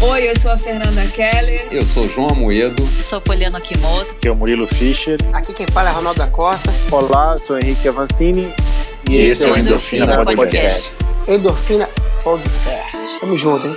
Oi, 0.00 0.30
eu 0.30 0.40
sou 0.40 0.50
a 0.50 0.58
Fernanda 0.58 1.04
Keller. 1.08 1.68
Eu 1.70 1.84
sou 1.84 2.08
João 2.08 2.28
Amoedo. 2.28 2.82
Sou 3.02 3.20
Poliana 3.20 3.60
Kimoto. 3.60 4.12
Aqui 4.12 4.28
é 4.28 4.30
o 4.30 4.34
Murilo 4.34 4.66
Fischer. 4.66 5.18
Aqui 5.34 5.52
quem 5.52 5.66
fala 5.66 5.90
é 5.90 5.92
Ronaldo 5.92 6.18
da 6.18 6.26
Costa. 6.28 6.72
Olá, 6.90 7.36
sou 7.36 7.58
Henrique 7.58 7.86
Avancini. 7.86 8.50
E, 9.10 9.12
e 9.12 9.16
esse 9.26 9.44
é 9.44 9.52
o 9.52 9.58
Endorfina, 9.58 10.04
Endorfina 10.06 10.24
Podcast. 10.24 10.90
Podcast. 10.90 11.30
Endorfina 11.30 11.88
Podcast. 12.24 13.20
Tamo 13.20 13.36
junto, 13.36 13.66
hein? 13.66 13.76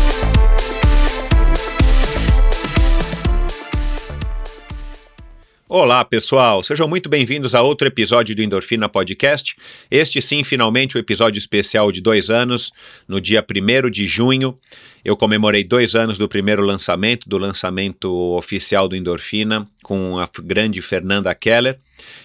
Olá, 5.73 6.03
pessoal! 6.03 6.61
Sejam 6.61 6.85
muito 6.85 7.07
bem-vindos 7.07 7.55
a 7.55 7.61
outro 7.61 7.87
episódio 7.87 8.35
do 8.35 8.41
Endorfina 8.41 8.89
Podcast. 8.89 9.55
Este, 9.89 10.21
sim, 10.21 10.43
finalmente 10.43 10.97
o 10.97 10.99
um 10.99 10.99
episódio 10.99 11.39
especial 11.39 11.93
de 11.93 12.01
dois 12.01 12.29
anos. 12.29 12.73
No 13.07 13.21
dia 13.21 13.41
1 13.41 13.89
de 13.89 14.05
junho, 14.05 14.59
eu 15.05 15.15
comemorei 15.15 15.63
dois 15.63 15.95
anos 15.95 16.17
do 16.17 16.27
primeiro 16.27 16.61
lançamento, 16.61 17.29
do 17.29 17.37
lançamento 17.37 18.11
oficial 18.35 18.89
do 18.89 18.97
Endorfina, 18.97 19.65
com 19.81 20.19
a 20.19 20.29
grande 20.43 20.81
Fernanda 20.81 21.33
Keller. 21.33 21.79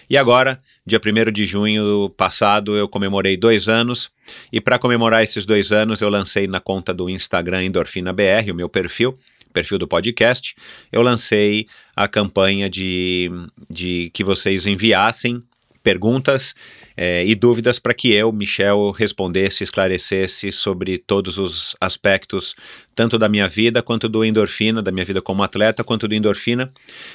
E 0.09 0.17
agora, 0.17 0.59
dia 0.85 0.99
1 0.99 1.31
de 1.31 1.45
junho 1.45 2.09
passado, 2.17 2.75
eu 2.75 2.89
comemorei 2.89 3.37
dois 3.37 3.69
anos. 3.69 4.11
E 4.51 4.59
para 4.59 4.77
comemorar 4.77 5.23
esses 5.23 5.45
dois 5.45 5.71
anos, 5.71 6.01
eu 6.01 6.09
lancei 6.09 6.47
na 6.47 6.59
conta 6.59 6.93
do 6.93 7.09
Instagram 7.09 7.63
Endorfina 7.63 8.11
BR, 8.11 8.51
o 8.51 8.55
meu 8.55 8.67
perfil 8.67 9.17
perfil 9.53 9.77
do 9.77 9.87
podcast, 9.87 10.55
eu 10.91 11.01
lancei 11.01 11.67
a 11.95 12.07
campanha 12.07 12.69
de, 12.69 13.29
de 13.69 14.09
que 14.13 14.23
vocês 14.23 14.65
enviassem 14.65 15.41
perguntas 15.81 16.53
é, 16.97 17.23
e 17.23 17.35
dúvidas 17.35 17.77
para 17.77 17.93
que 17.93 18.11
eu, 18.11 18.33
Michel, 18.33 18.89
respondesse, 18.89 19.63
esclarecesse 19.63 20.51
sobre 20.51 20.97
todos 20.97 21.37
os 21.37 21.75
aspectos, 21.79 22.55
tanto 22.95 23.19
da 23.19 23.29
minha 23.29 23.47
vida 23.47 23.83
quanto 23.83 24.09
do 24.09 24.25
endorfina, 24.25 24.81
da 24.81 24.91
minha 24.91 25.05
vida 25.05 25.21
como 25.21 25.43
atleta, 25.43 25.83
quanto 25.83 26.07
do 26.07 26.15
endorfina. 26.15 26.71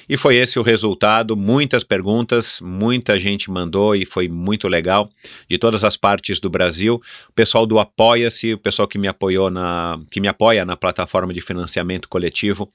E 0.08 0.16
foi 0.16 0.36
esse 0.36 0.56
o 0.56 0.62
resultado. 0.62 1.36
Muitas 1.36 1.82
perguntas, 1.82 2.60
muita 2.62 3.18
gente 3.18 3.50
mandou 3.50 3.96
e 3.96 4.06
foi 4.06 4.28
muito 4.28 4.68
legal, 4.68 5.10
de 5.50 5.58
todas 5.58 5.82
as 5.82 5.96
partes 5.96 6.38
do 6.38 6.48
Brasil. 6.48 7.02
O 7.28 7.32
pessoal 7.32 7.66
do 7.66 7.80
Apoia-se, 7.80 8.54
o 8.54 8.58
pessoal 8.58 8.86
que 8.86 8.98
me 8.98 9.08
apoiou 9.08 9.50
na. 9.50 9.98
que 10.12 10.20
me 10.20 10.28
apoia 10.28 10.64
na 10.64 10.76
plataforma 10.76 11.34
de 11.34 11.40
financiamento 11.40 12.08
coletivo, 12.08 12.70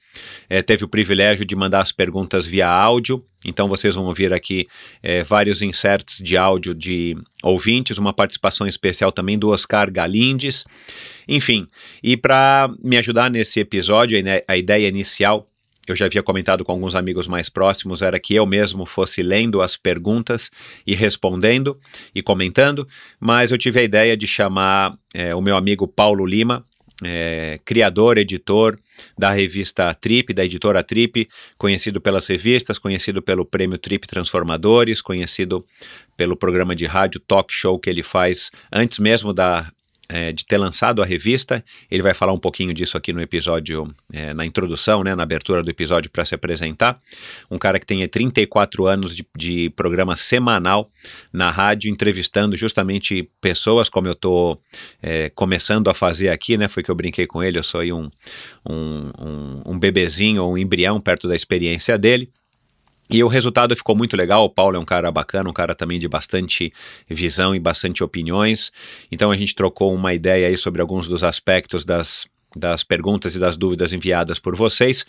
é, 0.50 0.60
teve 0.60 0.84
o 0.84 0.88
privilégio 0.88 1.46
de 1.46 1.56
mandar 1.56 1.80
as 1.80 1.90
perguntas 1.90 2.44
via 2.44 2.68
áudio. 2.68 3.24
Então 3.44 3.68
vocês 3.68 3.94
vão 3.94 4.04
ouvir 4.06 4.32
aqui 4.32 4.66
é, 5.02 5.22
vários 5.22 5.62
inserts 5.62 6.18
de 6.18 6.36
áudio 6.36 6.74
de 6.74 6.97
ouvintes, 7.42 7.98
uma 7.98 8.12
participação 8.12 8.66
especial 8.66 9.12
também 9.12 9.38
do 9.38 9.50
Oscar 9.50 9.90
Galindes. 9.90 10.64
Enfim, 11.26 11.66
e 12.02 12.16
para 12.16 12.70
me 12.82 12.96
ajudar 12.96 13.30
nesse 13.30 13.60
episódio, 13.60 14.18
a 14.46 14.56
ideia 14.56 14.88
inicial 14.88 15.48
eu 15.88 15.96
já 15.96 16.06
havia 16.06 16.22
comentado 16.22 16.64
com 16.64 16.72
alguns 16.72 16.94
amigos 16.94 17.26
mais 17.26 17.48
próximos, 17.48 18.02
era 18.02 18.20
que 18.20 18.34
eu 18.34 18.44
mesmo 18.44 18.84
fosse 18.84 19.22
lendo 19.22 19.62
as 19.62 19.76
perguntas 19.76 20.50
e 20.86 20.94
respondendo 20.94 21.78
e 22.14 22.22
comentando, 22.22 22.86
mas 23.18 23.50
eu 23.50 23.58
tive 23.58 23.80
a 23.80 23.82
ideia 23.82 24.16
de 24.16 24.26
chamar 24.26 24.96
é, 25.14 25.34
o 25.34 25.40
meu 25.40 25.56
amigo 25.56 25.88
Paulo 25.88 26.26
Lima, 26.26 26.64
é, 27.04 27.58
criador, 27.64 28.18
editor 28.18 28.78
da 29.16 29.30
revista 29.30 29.94
Trip, 29.94 30.32
da 30.32 30.44
editora 30.44 30.82
Trip, 30.82 31.28
conhecido 31.56 32.00
pelas 32.00 32.26
revistas, 32.26 32.78
conhecido 32.78 33.22
pelo 33.22 33.44
prêmio 33.44 33.78
Trip 33.78 34.06
Transformadores, 34.06 35.00
conhecido 35.00 35.64
pelo 36.16 36.36
programa 36.36 36.74
de 36.74 36.86
rádio 36.86 37.20
Talk 37.20 37.52
Show 37.52 37.78
que 37.78 37.88
ele 37.88 38.02
faz 38.02 38.50
antes 38.72 38.98
mesmo 38.98 39.32
da 39.32 39.70
é, 40.08 40.32
de 40.32 40.44
ter 40.46 40.56
lançado 40.56 41.02
a 41.02 41.04
revista. 41.04 41.62
Ele 41.90 42.02
vai 42.02 42.14
falar 42.14 42.32
um 42.32 42.38
pouquinho 42.38 42.72
disso 42.72 42.96
aqui 42.96 43.12
no 43.12 43.20
episódio, 43.20 43.94
é, 44.12 44.32
na 44.32 44.44
introdução, 44.44 45.04
né, 45.04 45.14
na 45.14 45.22
abertura 45.22 45.62
do 45.62 45.70
episódio 45.70 46.10
para 46.10 46.24
se 46.24 46.34
apresentar. 46.34 47.00
Um 47.50 47.58
cara 47.58 47.78
que 47.78 47.86
tem 47.86 48.06
34 48.08 48.86
anos 48.86 49.14
de, 49.14 49.26
de, 49.36 49.70
programa 49.70 50.16
semanal 50.16 50.90
na 51.32 51.50
rádio, 51.50 51.90
entrevistando 51.90 52.56
justamente 52.56 53.28
pessoas 53.40 53.88
como 53.88 54.08
eu 54.08 54.12
estou 54.12 54.60
é, 55.02 55.28
começando 55.30 55.88
a 55.88 55.94
fazer 55.94 56.30
aqui, 56.30 56.56
né? 56.56 56.68
Foi 56.68 56.82
que 56.82 56.90
eu 56.90 56.94
brinquei 56.94 57.26
com 57.26 57.42
ele, 57.42 57.58
eu 57.58 57.62
sou 57.62 57.80
aí 57.80 57.92
um, 57.92 58.10
um, 58.68 59.10
um, 59.18 59.62
um 59.66 59.78
bebezinho 59.78 60.42
ou 60.42 60.54
um 60.54 60.58
embrião 60.58 61.00
perto 61.00 61.28
da 61.28 61.36
experiência 61.36 61.98
dele. 61.98 62.30
E 63.10 63.24
o 63.24 63.28
resultado 63.28 63.74
ficou 63.74 63.96
muito 63.96 64.16
legal. 64.16 64.44
O 64.44 64.50
Paulo 64.50 64.76
é 64.76 64.78
um 64.78 64.84
cara 64.84 65.10
bacana, 65.10 65.48
um 65.48 65.52
cara 65.52 65.74
também 65.74 65.98
de 65.98 66.06
bastante 66.06 66.72
visão 67.08 67.54
e 67.54 67.58
bastante 67.58 68.04
opiniões. 68.04 68.70
Então 69.10 69.30
a 69.30 69.36
gente 69.36 69.54
trocou 69.54 69.94
uma 69.94 70.12
ideia 70.12 70.48
aí 70.48 70.56
sobre 70.56 70.82
alguns 70.82 71.08
dos 71.08 71.24
aspectos 71.24 71.86
das, 71.86 72.26
das 72.54 72.84
perguntas 72.84 73.34
e 73.34 73.38
das 73.38 73.56
dúvidas 73.56 73.94
enviadas 73.94 74.38
por 74.38 74.54
vocês. 74.54 75.06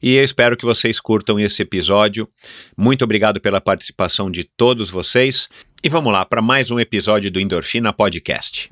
E 0.00 0.14
eu 0.14 0.22
espero 0.22 0.56
que 0.56 0.64
vocês 0.64 1.00
curtam 1.00 1.40
esse 1.40 1.62
episódio. 1.62 2.28
Muito 2.76 3.02
obrigado 3.02 3.40
pela 3.40 3.60
participação 3.60 4.30
de 4.30 4.44
todos 4.44 4.88
vocês. 4.88 5.48
E 5.82 5.88
vamos 5.88 6.12
lá 6.12 6.24
para 6.24 6.40
mais 6.40 6.70
um 6.70 6.78
episódio 6.78 7.30
do 7.32 7.40
Endorfina 7.40 7.92
Podcast. 7.92 8.70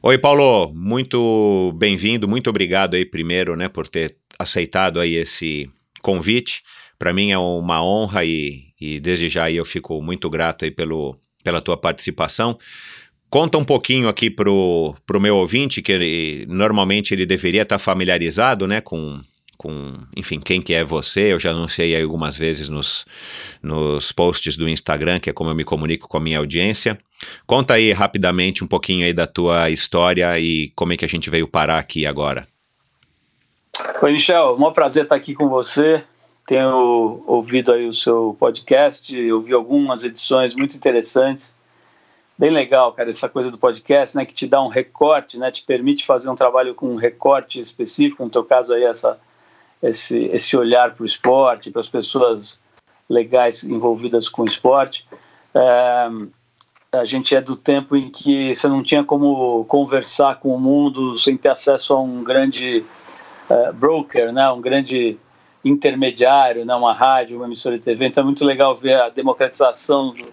Oi, 0.00 0.18
Paulo, 0.18 0.70
muito 0.74 1.72
bem-vindo, 1.76 2.28
muito 2.28 2.48
obrigado 2.50 2.94
aí 2.94 3.06
primeiro, 3.06 3.56
né, 3.56 3.68
por 3.68 3.88
ter 3.88 4.16
aceitado 4.38 5.00
aí 5.00 5.14
esse 5.14 5.70
convite. 6.04 6.62
Para 6.98 7.12
mim 7.12 7.32
é 7.32 7.38
uma 7.38 7.82
honra 7.82 8.24
e, 8.24 8.66
e 8.80 9.00
desde 9.00 9.28
já 9.28 9.50
eu 9.50 9.64
fico 9.64 10.00
muito 10.02 10.28
grato 10.28 10.64
aí 10.64 10.70
pelo, 10.70 11.18
pela 11.42 11.60
tua 11.60 11.76
participação. 11.76 12.58
Conta 13.30 13.58
um 13.58 13.64
pouquinho 13.64 14.06
aqui 14.06 14.30
pro, 14.30 14.94
pro 15.04 15.20
meu 15.20 15.36
ouvinte, 15.36 15.82
que 15.82 15.90
ele, 15.90 16.46
normalmente 16.46 17.12
ele 17.12 17.26
deveria 17.26 17.62
estar 17.62 17.76
tá 17.76 17.78
familiarizado, 17.80 18.64
né, 18.64 18.80
com, 18.80 19.20
com, 19.56 19.94
enfim, 20.14 20.38
quem 20.38 20.62
que 20.62 20.72
é 20.72 20.84
você, 20.84 21.32
eu 21.32 21.40
já 21.40 21.50
anunciei 21.50 22.00
algumas 22.00 22.36
vezes 22.36 22.68
nos, 22.68 23.04
nos 23.60 24.12
posts 24.12 24.56
do 24.56 24.68
Instagram, 24.68 25.18
que 25.18 25.30
é 25.30 25.32
como 25.32 25.50
eu 25.50 25.54
me 25.54 25.64
comunico 25.64 26.06
com 26.06 26.16
a 26.16 26.20
minha 26.20 26.38
audiência. 26.38 26.96
Conta 27.44 27.74
aí 27.74 27.90
rapidamente 27.92 28.62
um 28.62 28.68
pouquinho 28.68 29.04
aí 29.04 29.12
da 29.12 29.26
tua 29.26 29.68
história 29.68 30.38
e 30.38 30.70
como 30.76 30.92
é 30.92 30.96
que 30.96 31.04
a 31.04 31.08
gente 31.08 31.28
veio 31.28 31.48
parar 31.48 31.78
aqui 31.78 32.06
agora. 32.06 32.46
Oi, 34.00 34.12
Michel, 34.12 34.56
um 34.56 34.72
prazer 34.72 35.02
estar 35.02 35.16
aqui 35.16 35.34
com 35.34 35.48
você. 35.48 36.04
Tenho 36.46 37.24
ouvido 37.26 37.72
aí 37.72 37.88
o 37.88 37.92
seu 37.92 38.36
podcast, 38.38 39.32
ouvi 39.32 39.52
algumas 39.52 40.04
edições 40.04 40.54
muito 40.54 40.76
interessantes. 40.76 41.52
Bem 42.38 42.50
legal, 42.50 42.92
cara, 42.92 43.10
essa 43.10 43.28
coisa 43.28 43.50
do 43.50 43.58
podcast, 43.58 44.16
né, 44.16 44.24
que 44.24 44.32
te 44.32 44.46
dá 44.46 44.62
um 44.62 44.68
recorte, 44.68 45.38
né, 45.38 45.50
te 45.50 45.62
permite 45.62 46.06
fazer 46.06 46.30
um 46.30 46.36
trabalho 46.36 46.74
com 46.74 46.86
um 46.86 46.94
recorte 46.94 47.58
específico, 47.58 48.22
no 48.22 48.30
teu 48.30 48.44
caso 48.44 48.72
aí 48.74 48.84
essa 48.84 49.18
esse 49.82 50.18
esse 50.26 50.56
olhar 50.56 50.94
para 50.94 51.02
o 51.02 51.06
esporte, 51.06 51.70
para 51.70 51.80
as 51.80 51.88
pessoas 51.88 52.60
legais 53.08 53.64
envolvidas 53.64 54.28
com 54.28 54.42
o 54.42 54.46
esporte. 54.46 55.04
É, 55.52 56.08
a 56.92 57.04
gente 57.04 57.34
é 57.34 57.40
do 57.40 57.56
tempo 57.56 57.96
em 57.96 58.08
que 58.08 58.54
você 58.54 58.68
não 58.68 58.84
tinha 58.84 59.02
como 59.02 59.64
conversar 59.64 60.38
com 60.38 60.54
o 60.54 60.60
mundo 60.60 61.18
sem 61.18 61.36
ter 61.36 61.48
acesso 61.48 61.92
a 61.92 62.00
um 62.00 62.22
grande 62.22 62.84
uh, 63.50 63.72
broker, 63.72 64.32
né, 64.32 64.50
um 64.50 64.60
grande 64.60 65.18
intermediário, 65.64 66.64
né, 66.64 66.74
uma 66.74 66.92
rádio, 66.92 67.38
uma 67.38 67.46
emissora 67.46 67.76
de 67.76 67.84
TV. 67.84 68.06
Então 68.06 68.22
é 68.22 68.24
muito 68.24 68.44
legal 68.44 68.74
ver 68.74 69.00
a 69.00 69.08
democratização 69.08 70.12
do, 70.12 70.32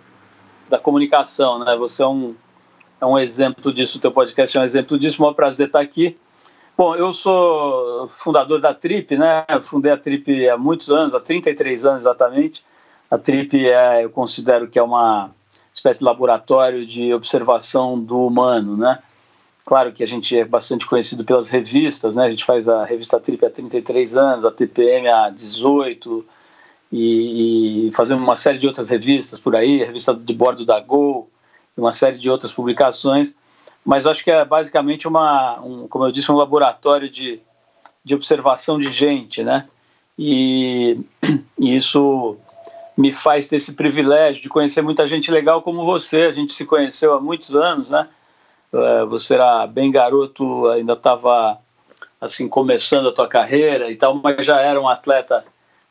da 0.69 0.77
comunicação. 0.77 1.59
Né? 1.59 1.75
Você 1.77 2.03
é 2.03 2.07
um, 2.07 2.35
é 2.99 3.05
um 3.05 3.17
exemplo 3.17 3.73
disso, 3.73 3.97
o 3.97 4.01
teu 4.01 4.11
podcast 4.11 4.57
é 4.57 4.61
um 4.61 4.63
exemplo 4.63 4.97
disso. 4.97 5.25
Um 5.25 5.33
prazer 5.33 5.67
estar 5.67 5.79
aqui. 5.79 6.17
Bom, 6.77 6.95
eu 6.95 7.13
sou 7.13 8.07
fundador 8.07 8.59
da 8.59 8.73
Trip, 8.73 9.15
né? 9.15 9.45
Eu 9.47 9.61
fundei 9.61 9.91
a 9.91 9.97
Trip 9.97 10.49
há 10.49 10.57
muitos 10.57 10.89
anos, 10.89 11.13
há 11.13 11.19
33 11.19 11.85
anos 11.85 12.01
exatamente. 12.03 12.63
A 13.09 13.17
Trip 13.17 13.67
é, 13.67 14.03
eu 14.03 14.09
considero 14.09 14.67
que 14.67 14.79
é 14.79 14.83
uma 14.83 15.29
espécie 15.71 15.99
de 15.99 16.05
laboratório 16.05 16.85
de 16.85 17.13
observação 17.13 17.99
do 17.99 18.25
humano, 18.25 18.75
né? 18.75 18.99
Claro 19.65 19.91
que 19.91 20.03
a 20.03 20.07
gente 20.07 20.37
é 20.37 20.43
bastante 20.43 20.85
conhecido 20.85 21.23
pelas 21.23 21.49
revistas, 21.49 22.15
né? 22.15 22.25
A 22.25 22.29
gente 22.29 22.43
faz 22.43 22.67
a 22.67 22.83
revista 22.83 23.19
Trip 23.19 23.45
há 23.45 23.49
33 23.49 24.15
anos, 24.15 24.45
a 24.45 24.51
TPM 24.51 25.07
há 25.07 25.29
18, 25.29 26.25
e, 26.91 27.87
e 27.87 27.91
fazemos 27.93 28.23
uma 28.23 28.35
série 28.35 28.57
de 28.57 28.67
outras 28.67 28.89
revistas 28.89 29.39
por 29.39 29.55
aí, 29.55 29.83
a 29.83 29.85
revista 29.85 30.13
de 30.13 30.33
bordo 30.33 30.65
da 30.65 30.79
Gol, 30.79 31.29
uma 31.77 31.93
série 31.93 32.17
de 32.17 32.29
outras 32.29 32.51
publicações. 32.51 33.35
Mas 33.85 34.05
acho 34.05 34.23
que 34.23 34.31
é 34.31 34.43
basicamente 34.43 35.07
uma, 35.07 35.59
um, 35.61 35.87
como 35.87 36.05
eu 36.05 36.11
disse, 36.11 36.31
um 36.31 36.35
laboratório 36.35 37.09
de, 37.09 37.39
de 38.03 38.13
observação 38.13 38.79
de 38.79 38.89
gente, 38.89 39.43
né? 39.43 39.67
E, 40.17 40.99
e 41.59 41.75
isso 41.75 42.37
me 42.97 43.11
faz 43.11 43.47
ter 43.47 43.55
esse 43.55 43.73
privilégio 43.73 44.41
de 44.41 44.49
conhecer 44.49 44.81
muita 44.81 45.07
gente 45.07 45.31
legal 45.31 45.61
como 45.61 45.83
você. 45.83 46.23
A 46.23 46.31
gente 46.31 46.53
se 46.53 46.65
conheceu 46.65 47.13
há 47.13 47.21
muitos 47.21 47.55
anos, 47.55 47.89
né? 47.89 48.07
Uh, 48.71 49.05
você 49.07 49.33
era 49.33 49.67
bem 49.67 49.91
garoto, 49.91 50.67
ainda 50.67 50.93
estava 50.93 51.59
assim 52.19 52.47
começando 52.47 53.09
a 53.09 53.11
tua 53.11 53.27
carreira 53.27 53.91
e 53.91 53.95
tal, 53.95 54.15
mas 54.15 54.45
já 54.45 54.61
era 54.61 54.79
um 54.79 54.87
atleta 54.87 55.43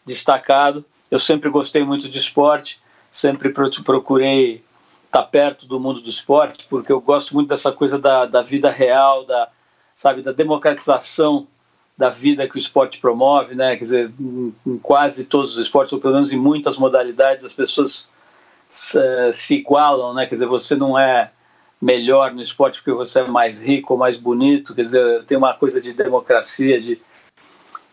destacado. 0.04 0.84
Eu 1.10 1.18
sempre 1.18 1.50
gostei 1.50 1.84
muito 1.84 2.08
de 2.08 2.18
esporte, 2.18 2.80
sempre 3.10 3.50
procurei 3.50 4.64
estar 5.06 5.22
tá 5.22 5.26
perto 5.26 5.66
do 5.66 5.80
mundo 5.80 6.00
do 6.00 6.08
esporte, 6.08 6.66
porque 6.70 6.92
eu 6.92 7.00
gosto 7.00 7.34
muito 7.34 7.48
dessa 7.48 7.72
coisa 7.72 7.98
da, 7.98 8.26
da 8.26 8.42
vida 8.42 8.70
real, 8.70 9.24
da 9.24 9.48
sabe 9.92 10.22
da 10.22 10.32
democratização 10.32 11.46
da 11.98 12.08
vida 12.08 12.48
que 12.48 12.56
o 12.56 12.58
esporte 12.58 12.98
promove, 12.98 13.54
né? 13.54 13.76
Quer 13.76 13.82
dizer, 13.82 14.12
em, 14.18 14.54
em 14.66 14.78
quase 14.78 15.24
todos 15.24 15.52
os 15.52 15.58
esportes, 15.58 15.92
ou 15.92 15.98
pelo 15.98 16.14
menos 16.14 16.32
em 16.32 16.38
muitas 16.38 16.78
modalidades, 16.78 17.44
as 17.44 17.52
pessoas 17.52 18.08
se, 18.66 19.32
se 19.34 19.56
igualam, 19.56 20.14
né? 20.14 20.24
Quer 20.24 20.36
dizer, 20.36 20.46
você 20.46 20.74
não 20.74 20.98
é 20.98 21.30
melhor 21.80 22.32
no 22.32 22.42
esporte 22.42 22.80
porque 22.80 22.92
você 22.92 23.20
é 23.20 23.28
mais 23.28 23.58
rico 23.58 23.96
mais 23.96 24.16
bonito, 24.16 24.74
quer 24.74 24.82
dizer, 24.82 25.24
tem 25.24 25.38
uma 25.38 25.54
coisa 25.54 25.80
de 25.80 25.92
democracia, 25.92 26.80
de 26.80 27.00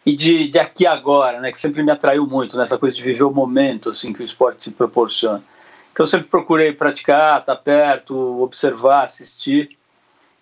e 0.06 0.13
de, 0.16 0.48
de 0.48 0.57
aqui 0.57 0.88
agora, 0.88 1.42
né, 1.42 1.51
que 1.51 1.60
sempre 1.60 1.84
me 1.84 1.92
atraiu 1.92 2.25
muito, 2.25 2.57
nessa 2.57 2.75
né, 2.75 2.80
coisa 2.80 2.95
de 2.95 3.04
viver 3.04 3.24
o 3.24 3.31
momento 3.31 3.89
assim 3.89 4.13
que 4.13 4.22
o 4.22 4.24
esporte 4.24 4.72
proporciona. 4.72 5.44
Então 5.92 6.04
eu 6.04 6.07
sempre 6.07 6.28
procurei 6.28 6.72
praticar, 6.72 7.39
estar 7.39 7.56
tá 7.56 7.62
perto, 7.62 8.16
observar, 8.42 9.04
assistir. 9.04 9.69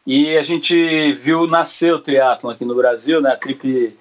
E 0.06 0.38
a 0.38 0.44
gente 0.44 1.13
viu 1.13 1.48
nascer 1.48 1.94
o 1.94 2.00
triatlon 2.00 2.51
aqui 2.51 2.63
no 2.63 2.75
Brasil, 2.75 3.19
né? 3.21 3.31
A 3.31 3.38
Trip 3.38 3.98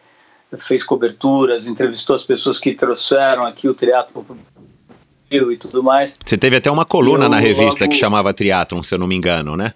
fez 0.58 0.85
coberturas, 0.85 1.67
entrevistou 1.67 2.14
as 2.14 2.25
pessoas 2.25 2.58
que 2.58 2.75
trouxeram 2.75 3.47
aqui 3.47 3.69
o 3.69 3.73
triatlon 3.73 4.23
e 5.52 5.56
tudo 5.56 5.82
mais. 5.82 6.16
Você 6.25 6.36
teve 6.36 6.56
até 6.56 6.70
uma 6.70 6.84
coluna 6.84 7.28
na 7.28 7.38
revista 7.38 7.84
logo... 7.84 7.92
que 7.92 7.98
chamava 7.98 8.32
Triatlon, 8.32 8.82
se 8.82 8.94
eu 8.94 8.98
não 8.98 9.06
me 9.06 9.14
engano, 9.14 9.56
né? 9.56 9.75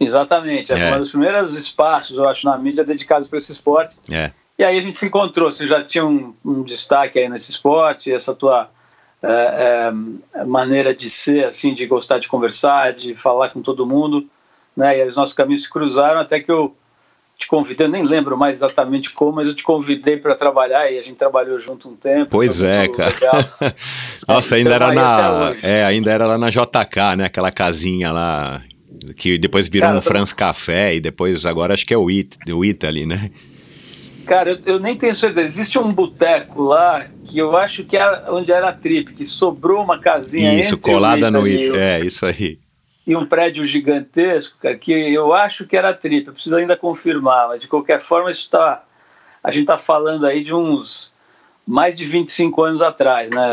Exatamente, 0.00 0.72
é, 0.72 0.90
é. 0.90 0.94
um 0.94 0.98
dos 0.98 1.10
primeiros 1.10 1.54
espaços, 1.54 2.16
eu 2.16 2.28
acho, 2.28 2.46
na 2.46 2.56
mídia 2.56 2.84
dedicados 2.84 3.26
para 3.26 3.38
esse 3.38 3.50
esporte. 3.50 3.96
É. 4.10 4.30
E 4.56 4.64
aí 4.64 4.78
a 4.78 4.80
gente 4.80 4.98
se 4.98 5.06
encontrou, 5.06 5.50
você 5.50 5.66
já 5.66 5.82
tinha 5.82 6.04
um, 6.04 6.34
um 6.44 6.62
destaque 6.62 7.18
aí 7.18 7.28
nesse 7.28 7.50
esporte, 7.50 8.12
essa 8.12 8.34
tua 8.34 8.70
é, 9.22 9.90
é, 10.34 10.44
maneira 10.44 10.94
de 10.94 11.10
ser, 11.10 11.44
assim, 11.44 11.74
de 11.74 11.84
gostar 11.86 12.18
de 12.18 12.28
conversar, 12.28 12.92
de 12.92 13.14
falar 13.14 13.48
com 13.50 13.60
todo 13.60 13.86
mundo 13.86 14.28
né? 14.78 14.96
E 14.96 15.04
os 15.04 15.16
nossos 15.16 15.34
caminhos 15.34 15.64
se 15.64 15.70
cruzaram 15.70 16.20
até 16.20 16.38
que 16.38 16.52
eu 16.52 16.74
te 17.38 17.46
convidei, 17.46 17.86
eu 17.86 17.90
nem 17.90 18.02
lembro 18.02 18.36
mais 18.36 18.56
exatamente 18.56 19.10
como, 19.10 19.36
mas 19.36 19.46
eu 19.46 19.54
te 19.54 19.62
convidei 19.62 20.16
para 20.16 20.34
trabalhar 20.34 20.90
e 20.90 20.98
a 20.98 21.02
gente 21.02 21.16
trabalhou 21.16 21.56
junto 21.56 21.88
um 21.88 21.94
tempo. 21.94 22.32
Pois 22.32 22.60
é, 22.60 22.88
cara. 22.88 23.48
Nossa, 24.26 24.56
ainda 24.56 24.74
era 24.74 24.92
na, 24.92 25.54
é, 25.62 25.84
ainda 25.84 26.10
era 26.10 26.26
lá 26.26 26.36
na 26.36 26.50
JK, 26.50 27.16
né? 27.16 27.26
Aquela 27.26 27.52
casinha 27.52 28.10
lá 28.10 28.60
que 29.16 29.38
depois 29.38 29.68
virou 29.68 29.88
cara, 29.88 29.98
um 29.98 30.02
France 30.02 30.34
Café 30.34 30.96
e 30.96 31.00
depois 31.00 31.46
agora 31.46 31.74
acho 31.74 31.86
que 31.86 31.94
é 31.94 31.96
o, 31.96 32.08
It, 32.08 32.36
o 32.52 32.64
Italy, 32.64 33.06
né? 33.06 33.30
Cara, 34.26 34.50
eu, 34.50 34.58
eu, 34.66 34.80
nem 34.80 34.96
tenho 34.96 35.14
certeza. 35.14 35.46
Existe 35.46 35.78
um 35.78 35.92
boteco 35.92 36.60
lá 36.60 37.06
que 37.24 37.38
eu 37.38 37.56
acho 37.56 37.84
que 37.84 37.96
é 37.96 38.24
onde 38.30 38.50
era 38.50 38.70
a 38.70 38.72
trip, 38.72 39.12
que 39.12 39.24
sobrou 39.24 39.84
uma 39.84 40.00
casinha 40.00 40.60
Isso, 40.60 40.76
colada 40.76 41.30
no 41.30 41.44
It. 41.44 41.70
É, 41.76 42.00
isso 42.04 42.26
aí 42.26 42.58
e 43.08 43.16
um 43.16 43.24
prédio 43.24 43.64
gigantesco, 43.64 44.58
que 44.78 44.92
eu 44.92 45.32
acho 45.32 45.66
que 45.66 45.74
era 45.74 45.94
trip, 45.94 46.26
eu 46.26 46.34
preciso 46.34 46.54
ainda 46.54 46.76
confirmar, 46.76 47.48
mas 47.48 47.58
de 47.58 47.66
qualquer 47.66 48.00
forma 48.00 48.30
isso 48.30 48.50
tá, 48.50 48.84
a 49.42 49.50
gente 49.50 49.62
está 49.62 49.78
falando 49.78 50.26
aí 50.26 50.42
de 50.42 50.52
uns 50.52 51.10
mais 51.66 51.96
de 51.96 52.04
25 52.04 52.62
anos 52.62 52.82
atrás, 52.82 53.30
né? 53.30 53.46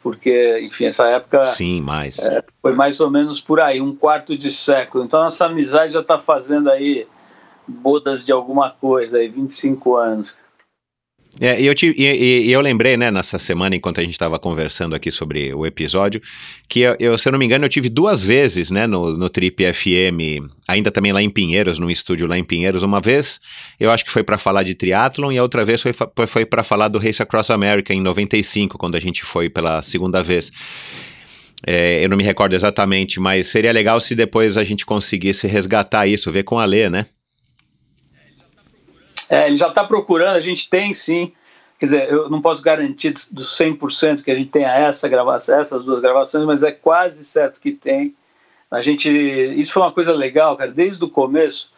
Porque, 0.00 0.60
enfim, 0.62 0.84
essa 0.84 1.08
época. 1.08 1.46
Sim, 1.46 1.80
mais. 1.80 2.16
É, 2.20 2.44
foi 2.60 2.74
mais 2.74 3.00
ou 3.00 3.10
menos 3.10 3.40
por 3.40 3.60
aí, 3.60 3.80
um 3.80 3.94
quarto 3.94 4.36
de 4.36 4.52
século. 4.52 5.04
Então, 5.04 5.20
nossa 5.20 5.46
amizade 5.46 5.92
já 5.92 6.00
está 6.00 6.18
fazendo 6.18 6.70
aí 6.70 7.06
bodas 7.66 8.24
de 8.24 8.30
alguma 8.30 8.70
coisa 8.70 9.18
aí, 9.18 9.28
25 9.28 9.96
anos. 9.96 10.38
É, 11.40 11.60
e 11.60 11.66
eu, 11.66 11.74
te, 11.74 11.94
e, 11.96 12.46
e, 12.46 12.52
eu 12.52 12.60
lembrei, 12.60 12.96
né, 12.96 13.10
nessa 13.10 13.38
semana, 13.38 13.74
enquanto 13.74 13.98
a 13.98 14.02
gente 14.02 14.12
estava 14.12 14.38
conversando 14.38 14.94
aqui 14.94 15.10
sobre 15.10 15.52
o 15.54 15.64
episódio, 15.64 16.20
que 16.68 16.80
eu, 16.80 16.96
eu, 16.98 17.16
se 17.16 17.26
eu 17.26 17.32
não 17.32 17.38
me 17.38 17.46
engano, 17.46 17.64
eu 17.64 17.70
tive 17.70 17.88
duas 17.88 18.22
vezes, 18.22 18.70
né, 18.70 18.86
no, 18.86 19.16
no 19.16 19.30
Trip 19.30 19.72
FM, 19.72 20.46
ainda 20.68 20.90
também 20.90 21.10
lá 21.10 21.22
em 21.22 21.30
Pinheiros, 21.30 21.78
num 21.78 21.90
estúdio 21.90 22.26
lá 22.26 22.36
em 22.36 22.44
Pinheiros. 22.44 22.82
Uma 22.82 23.00
vez, 23.00 23.40
eu 23.80 23.90
acho 23.90 24.04
que 24.04 24.10
foi 24.10 24.22
para 24.22 24.36
falar 24.36 24.62
de 24.62 24.74
triatlon, 24.74 25.32
e 25.32 25.38
a 25.38 25.42
outra 25.42 25.64
vez 25.64 25.80
foi, 25.80 25.92
foi 26.26 26.44
para 26.44 26.62
falar 26.62 26.88
do 26.88 26.98
Race 26.98 27.22
Across 27.22 27.50
America, 27.50 27.94
em 27.94 28.00
95, 28.00 28.76
quando 28.76 28.96
a 28.96 29.00
gente 29.00 29.24
foi 29.24 29.48
pela 29.48 29.80
segunda 29.80 30.22
vez. 30.22 30.50
É, 31.66 32.04
eu 32.04 32.08
não 32.08 32.16
me 32.16 32.24
recordo 32.24 32.54
exatamente, 32.54 33.18
mas 33.20 33.46
seria 33.46 33.72
legal 33.72 34.00
se 34.00 34.14
depois 34.14 34.58
a 34.58 34.64
gente 34.64 34.84
conseguisse 34.84 35.46
resgatar 35.46 36.06
isso, 36.06 36.30
ver 36.30 36.42
com 36.42 36.58
a 36.58 36.64
Lê, 36.64 36.90
né? 36.90 37.06
É, 39.32 39.46
ele 39.46 39.56
já 39.56 39.68
está 39.68 39.82
procurando, 39.82 40.36
a 40.36 40.40
gente 40.40 40.68
tem 40.68 40.92
sim. 40.92 41.32
Quer 41.78 41.86
dizer, 41.86 42.12
eu 42.12 42.28
não 42.28 42.42
posso 42.42 42.62
garantir 42.62 43.14
do 43.30 43.42
100% 43.42 44.22
que 44.22 44.30
a 44.30 44.36
gente 44.36 44.50
tenha 44.50 44.68
essa 44.68 45.08
gravação, 45.08 45.58
essas 45.58 45.82
duas 45.82 46.00
gravações, 46.00 46.44
mas 46.44 46.62
é 46.62 46.70
quase 46.70 47.24
certo 47.24 47.58
que 47.58 47.72
tem. 47.72 48.14
A 48.70 48.82
gente, 48.82 49.08
isso 49.08 49.72
foi 49.72 49.82
uma 49.82 49.90
coisa 49.90 50.12
legal, 50.12 50.54
cara, 50.58 50.70
desde 50.70 51.02
o 51.02 51.08
começo, 51.08 51.70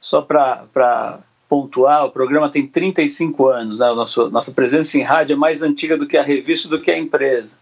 só 0.00 0.22
para 0.22 1.18
pontuar, 1.48 2.04
o 2.04 2.12
programa 2.12 2.48
tem 2.48 2.64
35 2.64 3.48
anos, 3.48 3.80
né? 3.80 3.86
Nosso, 3.86 4.30
nossa 4.30 4.52
presença 4.52 4.96
em 4.96 5.02
rádio 5.02 5.34
é 5.34 5.36
mais 5.36 5.62
antiga 5.62 5.96
do 5.96 6.06
que 6.06 6.16
a 6.16 6.22
revista, 6.22 6.68
do 6.68 6.80
que 6.80 6.92
a 6.92 6.96
empresa. 6.96 7.56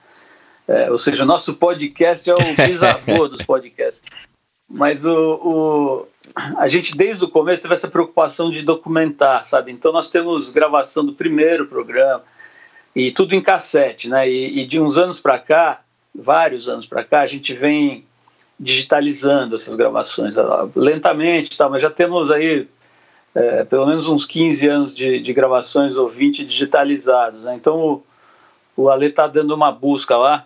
É, 0.68 0.90
ou 0.90 0.98
seja, 0.98 1.22
o 1.24 1.26
nosso 1.26 1.54
podcast 1.54 2.28
é 2.28 2.34
o 2.34 2.38
bisavô 2.66 3.26
dos 3.26 3.42
podcasts. 3.42 4.02
Mas 4.68 5.06
o, 5.06 5.16
o, 5.16 6.06
a 6.56 6.68
gente 6.68 6.96
desde 6.96 7.24
o 7.24 7.28
começo 7.28 7.62
teve 7.62 7.74
essa 7.74 7.88
preocupação 7.88 8.50
de 8.50 8.62
documentar, 8.62 9.44
sabe? 9.44 9.72
Então 9.72 9.92
nós 9.92 10.10
temos 10.10 10.50
gravação 10.50 11.04
do 11.04 11.12
primeiro 11.12 11.66
programa 11.66 12.22
e 12.94 13.10
tudo 13.10 13.34
em 13.34 13.40
cassete, 13.40 14.08
né? 14.08 14.28
E, 14.28 14.60
e 14.60 14.66
de 14.66 14.80
uns 14.80 14.96
anos 14.96 15.20
para 15.20 15.38
cá, 15.38 15.82
vários 16.14 16.68
anos 16.68 16.86
para 16.86 17.04
cá, 17.04 17.20
a 17.20 17.26
gente 17.26 17.54
vem 17.54 18.04
digitalizando 18.58 19.54
essas 19.54 19.74
gravações 19.74 20.34
lentamente, 20.74 21.56
tá? 21.56 21.68
Mas 21.68 21.82
já 21.82 21.90
temos 21.90 22.30
aí 22.30 22.66
é, 23.34 23.64
pelo 23.64 23.86
menos 23.86 24.08
uns 24.08 24.24
15 24.24 24.68
anos 24.68 24.96
de, 24.96 25.20
de 25.20 25.32
gravações 25.32 25.96
ou 25.96 26.08
20 26.08 26.44
digitalizados, 26.44 27.44
né? 27.44 27.54
Então 27.54 27.78
o, 27.78 28.02
o 28.76 28.88
Ale 28.88 29.06
está 29.06 29.26
dando 29.26 29.54
uma 29.54 29.70
busca 29.70 30.16
lá. 30.16 30.44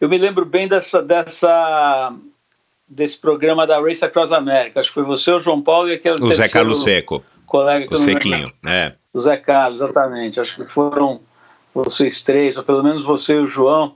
Eu 0.00 0.08
me 0.08 0.18
lembro 0.18 0.44
bem 0.44 0.66
dessa, 0.66 1.02
dessa 1.02 2.12
desse 2.88 3.16
programa 3.18 3.66
da 3.66 3.80
Race 3.80 4.04
Across 4.04 4.32
America. 4.32 4.80
Acho 4.80 4.88
que 4.88 4.94
foi 4.94 5.02
você, 5.02 5.32
o 5.32 5.38
João 5.38 5.60
Paulo 5.60 5.88
e 5.88 5.94
aquele 5.94 6.22
O 6.22 6.32
Zé 6.32 6.48
Carlos 6.48 6.82
Seco. 6.82 7.24
Colega 7.46 7.94
o 7.94 7.98
Sequinho, 7.98 8.52
é. 8.66 8.92
O 9.12 9.18
Zé 9.18 9.36
Carlos, 9.36 9.80
exatamente. 9.80 10.40
Acho 10.40 10.56
que 10.56 10.64
foram 10.64 11.20
vocês 11.72 12.22
três, 12.22 12.56
ou 12.56 12.64
pelo 12.64 12.82
menos 12.82 13.04
você 13.04 13.34
e 13.34 13.38
o 13.38 13.46
João. 13.46 13.94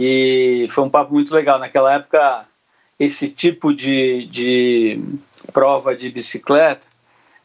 E 0.00 0.66
foi 0.70 0.84
um 0.84 0.90
papo 0.90 1.12
muito 1.12 1.34
legal. 1.34 1.58
Naquela 1.58 1.94
época, 1.94 2.46
esse 2.98 3.28
tipo 3.28 3.74
de, 3.74 4.26
de 4.26 5.00
prova 5.52 5.94
de 5.94 6.10
bicicleta, 6.10 6.86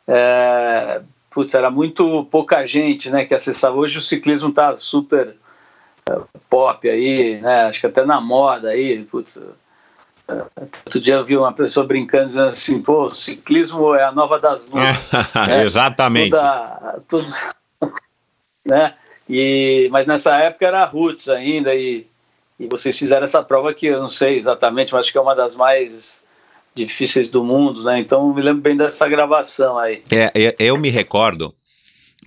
é, 0.08 1.02
putz, 1.32 1.54
era 1.54 1.72
muito 1.72 2.26
pouca 2.26 2.66
gente 2.66 3.10
né, 3.10 3.26
que 3.26 3.34
acessava. 3.34 3.76
Hoje 3.76 3.98
o 3.98 4.02
ciclismo 4.02 4.50
está 4.50 4.76
super 4.78 5.36
é, 6.10 6.20
pop 6.50 6.88
aí, 6.88 7.40
né? 7.42 7.64
Acho 7.64 7.80
que 7.80 7.88
até 7.88 8.06
na 8.06 8.22
moda 8.22 8.70
aí, 8.70 9.04
putz, 9.04 9.40
Outro 10.28 11.00
dia 11.00 11.16
eu 11.16 11.26
vi 11.26 11.38
uma 11.38 11.52
pessoa 11.52 11.86
brincando 11.86 12.26
dizendo 12.26 12.48
assim, 12.48 12.82
pô, 12.82 13.10
ciclismo 13.10 13.94
é 13.94 14.04
a 14.04 14.12
nova 14.12 14.40
das 14.40 14.68
nuvens. 14.70 14.98
né? 15.48 15.64
Exatamente. 15.66 16.32
Toda, 16.32 17.02
todos, 17.08 17.40
né? 18.66 18.94
E, 19.30 19.88
mas 19.92 20.08
nessa 20.08 20.38
época 20.38 20.66
era 20.66 20.86
roots 20.86 21.30
ainda 21.30 21.74
e, 21.76 22.06
e 22.60 22.68
vocês 22.68 22.98
fizeram 22.98 23.24
essa 23.24 23.44
prova 23.44 23.74
que 23.74 23.88
eu 23.88 24.00
não 24.00 24.10
sei 24.10 24.36
exatamente, 24.36 24.94
mas 24.94 25.06
acho 25.06 25.12
que 25.12 25.18
é 25.18 25.22
uma 25.22 25.36
das 25.36 25.56
mais 25.56 26.24
difíceis 26.76 27.30
do 27.30 27.44
mundo, 27.44 27.84
né? 27.84 28.00
Então 28.00 28.34
me 28.34 28.42
lembro 28.42 28.62
bem 28.62 28.76
dessa 28.76 29.08
gravação 29.08 29.78
aí. 29.78 30.04
É, 30.12 30.32
é, 30.34 30.56
eu 30.60 30.78
me 30.78 30.90
recordo, 30.90 31.54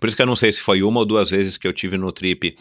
por 0.00 0.06
isso 0.06 0.16
que 0.16 0.22
eu 0.22 0.26
não 0.26 0.36
sei 0.36 0.52
se 0.52 0.60
foi 0.60 0.82
uma 0.82 1.00
ou 1.00 1.06
duas 1.06 1.28
vezes 1.30 1.56
que 1.56 1.66
eu 1.66 1.72
tive 1.72 1.96
no 1.96 2.12
trip, 2.12 2.54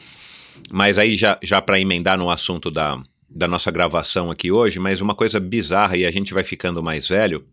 mas 0.72 0.98
aí 0.98 1.16
já, 1.16 1.38
já 1.44 1.62
para 1.62 1.80
emendar 1.80 2.18
no 2.18 2.30
assunto 2.30 2.72
da, 2.72 2.98
da 3.30 3.48
nossa 3.48 3.72
gravação 3.72 4.32
aqui 4.32 4.52
hoje, 4.52 4.80
mas 4.80 5.02
uma 5.02 5.16
coisa 5.16 5.40
bizarra 5.40 5.98
e 5.98 6.06
a 6.06 6.12
gente 6.12 6.34
vai 6.34 6.44
ficando 6.44 6.82
mais 6.82 7.08
velho. 7.08 7.44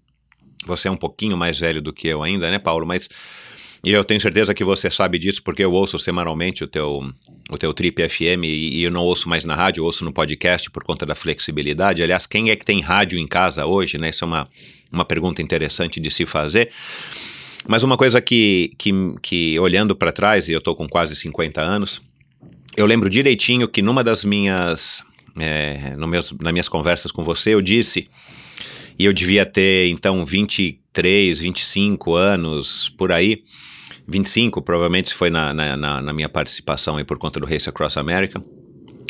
Você 0.64 0.88
é 0.88 0.91
um 0.91 0.97
pouquinho 0.97 1.37
mais 1.37 1.59
velho 1.59 1.83
do 1.83 1.93
que 1.93 2.07
eu 2.09 2.23
ainda, 2.23 2.50
né, 2.50 2.59
Paulo? 2.59 2.87
Mas 2.87 3.09
e 3.85 3.91
eu 3.91 4.05
tenho 4.05 4.21
certeza 4.21 4.55
que 4.55 4.62
você 4.62 4.88
sabe 4.88 5.19
disso 5.19 5.43
porque 5.43 5.64
eu 5.64 5.73
ouço 5.73 5.99
semanalmente 5.99 6.62
o 6.62 6.69
teu, 6.69 7.02
o 7.50 7.59
teu 7.59 7.75
Trip 7.75 8.09
FM 8.09 8.45
e, 8.45 8.76
e 8.76 8.83
eu 8.85 8.93
não 8.93 9.02
ouço 9.02 9.29
mais 9.29 9.45
na 9.45 9.57
rádio, 9.57 9.81
eu 9.81 9.87
ouço 9.87 10.05
no 10.05 10.12
podcast 10.12 10.71
por 10.71 10.85
conta 10.85 11.05
da 11.05 11.17
flexibilidade. 11.17 12.00
Aliás, 12.00 12.25
quem 12.25 12.50
é 12.50 12.55
que 12.55 12.64
tem 12.64 12.81
rádio 12.81 13.19
em 13.19 13.26
casa 13.26 13.67
hoje, 13.67 13.99
né? 13.99 14.11
Isso 14.11 14.23
é 14.23 14.26
uma, 14.26 14.49
uma 14.93 15.05
pergunta 15.05 15.43
interessante 15.43 15.99
de 15.99 16.12
se 16.12 16.25
fazer. 16.25 16.71
Mas 17.67 17.83
uma 17.83 17.97
coisa 17.97 18.21
que, 18.21 18.73
que, 18.79 18.93
que 19.21 19.59
olhando 19.59 19.97
para 19.97 20.12
trás, 20.12 20.49
e 20.49 20.52
eu 20.52 20.61
tô 20.61 20.76
com 20.76 20.88
quase 20.88 21.17
50 21.17 21.61
anos, 21.61 22.00
eu 22.76 22.87
lembro 22.87 23.11
direitinho 23.11 23.67
que 23.67 23.83
numa 23.83 24.05
das 24.05 24.25
minhas, 24.25 25.02
é, 25.38 25.94
no 25.96 26.06
meus, 26.06 26.32
nas 26.40 26.52
minhas 26.52 26.68
conversas 26.68 27.10
com 27.10 27.22
você, 27.22 27.50
eu 27.54 27.60
disse, 27.60 28.06
e 28.98 29.04
eu 29.04 29.12
devia 29.12 29.46
ter 29.46 29.88
então 29.88 30.24
23, 30.24 31.40
25 31.40 32.14
anos 32.14 32.88
por 32.96 33.12
aí, 33.12 33.38
25 34.06 34.60
provavelmente 34.62 35.14
foi 35.14 35.30
na, 35.30 35.54
na, 35.54 36.02
na, 36.02 36.12
minha 36.12 36.28
participação 36.28 36.96
aí 36.96 37.04
por 37.04 37.18
conta 37.18 37.40
do 37.40 37.46
Race 37.46 37.68
Across 37.68 37.96
America, 37.96 38.42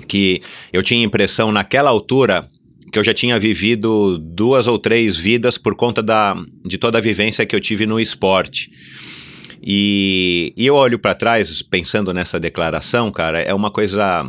que 0.06 0.40
eu 0.72 0.82
tinha 0.82 1.04
impressão 1.04 1.50
naquela 1.50 1.90
altura 1.90 2.48
que 2.92 2.98
eu 2.98 3.04
já 3.04 3.14
tinha 3.14 3.38
vivido 3.38 4.18
duas 4.18 4.66
ou 4.66 4.78
três 4.78 5.16
vidas 5.16 5.56
por 5.56 5.74
conta 5.74 6.02
da, 6.02 6.36
de 6.64 6.76
toda 6.76 6.98
a 6.98 7.00
vivência 7.00 7.46
que 7.46 7.56
eu 7.56 7.60
tive 7.60 7.86
no 7.86 7.98
esporte. 7.98 8.70
E, 9.62 10.52
e 10.56 10.66
eu 10.66 10.74
olho 10.74 10.98
para 10.98 11.14
trás 11.14 11.62
pensando 11.62 12.12
nessa 12.12 12.38
declaração, 12.38 13.10
cara, 13.10 13.40
é 13.40 13.54
uma 13.54 13.70
coisa 13.70 14.24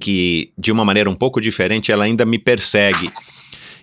que, 0.00 0.52
de 0.56 0.70
uma 0.72 0.84
maneira 0.84 1.08
um 1.08 1.14
pouco 1.14 1.40
diferente, 1.40 1.92
ela 1.92 2.04
ainda 2.04 2.24
me 2.24 2.38
persegue. 2.38 3.10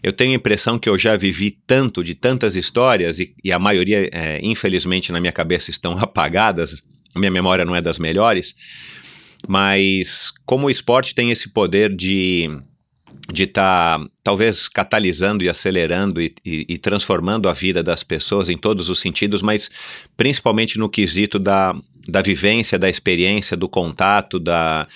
Eu 0.03 0.13
tenho 0.13 0.33
a 0.33 0.35
impressão 0.35 0.77
que 0.77 0.87
eu 0.87 0.97
já 0.97 1.15
vivi 1.15 1.57
tanto 1.65 2.03
de 2.03 2.13
tantas 2.13 2.55
histórias, 2.55 3.19
e, 3.19 3.33
e 3.43 3.51
a 3.51 3.57
maioria, 3.57 4.09
é, 4.11 4.39
infelizmente, 4.43 5.11
na 5.11 5.19
minha 5.19 5.31
cabeça 5.31 5.71
estão 5.71 5.97
apagadas, 5.99 6.81
minha 7.15 7.31
memória 7.31 7.65
não 7.65 7.75
é 7.75 7.81
das 7.81 7.97
melhores, 7.97 8.55
mas 9.47 10.31
como 10.45 10.67
o 10.67 10.69
esporte 10.69 11.15
tem 11.15 11.31
esse 11.31 11.49
poder 11.49 11.95
de 11.95 12.49
de 13.31 13.43
estar 13.43 13.97
tá, 13.97 14.05
talvez 14.23 14.67
catalisando 14.67 15.43
e 15.43 15.49
acelerando 15.49 16.21
e, 16.21 16.33
e, 16.45 16.65
e, 16.69 16.77
transformando 16.77 17.49
a 17.49 17.53
vida 17.53 17.81
das 17.81 18.03
pessoas 18.03 18.49
em 18.49 18.57
todos 18.57 18.87
os 18.87 18.99
sentidos, 18.99 19.41
mas 19.41 19.69
principalmente 20.15 20.77
no 20.77 20.87
quesito 20.87 21.39
da, 21.39 21.75
da 22.07 22.21
vivência, 22.21 22.77
da 22.77 22.89
experiência, 22.89 23.57
do 23.57 23.67
contato, 23.67 24.39
da, 24.39 24.87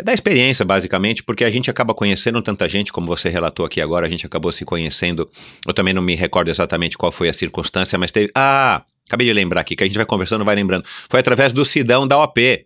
é, 0.00 0.02
da 0.02 0.12
experiência, 0.12 0.64
basicamente, 0.64 1.22
porque 1.22 1.44
a 1.44 1.50
gente 1.50 1.70
acaba 1.70 1.94
conhecendo 1.94 2.42
tanta 2.42 2.68
gente, 2.68 2.92
como 2.92 3.06
você 3.06 3.28
relatou 3.28 3.64
aqui 3.64 3.80
agora, 3.80 4.06
a 4.06 4.10
gente 4.10 4.26
acabou 4.26 4.50
se 4.50 4.64
conhecendo. 4.64 5.28
Eu 5.66 5.72
também 5.72 5.94
não 5.94 6.02
me 6.02 6.14
recordo 6.16 6.50
exatamente 6.50 6.98
qual 6.98 7.12
foi 7.12 7.28
a 7.28 7.32
circunstância, 7.32 7.98
mas 7.98 8.10
teve. 8.10 8.30
Ah! 8.34 8.82
Acabei 9.06 9.26
de 9.26 9.32
lembrar 9.32 9.62
aqui, 9.62 9.74
que 9.74 9.82
a 9.82 9.86
gente 9.86 9.96
vai 9.96 10.06
conversando, 10.06 10.44
vai 10.44 10.54
lembrando. 10.54 10.84
Foi 11.08 11.18
através 11.18 11.52
do 11.52 11.64
Sidão 11.64 12.06
da 12.06 12.16
OP 12.16 12.64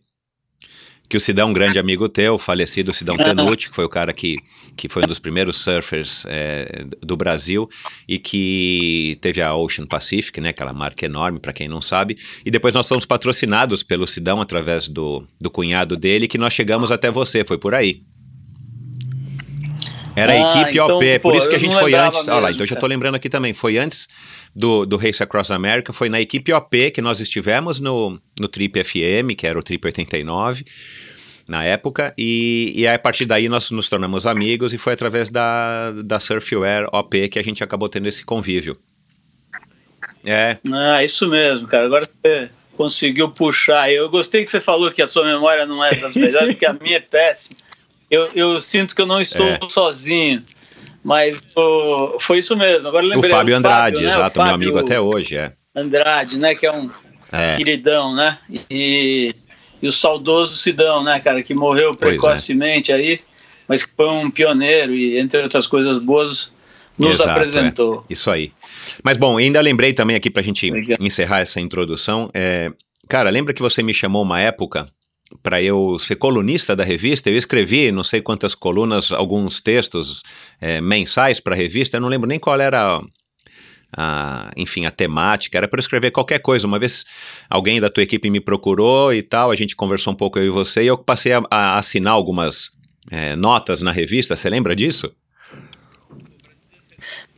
que 1.08 1.16
o 1.16 1.20
Sidão, 1.20 1.50
um 1.50 1.52
grande 1.52 1.78
amigo 1.78 2.08
teu, 2.08 2.38
falecido 2.38 2.92
Sidão 2.92 3.16
Tenuti, 3.16 3.68
que 3.68 3.74
foi 3.74 3.84
o 3.84 3.88
cara 3.88 4.12
que, 4.12 4.36
que 4.76 4.88
foi 4.88 5.02
um 5.02 5.06
dos 5.06 5.18
primeiros 5.18 5.56
surfers 5.56 6.24
é, 6.28 6.86
do 7.00 7.16
Brasil 7.16 7.68
e 8.08 8.18
que 8.18 9.18
teve 9.20 9.42
a 9.42 9.54
Ocean 9.54 9.86
Pacific, 9.86 10.40
né, 10.40 10.48
aquela 10.48 10.72
marca 10.72 11.04
enorme, 11.04 11.38
para 11.38 11.52
quem 11.52 11.68
não 11.68 11.82
sabe, 11.82 12.16
e 12.44 12.50
depois 12.50 12.74
nós 12.74 12.88
fomos 12.88 13.04
patrocinados 13.04 13.82
pelo 13.82 14.06
Sidão 14.06 14.40
através 14.40 14.88
do, 14.88 15.26
do 15.40 15.50
cunhado 15.50 15.96
dele, 15.96 16.26
que 16.26 16.38
nós 16.38 16.52
chegamos 16.52 16.90
até 16.90 17.10
você, 17.10 17.44
foi 17.44 17.58
por 17.58 17.74
aí. 17.74 18.02
Era 20.16 20.32
a 20.32 20.36
ah, 20.36 20.60
equipe 20.60 20.78
então, 20.78 20.96
OP, 20.96 21.18
pô, 21.18 21.30
por 21.30 21.36
isso 21.36 21.48
que 21.48 21.56
a 21.56 21.58
gente 21.58 21.74
foi 21.74 21.92
antes. 21.94 22.28
Olha 22.28 22.38
lá, 22.38 22.50
então 22.50 22.64
já 22.64 22.76
tô 22.76 22.86
lembrando 22.86 23.16
aqui 23.16 23.28
também. 23.28 23.52
Foi 23.52 23.76
antes 23.78 24.08
do, 24.54 24.86
do 24.86 24.96
Race 24.96 25.22
Across 25.22 25.50
America, 25.50 25.92
foi 25.92 26.08
na 26.08 26.20
equipe 26.20 26.52
OP 26.52 26.90
que 26.92 27.02
nós 27.02 27.20
estivemos 27.20 27.80
no, 27.80 28.20
no 28.38 28.48
Trip 28.48 28.84
FM, 28.84 29.36
que 29.36 29.46
era 29.46 29.58
o 29.58 29.62
Trip 29.62 29.84
89 29.84 30.64
na 31.46 31.62
época, 31.62 32.14
e, 32.16 32.72
e 32.74 32.86
a 32.86 32.98
partir 32.98 33.26
daí 33.26 33.48
nós 33.48 33.70
nos 33.70 33.88
tornamos 33.88 34.24
amigos 34.24 34.72
e 34.72 34.78
foi 34.78 34.94
através 34.94 35.28
da, 35.28 35.92
da 36.02 36.18
Surfware 36.18 36.88
OP 36.90 37.28
que 37.28 37.38
a 37.38 37.42
gente 37.42 37.62
acabou 37.62 37.88
tendo 37.88 38.08
esse 38.08 38.24
convívio. 38.24 38.78
É. 40.24 40.56
Ah, 40.72 41.04
isso 41.04 41.28
mesmo, 41.28 41.68
cara. 41.68 41.84
Agora 41.84 42.08
você 42.08 42.50
conseguiu 42.76 43.28
puxar. 43.28 43.92
Eu 43.92 44.08
gostei 44.08 44.42
que 44.42 44.48
você 44.48 44.60
falou 44.60 44.90
que 44.90 45.02
a 45.02 45.06
sua 45.06 45.24
memória 45.24 45.66
não 45.66 45.84
é 45.84 45.94
das 45.94 46.16
melhores, 46.16 46.50
porque 46.50 46.66
a 46.66 46.72
minha 46.72 46.96
é 46.96 47.00
péssima. 47.00 47.56
Eu, 48.10 48.30
eu 48.34 48.60
sinto 48.60 48.94
que 48.94 49.02
eu 49.02 49.06
não 49.06 49.20
estou 49.20 49.46
é. 49.46 49.58
sozinho. 49.68 50.42
Mas 51.04 51.38
oh, 51.54 52.16
foi 52.18 52.38
isso 52.38 52.56
mesmo. 52.56 52.88
Agora 52.88 53.04
lembrei. 53.04 53.30
O 53.30 53.34
Fábio 53.34 53.54
Andrade, 53.54 53.96
Fábio, 53.96 54.08
né? 54.08 54.14
exato, 54.14 54.34
Fábio 54.34 54.44
meu 54.46 54.54
amigo 54.54 54.78
até 54.78 54.98
hoje, 54.98 55.36
é. 55.36 55.52
Andrade, 55.76 56.38
né? 56.38 56.54
Que 56.54 56.64
é 56.64 56.72
um 56.72 56.90
é. 57.30 57.56
queridão, 57.56 58.14
né? 58.14 58.38
E, 58.70 59.34
e 59.82 59.86
o 59.86 59.92
saudoso 59.92 60.56
Sidão, 60.56 61.04
né, 61.04 61.20
cara, 61.20 61.42
que 61.42 61.52
morreu 61.52 61.90
é. 61.90 61.94
precocemente 61.94 62.90
é. 62.90 62.94
aí, 62.94 63.20
mas 63.68 63.84
que 63.84 63.92
foi 63.94 64.08
um 64.08 64.30
pioneiro 64.30 64.94
e, 64.94 65.18
entre 65.18 65.42
outras 65.42 65.66
coisas 65.66 65.98
boas, 65.98 66.50
nos 66.98 67.16
Exato, 67.16 67.30
apresentou. 67.30 68.04
É. 68.08 68.12
Isso 68.14 68.30
aí. 68.30 68.50
Mas 69.02 69.18
bom, 69.18 69.36
ainda 69.36 69.60
lembrei 69.60 69.92
também 69.92 70.16
aqui 70.16 70.30
pra 70.30 70.42
gente 70.42 70.72
encerrar 70.98 71.40
essa 71.40 71.60
introdução. 71.60 72.30
É, 72.32 72.72
cara, 73.08 73.28
lembra 73.28 73.52
que 73.52 73.60
você 73.60 73.82
me 73.82 73.92
chamou 73.92 74.22
uma 74.22 74.40
época 74.40 74.86
para 75.42 75.62
eu 75.62 75.98
ser 75.98 76.16
colunista 76.16 76.74
da 76.74 76.84
revista, 76.84 77.28
eu 77.28 77.36
escrevi 77.36 77.92
não 77.92 78.04
sei 78.04 78.20
quantas 78.20 78.54
colunas, 78.54 79.12
alguns 79.12 79.60
textos 79.60 80.22
é, 80.60 80.80
mensais 80.80 81.40
para 81.40 81.54
a 81.54 81.58
revista, 81.58 81.96
eu 81.96 82.00
não 82.00 82.08
lembro 82.08 82.28
nem 82.28 82.38
qual 82.38 82.58
era 82.60 83.00
a, 83.96 84.50
enfim, 84.56 84.86
a 84.86 84.90
temática, 84.90 85.56
era 85.56 85.68
para 85.68 85.80
escrever 85.80 86.10
qualquer 86.10 86.40
coisa. 86.40 86.66
Uma 86.66 86.78
vez 86.78 87.04
alguém 87.48 87.80
da 87.80 87.90
tua 87.90 88.02
equipe 88.02 88.28
me 88.30 88.40
procurou 88.40 89.12
e 89.12 89.22
tal, 89.22 89.50
a 89.50 89.56
gente 89.56 89.76
conversou 89.76 90.12
um 90.12 90.16
pouco 90.16 90.38
eu 90.38 90.44
e 90.44 90.50
você, 90.50 90.82
e 90.82 90.86
eu 90.86 90.98
passei 90.98 91.32
a, 91.32 91.42
a 91.50 91.78
assinar 91.78 92.12
algumas 92.12 92.70
é, 93.10 93.36
notas 93.36 93.82
na 93.82 93.92
revista, 93.92 94.36
você 94.36 94.48
lembra 94.48 94.74
disso? 94.74 95.14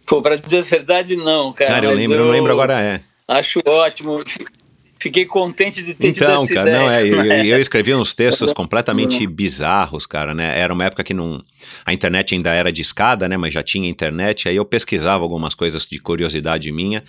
Pô, 0.07 0.23
para 0.23 0.37
dizer 0.37 0.61
a 0.61 0.63
verdade, 0.63 1.17
não, 1.17 1.51
cara. 1.53 1.75
Cara, 1.75 1.87
eu 1.87 1.93
lembro, 1.93 2.17
eu 2.17 2.25
não 2.25 2.31
lembro 2.31 2.53
agora, 2.53 2.81
é. 2.81 3.01
Acho 3.27 3.61
ótimo. 3.67 4.21
Fiquei 5.07 5.25
contente 5.25 5.85
de 5.85 5.95
ter 5.95 6.09
então, 6.09 6.45
tido 6.45 6.55
cara, 6.55 6.69
ideia. 6.69 6.81
Não, 6.81 6.91
é, 6.91 7.41
eu, 7.41 7.45
eu 7.55 7.59
escrevi 7.63 7.95
uns 7.95 8.13
textos 8.13 8.53
completamente 8.53 9.25
bizarros, 9.25 10.05
cara, 10.05 10.35
né? 10.35 10.59
Era 10.59 10.75
uma 10.75 10.85
época 10.85 11.05
que 11.05 11.15
não, 11.15 11.41
a 11.85 11.93
internet 11.93 12.35
ainda 12.35 12.53
era 12.53 12.73
de 12.73 12.83
escada, 12.83 13.29
né? 13.29 13.37
Mas 13.37 13.55
já 13.55 13.63
tinha 13.63 13.89
internet. 13.89 14.49
Aí 14.49 14.57
eu 14.57 14.65
pesquisava 14.65 15.23
algumas 15.23 15.55
coisas 15.55 15.87
de 15.87 16.01
curiosidade 16.01 16.73
minha. 16.73 17.05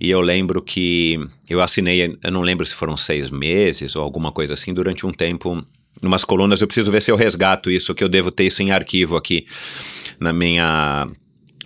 E 0.00 0.08
eu 0.08 0.20
lembro 0.20 0.62
que 0.62 1.18
eu 1.50 1.60
assinei, 1.60 2.16
eu 2.22 2.30
não 2.30 2.42
lembro 2.42 2.64
se 2.64 2.74
foram 2.74 2.96
seis 2.96 3.28
meses 3.28 3.96
ou 3.96 4.04
alguma 4.04 4.30
coisa 4.30 4.54
assim, 4.54 4.72
durante 4.72 5.04
um 5.04 5.10
tempo, 5.10 5.64
numas 6.00 6.22
colunas. 6.22 6.60
Eu 6.60 6.68
preciso 6.68 6.92
ver 6.92 7.02
se 7.02 7.10
eu 7.10 7.16
resgato 7.16 7.72
isso, 7.72 7.92
que 7.92 8.04
eu 8.04 8.08
devo 8.08 8.30
ter 8.30 8.44
isso 8.44 8.62
em 8.62 8.70
arquivo 8.70 9.16
aqui 9.16 9.46
na 10.20 10.32
minha 10.32 11.08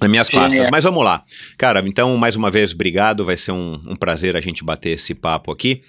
nas 0.00 0.10
minhas 0.10 0.30
pastas. 0.30 0.68
Mas 0.70 0.84
vamos 0.84 1.04
lá. 1.04 1.22
Cara, 1.56 1.82
então, 1.86 2.16
mais 2.16 2.36
uma 2.36 2.50
vez, 2.50 2.72
obrigado. 2.72 3.24
Vai 3.24 3.36
ser 3.36 3.52
um, 3.52 3.80
um, 3.86 3.96
prazer 3.96 4.36
a 4.36 4.40
gente 4.40 4.64
bater 4.64 4.90
esse 4.90 5.14
papo 5.14 5.50
aqui. 5.50 5.80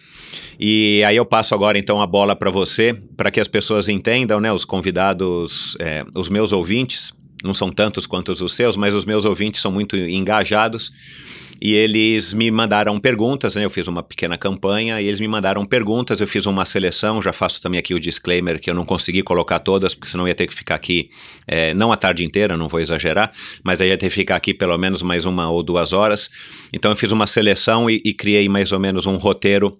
E 0.60 1.04
aí 1.06 1.16
eu 1.16 1.26
passo 1.26 1.54
agora, 1.54 1.78
então, 1.78 2.02
a 2.02 2.08
bola 2.08 2.36
para 2.36 2.50
você, 2.50 2.94
para 3.16 3.32
que 3.32 3.40
as 3.40 3.48
pessoas 3.48 3.90
entendam, 3.90 4.40
né? 4.40 4.52
Os 4.52 4.66
convidados, 4.66 5.76
é, 5.80 6.06
os 6.16 6.30
meus 6.30 6.52
ouvintes, 6.52 7.12
não 7.48 7.54
são 7.54 7.72
tantos 7.72 8.06
quanto 8.06 8.32
os 8.32 8.56
seus, 8.56 8.76
mas 8.76 8.94
os 8.94 9.06
meus 9.06 9.26
ouvintes 9.26 9.62
são 9.62 9.72
muito 9.72 9.96
engajados 9.96 10.92
e 11.62 11.74
eles 11.74 12.34
me 12.34 12.50
mandaram 12.52 13.00
perguntas, 13.00 13.56
né? 13.56 13.66
Eu 13.66 13.70
fiz 13.70 13.88
uma 13.88 14.04
pequena 14.04 14.38
campanha 14.38 15.02
e 15.02 15.08
eles 15.08 15.20
me 15.20 15.28
mandaram 15.28 15.66
perguntas, 15.66 16.20
eu 16.20 16.28
fiz 16.28 16.46
uma 16.46 16.66
seleção, 16.66 17.22
já 17.22 17.34
faço 17.34 17.62
também 17.62 17.80
aqui 17.80 17.94
o 17.94 18.00
disclaimer 18.00 18.60
que 18.60 18.70
eu 18.70 18.76
não 18.76 18.86
consegui 18.86 19.24
colocar 19.24 19.60
todas, 19.60 19.96
porque 19.96 20.10
senão 20.10 20.28
ia 20.28 20.36
ter 20.36 20.48
que 20.48 20.54
ficar 20.54 20.76
aqui, 20.76 21.10
é, 21.48 21.74
não 21.74 21.92
a 21.92 21.98
tarde 21.98 22.24
inteira, 22.24 22.56
não 22.56 22.68
vou 22.68 22.80
exagerar, 22.80 23.32
mas 23.64 23.82
aí 23.82 23.90
ia 23.90 23.98
ter 23.98 24.10
que 24.10 24.16
ficar 24.16 24.36
aqui 24.36 24.54
pelo 24.54 24.78
menos 24.78 25.02
mais 25.02 25.26
uma 25.26 25.50
ou 25.50 25.64
duas 25.64 25.94
horas. 25.94 26.30
Então 26.72 26.92
eu 26.92 26.96
fiz 26.96 27.12
uma 27.12 27.26
seleção 27.26 27.90
e, 27.90 28.02
e 28.06 28.14
criei 28.14 28.48
mais 28.48 28.72
ou 28.72 28.80
menos 28.80 29.06
um 29.06 29.18
roteiro 29.18 29.78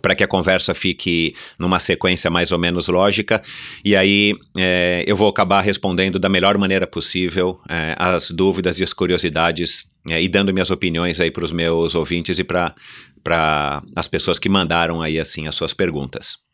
para 0.00 0.14
que 0.14 0.22
a 0.22 0.28
conversa 0.28 0.74
fique 0.74 1.34
numa 1.58 1.78
sequência 1.78 2.30
mais 2.30 2.52
ou 2.52 2.58
menos 2.58 2.88
lógica. 2.88 3.42
E 3.84 3.96
aí 3.96 4.34
é, 4.56 5.04
eu 5.06 5.16
vou 5.16 5.28
acabar 5.28 5.60
respondendo 5.60 6.18
da 6.18 6.28
melhor 6.28 6.56
maneira 6.58 6.86
possível 6.86 7.60
é, 7.68 7.94
as 7.98 8.30
dúvidas 8.30 8.78
e 8.78 8.84
as 8.84 8.92
curiosidades 8.92 9.84
é, 10.08 10.22
e 10.22 10.28
dando 10.28 10.52
minhas 10.52 10.70
opiniões 10.70 11.18
aí 11.18 11.30
para 11.30 11.44
os 11.44 11.50
meus 11.50 11.94
ouvintes 11.94 12.38
e 12.38 12.44
para 12.44 13.82
as 13.94 14.06
pessoas 14.06 14.38
que 14.38 14.48
mandaram 14.48 15.02
aí 15.02 15.18
assim 15.18 15.46
as 15.46 15.54
suas 15.54 15.74
perguntas. 15.74 16.45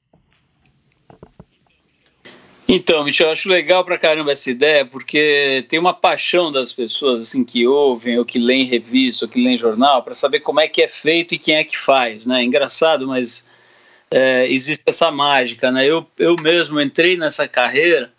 Então, 2.75 3.05
Michel, 3.05 3.27
eu 3.27 3.33
acho 3.35 3.51
legal 3.51 3.85
pra 3.85 3.99
caramba 3.99 4.33
essa 4.33 4.51
ideia, 4.51 4.83
porque 4.83 5.63
tem 5.69 5.79
uma 5.79 5.93
paixão 5.93 6.51
das 6.51 6.73
pessoas 6.73 7.21
assim 7.21 7.45
que 7.45 7.67
ouvem, 7.67 8.19
ou 8.19 8.25
que 8.25 8.39
leem 8.39 8.65
revista, 8.65 9.27
ou 9.27 9.29
que 9.29 9.45
leem 9.45 9.59
jornal, 9.59 10.03
para 10.03 10.15
saber 10.15 10.41
como 10.41 10.59
é 10.59 10.67
que 10.67 10.81
é 10.81 10.89
feito 10.89 11.35
e 11.35 11.39
quem 11.39 11.57
é 11.57 11.65
que 11.65 11.77
faz, 11.77 12.25
né? 12.25 12.43
Engraçado, 12.43 13.07
mas 13.07 13.45
é, 14.11 14.51
existe 14.51 14.85
essa 14.87 15.11
mágica, 15.11 15.71
né? 15.71 15.85
Eu, 15.85 16.07
eu 16.19 16.35
mesmo 16.37 16.81
entrei 16.81 17.15
nessa 17.15 17.47
carreira 17.47 18.11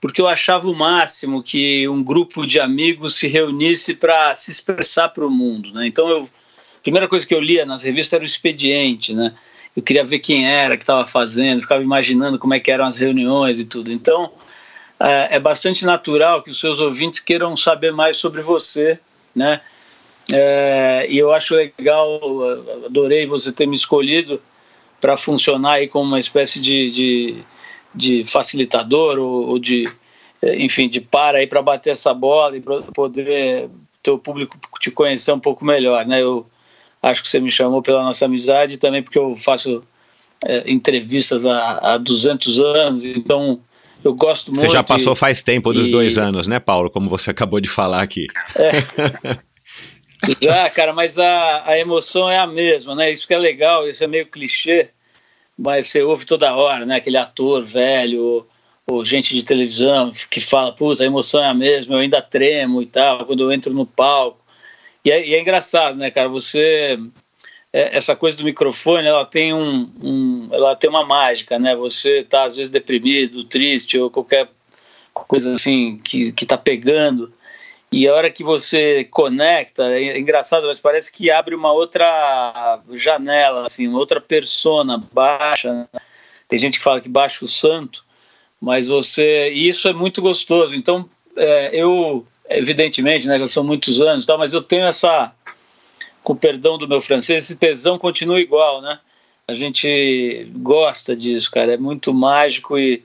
porque 0.00 0.22
eu 0.22 0.26
achava 0.26 0.66
o 0.70 0.74
máximo 0.74 1.42
que 1.42 1.86
um 1.86 2.02
grupo 2.02 2.46
de 2.46 2.58
amigos 2.58 3.16
se 3.16 3.28
reunisse 3.28 3.92
para 3.92 4.34
se 4.34 4.50
expressar 4.50 5.10
para 5.10 5.26
o 5.26 5.30
mundo, 5.30 5.74
né? 5.74 5.86
Então 5.86 6.08
eu 6.08 6.22
a 6.78 6.80
primeira 6.80 7.08
coisa 7.08 7.26
que 7.26 7.34
eu 7.34 7.40
lia 7.40 7.66
nas 7.66 7.82
revistas 7.82 8.14
era 8.14 8.22
o 8.22 8.26
expediente, 8.26 9.12
né? 9.12 9.34
Eu 9.78 9.82
queria 9.82 10.02
ver 10.02 10.18
quem 10.18 10.44
era 10.44 10.76
que 10.76 10.82
estava 10.82 11.06
fazendo, 11.06 11.62
ficava 11.62 11.80
imaginando 11.80 12.36
como 12.36 12.52
é 12.52 12.58
que 12.58 12.68
eram 12.68 12.84
as 12.84 12.96
reuniões 12.96 13.60
e 13.60 13.64
tudo. 13.64 13.92
Então 13.92 14.32
é, 14.98 15.36
é 15.36 15.38
bastante 15.38 15.86
natural 15.86 16.42
que 16.42 16.50
os 16.50 16.58
seus 16.58 16.80
ouvintes 16.80 17.20
queiram 17.20 17.56
saber 17.56 17.92
mais 17.92 18.16
sobre 18.16 18.40
você, 18.40 18.98
né? 19.32 19.60
É, 20.32 21.06
e 21.08 21.16
eu 21.16 21.32
acho 21.32 21.54
legal, 21.54 22.20
adorei 22.86 23.24
você 23.24 23.52
ter 23.52 23.66
me 23.66 23.76
escolhido 23.76 24.42
para 25.00 25.16
funcionar 25.16 25.74
aí 25.74 25.86
como 25.86 26.08
uma 26.08 26.18
espécie 26.18 26.60
de, 26.60 26.90
de, 26.90 27.36
de 27.94 28.24
facilitador 28.24 29.16
ou, 29.16 29.50
ou, 29.50 29.58
de, 29.60 29.88
enfim, 30.42 30.88
de 30.88 31.00
para 31.00 31.38
aí 31.38 31.46
para 31.46 31.62
bater 31.62 31.90
essa 31.90 32.12
bola 32.12 32.56
e 32.56 32.60
poder 32.92 33.70
teu 34.02 34.18
público 34.18 34.58
te 34.80 34.90
conhecer 34.90 35.30
um 35.30 35.40
pouco 35.40 35.64
melhor, 35.64 36.04
né? 36.04 36.20
Eu 36.20 36.44
acho 37.02 37.22
que 37.22 37.28
você 37.28 37.40
me 37.40 37.50
chamou 37.50 37.82
pela 37.82 38.02
nossa 38.02 38.24
amizade 38.24 38.74
e 38.74 38.78
também 38.78 39.02
porque 39.02 39.18
eu 39.18 39.36
faço 39.36 39.82
é, 40.44 40.70
entrevistas 40.70 41.44
há, 41.44 41.94
há 41.94 41.98
200 41.98 42.60
anos, 42.60 43.04
então 43.04 43.60
eu 44.04 44.14
gosto 44.14 44.52
muito. 44.52 44.60
Você 44.60 44.72
já 44.72 44.82
passou 44.82 45.14
faz 45.14 45.42
tempo 45.42 45.72
dos 45.72 45.88
e... 45.88 45.90
dois 45.90 46.16
anos, 46.16 46.46
né, 46.46 46.58
Paulo? 46.60 46.90
Como 46.90 47.08
você 47.08 47.30
acabou 47.30 47.60
de 47.60 47.68
falar 47.68 48.02
aqui. 48.02 48.26
É. 48.56 49.38
já, 50.40 50.70
cara, 50.70 50.92
mas 50.92 51.18
a, 51.18 51.64
a 51.66 51.78
emoção 51.78 52.30
é 52.30 52.38
a 52.38 52.46
mesma, 52.46 52.94
né? 52.94 53.10
Isso 53.10 53.26
que 53.26 53.34
é 53.34 53.38
legal, 53.38 53.88
isso 53.88 54.02
é 54.02 54.06
meio 54.06 54.26
clichê, 54.26 54.90
mas 55.56 55.86
você 55.86 56.02
ouve 56.02 56.24
toda 56.24 56.54
hora, 56.54 56.86
né? 56.86 56.96
Aquele 56.96 57.16
ator 57.16 57.64
velho, 57.64 58.22
ou, 58.22 58.48
ou 58.86 59.04
gente 59.04 59.34
de 59.34 59.44
televisão 59.44 60.10
que 60.30 60.40
fala, 60.40 60.72
putz, 60.72 61.00
a 61.00 61.04
emoção 61.04 61.42
é 61.42 61.48
a 61.48 61.54
mesma, 61.54 61.96
eu 61.96 62.00
ainda 62.00 62.22
tremo 62.22 62.80
e 62.82 62.86
tal, 62.86 63.26
quando 63.26 63.42
eu 63.42 63.52
entro 63.52 63.72
no 63.72 63.86
palco. 63.86 64.37
E 65.08 65.10
é, 65.10 65.26
e 65.26 65.34
é 65.34 65.40
engraçado, 65.40 65.96
né, 65.96 66.10
cara? 66.10 66.28
Você 66.28 66.98
é, 67.72 67.96
essa 67.96 68.14
coisa 68.14 68.36
do 68.36 68.44
microfone 68.44 69.08
ela 69.08 69.24
tem 69.24 69.54
um, 69.54 69.90
um, 70.02 70.48
ela 70.52 70.76
tem 70.76 70.90
uma 70.90 71.04
mágica 71.04 71.58
né 71.58 71.74
você 71.74 72.22
tá 72.22 72.44
às 72.44 72.56
vezes 72.56 72.70
deprimido 72.70 73.44
triste 73.44 73.98
ou 73.98 74.10
qualquer 74.10 74.48
coisa 75.12 75.54
assim 75.54 75.98
que 75.98 76.32
que 76.32 76.46
tá 76.46 76.56
pegando 76.56 77.32
e 77.90 78.06
a 78.06 78.14
hora 78.14 78.30
que 78.30 78.42
você 78.42 79.04
conecta 79.04 79.84
é, 79.94 80.18
engraçado 80.18 80.66
mas 80.66 80.80
parece 80.80 81.12
que 81.12 81.30
abre 81.30 81.54
uma 81.54 81.72
outra 81.72 82.80
janela 82.92 83.66
assim 83.66 83.86
uma 83.86 83.98
outra 83.98 84.20
persona 84.20 85.02
baixa 85.12 85.72
né? 85.72 85.86
tem 86.48 86.58
gente 86.58 86.78
que 86.78 86.84
fala 86.84 87.00
que 87.02 87.08
baixa 87.08 87.44
o 87.44 87.48
santo 87.48 88.04
mas 88.60 88.86
você 88.86 89.50
e 89.52 89.68
isso 89.68 89.88
é 89.88 89.92
muito 89.92 90.22
gostoso 90.22 90.74
então 90.74 91.08
é, 91.36 91.70
eu 91.72 92.26
evidentemente 92.50 93.26
né 93.26 93.38
já 93.38 93.46
são 93.46 93.64
muitos 93.64 94.00
anos 94.00 94.24
tal 94.24 94.38
mas 94.38 94.52
eu 94.52 94.62
tenho 94.62 94.86
essa 94.86 95.32
com 96.28 96.36
perdão 96.36 96.76
do 96.76 96.86
meu 96.86 97.00
francês, 97.00 97.44
esse 97.44 97.56
tesão 97.56 97.98
continua 97.98 98.38
igual, 98.38 98.82
né? 98.82 98.98
A 99.46 99.54
gente 99.54 100.46
gosta 100.56 101.16
disso, 101.16 101.50
cara, 101.50 101.72
é 101.72 101.76
muito 101.78 102.12
mágico 102.12 102.78
e 102.78 103.02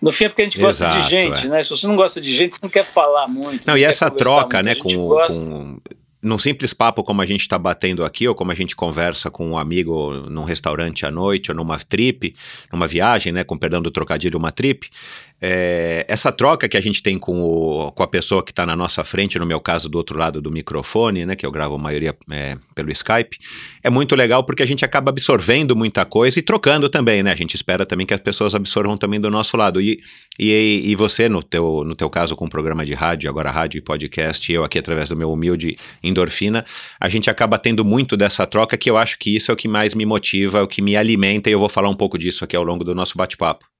no 0.00 0.12
fim 0.12 0.26
é 0.26 0.28
porque 0.28 0.42
a 0.42 0.44
gente 0.44 0.60
gosta 0.60 0.84
Exato, 0.84 1.00
de 1.00 1.10
gente, 1.10 1.46
é. 1.46 1.48
né? 1.48 1.62
Se 1.64 1.70
você 1.70 1.88
não 1.88 1.96
gosta 1.96 2.20
de 2.20 2.32
gente, 2.32 2.54
você 2.54 2.60
não 2.62 2.70
quer 2.70 2.84
falar 2.84 3.26
muito. 3.26 3.66
Não, 3.66 3.74
não 3.74 3.78
e 3.78 3.82
essa 3.82 4.08
troca, 4.08 4.62
muito. 4.62 4.66
né, 4.66 4.74
com, 4.76 4.88
com 4.88 5.80
num 6.22 6.38
simples 6.38 6.74
papo 6.74 7.02
como 7.02 7.22
a 7.22 7.26
gente 7.26 7.40
está 7.40 7.58
batendo 7.58 8.04
aqui, 8.04 8.28
ou 8.28 8.34
como 8.34 8.52
a 8.52 8.54
gente 8.54 8.76
conversa 8.76 9.30
com 9.30 9.50
um 9.50 9.58
amigo 9.58 10.12
num 10.28 10.44
restaurante 10.44 11.06
à 11.06 11.10
noite, 11.10 11.50
ou 11.50 11.56
numa 11.56 11.78
trip, 11.78 12.34
numa 12.72 12.86
viagem, 12.86 13.32
né, 13.32 13.42
com 13.42 13.56
perdão 13.56 13.80
do 13.80 13.90
trocadilho, 13.90 14.38
uma 14.38 14.52
trip, 14.52 14.90
é, 15.40 16.04
essa 16.06 16.30
troca 16.30 16.68
que 16.68 16.76
a 16.76 16.80
gente 16.80 17.02
tem 17.02 17.18
com, 17.18 17.40
o, 17.40 17.90
com 17.92 18.02
a 18.02 18.06
pessoa 18.06 18.42
que 18.42 18.52
está 18.52 18.66
na 18.66 18.76
nossa 18.76 19.02
frente, 19.04 19.38
no 19.38 19.46
meu 19.46 19.60
caso, 19.60 19.88
do 19.88 19.96
outro 19.96 20.18
lado 20.18 20.40
do 20.40 20.50
microfone, 20.50 21.24
né, 21.24 21.34
que 21.34 21.46
eu 21.46 21.50
gravo 21.50 21.76
a 21.76 21.78
maioria 21.78 22.14
é, 22.30 22.56
pelo 22.74 22.90
Skype, 22.90 23.38
é 23.82 23.88
muito 23.88 24.14
legal 24.14 24.44
porque 24.44 24.62
a 24.62 24.66
gente 24.66 24.84
acaba 24.84 25.10
absorvendo 25.10 25.74
muita 25.74 26.04
coisa 26.04 26.38
e 26.38 26.42
trocando 26.42 26.88
também, 26.88 27.22
né? 27.22 27.32
A 27.32 27.36
gente 27.36 27.54
espera 27.54 27.86
também 27.86 28.06
que 28.06 28.12
as 28.12 28.20
pessoas 28.20 28.54
absorvam 28.54 28.96
também 28.96 29.20
do 29.20 29.30
nosso 29.30 29.56
lado. 29.56 29.80
E, 29.80 30.00
e, 30.38 30.82
e 30.84 30.96
você, 30.96 31.28
no 31.28 31.42
teu, 31.42 31.84
no 31.84 31.94
teu 31.94 32.10
caso, 32.10 32.36
com 32.36 32.44
o 32.44 32.50
programa 32.50 32.84
de 32.84 32.92
rádio, 32.92 33.30
agora 33.30 33.50
rádio 33.50 33.78
e 33.78 33.80
podcast, 33.80 34.52
eu 34.52 34.62
aqui 34.62 34.78
através 34.78 35.08
do 35.08 35.16
meu 35.16 35.32
humilde 35.32 35.76
endorfina, 36.02 36.64
a 37.00 37.08
gente 37.08 37.30
acaba 37.30 37.58
tendo 37.58 37.84
muito 37.84 38.16
dessa 38.16 38.46
troca 38.46 38.76
que 38.76 38.90
eu 38.90 38.96
acho 38.96 39.18
que 39.18 39.34
isso 39.34 39.50
é 39.50 39.54
o 39.54 39.56
que 39.56 39.68
mais 39.68 39.94
me 39.94 40.04
motiva, 40.04 40.58
é 40.58 40.62
o 40.62 40.68
que 40.68 40.82
me 40.82 40.96
alimenta, 40.96 41.48
e 41.48 41.52
eu 41.52 41.58
vou 41.58 41.68
falar 41.68 41.88
um 41.88 41.96
pouco 41.96 42.18
disso 42.18 42.44
aqui 42.44 42.56
ao 42.56 42.62
longo 42.62 42.84
do 42.84 42.94
nosso 42.94 43.16
bate-papo. 43.16 43.79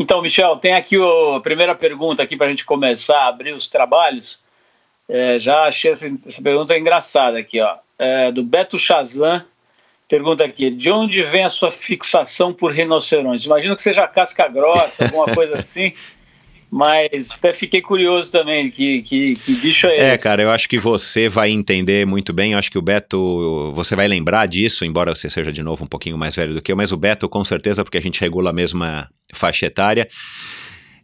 Então, 0.00 0.22
Michel, 0.22 0.56
tem 0.56 0.72
aqui 0.72 0.96
a 0.96 1.40
primeira 1.40 1.74
pergunta 1.74 2.22
aqui 2.22 2.34
para 2.34 2.46
a 2.46 2.48
gente 2.48 2.64
começar 2.64 3.18
a 3.18 3.28
abrir 3.28 3.52
os 3.52 3.68
trabalhos. 3.68 4.38
É, 5.06 5.38
já 5.38 5.64
achei 5.64 5.90
essa, 5.90 6.06
essa, 6.26 6.42
pergunta 6.42 6.78
engraçada 6.78 7.38
aqui, 7.38 7.60
ó. 7.60 7.76
É, 7.98 8.32
do 8.32 8.42
Beto 8.42 8.78
Chazan, 8.78 9.44
pergunta 10.08 10.42
aqui: 10.42 10.70
de 10.70 10.90
onde 10.90 11.20
vem 11.22 11.44
a 11.44 11.50
sua 11.50 11.70
fixação 11.70 12.50
por 12.50 12.72
rinocerontes? 12.72 13.44
Imagino 13.44 13.76
que 13.76 13.82
seja 13.82 14.08
casca 14.08 14.48
grossa, 14.48 15.04
alguma 15.04 15.26
coisa 15.34 15.58
assim. 15.60 15.92
Mas 16.70 17.32
até 17.32 17.52
fiquei 17.52 17.82
curioso 17.82 18.30
também, 18.30 18.70
que, 18.70 19.02
que, 19.02 19.34
que 19.34 19.54
bicho 19.54 19.88
é, 19.88 19.90
é 19.90 19.96
esse? 19.96 20.06
É, 20.06 20.18
cara, 20.18 20.42
eu 20.42 20.50
acho 20.50 20.68
que 20.68 20.78
você 20.78 21.28
vai 21.28 21.50
entender 21.50 22.06
muito 22.06 22.32
bem, 22.32 22.52
eu 22.52 22.58
acho 22.58 22.70
que 22.70 22.78
o 22.78 22.82
Beto, 22.82 23.72
você 23.74 23.96
vai 23.96 24.06
lembrar 24.06 24.46
disso, 24.46 24.84
embora 24.84 25.12
você 25.12 25.28
seja 25.28 25.50
de 25.50 25.62
novo 25.62 25.84
um 25.84 25.88
pouquinho 25.88 26.16
mais 26.16 26.36
velho 26.36 26.54
do 26.54 26.62
que 26.62 26.70
eu, 26.70 26.76
mas 26.76 26.92
o 26.92 26.96
Beto 26.96 27.28
com 27.28 27.44
certeza, 27.44 27.82
porque 27.82 27.98
a 27.98 28.02
gente 28.02 28.20
regula 28.20 28.50
a 28.50 28.52
mesma 28.52 29.08
faixa 29.32 29.66
etária, 29.66 30.06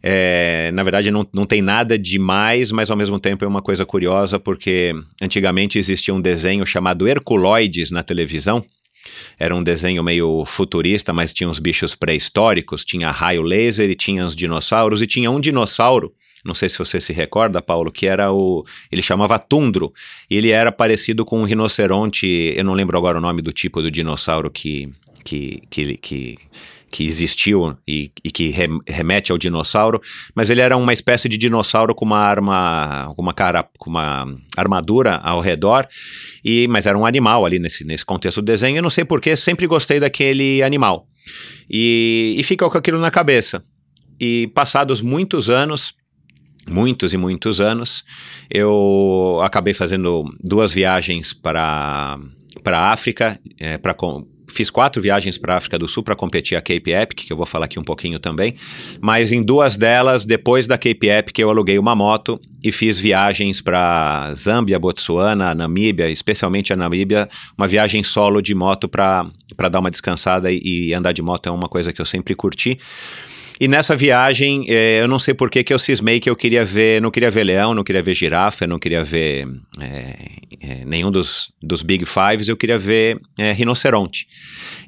é, 0.01 0.71
na 0.73 0.83
verdade, 0.83 1.11
não, 1.11 1.27
não 1.33 1.45
tem 1.45 1.61
nada 1.61 1.97
demais, 1.97 2.71
mas 2.71 2.89
ao 2.89 2.95
mesmo 2.95 3.19
tempo 3.19 3.43
é 3.43 3.47
uma 3.47 3.61
coisa 3.61 3.85
curiosa, 3.85 4.39
porque 4.39 4.93
antigamente 5.21 5.77
existia 5.77 6.13
um 6.13 6.21
desenho 6.21 6.65
chamado 6.65 7.07
Herculoides 7.07 7.91
na 7.91 8.03
televisão, 8.03 8.63
era 9.39 9.55
um 9.55 9.63
desenho 9.63 10.03
meio 10.03 10.43
futurista, 10.45 11.13
mas 11.13 11.33
tinha 11.33 11.49
uns 11.49 11.59
bichos 11.59 11.95
pré-históricos, 11.95 12.83
tinha 12.85 13.11
raio 13.11 13.41
laser 13.41 13.89
e 13.89 13.95
tinha 13.95 14.25
os 14.25 14.35
dinossauros, 14.35 15.01
e 15.01 15.07
tinha 15.07 15.29
um 15.31 15.39
dinossauro, 15.39 16.13
não 16.47 16.55
sei 16.55 16.69
se 16.69 16.77
você 16.77 17.01
se 17.01 17.11
recorda, 17.11 17.61
Paulo, 17.61 17.91
que 17.91 18.07
era 18.07 18.31
o. 18.31 18.65
Ele 18.89 19.01
chamava 19.01 19.37
Tundro. 19.37 19.93
Ele 20.29 20.49
era 20.49 20.71
parecido 20.71 21.25
com 21.25 21.41
um 21.41 21.43
rinoceronte. 21.43 22.53
Eu 22.55 22.63
não 22.63 22.73
lembro 22.73 22.97
agora 22.97 23.17
o 23.17 23.21
nome 23.21 23.41
do 23.41 23.51
tipo 23.51 23.81
do 23.81 23.91
dinossauro 23.91 24.49
que. 24.49 24.89
que, 25.25 25.61
que, 25.69 25.97
que 25.97 26.37
que 26.91 27.05
existiu 27.05 27.77
e, 27.87 28.11
e 28.23 28.31
que 28.31 28.53
remete 28.87 29.31
ao 29.31 29.37
dinossauro, 29.37 30.01
mas 30.33 30.49
ele 30.49 30.61
era 30.61 30.77
uma 30.77 30.93
espécie 30.93 31.27
de 31.27 31.37
dinossauro 31.37 31.93
com 31.93 32.05
uma 32.05 32.19
arma, 32.19 33.13
com 33.15 33.21
uma 33.21 33.33
cara, 33.33 33.67
com 33.77 33.89
uma 33.89 34.25
armadura 34.55 35.15
ao 35.17 35.41
redor, 35.41 35.87
e 36.43 36.67
mas 36.69 36.85
era 36.85 36.97
um 36.97 37.05
animal 37.05 37.45
ali 37.45 37.59
nesse, 37.59 37.83
nesse 37.83 38.05
contexto 38.05 38.41
do 38.41 38.45
desenho. 38.45 38.77
Eu 38.77 38.83
não 38.83 38.89
sei 38.89 39.03
porquê, 39.03 39.35
sempre 39.35 39.67
gostei 39.67 39.99
daquele 39.99 40.63
animal 40.63 41.07
e, 41.69 42.35
e 42.37 42.43
fica 42.43 42.69
com 42.69 42.77
aquilo 42.77 42.99
na 42.99 43.11
cabeça. 43.11 43.63
E 44.19 44.47
passados 44.55 45.01
muitos 45.01 45.49
anos, 45.49 45.93
muitos 46.67 47.13
e 47.13 47.17
muitos 47.17 47.59
anos, 47.59 48.03
eu 48.49 49.39
acabei 49.43 49.73
fazendo 49.73 50.23
duas 50.41 50.71
viagens 50.73 51.33
para 51.33 52.17
para 52.63 52.79
a 52.79 52.91
África, 52.91 53.39
é, 53.59 53.77
para 53.77 53.93
fiz 54.47 54.69
quatro 54.69 55.01
viagens 55.01 55.37
para 55.37 55.53
a 55.53 55.57
África 55.57 55.77
do 55.77 55.87
Sul 55.87 56.03
para 56.03 56.15
competir 56.15 56.57
a 56.57 56.61
Cape 56.61 56.91
Epic, 56.91 57.25
que 57.25 57.33
eu 57.33 57.37
vou 57.37 57.45
falar 57.45 57.65
aqui 57.65 57.79
um 57.79 57.83
pouquinho 57.83 58.19
também. 58.19 58.55
Mas 59.01 59.31
em 59.31 59.43
duas 59.43 59.77
delas, 59.77 60.25
depois 60.25 60.67
da 60.67 60.77
Cape 60.77 61.07
Epic, 61.07 61.39
eu 61.39 61.49
aluguei 61.49 61.77
uma 61.77 61.95
moto 61.95 62.39
e 62.63 62.71
fiz 62.71 62.99
viagens 62.99 63.61
para 63.61 64.33
Zâmbia, 64.35 64.79
Botsuana, 64.79 65.53
Namíbia, 65.53 66.09
especialmente 66.09 66.73
a 66.73 66.75
Namíbia, 66.75 67.29
uma 67.57 67.67
viagem 67.67 68.03
solo 68.03 68.41
de 68.41 68.55
moto 68.55 68.87
para 68.87 69.29
dar 69.69 69.79
uma 69.79 69.91
descansada 69.91 70.51
e, 70.51 70.59
e 70.63 70.93
andar 70.93 71.11
de 71.11 71.21
moto 71.21 71.47
é 71.47 71.51
uma 71.51 71.67
coisa 71.67 71.93
que 71.93 72.01
eu 72.01 72.05
sempre 72.05 72.35
curti. 72.35 72.79
E 73.59 73.67
nessa 73.67 73.95
viagem, 73.95 74.65
eh, 74.69 75.01
eu 75.01 75.07
não 75.07 75.17
sei 75.17 75.33
por 75.33 75.49
que 75.49 75.63
que 75.63 75.73
eu 75.73 75.79
cismei 75.79 76.19
que 76.19 76.29
eu 76.29 76.35
queria 76.35 76.63
ver, 76.63 77.01
não 77.01 77.09
queria 77.09 77.31
ver 77.31 77.43
leão, 77.43 77.73
não 77.73 77.83
queria 77.83 78.03
ver 78.03 78.13
girafa, 78.13 78.67
não 78.67 78.77
queria 78.77 79.03
ver 79.03 79.47
é, 80.59 80.83
nenhum 80.85 81.11
dos, 81.11 81.51
dos 81.61 81.81
Big 81.81 82.05
Fives, 82.05 82.47
eu 82.47 82.57
queria 82.57 82.77
ver 82.77 83.19
rinoceronte. 83.55 84.27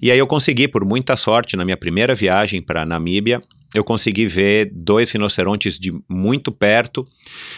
E 0.01 0.11
aí 0.11 0.17
eu 0.17 0.27
consegui, 0.27 0.67
por 0.67 0.85
muita 0.85 1.15
sorte, 1.15 1.55
na 1.55 1.65
minha 1.65 1.77
primeira 1.77 2.15
viagem 2.15 2.61
para 2.61 2.85
Namíbia, 2.85 3.41
eu 3.73 3.83
consegui 3.83 4.25
ver 4.25 4.71
dois 4.73 5.11
rinocerontes 5.11 5.77
de 5.77 5.91
muito 6.09 6.51
perto. 6.51 7.07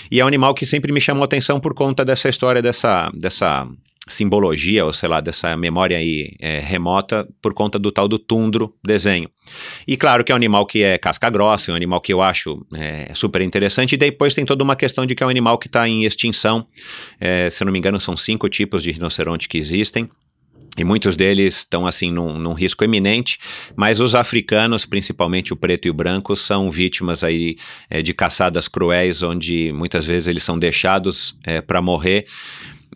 E 0.10 0.19
é 0.19 0.26
um 0.26 0.28
animal 0.28 0.54
que 0.54 0.65
sempre 0.65 0.91
me 0.91 1.00
chamou 1.00 1.24
atenção 1.24 1.60
por 1.60 1.74
conta 1.74 2.04
dessa 2.04 2.28
história, 2.28 2.62
dessa, 2.62 3.10
dessa 3.13 3.67
simbologia, 4.07 4.83
ou 4.85 4.91
sei 4.91 5.07
lá, 5.07 5.21
dessa 5.21 5.55
memória 5.55 5.97
aí 5.97 6.33
é, 6.39 6.59
remota 6.59 7.27
por 7.41 7.53
conta 7.53 7.77
do 7.77 7.91
tal 7.91 8.07
do 8.07 8.17
tundro 8.17 8.73
desenho. 8.83 9.29
E 9.87 9.95
claro 9.95 10.23
que 10.23 10.31
é 10.31 10.35
um 10.35 10.37
animal 10.37 10.65
que 10.65 10.81
é 10.81 10.97
casca 10.97 11.29
grossa, 11.29 11.69
é 11.69 11.73
um 11.73 11.77
animal 11.77 12.01
que 12.01 12.11
eu 12.11 12.21
acho 12.21 12.65
é, 12.73 13.11
super 13.13 13.41
interessante, 13.41 13.93
e 13.93 13.97
depois 13.97 14.33
tem 14.33 14.45
toda 14.45 14.63
uma 14.63 14.75
questão 14.75 15.05
de 15.05 15.13
que 15.13 15.21
é 15.21 15.25
um 15.25 15.29
animal 15.29 15.57
que 15.57 15.67
está 15.67 15.87
em 15.87 16.03
extinção. 16.03 16.65
É, 17.19 17.49
se 17.49 17.61
eu 17.61 17.65
não 17.65 17.71
me 17.71 17.79
engano, 17.79 17.99
são 17.99 18.17
cinco 18.17 18.49
tipos 18.49 18.81
de 18.81 18.91
rinoceronte 18.91 19.47
que 19.47 19.57
existem. 19.57 20.09
E 20.77 20.85
muitos 20.85 21.17
deles 21.17 21.57
estão 21.57 21.85
assim 21.85 22.09
num, 22.09 22.39
num, 22.39 22.53
risco 22.53 22.81
eminente, 22.85 23.37
mas 23.75 23.99
os 23.99 24.15
africanos, 24.15 24.85
principalmente 24.85 25.51
o 25.51 25.55
preto 25.57 25.85
e 25.85 25.91
o 25.91 25.93
branco, 25.93 26.33
são 26.33 26.71
vítimas 26.71 27.25
aí 27.25 27.57
é, 27.89 28.01
de 28.01 28.13
caçadas 28.13 28.69
cruéis, 28.69 29.21
onde 29.21 29.73
muitas 29.73 30.07
vezes 30.07 30.27
eles 30.29 30.43
são 30.43 30.57
deixados 30.57 31.35
é, 31.43 31.59
para 31.59 31.81
morrer 31.81 32.25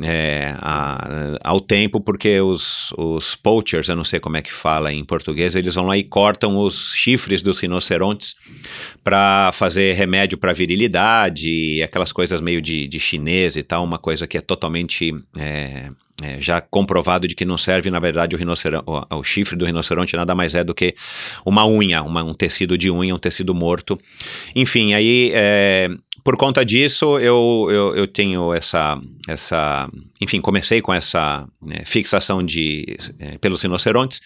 é, 0.01 0.53
a, 0.57 1.37
ao 1.43 1.59
tempo, 1.59 2.01
porque 2.01 2.39
os, 2.41 2.93
os 2.97 3.35
poachers, 3.35 3.87
eu 3.87 3.95
não 3.95 4.03
sei 4.03 4.19
como 4.19 4.37
é 4.37 4.41
que 4.41 4.51
fala 4.51 4.91
em 4.91 5.03
português, 5.03 5.55
eles 5.55 5.75
vão 5.75 5.85
lá 5.85 5.97
e 5.97 6.03
cortam 6.03 6.57
os 6.57 6.93
chifres 6.95 7.41
dos 7.41 7.59
rinocerontes 7.59 8.35
para 9.03 9.51
fazer 9.53 9.93
remédio 9.93 10.37
para 10.37 10.53
virilidade, 10.53 11.81
aquelas 11.83 12.11
coisas 12.11 12.41
meio 12.41 12.61
de, 12.61 12.87
de 12.87 12.99
chinês 12.99 13.55
e 13.55 13.63
tal, 13.63 13.83
uma 13.83 13.97
coisa 13.97 14.27
que 14.27 14.37
é 14.37 14.41
totalmente 14.41 15.13
é, 15.37 15.89
é, 16.23 16.39
já 16.39 16.61
comprovado 16.61 17.27
de 17.27 17.35
que 17.35 17.43
não 17.43 17.57
serve, 17.57 17.89
na 17.89 17.99
verdade, 17.99 18.37
o, 18.37 18.39
o, 18.39 19.17
o, 19.17 19.23
chifre 19.23 19.57
do 19.57 19.65
rinoceronte 19.65 20.15
nada 20.15 20.33
mais 20.33 20.55
é 20.55 20.63
do 20.63 20.73
que 20.73 20.95
uma 21.45 21.67
unha, 21.67 22.01
uma, 22.01 22.23
um 22.23 22.33
tecido 22.33 22.77
de 22.77 22.89
unha, 22.89 23.13
um 23.13 23.19
tecido 23.19 23.53
morto. 23.53 23.99
Enfim, 24.55 24.93
aí 24.93 25.31
é, 25.33 25.89
por 26.25 26.35
conta 26.37 26.65
disso, 26.65 27.19
eu, 27.19 27.67
eu, 27.69 27.95
eu, 27.95 28.07
tenho 28.07 28.51
essa, 28.51 28.99
essa. 29.27 29.87
Enfim, 30.19 30.41
comecei 30.41 30.81
com 30.81 30.91
essa 30.91 31.47
né, 31.61 31.83
fixação 31.85 32.43
de, 32.43 32.97
é, 33.19 33.37
pelos 33.37 33.61
rinocerontes. 33.61 34.19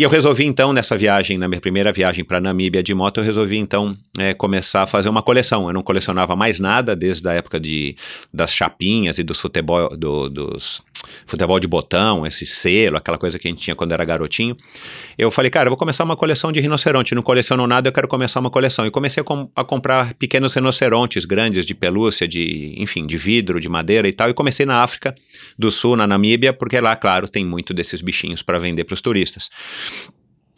E 0.00 0.02
eu 0.02 0.08
resolvi 0.08 0.46
então, 0.46 0.72
nessa 0.72 0.96
viagem, 0.96 1.36
na 1.36 1.46
minha 1.46 1.60
primeira 1.60 1.92
viagem 1.92 2.24
para 2.24 2.40
Namíbia 2.40 2.82
de 2.82 2.94
moto, 2.94 3.18
eu 3.18 3.24
resolvi 3.24 3.58
então 3.58 3.94
é, 4.18 4.32
começar 4.32 4.84
a 4.84 4.86
fazer 4.86 5.10
uma 5.10 5.22
coleção. 5.22 5.66
Eu 5.66 5.74
não 5.74 5.82
colecionava 5.82 6.34
mais 6.34 6.58
nada 6.58 6.96
desde 6.96 7.28
a 7.28 7.34
época 7.34 7.60
de, 7.60 7.94
das 8.32 8.50
chapinhas 8.50 9.18
e 9.18 9.22
dos 9.22 9.38
futebol, 9.38 9.90
do, 9.94 10.30
dos 10.30 10.80
futebol 11.26 11.60
de 11.60 11.66
botão, 11.66 12.26
esse 12.26 12.46
selo, 12.46 12.96
aquela 12.96 13.18
coisa 13.18 13.38
que 13.38 13.46
a 13.46 13.50
gente 13.50 13.62
tinha 13.62 13.76
quando 13.76 13.92
era 13.92 14.02
garotinho. 14.02 14.56
Eu 15.18 15.30
falei, 15.30 15.50
cara, 15.50 15.66
eu 15.66 15.70
vou 15.70 15.76
começar 15.76 16.02
uma 16.02 16.16
coleção 16.16 16.50
de 16.50 16.60
rinoceronte. 16.60 17.14
Não 17.14 17.20
coleciono 17.20 17.66
nada, 17.66 17.88
eu 17.88 17.92
quero 17.92 18.08
começar 18.08 18.40
uma 18.40 18.50
coleção. 18.50 18.86
E 18.86 18.90
comecei 18.90 19.20
a, 19.20 19.24
com, 19.24 19.50
a 19.54 19.62
comprar 19.62 20.14
pequenos 20.14 20.54
rinocerontes 20.54 21.26
grandes 21.26 21.66
de 21.66 21.74
pelúcia, 21.74 22.26
de, 22.26 22.74
enfim, 22.78 23.06
de 23.06 23.18
vidro, 23.18 23.60
de 23.60 23.68
madeira 23.68 24.08
e 24.08 24.14
tal. 24.14 24.30
E 24.30 24.32
comecei 24.32 24.64
na 24.64 24.82
África 24.82 25.14
do 25.58 25.70
Sul, 25.70 25.94
na 25.94 26.06
Namíbia, 26.06 26.54
porque 26.54 26.80
lá, 26.80 26.96
claro, 26.96 27.28
tem 27.28 27.44
muito 27.44 27.74
desses 27.74 28.00
bichinhos 28.00 28.42
para 28.42 28.58
vender 28.58 28.84
para 28.84 28.94
os 28.94 29.02
turistas. 29.02 29.50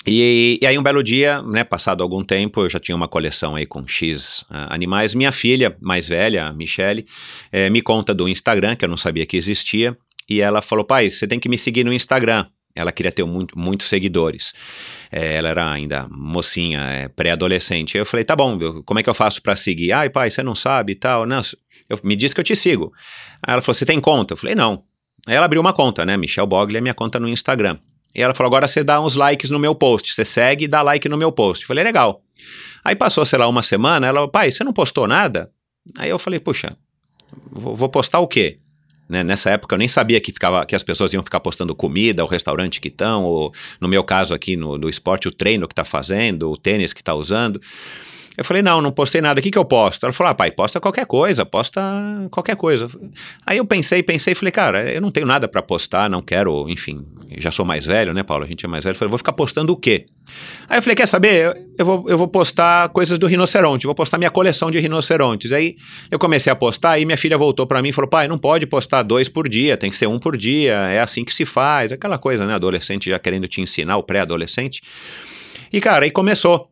E, 0.06 0.58
e, 0.60 0.66
aí 0.66 0.76
um 0.76 0.82
belo 0.82 1.02
dia, 1.02 1.40
né, 1.42 1.62
passado 1.62 2.02
algum 2.02 2.24
tempo, 2.24 2.62
eu 2.62 2.70
já 2.70 2.80
tinha 2.80 2.96
uma 2.96 3.06
coleção 3.06 3.54
aí 3.54 3.66
com 3.66 3.86
X 3.86 4.42
uh, 4.42 4.66
animais. 4.68 5.14
Minha 5.14 5.30
filha 5.30 5.76
mais 5.80 6.08
velha, 6.08 6.52
Michele, 6.52 7.06
eh, 7.52 7.70
me 7.70 7.80
conta 7.80 8.12
do 8.12 8.28
Instagram, 8.28 8.74
que 8.74 8.84
eu 8.84 8.88
não 8.88 8.96
sabia 8.96 9.24
que 9.24 9.36
existia, 9.36 9.96
e 10.28 10.40
ela 10.40 10.60
falou: 10.60 10.84
pai, 10.84 11.08
você 11.08 11.26
tem 11.26 11.38
que 11.38 11.48
me 11.48 11.56
seguir 11.56 11.84
no 11.84 11.92
Instagram. 11.92 12.46
Ela 12.74 12.90
queria 12.90 13.12
ter 13.12 13.22
muito, 13.24 13.56
muitos 13.56 13.86
seguidores. 13.86 14.54
É, 15.10 15.36
ela 15.36 15.50
era 15.50 15.70
ainda 15.70 16.08
mocinha, 16.10 16.80
é, 16.80 17.08
pré-adolescente. 17.08 17.96
Eu 17.96 18.06
falei: 18.06 18.24
tá 18.24 18.34
bom, 18.34 18.82
como 18.82 18.98
é 18.98 19.02
que 19.02 19.10
eu 19.10 19.14
faço 19.14 19.40
para 19.40 19.54
seguir? 19.54 19.92
Ai, 19.92 20.10
pai, 20.10 20.30
você 20.30 20.42
não 20.42 20.54
sabe 20.54 20.92
e 20.92 20.96
tal. 20.96 21.26
Não, 21.26 21.40
eu, 21.88 22.00
me 22.02 22.16
diz 22.16 22.32
que 22.34 22.40
eu 22.40 22.44
te 22.44 22.56
sigo. 22.56 22.92
Aí 23.46 23.52
ela 23.52 23.62
falou: 23.62 23.74
você 23.74 23.86
tem 23.86 24.00
conta? 24.00 24.32
Eu 24.32 24.36
falei: 24.36 24.56
não. 24.56 24.82
Aí 25.28 25.36
ela 25.36 25.44
abriu 25.44 25.60
uma 25.60 25.72
conta, 25.72 26.04
né? 26.04 26.16
Michel 26.16 26.46
Bogli 26.46 26.78
é 26.78 26.80
minha 26.80 26.94
conta 26.94 27.20
no 27.20 27.28
Instagram. 27.28 27.78
E 28.14 28.20
ela 28.22 28.34
falou: 28.34 28.48
agora 28.48 28.68
você 28.68 28.84
dá 28.84 29.00
uns 29.00 29.14
likes 29.14 29.50
no 29.50 29.58
meu 29.58 29.74
post. 29.74 30.14
Você 30.14 30.24
segue 30.24 30.64
e 30.64 30.68
dá 30.68 30.82
like 30.82 31.08
no 31.08 31.16
meu 31.16 31.32
post. 31.32 31.62
Eu 31.62 31.68
falei: 31.68 31.84
legal. 31.84 32.22
Aí 32.84 32.96
passou, 32.96 33.24
sei 33.24 33.38
lá, 33.38 33.48
uma 33.48 33.62
semana. 33.62 34.06
Ela 34.06 34.16
falou: 34.16 34.30
pai, 34.30 34.50
você 34.50 34.64
não 34.64 34.72
postou 34.72 35.06
nada? 35.06 35.50
Aí 35.96 36.10
eu 36.10 36.18
falei: 36.18 36.40
puxa, 36.40 36.76
vou, 37.50 37.74
vou 37.74 37.88
postar 37.88 38.20
o 38.20 38.26
quê? 38.26 38.58
Né? 39.08 39.22
Nessa 39.22 39.50
época 39.50 39.74
eu 39.74 39.78
nem 39.78 39.88
sabia 39.88 40.20
que, 40.20 40.32
ficava, 40.32 40.64
que 40.64 40.74
as 40.74 40.82
pessoas 40.82 41.12
iam 41.12 41.22
ficar 41.22 41.40
postando 41.40 41.74
comida, 41.74 42.24
o 42.24 42.26
restaurante 42.26 42.80
que 42.80 42.88
estão, 42.88 43.24
ou 43.24 43.52
no 43.80 43.88
meu 43.88 44.02
caso 44.02 44.32
aqui 44.32 44.56
no, 44.56 44.78
no 44.78 44.88
esporte, 44.88 45.28
o 45.28 45.32
treino 45.32 45.68
que 45.68 45.72
está 45.72 45.84
fazendo, 45.84 46.50
o 46.50 46.56
tênis 46.56 46.92
que 46.92 47.00
está 47.00 47.14
usando. 47.14 47.60
Eu 48.36 48.44
falei, 48.44 48.62
não, 48.62 48.80
não 48.80 48.90
postei 48.90 49.20
nada, 49.20 49.40
o 49.40 49.42
que, 49.42 49.50
que 49.50 49.58
eu 49.58 49.64
posto? 49.64 50.04
Ela 50.04 50.12
falou, 50.12 50.30
ah, 50.30 50.34
pai, 50.34 50.50
posta 50.50 50.80
qualquer 50.80 51.04
coisa, 51.04 51.44
posta 51.44 51.82
qualquer 52.30 52.56
coisa. 52.56 52.88
Aí 53.44 53.58
eu 53.58 53.64
pensei, 53.66 54.02
pensei, 54.02 54.34
falei, 54.34 54.50
cara, 54.50 54.90
eu 54.90 55.00
não 55.00 55.10
tenho 55.10 55.26
nada 55.26 55.46
para 55.46 55.60
postar, 55.60 56.08
não 56.08 56.22
quero, 56.22 56.66
enfim, 56.68 57.04
já 57.36 57.50
sou 57.50 57.64
mais 57.64 57.84
velho, 57.84 58.14
né, 58.14 58.22
Paulo? 58.22 58.44
A 58.44 58.46
gente 58.46 58.64
é 58.64 58.68
mais 58.68 58.84
velho. 58.84 58.94
Eu 58.94 58.98
falei, 58.98 59.10
vou 59.10 59.18
ficar 59.18 59.32
postando 59.32 59.72
o 59.72 59.76
quê? 59.76 60.06
Aí 60.66 60.78
eu 60.78 60.82
falei, 60.82 60.96
quer 60.96 61.06
saber? 61.06 61.54
Eu 61.76 61.84
vou, 61.84 62.04
eu 62.08 62.16
vou 62.16 62.26
postar 62.26 62.88
coisas 62.88 63.18
do 63.18 63.26
rinoceronte, 63.26 63.84
vou 63.84 63.94
postar 63.94 64.16
minha 64.16 64.30
coleção 64.30 64.70
de 64.70 64.80
rinocerontes. 64.80 65.52
Aí 65.52 65.76
eu 66.10 66.18
comecei 66.18 66.50
a 66.50 66.56
postar 66.56 66.98
e 66.98 67.04
minha 67.04 67.18
filha 67.18 67.36
voltou 67.36 67.66
para 67.66 67.82
mim 67.82 67.90
e 67.90 67.92
falou, 67.92 68.08
pai, 68.08 68.28
não 68.28 68.38
pode 68.38 68.66
postar 68.66 69.02
dois 69.02 69.28
por 69.28 69.46
dia, 69.46 69.76
tem 69.76 69.90
que 69.90 69.96
ser 69.96 70.06
um 70.06 70.18
por 70.18 70.38
dia, 70.38 70.72
é 70.72 71.00
assim 71.00 71.22
que 71.22 71.34
se 71.34 71.44
faz, 71.44 71.92
aquela 71.92 72.16
coisa, 72.16 72.46
né, 72.46 72.54
adolescente 72.54 73.10
já 73.10 73.18
querendo 73.18 73.46
te 73.46 73.60
ensinar, 73.60 73.98
o 73.98 74.02
pré-adolescente. 74.02 74.80
E, 75.72 75.80
cara, 75.80 76.04
aí 76.04 76.10
começou. 76.10 76.71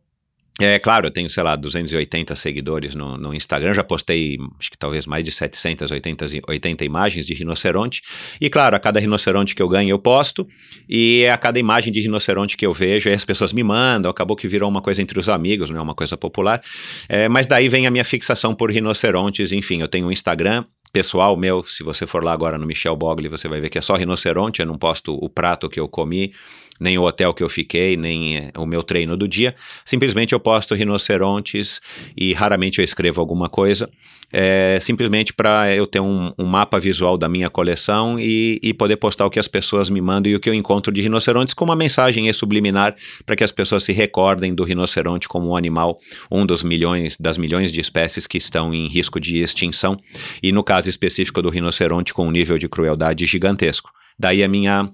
É 0.63 0.77
claro, 0.77 1.07
eu 1.07 1.11
tenho, 1.11 1.29
sei 1.29 1.41
lá, 1.41 1.55
280 1.55 2.35
seguidores 2.35 2.93
no, 2.93 3.17
no 3.17 3.33
Instagram, 3.33 3.73
já 3.73 3.83
postei, 3.83 4.37
acho 4.59 4.69
que 4.69 4.77
talvez 4.77 5.07
mais 5.07 5.25
de 5.25 5.31
780 5.31 6.25
80 6.47 6.85
imagens 6.85 7.25
de 7.25 7.33
rinoceronte. 7.33 8.01
E 8.39 8.49
claro, 8.49 8.75
a 8.75 8.79
cada 8.79 8.99
rinoceronte 8.99 9.55
que 9.55 9.61
eu 9.61 9.67
ganho 9.67 9.89
eu 9.89 9.97
posto, 9.97 10.47
e 10.87 11.25
a 11.25 11.37
cada 11.37 11.57
imagem 11.57 11.91
de 11.91 11.99
rinoceronte 11.99 12.55
que 12.55 12.65
eu 12.65 12.73
vejo, 12.73 13.09
as 13.09 13.25
pessoas 13.25 13.51
me 13.51 13.63
mandam, 13.63 14.11
acabou 14.11 14.35
que 14.35 14.47
virou 14.47 14.69
uma 14.69 14.81
coisa 14.81 15.01
entre 15.01 15.19
os 15.19 15.27
amigos, 15.27 15.71
não 15.71 15.79
é 15.79 15.81
uma 15.81 15.95
coisa 15.95 16.15
popular. 16.15 16.61
É, 17.09 17.27
mas 17.27 17.47
daí 17.47 17.67
vem 17.67 17.87
a 17.87 17.91
minha 17.91 18.05
fixação 18.05 18.53
por 18.53 18.71
rinocerontes, 18.71 19.51
enfim, 19.51 19.81
eu 19.81 19.87
tenho 19.87 20.07
um 20.07 20.11
Instagram, 20.11 20.63
pessoal 20.91 21.37
meu, 21.37 21.63
se 21.63 21.83
você 21.83 22.05
for 22.05 22.23
lá 22.23 22.33
agora 22.33 22.57
no 22.57 22.65
Michel 22.65 22.95
Bogli, 22.95 23.29
você 23.29 23.47
vai 23.47 23.61
ver 23.61 23.69
que 23.69 23.77
é 23.77 23.81
só 23.81 23.95
rinoceronte, 23.95 24.59
eu 24.59 24.65
não 24.65 24.77
posto 24.77 25.13
o 25.13 25.29
prato 25.29 25.69
que 25.69 25.79
eu 25.79 25.87
comi, 25.87 26.33
nem 26.81 26.97
o 26.97 27.03
hotel 27.03 27.31
que 27.31 27.43
eu 27.43 27.47
fiquei, 27.47 27.95
nem 27.95 28.37
eh, 28.37 28.51
o 28.57 28.65
meu 28.65 28.81
treino 28.81 29.15
do 29.15 29.27
dia. 29.27 29.53
Simplesmente 29.85 30.33
eu 30.33 30.39
posto 30.39 30.73
rinocerontes 30.73 31.79
e 32.17 32.33
raramente 32.33 32.79
eu 32.79 32.83
escrevo 32.83 33.21
alguma 33.21 33.47
coisa. 33.47 33.87
É, 34.33 34.79
simplesmente 34.81 35.33
para 35.33 35.75
eu 35.75 35.85
ter 35.85 35.99
um, 35.99 36.31
um, 36.39 36.45
mapa 36.45 36.79
visual 36.79 37.17
da 37.17 37.27
minha 37.27 37.49
coleção 37.49 38.17
e, 38.17 38.59
e, 38.63 38.73
poder 38.73 38.95
postar 38.95 39.25
o 39.25 39.29
que 39.29 39.37
as 39.37 39.47
pessoas 39.47 39.89
me 39.89 39.99
mandam 39.99 40.31
e 40.31 40.35
o 40.35 40.39
que 40.39 40.49
eu 40.49 40.53
encontro 40.53 40.89
de 40.89 41.01
rinocerontes 41.01 41.53
com 41.53 41.65
uma 41.65 41.75
mensagem 41.75 42.31
subliminar 42.31 42.95
para 43.25 43.35
que 43.35 43.43
as 43.43 43.51
pessoas 43.51 43.83
se 43.83 43.91
recordem 43.91 44.55
do 44.55 44.63
rinoceronte 44.63 45.27
como 45.27 45.49
um 45.49 45.55
animal, 45.57 45.99
um 46.31 46.45
dos 46.45 46.63
milhões 46.63 47.17
das 47.19 47.37
milhões 47.37 47.73
de 47.73 47.81
espécies 47.81 48.25
que 48.25 48.37
estão 48.37 48.73
em 48.73 48.87
risco 48.87 49.19
de 49.19 49.39
extinção 49.39 49.99
e 50.41 50.53
no 50.53 50.63
caso 50.63 50.89
específico 50.89 51.41
do 51.41 51.49
rinoceronte 51.49 52.13
com 52.13 52.25
um 52.25 52.31
nível 52.31 52.57
de 52.57 52.69
crueldade 52.69 53.25
gigantesco. 53.25 53.91
Daí 54.17 54.43
a 54.43 54.47
minha 54.47 54.89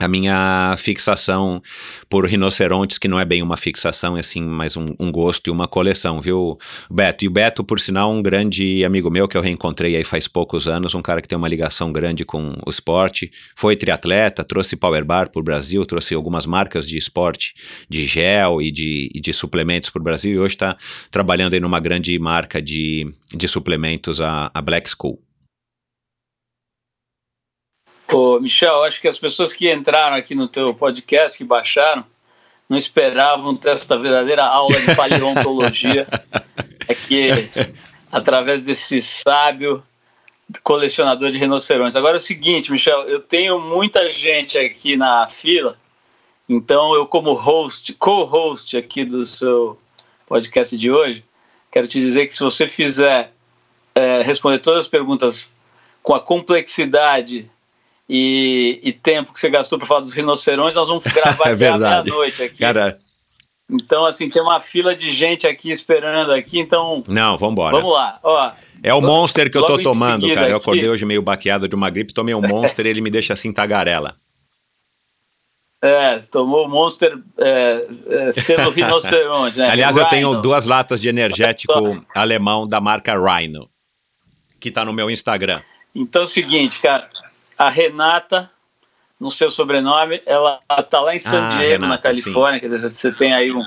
a 0.00 0.08
minha 0.08 0.74
fixação 0.78 1.62
por 2.08 2.26
rinocerontes, 2.26 2.96
que 2.96 3.06
não 3.06 3.20
é 3.20 3.24
bem 3.24 3.42
uma 3.42 3.56
fixação, 3.56 4.16
é 4.16 4.20
assim, 4.20 4.40
mais 4.40 4.74
um, 4.74 4.86
um, 4.98 5.12
gosto 5.12 5.48
e 5.48 5.50
uma 5.50 5.68
coleção, 5.68 6.22
viu, 6.22 6.58
Beto? 6.90 7.26
E 7.26 7.28
o 7.28 7.30
Beto, 7.30 7.62
por 7.62 7.78
sinal, 7.78 8.10
um 8.10 8.22
grande 8.22 8.82
amigo 8.82 9.10
meu 9.10 9.28
que 9.28 9.36
eu 9.36 9.42
reencontrei 9.42 9.94
aí 9.96 10.02
faz 10.02 10.26
poucos 10.26 10.66
anos, 10.66 10.94
um 10.94 11.02
cara 11.02 11.20
que 11.20 11.28
tem 11.28 11.36
uma 11.36 11.48
ligação 11.48 11.92
grande 11.92 12.24
com 12.24 12.54
o 12.66 12.70
esporte, 12.70 13.30
foi 13.54 13.76
triatleta, 13.76 14.42
trouxe 14.42 14.74
Power 14.74 15.04
Bar 15.04 15.30
para 15.30 15.40
o 15.40 15.44
Brasil, 15.44 15.84
trouxe 15.84 16.14
algumas 16.14 16.46
marcas 16.46 16.88
de 16.88 16.96
esporte, 16.96 17.54
de 17.86 18.06
gel 18.06 18.62
e 18.62 18.70
de, 18.70 19.10
e 19.14 19.20
de 19.20 19.34
suplementos 19.34 19.90
para 19.90 20.00
o 20.00 20.04
Brasil, 20.04 20.32
e 20.32 20.38
hoje 20.38 20.54
está 20.54 20.78
trabalhando 21.10 21.52
aí 21.52 21.60
numa 21.60 21.78
grande 21.78 22.18
marca 22.18 22.62
de, 22.62 23.12
de 23.34 23.46
suplementos, 23.46 24.18
a, 24.18 24.50
a 24.54 24.62
Black 24.62 24.88
School. 24.88 25.29
Ô, 28.12 28.40
Michel, 28.40 28.82
acho 28.84 29.00
que 29.00 29.08
as 29.08 29.18
pessoas 29.18 29.52
que 29.52 29.72
entraram 29.72 30.16
aqui 30.16 30.34
no 30.34 30.48
teu 30.48 30.74
podcast, 30.74 31.38
que 31.38 31.44
baixaram, 31.44 32.04
não 32.68 32.76
esperavam 32.76 33.54
ter 33.54 33.70
esta 33.70 33.96
verdadeira 33.96 34.44
aula 34.44 34.80
de 34.80 34.94
paleontologia. 34.94 36.06
é 36.88 36.94
que, 36.94 37.50
através 38.10 38.64
desse 38.64 39.00
sábio 39.00 39.82
colecionador 40.64 41.30
de 41.30 41.38
rinocerontes. 41.38 41.94
Agora 41.94 42.16
é 42.16 42.18
o 42.18 42.20
seguinte, 42.20 42.72
Michel, 42.72 43.02
eu 43.02 43.20
tenho 43.20 43.60
muita 43.60 44.10
gente 44.10 44.58
aqui 44.58 44.96
na 44.96 45.28
fila, 45.28 45.78
então 46.48 46.92
eu, 46.94 47.06
como 47.06 47.32
host, 47.34 47.92
co-host 47.94 48.76
aqui 48.76 49.04
do 49.04 49.24
seu 49.24 49.78
podcast 50.26 50.76
de 50.76 50.90
hoje, 50.90 51.24
quero 51.70 51.86
te 51.86 52.00
dizer 52.00 52.26
que 52.26 52.34
se 52.34 52.42
você 52.42 52.66
fizer 52.66 53.32
é, 53.94 54.22
responder 54.22 54.58
todas 54.58 54.80
as 54.80 54.88
perguntas 54.88 55.52
com 56.02 56.14
a 56.14 56.20
complexidade 56.20 57.48
e, 58.12 58.80
e 58.82 58.92
tempo 58.92 59.32
que 59.32 59.38
você 59.38 59.48
gastou 59.48 59.78
para 59.78 59.86
falar 59.86 60.00
dos 60.00 60.12
rinocerontes, 60.12 60.74
nós 60.74 60.88
vamos 60.88 61.04
gravar 61.04 61.46
é 61.48 61.52
até 61.52 61.78
meia-noite 61.78 62.42
aqui. 62.42 62.58
Cara... 62.58 62.98
Então, 63.70 64.04
assim, 64.04 64.28
tem 64.28 64.42
uma 64.42 64.58
fila 64.58 64.96
de 64.96 65.12
gente 65.12 65.46
aqui 65.46 65.70
esperando 65.70 66.32
aqui, 66.32 66.58
então... 66.58 67.04
Não, 67.06 67.38
vamos 67.38 67.52
embora. 67.52 67.76
Vamos 67.76 67.92
lá, 67.92 68.18
ó. 68.20 68.50
É 68.82 68.92
o 68.92 69.00
Monster 69.00 69.48
que 69.48 69.56
eu 69.56 69.64
tô 69.64 69.80
tomando, 69.80 70.26
cara. 70.26 70.40
Aqui. 70.40 70.50
Eu 70.50 70.56
acordei 70.56 70.88
hoje 70.88 71.04
meio 71.04 71.22
baqueado 71.22 71.68
de 71.68 71.74
uma 71.76 71.88
gripe, 71.88 72.12
tomei 72.12 72.34
um 72.34 72.40
Monster 72.40 72.84
e 72.84 72.88
ele 72.88 73.00
me 73.00 73.10
deixa 73.10 73.34
assim 73.34 73.52
tagarela. 73.52 74.16
É, 75.80 76.18
tomou 76.32 76.68
Monster 76.68 77.16
é, 77.38 77.86
é, 78.08 78.32
selo 78.32 78.72
rinoceronte, 78.74 79.56
né? 79.56 79.70
Aliás, 79.70 79.96
eu 79.96 80.04
tenho 80.06 80.34
duas 80.42 80.66
latas 80.66 81.00
de 81.00 81.08
energético 81.08 82.04
alemão 82.12 82.66
da 82.66 82.80
marca 82.80 83.14
Rhino, 83.14 83.70
que 84.58 84.72
tá 84.72 84.84
no 84.84 84.92
meu 84.92 85.08
Instagram. 85.08 85.60
Então 85.94 86.22
é 86.22 86.24
o 86.24 86.28
seguinte, 86.28 86.80
cara, 86.80 87.08
a 87.60 87.68
Renata, 87.68 88.50
no 89.20 89.30
seu 89.30 89.50
sobrenome, 89.50 90.22
ela 90.24 90.60
está 90.78 90.98
lá 90.98 91.14
em 91.14 91.18
San 91.18 91.44
ah, 91.44 91.48
Diego, 91.50 91.72
Renata, 91.72 91.88
na 91.88 91.98
Califórnia. 91.98 92.54
Sim. 92.54 92.60
Quer 92.60 92.74
dizer, 92.74 92.88
você 92.88 93.12
tem 93.12 93.34
aí 93.34 93.52
um, 93.52 93.62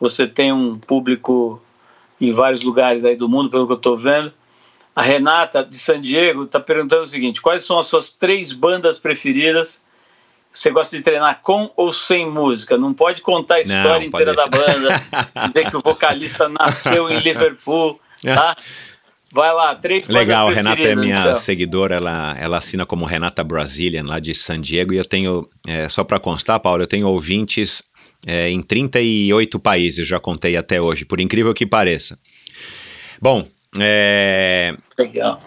você 0.00 0.26
tem 0.26 0.50
um 0.50 0.78
público 0.78 1.62
em 2.18 2.32
vários 2.32 2.62
lugares 2.62 3.04
aí 3.04 3.14
do 3.14 3.28
mundo, 3.28 3.50
pelo 3.50 3.66
que 3.66 3.72
eu 3.74 3.76
estou 3.76 3.98
vendo. 3.98 4.32
A 4.96 5.02
Renata 5.02 5.62
de 5.62 5.76
San 5.76 6.00
Diego 6.00 6.44
está 6.44 6.58
perguntando 6.58 7.02
o 7.02 7.06
seguinte: 7.06 7.42
quais 7.42 7.62
são 7.66 7.78
as 7.78 7.86
suas 7.86 8.10
três 8.10 8.50
bandas 8.50 8.98
preferidas? 8.98 9.82
Você 10.50 10.70
gosta 10.70 10.96
de 10.96 11.02
treinar 11.02 11.40
com 11.42 11.70
ou 11.76 11.92
sem 11.92 12.30
música? 12.30 12.78
Não 12.78 12.94
pode 12.94 13.20
contar 13.20 13.56
a 13.56 13.60
história 13.60 13.98
Não, 13.98 14.06
inteira 14.06 14.32
da 14.32 14.46
banda, 14.46 15.02
dizer 15.48 15.68
que 15.68 15.76
o 15.76 15.82
vocalista 15.82 16.48
nasceu 16.48 17.10
em 17.10 17.18
Liverpool, 17.18 18.00
tá? 18.22 18.56
Vai 19.34 19.52
lá, 19.52 19.74
três 19.74 20.06
Legal, 20.06 20.46
a 20.46 20.52
Renata 20.52 20.80
é 20.80 20.94
minha 20.94 21.16
então. 21.16 21.34
seguidora, 21.34 21.96
ela, 21.96 22.36
ela 22.38 22.58
assina 22.58 22.86
como 22.86 23.04
Renata 23.04 23.42
Brazilian, 23.42 24.04
lá 24.04 24.20
de 24.20 24.32
San 24.32 24.60
Diego, 24.60 24.94
e 24.94 24.96
eu 24.96 25.04
tenho, 25.04 25.44
é, 25.66 25.88
só 25.88 26.04
para 26.04 26.20
constar, 26.20 26.60
Paulo, 26.60 26.84
eu 26.84 26.86
tenho 26.86 27.08
ouvintes 27.08 27.82
é, 28.24 28.48
em 28.48 28.62
38 28.62 29.58
países, 29.58 30.06
já 30.06 30.20
contei 30.20 30.56
até 30.56 30.80
hoje, 30.80 31.04
por 31.04 31.18
incrível 31.18 31.52
que 31.52 31.66
pareça. 31.66 32.16
Bom, 33.20 33.44
é, 33.80 34.76
Legal. 34.96 35.42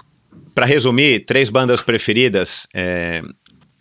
Para 0.53 0.65
resumir, 0.65 1.21
três 1.21 1.49
bandas 1.49 1.81
preferidas, 1.81 2.67
é, 2.73 3.21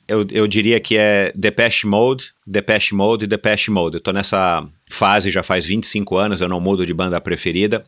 eu, 0.07 0.25
eu 0.31 0.47
diria 0.47 0.79
que 0.79 0.97
é 0.97 1.33
Depeche 1.35 1.85
Mode, 1.85 2.33
Depeche 2.47 2.95
Mode 2.95 3.25
e 3.25 3.27
Depeche 3.27 3.73
Mode. 3.73 3.97
Eu 3.97 4.01
tô 4.01 4.13
nessa 4.13 4.65
fase 4.89 5.33
já 5.33 5.43
faz 5.43 5.67
25 5.67 6.17
anos, 6.17 6.41
eu 6.41 6.49
não 6.49 6.61
mudo 6.61 6.87
de 6.87 6.95
banda 6.95 7.21
preferida. 7.21 7.85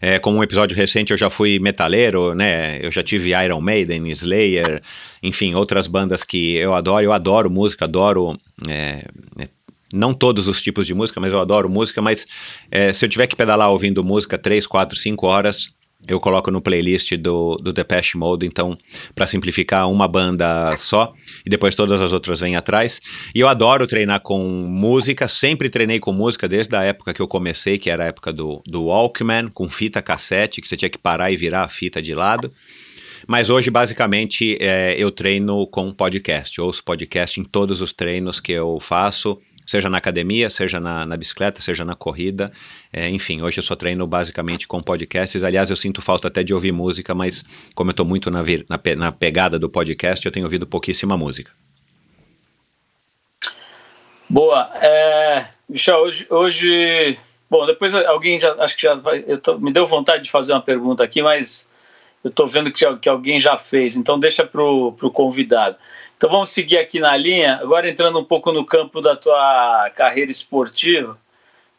É, 0.00 0.18
como 0.18 0.38
um 0.38 0.42
episódio 0.42 0.76
recente, 0.76 1.12
eu 1.12 1.16
já 1.16 1.30
fui 1.30 1.58
metaleiro, 1.58 2.34
né? 2.34 2.78
Eu 2.84 2.90
já 2.90 3.02
tive 3.02 3.30
Iron 3.44 3.60
Maiden, 3.60 4.08
Slayer, 4.10 4.82
enfim, 5.22 5.54
outras 5.54 5.86
bandas 5.86 6.24
que 6.24 6.56
eu 6.56 6.74
adoro. 6.74 7.04
Eu 7.04 7.12
adoro 7.12 7.50
música, 7.50 7.84
adoro. 7.84 8.36
É, 8.68 9.04
é, 9.38 9.48
não 9.92 10.12
todos 10.12 10.48
os 10.48 10.60
tipos 10.60 10.86
de 10.86 10.94
música, 10.94 11.20
mas 11.20 11.32
eu 11.32 11.40
adoro 11.40 11.68
música. 11.68 12.02
Mas 12.02 12.26
é, 12.70 12.92
se 12.92 13.04
eu 13.04 13.08
tiver 13.08 13.26
que 13.26 13.36
pedalar 13.36 13.70
ouvindo 13.70 14.04
música 14.04 14.36
3, 14.36 14.66
4, 14.66 14.96
5 14.96 15.26
horas, 15.26 15.68
eu 16.06 16.20
coloco 16.20 16.50
no 16.50 16.60
playlist 16.60 17.16
do, 17.16 17.56
do 17.56 17.72
Depeche 17.72 18.16
Mode, 18.16 18.46
então, 18.46 18.78
para 19.14 19.26
simplificar, 19.26 19.90
uma 19.90 20.06
banda 20.06 20.76
só, 20.76 21.12
e 21.44 21.50
depois 21.50 21.74
todas 21.74 22.00
as 22.00 22.12
outras 22.12 22.40
vêm 22.40 22.54
atrás. 22.54 23.00
E 23.34 23.40
eu 23.40 23.48
adoro 23.48 23.86
treinar 23.86 24.20
com 24.20 24.42
música, 24.44 25.26
sempre 25.26 25.68
treinei 25.68 25.98
com 25.98 26.12
música 26.12 26.46
desde 26.48 26.76
a 26.76 26.82
época 26.82 27.12
que 27.12 27.20
eu 27.20 27.26
comecei, 27.26 27.78
que 27.78 27.90
era 27.90 28.04
a 28.04 28.06
época 28.06 28.32
do, 28.32 28.62
do 28.64 28.84
Walkman, 28.84 29.48
com 29.48 29.68
fita 29.68 30.00
cassete, 30.00 30.60
que 30.60 30.68
você 30.68 30.76
tinha 30.76 30.88
que 30.88 30.98
parar 30.98 31.32
e 31.32 31.36
virar 31.36 31.62
a 31.62 31.68
fita 31.68 32.00
de 32.00 32.14
lado. 32.14 32.52
Mas 33.26 33.50
hoje, 33.50 33.70
basicamente, 33.70 34.56
é, 34.60 34.94
eu 34.96 35.10
treino 35.10 35.66
com 35.66 35.92
podcast. 35.92 36.56
Eu 36.56 36.66
ouço 36.66 36.84
podcast 36.84 37.40
em 37.40 37.44
todos 37.44 37.80
os 37.80 37.92
treinos 37.92 38.38
que 38.38 38.52
eu 38.52 38.78
faço 38.80 39.38
seja 39.68 39.90
na 39.90 39.98
academia, 39.98 40.48
seja 40.48 40.80
na, 40.80 41.04
na 41.04 41.14
bicicleta, 41.14 41.60
seja 41.60 41.84
na 41.84 41.94
corrida. 41.94 42.50
É, 42.90 43.06
enfim, 43.10 43.42
hoje 43.42 43.58
eu 43.58 43.62
só 43.62 43.76
treino 43.76 44.06
basicamente 44.06 44.66
com 44.66 44.82
podcasts. 44.82 45.44
Aliás, 45.44 45.68
eu 45.68 45.76
sinto 45.76 46.00
falta 46.00 46.28
até 46.28 46.42
de 46.42 46.54
ouvir 46.54 46.72
música, 46.72 47.14
mas 47.14 47.44
como 47.74 47.90
eu 47.90 47.92
estou 47.92 48.06
muito 48.06 48.30
na, 48.30 48.42
na, 48.42 48.96
na 48.96 49.12
pegada 49.12 49.58
do 49.58 49.68
podcast, 49.68 50.24
eu 50.24 50.32
tenho 50.32 50.46
ouvido 50.46 50.66
pouquíssima 50.66 51.18
música. 51.18 51.52
Boa. 54.26 54.70
É, 54.80 55.44
Michel, 55.68 55.98
hoje, 55.98 56.26
hoje. 56.30 57.18
Bom, 57.50 57.66
depois 57.66 57.94
alguém 57.94 58.38
já. 58.38 58.54
Acho 58.54 58.74
que 58.74 58.82
já 58.82 58.94
vai. 58.94 59.20
Tô, 59.42 59.58
me 59.58 59.70
deu 59.70 59.84
vontade 59.84 60.24
de 60.24 60.30
fazer 60.30 60.54
uma 60.54 60.62
pergunta 60.62 61.04
aqui, 61.04 61.20
mas 61.20 61.68
eu 62.24 62.30
estou 62.30 62.46
vendo 62.46 62.72
que, 62.72 62.96
que 62.96 63.08
alguém 63.08 63.38
já 63.38 63.58
fez, 63.58 63.96
então 63.96 64.18
deixa 64.18 64.46
para 64.46 64.62
o 64.62 65.10
convidado. 65.12 65.76
Então 66.18 66.28
vamos 66.28 66.50
seguir 66.50 66.78
aqui 66.78 66.98
na 66.98 67.16
linha, 67.16 67.60
agora 67.62 67.88
entrando 67.88 68.18
um 68.18 68.24
pouco 68.24 68.50
no 68.50 68.64
campo 68.64 69.00
da 69.00 69.14
tua 69.14 69.88
carreira 69.94 70.32
esportiva. 70.32 71.16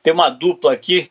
Tem 0.02 0.14
uma 0.14 0.30
dupla 0.30 0.72
aqui 0.72 1.10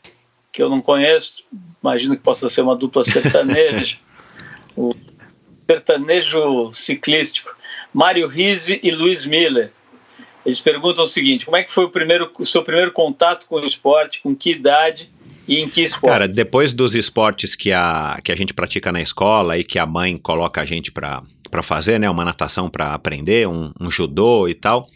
que 0.51 0.63
eu 0.63 0.71
não 0.71 0.81
conheço, 0.81 1.45
imagino 1.83 2.17
que 2.17 2.23
possa 2.23 2.49
ser 2.49 2.63
uma 2.63 2.75
dupla 2.75 3.05
sertaneja, 3.05 3.99
o 4.75 4.95
sertanejo 5.67 6.73
ciclístico, 6.73 7.55
Mário 7.93 8.27
Rizzi 8.27 8.81
e 8.83 8.91
Luiz 8.91 9.27
Miller. 9.27 9.73
Eles 10.47 10.59
perguntam 10.59 11.05
o 11.05 11.07
seguinte: 11.07 11.45
como 11.45 11.59
é 11.59 11.63
que 11.63 11.71
foi 11.71 11.85
o, 11.85 11.91
primeiro, 11.91 12.33
o 12.39 12.47
seu 12.47 12.63
primeiro 12.63 12.93
contato 12.93 13.47
com 13.47 13.57
o 13.57 13.65
esporte, 13.65 14.23
com 14.23 14.35
que 14.35 14.53
idade 14.53 15.11
e 15.47 15.61
em 15.61 15.69
que 15.69 15.83
esporte? 15.83 16.15
Cara, 16.15 16.27
depois 16.27 16.73
dos 16.73 16.95
esportes 16.95 17.55
que 17.55 17.73
a, 17.73 18.19
que 18.25 18.33
a 18.33 18.35
gente 18.35 18.55
pratica 18.55 18.91
na 18.91 19.03
escola 19.03 19.59
e 19.59 19.65
que 19.65 19.79
a 19.79 19.85
mãe 19.85 20.17
coloca 20.17 20.63
a 20.63 20.65
gente 20.65 20.91
para 20.91 21.23
para 21.51 21.63
fazer, 21.63 21.99
né? 21.99 22.09
Uma 22.09 22.25
natação 22.25 22.69
para 22.69 22.95
aprender, 22.95 23.49
um, 23.49 23.73
um, 23.81 23.91
judô 23.91 24.49
e 24.49 24.55
tal. 24.55 24.87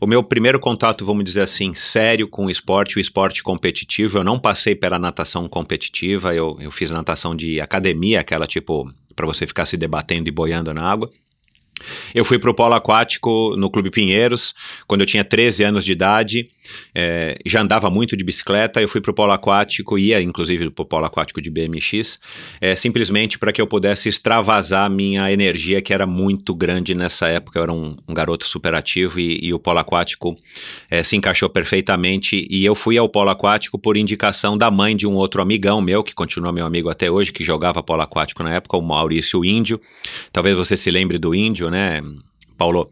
O 0.00 0.06
meu 0.06 0.22
primeiro 0.22 0.58
contato, 0.58 1.04
vamos 1.04 1.24
dizer 1.24 1.42
assim, 1.42 1.74
sério 1.74 2.26
com 2.26 2.46
o 2.46 2.50
esporte, 2.50 2.96
o 2.96 3.00
esporte 3.00 3.42
competitivo, 3.42 4.18
eu 4.18 4.24
não 4.24 4.38
passei 4.38 4.74
pela 4.74 4.98
natação 4.98 5.48
competitiva, 5.48 6.34
eu, 6.34 6.56
eu 6.60 6.70
fiz 6.70 6.90
natação 6.90 7.36
de 7.36 7.60
academia, 7.60 8.20
aquela 8.20 8.46
tipo 8.46 8.90
para 9.14 9.26
você 9.26 9.46
ficar 9.46 9.66
se 9.66 9.76
debatendo 9.76 10.28
e 10.28 10.32
boiando 10.32 10.72
na 10.72 10.82
água. 10.82 11.10
Eu 12.14 12.24
fui 12.24 12.38
para 12.38 12.50
o 12.50 12.54
polo 12.54 12.74
aquático 12.74 13.54
no 13.56 13.70
Clube 13.70 13.90
Pinheiros 13.90 14.54
quando 14.86 15.02
eu 15.02 15.06
tinha 15.06 15.24
13 15.24 15.64
anos 15.64 15.84
de 15.84 15.92
idade. 15.92 16.50
É, 16.94 17.38
já 17.46 17.60
andava 17.60 17.90
muito 17.90 18.16
de 18.16 18.24
bicicleta. 18.24 18.80
Eu 18.80 18.88
fui 18.88 19.00
para 19.00 19.10
o 19.10 19.14
polo 19.14 19.32
aquático, 19.32 19.98
ia 19.98 20.20
inclusive 20.20 20.70
para 20.70 20.82
o 20.82 20.86
polo 20.86 21.04
aquático 21.04 21.40
de 21.40 21.50
BMX, 21.50 22.18
é, 22.60 22.74
simplesmente 22.74 23.38
para 23.38 23.52
que 23.52 23.60
eu 23.60 23.66
pudesse 23.66 24.08
extravasar 24.08 24.90
minha 24.90 25.30
energia, 25.32 25.80
que 25.80 25.92
era 25.92 26.06
muito 26.06 26.54
grande 26.54 26.94
nessa 26.94 27.28
época. 27.28 27.58
Eu 27.58 27.62
era 27.64 27.72
um, 27.72 27.96
um 28.08 28.14
garoto 28.14 28.46
superativo 28.46 29.18
e, 29.18 29.38
e, 29.42 29.54
o 29.54 29.58
polo 29.58 29.78
aquático 29.78 30.36
é, 30.90 31.02
se 31.02 31.16
encaixou 31.16 31.48
perfeitamente. 31.48 32.46
E 32.50 32.64
eu 32.64 32.74
fui 32.74 32.98
ao 32.98 33.08
polo 33.08 33.30
aquático 33.30 33.78
por 33.78 33.96
indicação 33.96 34.56
da 34.56 34.70
mãe 34.70 34.96
de 34.96 35.06
um 35.06 35.14
outro 35.14 35.42
amigão 35.42 35.80
meu, 35.80 36.02
que 36.02 36.14
continua 36.14 36.52
meu 36.52 36.66
amigo 36.66 36.88
até 36.88 37.10
hoje, 37.10 37.32
que 37.32 37.44
jogava 37.44 37.82
polo 37.82 38.02
aquático 38.02 38.42
na 38.42 38.54
época, 38.54 38.76
o 38.76 38.82
Maurício 38.82 39.44
Índio. 39.44 39.80
Talvez 40.32 40.56
você 40.56 40.76
se 40.76 40.90
lembre 40.90 41.18
do 41.18 41.34
Índio 41.34 41.70
né, 41.70 42.02
Paulo? 42.56 42.90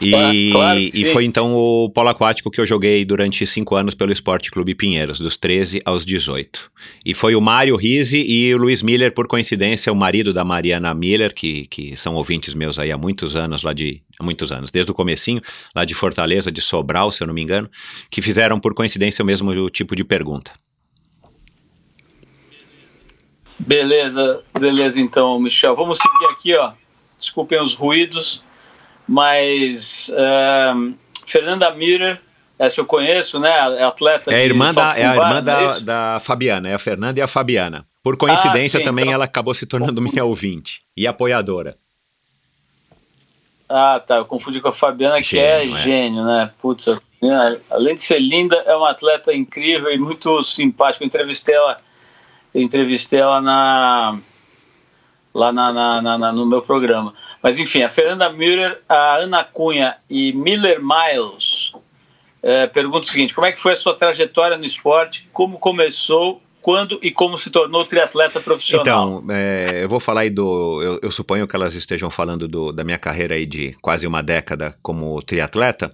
E, 0.00 0.50
claro 0.52 0.78
e 0.78 1.06
foi 1.06 1.24
então 1.24 1.54
o 1.54 1.88
polo 1.90 2.10
aquático 2.10 2.50
que 2.50 2.60
eu 2.60 2.66
joguei 2.66 3.04
durante 3.04 3.46
cinco 3.46 3.74
anos 3.74 3.94
pelo 3.94 4.12
Esporte 4.12 4.50
Clube 4.50 4.74
Pinheiros, 4.74 5.18
dos 5.18 5.36
13 5.36 5.80
aos 5.84 6.04
18. 6.04 6.70
E 7.04 7.14
foi 7.14 7.34
o 7.34 7.40
Mário 7.40 7.74
Rizzi 7.76 8.18
e 8.18 8.54
o 8.54 8.58
Luiz 8.58 8.82
Miller, 8.82 9.12
por 9.12 9.26
coincidência, 9.26 9.92
o 9.92 9.96
marido 9.96 10.32
da 10.32 10.44
Mariana 10.44 10.94
Miller, 10.94 11.34
que, 11.34 11.66
que 11.66 11.96
são 11.96 12.14
ouvintes 12.14 12.54
meus 12.54 12.78
aí 12.78 12.92
há 12.92 12.98
muitos 12.98 13.34
anos, 13.34 13.62
lá 13.62 13.72
de 13.72 14.02
muitos 14.20 14.52
anos, 14.52 14.70
desde 14.70 14.92
o 14.92 14.94
comecinho, 14.94 15.40
lá 15.74 15.84
de 15.84 15.94
Fortaleza, 15.94 16.52
de 16.52 16.60
Sobral, 16.60 17.10
se 17.10 17.22
eu 17.22 17.26
não 17.26 17.34
me 17.34 17.42
engano, 17.42 17.70
que 18.10 18.20
fizeram 18.20 18.60
por 18.60 18.74
coincidência 18.74 19.22
o 19.22 19.26
mesmo 19.26 19.70
tipo 19.70 19.96
de 19.96 20.04
pergunta. 20.04 20.52
Beleza, 23.58 24.42
beleza 24.58 25.00
então, 25.00 25.38
Michel. 25.40 25.74
Vamos 25.74 25.98
seguir 25.98 26.32
aqui, 26.32 26.54
ó 26.54 26.72
desculpem 27.18 27.60
os 27.60 27.74
ruídos, 27.74 28.44
mas 29.08 30.10
uh, 30.10 30.94
Fernanda 31.26 31.70
Miller, 31.72 32.20
essa 32.58 32.80
eu 32.80 32.84
conheço, 32.84 33.40
né? 33.40 33.50
É 33.78 33.84
atleta. 33.84 34.32
É 34.32 34.36
a 34.36 34.44
irmã, 34.44 34.74
da, 34.74 34.98
é 34.98 35.06
a 35.06 35.14
irmã 35.14 35.42
da, 35.42 35.60
é 35.62 35.80
da 35.80 36.20
Fabiana, 36.20 36.68
é 36.68 36.74
a 36.74 36.78
Fernanda 36.78 37.18
e 37.18 37.22
a 37.22 37.26
Fabiana. 37.26 37.86
Por 38.02 38.16
coincidência, 38.16 38.78
ah, 38.78 38.80
sim, 38.80 38.84
também 38.84 39.04
então... 39.04 39.14
ela 39.14 39.24
acabou 39.24 39.54
se 39.54 39.64
tornando 39.64 40.00
minha 40.02 40.24
ouvinte 40.24 40.82
e 40.96 41.06
apoiadora. 41.06 41.76
Ah, 43.68 44.00
tá. 44.00 44.16
Eu 44.16 44.24
confundi 44.24 44.60
com 44.60 44.68
a 44.68 44.72
Fabiana, 44.72 45.22
que 45.22 45.38
é, 45.38 45.64
é 45.64 45.66
gênio, 45.68 46.24
né? 46.24 46.50
Putz, 46.60 46.86
além 47.70 47.94
de 47.94 48.02
ser 48.02 48.18
linda, 48.18 48.56
é 48.66 48.74
uma 48.74 48.90
atleta 48.90 49.32
incrível 49.32 49.90
e 49.90 49.98
muito 49.98 50.42
simpática. 50.42 51.04
Eu 51.04 51.06
entrevistei 51.06 51.54
ela, 51.54 51.76
eu 52.54 52.62
entrevistei 52.62 53.20
ela 53.20 53.40
na 53.40 54.18
lá 55.34 55.52
na, 55.52 55.72
na, 55.72 56.18
na, 56.18 56.32
no 56.32 56.46
meu 56.46 56.62
programa. 56.62 57.14
Mas 57.42 57.58
enfim, 57.58 57.82
a 57.82 57.88
Fernanda 57.88 58.30
Müller, 58.30 58.80
a 58.88 59.16
Ana 59.16 59.44
Cunha 59.44 59.96
e 60.10 60.32
Miller 60.32 60.80
Miles 60.80 61.72
é, 62.42 62.66
perguntam 62.66 63.02
o 63.02 63.04
seguinte: 63.04 63.34
como 63.34 63.46
é 63.46 63.52
que 63.52 63.60
foi 63.60 63.72
a 63.72 63.76
sua 63.76 63.94
trajetória 63.94 64.56
no 64.56 64.64
esporte? 64.64 65.28
Como 65.32 65.58
começou? 65.58 66.42
Quando 66.60 66.98
e 67.00 67.10
como 67.12 67.38
se 67.38 67.50
tornou 67.50 67.84
triatleta 67.84 68.40
profissional? 68.40 69.22
Então, 69.22 69.34
é, 69.34 69.84
eu 69.84 69.88
vou 69.88 70.00
falar 70.00 70.22
aí 70.22 70.30
do. 70.30 70.82
Eu, 70.82 70.98
eu, 71.02 71.10
suponho 71.10 71.46
que 71.46 71.54
elas 71.54 71.74
estejam 71.74 72.10
falando 72.10 72.48
do, 72.48 72.72
da 72.72 72.82
minha 72.82 72.98
carreira 72.98 73.36
aí 73.36 73.46
de 73.46 73.76
quase 73.80 74.06
uma 74.06 74.22
década 74.22 74.76
como 74.82 75.22
triatleta. 75.22 75.92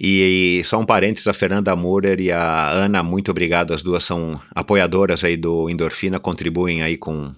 E, 0.00 0.60
e, 0.60 0.64
só 0.64 0.78
um 0.78 0.86
parênteses, 0.86 1.26
a 1.26 1.34
Fernanda 1.34 1.76
Murer 1.76 2.20
e 2.20 2.32
a 2.32 2.70
Ana, 2.70 3.02
muito 3.02 3.30
obrigado. 3.30 3.74
As 3.74 3.82
duas 3.82 4.02
são 4.02 4.40
apoiadoras 4.54 5.24
aí 5.24 5.36
do 5.36 5.68
Endorfina, 5.68 6.18
contribuem 6.18 6.82
aí 6.82 6.96
com 6.96 7.34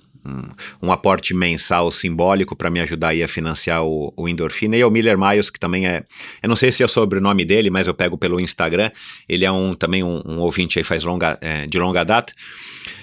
um, 0.83 0.93
aporte 0.93 1.35
mensal 1.35 1.91
simbólico 1.91 2.55
para 2.55 2.71
me 2.71 2.81
ajudar 2.81 3.09
aí 3.09 3.23
a 3.23 3.29
financiar 3.29 3.85
o, 3.85 4.13
o 4.17 4.29
Endorfina. 4.29 4.77
E 4.77 4.85
o 4.85 4.91
Miller 4.91 5.19
Miles, 5.19 5.51
que 5.51 5.59
também 5.59 5.87
é, 5.87 6.05
eu 6.43 6.49
não 6.49 6.57
sei 6.57 6.71
se 6.71 6.83
é 6.83 6.87
o 6.87 7.21
nome 7.21 7.45
dele, 7.45 7.71
mas 7.71 7.87
eu 7.87 7.95
pego 7.95 8.17
pelo 8.17 8.41
Instagram, 8.41 8.91
ele 9.29 9.45
é 9.45 9.51
um 9.51 9.75
também 9.75 10.03
um, 10.03 10.23
um 10.25 10.39
ouvinte 10.39 10.79
aí 10.79 10.85
faz 10.85 11.05
longa, 11.05 11.39
é, 11.41 11.67
de 11.67 11.79
longa 11.79 12.05
data. 12.05 12.33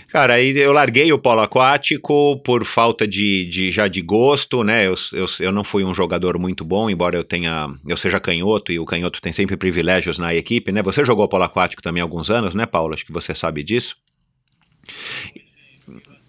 Cara, 0.09 0.33
aí 0.33 0.57
eu 0.57 0.73
larguei 0.73 1.13
o 1.13 1.19
polo 1.19 1.41
aquático 1.41 2.41
por 2.43 2.65
falta 2.65 3.07
de, 3.07 3.45
de 3.45 3.71
já 3.71 3.87
de 3.87 4.01
gosto, 4.01 4.63
né? 4.63 4.87
Eu, 4.87 4.95
eu, 5.13 5.25
eu 5.39 5.51
não 5.51 5.63
fui 5.63 5.83
um 5.83 5.93
jogador 5.93 6.39
muito 6.39 6.65
bom, 6.65 6.89
embora 6.89 7.15
eu 7.15 7.23
tenha 7.23 7.67
eu 7.87 7.95
seja 7.95 8.19
canhoto 8.19 8.71
e 8.71 8.79
o 8.79 8.85
canhoto 8.85 9.21
tem 9.21 9.31
sempre 9.31 9.55
privilégios 9.55 10.17
na 10.17 10.33
equipe, 10.33 10.71
né? 10.71 10.81
Você 10.81 11.05
jogou 11.05 11.27
polo 11.27 11.43
aquático 11.43 11.83
também 11.83 12.01
há 12.01 12.03
alguns 12.03 12.31
anos, 12.31 12.55
né, 12.55 12.65
Paulo? 12.65 12.95
Acho 12.95 13.05
que 13.05 13.13
você 13.13 13.35
sabe 13.35 13.61
disso. 13.61 13.95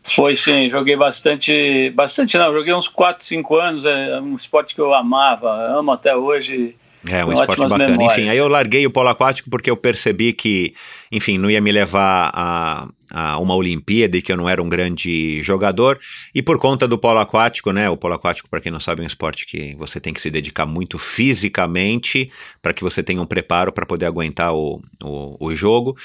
Foi 0.03 0.35
sim, 0.35 0.69
joguei 0.71 0.97
bastante, 0.97 1.91
bastante 1.91 2.39
não, 2.39 2.53
joguei 2.53 2.73
uns 2.73 2.89
4, 2.89 3.23
5 3.23 3.57
anos, 3.57 3.85
é 3.85 4.21
um 4.21 4.35
esporte 4.35 4.75
que 4.75 4.81
eu 4.81 4.95
amava, 4.95 5.51
amo 5.51 5.93
até 5.93 6.17
hoje. 6.17 6.75
É 7.09 7.25
um 7.25 7.33
esporte 7.33 7.61
bacana. 7.61 7.89
Memórias. 7.89 8.19
Enfim, 8.19 8.29
aí 8.29 8.37
eu 8.37 8.49
larguei 8.49 8.87
o 8.87 8.91
polo 8.91 9.09
aquático 9.09 9.49
porque 9.49 9.71
eu 9.71 9.77
percebi 9.77 10.33
que, 10.33 10.75
enfim, 11.11 11.39
não 11.39 11.51
ia 11.51 11.61
me 11.61 11.73
levar 11.73 12.31
a, 12.35 12.89
a 13.11 13.39
uma 13.39 13.55
Olimpíada 13.55 14.19
e 14.19 14.23
que 14.23 14.31
eu 14.31 14.37
não 14.37 14.49
era 14.49 14.63
um 14.63 14.69
grande 14.69 15.43
jogador. 15.43 15.99
E 16.35 16.43
por 16.43 16.59
conta 16.59 16.87
do 16.87 16.99
polo 16.99 17.19
aquático, 17.19 17.73
né? 17.73 17.89
O 17.89 17.97
polo 17.97 18.15
aquático, 18.15 18.51
para 18.51 18.61
quem 18.61 18.71
não 18.71 18.81
sabe, 18.81 19.01
é 19.01 19.05
um 19.05 19.07
esporte 19.07 19.47
que 19.47 19.75
você 19.77 19.99
tem 19.99 20.13
que 20.13 20.21
se 20.21 20.31
dedicar 20.31 20.67
muito 20.67 20.99
fisicamente 20.99 22.31
para 22.61 22.75
que 22.75 22.83
você 22.83 23.03
tenha 23.03 23.23
um 23.23 23.27
preparo 23.27 23.73
para 23.73 23.87
poder 23.87 24.05
aguentar 24.05 24.55
o, 24.55 24.83
o, 25.03 25.37
o 25.41 25.55
jogo. 25.55 25.97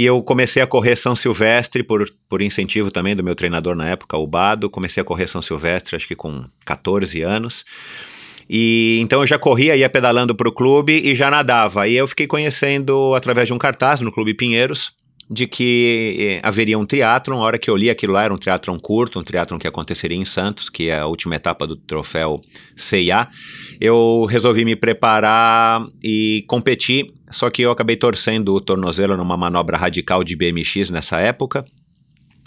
E 0.00 0.04
eu 0.06 0.22
comecei 0.22 0.62
a 0.62 0.66
correr 0.66 0.96
São 0.96 1.14
Silvestre 1.14 1.82
por, 1.82 2.10
por 2.26 2.40
incentivo 2.40 2.90
também 2.90 3.14
do 3.14 3.22
meu 3.22 3.34
treinador 3.34 3.76
na 3.76 3.86
época, 3.86 4.16
o 4.16 4.26
Bado. 4.26 4.70
Comecei 4.70 5.02
a 5.02 5.04
correr 5.04 5.26
São 5.26 5.42
Silvestre, 5.42 5.94
acho 5.94 6.08
que 6.08 6.16
com 6.16 6.42
14 6.64 7.20
anos. 7.20 7.66
E 8.48 8.98
então 9.02 9.20
eu 9.20 9.26
já 9.26 9.38
corria, 9.38 9.76
ia 9.76 9.90
pedalando 9.90 10.34
para 10.34 10.48
o 10.48 10.52
clube 10.52 11.02
e 11.04 11.14
já 11.14 11.30
nadava. 11.30 11.86
E 11.86 11.96
eu 11.96 12.08
fiquei 12.08 12.26
conhecendo 12.26 13.14
através 13.14 13.46
de 13.46 13.52
um 13.52 13.58
cartaz 13.58 14.00
no 14.00 14.10
Clube 14.10 14.32
Pinheiros 14.32 14.90
de 15.30 15.46
que 15.46 16.16
eh, 16.18 16.40
haveria 16.42 16.76
um 16.76 16.84
triatlon. 16.84 17.40
A 17.40 17.44
hora 17.44 17.58
que 17.58 17.70
eu 17.70 17.76
li 17.76 17.88
aquilo 17.88 18.14
lá 18.14 18.24
era 18.24 18.34
um 18.34 18.36
triatlon 18.36 18.78
curto, 18.80 19.20
um 19.20 19.22
triatlon 19.22 19.58
que 19.58 19.68
aconteceria 19.68 20.16
em 20.16 20.24
Santos, 20.24 20.68
que 20.68 20.88
é 20.88 20.98
a 20.98 21.06
última 21.06 21.36
etapa 21.36 21.66
do 21.66 21.76
troféu 21.76 22.40
CIA. 22.74 23.28
Eu 23.80 24.26
resolvi 24.28 24.64
me 24.64 24.74
preparar 24.74 25.86
e 26.02 26.44
competir, 26.48 27.12
só 27.30 27.48
que 27.50 27.62
eu 27.62 27.70
acabei 27.70 27.96
torcendo 27.96 28.54
o 28.54 28.60
tornozelo 28.60 29.16
numa 29.16 29.36
manobra 29.36 29.76
radical 29.76 30.24
de 30.24 30.36
BMX 30.36 30.90
nessa 30.90 31.18
época. 31.18 31.64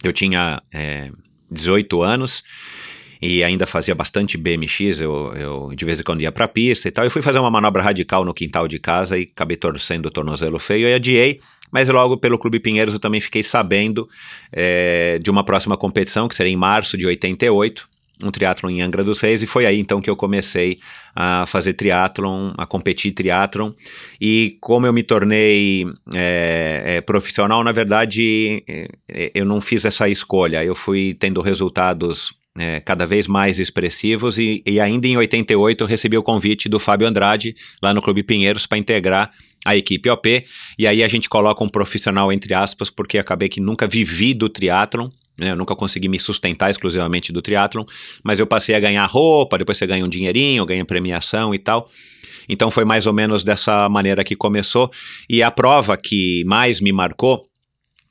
Eu 0.03 0.11
tinha 0.11 0.61
é, 0.73 1.07
eh, 1.07 1.11
18 1.49 2.01
anos 2.01 2.43
e 3.21 3.41
ainda 3.41 3.65
fazia 3.65 3.95
bastante 3.95 4.37
BMX, 4.37 4.99
eu, 4.99 5.33
eu 5.33 5.71
de 5.73 5.85
vez 5.85 5.97
em 5.97 6.03
quando 6.03 6.21
ia 6.21 6.31
para 6.31 6.43
a 6.43 6.47
pista 6.47 6.89
e 6.89 6.91
tal. 6.91 7.05
Eu 7.05 7.11
fui 7.11 7.21
fazer 7.21 7.39
uma 7.39 7.49
manobra 7.49 7.81
radical 7.81 8.25
no 8.25 8.33
quintal 8.33 8.67
de 8.67 8.79
casa 8.79 9.17
e 9.17 9.23
acabei 9.23 9.55
torcendo 9.55 10.07
o 10.07 10.11
tornozelo 10.11 10.59
feio 10.59 10.87
e 10.87 10.93
adiei. 10.93 11.39
Mas 11.71 11.87
logo 11.87 12.17
pelo 12.17 12.37
Clube 12.37 12.59
Pinheiros 12.59 12.93
eu 12.93 12.99
também 12.99 13.21
fiquei 13.21 13.41
sabendo 13.41 14.07
é, 14.51 15.17
de 15.23 15.31
uma 15.31 15.43
próxima 15.43 15.77
competição, 15.77 16.27
que 16.27 16.35
seria 16.35 16.51
em 16.51 16.57
março 16.57 16.97
de 16.97 17.07
88, 17.07 17.87
um 18.21 18.31
triatlon 18.31 18.69
em 18.69 18.81
Angra 18.81 19.03
dos 19.03 19.19
Reis 19.19 19.41
e 19.41 19.47
foi 19.47 19.65
aí 19.65 19.79
então 19.79 20.01
que 20.01 20.09
eu 20.09 20.15
comecei 20.15 20.79
a 21.15 21.45
fazer 21.45 21.73
triatlon, 21.73 22.51
a 22.57 22.65
competir 22.65 23.11
triatlon. 23.11 23.71
E 24.19 24.57
como 24.61 24.85
eu 24.85 24.93
me 24.93 25.03
tornei 25.03 25.85
é, 26.13 26.83
é, 26.97 27.01
profissional, 27.01 27.63
na 27.63 27.71
verdade 27.71 28.63
é, 28.67 29.31
eu 29.33 29.45
não 29.45 29.59
fiz 29.59 29.85
essa 29.85 30.07
escolha, 30.07 30.63
eu 30.63 30.75
fui 30.75 31.15
tendo 31.19 31.41
resultados 31.41 32.33
é, 32.57 32.79
cada 32.79 33.05
vez 33.05 33.27
mais 33.27 33.57
expressivos 33.57 34.37
e, 34.37 34.61
e, 34.65 34.79
ainda 34.79 35.07
em 35.07 35.17
88 35.17 35.83
eu 35.83 35.87
recebi 35.87 36.17
o 36.17 36.23
convite 36.23 36.69
do 36.69 36.79
Fábio 36.79 37.07
Andrade 37.07 37.55
lá 37.81 37.93
no 37.93 38.01
Clube 38.01 38.21
Pinheiros 38.21 38.67
para 38.67 38.77
integrar 38.77 39.31
a 39.65 39.75
equipe 39.75 40.07
OP 40.09 40.45
e 40.77 40.85
aí 40.85 41.03
a 41.03 41.07
gente 41.07 41.27
coloca 41.27 41.63
um 41.63 41.69
profissional 41.69 42.31
entre 42.31 42.53
aspas 42.53 42.91
porque 42.91 43.17
acabei 43.17 43.49
que 43.49 43.59
nunca 43.59 43.87
vivi 43.87 44.35
do 44.35 44.49
triatlon 44.49 45.09
eu 45.39 45.55
nunca 45.55 45.75
consegui 45.75 46.07
me 46.07 46.19
sustentar 46.19 46.69
exclusivamente 46.69 47.31
do 47.31 47.41
triatlon, 47.41 47.83
mas 48.23 48.39
eu 48.39 48.47
passei 48.47 48.75
a 48.75 48.79
ganhar 48.79 49.05
roupa, 49.05 49.57
depois 49.57 49.77
você 49.77 49.87
ganha 49.87 50.05
um 50.05 50.09
dinheirinho, 50.09 50.65
ganha 50.65 50.85
premiação 50.85 51.53
e 51.53 51.59
tal. 51.59 51.89
Então 52.47 52.69
foi 52.69 52.85
mais 52.85 53.05
ou 53.05 53.13
menos 53.13 53.43
dessa 53.43 53.87
maneira 53.89 54.23
que 54.23 54.35
começou. 54.35 54.91
E 55.29 55.41
a 55.41 55.49
prova 55.49 55.97
que 55.97 56.43
mais 56.45 56.81
me 56.81 56.91
marcou 56.91 57.45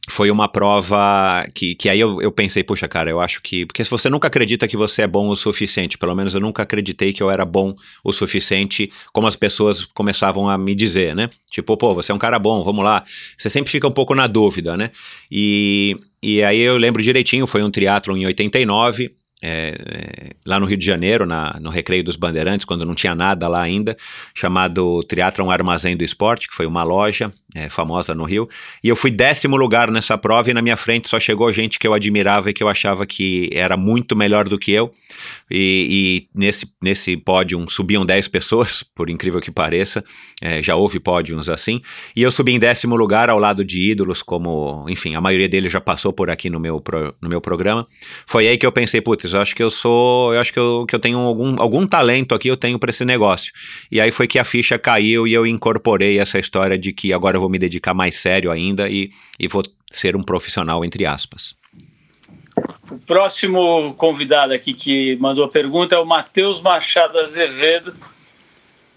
foi 0.09 0.31
uma 0.31 0.49
prova 0.49 1.47
que, 1.55 1.77
que 1.77 1.89
aí 1.89 2.01
eu, 2.01 2.21
eu 2.21 2.33
pensei, 2.33 2.65
puxa, 2.65 2.89
cara, 2.89 3.09
eu 3.09 3.21
acho 3.21 3.41
que. 3.41 3.65
Porque 3.65 3.85
se 3.85 3.91
você 3.91 4.11
nunca 4.11 4.27
acredita 4.27 4.67
que 4.67 4.77
você 4.77 5.03
é 5.03 5.07
bom 5.07 5.29
o 5.29 5.37
suficiente, 5.37 5.97
pelo 5.97 6.15
menos 6.15 6.35
eu 6.35 6.41
nunca 6.41 6.63
acreditei 6.65 7.13
que 7.13 7.23
eu 7.23 7.31
era 7.31 7.45
bom 7.45 7.77
o 8.03 8.13
suficiente, 8.13 8.91
como 9.13 9.29
as 9.29 9.37
pessoas 9.37 9.85
começavam 9.85 10.49
a 10.49 10.59
me 10.59 10.75
dizer, 10.75 11.15
né? 11.15 11.31
Tipo, 11.51 11.77
pô, 11.77 11.95
você 11.95 12.11
é 12.11 12.15
um 12.15 12.19
cara 12.19 12.39
bom, 12.39 12.65
vamos 12.65 12.85
lá. 12.85 13.05
Você 13.37 13.49
sempre 13.49 13.71
fica 13.71 13.87
um 13.87 13.93
pouco 13.93 14.15
na 14.15 14.27
dúvida, 14.27 14.77
né? 14.77 14.91
E, 15.31 15.97
e 16.21 16.43
aí 16.43 16.59
eu 16.59 16.77
lembro 16.77 17.03
direitinho, 17.03 17.47
foi 17.47 17.63
um 17.63 17.71
triatlon 17.71 18.17
em 18.17 18.27
89 18.27 19.13
é, 19.43 19.75
é, 19.75 20.31
lá 20.47 20.61
no 20.61 20.67
Rio 20.67 20.77
de 20.77 20.87
Janeiro, 20.87 21.27
na, 21.27 21.59
no 21.61 21.69
Recreio 21.69 22.05
dos 22.05 22.15
Bandeirantes, 22.15 22.65
quando 22.65 22.87
não 22.87 22.95
tinha 22.95 23.15
nada 23.15 23.49
lá 23.49 23.61
ainda, 23.61 23.97
chamado 24.33 25.03
Triatlon 25.03 25.51
Armazém 25.51 25.97
do 25.97 26.05
Esporte, 26.05 26.49
que 26.49 26.55
foi 26.55 26.65
uma 26.65 26.85
loja 26.85 27.33
é, 27.55 27.69
famosa 27.69 28.15
no 28.15 28.25
Rio. 28.25 28.49
E 28.83 28.89
eu 28.89 28.95
fui 28.95 29.11
décimo 29.11 29.57
lugar 29.57 29.91
nessa 29.91 30.17
prova 30.17 30.51
e 30.51 30.55
na 30.55 30.63
minha 30.63 30.77
frente 30.77 31.09
só 31.09 31.19
chegou 31.19 31.53
gente 31.53 31.79
que 31.79 31.87
eu 31.87 31.93
admirava 31.93 32.51
e 32.51 32.55
que 32.55 32.63
eu 32.63 32.69
achava 32.69 33.05
que 33.05 33.51
era 33.53 33.77
muito 33.77 34.15
melhor 34.15 34.49
do 34.49 34.59
que 34.59 34.71
eu. 34.71 34.93
E, 35.51 36.29
e 36.35 36.39
nesse, 36.39 36.67
nesse 36.83 37.17
pódio 37.17 37.65
subiam 37.69 38.05
10 38.05 38.29
pessoas, 38.29 38.83
por 38.95 39.11
incrível 39.11 39.41
que 39.41 39.51
pareça. 39.51 40.05
É, 40.41 40.63
já 40.63 40.75
houve 40.75 40.99
pódios 40.99 41.49
assim. 41.49 41.81
E 42.17 42.23
eu 42.23 42.31
subi 42.31 42.53
em 42.53 42.59
décimo 42.59 42.97
lugar 42.97 43.31
ao 43.31 43.39
lado 43.39 43.65
de 43.65 43.91
ídolos, 43.91 44.23
como, 44.23 44.87
enfim, 44.89 45.15
a 45.15 45.21
maioria 45.21 45.49
deles 45.49 45.73
já 45.73 45.81
passou 45.81 46.13
por 46.13 46.31
aqui 46.31 46.51
no 46.51 46.59
meu, 46.59 46.81
pro, 46.81 47.15
no 47.21 47.29
meu 47.29 47.41
programa. 47.41 47.87
Foi 48.27 48.49
aí 48.49 48.59
que 48.59 48.67
eu 48.67 48.73
pensei, 48.73 49.01
putz, 49.01 49.33
eu 49.33 49.41
acho 49.41 49.55
que 49.55 49.63
eu 49.63 49.71
sou, 49.71 50.35
eu 50.35 50.41
acho 50.41 50.53
que 50.53 50.59
eu, 50.59 50.85
que 50.87 50.95
eu 50.95 50.99
tenho 51.01 51.19
algum, 51.19 51.61
algum 51.61 51.87
talento 51.87 52.35
aqui, 52.35 52.49
eu 52.49 52.57
tenho 52.57 52.79
para 52.79 52.91
esse 52.91 53.05
negócio. 53.05 53.53
E 53.91 54.01
aí 54.01 54.11
foi 54.11 54.27
que 54.27 54.39
a 54.39 54.45
ficha 54.45 54.79
caiu 54.79 55.27
e 55.27 55.33
eu 55.33 55.47
incorporei 55.47 56.19
essa 56.19 56.39
história 56.39 56.79
de 56.79 56.93
que 56.93 57.13
agora 57.13 57.37
eu 57.37 57.41
vou 57.41 57.51
me 57.51 57.59
dedicar 57.59 57.95
mais 57.95 58.17
sério 58.17 58.51
ainda 58.51 58.89
e, 58.89 59.11
e 59.39 59.49
vou 59.49 59.63
ser 59.93 60.17
um 60.17 60.23
profissional, 60.23 60.85
entre 60.85 61.07
aspas. 61.07 61.62
O 62.91 62.99
próximo 62.99 63.95
convidado 63.95 64.53
aqui 64.53 64.75
que 64.75 65.17
mandou 65.17 65.45
a 65.45 65.49
pergunta 65.49 65.95
é 65.95 65.99
o 65.99 66.05
Matheus 66.05 66.61
Machado 66.61 67.19
Azevedo. 67.19 67.95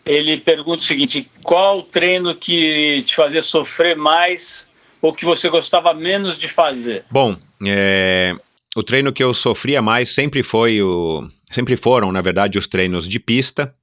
Ele 0.05 0.37
pergunta 0.37 0.83
o 0.83 0.85
seguinte: 0.85 1.29
qual 1.41 1.81
treino 1.81 2.35
que 2.35 3.03
te 3.05 3.15
fazia 3.15 3.41
sofrer 3.41 3.95
mais 3.95 4.69
ou 5.01 5.13
que 5.13 5.25
você 5.25 5.49
gostava 5.49 5.93
menos 5.93 6.37
de 6.37 6.47
fazer? 6.47 7.05
Bom, 7.09 7.35
é, 7.65 8.35
o 8.75 8.83
treino 8.83 9.13
que 9.13 9.23
eu 9.23 9.33
sofria 9.33 9.81
mais 9.81 10.09
sempre 10.09 10.43
foi 10.43 10.81
o. 10.81 11.27
Sempre 11.49 11.77
foram, 11.77 12.11
na 12.11 12.21
verdade, 12.21 12.57
os 12.57 12.67
treinos 12.67 13.07
de 13.07 13.19
pista. 13.19 13.73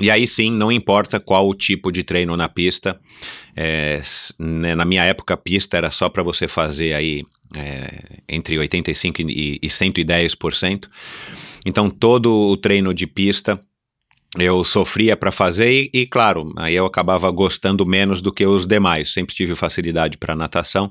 E 0.00 0.10
aí 0.10 0.26
sim, 0.26 0.50
não 0.50 0.72
importa 0.72 1.20
qual 1.20 1.46
o 1.46 1.54
tipo 1.54 1.92
de 1.92 2.02
treino 2.02 2.36
na 2.36 2.48
pista. 2.48 2.98
É, 3.54 4.00
né, 4.38 4.74
na 4.74 4.84
minha 4.84 5.04
época, 5.04 5.36
pista 5.36 5.76
era 5.76 5.90
só 5.90 6.08
para 6.08 6.22
você 6.22 6.48
fazer 6.48 6.94
aí 6.94 7.24
é, 7.56 8.20
entre 8.28 8.56
85% 8.56 9.20
e, 9.28 9.58
e 9.62 9.68
110%. 9.68 10.88
Então, 11.64 11.88
todo 11.88 12.32
o 12.32 12.56
treino 12.56 12.92
de 12.92 13.06
pista 13.06 13.60
eu 14.38 14.64
sofria 14.64 15.16
para 15.16 15.30
fazer 15.30 15.70
e, 15.70 15.90
e, 15.92 16.06
claro, 16.06 16.50
aí 16.56 16.74
eu 16.74 16.86
acabava 16.86 17.30
gostando 17.30 17.84
menos 17.84 18.22
do 18.22 18.32
que 18.32 18.46
os 18.46 18.66
demais. 18.66 19.12
Sempre 19.12 19.34
tive 19.34 19.54
facilidade 19.54 20.16
para 20.16 20.34
natação, 20.34 20.90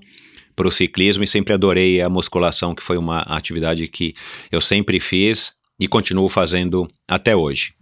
para 0.56 0.68
o 0.68 0.72
ciclismo 0.72 1.24
e 1.24 1.28
sempre 1.28 1.54
adorei 1.54 2.02
a 2.02 2.10
musculação, 2.10 2.76
que 2.76 2.84
foi 2.84 2.98
uma 2.98 3.22
atividade 3.22 3.88
que 3.88 4.14
eu 4.52 4.62
sempre 4.62 5.00
fiz 5.00 5.54
e 5.80 5.88
continuo 5.88 6.30
fazendo 6.30 6.88
até 7.08 7.36
hoje. 7.36 7.74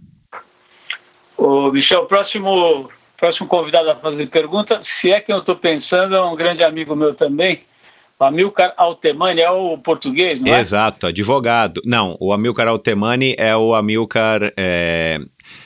O 1.37 1.71
Michel, 1.71 2.05
próximo 2.05 2.89
próximo 3.19 3.49
convidado 3.49 3.89
a 3.91 3.95
fazer 3.97 4.27
pergunta, 4.27 4.81
se 4.81 5.11
é 5.11 5.19
que 5.19 5.31
eu 5.31 5.39
estou 5.39 5.55
pensando, 5.55 6.15
é 6.15 6.21
um 6.21 6.37
grande 6.37 6.63
amigo 6.63 6.95
meu 6.95 7.13
também, 7.13 7.59
Amilcar 8.19 8.73
Altemani 8.75 9.41
é 9.41 9.49
o 9.49 9.77
português, 9.77 10.41
não 10.41 10.53
é? 10.53 10.59
Exato, 10.59 11.07
advogado. 11.07 11.81
Não, 11.85 12.17
o 12.19 12.33
Amilcar 12.33 12.67
Altemani 12.67 13.33
é 13.37 13.55
o 13.55 13.73
Amilcar, 13.73 14.51
é, 14.57 15.19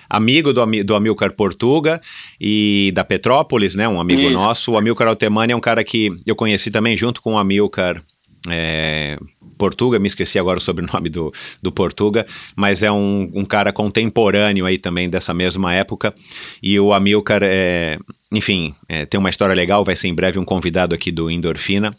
amigo 0.09 0.53
do, 0.53 0.63
do 0.83 0.95
Amilcar 0.95 1.33
Portuga 1.33 1.99
e 2.39 2.91
da 2.93 3.03
Petrópolis, 3.03 3.73
né? 3.73 3.87
Um 3.87 3.99
amigo 3.99 4.21
Isso. 4.21 4.33
nosso. 4.33 4.71
O 4.73 4.77
Amilcar 4.77 5.07
Altemani 5.07 5.53
é 5.53 5.55
um 5.55 5.61
cara 5.61 5.83
que 5.83 6.11
eu 6.25 6.35
conheci 6.35 6.69
também 6.69 6.95
junto 6.95 7.21
com 7.21 7.33
o 7.33 7.37
Amilcar 7.37 8.01
é, 8.49 9.17
Portuga, 9.57 9.99
me 9.99 10.07
esqueci 10.07 10.37
agora 10.37 10.57
o 10.57 10.61
sobrenome 10.61 11.09
do, 11.09 11.31
do 11.61 11.71
Portuga, 11.71 12.25
mas 12.55 12.83
é 12.83 12.91
um, 12.91 13.31
um 13.33 13.45
cara 13.45 13.71
contemporâneo 13.71 14.65
aí 14.65 14.77
também 14.77 15.09
dessa 15.09 15.33
mesma 15.33 15.73
época. 15.73 16.13
E 16.61 16.79
o 16.79 16.93
Amilcar, 16.93 17.41
é, 17.43 17.97
enfim, 18.31 18.73
é, 18.89 19.05
tem 19.05 19.19
uma 19.19 19.29
história 19.29 19.55
legal, 19.55 19.83
vai 19.83 19.95
ser 19.95 20.07
em 20.07 20.13
breve 20.13 20.37
um 20.37 20.45
convidado 20.45 20.93
aqui 20.93 21.11
do 21.11 21.31
Endorfina. 21.31 21.95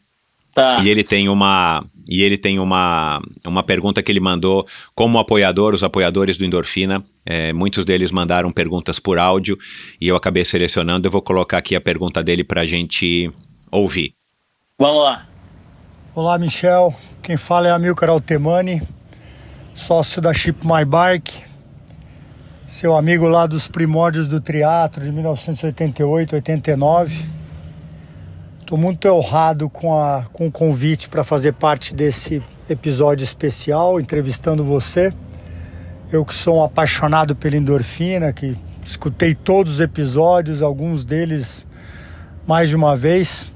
Tá. 0.54 0.80
E 0.80 0.88
ele 0.88 1.02
tem 1.02 1.28
uma 1.28 1.84
e 2.08 2.22
ele 2.22 2.38
tem 2.38 2.58
uma, 2.58 3.20
uma 3.46 3.62
pergunta 3.62 4.02
que 4.02 4.12
ele 4.12 4.20
mandou 4.20 4.66
como 4.94 5.18
apoiador, 5.18 5.74
os 5.74 5.82
apoiadores 5.82 6.36
do 6.36 6.44
Endorfina. 6.44 7.02
É, 7.26 7.52
muitos 7.52 7.84
deles 7.84 8.10
mandaram 8.10 8.52
perguntas 8.52 8.98
por 8.98 9.18
áudio 9.18 9.58
e 10.00 10.06
eu 10.06 10.14
acabei 10.14 10.44
selecionando. 10.44 11.08
Eu 11.08 11.10
vou 11.10 11.22
colocar 11.22 11.58
aqui 11.58 11.74
a 11.74 11.80
pergunta 11.80 12.22
dele 12.22 12.44
para 12.44 12.60
a 12.60 12.66
gente 12.66 13.30
ouvir. 13.70 14.12
Vamos 14.78 15.02
lá. 15.02 15.26
Olá, 16.14 16.38
Michel. 16.38 16.94
Quem 17.22 17.36
fala 17.36 17.68
é 17.68 17.70
Amilcar 17.70 18.10
Altemani, 18.10 18.82
sócio 19.74 20.20
da 20.20 20.32
Ship 20.32 20.58
My 20.62 20.84
Bike, 20.84 21.42
seu 22.66 22.94
amigo 22.94 23.26
lá 23.26 23.46
dos 23.46 23.66
primórdios 23.66 24.28
do 24.28 24.42
triatlo 24.42 25.02
de 25.02 25.10
1988, 25.10 26.34
89 26.36 27.43
Estou 28.64 28.78
muito 28.78 29.06
honrado 29.10 29.68
com, 29.68 29.94
a, 29.94 30.24
com 30.32 30.46
o 30.46 30.50
convite 30.50 31.10
para 31.10 31.22
fazer 31.22 31.52
parte 31.52 31.94
desse 31.94 32.42
episódio 32.66 33.22
especial 33.22 34.00
entrevistando 34.00 34.64
você. 34.64 35.12
Eu 36.10 36.24
que 36.24 36.32
sou 36.32 36.56
um 36.56 36.64
apaixonado 36.64 37.36
pela 37.36 37.58
endorfina, 37.58 38.32
que 38.32 38.56
escutei 38.82 39.34
todos 39.34 39.74
os 39.74 39.80
episódios, 39.80 40.62
alguns 40.62 41.04
deles 41.04 41.66
mais 42.46 42.70
de 42.70 42.74
uma 42.74 42.96
vez. 42.96 43.46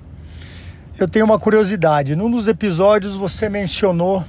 Eu 0.98 1.08
tenho 1.08 1.24
uma 1.24 1.38
curiosidade. 1.38 2.14
Num 2.14 2.30
dos 2.30 2.46
episódios 2.46 3.16
você 3.16 3.48
mencionou 3.48 4.22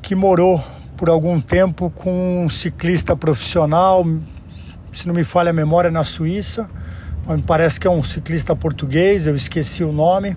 que 0.00 0.14
morou 0.14 0.64
por 0.96 1.10
algum 1.10 1.42
tempo 1.42 1.92
com 1.94 2.46
um 2.46 2.48
ciclista 2.48 3.14
profissional, 3.14 4.02
se 4.94 5.06
não 5.06 5.14
me 5.14 5.24
falha 5.24 5.50
a 5.50 5.52
memória, 5.52 5.90
na 5.90 6.04
Suíça. 6.04 6.70
Me 7.36 7.42
parece 7.42 7.78
que 7.78 7.86
é 7.86 7.90
um 7.90 8.02
ciclista 8.02 8.56
português, 8.56 9.26
eu 9.26 9.36
esqueci 9.36 9.84
o 9.84 9.92
nome. 9.92 10.34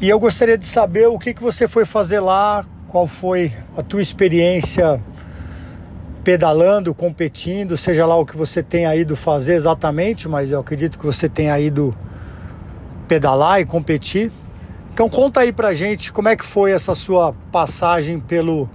E 0.00 0.08
eu 0.08 0.18
gostaria 0.18 0.56
de 0.56 0.64
saber 0.64 1.08
o 1.08 1.18
que, 1.18 1.34
que 1.34 1.42
você 1.42 1.68
foi 1.68 1.84
fazer 1.84 2.20
lá, 2.20 2.64
qual 2.88 3.06
foi 3.06 3.52
a 3.76 3.82
tua 3.82 4.00
experiência 4.00 4.98
pedalando, 6.24 6.94
competindo, 6.94 7.76
seja 7.76 8.06
lá 8.06 8.16
o 8.16 8.24
que 8.24 8.34
você 8.34 8.62
tenha 8.62 8.96
ido 8.96 9.14
fazer 9.14 9.54
exatamente, 9.54 10.26
mas 10.26 10.50
eu 10.50 10.58
acredito 10.58 10.98
que 10.98 11.04
você 11.04 11.28
tenha 11.28 11.60
ido 11.60 11.94
pedalar 13.06 13.60
e 13.60 13.66
competir. 13.66 14.32
Então 14.94 15.08
conta 15.08 15.40
aí 15.40 15.52
pra 15.52 15.74
gente 15.74 16.14
como 16.14 16.28
é 16.28 16.34
que 16.34 16.44
foi 16.44 16.72
essa 16.72 16.94
sua 16.94 17.34
passagem 17.52 18.18
pelo 18.18 18.68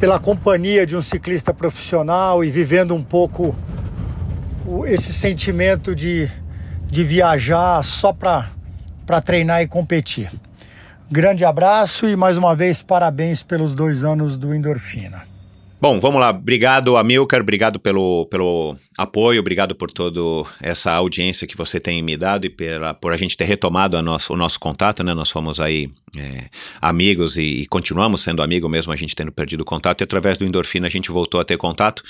pela 0.00 0.18
companhia 0.18 0.84
de 0.84 0.96
um 0.96 1.00
ciclista 1.00 1.54
profissional 1.54 2.44
e 2.44 2.50
vivendo 2.50 2.94
um 2.94 3.02
pouco 3.02 3.56
esse 4.86 5.12
sentimento 5.12 5.94
de, 5.94 6.28
de 6.86 7.04
viajar 7.04 7.82
só 7.82 8.12
para 8.12 9.20
treinar 9.20 9.62
e 9.62 9.68
competir. 9.68 10.30
Grande 11.10 11.44
abraço 11.44 12.08
e 12.08 12.16
mais 12.16 12.36
uma 12.36 12.54
vez 12.54 12.82
parabéns 12.82 13.42
pelos 13.42 13.74
dois 13.74 14.02
anos 14.02 14.36
do 14.36 14.54
Endorfina. 14.54 15.35
Bom, 15.88 16.00
vamos 16.00 16.20
lá. 16.20 16.30
Obrigado, 16.30 16.96
Amilcar. 16.96 17.40
Obrigado 17.40 17.78
pelo, 17.78 18.26
pelo 18.26 18.74
apoio, 18.98 19.38
obrigado 19.38 19.72
por 19.72 19.88
toda 19.88 20.20
essa 20.60 20.90
audiência 20.90 21.46
que 21.46 21.56
você 21.56 21.78
tem 21.78 22.02
me 22.02 22.16
dado 22.16 22.44
e 22.44 22.50
pela, 22.50 22.92
por 22.92 23.12
a 23.12 23.16
gente 23.16 23.36
ter 23.36 23.44
retomado 23.44 24.02
nosso, 24.02 24.32
o 24.32 24.36
nosso 24.36 24.58
contato, 24.58 25.04
né? 25.04 25.14
Nós 25.14 25.30
fomos 25.30 25.60
aí 25.60 25.88
é, 26.16 26.46
amigos 26.82 27.36
e, 27.36 27.42
e, 27.42 27.66
continuamos 27.66 28.22
sendo 28.22 28.42
amigos 28.42 28.68
mesmo 28.68 28.92
a 28.92 28.96
gente 28.96 29.14
tendo 29.14 29.30
perdido 29.30 29.64
contato 29.64 30.00
e 30.00 30.02
através 30.02 30.36
do 30.36 30.44
Endorfina 30.44 30.88
a 30.88 30.90
gente 30.90 31.08
voltou 31.12 31.40
a 31.40 31.44
ter 31.44 31.56
contato. 31.56 32.02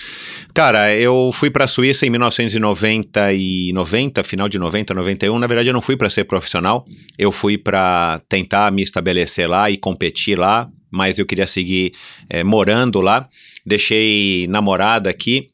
Cara, 0.55 0.95
eu 0.97 1.31
fui 1.31 1.51
para 1.51 1.65
a 1.65 1.69
Suíça 1.69 2.07
em 2.07 2.09
1990 2.09 3.35
e 3.35 3.75
90, 3.75 4.25
final 4.25 4.49
de 4.49 4.59
90, 4.59 4.95
91. 4.95 5.39
Na 5.39 5.47
verdade, 5.47 5.69
eu 5.69 5.75
não 5.75 5.83
fui 5.83 5.99
para 5.99 6.09
ser 6.09 6.25
profissional, 6.25 6.87
eu 7.19 7.31
fui 7.31 7.59
para 7.59 8.23
tentar 8.27 8.73
me 8.73 8.81
estabelecer 8.81 9.47
lá 9.47 9.71
e 9.71 9.77
competir 9.77 10.39
lá, 10.39 10.67
mas 10.91 11.19
eu 11.19 11.27
queria 11.27 11.47
seguir 11.47 11.93
é, 12.31 12.43
morando 12.43 13.03
lá 13.03 13.29
deixei 13.67 14.47
namorada 14.49 15.11
aqui. 15.11 15.49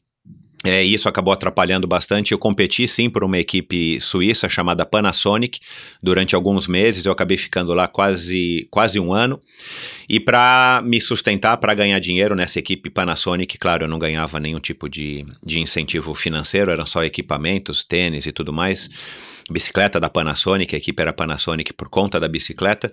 É, 0.65 0.81
isso 0.81 1.09
acabou 1.09 1.33
atrapalhando 1.33 1.85
bastante. 1.85 2.31
Eu 2.31 2.39
competi 2.39 2.87
sim 2.87 3.09
por 3.09 3.21
uma 3.21 3.37
equipe 3.37 3.99
suíça 3.99 4.47
chamada 4.47 4.85
Panasonic 4.85 5.59
durante 6.01 6.35
alguns 6.35 6.67
meses. 6.67 7.05
Eu 7.05 7.11
acabei 7.11 7.35
ficando 7.35 7.73
lá 7.73 7.85
quase, 7.85 8.65
quase 8.71 8.97
um 8.97 9.11
ano. 9.11 9.41
E 10.07 10.21
para 10.21 10.81
me 10.85 11.01
sustentar, 11.01 11.57
para 11.57 11.73
ganhar 11.73 11.99
dinheiro 11.99 12.33
nessa 12.33 12.59
equipe 12.59 12.89
Panasonic, 12.89 13.57
claro, 13.57 13.83
eu 13.83 13.89
não 13.89 13.99
ganhava 13.99 14.39
nenhum 14.39 14.59
tipo 14.59 14.87
de, 14.87 15.25
de 15.45 15.59
incentivo 15.59 16.13
financeiro, 16.13 16.71
eram 16.71 16.85
só 16.85 17.03
equipamentos, 17.03 17.83
tênis 17.83 18.25
e 18.25 18.31
tudo 18.31 18.53
mais 18.53 18.89
bicicleta 19.49 19.99
da 19.99 20.09
Panasonic, 20.09 20.75
a 20.75 20.77
equipe 20.77 21.01
era 21.01 21.11
Panasonic 21.11 21.73
por 21.73 21.89
conta 21.89 22.19
da 22.19 22.27
bicicleta. 22.27 22.91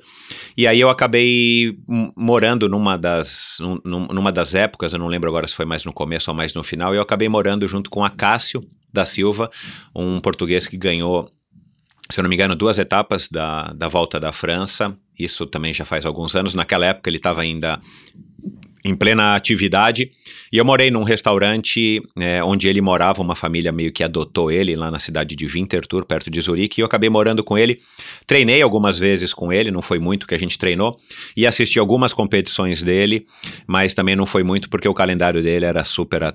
E 0.56 0.66
aí 0.66 0.80
eu 0.80 0.90
acabei 0.90 1.78
morando 2.16 2.68
numa 2.68 2.96
das, 2.96 3.58
num, 3.84 4.06
numa 4.06 4.32
das 4.32 4.54
épocas, 4.54 4.92
eu 4.92 4.98
não 4.98 5.08
lembro 5.08 5.28
agora 5.28 5.46
se 5.46 5.54
foi 5.54 5.64
mais 5.64 5.84
no 5.84 5.92
começo 5.92 6.30
ou 6.30 6.36
mais 6.36 6.54
no 6.54 6.62
final, 6.62 6.94
eu 6.94 7.02
acabei 7.02 7.28
morando 7.28 7.66
junto 7.68 7.90
com 7.90 8.04
Acácio 8.04 8.62
da 8.92 9.04
Silva, 9.04 9.50
um 9.94 10.20
português 10.20 10.66
que 10.66 10.76
ganhou, 10.76 11.30
se 12.10 12.18
eu 12.18 12.22
não 12.22 12.28
me 12.28 12.34
engano, 12.34 12.56
duas 12.56 12.78
etapas 12.78 13.28
da, 13.28 13.72
da 13.72 13.88
volta 13.88 14.18
da 14.18 14.32
França. 14.32 14.96
Isso 15.18 15.46
também 15.46 15.72
já 15.72 15.84
faz 15.84 16.06
alguns 16.06 16.34
anos. 16.34 16.54
Naquela 16.54 16.86
época 16.86 17.08
ele 17.08 17.18
estava 17.18 17.42
ainda 17.42 17.78
em 18.84 18.94
plena 18.94 19.34
atividade. 19.34 20.10
E 20.52 20.56
eu 20.56 20.64
morei 20.64 20.90
num 20.90 21.02
restaurante 21.02 22.02
é, 22.18 22.42
onde 22.42 22.66
ele 22.66 22.80
morava, 22.80 23.22
uma 23.22 23.34
família 23.34 23.70
meio 23.70 23.92
que 23.92 24.02
adotou 24.02 24.50
ele 24.50 24.74
lá 24.74 24.90
na 24.90 24.98
cidade 24.98 25.36
de 25.36 25.46
Winterthur, 25.46 26.04
perto 26.04 26.30
de 26.30 26.40
Zurique, 26.40 26.80
e 26.80 26.82
eu 26.82 26.86
acabei 26.86 27.08
morando 27.08 27.44
com 27.44 27.56
ele. 27.56 27.78
Treinei 28.26 28.60
algumas 28.60 28.98
vezes 28.98 29.32
com 29.32 29.52
ele, 29.52 29.70
não 29.70 29.82
foi 29.82 29.98
muito 29.98 30.26
que 30.26 30.34
a 30.34 30.38
gente 30.38 30.58
treinou, 30.58 30.98
e 31.36 31.46
assisti 31.46 31.78
algumas 31.78 32.12
competições 32.12 32.82
dele, 32.82 33.26
mas 33.66 33.94
também 33.94 34.16
não 34.16 34.26
foi 34.26 34.42
muito 34.42 34.68
porque 34.68 34.88
o 34.88 34.94
calendário 34.94 35.42
dele 35.42 35.66
era 35.66 35.84
super 35.84 36.34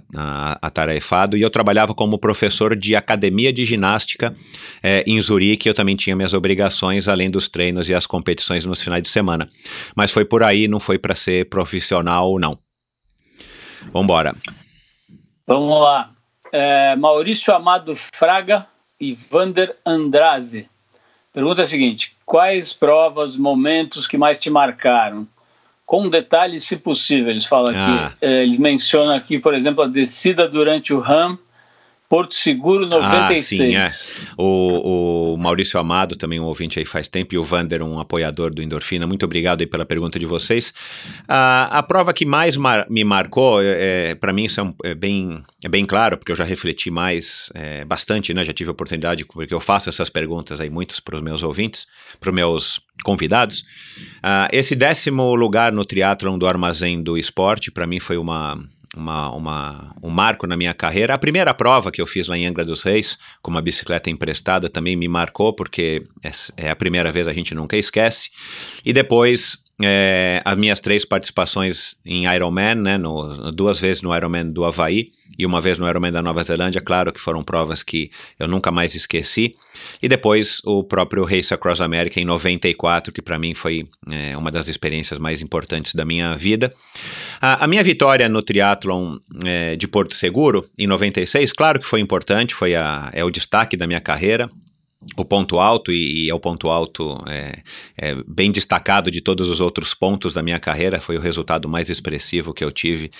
atarefado, 0.62 1.36
e 1.36 1.42
eu 1.42 1.50
trabalhava 1.50 1.94
como 1.94 2.18
professor 2.18 2.76
de 2.76 2.96
academia 2.96 3.52
de 3.52 3.66
ginástica 3.66 4.34
é, 4.82 5.04
em 5.06 5.20
Zurique, 5.20 5.68
eu 5.68 5.74
também 5.74 5.96
tinha 5.96 6.16
minhas 6.16 6.34
obrigações, 6.34 7.08
além 7.08 7.30
dos 7.30 7.50
treinos 7.50 7.90
e 7.90 7.94
as 7.94 8.06
competições 8.06 8.66
nos 8.66 8.82
finais 8.82 9.02
de 9.02 9.10
semana. 9.10 9.50
Mas 9.96 10.12
foi 10.12 10.24
por 10.24 10.44
aí, 10.44 10.68
não 10.68 10.80
foi 10.80 10.98
para 10.98 11.16
ser 11.16 11.46
profissional, 11.50 12.35
não. 12.40 12.58
Vambora. 13.92 14.36
Vamos 15.48 15.82
lá. 15.82 16.12
É, 16.52 16.96
Maurício 16.96 17.54
Amado 17.54 17.94
Fraga 17.96 18.66
e 19.00 19.14
Vander 19.14 19.76
Andraze. 19.86 20.68
Pergunta 21.34 21.62
a 21.62 21.66
seguinte: 21.66 22.16
quais 22.26 22.74
provas, 22.74 23.36
momentos 23.36 24.08
que 24.08 24.18
mais 24.18 24.40
te 24.40 24.50
marcaram? 24.50 25.28
Com 25.86 26.10
detalhes, 26.10 26.64
se 26.64 26.78
possível. 26.78 27.30
Eles 27.30 27.46
falam 27.46 27.76
ah. 27.76 28.06
aqui, 28.08 28.18
é, 28.22 28.44
eles 28.44 28.58
mencionam 28.58 29.14
aqui, 29.14 29.38
por 29.38 29.54
exemplo, 29.54 29.84
a 29.84 29.88
descida 29.88 30.48
durante 30.48 30.94
o 30.94 31.00
RAM 31.00 31.38
Porto 32.16 32.34
Seguro 32.34 32.88
96. 32.88 33.60
Ah, 33.60 33.66
sim, 33.66 33.76
é. 33.76 33.92
O, 34.38 35.34
o, 35.34 35.38
Maurício 35.38 35.78
Amado, 35.78 36.16
também 36.16 36.40
um 36.40 36.46
ouvinte 36.46 36.80
aí 36.80 36.86
faz 36.86 37.10
tempo, 37.10 37.36
e 37.36 37.38
o 37.38 37.44
Vander, 37.44 37.84
um 37.84 38.00
apoiador 38.00 38.54
do 38.54 38.62
Endorfina. 38.62 39.06
Muito 39.06 39.26
obrigado 39.26 39.60
aí 39.60 39.68
pela 39.68 39.86
pergunta 39.86 40.18
de 40.18 40.26
vocês. 40.26 40.74
a 41.28 41.84
prova 41.84 42.14
que 42.14 42.26
mais 42.26 42.56
mar, 42.56 42.86
me 42.90 43.04
marcou, 43.04 43.62
é, 43.62 44.12
é 44.12 44.16
para 44.16 44.32
mim 44.32 44.46
isso 44.46 44.62
é, 44.62 44.64
um, 44.64 44.74
é, 44.86 44.96
bem, 44.96 45.44
é 45.62 45.68
bem 45.68 45.84
claro, 45.84 46.18
porque 46.18 46.32
eu 46.32 46.38
já 46.38 46.46
refleti 46.46 46.90
mais, 46.90 47.50
é, 47.54 47.84
bastante, 47.84 48.34
né? 48.34 48.46
Já 48.46 48.54
tive 48.54 48.70
a 48.70 48.72
oportunidade, 48.72 49.26
porque 49.26 49.54
eu 49.54 49.60
faço 49.60 49.90
essas 49.90 50.10
perguntas 50.10 50.62
aí 50.62 50.70
muitos 50.70 51.02
para 51.02 51.18
os 51.18 51.22
meus 51.22 51.44
ouvintes, 51.44 51.86
para 52.18 52.30
os 52.30 52.36
meus 52.36 52.80
convidados. 53.04 53.60
Uh, 54.20 54.48
esse 54.54 54.74
décimo 54.74 55.36
lugar 55.36 55.74
no 55.74 55.84
triatlon 55.84 56.38
do 56.38 56.48
Armazém 56.48 57.04
do 57.04 57.18
Esporte, 57.18 57.72
para 57.72 57.86
mim 57.86 58.00
foi 58.00 58.16
uma 58.16 58.58
uma, 58.96 59.30
uma, 59.32 59.96
um 60.02 60.10
marco 60.10 60.48
na 60.48 60.56
minha 60.56 60.74
carreira. 60.74 61.14
A 61.14 61.18
primeira 61.18 61.54
prova 61.54 61.92
que 61.92 62.02
eu 62.02 62.08
fiz 62.08 62.28
lá 62.28 62.38
em 62.38 62.46
Angra 62.46 62.64
dos 62.64 62.84
Reis, 62.84 63.18
com 63.42 63.52
uma 63.52 63.62
bicicleta 63.62 64.10
emprestada, 64.10 64.70
também 64.70 64.96
me 64.96 65.08
marcou, 65.08 65.54
porque 65.54 66.04
é, 66.24 66.32
é 66.58 66.70
a 66.70 66.76
primeira 66.76 67.12
vez, 67.12 67.28
a 67.28 67.34
gente 67.34 67.54
nunca 67.54 67.78
esquece. 67.78 68.30
E 68.84 68.94
depois 68.94 69.65
é, 69.82 70.42
as 70.46 70.58
minhas 70.58 70.80
três 70.80 71.04
participações 71.04 71.96
em 72.06 72.34
Ironman, 72.34 72.76
né, 72.76 72.98
no, 72.98 73.52
duas 73.52 73.78
vezes 73.78 74.02
no 74.02 74.16
Ironman 74.16 74.50
do 74.50 74.64
Havaí 74.64 75.10
e 75.38 75.46
uma 75.46 75.60
vez 75.60 75.78
no 75.78 75.88
Ironman 75.88 76.14
da 76.14 76.22
Nova 76.22 76.42
Zelândia, 76.44 76.80
claro 76.80 77.12
que 77.12 77.20
foram 77.20 77.44
provas 77.44 77.84
que 77.84 78.10
eu 78.40 78.48
nunca 78.48 78.72
mais 78.72 78.96
esqueci. 78.96 79.54
E 80.02 80.08
depois 80.08 80.62
o 80.64 80.82
próprio 80.82 81.26
Race 81.26 81.54
Across 81.54 81.82
America 81.82 82.20
em 82.20 82.26
94, 82.26 83.12
que 83.12 83.22
para 83.22 83.38
mim 83.38 83.54
foi 83.54 83.86
é, 84.10 84.38
uma 84.38 84.50
das 84.50 84.70
experiências 84.70 85.20
mais 85.20 85.42
importantes 85.42 85.94
da 85.94 86.06
minha 86.06 86.36
vida. 86.36 86.74
A, 87.42 87.66
a 87.66 87.68
minha 87.68 87.84
vitória 87.84 88.30
no 88.30 88.42
triatlon 88.42 89.18
é, 89.44 89.76
de 89.76 89.88
Porto 89.90 90.16
Seguro 90.16 90.66
em 90.80 90.88
96, 90.88 91.52
claro 91.52 91.82
que 91.82 91.86
foi 91.86 92.00
importante, 92.00 92.56
foi 92.56 92.76
a, 92.76 93.10
é 93.14 93.26
o 93.26 93.30
destaque 93.30 93.76
da 93.76 93.86
minha 93.86 94.00
carreira 94.00 94.50
o 95.18 95.26
ponto 95.26 95.60
alto, 95.60 95.92
e, 95.92 96.26
e, 96.26 96.30
é 96.30 96.34
o 96.34 96.40
ponto 96.40 96.70
alto 96.70 97.24
é, 97.28 97.62
é, 97.98 98.16
bem 98.28 98.52
destacado 98.52 99.12
de 99.12 99.22
todos 99.22 99.50
os 99.50 99.62
outros 99.62 99.94
pontos 99.94 100.34
da 100.34 100.44
minha 100.44 100.60
carreira, 100.60 101.00
foi 101.00 101.18
o 101.18 101.22
resultado 101.22 101.70
mais 101.70 101.90
expressivo 101.90 102.54
que 102.54 102.64
eu 102.64 102.72
tive 102.72 103.12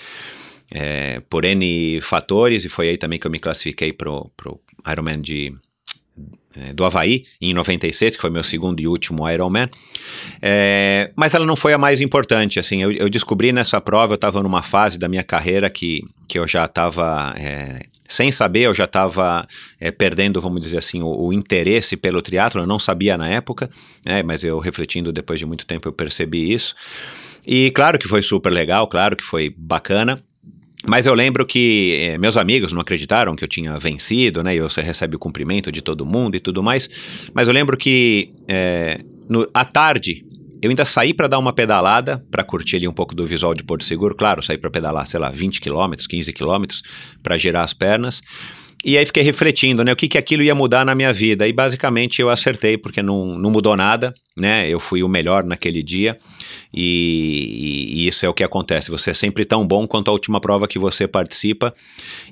é, 0.72 1.20
por 1.30 1.44
N 1.44 2.00
fatores, 2.00 2.64
e 2.64 2.68
foi 2.68 2.88
aí 2.88 2.96
também 2.96 3.18
que 3.18 3.26
eu 3.26 3.30
me 3.30 3.38
classifiquei 3.38 3.92
para 3.92 4.10
o 4.10 4.30
Ironman 4.90 5.20
de, 5.20 5.54
é, 6.56 6.72
do 6.72 6.84
Havaí, 6.84 7.24
em 7.40 7.54
96, 7.54 8.16
que 8.16 8.22
foi 8.22 8.30
meu 8.30 8.42
segundo 8.42 8.80
e 8.80 8.88
último 8.88 9.28
Ironman. 9.28 9.68
É, 10.42 11.12
mas 11.14 11.34
ela 11.34 11.46
não 11.46 11.56
foi 11.56 11.72
a 11.72 11.78
mais 11.78 12.00
importante, 12.00 12.58
assim, 12.58 12.82
eu, 12.82 12.90
eu 12.92 13.08
descobri 13.08 13.52
nessa 13.52 13.80
prova, 13.80 14.14
eu 14.14 14.16
estava 14.16 14.42
numa 14.42 14.62
fase 14.62 14.98
da 14.98 15.08
minha 15.08 15.24
carreira 15.24 15.70
que, 15.70 16.02
que 16.28 16.38
eu 16.38 16.48
já 16.48 16.64
estava 16.64 17.34
é, 17.36 17.86
sem 18.08 18.30
saber, 18.30 18.62
eu 18.62 18.74
já 18.74 18.84
estava 18.84 19.46
é, 19.80 19.90
perdendo, 19.90 20.40
vamos 20.40 20.60
dizer 20.60 20.78
assim, 20.78 21.02
o, 21.02 21.26
o 21.26 21.32
interesse 21.32 21.96
pelo 21.96 22.22
triatlo. 22.22 22.62
Eu 22.62 22.66
não 22.66 22.78
sabia 22.78 23.16
na 23.16 23.28
época, 23.28 23.70
né, 24.04 24.22
mas 24.22 24.44
eu 24.44 24.58
refletindo 24.58 25.12
depois 25.12 25.38
de 25.38 25.46
muito 25.46 25.66
tempo 25.66 25.88
eu 25.88 25.92
percebi 25.92 26.52
isso. 26.52 26.74
E 27.46 27.70
claro 27.70 27.98
que 27.98 28.08
foi 28.08 28.22
super 28.22 28.50
legal, 28.50 28.88
claro 28.88 29.16
que 29.16 29.24
foi 29.24 29.54
bacana. 29.56 30.18
Mas 30.88 31.06
eu 31.06 31.14
lembro 31.14 31.44
que 31.46 31.96
eh, 32.00 32.18
meus 32.18 32.36
amigos 32.36 32.72
não 32.72 32.80
acreditaram 32.80 33.34
que 33.34 33.42
eu 33.42 33.48
tinha 33.48 33.78
vencido, 33.78 34.42
né? 34.42 34.54
E 34.54 34.60
você 34.60 34.80
recebe 34.80 35.16
o 35.16 35.18
cumprimento 35.18 35.72
de 35.72 35.80
todo 35.80 36.06
mundo 36.06 36.36
e 36.36 36.40
tudo 36.40 36.62
mais. 36.62 37.30
Mas 37.34 37.48
eu 37.48 37.54
lembro 37.54 37.76
que 37.76 38.32
eh, 38.46 39.00
no, 39.28 39.48
à 39.52 39.64
tarde 39.64 40.24
eu 40.62 40.70
ainda 40.70 40.84
saí 40.84 41.12
para 41.12 41.28
dar 41.28 41.38
uma 41.38 41.52
pedalada, 41.52 42.24
para 42.30 42.42
curtir 42.42 42.76
ali 42.76 42.88
um 42.88 42.92
pouco 42.92 43.14
do 43.14 43.26
visual 43.26 43.54
de 43.54 43.62
Porto 43.62 43.84
Seguro. 43.84 44.14
Claro, 44.14 44.42
saí 44.42 44.58
para 44.58 44.70
pedalar, 44.70 45.06
sei 45.06 45.20
lá, 45.20 45.28
20 45.28 45.60
quilômetros, 45.60 46.06
15 46.06 46.32
quilômetros, 46.32 46.82
para 47.22 47.36
girar 47.36 47.64
as 47.64 47.72
pernas. 47.72 48.22
E 48.86 48.96
aí 48.96 49.04
fiquei 49.04 49.24
refletindo, 49.24 49.82
né, 49.82 49.92
o 49.92 49.96
que, 49.96 50.06
que 50.06 50.16
aquilo 50.16 50.44
ia 50.44 50.54
mudar 50.54 50.84
na 50.84 50.94
minha 50.94 51.12
vida. 51.12 51.48
E 51.48 51.52
basicamente 51.52 52.22
eu 52.22 52.30
acertei, 52.30 52.78
porque 52.78 53.02
não, 53.02 53.36
não 53.36 53.50
mudou 53.50 53.76
nada, 53.76 54.14
né? 54.36 54.68
Eu 54.70 54.78
fui 54.78 55.02
o 55.02 55.08
melhor 55.08 55.42
naquele 55.42 55.82
dia. 55.82 56.16
E, 56.72 57.88
e, 57.96 58.06
isso 58.06 58.24
é 58.24 58.28
o 58.28 58.32
que 58.32 58.44
acontece. 58.44 58.88
Você 58.92 59.10
é 59.10 59.14
sempre 59.14 59.44
tão 59.44 59.66
bom 59.66 59.88
quanto 59.88 60.08
a 60.08 60.12
última 60.12 60.40
prova 60.40 60.68
que 60.68 60.78
você 60.78 61.08
participa. 61.08 61.74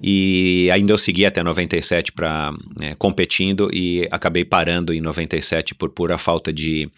E 0.00 0.70
ainda 0.72 0.92
eu 0.92 0.98
segui 0.98 1.26
até 1.26 1.42
97 1.42 2.12
para 2.12 2.54
é, 2.80 2.94
competindo 2.94 3.68
e 3.72 4.06
acabei 4.12 4.44
parando 4.44 4.94
em 4.94 5.00
97 5.00 5.74
por 5.74 5.90
pura 5.90 6.18
falta 6.18 6.52
de, 6.52 6.88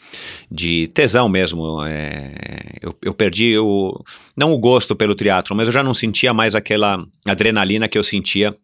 de 0.53 0.87
tesão 0.93 1.31
mesmo. 1.31 1.83
É, 1.83 2.35
eu, 2.83 2.95
eu 3.03 3.15
perdi 3.15 3.57
o, 3.57 4.05
não 4.37 4.53
o 4.53 4.59
gosto 4.59 4.95
pelo 4.95 5.15
triatlo, 5.15 5.57
mas 5.57 5.67
eu 5.67 5.73
já 5.73 5.83
não 5.83 5.95
sentia 5.95 6.35
mais 6.35 6.55
aquela 6.55 7.03
adrenalina 7.25 7.89
que 7.89 7.97
eu 7.97 8.05
sentia 8.05 8.55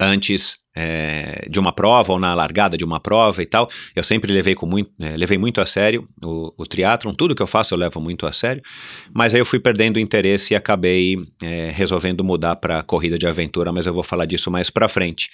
antes 0.00 0.58
é, 0.80 1.46
de 1.50 1.58
uma 1.58 1.72
prova 1.72 2.12
ou 2.12 2.20
na 2.20 2.32
largada 2.34 2.78
de 2.78 2.84
uma 2.84 3.00
prova 3.00 3.42
e 3.42 3.46
tal. 3.46 3.68
Eu 3.96 4.04
sempre 4.04 4.32
levei, 4.32 4.54
com 4.54 4.64
muito, 4.64 4.90
é, 5.00 5.16
levei 5.16 5.36
muito 5.36 5.60
a 5.60 5.66
sério 5.66 6.06
o, 6.22 6.52
o 6.56 6.66
triatlon, 6.66 7.12
tudo 7.12 7.34
que 7.34 7.42
eu 7.42 7.48
faço 7.48 7.74
eu 7.74 7.78
levo 7.78 8.00
muito 8.00 8.24
a 8.24 8.30
sério, 8.30 8.62
mas 9.12 9.34
aí 9.34 9.40
eu 9.40 9.44
fui 9.44 9.58
perdendo 9.58 9.98
interesse 9.98 10.54
e 10.54 10.56
acabei 10.56 11.18
é, 11.42 11.72
resolvendo 11.74 12.22
mudar 12.22 12.54
para 12.56 12.82
corrida 12.84 13.18
de 13.18 13.26
aventura, 13.26 13.72
mas 13.72 13.86
eu 13.86 13.92
vou 13.92 14.04
falar 14.04 14.24
disso 14.24 14.52
mais 14.52 14.70
para 14.70 14.86
frente. 14.86 15.30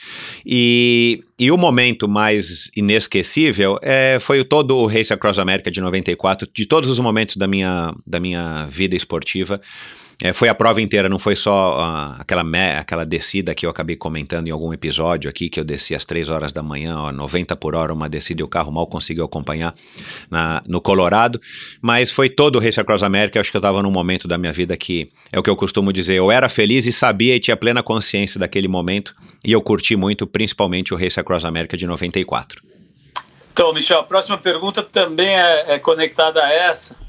E, 0.46 1.22
e 1.38 1.50
o 1.50 1.58
momento 1.58 2.08
mais 2.08 2.70
inesquecível 2.74 3.78
é, 3.82 4.18
foi 4.18 4.40
o 4.40 4.44
todo 4.46 4.78
o 4.78 4.86
Race 4.86 5.12
Across 5.12 5.38
America 5.38 5.70
de 5.70 5.80
94, 5.80 6.48
de 6.54 6.64
todos 6.64 6.88
os 6.88 6.98
momentos 6.98 7.36
da 7.36 7.46
minha, 7.46 7.94
da 8.06 8.18
minha 8.18 8.66
vida 8.70 8.96
esportiva. 8.96 9.60
É, 10.24 10.32
foi 10.32 10.48
a 10.48 10.54
prova 10.54 10.80
inteira, 10.80 11.06
não 11.06 11.18
foi 11.18 11.36
só 11.36 11.76
uh, 11.76 12.16
aquela, 12.18 12.42
aquela 12.78 13.04
descida 13.04 13.54
que 13.54 13.66
eu 13.66 13.68
acabei 13.68 13.94
comentando 13.94 14.48
em 14.48 14.50
algum 14.50 14.72
episódio 14.72 15.28
aqui, 15.28 15.50
que 15.50 15.60
eu 15.60 15.64
desci 15.64 15.94
às 15.94 16.06
3 16.06 16.30
horas 16.30 16.50
da 16.50 16.62
manhã, 16.62 16.98
ó, 16.98 17.12
90 17.12 17.54
por 17.56 17.74
hora, 17.74 17.92
uma 17.92 18.08
descida 18.08 18.40
e 18.40 18.42
o 18.42 18.48
carro 18.48 18.72
mal 18.72 18.86
conseguiu 18.86 19.26
acompanhar 19.26 19.74
na, 20.30 20.62
no 20.66 20.80
Colorado. 20.80 21.38
Mas 21.82 22.10
foi 22.10 22.30
todo 22.30 22.56
o 22.56 22.58
Race 22.58 22.80
Across 22.80 23.02
America, 23.02 23.38
acho 23.38 23.50
que 23.50 23.56
eu 23.58 23.58
estava 23.58 23.82
num 23.82 23.90
momento 23.90 24.26
da 24.26 24.38
minha 24.38 24.50
vida 24.50 24.74
que 24.78 25.10
é 25.30 25.38
o 25.38 25.42
que 25.42 25.50
eu 25.50 25.56
costumo 25.56 25.92
dizer, 25.92 26.14
eu 26.14 26.32
era 26.32 26.48
feliz 26.48 26.86
e 26.86 26.92
sabia 26.92 27.36
e 27.36 27.38
tinha 27.38 27.54
plena 27.54 27.82
consciência 27.82 28.40
daquele 28.40 28.66
momento, 28.66 29.14
e 29.44 29.52
eu 29.52 29.60
curti 29.60 29.94
muito, 29.94 30.26
principalmente 30.26 30.94
o 30.94 30.96
Race 30.96 31.20
Across 31.20 31.44
America 31.44 31.76
de 31.76 31.86
94. 31.86 32.62
Então, 33.52 33.74
Michel, 33.74 34.00
a 34.00 34.04
próxima 34.04 34.38
pergunta 34.38 34.82
também 34.82 35.28
é, 35.28 35.74
é 35.74 35.78
conectada 35.78 36.42
a 36.42 36.50
essa. 36.50 37.03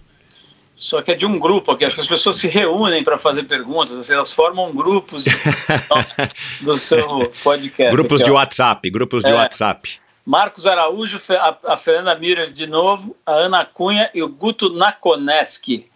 Só 0.76 1.02
que 1.02 1.12
é 1.12 1.16
de 1.16 1.26
um 1.26 1.40
grupo 1.40 1.72
aqui. 1.72 1.86
Acho 1.86 1.96
que 1.96 2.02
as 2.02 2.08
pessoas 2.08 2.36
se 2.36 2.48
reúnem 2.48 3.04
para 3.04 3.18
fazer 3.18 3.44
perguntas, 3.44 3.96
assim, 3.96 4.14
elas 4.14 4.34
formam 4.34 4.74
grupos 4.74 5.24
do 6.62 6.76
seu 6.76 7.32
podcast. 7.44 7.96
Grupos 7.96 8.20
aqui, 8.20 8.30
de 8.30 8.36
WhatsApp, 8.36 8.90
grupos 8.90 9.24
de 9.24 9.32
é, 9.32 9.34
WhatsApp. 9.34 10.00
Marcos 10.26 10.68
Araújo, 10.68 11.20
a, 11.64 11.78
Fernanda 11.78 12.16
Mira 12.16 12.46
de 12.52 12.68
novo, 12.68 13.16
a 13.26 13.32
Ana 13.32 13.64
Cunha 13.64 14.10
e 14.14 14.22
o 14.22 14.28
Guto 14.28 14.70
Nakoneski. 14.70 15.88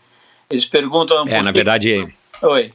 Eles 0.49 0.65
perguntam. 0.65 1.27
É, 1.27 1.41
na 1.41 1.51
verdade. 1.51 2.13
Oi. 2.41 2.71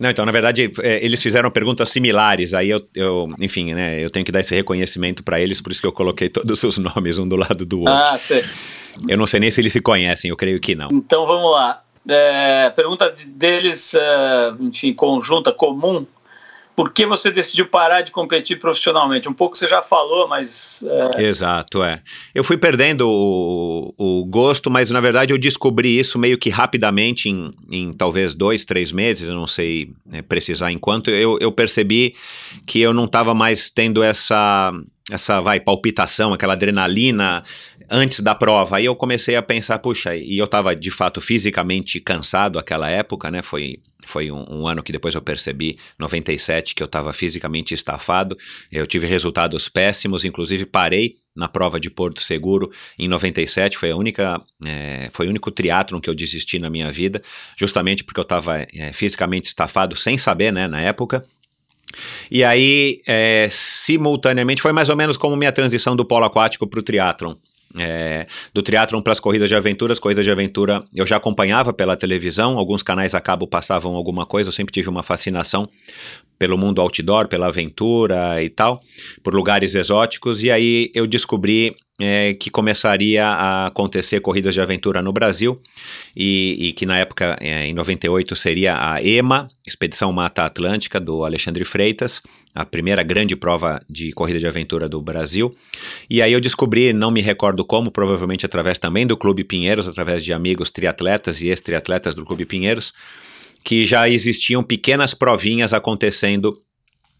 Não, 0.00 0.08
então, 0.08 0.24
na 0.24 0.32
verdade, 0.32 0.70
é, 0.82 1.04
eles 1.04 1.22
fizeram 1.22 1.50
perguntas 1.50 1.90
similares, 1.90 2.54
aí 2.54 2.70
eu, 2.70 2.80
eu, 2.94 3.28
enfim, 3.38 3.74
né, 3.74 4.02
eu 4.02 4.08
tenho 4.08 4.24
que 4.24 4.32
dar 4.32 4.40
esse 4.40 4.54
reconhecimento 4.54 5.22
para 5.22 5.38
eles, 5.38 5.60
por 5.60 5.70
isso 5.70 5.80
que 5.82 5.86
eu 5.86 5.92
coloquei 5.92 6.30
todos 6.30 6.62
os 6.62 6.78
nomes 6.80 7.18
um 7.18 7.28
do 7.28 7.36
lado 7.36 7.66
do 7.66 7.80
outro. 7.80 7.92
Ah, 7.92 8.16
sei. 8.16 8.42
Eu 9.06 9.18
não 9.18 9.26
sei 9.26 9.40
nem 9.40 9.50
se 9.50 9.60
eles 9.60 9.74
se 9.74 9.80
conhecem, 9.82 10.30
eu 10.30 10.36
creio 10.38 10.58
que 10.58 10.74
não. 10.74 10.88
Então, 10.90 11.26
vamos 11.26 11.52
lá. 11.52 11.82
É, 12.08 12.70
pergunta 12.70 13.12
deles, 13.26 13.92
é, 13.94 14.54
enfim, 14.58 14.94
conjunta, 14.94 15.52
comum, 15.52 16.06
por 16.74 16.92
que 16.92 17.04
você 17.04 17.30
decidiu 17.30 17.66
parar 17.66 18.02
de 18.02 18.10
competir 18.10 18.58
profissionalmente? 18.58 19.28
Um 19.28 19.32
pouco 19.32 19.56
você 19.56 19.66
já 19.66 19.82
falou, 19.82 20.28
mas. 20.28 20.84
É... 21.16 21.24
Exato, 21.24 21.82
é. 21.82 22.02
Eu 22.34 22.42
fui 22.42 22.56
perdendo 22.56 23.08
o, 23.08 23.94
o, 23.98 24.24
gosto, 24.24 24.70
mas 24.70 24.90
na 24.90 25.00
verdade 25.00 25.32
eu 25.32 25.38
descobri 25.38 25.98
isso 25.98 26.18
meio 26.18 26.38
que 26.38 26.48
rapidamente, 26.48 27.28
em, 27.28 27.52
em 27.70 27.92
talvez 27.92 28.34
dois, 28.34 28.64
três 28.64 28.92
meses, 28.92 29.28
eu 29.28 29.34
não 29.34 29.46
sei 29.46 29.90
é, 30.12 30.22
precisar 30.22 30.72
enquanto. 30.72 31.10
Eu, 31.10 31.38
eu 31.40 31.52
percebi 31.52 32.14
que 32.66 32.80
eu 32.80 32.94
não 32.94 33.04
estava 33.04 33.34
mais 33.34 33.70
tendo 33.70 34.02
essa 34.02 34.72
essa 35.10 35.40
vai 35.40 35.58
palpitação, 35.58 36.32
aquela 36.32 36.52
adrenalina 36.52 37.42
antes 37.90 38.20
da 38.20 38.34
prova. 38.34 38.76
Aí 38.76 38.84
eu 38.84 38.94
comecei 38.94 39.34
a 39.34 39.42
pensar, 39.42 39.78
puxa, 39.80 40.14
e 40.14 40.38
eu 40.38 40.44
estava 40.44 40.74
de 40.76 40.90
fato 40.90 41.20
fisicamente 41.20 42.00
cansado 42.00 42.58
aquela 42.58 42.88
época, 42.88 43.30
né? 43.30 43.42
Foi 43.42 43.80
foi 44.10 44.30
um, 44.30 44.44
um, 44.48 44.66
ano 44.66 44.82
que 44.82 44.92
depois 44.92 45.14
eu 45.14 45.22
percebi, 45.22 45.78
97, 45.98 46.74
que 46.74 46.82
eu 46.82 46.86
estava 46.86 47.12
fisicamente 47.12 47.72
estafado. 47.72 48.36
Eu 48.70 48.86
tive 48.86 49.06
resultados 49.06 49.68
péssimos, 49.68 50.24
inclusive 50.24 50.66
parei 50.66 51.14
na 51.34 51.48
prova 51.48 51.78
de 51.78 51.88
Porto 51.88 52.20
Seguro 52.20 52.70
em 52.98 53.08
97. 53.08 53.78
Foi 53.78 53.90
a 53.90 53.96
única, 53.96 54.40
é, 54.64 55.08
foi 55.12 55.26
o 55.26 55.30
único 55.30 55.50
triatlon 55.50 56.00
que 56.00 56.10
eu 56.10 56.14
desisti 56.14 56.58
na 56.58 56.68
minha 56.68 56.90
vida, 56.90 57.22
justamente 57.56 58.04
porque 58.04 58.20
eu 58.20 58.22
estava 58.22 58.66
é, 58.74 58.92
fisicamente 58.92 59.46
estafado 59.46 59.96
sem 59.96 60.18
saber, 60.18 60.52
né, 60.52 60.66
na 60.66 60.80
época. 60.80 61.24
E 62.30 62.44
aí, 62.44 63.00
é, 63.06 63.48
simultaneamente, 63.50 64.62
foi 64.62 64.72
mais 64.72 64.88
ou 64.88 64.96
menos 64.96 65.16
como 65.16 65.36
minha 65.36 65.52
transição 65.52 65.96
do 65.96 66.04
polo 66.04 66.24
aquático 66.24 66.66
para 66.66 66.80
o 66.80 66.82
triatlon. 66.82 67.34
É, 67.78 68.26
do 68.52 68.62
triatlon 68.62 69.00
para 69.00 69.12
as 69.12 69.20
corridas 69.20 69.48
de 69.48 69.54
aventura, 69.54 69.92
as 69.92 69.98
corridas 69.98 70.24
de 70.24 70.30
aventura 70.30 70.82
eu 70.94 71.06
já 71.06 71.16
acompanhava 71.16 71.72
pela 71.72 71.96
televisão, 71.96 72.58
alguns 72.58 72.82
canais 72.82 73.14
a 73.14 73.20
cabo 73.20 73.46
passavam 73.46 73.94
alguma 73.94 74.26
coisa, 74.26 74.48
eu 74.48 74.52
sempre 74.52 74.72
tive 74.72 74.88
uma 74.88 75.04
fascinação 75.04 75.68
pelo 76.40 76.56
mundo 76.56 76.80
outdoor, 76.80 77.28
pela 77.28 77.48
aventura 77.48 78.42
e 78.42 78.48
tal, 78.48 78.82
por 79.22 79.34
lugares 79.34 79.74
exóticos, 79.74 80.42
e 80.42 80.50
aí 80.50 80.90
eu 80.94 81.06
descobri 81.06 81.76
é, 82.00 82.32
que 82.32 82.48
começaria 82.48 83.26
a 83.26 83.66
acontecer 83.66 84.20
corridas 84.20 84.54
de 84.54 84.60
aventura 84.62 85.02
no 85.02 85.12
Brasil, 85.12 85.60
e, 86.16 86.56
e 86.58 86.72
que 86.72 86.86
na 86.86 86.96
época, 86.96 87.36
é, 87.42 87.66
em 87.66 87.74
98, 87.74 88.34
seria 88.34 88.74
a 88.74 89.02
EMA, 89.02 89.48
Expedição 89.66 90.10
Mata 90.12 90.44
Atlântica, 90.44 90.98
do 90.98 91.26
Alexandre 91.26 91.62
Freitas, 91.62 92.22
a 92.54 92.64
primeira 92.64 93.02
grande 93.02 93.36
prova 93.36 93.78
de 93.88 94.10
corrida 94.12 94.38
de 94.38 94.46
aventura 94.46 94.88
do 94.88 94.98
Brasil. 95.02 95.54
E 96.08 96.22
aí 96.22 96.32
eu 96.32 96.40
descobri, 96.40 96.94
não 96.94 97.10
me 97.10 97.20
recordo 97.20 97.66
como, 97.66 97.90
provavelmente 97.90 98.46
através 98.46 98.78
também 98.78 99.06
do 99.06 99.14
Clube 99.14 99.44
Pinheiros, 99.44 99.86
através 99.86 100.24
de 100.24 100.32
amigos 100.32 100.70
triatletas 100.70 101.42
e 101.42 101.48
ex-triatletas 101.48 102.14
do 102.14 102.24
Clube 102.24 102.46
Pinheiros, 102.46 102.94
que 103.62 103.84
já 103.84 104.08
existiam 104.08 104.62
pequenas 104.62 105.14
provinhas 105.14 105.72
acontecendo 105.72 106.56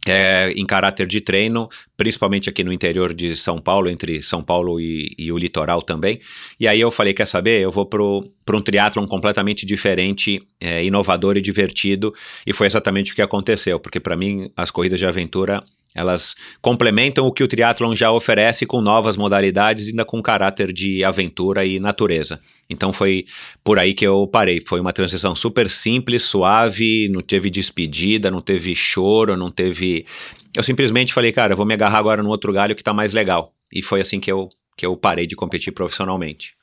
é, 0.09 0.53
em 0.57 0.65
caráter 0.65 1.07
de 1.07 1.21
treino, 1.21 1.69
principalmente 1.97 2.49
aqui 2.49 2.65
no 2.65 2.73
interior 2.73 3.13
de 3.13 3.37
São 3.37 3.61
Paulo, 3.61 3.91
entre 3.91 4.23
São 4.23 4.43
Paulo 4.43 4.81
e, 4.81 5.15
e 5.19 5.31
o 5.31 5.37
litoral 5.37 5.83
também. 5.83 6.19
E 6.59 6.67
aí 6.67 6.81
eu 6.81 6.91
falei, 6.91 7.13
quer 7.13 7.27
saber, 7.27 7.61
eu 7.61 7.71
vou 7.71 7.87
para 7.87 8.03
um 8.03 8.63
triatlon 8.63 9.07
completamente 9.07 9.67
diferente, 9.67 10.41
é, 10.61 10.83
inovador 10.85 11.37
e 11.37 11.43
divertido, 11.43 12.15
e 12.47 12.53
foi 12.53 12.67
exatamente 12.67 13.13
o 13.13 13.15
que 13.15 13.23
aconteceu, 13.23 13.79
porque 13.79 14.01
para 14.01 14.17
mim 14.17 14.51
as 14.57 14.71
corridas 14.71 14.99
de 14.99 15.07
aventura 15.07 15.63
elas 15.95 16.37
complementam 16.63 17.27
o 17.27 17.33
que 17.33 17.43
o 17.43 17.49
triatlon 17.49 17.97
já 17.97 18.13
oferece 18.13 18.65
com 18.65 18.81
novas 18.81 19.17
modalidades, 19.17 19.89
ainda 19.89 20.05
com 20.05 20.23
caráter 20.23 20.73
de 20.73 21.03
aventura 21.03 21.65
e 21.65 21.81
natureza. 21.81 22.41
Então 22.69 22.93
foi 22.93 23.25
por 23.65 23.79
aí 23.79 23.93
que 23.93 24.07
eu 24.07 24.27
parei. 24.29 24.61
Foi 24.61 24.81
uma 24.81 24.93
transição 24.93 25.35
super 25.35 25.69
simples, 25.69 26.23
suave, 26.23 27.09
não 27.11 27.21
teve 27.21 27.51
despedida, 27.51 28.31
não 28.31 28.41
teve 28.41 28.75
choro, 28.75 29.37
não 29.37 29.51
teve. 29.51 30.07
Eu 30.55 30.63
simplesmente 30.63 31.13
falei, 31.13 31.33
cara, 31.33 31.57
vou 31.57 31.67
me 31.67 31.75
agarrar 31.75 31.99
agora 31.99 32.23
no 32.23 32.31
outro 32.31 32.53
galho 32.53 32.77
que 32.77 32.85
tá 32.85 32.95
mais 32.95 33.13
legal. 33.13 33.53
E 33.73 33.83
foi 33.83 34.01
assim 34.01 34.21
que 34.21 34.31
eu, 34.31 34.49
que 34.77 34.87
eu 34.87 34.97
parei 34.97 35.27
de 35.27 35.35
competir 35.35 35.73
profissionalmente. 35.73 36.55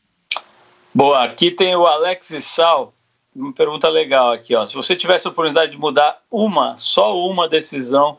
Boa, 0.93 1.25
aqui 1.25 1.51
tem 1.51 1.75
o 1.75 1.86
Alex 1.86 2.34
Sal. 2.41 2.93
Uma 3.36 3.53
pergunta 3.53 3.88
legal 3.89 4.32
aqui, 4.32 4.55
ó. 4.55 4.65
Se 4.65 4.73
você 4.73 4.95
tivesse 4.95 5.28
a 5.28 5.32
oportunidade 5.32 5.71
de 5.71 5.78
mudar 5.78 6.17
uma, 6.32 6.75
só 6.78 7.15
uma 7.15 7.47
decisão 7.47 8.17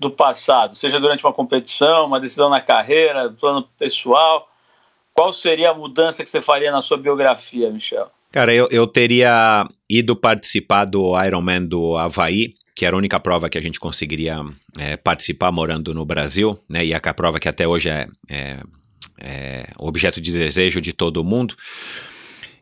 do 0.00 0.10
passado, 0.10 0.74
seja 0.74 0.98
durante 0.98 1.24
uma 1.24 1.32
competição, 1.32 2.06
uma 2.06 2.18
decisão 2.18 2.48
na 2.48 2.60
carreira, 2.60 3.30
plano 3.38 3.68
pessoal, 3.78 4.48
qual 5.12 5.30
seria 5.30 5.70
a 5.70 5.74
mudança 5.74 6.24
que 6.24 6.30
você 6.30 6.40
faria 6.40 6.72
na 6.72 6.80
sua 6.80 6.96
biografia, 6.96 7.70
Michel? 7.70 8.10
Cara, 8.32 8.54
eu, 8.54 8.66
eu 8.70 8.86
teria 8.86 9.68
ido 9.88 10.16
participar 10.16 10.86
do 10.86 11.20
Ironman 11.22 11.66
do 11.66 11.98
Havaí, 11.98 12.54
que 12.74 12.86
era 12.86 12.96
a 12.96 12.98
única 12.98 13.20
prova 13.20 13.50
que 13.50 13.58
a 13.58 13.60
gente 13.60 13.78
conseguiria 13.78 14.42
é, 14.78 14.96
participar 14.96 15.52
morando 15.52 15.92
no 15.92 16.06
Brasil, 16.06 16.58
né? 16.66 16.86
E 16.86 16.94
é 16.94 17.00
a 17.02 17.14
prova 17.14 17.38
que 17.38 17.48
até 17.48 17.68
hoje 17.68 17.90
é, 17.90 18.06
é, 18.30 18.60
é 19.20 19.66
objeto 19.76 20.18
de 20.18 20.32
desejo 20.32 20.80
de 20.80 20.94
todo 20.94 21.22
mundo 21.22 21.54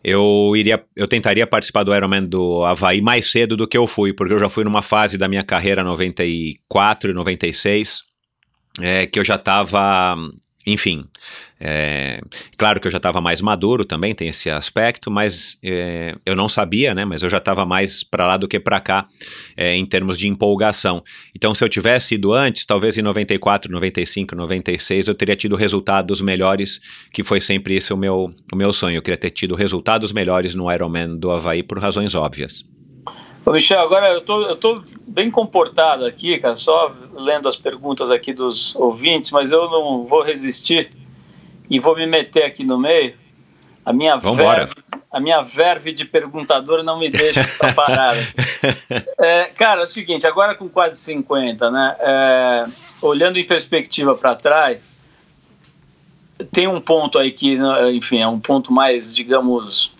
eu 0.02 0.52
iria, 0.56 0.82
eu 0.94 1.08
tentaria 1.08 1.46
participar 1.46 1.82
do 1.82 1.94
Ironman 1.94 2.24
do 2.24 2.64
Havaí 2.64 3.00
mais 3.00 3.30
cedo 3.30 3.56
do 3.56 3.66
que 3.66 3.76
eu 3.76 3.86
fui, 3.86 4.12
porque 4.12 4.34
eu 4.34 4.40
já 4.40 4.48
fui 4.48 4.64
numa 4.64 4.82
fase 4.82 5.18
da 5.18 5.28
minha 5.28 5.44
carreira 5.44 5.82
94 5.82 7.10
e 7.10 7.14
96, 7.14 8.02
é, 8.80 9.06
que 9.06 9.18
eu 9.18 9.24
já 9.24 9.36
estava 9.36 10.16
enfim, 10.68 11.08
é, 11.60 12.20
claro 12.56 12.80
que 12.80 12.86
eu 12.86 12.90
já 12.90 12.98
estava 12.98 13.20
mais 13.20 13.40
maduro 13.40 13.84
também, 13.84 14.14
tem 14.14 14.28
esse 14.28 14.48
aspecto, 14.48 15.10
mas 15.10 15.58
é, 15.62 16.14
eu 16.24 16.36
não 16.36 16.48
sabia, 16.48 16.94
né? 16.94 17.04
Mas 17.04 17.22
eu 17.22 17.30
já 17.30 17.38
estava 17.38 17.64
mais 17.64 18.04
para 18.04 18.26
lá 18.26 18.36
do 18.36 18.46
que 18.46 18.60
para 18.60 18.80
cá 18.80 19.06
é, 19.56 19.74
em 19.74 19.84
termos 19.84 20.18
de 20.18 20.28
empolgação. 20.28 21.02
Então, 21.34 21.54
se 21.54 21.64
eu 21.64 21.68
tivesse 21.68 22.14
ido 22.14 22.32
antes, 22.32 22.64
talvez 22.64 22.96
em 22.96 23.02
94, 23.02 23.72
95, 23.72 24.36
96, 24.36 25.08
eu 25.08 25.14
teria 25.14 25.34
tido 25.34 25.56
resultados 25.56 26.20
melhores, 26.20 26.80
que 27.12 27.24
foi 27.24 27.40
sempre 27.40 27.76
esse 27.76 27.92
o 27.92 27.96
meu, 27.96 28.32
o 28.52 28.56
meu 28.56 28.72
sonho. 28.72 28.96
Eu 28.96 29.02
queria 29.02 29.18
ter 29.18 29.30
tido 29.30 29.54
resultados 29.54 30.12
melhores 30.12 30.54
no 30.54 30.72
Ironman 30.72 31.16
do 31.16 31.30
Havaí 31.30 31.62
por 31.62 31.78
razões 31.78 32.14
óbvias. 32.14 32.64
Ô 33.44 33.52
Michel, 33.52 33.80
agora 33.80 34.12
eu 34.12 34.20
tô, 34.20 34.42
eu 34.42 34.54
tô 34.54 34.74
bem 35.06 35.30
comportado 35.30 36.04
aqui, 36.04 36.36
cara, 36.38 36.54
só 36.54 36.92
lendo 37.14 37.48
as 37.48 37.56
perguntas 37.56 38.10
aqui 38.10 38.32
dos 38.32 38.76
ouvintes, 38.76 39.30
mas 39.30 39.50
eu 39.50 39.70
não 39.70 40.04
vou 40.04 40.22
resistir 40.22 40.90
e 41.68 41.78
vou 41.78 41.96
me 41.96 42.06
meter 42.06 42.44
aqui 42.44 42.64
no 42.64 42.78
meio. 42.78 43.14
A 43.84 43.92
minha, 43.92 44.16
verve, 44.18 44.74
a 45.10 45.18
minha 45.18 45.40
verve 45.40 45.92
de 45.92 46.04
perguntador 46.04 46.82
não 46.82 46.98
me 46.98 47.08
deixa 47.08 47.42
ficar 47.42 47.74
parada. 47.74 48.20
é, 49.18 49.44
cara, 49.46 49.80
é 49.80 49.84
o 49.84 49.86
seguinte, 49.86 50.26
agora 50.26 50.54
com 50.54 50.68
quase 50.68 50.98
50, 50.98 51.70
né, 51.70 51.96
é, 51.98 52.66
olhando 53.00 53.38
em 53.38 53.46
perspectiva 53.46 54.14
para 54.14 54.34
trás, 54.34 54.90
tem 56.52 56.68
um 56.68 56.82
ponto 56.82 57.18
aí 57.18 57.30
que, 57.30 57.56
né, 57.56 57.90
enfim, 57.92 58.20
é 58.20 58.28
um 58.28 58.38
ponto 58.38 58.70
mais, 58.72 59.14
digamos, 59.14 59.94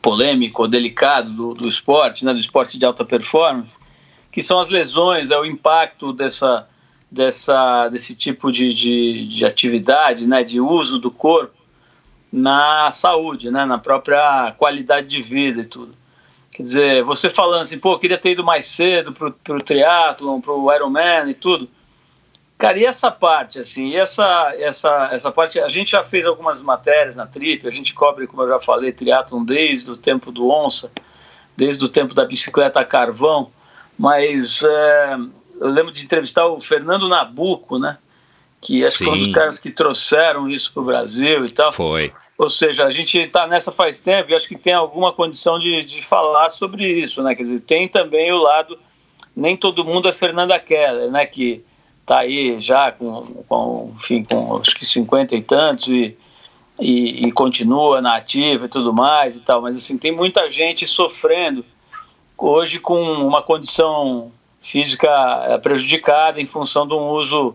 polêmico, 0.00 0.68
delicado 0.68 1.30
do, 1.30 1.54
do 1.54 1.68
esporte, 1.68 2.24
né, 2.24 2.32
do 2.32 2.38
esporte 2.38 2.78
de 2.78 2.84
alta 2.84 3.04
performance, 3.04 3.76
que 4.30 4.40
são 4.40 4.60
as 4.60 4.68
lesões, 4.68 5.32
é 5.32 5.38
o 5.38 5.44
impacto 5.44 6.12
dessa, 6.12 6.68
dessa, 7.10 7.88
desse 7.88 8.14
tipo 8.14 8.50
de, 8.50 8.72
de, 8.74 9.28
de 9.28 9.44
atividade, 9.44 10.26
né, 10.26 10.42
de 10.42 10.60
uso 10.60 10.98
do 10.98 11.10
corpo 11.10 11.54
na 12.32 12.90
saúde, 12.90 13.50
né, 13.50 13.64
na 13.64 13.78
própria 13.78 14.52
qualidade 14.58 15.06
de 15.06 15.22
vida 15.22 15.62
e 15.62 15.64
tudo. 15.64 15.94
Quer 16.50 16.62
dizer, 16.62 17.04
você 17.04 17.28
falando 17.28 17.62
assim, 17.62 17.78
pô, 17.78 17.98
queria 17.98 18.18
ter 18.18 18.30
ido 18.30 18.42
mais 18.44 18.66
cedo 18.66 19.12
pro, 19.12 19.30
pro 19.32 19.58
triatlon, 19.58 20.40
pro 20.40 20.72
Ironman 20.74 21.28
e 21.28 21.34
tudo. 21.34 21.68
Cara, 22.58 22.78
e 22.78 22.86
essa 22.86 23.10
parte, 23.10 23.58
assim, 23.58 23.94
essa, 23.94 24.54
essa, 24.58 25.10
essa 25.12 25.30
parte, 25.30 25.60
a 25.60 25.68
gente 25.68 25.90
já 25.90 26.02
fez 26.02 26.24
algumas 26.24 26.62
matérias 26.62 27.14
na 27.14 27.26
Trip, 27.26 27.66
a 27.66 27.70
gente 27.70 27.92
cobre, 27.92 28.26
como 28.26 28.42
eu 28.42 28.48
já 28.48 28.58
falei, 28.58 28.92
triatlon 28.92 29.44
desde 29.44 29.90
o 29.90 29.96
tempo 29.96 30.32
do 30.32 30.48
onça, 30.48 30.90
desde 31.54 31.84
o 31.84 31.88
tempo 31.88 32.14
da 32.14 32.24
bicicleta 32.24 32.80
a 32.80 32.84
carvão, 32.84 33.50
mas 33.98 34.62
é, 34.62 35.18
eu 35.60 35.68
lembro 35.68 35.92
de 35.92 36.04
entrevistar 36.04 36.46
o 36.46 36.58
Fernando 36.60 37.08
Nabuco, 37.08 37.78
né, 37.78 37.98
que 38.60 38.84
acho 38.84 38.98
Sim. 38.98 39.04
que 39.04 39.10
foi 39.10 39.18
um 39.18 39.22
dos 39.22 39.32
caras 39.32 39.58
que 39.58 39.70
trouxeram 39.70 40.48
isso 40.48 40.72
para 40.72 40.82
o 40.82 40.84
Brasil 40.84 41.44
e 41.44 41.50
tal. 41.50 41.72
Foi. 41.72 42.12
Ou 42.38 42.48
seja, 42.48 42.84
a 42.84 42.90
gente 42.90 43.18
está 43.18 43.46
nessa 43.46 43.72
faz 43.72 44.00
tempo 44.00 44.30
e 44.30 44.34
acho 44.34 44.46
que 44.46 44.56
tem 44.56 44.74
alguma 44.74 45.12
condição 45.12 45.58
de, 45.58 45.82
de 45.84 46.02
falar 46.02 46.50
sobre 46.50 46.86
isso, 46.86 47.22
né, 47.22 47.34
quer 47.34 47.42
dizer, 47.42 47.60
tem 47.60 47.88
também 47.88 48.32
o 48.32 48.38
lado, 48.38 48.78
nem 49.34 49.56
todo 49.56 49.84
mundo 49.84 50.08
é 50.08 50.12
Fernanda 50.12 50.58
Keller, 50.58 51.10
né, 51.10 51.24
que 51.26 51.64
está 52.06 52.20
aí 52.20 52.60
já 52.60 52.92
com, 52.92 53.44
com, 53.48 53.94
enfim, 53.96 54.22
com 54.22 54.56
acho 54.58 54.76
que 54.76 54.86
50 54.86 55.34
e 55.34 55.42
tantos 55.42 55.88
e, 55.88 56.16
e, 56.78 57.26
e, 57.26 57.32
continua 57.32 58.00
na 58.00 58.14
ativa 58.14 58.66
e 58.66 58.68
tudo 58.68 58.92
mais 58.92 59.38
e 59.38 59.42
tal, 59.42 59.60
mas 59.60 59.76
assim, 59.76 59.98
tem 59.98 60.12
muita 60.12 60.48
gente 60.48 60.86
sofrendo 60.86 61.64
hoje 62.38 62.78
com 62.78 63.00
uma 63.14 63.42
condição 63.42 64.30
física 64.66 65.08
eh, 65.48 65.58
prejudicada 65.58 66.40
em 66.40 66.46
função 66.46 66.88
de 66.88 66.92
um 66.92 67.08
uso 67.10 67.54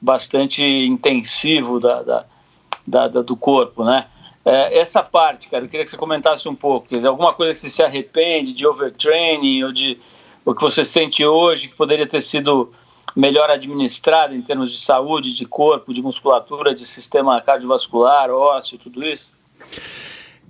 bastante 0.00 0.62
intensivo 0.64 1.80
da, 1.80 2.02
da, 2.02 2.24
da, 2.86 3.08
da 3.08 3.22
do 3.22 3.36
corpo, 3.36 3.84
né? 3.84 4.06
É, 4.44 4.78
essa 4.78 5.02
parte, 5.02 5.48
cara, 5.48 5.64
eu 5.64 5.68
queria 5.68 5.84
que 5.84 5.90
você 5.90 5.96
comentasse 5.96 6.48
um 6.48 6.54
pouco, 6.54 6.88
quer 6.88 6.96
dizer, 6.96 7.08
alguma 7.08 7.32
coisa 7.32 7.52
que 7.52 7.58
você 7.58 7.70
se 7.70 7.82
arrepende 7.82 8.52
de 8.52 8.64
overtraining 8.64 9.64
ou 9.64 9.72
de 9.72 9.98
o 10.44 10.54
que 10.54 10.62
você 10.62 10.84
sente 10.84 11.24
hoje 11.24 11.68
que 11.68 11.74
poderia 11.74 12.06
ter 12.06 12.20
sido 12.20 12.72
melhor 13.14 13.50
administrada 13.50 14.34
em 14.34 14.40
termos 14.40 14.70
de 14.70 14.78
saúde, 14.78 15.34
de 15.34 15.44
corpo, 15.44 15.92
de 15.92 16.00
musculatura, 16.00 16.74
de 16.74 16.86
sistema 16.86 17.40
cardiovascular, 17.40 18.30
ósseo, 18.30 18.78
tudo 18.78 19.04
isso? 19.04 19.30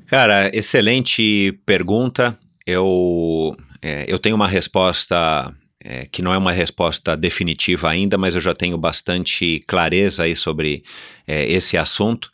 Cara, 0.07 0.51
excelente 0.55 1.53
pergunta. 1.65 2.37
Eu, 2.67 3.57
é, 3.81 4.05
eu 4.07 4.19
tenho 4.19 4.37
uma 4.37 4.49
resposta 4.49 5.55
é, 5.85 6.07
que 6.11 6.23
não 6.23 6.33
é 6.33 6.39
uma 6.39 6.53
resposta 6.53 7.17
definitiva 7.17 7.89
ainda, 7.89 8.17
mas 8.17 8.35
eu 8.35 8.41
já 8.41 8.55
tenho 8.55 8.79
bastante 8.79 9.61
clareza 9.67 10.23
aí 10.23 10.37
sobre 10.37 10.85
é, 11.27 11.45
esse 11.51 11.77
assunto. 11.77 12.31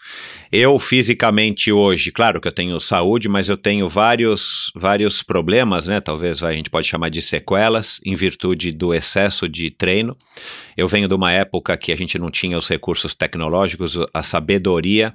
Eu 0.52 0.78
fisicamente 0.78 1.72
hoje, 1.72 2.10
claro 2.10 2.40
que 2.40 2.48
eu 2.48 2.52
tenho 2.52 2.78
saúde, 2.80 3.28
mas 3.28 3.48
eu 3.48 3.56
tenho 3.56 3.88
vários, 3.88 4.70
vários 4.74 5.22
problemas, 5.22 5.88
né? 5.88 6.00
Talvez 6.00 6.42
a 6.42 6.52
gente 6.52 6.70
pode 6.70 6.86
chamar 6.86 7.08
de 7.08 7.22
sequelas, 7.22 8.00
em 8.04 8.14
virtude 8.14 8.72
do 8.72 8.92
excesso 8.94 9.48
de 9.48 9.70
treino. 9.70 10.16
Eu 10.78 10.86
venho 10.86 11.08
de 11.08 11.14
uma 11.14 11.32
época 11.32 11.76
que 11.76 11.90
a 11.90 11.96
gente 11.96 12.20
não 12.20 12.30
tinha 12.30 12.56
os 12.56 12.68
recursos 12.68 13.12
tecnológicos, 13.12 13.98
a 14.14 14.22
sabedoria, 14.22 15.12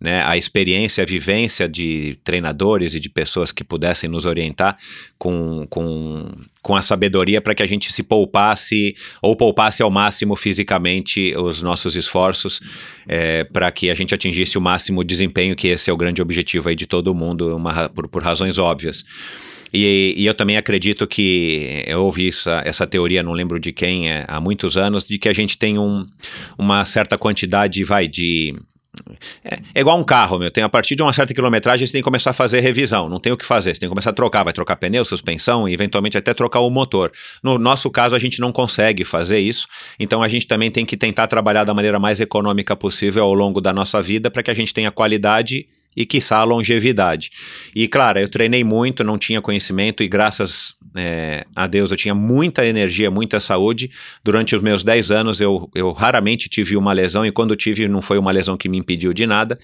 né? 0.00 0.22
a 0.24 0.38
experiência, 0.38 1.02
a 1.02 1.06
vivência 1.06 1.68
de 1.68 2.18
treinadores 2.24 2.94
e 2.94 2.98
de 2.98 3.10
pessoas 3.10 3.52
que 3.52 3.62
pudessem 3.62 4.08
nos 4.08 4.24
orientar 4.24 4.74
com, 5.18 5.66
com, 5.68 6.30
com 6.62 6.74
a 6.74 6.80
sabedoria 6.80 7.42
para 7.42 7.54
que 7.54 7.62
a 7.62 7.66
gente 7.66 7.92
se 7.92 8.02
poupasse 8.02 8.96
ou 9.20 9.36
poupasse 9.36 9.82
ao 9.82 9.90
máximo 9.90 10.34
fisicamente 10.34 11.36
os 11.36 11.60
nossos 11.60 11.94
esforços 11.94 12.58
é, 13.06 13.44
para 13.44 13.70
que 13.70 13.90
a 13.90 13.94
gente 13.94 14.14
atingisse 14.14 14.56
o 14.56 14.62
máximo 14.62 15.04
desempenho, 15.04 15.54
que 15.54 15.68
esse 15.68 15.90
é 15.90 15.92
o 15.92 15.96
grande 15.98 16.22
objetivo 16.22 16.70
aí 16.70 16.74
de 16.74 16.86
todo 16.86 17.14
mundo, 17.14 17.54
uma, 17.54 17.86
por, 17.90 18.08
por 18.08 18.22
razões 18.22 18.56
óbvias. 18.56 19.04
E, 19.72 20.14
e, 20.16 20.26
eu 20.26 20.34
também 20.34 20.56
acredito 20.56 21.06
que 21.06 21.82
eu 21.86 22.04
ouvi 22.04 22.28
essa, 22.28 22.62
essa 22.64 22.86
teoria, 22.86 23.22
não 23.22 23.32
lembro 23.32 23.58
de 23.58 23.72
quem, 23.72 24.10
é, 24.10 24.24
há 24.28 24.40
muitos 24.40 24.76
anos, 24.76 25.04
de 25.04 25.18
que 25.18 25.28
a 25.28 25.32
gente 25.32 25.56
tem 25.56 25.78
um, 25.78 26.06
uma 26.58 26.84
certa 26.84 27.16
quantidade, 27.16 27.82
vai, 27.82 28.06
de 28.06 28.54
é, 29.42 29.58
é, 29.74 29.80
igual 29.80 29.98
um 29.98 30.04
carro, 30.04 30.38
meu. 30.38 30.50
Tem 30.50 30.62
a 30.62 30.68
partir 30.68 30.94
de 30.94 31.02
uma 31.02 31.12
certa 31.12 31.32
quilometragem 31.32 31.86
você 31.86 31.92
tem 31.92 32.02
que 32.02 32.04
começar 32.04 32.30
a 32.30 32.34
fazer 32.34 32.60
revisão. 32.60 33.08
Não 33.08 33.18
tem 33.18 33.32
o 33.32 33.36
que 33.36 33.44
fazer. 33.44 33.74
Você 33.74 33.80
tem 33.80 33.88
que 33.88 33.90
começar 33.90 34.10
a 34.10 34.12
trocar. 34.12 34.44
Vai 34.44 34.52
trocar 34.52 34.76
pneu, 34.76 35.04
suspensão 35.04 35.68
e 35.68 35.72
eventualmente 35.72 36.18
até 36.18 36.34
trocar 36.34 36.60
o 36.60 36.70
motor. 36.70 37.10
No 37.42 37.58
nosso 37.58 37.90
caso, 37.90 38.14
a 38.14 38.18
gente 38.18 38.40
não 38.40 38.52
consegue 38.52 39.04
fazer 39.04 39.38
isso. 39.38 39.66
Então 39.98 40.22
a 40.22 40.28
gente 40.28 40.46
também 40.46 40.70
tem 40.70 40.84
que 40.84 40.96
tentar 40.96 41.26
trabalhar 41.26 41.64
da 41.64 41.72
maneira 41.72 41.98
mais 41.98 42.20
econômica 42.20 42.76
possível 42.76 43.24
ao 43.24 43.32
longo 43.32 43.60
da 43.60 43.72
nossa 43.72 44.02
vida 44.02 44.30
para 44.30 44.42
que 44.42 44.50
a 44.50 44.54
gente 44.54 44.74
tenha 44.74 44.90
qualidade 44.90 45.66
e, 45.96 46.06
quiçá, 46.06 46.38
a 46.38 46.44
longevidade. 46.44 47.30
E, 47.74 47.86
claro, 47.86 48.18
eu 48.18 48.28
treinei 48.28 48.64
muito, 48.64 49.04
não 49.04 49.18
tinha 49.18 49.40
conhecimento 49.40 50.02
e, 50.02 50.08
graças 50.08 50.74
é, 50.94 51.46
a 51.54 51.66
Deus, 51.66 51.90
eu 51.90 51.96
tinha 51.96 52.14
muita 52.14 52.64
energia, 52.64 53.10
muita 53.10 53.40
saúde. 53.40 53.90
Durante 54.22 54.54
os 54.54 54.62
meus 54.62 54.82
10 54.84 55.10
anos, 55.10 55.40
eu, 55.40 55.70
eu 55.74 55.92
raramente 55.92 56.48
tive 56.48 56.76
uma 56.76 56.92
lesão 56.92 57.24
e, 57.24 57.32
quando 57.32 57.56
tive, 57.56 57.88
não 57.88 58.02
foi 58.02 58.18
uma 58.18 58.30
lesão 58.30 58.56
que 58.56 58.68
me 58.68 58.78
impediu 58.78 59.12
de 59.12 59.26
nada, 59.26 59.58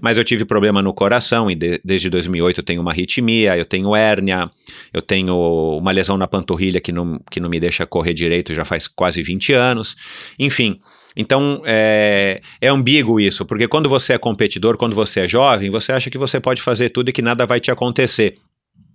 mas 0.00 0.18
eu 0.18 0.24
tive 0.24 0.44
problema 0.44 0.82
no 0.82 0.92
coração 0.92 1.50
e 1.50 1.54
de, 1.54 1.80
desde 1.84 2.08
2008 2.10 2.58
eu 2.58 2.64
tenho 2.64 2.80
uma 2.80 2.90
arritmia, 2.90 3.56
eu 3.56 3.64
tenho 3.64 3.94
hérnia, 3.94 4.50
eu 4.92 5.02
tenho 5.02 5.36
uma 5.78 5.92
lesão 5.92 6.16
na 6.16 6.26
panturrilha 6.26 6.80
que 6.80 6.92
não, 6.92 7.20
que 7.30 7.40
não 7.40 7.48
me 7.48 7.60
deixa 7.60 7.86
correr 7.86 8.14
direito 8.14 8.54
já 8.54 8.64
faz 8.64 8.86
quase 8.86 9.22
20 9.22 9.52
anos. 9.52 9.96
Enfim. 10.38 10.78
Então 11.16 11.62
é, 11.64 12.40
é 12.60 12.68
ambíguo 12.68 13.20
isso, 13.20 13.44
porque 13.44 13.66
quando 13.66 13.88
você 13.88 14.12
é 14.12 14.18
competidor, 14.18 14.76
quando 14.76 14.94
você 14.94 15.20
é 15.20 15.28
jovem, 15.28 15.70
você 15.70 15.92
acha 15.92 16.10
que 16.10 16.18
você 16.18 16.38
pode 16.40 16.62
fazer 16.62 16.90
tudo 16.90 17.10
e 17.10 17.12
que 17.12 17.22
nada 17.22 17.46
vai 17.46 17.60
te 17.60 17.70
acontecer. 17.70 18.36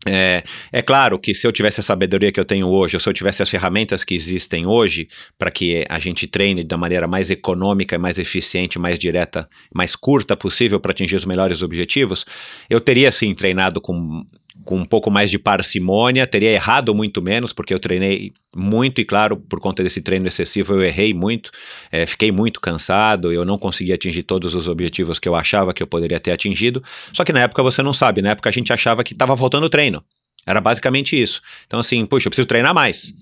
É, 0.07 0.43
é, 0.71 0.81
claro 0.83 1.17
que 1.17 1.33
se 1.33 1.47
eu 1.47 1.51
tivesse 1.51 1.79
a 1.79 1.83
sabedoria 1.83 2.31
que 2.31 2.39
eu 2.39 2.45
tenho 2.45 2.67
hoje, 2.67 2.95
ou 2.95 2.99
se 2.99 3.09
eu 3.09 3.13
tivesse 3.13 3.41
as 3.41 3.49
ferramentas 3.49 4.03
que 4.03 4.13
existem 4.13 4.67
hoje, 4.67 5.07
para 5.37 5.49
que 5.49 5.83
a 5.89 5.97
gente 5.97 6.27
treine 6.27 6.63
da 6.63 6.77
maneira 6.77 7.07
mais 7.07 7.31
econômica, 7.31 7.97
mais 7.97 8.19
eficiente, 8.19 8.77
mais 8.77 8.99
direta, 8.99 9.49
mais 9.73 9.95
curta 9.95 10.37
possível 10.37 10.79
para 10.79 10.91
atingir 10.91 11.15
os 11.15 11.25
melhores 11.25 11.63
objetivos, 11.63 12.23
eu 12.69 12.79
teria 12.79 13.11
sim 13.11 13.33
treinado 13.33 13.81
com 13.81 14.23
com 14.63 14.77
um 14.77 14.85
pouco 14.85 15.11
mais 15.11 15.29
de 15.29 15.37
parcimônia, 15.37 16.25
teria 16.25 16.51
errado 16.51 16.93
muito 16.95 17.21
menos, 17.21 17.53
porque 17.53 17.73
eu 17.73 17.79
treinei 17.79 18.31
muito 18.55 18.99
e, 19.01 19.05
claro, 19.05 19.37
por 19.37 19.59
conta 19.59 19.83
desse 19.83 20.01
treino 20.01 20.27
excessivo, 20.27 20.73
eu 20.73 20.83
errei 20.83 21.13
muito, 21.13 21.51
é, 21.91 22.05
fiquei 22.05 22.31
muito 22.31 22.61
cansado, 22.61 23.31
eu 23.31 23.45
não 23.45 23.57
consegui 23.57 23.93
atingir 23.93 24.23
todos 24.23 24.55
os 24.55 24.67
objetivos 24.67 25.19
que 25.19 25.27
eu 25.27 25.35
achava 25.35 25.73
que 25.73 25.83
eu 25.83 25.87
poderia 25.87 26.19
ter 26.19 26.31
atingido. 26.31 26.83
Só 27.13 27.23
que 27.23 27.33
na 27.33 27.41
época 27.41 27.61
você 27.61 27.83
não 27.83 27.93
sabe, 27.93 28.21
na 28.21 28.31
época 28.31 28.49
a 28.49 28.51
gente 28.51 28.71
achava 28.71 29.03
que 29.03 29.13
estava 29.13 29.35
faltando 29.37 29.69
treino. 29.69 30.03
Era 30.45 30.61
basicamente 30.61 31.19
isso. 31.19 31.41
Então, 31.65 31.79
assim, 31.79 32.05
puxa, 32.05 32.27
eu 32.27 32.29
preciso 32.29 32.47
treinar 32.47 32.73
mais. 32.73 33.13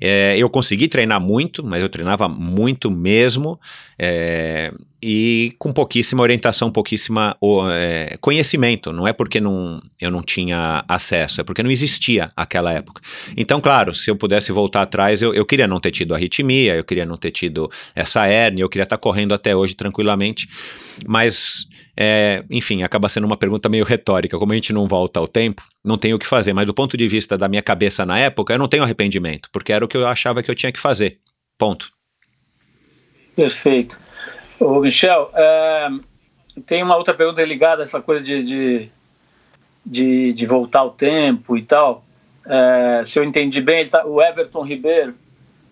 É, 0.00 0.36
eu 0.36 0.48
consegui 0.50 0.88
treinar 0.88 1.20
muito, 1.20 1.64
mas 1.64 1.80
eu 1.80 1.88
treinava 1.88 2.28
muito 2.28 2.90
mesmo. 2.90 3.60
É, 3.98 4.72
e 5.00 5.54
com 5.58 5.72
pouquíssima 5.72 6.22
orientação, 6.22 6.70
pouquíssima 6.70 7.36
é, 7.72 8.16
conhecimento. 8.20 8.92
Não 8.92 9.06
é 9.06 9.12
porque 9.12 9.40
não, 9.40 9.80
eu 10.00 10.10
não 10.10 10.22
tinha 10.22 10.84
acesso, 10.88 11.40
é 11.40 11.44
porque 11.44 11.62
não 11.62 11.70
existia 11.70 12.32
aquela 12.34 12.72
época. 12.72 13.02
Então, 13.36 13.60
claro, 13.60 13.94
se 13.94 14.10
eu 14.10 14.16
pudesse 14.16 14.50
voltar 14.50 14.82
atrás, 14.82 15.22
eu, 15.22 15.34
eu 15.34 15.44
queria 15.44 15.66
não 15.66 15.78
ter 15.78 15.90
tido 15.90 16.14
arritmia, 16.14 16.74
eu 16.74 16.84
queria 16.84 17.06
não 17.06 17.16
ter 17.16 17.30
tido 17.30 17.70
essa 17.94 18.26
hérnia, 18.26 18.62
eu 18.62 18.68
queria 18.68 18.84
estar 18.84 18.98
correndo 18.98 19.34
até 19.34 19.54
hoje 19.54 19.74
tranquilamente. 19.74 20.48
Mas, 21.06 21.66
é, 21.96 22.42
enfim, 22.50 22.82
acaba 22.82 23.08
sendo 23.08 23.26
uma 23.26 23.36
pergunta 23.36 23.68
meio 23.68 23.84
retórica. 23.84 24.38
Como 24.38 24.52
a 24.52 24.54
gente 24.54 24.72
não 24.72 24.88
volta 24.88 25.20
ao 25.20 25.28
tempo, 25.28 25.62
não 25.84 25.98
tenho 25.98 26.16
o 26.16 26.18
que 26.18 26.26
fazer. 26.26 26.52
Mas 26.52 26.66
do 26.66 26.72
ponto 26.72 26.96
de 26.96 27.06
vista 27.06 27.36
da 27.36 27.46
minha 27.46 27.62
cabeça 27.62 28.06
na 28.06 28.18
época, 28.18 28.54
eu 28.54 28.58
não 28.58 28.68
tenho 28.68 28.82
arrependimento, 28.82 29.50
porque 29.52 29.72
era 29.72 29.84
o 29.84 29.88
que 29.88 29.96
eu 29.96 30.06
achava 30.06 30.42
que 30.42 30.50
eu 30.50 30.54
tinha 30.54 30.72
que 30.72 30.80
fazer. 30.80 31.20
Ponto. 31.58 31.92
Perfeito. 33.36 34.00
Ô, 34.58 34.80
Michel, 34.80 35.30
é, 35.34 35.88
tem 36.66 36.82
uma 36.82 36.96
outra 36.96 37.12
pergunta 37.12 37.44
ligada 37.44 37.82
a 37.82 37.84
essa 37.84 38.00
coisa 38.00 38.24
de, 38.24 38.42
de, 38.42 38.88
de, 39.84 40.32
de 40.32 40.46
voltar 40.46 40.80
ao 40.80 40.90
tempo 40.90 41.56
e 41.56 41.62
tal. 41.62 42.04
É, 42.46 43.02
se 43.04 43.18
eu 43.18 43.24
entendi 43.24 43.60
bem, 43.60 43.86
tá, 43.86 44.06
o 44.06 44.22
Everton 44.22 44.62
Ribeiro 44.62 45.14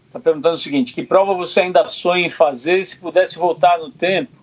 está 0.06 0.18
perguntando 0.18 0.56
o 0.56 0.58
seguinte: 0.58 0.92
que 0.92 1.02
prova 1.02 1.34
você 1.34 1.60
ainda 1.60 1.86
sonha 1.86 2.26
em 2.26 2.30
fazer 2.30 2.84
se 2.84 3.00
pudesse 3.00 3.36
voltar 3.36 3.78
no 3.78 3.90
tempo? 3.90 4.41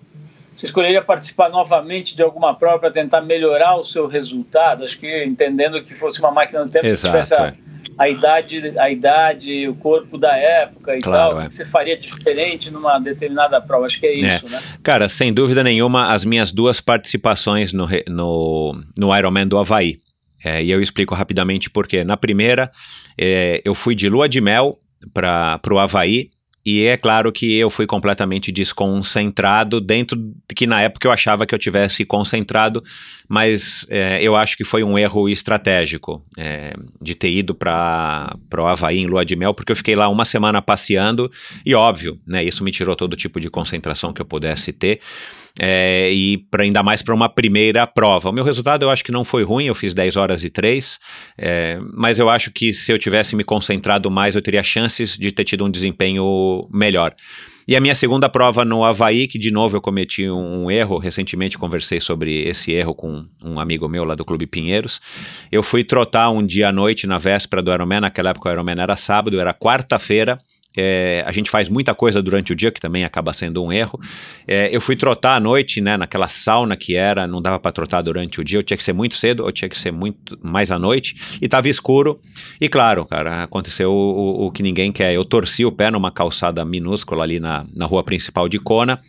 Você 0.59 0.65
escolheria 0.65 1.01
participar 1.01 1.47
novamente 1.47 2.17
de 2.17 2.21
alguma 2.21 2.53
prova 2.53 2.79
para 2.79 2.91
tentar 2.91 3.21
melhorar 3.21 3.77
o 3.77 3.83
seu 3.85 4.07
resultado? 4.07 4.83
Acho 4.83 4.99
que 4.99 5.23
entendendo 5.23 5.81
que 5.81 5.93
fosse 5.93 6.19
uma 6.19 6.31
máquina 6.31 6.65
do 6.65 6.69
tempo, 6.69 6.85
Exato, 6.85 6.99
se 6.99 7.07
tivesse 7.07 7.33
a, 7.33 7.47
é 7.47 7.69
a 7.97 8.09
idade, 8.09 8.77
a 8.77 8.89
idade, 8.89 9.67
o 9.69 9.75
corpo 9.75 10.17
da 10.17 10.35
época 10.35 10.97
e 10.97 10.99
claro, 10.99 11.29
tal, 11.29 11.41
é. 11.41 11.45
o 11.45 11.47
que 11.47 11.55
você 11.55 11.65
faria 11.65 11.95
diferente 11.95 12.69
numa 12.69 12.99
determinada 12.99 13.61
prova? 13.61 13.85
Acho 13.85 14.01
que 14.01 14.05
é 14.05 14.13
isso, 14.13 14.47
é. 14.47 14.49
né? 14.49 14.61
Cara, 14.83 15.07
sem 15.07 15.31
dúvida 15.31 15.63
nenhuma, 15.63 16.11
as 16.11 16.25
minhas 16.25 16.51
duas 16.51 16.81
participações 16.81 17.71
no, 17.71 17.87
no, 18.09 18.83
no 18.97 19.17
Ironman 19.17 19.47
do 19.47 19.57
Havaí. 19.57 20.01
É, 20.43 20.61
e 20.61 20.71
eu 20.71 20.81
explico 20.81 21.15
rapidamente 21.15 21.69
por 21.69 21.87
quê. 21.87 22.03
Na 22.03 22.17
primeira, 22.17 22.69
é, 23.17 23.61
eu 23.63 23.73
fui 23.73 23.95
de 23.95 24.09
lua 24.09 24.27
de 24.27 24.41
mel 24.41 24.77
para 25.13 25.59
o 25.71 25.79
Havaí 25.79 26.31
e 26.65 26.85
é 26.85 26.97
claro 26.97 27.31
que 27.31 27.55
eu 27.57 27.69
fui 27.69 27.87
completamente 27.87 28.51
desconcentrado 28.51 29.79
dentro 29.79 30.17
de 30.17 30.55
que 30.55 30.67
na 30.67 30.81
época 30.81 31.07
eu 31.07 31.11
achava 31.11 31.45
que 31.45 31.55
eu 31.55 31.59
tivesse 31.59 32.03
concentrado, 32.03 32.83
mas 33.27 33.85
é, 33.89 34.19
eu 34.21 34.35
acho 34.35 34.57
que 34.57 34.63
foi 34.63 34.83
um 34.83 34.97
erro 34.97 35.29
estratégico 35.29 36.23
é, 36.37 36.73
de 37.01 37.15
ter 37.15 37.31
ido 37.31 37.55
para 37.55 38.35
o 38.57 38.65
Havaí 38.65 38.99
em 38.99 39.07
lua 39.07 39.23
de 39.23 39.35
mel, 39.35 39.53
porque 39.53 39.71
eu 39.71 39.75
fiquei 39.75 39.95
lá 39.95 40.09
uma 40.09 40.25
semana 40.25 40.61
passeando 40.61 41.31
e 41.65 41.73
óbvio, 41.73 42.19
né, 42.27 42.43
isso 42.43 42.63
me 42.63 42.71
tirou 42.71 42.95
todo 42.95 43.15
tipo 43.15 43.39
de 43.39 43.49
concentração 43.49 44.11
que 44.11 44.21
eu 44.21 44.25
pudesse 44.25 44.73
ter 44.73 44.99
é, 45.57 46.11
e 46.11 46.37
para 46.49 46.63
ainda 46.63 46.83
mais 46.83 47.01
para 47.01 47.13
uma 47.13 47.29
primeira 47.29 47.87
prova. 47.87 48.29
O 48.29 48.33
meu 48.33 48.43
resultado 48.43 48.83
eu 48.83 48.89
acho 48.89 49.03
que 49.03 49.11
não 49.11 49.23
foi 49.23 49.43
ruim, 49.43 49.65
eu 49.65 49.75
fiz 49.75 49.93
10 49.93 50.17
horas 50.17 50.43
e 50.43 50.49
3, 50.49 50.99
é, 51.37 51.79
mas 51.93 52.19
eu 52.19 52.29
acho 52.29 52.51
que 52.51 52.73
se 52.73 52.91
eu 52.91 52.99
tivesse 52.99 53.35
me 53.35 53.43
concentrado 53.43 54.11
mais, 54.11 54.35
eu 54.35 54.41
teria 54.41 54.63
chances 54.63 55.17
de 55.17 55.31
ter 55.31 55.43
tido 55.43 55.65
um 55.65 55.69
desempenho 55.69 56.67
melhor. 56.71 57.15
E 57.69 57.75
a 57.75 57.79
minha 57.79 57.93
segunda 57.93 58.27
prova 58.27 58.65
no 58.65 58.83
Havaí, 58.83 59.27
que 59.27 59.37
de 59.37 59.51
novo 59.51 59.77
eu 59.77 59.81
cometi 59.81 60.27
um 60.27 60.71
erro, 60.71 60.97
recentemente 60.97 61.55
conversei 61.55 61.99
sobre 61.99 62.41
esse 62.49 62.71
erro 62.71 62.95
com 62.95 63.23
um 63.45 63.59
amigo 63.59 63.87
meu 63.87 64.03
lá 64.03 64.15
do 64.15 64.25
Clube 64.25 64.47
Pinheiros. 64.47 64.99
Eu 65.51 65.61
fui 65.61 65.83
trotar 65.83 66.31
um 66.31 66.43
dia 66.43 66.69
à 66.69 66.71
noite 66.71 67.05
na 67.05 67.19
véspera 67.19 67.61
do 67.61 67.71
Ironman, 67.71 68.01
naquela 68.01 68.31
época 68.31 68.49
o 68.49 68.51
Ironman 68.51 68.81
era 68.81 68.95
sábado, 68.95 69.39
era 69.39 69.53
quarta-feira, 69.53 70.39
é, 70.77 71.23
a 71.25 71.31
gente 71.31 71.49
faz 71.49 71.67
muita 71.67 71.95
coisa 71.95 72.21
durante 72.21 72.53
o 72.53 72.55
dia, 72.55 72.71
que 72.71 72.79
também 72.79 73.03
acaba 73.03 73.33
sendo 73.33 73.63
um 73.63 73.71
erro. 73.71 73.99
É, 74.47 74.69
eu 74.71 74.79
fui 74.79 74.95
trotar 74.95 75.37
à 75.37 75.39
noite, 75.39 75.81
né, 75.81 75.97
naquela 75.97 76.27
sauna 76.27 76.77
que 76.77 76.95
era, 76.95 77.25
não 77.25 77.41
dava 77.41 77.59
para 77.59 77.71
trotar 77.71 78.03
durante 78.03 78.39
o 78.39 78.43
dia, 78.43 78.59
eu 78.59 78.63
tinha 78.63 78.77
que 78.77 78.83
ser 78.83 78.93
muito 78.93 79.15
cedo, 79.15 79.43
ou 79.43 79.51
tinha 79.51 79.67
que 79.67 79.77
ser 79.77 79.91
muito 79.91 80.37
mais 80.43 80.71
à 80.71 80.77
noite, 80.77 81.15
e 81.41 81.45
estava 81.45 81.67
escuro. 81.67 82.19
E 82.61 82.69
claro, 82.69 83.05
cara, 83.05 83.43
aconteceu 83.43 83.91
o, 83.91 84.43
o, 84.43 84.45
o, 84.45 84.51
que 84.51 84.61
ninguém 84.61 84.91
quer. 84.91 85.13
Eu 85.13 85.25
torci 85.25 85.65
o 85.65 85.71
pé 85.71 85.89
numa 85.89 86.11
calçada 86.11 86.63
minúscula 86.63 87.23
ali 87.23 87.39
na, 87.39 87.65
na 87.75 87.85
rua 87.85 88.03
principal 88.03 88.47
de 88.47 88.59
Kona, 88.59 88.99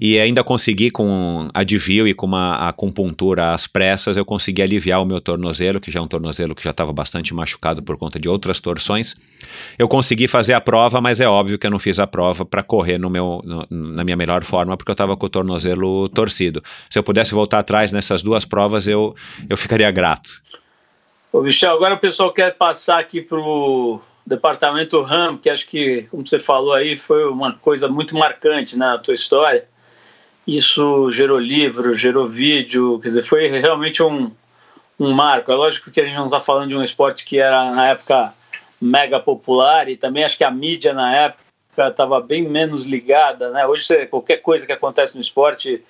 e 0.00 0.18
ainda 0.18 0.42
consegui, 0.42 0.90
com 0.90 1.48
advio 1.52 2.06
e 2.06 2.14
com 2.14 2.26
uma 2.26 2.68
acupuntura 2.68 3.52
às 3.52 3.66
pressas, 3.66 4.16
eu 4.16 4.24
consegui 4.24 4.62
aliviar 4.62 5.00
o 5.02 5.04
meu 5.04 5.20
tornozelo, 5.20 5.80
que 5.80 5.90
já 5.90 6.00
é 6.00 6.02
um 6.02 6.06
tornozelo 6.06 6.54
que 6.54 6.62
já 6.62 6.70
estava 6.70 6.92
bastante 6.92 7.34
machucado 7.34 7.82
por 7.82 7.96
conta 7.96 8.18
de 8.18 8.28
outras 8.28 8.60
torções. 8.60 9.14
Eu 9.78 9.88
consegui 9.88 10.28
fazer 10.28 10.54
a 10.54 10.60
prova, 10.60 11.00
mas 11.00 11.20
é 11.20 11.28
óbvio 11.28 11.58
que 11.58 11.66
eu 11.66 11.70
não 11.70 11.78
fiz 11.78 11.98
a 11.98 12.06
prova 12.06 12.44
para 12.44 12.62
correr 12.62 12.98
no 12.98 13.10
meu, 13.10 13.42
no, 13.44 13.66
na 13.70 14.04
minha 14.04 14.16
melhor 14.16 14.44
forma, 14.44 14.76
porque 14.76 14.90
eu 14.90 14.94
estava 14.94 15.16
com 15.16 15.26
o 15.26 15.30
tornozelo 15.30 16.08
torcido. 16.08 16.62
Se 16.88 16.98
eu 16.98 17.02
pudesse 17.02 17.32
voltar 17.32 17.60
atrás 17.60 17.92
nessas 17.92 18.22
duas 18.22 18.44
provas, 18.44 18.86
eu, 18.86 19.14
eu 19.48 19.56
ficaria 19.56 19.90
grato. 19.90 20.42
Ô, 21.32 21.40
Michel, 21.40 21.74
agora 21.74 21.94
o 21.94 21.98
pessoal 21.98 22.32
quer 22.32 22.54
passar 22.54 22.98
aqui 22.98 23.22
para 23.22 23.38
o 23.38 24.00
departamento 24.26 25.00
RAM, 25.00 25.38
que 25.38 25.50
acho 25.50 25.66
que, 25.66 26.06
como 26.10 26.26
você 26.26 26.38
falou 26.38 26.74
aí, 26.74 26.96
foi 26.96 27.26
uma 27.26 27.54
coisa 27.54 27.88
muito 27.88 28.16
marcante 28.16 28.76
na 28.76 28.98
tua 28.98 29.14
história. 29.14 29.66
Isso 30.46 31.10
gerou 31.10 31.38
livro, 31.38 31.94
gerou 31.94 32.26
vídeo, 32.26 32.98
quer 33.00 33.08
dizer, 33.08 33.22
foi 33.22 33.46
realmente 33.46 34.02
um, 34.02 34.30
um 34.98 35.12
marco. 35.12 35.52
É 35.52 35.54
lógico 35.54 35.90
que 35.90 36.00
a 36.00 36.04
gente 36.04 36.16
não 36.16 36.26
está 36.26 36.40
falando 36.40 36.68
de 36.68 36.76
um 36.76 36.82
esporte 36.82 37.24
que 37.24 37.38
era, 37.38 37.70
na 37.70 37.88
época, 37.88 38.34
mega 38.80 39.20
popular 39.20 39.88
e 39.88 39.96
também 39.96 40.24
acho 40.24 40.36
que 40.36 40.44
a 40.44 40.50
mídia 40.50 40.92
na 40.92 41.14
época 41.14 41.42
estava 41.88 42.20
bem 42.20 42.48
menos 42.48 42.84
ligada, 42.84 43.50
né? 43.50 43.66
Hoje 43.66 43.84
você, 43.84 44.06
qualquer 44.06 44.38
coisa 44.38 44.66
que 44.66 44.72
acontece 44.72 45.14
no 45.14 45.20
esporte 45.20 45.82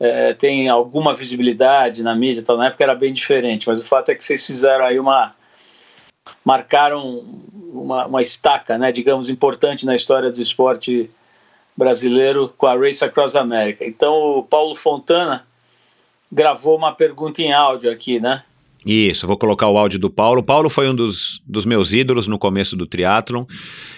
é, 0.00 0.32
tem 0.32 0.68
alguma 0.68 1.12
visibilidade 1.12 2.02
na 2.02 2.14
mídia, 2.14 2.42
tal. 2.42 2.56
na 2.56 2.66
época 2.66 2.82
era 2.82 2.94
bem 2.94 3.12
diferente, 3.12 3.68
mas 3.68 3.78
o 3.78 3.84
fato 3.84 4.10
é 4.10 4.14
que 4.14 4.24
vocês 4.24 4.46
fizeram 4.46 4.86
aí 4.86 4.98
uma 4.98 5.34
marcaram 6.44 7.24
uma, 7.52 8.06
uma 8.06 8.22
estaca, 8.22 8.78
né, 8.78 8.90
digamos, 8.90 9.28
importante 9.28 9.84
na 9.84 9.94
história 9.94 10.30
do 10.30 10.40
esporte 10.40 11.10
brasileiro 11.80 12.52
com 12.58 12.66
a 12.66 12.76
Race 12.76 13.02
Across 13.02 13.36
America. 13.36 13.86
Então 13.86 14.12
o 14.12 14.42
Paulo 14.42 14.74
Fontana 14.74 15.46
gravou 16.30 16.76
uma 16.76 16.92
pergunta 16.92 17.40
em 17.40 17.52
áudio 17.52 17.90
aqui, 17.90 18.20
né? 18.20 18.44
Isso, 18.84 19.26
vou 19.26 19.36
colocar 19.36 19.66
o 19.66 19.78
áudio 19.78 19.98
do 19.98 20.10
Paulo. 20.10 20.42
Paulo 20.42 20.68
foi 20.68 20.88
um 20.88 20.94
dos, 20.94 21.42
dos 21.46 21.64
meus 21.64 21.92
ídolos 21.92 22.26
no 22.26 22.38
começo 22.38 22.76
do 22.76 22.86
triatlon. 22.86 23.44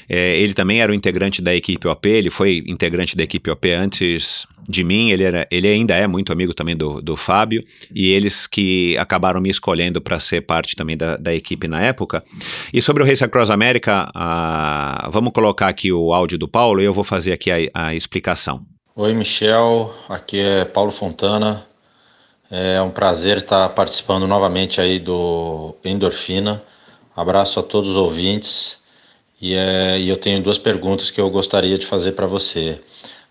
É, 0.09 0.39
ele 0.39 0.55
também 0.55 0.81
era 0.81 0.93
o 0.93 0.95
integrante 0.95 1.41
da 1.41 1.55
equipe 1.55 1.87
OP, 1.89 2.09
ele 2.09 2.31
foi 2.31 2.63
integrante 2.67 3.17
da 3.17 3.23
equipe 3.23 3.51
OP 3.51 3.71
antes 3.73 4.47
de 4.69 4.85
mim, 4.85 5.11
ele, 5.11 5.25
era, 5.25 5.47
ele 5.51 5.69
ainda 5.69 5.95
é 5.95 6.07
muito 6.07 6.33
amigo 6.33 6.55
também 6.55 6.77
do, 6.77 7.01
do 7.03 7.17
Fábio, 7.17 7.65
e 7.95 8.11
eles 8.11 8.47
que 8.47 8.97
acabaram 8.97 9.41
me 9.41 9.51
escolhendo 9.51 10.01
para 10.01 10.21
ser 10.21 10.43
parte 10.43 10.77
também 10.77 10.97
da, 10.97 11.17
da 11.17 11.35
equipe 11.35 11.67
na 11.67 11.81
época. 11.81 12.23
E 12.73 12.81
sobre 12.81 13.03
o 13.03 13.07
Race 13.07 13.25
Across 13.25 13.51
America, 13.51 14.11
a, 14.15 15.09
vamos 15.11 15.33
colocar 15.33 15.69
aqui 15.69 15.93
o 15.93 16.13
áudio 16.13 16.39
do 16.39 16.49
Paulo 16.49 16.81
e 16.81 16.85
eu 16.85 16.93
vou 16.93 17.05
fazer 17.05 17.33
aqui 17.33 17.51
a, 17.51 17.57
a 17.75 17.95
explicação. 17.95 18.65
Oi, 18.95 19.15
Michel, 19.15 19.95
aqui 20.09 20.39
é 20.39 20.65
Paulo 20.65 20.91
Fontana, 20.91 21.67
é 22.51 22.81
um 22.83 22.91
prazer 22.91 23.39
estar 23.39 23.71
participando 23.71 24.27
novamente 24.27 24.81
aí 24.81 24.99
do 24.99 25.75
Endorfina. 25.83 26.63
Abraço 27.17 27.59
a 27.59 27.63
todos 27.63 27.91
os 27.91 27.97
ouvintes 27.97 28.82
e, 29.43 29.55
é, 29.55 29.99
e 29.99 30.09
eu 30.09 30.17
tenho 30.17 30.43
duas 30.43 30.57
perguntas 30.59 31.11
que 31.11 31.21
eu 31.21 31.29
gostaria 31.29 31.77
de 31.77 31.85
fazer 31.85 32.13
para 32.13 32.27
você. 32.27 32.81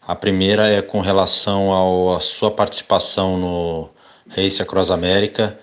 A 0.05 0.15
primeira 0.15 0.67
é 0.67 0.81
com 0.81 0.99
relação 0.99 2.13
à 2.13 2.19
sua 2.19 2.51
participação 2.51 3.37
no 3.39 3.89
Race 4.29 4.61
Across 4.61 4.91
América. 4.91 5.57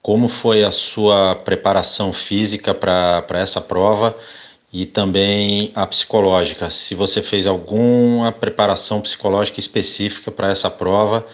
Como 0.00 0.28
foi 0.28 0.64
a 0.64 0.72
sua 0.72 1.34
preparação 1.34 2.12
física 2.12 2.74
para 2.74 3.24
essa 3.34 3.60
prova 3.60 4.16
e 4.72 4.86
também 4.86 5.70
a 5.74 5.86
psicológica? 5.86 6.70
Se 6.70 6.94
você 6.94 7.20
fez 7.20 7.46
alguma 7.46 8.32
preparação 8.32 9.02
psicológica 9.02 9.60
específica 9.60 10.30
para 10.30 10.50
essa 10.50 10.70
prova 10.70 11.26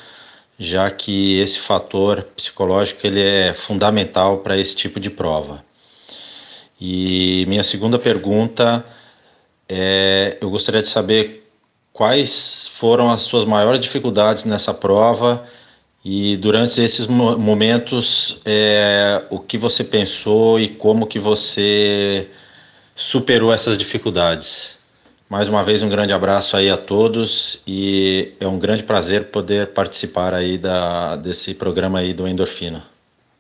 já 0.61 0.91
que 0.91 1.41
esse 1.41 1.59
fator 1.59 2.23
psicológico 2.37 3.07
ele 3.07 3.23
é 3.23 3.55
fundamental 3.55 4.39
para 4.39 4.59
esse 4.59 4.77
tipo 4.77 5.01
de 5.01 5.09
prova. 5.09 5.65
E 6.81 7.45
minha 7.47 7.62
segunda 7.62 7.99
pergunta 7.99 8.85
é, 9.68 10.39
eu 10.41 10.49
gostaria 10.51 10.81
de 10.81 10.89
saber 10.89 11.49
quais 11.93 12.68
foram 12.68 13.11
as 13.11 13.22
suas 13.22 13.45
maiores 13.45 13.81
dificuldades 13.81 14.45
nessa 14.45 14.72
prova 14.72 15.47
e 16.05 16.37
durante 16.39 16.81
esses 16.81 17.07
momentos 17.07 18.41
é, 18.45 19.22
o 19.28 19.39
que 19.39 19.59
você 19.59 19.85
pensou 19.85 20.59
e 20.59 20.68
como 20.68 21.07
que 21.07 21.18
você 21.18 22.28
superou 22.97 23.53
essas 23.53 23.76
dificuldades. 23.76 24.78
Mais 25.28 25.49
uma 25.49 25.62
vez 25.62 25.83
um 25.83 25.89
grande 25.89 26.12
abraço 26.12 26.57
aí 26.57 26.70
a 26.70 26.76
todos 26.76 27.62
e 27.66 28.33
é 28.41 28.49
um 28.49 28.59
grande 28.59 28.83
prazer 28.83 29.26
poder 29.26 29.68
participar 29.68 30.35
aí 30.35 30.59
da, 30.59 31.16
desse 31.16 31.55
programa 31.55 32.01
aí 32.01 32.12
do 32.12 32.26
Endorfina. 32.26 32.85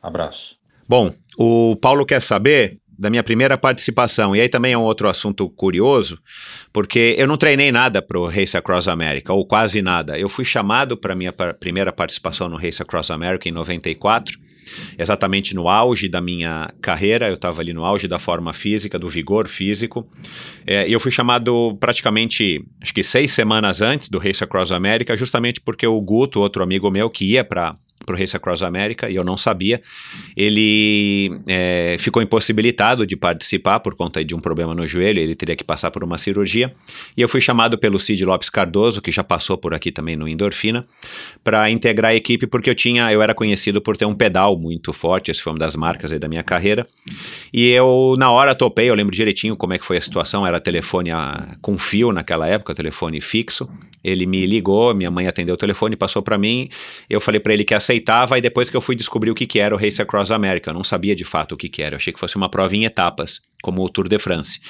Abraço. 0.02 0.54
Bom, 0.86 1.12
o 1.36 1.76
Paulo 1.76 2.04
quer 2.04 2.20
saber 2.20 2.79
da 3.00 3.08
minha 3.08 3.22
primeira 3.22 3.56
participação. 3.56 4.36
E 4.36 4.42
aí 4.42 4.48
também 4.48 4.74
é 4.74 4.78
um 4.78 4.82
outro 4.82 5.08
assunto 5.08 5.48
curioso, 5.48 6.20
porque 6.70 7.14
eu 7.16 7.26
não 7.26 7.38
treinei 7.38 7.72
nada 7.72 8.02
para 8.02 8.18
o 8.18 8.26
Race 8.26 8.54
Across 8.54 8.88
America, 8.88 9.32
ou 9.32 9.46
quase 9.46 9.80
nada. 9.80 10.18
Eu 10.18 10.28
fui 10.28 10.44
chamado 10.44 10.98
para 10.98 11.14
minha 11.14 11.32
primeira 11.32 11.90
participação 11.90 12.46
no 12.46 12.58
Race 12.58 12.80
Across 12.82 13.10
America 13.10 13.48
em 13.48 13.52
94, 13.52 14.38
exatamente 14.98 15.54
no 15.54 15.66
auge 15.66 16.10
da 16.10 16.20
minha 16.20 16.70
carreira. 16.82 17.28
Eu 17.28 17.36
estava 17.36 17.62
ali 17.62 17.72
no 17.72 17.86
auge 17.86 18.06
da 18.06 18.18
forma 18.18 18.52
física, 18.52 18.98
do 18.98 19.08
vigor 19.08 19.48
físico. 19.48 20.06
É, 20.66 20.86
e 20.86 20.92
eu 20.92 21.00
fui 21.00 21.10
chamado 21.10 21.74
praticamente, 21.80 22.62
acho 22.82 22.92
que 22.92 23.02
seis 23.02 23.32
semanas 23.32 23.80
antes 23.80 24.10
do 24.10 24.18
Race 24.18 24.44
Across 24.44 24.72
America, 24.72 25.16
justamente 25.16 25.58
porque 25.58 25.86
o 25.86 25.98
Guto, 26.02 26.38
outro 26.40 26.62
amigo 26.62 26.90
meu 26.90 27.08
que 27.08 27.24
ia 27.24 27.42
para 27.42 27.76
para 28.10 28.16
o 28.16 28.18
Race 28.18 28.36
Across 28.36 28.62
America 28.62 29.08
e 29.08 29.14
eu 29.14 29.24
não 29.24 29.36
sabia. 29.36 29.80
Ele 30.36 31.40
é, 31.46 31.96
ficou 31.98 32.22
impossibilitado 32.22 33.06
de 33.06 33.16
participar 33.16 33.80
por 33.80 33.94
conta 33.94 34.24
de 34.24 34.34
um 34.34 34.40
problema 34.40 34.74
no 34.74 34.86
joelho, 34.86 35.20
ele 35.20 35.34
teria 35.34 35.54
que 35.54 35.64
passar 35.64 35.90
por 35.90 36.02
uma 36.02 36.18
cirurgia. 36.18 36.74
E 37.16 37.22
eu 37.22 37.28
fui 37.28 37.40
chamado 37.40 37.78
pelo 37.78 37.98
Cid 37.98 38.24
Lopes 38.24 38.50
Cardoso, 38.50 39.00
que 39.00 39.12
já 39.12 39.22
passou 39.22 39.56
por 39.56 39.74
aqui 39.74 39.92
também 39.92 40.16
no 40.16 40.28
Endorfina, 40.28 40.84
para 41.44 41.70
integrar 41.70 42.12
a 42.12 42.14
equipe, 42.14 42.46
porque 42.46 42.70
eu 42.70 42.74
tinha, 42.74 43.12
eu 43.12 43.22
era 43.22 43.34
conhecido 43.34 43.80
por 43.80 43.96
ter 43.96 44.04
um 44.04 44.14
pedal 44.14 44.58
muito 44.58 44.92
forte, 44.92 45.30
esse 45.30 45.40
foi 45.40 45.52
uma 45.52 45.58
das 45.58 45.76
marcas 45.76 46.10
da 46.18 46.28
minha 46.28 46.42
carreira. 46.42 46.86
E 47.52 47.68
eu, 47.70 48.16
na 48.18 48.30
hora, 48.30 48.54
topei, 48.54 48.90
eu 48.90 48.94
lembro 48.94 49.14
direitinho 49.14 49.56
como 49.56 49.72
é 49.72 49.78
que 49.78 49.84
foi 49.84 49.96
a 49.96 50.00
situação, 50.00 50.46
era 50.46 50.60
telefone 50.60 51.10
a, 51.10 51.56
com 51.60 51.78
fio 51.78 52.12
naquela 52.12 52.48
época, 52.48 52.74
telefone 52.74 53.20
fixo. 53.20 53.68
Ele 54.02 54.26
me 54.26 54.46
ligou, 54.46 54.94
minha 54.94 55.10
mãe 55.10 55.26
atendeu 55.26 55.54
o 55.54 55.58
telefone, 55.58 55.94
passou 55.94 56.22
para 56.22 56.38
mim, 56.38 56.68
eu 57.08 57.20
falei 57.20 57.38
para 57.38 57.52
ele 57.52 57.64
que 57.64 57.74
aceitava 57.74 57.99
aceitava, 58.00 58.38
e 58.38 58.40
depois 58.40 58.70
que 58.70 58.76
eu 58.76 58.80
fui 58.80 58.96
descobrir 58.96 59.30
o 59.30 59.34
que, 59.34 59.46
que 59.46 59.60
era 59.60 59.74
o 59.74 59.78
Race 59.78 60.00
Across 60.00 60.30
America, 60.30 60.70
eu 60.70 60.74
não 60.74 60.82
sabia 60.82 61.14
de 61.14 61.24
fato 61.24 61.52
o 61.52 61.56
que, 61.56 61.68
que 61.68 61.82
era, 61.82 61.94
eu 61.94 61.96
achei 61.96 62.12
que 62.12 62.18
fosse 62.18 62.36
uma 62.36 62.48
prova 62.48 62.74
em 62.74 62.84
etapas, 62.84 63.40
como 63.62 63.82
o 63.82 63.88
Tour 63.88 64.08
de 64.08 64.18
France. 64.18 64.60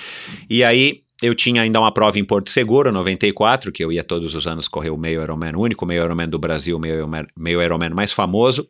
E 0.49 0.65
aí 0.65 1.01
eu 1.23 1.35
tinha 1.35 1.63
ainda 1.63 1.79
uma 1.79 1.93
prova 1.93 2.19
em 2.19 2.25
Porto 2.25 2.51
Seguro, 2.51 2.91
94, 2.91 3.71
que 3.71 3.85
eu 3.85 3.93
ia 3.93 4.03
todos 4.03 4.35
os 4.35 4.47
anos 4.47 4.69
correr 4.69 4.91
o 4.91 4.97
meio 4.97 5.23
Ironman, 5.23 5.55
único 5.57 5.87
meio 5.87 6.03
Ironman 6.03 6.29
do 6.29 6.39
Brasil, 6.39 6.79
meio, 6.79 7.09
meio 7.37 7.63
Ironman 7.63 7.91
mais 7.91 8.13
famoso, 8.13 8.67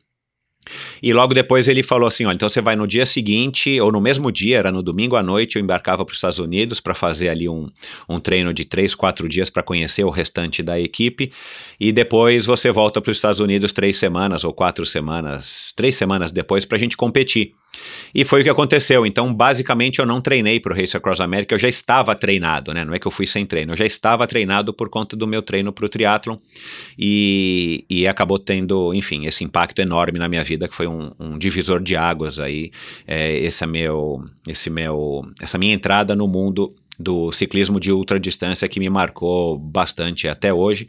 e 1.02 1.12
logo 1.12 1.34
depois 1.34 1.68
ele 1.68 1.82
falou 1.82 2.06
assim: 2.06 2.24
olha, 2.24 2.34
então 2.34 2.48
você 2.48 2.60
vai 2.60 2.76
no 2.76 2.86
dia 2.86 3.06
seguinte, 3.06 3.80
ou 3.80 3.90
no 3.90 4.00
mesmo 4.00 4.30
dia, 4.30 4.58
era 4.58 4.70
no 4.70 4.82
domingo 4.82 5.16
à 5.16 5.22
noite, 5.22 5.56
eu 5.56 5.62
embarcava 5.62 6.04
para 6.04 6.12
os 6.12 6.18
Estados 6.18 6.38
Unidos 6.38 6.80
para 6.80 6.94
fazer 6.94 7.28
ali 7.28 7.48
um, 7.48 7.68
um 8.08 8.20
treino 8.20 8.52
de 8.52 8.64
três, 8.64 8.94
quatro 8.94 9.28
dias 9.28 9.50
para 9.50 9.62
conhecer 9.62 10.04
o 10.04 10.10
restante 10.10 10.62
da 10.62 10.78
equipe. 10.78 11.32
E 11.78 11.92
depois 11.92 12.46
você 12.46 12.70
volta 12.70 13.00
para 13.00 13.10
os 13.10 13.16
Estados 13.16 13.40
Unidos 13.40 13.72
três 13.72 13.96
semanas 13.96 14.44
ou 14.44 14.52
quatro 14.52 14.84
semanas, 14.84 15.72
três 15.74 15.96
semanas 15.96 16.32
depois 16.32 16.64
para 16.64 16.76
a 16.76 16.80
gente 16.80 16.96
competir. 16.96 17.54
E 18.14 18.24
foi 18.24 18.40
o 18.40 18.44
que 18.44 18.50
aconteceu. 18.50 19.06
Então, 19.06 19.32
basicamente, 19.32 19.98
eu 19.98 20.06
não 20.06 20.20
treinei 20.20 20.58
para 20.58 20.72
o 20.72 20.76
Race 20.76 20.96
Across 20.96 21.20
America, 21.20 21.54
eu 21.54 21.58
já 21.58 21.68
estava 21.68 22.14
treinado, 22.14 22.72
né? 22.74 22.84
Não 22.84 22.94
é 22.94 22.98
que 22.98 23.06
eu 23.06 23.10
fui 23.10 23.26
sem 23.26 23.46
treino, 23.46 23.72
eu 23.72 23.76
já 23.76 23.86
estava 23.86 24.26
treinado 24.26 24.72
por 24.72 24.88
conta 24.88 25.16
do 25.16 25.26
meu 25.26 25.42
treino 25.42 25.72
para 25.72 25.86
o 25.86 25.88
triatlon 25.88 26.36
e, 26.98 27.84
e 27.88 28.06
acabou 28.06 28.38
tendo, 28.38 28.92
enfim, 28.94 29.26
esse 29.26 29.44
impacto 29.44 29.80
enorme 29.80 30.18
na 30.18 30.28
minha 30.28 30.44
vida, 30.44 30.68
que 30.68 30.74
foi 30.74 30.86
um, 30.86 31.12
um 31.18 31.38
divisor 31.38 31.80
de 31.80 31.96
águas 31.96 32.38
aí, 32.38 32.70
é, 33.06 33.36
esse 33.38 33.62
é 33.64 33.66
meu, 33.66 34.20
esse 34.46 34.70
meu, 34.70 35.24
essa 35.40 35.58
minha 35.58 35.74
entrada 35.74 36.14
no 36.14 36.26
mundo 36.26 36.74
do 37.00 37.32
ciclismo 37.32 37.80
de 37.80 37.90
ultradistância 37.90 38.68
que 38.68 38.78
me 38.78 38.90
marcou 38.90 39.58
bastante 39.58 40.28
até 40.28 40.52
hoje. 40.52 40.86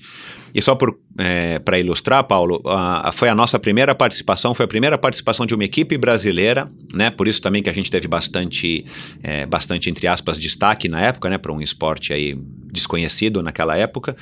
E 0.53 0.61
só 0.61 0.77
é, 1.17 1.59
para 1.59 1.79
ilustrar, 1.79 2.23
Paulo, 2.23 2.61
a, 2.65 3.09
a, 3.09 3.11
foi 3.11 3.29
a 3.29 3.35
nossa 3.35 3.59
primeira 3.59 3.93
participação, 3.95 4.53
foi 4.53 4.65
a 4.65 4.67
primeira 4.67 4.97
participação 4.97 5.45
de 5.45 5.53
uma 5.53 5.63
equipe 5.63 5.97
brasileira, 5.97 6.69
né? 6.93 7.09
Por 7.09 7.27
isso 7.27 7.41
também 7.41 7.63
que 7.63 7.69
a 7.69 7.73
gente 7.73 7.89
teve 7.89 8.07
bastante, 8.07 8.85
é, 9.23 9.45
bastante 9.45 9.89
entre 9.89 10.07
aspas, 10.07 10.37
destaque 10.37 10.87
na 10.87 11.01
época, 11.01 11.29
né? 11.29 11.37
Para 11.37 11.51
um 11.51 11.61
esporte 11.61 12.13
aí 12.13 12.37
desconhecido 12.71 13.41
naquela 13.41 13.77
época. 13.77 14.15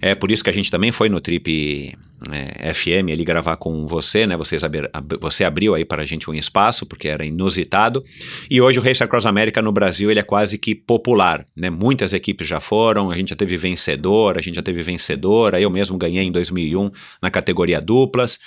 É 0.00 0.14
por 0.14 0.30
isso 0.30 0.44
que 0.44 0.50
a 0.50 0.52
gente 0.52 0.70
também 0.70 0.92
foi 0.92 1.08
no 1.08 1.20
Trip 1.20 1.94
é, 2.32 2.72
FM 2.72 3.10
ali 3.12 3.24
gravar 3.24 3.56
com 3.56 3.86
você, 3.86 4.26
né? 4.26 4.36
Vocês 4.36 4.62
ab, 4.64 4.88
você 5.20 5.44
abriu 5.44 5.74
aí 5.74 5.84
para 5.84 6.02
a 6.02 6.06
gente 6.06 6.30
um 6.30 6.34
espaço 6.34 6.86
porque 6.86 7.08
era 7.08 7.24
inusitado. 7.24 8.02
E 8.50 8.60
hoje 8.60 8.78
o 8.78 8.82
Race 8.82 9.02
Across 9.02 9.26
America 9.26 9.60
no 9.60 9.72
Brasil 9.72 10.10
ele 10.10 10.20
é 10.20 10.22
quase 10.22 10.58
que 10.58 10.74
popular, 10.74 11.44
né? 11.56 11.70
Muitas 11.70 12.12
equipes 12.12 12.46
já 12.46 12.60
foram, 12.60 13.10
a 13.10 13.16
gente 13.16 13.30
já 13.30 13.36
teve 13.36 13.56
vencedor, 13.56 14.38
a 14.38 14.40
gente 14.40 14.56
já 14.56 14.62
teve 14.62 14.82
vencedora. 14.82 15.60
Eu 15.60 15.70
mesmo 15.70 15.96
ganhei 15.98 16.24
em 16.24 16.32
2001 16.32 16.90
na 17.20 17.30
categoria 17.30 17.80
duplas. 17.80 18.38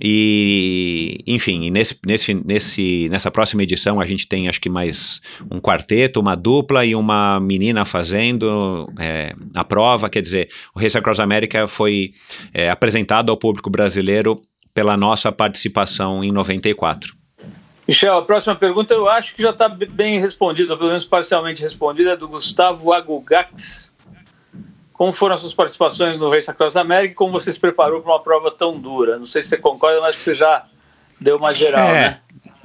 E, 0.00 1.18
enfim, 1.26 1.70
nesse, 1.70 1.96
nesse, 2.06 2.34
nesse, 2.34 3.08
nessa 3.08 3.30
próxima 3.30 3.62
edição 3.62 4.00
a 4.00 4.06
gente 4.06 4.26
tem 4.26 4.48
acho 4.48 4.60
que 4.60 4.68
mais 4.68 5.20
um 5.50 5.60
quarteto, 5.60 6.20
uma 6.20 6.34
dupla 6.34 6.84
e 6.84 6.94
uma 6.94 7.38
menina 7.40 7.84
fazendo 7.84 8.92
é, 8.98 9.34
a 9.54 9.64
prova. 9.64 10.08
Quer 10.08 10.22
dizer, 10.22 10.48
o 10.74 10.80
Race 10.80 10.96
Across 10.96 11.20
America 11.20 11.66
foi 11.66 12.10
é, 12.52 12.70
apresentado 12.70 13.30
ao 13.30 13.36
público 13.36 13.70
brasileiro 13.70 14.42
pela 14.72 14.96
nossa 14.96 15.30
participação 15.30 16.24
em 16.24 16.30
94. 16.30 17.14
Michel, 17.86 18.16
a 18.16 18.22
próxima 18.22 18.56
pergunta 18.56 18.94
eu 18.94 19.08
acho 19.08 19.34
que 19.34 19.42
já 19.42 19.50
está 19.50 19.68
bem 19.68 20.18
respondida, 20.18 20.76
pelo 20.76 20.88
menos 20.88 21.04
parcialmente 21.04 21.62
respondida, 21.62 22.12
é 22.12 22.16
do 22.16 22.26
Gustavo 22.26 22.92
Agugax. 22.92 23.93
Como 24.94 25.12
foram 25.12 25.34
as 25.34 25.40
suas 25.40 25.52
participações 25.52 26.16
no 26.16 26.30
Race 26.30 26.48
Across 26.48 26.76
America 26.76 27.12
e 27.12 27.14
como 27.14 27.32
você 27.32 27.52
se 27.52 27.58
preparou 27.58 28.00
para 28.00 28.12
uma 28.12 28.22
prova 28.22 28.50
tão 28.50 28.78
dura? 28.78 29.18
Não 29.18 29.26
sei 29.26 29.42
se 29.42 29.48
você 29.50 29.56
concorda, 29.58 29.98
mas 30.00 30.10
acho 30.10 30.18
que 30.18 30.24
você 30.24 30.36
já 30.36 30.64
deu 31.20 31.36
uma 31.36 31.52
geral, 31.52 31.88
é. 31.88 31.92
né? 31.92 32.20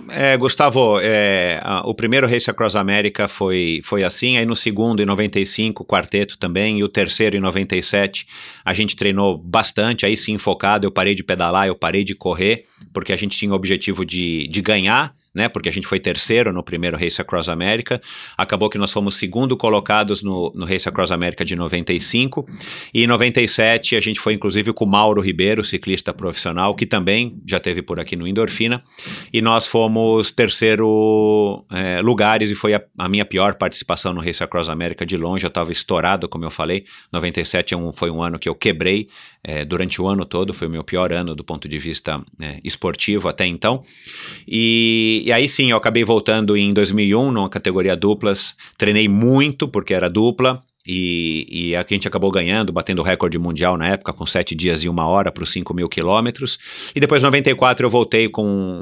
É, 0.09 0.38
Gustavo, 0.38 0.99
é, 1.01 1.59
a, 1.61 1.82
o 1.88 1.93
primeiro 1.93 2.27
Race 2.27 2.49
Across 2.49 2.75
America 2.75 3.27
foi, 3.27 3.82
foi 3.84 4.03
assim, 4.03 4.38
aí 4.38 4.45
no 4.45 4.55
segundo, 4.55 5.01
em 5.01 5.05
95, 5.05 5.84
quarteto 5.86 6.38
também, 6.38 6.80
e 6.80 6.84
o 6.84 6.89
terceiro, 6.89 7.36
em 7.36 7.39
97, 7.39 8.25
a 8.63 8.73
gente 8.73 8.95
treinou 8.95 9.38
bastante, 9.38 10.05
aí 10.05 10.15
sim 10.15 10.38
focado, 10.38 10.88
eu 10.88 10.91
parei 10.91 11.13
de 11.13 11.23
pedalar, 11.23 11.67
eu 11.67 11.75
parei 11.75 12.03
de 12.03 12.15
correr, 12.15 12.63
porque 12.93 13.11
a 13.11 13.17
gente 13.17 13.38
tinha 13.38 13.51
o 13.51 13.55
objetivo 13.55 14.05
de, 14.05 14.47
de 14.47 14.61
ganhar, 14.61 15.13
né? 15.34 15.47
Porque 15.47 15.69
a 15.69 15.71
gente 15.71 15.88
foi 15.88 15.99
terceiro 15.99 16.51
no 16.51 16.63
primeiro 16.63 16.97
Race 16.97 17.21
Across 17.21 17.49
America. 17.49 18.01
Acabou 18.38 18.69
que 18.69 18.77
nós 18.77 18.91
fomos 18.91 19.15
segundo 19.15 19.55
colocados 19.55 20.21
no, 20.21 20.51
no 20.55 20.65
Race 20.65 20.88
Across 20.88 21.11
America 21.11 21.45
de 21.45 21.55
95. 21.55 22.45
E 22.93 23.03
em 23.03 23.07
97 23.07 23.95
a 23.95 23.99
gente 23.99 24.19
foi 24.19 24.34
inclusive 24.34 24.73
com 24.73 24.86
o 24.86 24.88
Mauro 24.88 25.21
Ribeiro, 25.21 25.63
ciclista 25.63 26.13
profissional, 26.13 26.73
que 26.75 26.86
também 26.86 27.39
já 27.45 27.59
teve 27.59 27.82
por 27.82 27.99
aqui 27.99 28.15
no 28.15 28.27
Endorfina. 28.27 28.82
E 29.32 29.41
nós 29.41 29.65
fomos 29.65 30.32
terceiro 30.32 31.65
é, 31.71 32.01
lugares 32.01 32.49
e 32.49 32.55
foi 32.55 32.73
a, 32.73 32.82
a, 32.97 33.07
minha 33.07 33.25
pior 33.25 33.55
participação 33.55 34.13
no 34.13 34.21
Race 34.21 34.43
Across 34.43 34.69
America 34.69 35.05
de 35.05 35.17
longe. 35.17 35.45
Eu 35.45 35.49
estava 35.49 35.71
estourado, 35.71 36.27
como 36.27 36.45
eu 36.45 36.51
falei. 36.51 36.86
97 37.11 37.73
é 37.73 37.77
um, 37.77 37.91
foi 37.91 38.09
um 38.09 38.21
ano 38.21 38.39
que 38.39 38.49
eu 38.49 38.55
quebrei 38.55 39.07
é, 39.43 39.63
durante 39.63 40.01
o 40.01 40.07
ano 40.07 40.25
todo, 40.25 40.53
foi 40.53 40.67
o 40.67 40.71
meu 40.71 40.83
pior 40.83 41.13
ano 41.13 41.33
do 41.33 41.43
ponto 41.43 41.67
de 41.67 41.79
vista 41.79 42.21
é, 42.39 42.59
esportivo 42.63 43.29
até 43.29 43.45
então. 43.45 43.81
E, 44.47 45.23
e, 45.25 45.31
aí 45.31 45.47
sim, 45.47 45.71
eu 45.71 45.77
acabei 45.77 46.03
voltando 46.03 46.57
em 46.57 46.73
2001, 46.73 47.31
numa 47.31 47.49
categoria 47.49 47.95
duplas, 47.95 48.55
treinei 48.77 49.07
muito 49.07 49.67
porque 49.67 49.93
era 49.93 50.09
dupla. 50.09 50.61
E, 50.91 51.45
e 51.51 51.75
a 51.75 51.85
gente 51.87 52.07
acabou 52.07 52.31
ganhando, 52.31 52.73
batendo 52.73 52.99
o 52.99 53.03
recorde 53.03 53.37
mundial 53.37 53.77
na 53.77 53.89
época, 53.89 54.11
com 54.11 54.25
sete 54.25 54.55
dias 54.55 54.83
e 54.83 54.89
uma 54.89 55.05
hora 55.05 55.31
para 55.31 55.43
os 55.43 55.51
5 55.51 55.71
mil 55.71 55.87
quilômetros. 55.87 56.57
E 56.95 56.99
depois, 56.99 57.21
em 57.21 57.25
94, 57.25 57.85
eu 57.85 57.89
voltei 57.91 58.27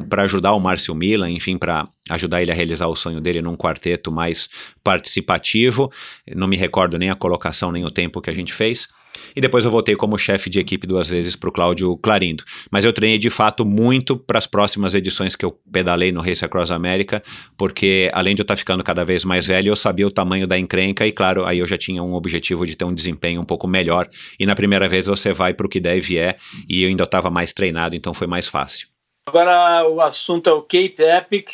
para 0.08 0.24
ajudar 0.24 0.54
o 0.54 0.60
Márcio 0.60 0.96
Milan, 0.96 1.30
enfim, 1.32 1.58
para 1.58 1.86
ajudar 2.10 2.42
ele 2.42 2.52
a 2.52 2.56
realizar 2.56 2.88
o 2.88 2.96
sonho 2.96 3.20
dele 3.20 3.42
num 3.42 3.58
quarteto 3.58 4.10
mais 4.10 4.48
participativo. 4.82 5.92
Não 6.34 6.48
me 6.48 6.56
recordo 6.56 6.98
nem 6.98 7.10
a 7.10 7.16
colocação, 7.16 7.74
nem 7.74 7.84
o 7.84 7.92
tempo 7.92 8.22
que 8.22 8.30
a 8.30 8.34
gente 8.34 8.54
fez 8.54 8.88
e 9.36 9.42
depois 9.42 9.66
eu 9.66 9.72
voltei 9.72 9.96
como 9.96 10.18
chefe 10.18 10.50
de 10.50 10.60
equipe 10.60 10.86
duas 10.86 11.10
vezes 11.10 11.36
para 11.36 11.50
o 11.50 11.52
Cláudio 11.52 11.96
Clarindo. 11.98 12.44
Mas 12.72 12.86
eu 12.86 12.94
treinei 12.94 13.18
de 13.18 13.30
fato 13.30 13.66
muito 13.66 14.18
para 14.18 14.38
as 14.38 14.48
próximas 14.48 14.94
edições 14.94 15.36
que 15.36 15.46
eu 15.46 15.58
pedalei 15.72 16.12
no 16.12 16.22
Race 16.22 16.44
Across 16.44 16.72
America, 16.72 17.22
porque 17.58 18.10
além 18.14 18.36
de 18.36 18.42
eu 18.42 18.44
estar 18.44 18.56
tá 18.56 18.58
ficando 18.58 18.84
cada 18.84 19.04
vez 19.04 19.24
mais 19.24 19.48
velho, 19.48 19.70
eu 19.70 19.76
sabia 19.76 20.08
o 20.08 20.12
tamanho 20.12 20.48
da 20.48 20.58
encrenca 20.58 21.06
e, 21.06 21.12
claro, 21.12 21.46
aí 21.46 21.60
eu 21.60 21.68
já 21.68 21.78
tinha 21.78 22.02
um 22.04 22.14
objetivo 22.14 22.66
de 22.66 22.76
ter 22.76 22.86
um 22.86 22.94
desempenho 22.94 23.42
um 23.42 23.46
pouco 23.46 23.68
melhor. 23.68 24.08
E 24.40 24.46
na 24.46 24.56
primeira 24.56 24.88
vez 24.88 25.08
você 25.08 25.34
vai 25.34 25.54
para 25.54 25.66
o 25.66 25.70
que 25.70 25.80
deve 25.80 26.18
é, 26.18 26.38
e 26.70 26.84
eu 26.84 26.90
ainda 26.90 27.04
estava 27.04 27.30
mais 27.30 27.54
treinado, 27.54 27.96
então 27.96 28.14
foi 28.14 28.28
mais 28.28 28.48
fácil. 28.48 28.88
Agora 29.28 29.88
o 29.88 30.00
assunto 30.02 30.50
é 30.50 30.54
o 30.54 30.62
Cape 30.62 30.96
Epic. 31.00 31.50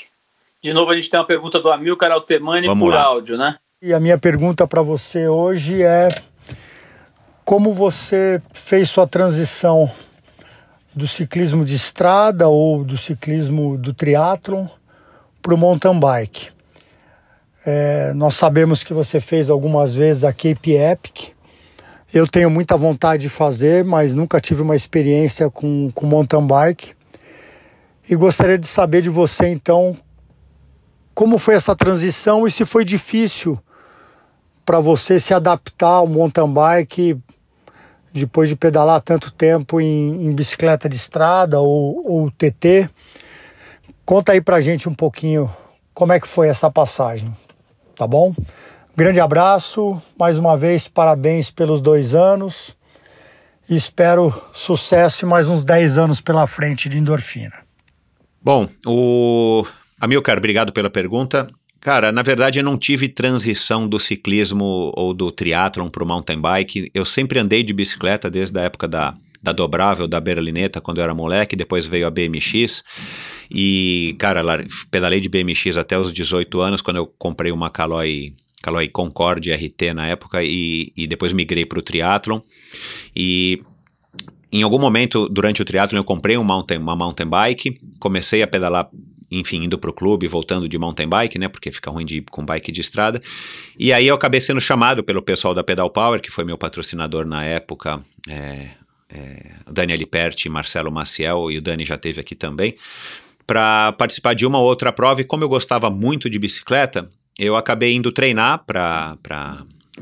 De 0.62 0.74
novo, 0.74 0.92
a 0.92 0.96
gente 0.96 1.10
tem 1.10 1.20
uma 1.20 1.26
pergunta 1.26 1.60
do 1.60 1.72
Amilcar 1.72 2.12
Altemani 2.12 2.68
Vamos 2.68 2.84
por 2.88 2.94
lá. 2.94 3.02
áudio, 3.02 3.38
né? 3.38 3.58
E 3.82 3.92
a 3.92 4.00
minha 4.00 4.18
pergunta 4.18 4.66
para 4.66 4.82
você 4.82 5.28
hoje 5.28 5.82
é 5.82 6.08
como 7.46 7.74
você 7.74 8.42
fez 8.54 8.90
sua 8.90 9.06
transição 9.06 9.90
do 10.96 11.08
ciclismo 11.08 11.66
de 11.66 11.76
estrada 11.76 12.48
ou 12.48 12.84
do 12.84 12.98
ciclismo 12.98 13.78
do 13.78 13.94
triatlon 13.94 14.68
para 15.42 15.54
o 15.54 15.58
mountain 15.58 16.00
bike. 16.00 16.50
É, 17.66 18.14
nós 18.14 18.36
sabemos 18.36 18.84
que 18.84 18.94
você 18.94 19.20
fez 19.20 19.50
algumas 19.50 19.94
vezes 19.94 20.24
a 20.24 20.32
Cape 20.32 20.74
Epic. 20.74 21.30
Eu 22.14 22.28
tenho 22.28 22.50
muita 22.50 22.78
vontade 22.78 23.24
de 23.24 23.30
fazer, 23.30 23.84
mas 23.84 24.14
nunca 24.14 24.40
tive 24.40 24.62
uma 24.62 24.76
experiência 24.76 25.50
com, 25.50 25.92
com 25.94 26.06
mountain 26.06 26.46
bike. 26.46 26.94
E 28.08 28.16
gostaria 28.16 28.58
de 28.58 28.68
saber 28.68 29.02
de 29.02 29.10
você, 29.10 29.48
então, 29.48 29.98
como 31.16 31.38
foi 31.38 31.56
essa 31.56 31.76
transição 31.76 32.46
e 32.46 32.52
se 32.52 32.66
foi 32.66 32.86
difícil 32.86 33.58
para 34.66 34.80
você 34.80 35.20
se 35.20 35.34
adaptar 35.34 35.88
ao 35.88 36.08
mountain 36.08 36.52
bike 36.52 37.18
depois 38.14 38.48
de 38.48 38.56
pedalar 38.56 39.02
tanto 39.02 39.32
tempo 39.32 39.82
em, 39.82 40.28
em 40.28 40.34
bicicleta 40.34 40.88
de 40.88 40.96
estrada 40.96 41.60
ou, 41.60 42.02
ou 42.06 42.32
TT. 42.32 42.90
Conta 44.06 44.34
aí 44.34 44.42
pra 44.42 44.62
gente 44.62 44.88
um 44.88 44.94
pouquinho 44.94 45.52
como 45.94 46.14
é 46.14 46.20
que 46.20 46.28
foi 46.28 46.48
essa 46.48 46.70
passagem, 46.70 47.36
tá 47.96 48.06
bom? 48.06 48.34
Grande 48.96 49.20
abraço, 49.20 50.02
mais 50.18 50.38
uma 50.38 50.56
vez 50.56 50.88
parabéns 50.88 51.50
pelos 51.50 51.82
dois 51.82 52.14
anos 52.14 52.78
e 53.70 53.76
espero 53.76 54.34
sucesso 54.54 55.26
e 55.26 55.28
mais 55.28 55.48
uns 55.48 55.64
10 55.64 55.98
anos 55.98 56.22
pela 56.22 56.46
frente 56.46 56.90
de 56.90 56.98
endorfina. 56.98 57.64
Bom, 58.42 58.68
o 58.86 59.66
Amilcar, 60.00 60.38
obrigado 60.38 60.74
pela 60.74 60.90
pergunta. 60.90 61.48
Cara, 61.84 62.14
na 62.14 62.22
verdade 62.22 62.60
eu 62.60 62.64
não 62.64 62.78
tive 62.78 63.10
transição 63.10 63.90
do 63.90 64.00
ciclismo 64.00 64.94
ou 64.96 65.14
do 65.14 65.30
triatlon 65.30 65.90
para 65.90 66.02
o 66.02 66.08
mountain 66.08 66.40
bike. 66.40 66.90
Eu 66.94 67.04
sempre 67.04 67.40
andei 67.40 67.62
de 67.62 67.74
bicicleta 67.74 68.30
desde 68.30 68.58
a 68.58 68.62
época 68.62 68.88
da, 68.88 69.14
da 69.42 69.52
dobrável, 69.52 70.08
da 70.08 70.22
berlineta, 70.22 70.80
quando 70.80 71.00
eu 71.00 71.04
era 71.04 71.14
moleque, 71.14 71.58
depois 71.58 71.86
veio 71.86 72.08
a 72.08 72.10
BMX. 72.10 72.86
E, 73.52 74.16
cara, 74.18 74.42
pedalei 74.90 75.20
de 75.20 75.28
BMX 75.28 75.76
até 75.76 76.00
os 76.00 76.14
18 76.14 76.62
anos, 76.62 76.82
quando 76.82 76.98
eu 76.98 77.06
comprei 77.18 77.52
uma 77.52 77.70
Caloi 77.70 78.34
Caloi 78.62 78.88
Concorde 78.88 79.52
RT 79.52 79.94
na 79.94 80.08
época 80.08 80.42
e, 80.42 80.94
e 80.96 81.06
depois 81.06 81.34
migrei 81.34 81.66
para 81.66 81.80
o 81.80 81.82
triatlon. 81.82 82.40
E 83.14 83.62
em 84.54 84.64
algum 84.64 84.80
momento 84.80 85.28
durante 85.28 85.62
o 85.62 85.66
triatlon 85.66 86.00
eu 86.00 86.06
comprei 86.06 86.38
um 86.38 86.46
mountain, 86.46 86.78
uma 86.78 86.96
mountain 86.96 87.28
bike, 87.28 87.78
comecei 88.00 88.42
a 88.42 88.48
pedalar 88.48 88.90
enfim, 89.40 89.64
indo 89.64 89.78
para 89.78 89.90
o 89.90 89.94
clube, 89.94 90.28
voltando 90.28 90.68
de 90.68 90.78
mountain 90.78 91.08
bike, 91.08 91.40
né, 91.40 91.48
porque 91.48 91.72
fica 91.72 91.90
ruim 91.90 92.06
de 92.06 92.18
ir 92.18 92.26
com 92.30 92.46
bike 92.46 92.72
de 92.72 92.82
estrada. 92.82 93.22
E 93.78 93.92
aí 93.92 94.08
eu 94.08 94.16
acabei 94.16 94.40
sendo 94.40 94.62
chamado 94.62 95.04
pelo 95.04 95.22
pessoal 95.22 95.54
da 95.54 95.64
Pedal 95.64 95.90
Power, 95.90 96.22
que 96.22 96.32
foi 96.32 96.44
meu 96.44 96.58
patrocinador 96.58 97.26
na 97.26 97.44
época, 97.44 98.00
é, 98.30 98.68
é, 99.10 99.96
Liperti, 99.96 100.50
Marcelo 100.50 100.92
Maciel, 100.92 101.52
e 101.52 101.58
o 101.58 101.62
Dani 101.62 101.86
já 101.86 101.98
teve 101.98 102.20
aqui 102.20 102.36
também, 102.36 102.76
para 103.46 103.92
participar 103.94 104.34
de 104.34 104.46
uma 104.46 104.58
ou 104.58 104.66
outra 104.66 104.92
prova. 104.92 105.22
E 105.22 105.24
como 105.24 105.44
eu 105.44 105.50
gostava 105.50 105.90
muito 105.90 106.30
de 106.30 106.40
bicicleta, 106.40 107.10
eu 107.38 107.56
acabei 107.56 107.94
indo 107.94 108.12
treinar 108.12 108.64
para 108.66 109.18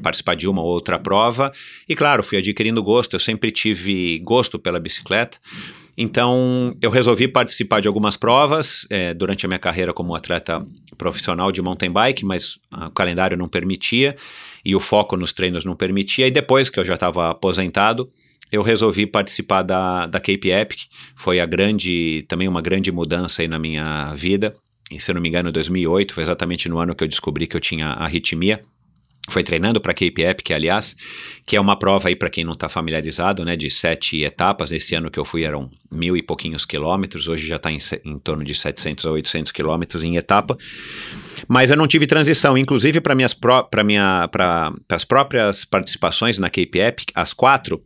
participar 0.02 0.36
de 0.36 0.48
uma 0.48 0.62
ou 0.62 0.68
outra 0.68 1.00
prova. 1.00 1.52
E 1.88 1.96
claro, 1.96 2.24
fui 2.24 2.38
adquirindo 2.38 2.84
gosto. 2.84 3.16
Eu 3.16 3.20
sempre 3.20 3.52
tive 3.52 4.20
gosto 4.20 4.60
pela 4.60 4.80
bicicleta. 4.80 5.38
Então, 5.98 6.76
eu 6.82 6.90
resolvi 6.90 7.28
participar 7.28 7.82
de 7.82 7.88
algumas 7.88 8.16
provas 8.16 8.88
é, 8.90 9.14
durante 9.14 9.46
a 9.46 9.50
minha 9.50 9.60
carreira 9.60 9.94
como 9.94 10.16
atleta 10.16 10.66
profissional 10.98 11.52
de 11.52 11.62
mountain 11.62 11.92
bike, 11.92 12.26
mas 12.26 12.58
o 12.72 12.90
calendário 12.92 13.38
não 13.38 13.48
permitia 13.48 14.16
e 14.64 14.76
o 14.76 14.80
foco 14.80 15.18
nos 15.18 15.34
treinos 15.34 15.66
não 15.66 15.76
permitia. 15.76 16.28
E 16.28 16.32
depois 16.32 16.70
que 16.70 16.80
eu 16.80 16.86
já 16.86 16.94
estava 16.94 17.32
aposentado, 17.32 18.10
eu 18.52 18.62
resolvi 18.62 19.06
participar 19.06 19.64
da, 19.64 20.06
da 20.06 20.20
Cape 20.20 20.50
Epic. 20.50 20.82
Foi 21.16 21.40
a 21.40 21.46
grande, 21.46 22.26
também 22.28 22.48
uma 22.48 22.62
grande 22.62 22.92
mudança 22.92 23.42
aí 23.42 23.48
na 23.48 23.60
minha 23.60 24.14
vida. 24.14 24.56
E, 24.92 25.00
se 25.00 25.10
eu 25.10 25.16
não 25.16 25.22
me 25.22 25.30
engano, 25.30 25.52
2008 25.52 26.14
foi 26.14 26.24
exatamente 26.24 26.68
no 26.68 26.78
ano 26.78 26.94
que 26.94 27.04
eu 27.04 27.08
descobri 27.08 27.48
que 27.48 27.56
eu 27.56 27.62
tinha 27.62 27.88
arritmia 27.88 28.62
foi 29.30 29.44
treinando 29.44 29.80
para 29.80 29.94
Cape 29.94 30.24
Epic, 30.24 30.52
aliás, 30.52 30.96
que 31.46 31.56
é 31.56 31.62
uma 31.62 31.78
prova 31.78 32.10
aí 32.10 32.16
para 32.16 32.30
quem 32.30 32.44
não 32.44 32.54
está 32.54 32.68
familiarizado, 32.68 33.46
né, 33.46 33.56
de 33.56 33.70
sete 33.70 34.24
etapas. 34.24 34.72
Esse 34.72 34.96
ano 34.96 35.12
que 35.12 35.20
eu 35.20 35.26
fui 35.26 35.44
eram 35.44 35.70
mil 35.92 36.18
e 36.18 36.24
pouquinhos 36.24 36.66
quilômetros, 36.66 37.28
hoje 37.28 37.48
já 37.48 37.58
está 37.58 37.72
em, 37.72 37.80
em, 38.04 38.18
torno 38.18 38.44
de 38.44 38.56
700 38.56 39.06
a 39.06 39.12
800 39.12 39.52
quilômetros 39.52 40.04
em 40.04 40.16
etapa. 40.16 40.58
Mas 41.48 41.70
eu 41.70 41.78
não 41.78 41.88
tive 41.88 42.08
transição, 42.08 42.58
inclusive 42.58 43.00
para 43.00 43.16
minhas 43.16 43.34
para 43.34 43.84
minha 43.84 44.28
para 44.32 44.72
as 44.90 45.06
próprias 45.06 45.66
participações 45.66 46.38
na 46.38 46.50
Cape 46.50 46.80
Epic, 46.80 47.10
as 47.16 47.34
quatro 47.34 47.82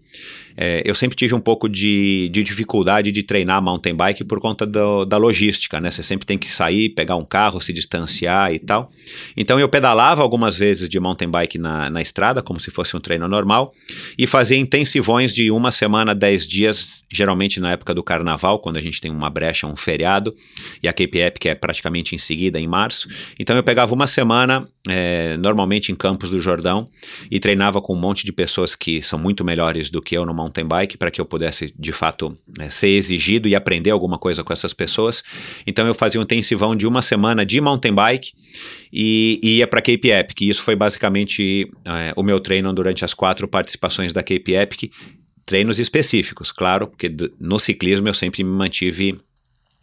é, 0.58 0.82
eu 0.86 0.96
sempre 0.96 1.16
tive 1.16 1.36
um 1.36 1.40
pouco 1.40 1.68
de, 1.68 2.30
de, 2.32 2.44
dificuldade 2.44 3.12
de 3.12 3.24
treinar 3.24 3.62
mountain 3.62 3.94
bike 3.94 4.24
por 4.24 4.40
conta 4.40 4.66
do, 4.66 5.04
da 5.04 5.18
logística, 5.18 5.82
né? 5.82 5.92
Você 5.92 6.02
sempre 6.02 6.26
tem 6.26 6.38
que 6.38 6.50
sair, 6.50 6.90
pegar 6.90 7.16
um 7.18 7.26
carro, 7.26 7.60
se 7.60 7.74
distanciar 7.74 8.54
e 8.54 8.60
tal. 8.60 8.90
Então 9.36 9.60
eu 9.60 9.68
pedalava 9.68 10.22
algumas 10.22 10.56
vezes 10.56 10.88
de 10.88 11.00
mountain 11.00 11.30
bike 11.30 11.58
na, 11.58 11.90
na 11.90 12.02
estrada, 12.02 12.42
como 12.42 12.60
se 12.60 12.72
fosse 12.72 12.96
um 12.96 13.00
treino 13.00 13.28
normal, 13.28 13.72
e 14.18 14.26
fazia 14.26 14.58
intensivões 14.58 15.34
de 15.34 15.52
uma 15.52 15.72
semana, 15.72 16.16
dez 16.16 16.48
dias, 16.48 17.04
geralmente 17.12 17.60
na 17.60 17.72
época 17.72 17.94
do 17.94 18.04
carnaval, 18.04 18.60
quando 18.60 18.78
a 18.78 18.82
gente 18.82 19.02
tem 19.02 19.12
uma 19.12 19.30
brecha, 19.30 19.68
um 19.68 19.76
feriado, 19.76 20.34
e 20.82 20.88
a 20.88 20.94
Cape 20.94 21.20
Epic 21.20 21.46
é 21.48 21.56
praticamente 21.56 22.16
em 22.16 22.18
seguida, 22.18 22.60
em 22.60 22.68
março. 22.68 23.10
Então 23.40 23.56
eu 23.56 23.64
pegava 23.64 23.94
uma 23.94 24.08
semana, 24.08 24.68
é, 24.88 25.36
normalmente 25.38 25.92
em 25.92 25.96
Campos 25.96 26.30
do 26.30 26.40
Jordão, 26.40 26.88
e 27.30 27.40
treinava 27.40 27.82
com 27.82 27.94
um 27.94 28.00
monte 28.00 28.26
de 28.26 28.32
pessoas 28.32 28.76
que 28.76 29.02
são 29.02 29.18
muito 29.18 29.44
melhores 29.44 29.90
do 29.90 30.02
que 30.02 30.16
eu 30.16 30.26
no 30.26 30.34
mountain 30.34 30.66
bike 30.66 30.98
para 30.98 31.10
que 31.10 31.20
eu 31.20 31.26
pudesse 31.26 31.74
de 31.78 31.92
fato 31.92 32.38
né, 32.58 32.70
ser 32.70 32.90
exigido 32.90 33.48
e 33.48 33.56
aprender 33.56 33.92
alguma 33.92 34.18
coisa 34.18 34.44
com 34.44 34.54
essas 34.54 34.74
pessoas. 34.74 35.24
Então 35.66 35.88
eu 35.88 35.94
fazia 35.94 36.20
um 36.20 36.24
intensivão 36.24 36.76
de 36.76 36.86
uma 36.86 37.02
semana 37.02 37.46
de 37.46 37.60
mountain 37.60 37.94
bike 37.94 38.32
e, 38.92 39.40
e 39.42 39.58
ia 39.58 39.68
para 39.68 39.82
Cape 39.82 40.10
Epic. 40.10 40.42
E 40.42 40.50
isso 40.50 40.62
foi 40.62 40.76
basicamente 40.76 41.70
é, 41.86 42.14
o 42.16 42.24
meu 42.24 42.40
treino 42.40 42.74
durante 42.74 43.04
as 43.04 43.14
quatro 43.14 43.48
participações 43.48 44.14
da 44.14 44.22
Cape 44.22 44.54
Epic. 44.54 44.92
Treinos 45.46 45.80
específicos, 45.80 46.52
claro, 46.52 46.88
porque 46.88 47.12
no 47.40 47.60
ciclismo 47.60 48.08
eu 48.08 48.16
sempre 48.16 48.44
me 48.44 48.50
mantive 48.50 49.20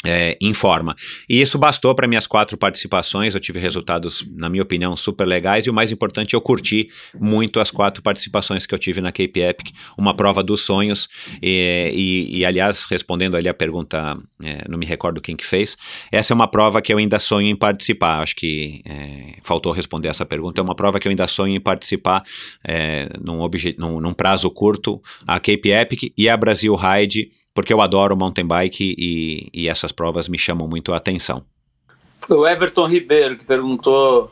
é, 0.05 0.37
em 0.41 0.53
forma. 0.53 0.95
E 1.29 1.41
isso 1.41 1.59
bastou 1.59 1.95
para 1.95 2.09
minhas 2.09 2.27
quatro 2.27 2.57
participações. 2.57 3.35
Eu 3.35 3.41
tive 3.41 3.59
resultados, 3.61 4.25
na 4.37 4.49
minha 4.49 4.63
opinião, 4.63 4.97
super 4.97 5.27
legais. 5.27 5.67
E 5.67 5.71
o 5.71 5.75
mais 5.75 5.91
importante, 5.91 6.35
eu 6.35 6.41
curti 6.41 6.89
muito 7.19 7.61
as 7.61 7.71
quatro 7.71 8.03
participações 8.03 8.67
que 8.67 8.75
eu 8.75 8.79
tive 8.79 9.01
na 9.01 9.13
Cape 9.13 9.41
Epic, 9.41 9.71
uma 9.97 10.15
prova 10.15 10.43
dos 10.43 10.63
sonhos. 10.63 11.09
E, 11.41 11.93
e, 11.95 12.39
e 12.39 12.45
aliás, 12.45 12.85
respondendo 12.85 13.37
ali 13.37 13.49
a 13.49 13.55
pergunta, 13.55 14.17
é, 14.43 14.65
não 14.69 14.79
me 14.79 14.87
recordo 14.87 15.21
quem 15.21 15.37
que 15.37 15.47
fez, 15.47 15.77
essa 16.11 16.33
é 16.33 16.35
uma 16.35 16.49
prova 16.49 16.83
que 16.83 16.93
eu 16.93 16.99
ainda 16.99 17.19
sonho 17.19 17.49
em 17.49 17.57
participar. 17.57 18.21
Acho 18.21 18.35
que 18.37 18.83
é, 18.85 19.37
faltou 19.43 19.73
responder 19.73 20.09
essa 20.09 20.27
pergunta. 20.27 20.61
É 20.61 20.65
uma 20.65 20.75
prova 20.75 20.99
que 20.99 21.07
eu 21.07 21.11
ainda 21.11 21.27
sonho 21.27 21.55
em 21.55 21.61
participar 21.61 22.23
é, 22.65 23.09
num, 23.21 23.39
num, 23.79 24.01
num 24.01 24.15
prazo 24.15 24.51
curto, 24.51 25.01
a 25.27 25.39
Cape 25.39 25.71
Epic 25.71 26.13
e 26.17 26.29
a 26.29 26.37
Brasil 26.37 26.75
Ride 26.75 27.31
porque 27.55 27.73
eu 27.73 27.81
adoro 27.81 28.17
mountain 28.17 28.47
bike 28.47 28.95
e, 28.99 29.49
e 29.53 29.69
essas 29.69 29.93
provas 29.93 30.29
me 30.29 30.39
chamam 30.39 30.67
muito 30.69 30.93
a 30.93 30.97
atenção. 30.97 31.45
Foi 32.21 32.37
o 32.37 32.47
Everton 32.47 32.87
Ribeiro 32.87 33.37
que 33.37 33.45
perguntou 33.45 34.31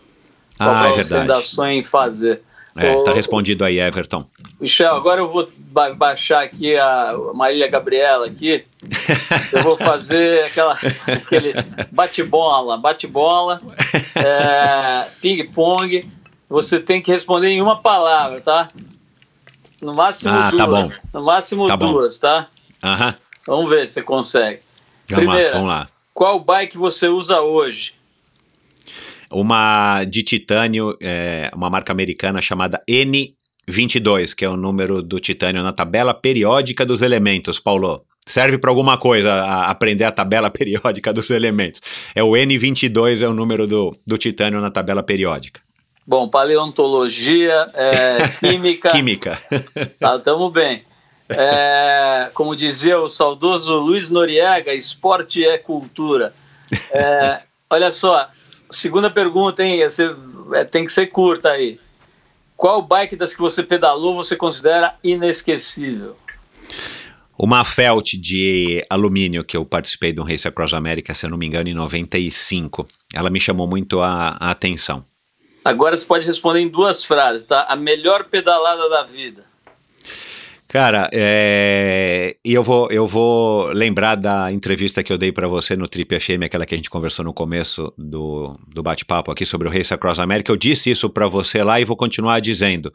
ah, 0.59 0.65
qual 0.65 0.99
é 0.99 1.03
você 1.03 1.17
ainda 1.17 1.35
sonha 1.37 1.75
em 1.75 1.83
fazer. 1.83 2.43
É, 2.77 3.03
tá 3.03 3.13
respondido 3.13 3.65
aí, 3.65 3.81
Everton. 3.81 4.25
Michel, 4.61 4.95
agora 4.95 5.21
eu 5.21 5.27
vou 5.27 5.51
ba 5.57 5.93
baixar 5.93 6.43
aqui 6.43 6.77
a 6.77 7.15
Marília 7.35 7.69
Gabriela 7.69 8.27
aqui. 8.27 8.65
eu 9.53 9.63
vou 9.63 9.77
fazer 9.77 10.45
aquela, 10.45 10.79
aquele 11.07 11.53
bate-bola, 11.91 12.79
bate-bola, 12.79 13.61
é, 14.15 15.09
ping-pong. 15.21 16.09
Você 16.49 16.79
tem 16.79 17.03
que 17.03 17.11
responder 17.11 17.49
em 17.49 17.61
uma 17.61 17.81
palavra, 17.81 18.41
tá? 18.41 18.69
No 19.83 19.95
máximo 19.95 20.35
ah, 20.35 20.51
duas. 20.51 20.57
Tá 20.57 20.67
bom. 20.67 20.91
No 21.13 21.23
máximo 21.25 21.67
tá 21.67 21.77
duas, 21.77 22.19
bom. 22.19 22.21
tá? 22.21 22.49
Aham. 22.83 23.15
Vamos 23.47 23.71
ver 23.71 23.87
se 23.87 23.95
você 23.95 24.03
consegue. 24.03 24.61
Vamos 25.09 25.25
Primeira, 25.25 25.49
lá, 25.49 25.55
vamos 25.55 25.69
lá. 25.69 25.89
Qual 26.15 26.41
bike 26.41 26.77
você 26.77 27.09
usa 27.09 27.41
hoje? 27.41 27.95
Uma 29.31 30.05
de 30.05 30.23
titânio, 30.23 30.97
é, 31.01 31.51
uma 31.55 31.71
marca 31.71 31.93
americana 31.93 32.41
chamada 32.41 32.83
N22, 32.89 34.35
que 34.35 34.45
é 34.45 34.49
o 34.49 34.57
número 34.57 35.03
do 35.03 35.21
titânio 35.21 35.63
na 35.63 35.73
tabela 35.73 36.13
periódica 36.13 36.85
dos 36.85 37.01
elementos, 37.01 37.59
Paulo. 37.59 38.05
Serve 38.27 38.59
para 38.59 38.71
alguma 38.71 38.99
coisa 38.99 39.33
a 39.33 39.71
aprender 39.71 40.05
a 40.05 40.13
tabela 40.13 40.51
periódica 40.51 41.13
dos 41.13 41.31
elementos. 41.31 41.81
É 42.15 42.23
o 42.23 42.33
N22, 42.33 43.23
é 43.23 43.29
o 43.29 43.33
número 43.33 43.67
do, 43.67 43.97
do 44.07 44.19
titânio 44.19 44.61
na 44.61 44.71
tabela 44.71 45.03
periódica. 45.03 45.61
Bom, 46.07 46.29
paleontologia, 46.29 47.71
é, 47.75 48.29
química. 48.41 48.91
química. 48.91 49.43
Tá, 49.99 50.19
tamo 50.19 50.51
bem. 50.51 50.83
É, 51.31 52.31
como 52.35 52.57
dizia 52.57 52.99
o 52.99 53.09
saudoso 53.09 53.75
Luiz 53.77 54.11
Noriega, 54.11 54.75
esporte 54.75 55.45
é 55.45 55.57
cultura. 55.57 56.35
É, 56.91 57.43
olha 57.69 57.91
só, 57.93 58.29
segunda 58.71 59.09
pergunta, 59.11 59.63
hein? 59.63 59.81
É, 60.53 60.65
tem 60.65 60.85
que 60.85 60.93
ser 60.93 61.07
curta 61.07 61.51
aí. 61.51 61.79
Qual 62.57 62.83
bike 62.83 63.17
das 63.17 63.33
que 63.33 63.41
você 63.41 63.63
pedalou 63.63 64.15
você 64.15 64.37
considera 64.37 64.95
inesquecível? 65.03 66.17
Uma 67.39 67.65
Felt 67.65 68.13
de 68.17 68.85
alumínio 68.91 69.43
que 69.43 69.57
eu 69.57 69.65
participei 69.65 70.13
de 70.13 70.21
um 70.21 70.25
Race 70.25 70.47
Across 70.47 70.75
America, 70.75 71.15
se 71.15 71.25
eu 71.25 71.31
não 71.31 71.39
me 71.39 71.47
engano, 71.47 71.71
em 71.71 71.75
95. 71.75 72.87
Ela 73.15 73.31
me 73.31 73.41
chamou 73.41 73.67
muito 73.67 74.03
a, 74.03 74.37
a 74.39 74.51
atenção. 74.51 75.07
Agora 75.65 75.97
você 75.97 76.05
pode 76.05 76.27
responder 76.27 76.61
em 76.61 76.69
duas 76.69 77.03
frases, 77.03 77.47
tá? 77.47 77.65
A 77.69 77.77
melhor 77.77 78.25
pedalada 78.25 78.91
da 78.91 79.05
vida. 79.05 79.50
Cara, 80.71 81.11
é... 81.13 82.37
e 82.45 82.55
eu 82.55 82.63
vou, 82.63 82.89
eu 82.93 83.05
vou 83.05 83.73
lembrar 83.73 84.15
da 84.15 84.53
entrevista 84.53 85.03
que 85.03 85.13
eu 85.13 85.19
dei 85.19 85.33
para 85.33 85.49
você 85.49 85.75
no 85.75 85.89
Trip 85.89 86.21
FM, 86.21 86.45
aquela 86.45 86.65
que 86.65 86.73
a 86.73 86.77
gente 86.77 86.89
conversou 86.89 87.25
no 87.25 87.35
começo 87.35 87.93
do, 87.99 88.57
do 88.73 88.81
bate-papo 88.81 89.33
aqui 89.33 89.45
sobre 89.45 89.67
o 89.67 89.71
Race 89.71 89.93
Across 89.93 90.21
America. 90.21 90.53
Eu 90.53 90.57
disse 90.57 90.89
isso 90.89 91.11
para 91.11 91.27
você 91.27 91.65
lá 91.65 91.81
e 91.81 91.85
vou 91.85 91.97
continuar 91.97 92.39
dizendo. 92.39 92.95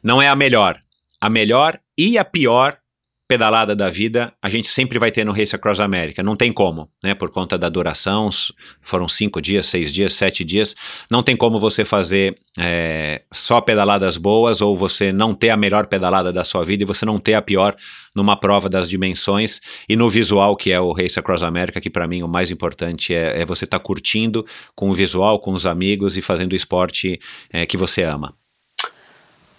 Não 0.00 0.22
é 0.22 0.28
a 0.28 0.36
melhor. 0.36 0.78
A 1.20 1.28
melhor 1.28 1.80
e 1.98 2.16
a 2.16 2.24
pior 2.24 2.78
pedalada 3.28 3.76
da 3.76 3.90
vida 3.90 4.32
a 4.42 4.48
gente 4.48 4.68
sempre 4.68 4.98
vai 4.98 5.10
ter 5.10 5.22
no 5.22 5.32
Race 5.32 5.54
Across 5.54 5.80
America. 5.80 6.22
Não 6.22 6.34
tem 6.34 6.50
como, 6.50 6.88
né? 7.04 7.12
Por 7.14 7.30
conta 7.30 7.58
da 7.58 7.68
duração, 7.68 8.30
foram 8.80 9.06
cinco 9.06 9.40
dias, 9.42 9.66
seis 9.66 9.92
dias, 9.92 10.14
sete 10.14 10.42
dias. 10.42 10.74
Não 11.10 11.22
tem 11.22 11.36
como 11.36 11.60
você 11.60 11.84
fazer 11.84 12.38
é, 12.58 13.22
só 13.30 13.60
pedaladas 13.60 14.16
boas 14.16 14.62
ou 14.62 14.74
você 14.74 15.12
não 15.12 15.34
ter 15.34 15.50
a 15.50 15.58
melhor 15.58 15.86
pedalada 15.86 16.32
da 16.32 16.42
sua 16.42 16.64
vida 16.64 16.82
e 16.82 16.86
você 16.86 17.04
não 17.04 17.20
ter 17.20 17.34
a 17.34 17.42
pior 17.42 17.76
numa 18.16 18.34
prova 18.34 18.66
das 18.66 18.88
dimensões 18.88 19.60
e 19.86 19.94
no 19.94 20.08
visual 20.08 20.56
que 20.56 20.72
é 20.72 20.80
o 20.80 20.92
Race 20.92 21.18
Across 21.18 21.42
America, 21.42 21.82
que 21.82 21.90
para 21.90 22.08
mim 22.08 22.22
o 22.22 22.28
mais 22.28 22.50
importante 22.50 23.14
é, 23.14 23.42
é 23.42 23.44
você 23.44 23.64
estar 23.64 23.78
tá 23.78 23.84
curtindo 23.84 24.46
com 24.74 24.88
o 24.88 24.94
visual, 24.94 25.38
com 25.38 25.52
os 25.52 25.66
amigos 25.66 26.16
e 26.16 26.22
fazendo 26.22 26.52
o 26.52 26.56
esporte 26.56 27.20
é, 27.52 27.66
que 27.66 27.76
você 27.76 28.02
ama. 28.04 28.37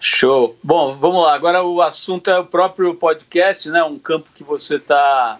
Show. 0.00 0.56
Bom, 0.64 0.94
vamos 0.94 1.22
lá. 1.22 1.34
Agora 1.34 1.62
o 1.62 1.82
assunto 1.82 2.30
é 2.30 2.38
o 2.38 2.46
próprio 2.46 2.94
podcast, 2.94 3.68
né? 3.68 3.84
Um 3.84 3.98
campo 3.98 4.30
que 4.34 4.42
você 4.42 4.76
está 4.76 5.38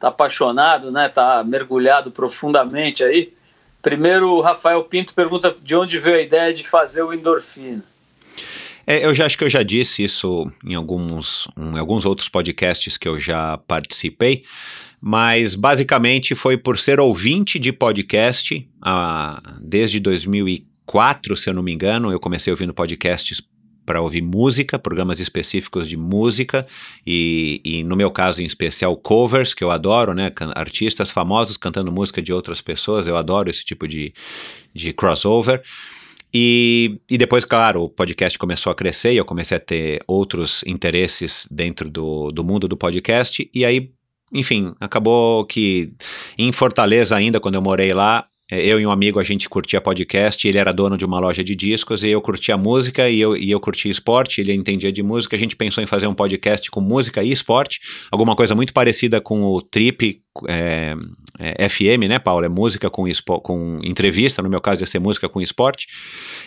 tá 0.00 0.08
apaixonado, 0.08 0.90
né? 0.90 1.08
Tá 1.08 1.44
mergulhado 1.44 2.10
profundamente 2.10 3.04
aí. 3.04 3.32
Primeiro, 3.80 4.32
o 4.32 4.40
Rafael 4.40 4.82
Pinto 4.82 5.14
pergunta 5.14 5.54
de 5.62 5.76
onde 5.76 5.96
veio 5.98 6.16
a 6.16 6.22
ideia 6.22 6.52
de 6.52 6.66
fazer 6.66 7.02
o 7.02 7.14
endorfina. 7.14 7.84
É, 8.84 9.06
eu 9.06 9.14
já 9.14 9.26
acho 9.26 9.38
que 9.38 9.44
eu 9.44 9.50
já 9.50 9.62
disse 9.62 10.02
isso 10.02 10.50
em 10.64 10.74
alguns, 10.74 11.46
em 11.56 11.78
alguns 11.78 12.04
outros 12.04 12.28
podcasts 12.28 12.96
que 12.96 13.06
eu 13.06 13.16
já 13.18 13.58
participei, 13.58 14.42
mas 15.00 15.54
basicamente 15.54 16.34
foi 16.34 16.56
por 16.56 16.78
ser 16.78 16.98
ouvinte 16.98 17.60
de 17.60 17.72
podcast 17.72 18.68
ah, 18.80 19.40
desde 19.60 20.00
2004, 20.00 21.36
se 21.36 21.48
eu 21.48 21.54
não 21.54 21.62
me 21.62 21.72
engano. 21.72 22.10
Eu 22.10 22.18
comecei 22.18 22.52
ouvindo 22.52 22.74
podcasts 22.74 23.40
para 23.84 24.00
ouvir 24.00 24.22
música, 24.22 24.78
programas 24.78 25.20
específicos 25.20 25.88
de 25.88 25.96
música 25.96 26.66
e, 27.06 27.60
e, 27.64 27.84
no 27.84 27.96
meu 27.96 28.10
caso 28.10 28.42
em 28.42 28.44
especial 28.44 28.96
covers 28.96 29.54
que 29.54 29.64
eu 29.64 29.70
adoro, 29.70 30.14
né, 30.14 30.32
artistas 30.54 31.10
famosos 31.10 31.56
cantando 31.56 31.92
música 31.92 32.22
de 32.22 32.32
outras 32.32 32.60
pessoas, 32.60 33.06
eu 33.06 33.16
adoro 33.16 33.50
esse 33.50 33.64
tipo 33.64 33.86
de, 33.88 34.12
de 34.74 34.92
crossover. 34.92 35.62
E, 36.34 36.98
e 37.10 37.18
depois, 37.18 37.44
claro, 37.44 37.82
o 37.82 37.88
podcast 37.90 38.38
começou 38.38 38.72
a 38.72 38.74
crescer 38.74 39.12
e 39.12 39.18
eu 39.18 39.24
comecei 39.24 39.56
a 39.56 39.60
ter 39.60 40.02
outros 40.06 40.64
interesses 40.66 41.46
dentro 41.50 41.90
do, 41.90 42.32
do 42.32 42.42
mundo 42.42 42.66
do 42.66 42.76
podcast. 42.76 43.50
E 43.52 43.64
aí, 43.66 43.92
enfim, 44.32 44.74
acabou 44.80 45.44
que 45.44 45.92
em 46.38 46.50
Fortaleza 46.50 47.14
ainda, 47.14 47.38
quando 47.38 47.56
eu 47.56 47.62
morei 47.62 47.92
lá, 47.92 48.26
eu 48.60 48.80
e 48.80 48.86
um 48.86 48.90
amigo, 48.90 49.18
a 49.18 49.24
gente 49.24 49.48
curtia 49.48 49.80
podcast, 49.80 50.46
ele 50.46 50.58
era 50.58 50.72
dono 50.72 50.96
de 50.96 51.04
uma 51.04 51.18
loja 51.18 51.42
de 51.42 51.54
discos, 51.54 52.02
e 52.02 52.08
eu 52.08 52.20
curtia 52.20 52.56
música 52.56 53.08
e 53.08 53.20
eu, 53.20 53.36
e 53.36 53.50
eu 53.50 53.60
curtia 53.60 53.90
esporte, 53.90 54.40
ele 54.40 54.52
entendia 54.52 54.92
de 54.92 55.02
música, 55.02 55.36
a 55.36 55.38
gente 55.38 55.56
pensou 55.56 55.82
em 55.82 55.86
fazer 55.86 56.06
um 56.06 56.14
podcast 56.14 56.70
com 56.70 56.80
música 56.80 57.22
e 57.22 57.30
esporte, 57.30 57.80
alguma 58.10 58.36
coisa 58.36 58.54
muito 58.54 58.72
parecida 58.72 59.20
com 59.20 59.42
o 59.42 59.60
Trip 59.60 60.21
é, 60.48 60.94
é, 61.38 61.68
FM, 61.68 62.08
né, 62.08 62.18
Paulo? 62.18 62.44
É 62.44 62.48
música 62.48 62.88
com, 62.88 63.04
com 63.42 63.80
entrevista, 63.82 64.42
no 64.42 64.48
meu 64.48 64.60
caso 64.60 64.82
ia 64.82 64.86
ser 64.86 64.98
música 64.98 65.28
com 65.28 65.40
esporte. 65.40 65.86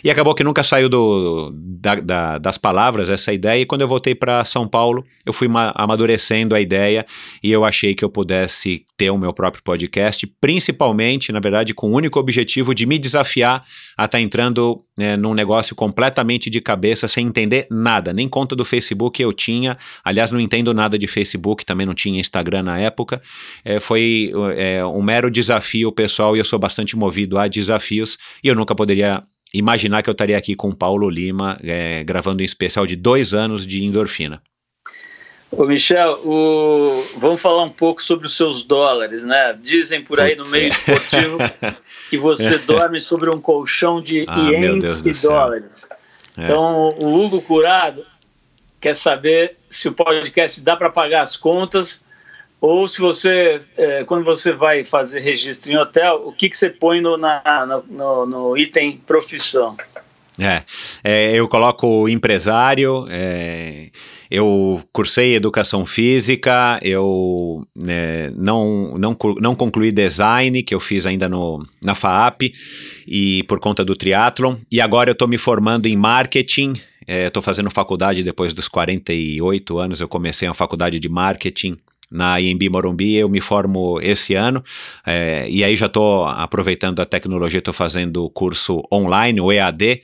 E 0.02 0.10
acabou 0.10 0.34
que 0.34 0.44
nunca 0.44 0.62
saiu 0.62 0.88
do, 0.88 1.52
da, 1.54 1.94
da, 1.96 2.38
das 2.38 2.58
palavras 2.58 3.10
essa 3.10 3.32
ideia. 3.32 3.60
E 3.60 3.66
quando 3.66 3.82
eu 3.82 3.88
voltei 3.88 4.14
para 4.14 4.44
São 4.44 4.66
Paulo, 4.66 5.04
eu 5.24 5.32
fui 5.32 5.48
amadurecendo 5.74 6.54
a 6.54 6.60
ideia 6.60 7.04
e 7.42 7.50
eu 7.50 7.64
achei 7.64 7.94
que 7.94 8.04
eu 8.04 8.10
pudesse 8.10 8.84
ter 8.96 9.10
o 9.10 9.18
meu 9.18 9.32
próprio 9.32 9.62
podcast, 9.62 10.26
principalmente, 10.40 11.32
na 11.32 11.40
verdade, 11.40 11.74
com 11.74 11.90
o 11.90 11.94
único 11.94 12.18
objetivo 12.18 12.74
de 12.74 12.86
me 12.86 12.98
desafiar 12.98 13.64
a 13.96 14.04
estar 14.04 14.18
tá 14.18 14.20
entrando 14.20 14.85
né, 14.96 15.16
num 15.16 15.34
negócio 15.34 15.76
completamente 15.76 16.48
de 16.48 16.60
cabeça, 16.60 17.06
sem 17.06 17.26
entender 17.26 17.66
nada. 17.70 18.12
Nem 18.12 18.28
conta 18.28 18.56
do 18.56 18.64
Facebook 18.64 19.20
eu 19.20 19.32
tinha. 19.32 19.76
Aliás, 20.02 20.32
não 20.32 20.40
entendo 20.40 20.72
nada 20.72 20.98
de 20.98 21.06
Facebook, 21.06 21.64
também 21.64 21.86
não 21.86 21.94
tinha 21.94 22.20
Instagram 22.20 22.62
na 22.62 22.78
época. 22.78 23.20
É, 23.64 23.78
foi 23.78 24.32
é, 24.56 24.84
um 24.84 25.02
mero 25.02 25.30
desafio 25.30 25.92
pessoal 25.92 26.36
e 26.36 26.38
eu 26.38 26.44
sou 26.44 26.58
bastante 26.58 26.96
movido 26.96 27.38
a 27.38 27.46
desafios 27.46 28.16
e 28.42 28.48
eu 28.48 28.54
nunca 28.54 28.74
poderia 28.74 29.22
imaginar 29.52 30.02
que 30.02 30.10
eu 30.10 30.12
estaria 30.12 30.36
aqui 30.36 30.54
com 30.54 30.72
Paulo 30.72 31.08
Lima 31.08 31.58
é, 31.62 32.02
gravando 32.04 32.42
um 32.42 32.44
especial 32.44 32.86
de 32.86 32.96
dois 32.96 33.34
anos 33.34 33.66
de 33.66 33.84
endorfina. 33.84 34.42
Ô 35.56 35.64
Michel, 35.64 36.20
o... 36.24 37.02
vamos 37.16 37.40
falar 37.40 37.62
um 37.62 37.70
pouco 37.70 38.02
sobre 38.02 38.26
os 38.26 38.36
seus 38.36 38.62
dólares, 38.62 39.24
né? 39.24 39.58
Dizem 39.60 40.02
por 40.02 40.20
aí 40.20 40.36
no 40.36 40.46
meio 40.48 40.68
esportivo 40.68 41.38
que 42.10 42.18
você 42.18 42.58
dorme 42.58 43.00
sobre 43.00 43.30
um 43.30 43.40
colchão 43.40 44.00
de 44.00 44.24
ah, 44.28 44.50
ienes 44.50 45.00
e 45.04 45.12
dólares. 45.26 45.88
É. 46.36 46.44
Então, 46.44 46.90
o 46.98 47.24
Hugo 47.24 47.40
Curado 47.40 48.04
quer 48.80 48.94
saber 48.94 49.56
se 49.70 49.88
o 49.88 49.92
podcast 49.92 50.60
dá 50.60 50.76
para 50.76 50.90
pagar 50.90 51.22
as 51.22 51.36
contas 51.36 52.04
ou 52.60 52.86
se 52.86 53.00
você, 53.00 53.60
é, 53.76 54.04
quando 54.04 54.24
você 54.24 54.52
vai 54.52 54.84
fazer 54.84 55.20
registro 55.20 55.72
em 55.72 55.76
hotel, 55.76 56.22
o 56.26 56.32
que, 56.32 56.48
que 56.48 56.56
você 56.56 56.68
põe 56.68 57.00
no, 57.00 57.16
na, 57.16 57.82
no, 57.88 58.26
no 58.26 58.58
item 58.58 58.98
profissão? 59.06 59.76
É, 60.38 60.62
é, 61.02 61.34
eu 61.34 61.48
coloco 61.48 62.08
empresário, 62.08 63.06
é, 63.08 63.88
eu 64.30 64.82
cursei 64.92 65.34
educação 65.34 65.86
física, 65.86 66.78
eu 66.82 67.66
é, 67.88 68.30
não, 68.36 68.98
não, 68.98 69.16
não 69.40 69.54
concluí 69.54 69.90
design, 69.90 70.62
que 70.62 70.74
eu 70.74 70.80
fiz 70.80 71.06
ainda 71.06 71.28
no, 71.28 71.64
na 71.82 71.94
FAAP, 71.94 72.52
e 73.06 73.42
por 73.44 73.58
conta 73.58 73.84
do 73.84 73.96
triatlon, 73.96 74.56
e 74.70 74.80
agora 74.80 75.10
eu 75.10 75.14
estou 75.14 75.28
me 75.28 75.38
formando 75.38 75.86
em 75.86 75.96
marketing, 75.96 76.74
estou 77.08 77.40
é, 77.40 77.44
fazendo 77.44 77.70
faculdade 77.70 78.22
depois 78.22 78.52
dos 78.52 78.68
48 78.68 79.78
anos, 79.78 80.00
eu 80.00 80.08
comecei 80.08 80.46
a 80.46 80.54
faculdade 80.54 81.00
de 81.00 81.08
marketing 81.08 81.78
na 82.10 82.40
IMB 82.40 82.68
Morumbi, 82.70 83.14
eu 83.14 83.28
me 83.28 83.40
formo 83.40 84.00
esse 84.00 84.34
ano, 84.34 84.62
é, 85.04 85.46
e 85.48 85.64
aí 85.64 85.76
já 85.76 85.86
estou 85.86 86.24
aproveitando 86.26 87.00
a 87.00 87.04
tecnologia, 87.04 87.58
estou 87.58 87.74
fazendo 87.74 88.28
curso 88.30 88.82
online, 88.92 89.40
o 89.40 89.52
EAD, 89.52 90.02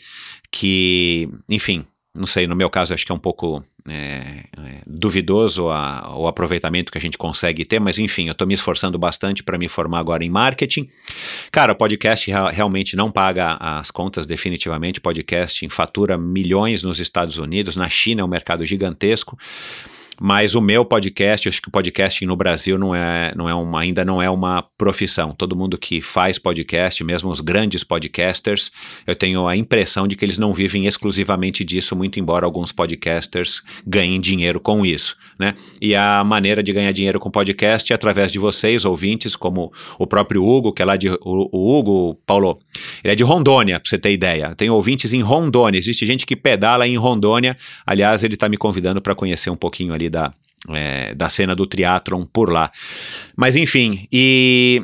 que, 0.51 1.29
enfim, 1.49 1.85
não 2.17 2.27
sei, 2.27 2.47
no 2.47 2.55
meu 2.55 2.69
caso 2.69 2.93
acho 2.93 3.07
que 3.07 3.13
é 3.13 3.15
um 3.15 3.19
pouco 3.19 3.65
é, 3.89 3.93
é, 3.93 4.83
duvidoso 4.87 5.69
a, 5.71 6.15
o 6.17 6.27
aproveitamento 6.27 6.93
que 6.93 6.99
a 6.99 7.01
gente 7.01 7.17
consegue 7.17 7.65
ter, 7.65 7.81
mas 7.81 7.99
enfim, 7.99 8.27
eu 8.27 8.33
estou 8.33 8.47
me 8.47 8.53
esforçando 8.55 8.99
bastante 8.99 9.43
para 9.43 9.57
me 9.57 9.67
formar 9.67 9.99
agora 9.99 10.23
em 10.23 10.29
marketing. 10.29 10.89
Cara, 11.51 11.75
podcast 11.75 12.31
realmente 12.53 12.97
não 12.97 13.11
paga 13.11 13.57
as 13.59 13.91
contas, 13.91 14.27
definitivamente. 14.27 15.01
Podcast 15.01 15.67
fatura 15.71 16.19
milhões 16.19 16.83
nos 16.83 17.01
Estados 17.01 17.39
Unidos, 17.39 17.77
na 17.77 17.89
China 17.89 18.21
é 18.21 18.25
um 18.25 18.29
mercado 18.29 18.65
gigantesco. 18.67 19.39
Mas 20.25 20.55
o 20.55 20.61
meu 20.61 20.85
podcast, 20.85 21.49
acho 21.49 21.61
que 21.61 21.67
o 21.67 21.71
podcasting 21.73 22.27
no 22.27 22.37
Brasil 22.37 22.79
não 22.79 22.95
é, 22.95 23.33
não 23.35 23.49
é 23.49 23.55
uma, 23.57 23.81
ainda 23.81 24.05
não 24.05 24.23
é 24.23 24.31
uma 24.31 24.63
profissão. 24.79 25.35
Todo 25.37 25.57
mundo 25.57 25.77
que 25.77 26.01
faz 26.01 26.39
podcast, 26.39 27.03
mesmo 27.03 27.29
os 27.29 27.41
grandes 27.41 27.83
podcasters, 27.83 28.71
eu 29.05 29.17
tenho 29.17 29.49
a 29.49 29.57
impressão 29.57 30.07
de 30.07 30.15
que 30.15 30.25
eles 30.25 30.39
não 30.39 30.55
vivem 30.55 30.87
exclusivamente 30.87 31.65
disso, 31.65 31.97
muito 31.97 32.21
embora 32.21 32.47
alguns 32.47 32.71
podcasters 32.71 33.65
ganhem 33.85 34.21
dinheiro 34.21 34.61
com 34.61 34.87
isso, 34.87 35.17
né? 35.37 35.55
E 35.81 35.93
a 35.93 36.23
maneira 36.23 36.63
de 36.63 36.73
ganhar 36.73 36.93
dinheiro 36.93 37.19
com 37.19 37.29
podcast 37.29 37.93
é 37.93 37.97
através 37.97 38.31
de 38.31 38.39
vocês, 38.39 38.85
ouvintes, 38.85 39.35
como 39.35 39.73
o 39.99 40.07
próprio 40.07 40.47
Hugo, 40.47 40.73
que 40.73 40.83
é 40.83 40.85
lá 40.85 40.95
de. 40.95 41.11
O, 41.11 41.49
o 41.51 41.77
Hugo, 41.77 42.15
Paulo, 42.25 42.61
ele 43.03 43.13
é 43.13 43.17
de 43.17 43.25
Rondônia, 43.25 43.81
pra 43.81 43.91
você 43.91 43.99
ter 43.99 44.13
ideia. 44.13 44.55
Tem 44.55 44.71
ouvintes 44.71 45.13
em 45.13 45.21
Rondônia, 45.21 45.81
existe 45.81 46.07
gente 46.07 46.25
que 46.25 46.37
pedala 46.37 46.87
em 46.87 46.97
Rondônia. 46.97 47.57
Aliás, 47.85 48.23
ele 48.23 48.35
está 48.35 48.49
me 48.49 48.57
convidando 48.57 49.03
para 49.03 49.17
conhecer 49.17 49.51
um 49.51 49.57
pouquinho 49.57 49.93
ali 49.93 50.12
da, 50.13 50.33
é, 50.69 51.13
da 51.15 51.29
cena 51.29 51.57
do 51.57 51.67
triatlon 51.67 52.25
por 52.25 52.53
lá. 52.53 52.71
Mas 53.37 53.57
enfim, 53.57 54.07
e 54.13 54.83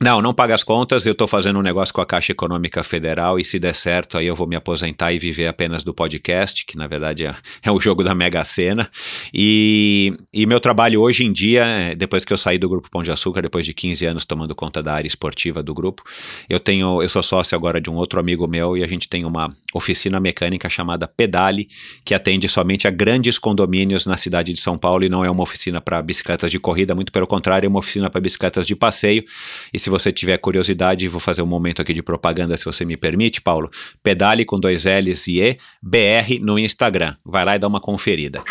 não, 0.00 0.22
não 0.22 0.32
paga 0.32 0.54
as 0.54 0.62
contas. 0.62 1.06
Eu 1.06 1.12
estou 1.12 1.26
fazendo 1.26 1.58
um 1.58 1.62
negócio 1.62 1.92
com 1.92 2.00
a 2.00 2.06
Caixa 2.06 2.30
Econômica 2.30 2.84
Federal 2.84 3.38
e 3.38 3.44
se 3.44 3.58
der 3.58 3.74
certo, 3.74 4.16
aí 4.16 4.26
eu 4.26 4.34
vou 4.34 4.46
me 4.46 4.54
aposentar 4.54 5.12
e 5.12 5.18
viver 5.18 5.48
apenas 5.48 5.82
do 5.82 5.92
podcast, 5.92 6.64
que 6.64 6.76
na 6.76 6.86
verdade 6.86 7.24
é, 7.24 7.34
é 7.64 7.70
o 7.70 7.80
jogo 7.80 8.04
da 8.04 8.14
Mega 8.14 8.44
Sena. 8.44 8.88
E, 9.34 10.14
e 10.32 10.46
meu 10.46 10.60
trabalho 10.60 11.00
hoje 11.00 11.24
em 11.24 11.32
dia, 11.32 11.64
é, 11.64 11.94
depois 11.96 12.24
que 12.24 12.32
eu 12.32 12.38
saí 12.38 12.58
do 12.58 12.68
Grupo 12.68 12.88
Pão 12.88 13.02
de 13.02 13.10
Açúcar, 13.10 13.42
depois 13.42 13.66
de 13.66 13.74
15 13.74 14.06
anos 14.06 14.24
tomando 14.24 14.54
conta 14.54 14.80
da 14.80 14.94
área 14.94 15.08
esportiva 15.08 15.64
do 15.64 15.74
grupo, 15.74 16.04
eu 16.48 16.60
tenho, 16.60 17.02
eu 17.02 17.08
sou 17.08 17.22
sócio 17.22 17.56
agora 17.56 17.80
de 17.80 17.90
um 17.90 17.96
outro 17.96 18.20
amigo 18.20 18.46
meu 18.46 18.76
e 18.76 18.84
a 18.84 18.86
gente 18.86 19.08
tem 19.08 19.24
uma 19.24 19.52
oficina 19.74 20.18
mecânica 20.18 20.68
chamada 20.68 21.06
Pedale, 21.06 21.68
que 22.04 22.14
atende 22.14 22.48
somente 22.48 22.88
a 22.88 22.90
grandes 22.90 23.38
condomínios 23.38 24.06
na 24.06 24.16
cidade 24.16 24.52
de 24.52 24.60
São 24.60 24.78
Paulo 24.78 25.04
e 25.04 25.08
não 25.08 25.24
é 25.24 25.30
uma 25.30 25.42
oficina 25.42 25.80
para 25.80 26.00
bicicletas 26.00 26.50
de 26.50 26.58
corrida, 26.58 26.94
muito 26.94 27.12
pelo 27.12 27.26
contrário, 27.26 27.66
é 27.66 27.68
uma 27.68 27.78
oficina 27.78 28.08
para 28.08 28.20
bicicletas 28.20 28.66
de 28.66 28.74
passeio. 28.74 29.24
E 29.72 29.78
se 29.78 29.90
você 29.90 30.10
tiver 30.10 30.38
curiosidade, 30.38 31.06
vou 31.08 31.20
fazer 31.20 31.42
um 31.42 31.46
momento 31.46 31.82
aqui 31.82 31.92
de 31.92 32.02
propaganda, 32.02 32.56
se 32.56 32.64
você 32.64 32.84
me 32.84 32.96
permite, 32.96 33.40
Paulo. 33.40 33.70
Pedale 34.02 34.44
com 34.44 34.58
dois 34.58 34.84
L's 34.84 35.26
e 35.26 35.40
E, 35.40 35.58
BR 35.82 36.40
no 36.40 36.58
Instagram. 36.58 37.14
Vai 37.24 37.44
lá 37.44 37.56
e 37.56 37.58
dá 37.58 37.68
uma 37.68 37.80
conferida. 37.80 38.42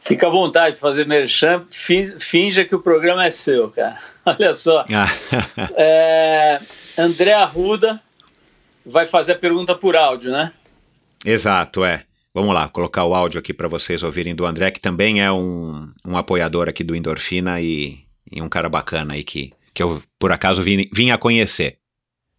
Fica 0.00 0.26
à 0.26 0.30
vontade 0.30 0.76
de 0.76 0.80
fazer 0.80 1.06
merchan, 1.06 1.64
finja 1.70 2.64
que 2.64 2.74
o 2.74 2.80
programa 2.80 3.24
é 3.24 3.30
seu, 3.30 3.70
cara. 3.70 3.98
Olha 4.24 4.52
só. 4.54 4.84
é, 5.76 6.60
André 6.98 7.32
Arruda 7.32 8.00
vai 8.86 9.06
fazer 9.06 9.32
a 9.32 9.38
pergunta 9.38 9.74
por 9.74 9.96
áudio, 9.96 10.30
né? 10.30 10.52
Exato, 11.24 11.84
é. 11.84 12.04
Vamos 12.32 12.54
lá, 12.54 12.68
colocar 12.68 13.04
o 13.04 13.14
áudio 13.14 13.40
aqui 13.40 13.52
para 13.52 13.66
vocês 13.66 14.02
ouvirem 14.02 14.34
do 14.34 14.46
André, 14.46 14.70
que 14.70 14.80
também 14.80 15.22
é 15.22 15.32
um, 15.32 15.90
um 16.06 16.16
apoiador 16.16 16.68
aqui 16.68 16.84
do 16.84 16.94
Endorfina 16.94 17.60
e, 17.60 17.98
e 18.30 18.40
um 18.40 18.48
cara 18.48 18.68
bacana 18.68 19.14
aí 19.14 19.24
que, 19.24 19.50
que 19.74 19.82
eu, 19.82 20.02
por 20.18 20.30
acaso, 20.30 20.62
vim, 20.62 20.84
vim 20.92 21.10
a 21.10 21.18
conhecer. 21.18 21.78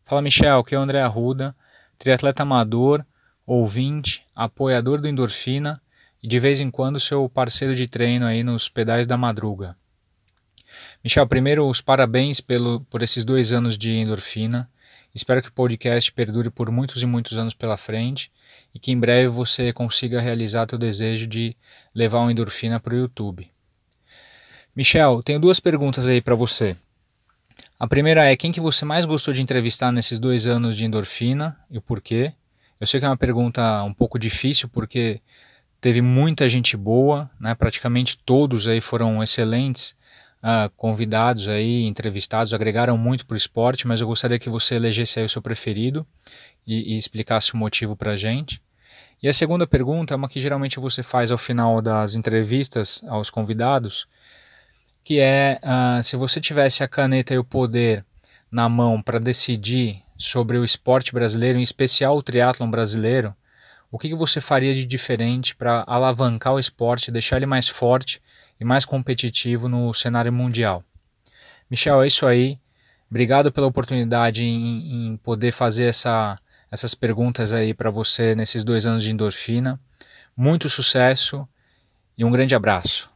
Fala, 0.05 0.21
Michel, 0.21 0.59
aqui 0.59 0.75
é 0.75 0.79
o 0.79 0.81
André 0.81 1.01
Arruda, 1.01 1.55
triatleta 1.97 2.43
amador, 2.43 3.03
ouvinte, 3.45 4.23
apoiador 4.35 5.01
do 5.01 5.07
Endorfina 5.07 5.81
e 6.21 6.27
de 6.27 6.39
vez 6.39 6.61
em 6.61 6.69
quando 6.69 6.99
seu 6.99 7.27
parceiro 7.27 7.75
de 7.75 7.87
treino 7.87 8.25
aí 8.25 8.43
nos 8.43 8.69
pedais 8.69 9.07
da 9.07 9.17
madruga. 9.17 9.75
Michel, 11.03 11.27
primeiro 11.27 11.67
os 11.67 11.81
parabéns 11.81 12.39
pelo, 12.39 12.81
por 12.81 13.01
esses 13.01 13.25
dois 13.25 13.51
anos 13.51 13.77
de 13.77 13.91
endorfina. 13.91 14.69
Espero 15.17 15.41
que 15.41 15.49
o 15.49 15.51
podcast 15.51 16.11
perdure 16.11 16.51
por 16.51 16.69
muitos 16.69 17.01
e 17.01 17.05
muitos 17.07 17.39
anos 17.39 17.55
pela 17.55 17.75
frente 17.75 18.31
e 18.71 18.77
que 18.77 18.91
em 18.91 18.99
breve 18.99 19.27
você 19.27 19.73
consiga 19.73 20.21
realizar 20.21 20.67
seu 20.69 20.77
desejo 20.77 21.25
de 21.25 21.57
levar 21.93 22.19
uma 22.19 22.31
endorfina 22.31 22.79
para 22.79 22.93
o 22.93 22.97
YouTube. 22.97 23.49
Michel, 24.75 25.23
tenho 25.23 25.39
duas 25.39 25.59
perguntas 25.59 26.07
aí 26.07 26.21
para 26.21 26.35
você. 26.35 26.77
A 27.79 27.87
primeira 27.87 28.31
é 28.31 28.37
quem 28.37 28.51
que 28.51 28.61
você 28.61 28.85
mais 28.85 29.05
gostou 29.05 29.33
de 29.33 29.41
entrevistar 29.41 29.91
nesses 29.91 30.19
dois 30.19 30.45
anos 30.45 30.77
de 30.77 30.85
endorfina 30.85 31.57
e 31.71 31.79
o 31.79 31.81
porquê? 31.81 32.33
Eu 32.79 32.85
sei 32.85 32.99
que 32.99 33.05
é 33.07 33.09
uma 33.09 33.17
pergunta 33.17 33.81
um 33.81 33.95
pouco 33.95 34.19
difícil 34.19 34.69
porque 34.69 35.19
teve 35.81 35.99
muita 35.99 36.47
gente 36.47 36.77
boa, 36.77 37.27
né? 37.39 37.55
praticamente 37.55 38.19
todos 38.19 38.67
aí 38.67 38.79
foram 38.79 39.23
excelentes 39.23 39.95
uh, 40.47 40.69
convidados 40.77 41.49
aí, 41.49 41.83
entrevistados, 41.83 42.53
agregaram 42.53 42.97
muito 42.97 43.25
para 43.25 43.35
o 43.35 43.37
esporte, 43.37 43.85
mas 43.85 43.99
eu 43.99 44.07
gostaria 44.07 44.39
que 44.39 44.49
você 44.49 44.75
elegesse 44.75 45.19
aí 45.19 45.25
o 45.25 45.29
seu 45.29 45.41
preferido 45.41 46.07
e, 46.65 46.95
e 46.95 46.97
explicasse 46.97 47.53
o 47.53 47.57
motivo 47.57 47.95
para 47.95 48.13
a 48.13 48.15
gente. 48.15 48.61
E 49.21 49.27
a 49.27 49.33
segunda 49.33 49.67
pergunta 49.67 50.13
é 50.13 50.17
uma 50.17 50.29
que 50.29 50.39
geralmente 50.39 50.79
você 50.79 51.03
faz 51.03 51.31
ao 51.31 51.37
final 51.37 51.81
das 51.81 52.15
entrevistas 52.15 53.03
aos 53.07 53.29
convidados, 53.29 54.07
que 55.03 55.19
é 55.19 55.59
uh, 55.63 56.01
se 56.01 56.15
você 56.15 56.39
tivesse 56.39 56.83
a 56.83 56.87
caneta 56.87 57.33
e 57.33 57.37
o 57.37 57.43
poder 57.43 58.05
na 58.49 58.69
mão 58.69 59.01
para 59.01 59.19
decidir 59.19 60.01
sobre 60.17 60.57
o 60.57 60.63
esporte 60.63 61.13
brasileiro, 61.13 61.59
em 61.59 61.63
especial 61.63 62.15
o 62.15 62.23
triatlon 62.23 62.69
brasileiro, 62.69 63.35
o 63.91 63.97
que, 63.97 64.09
que 64.09 64.15
você 64.15 64.41
faria 64.41 64.75
de 64.75 64.85
diferente 64.85 65.55
para 65.55 65.83
alavancar 65.87 66.53
o 66.53 66.59
esporte, 66.59 67.11
deixar 67.11 67.37
ele 67.37 67.45
mais 67.45 67.67
forte 67.67 68.21
e 68.59 68.65
mais 68.65 68.85
competitivo 68.85 69.67
no 69.67 69.93
cenário 69.93 70.31
mundial? 70.31 70.83
Michel, 71.69 72.01
é 72.03 72.07
isso 72.07 72.25
aí. 72.25 72.59
Obrigado 73.09 73.51
pela 73.51 73.67
oportunidade 73.67 74.43
em, 74.43 75.11
em 75.11 75.17
poder 75.17 75.51
fazer 75.51 75.85
essa, 75.85 76.37
essas 76.71 76.93
perguntas 76.93 77.53
aí 77.53 77.73
para 77.73 77.89
você 77.89 78.35
nesses 78.35 78.63
dois 78.63 78.85
anos 78.85 79.03
de 79.03 79.11
endorfina. 79.11 79.79
Muito 80.35 80.69
sucesso 80.69 81.47
e 82.17 82.25
um 82.25 82.31
grande 82.31 82.55
abraço. 82.55 83.09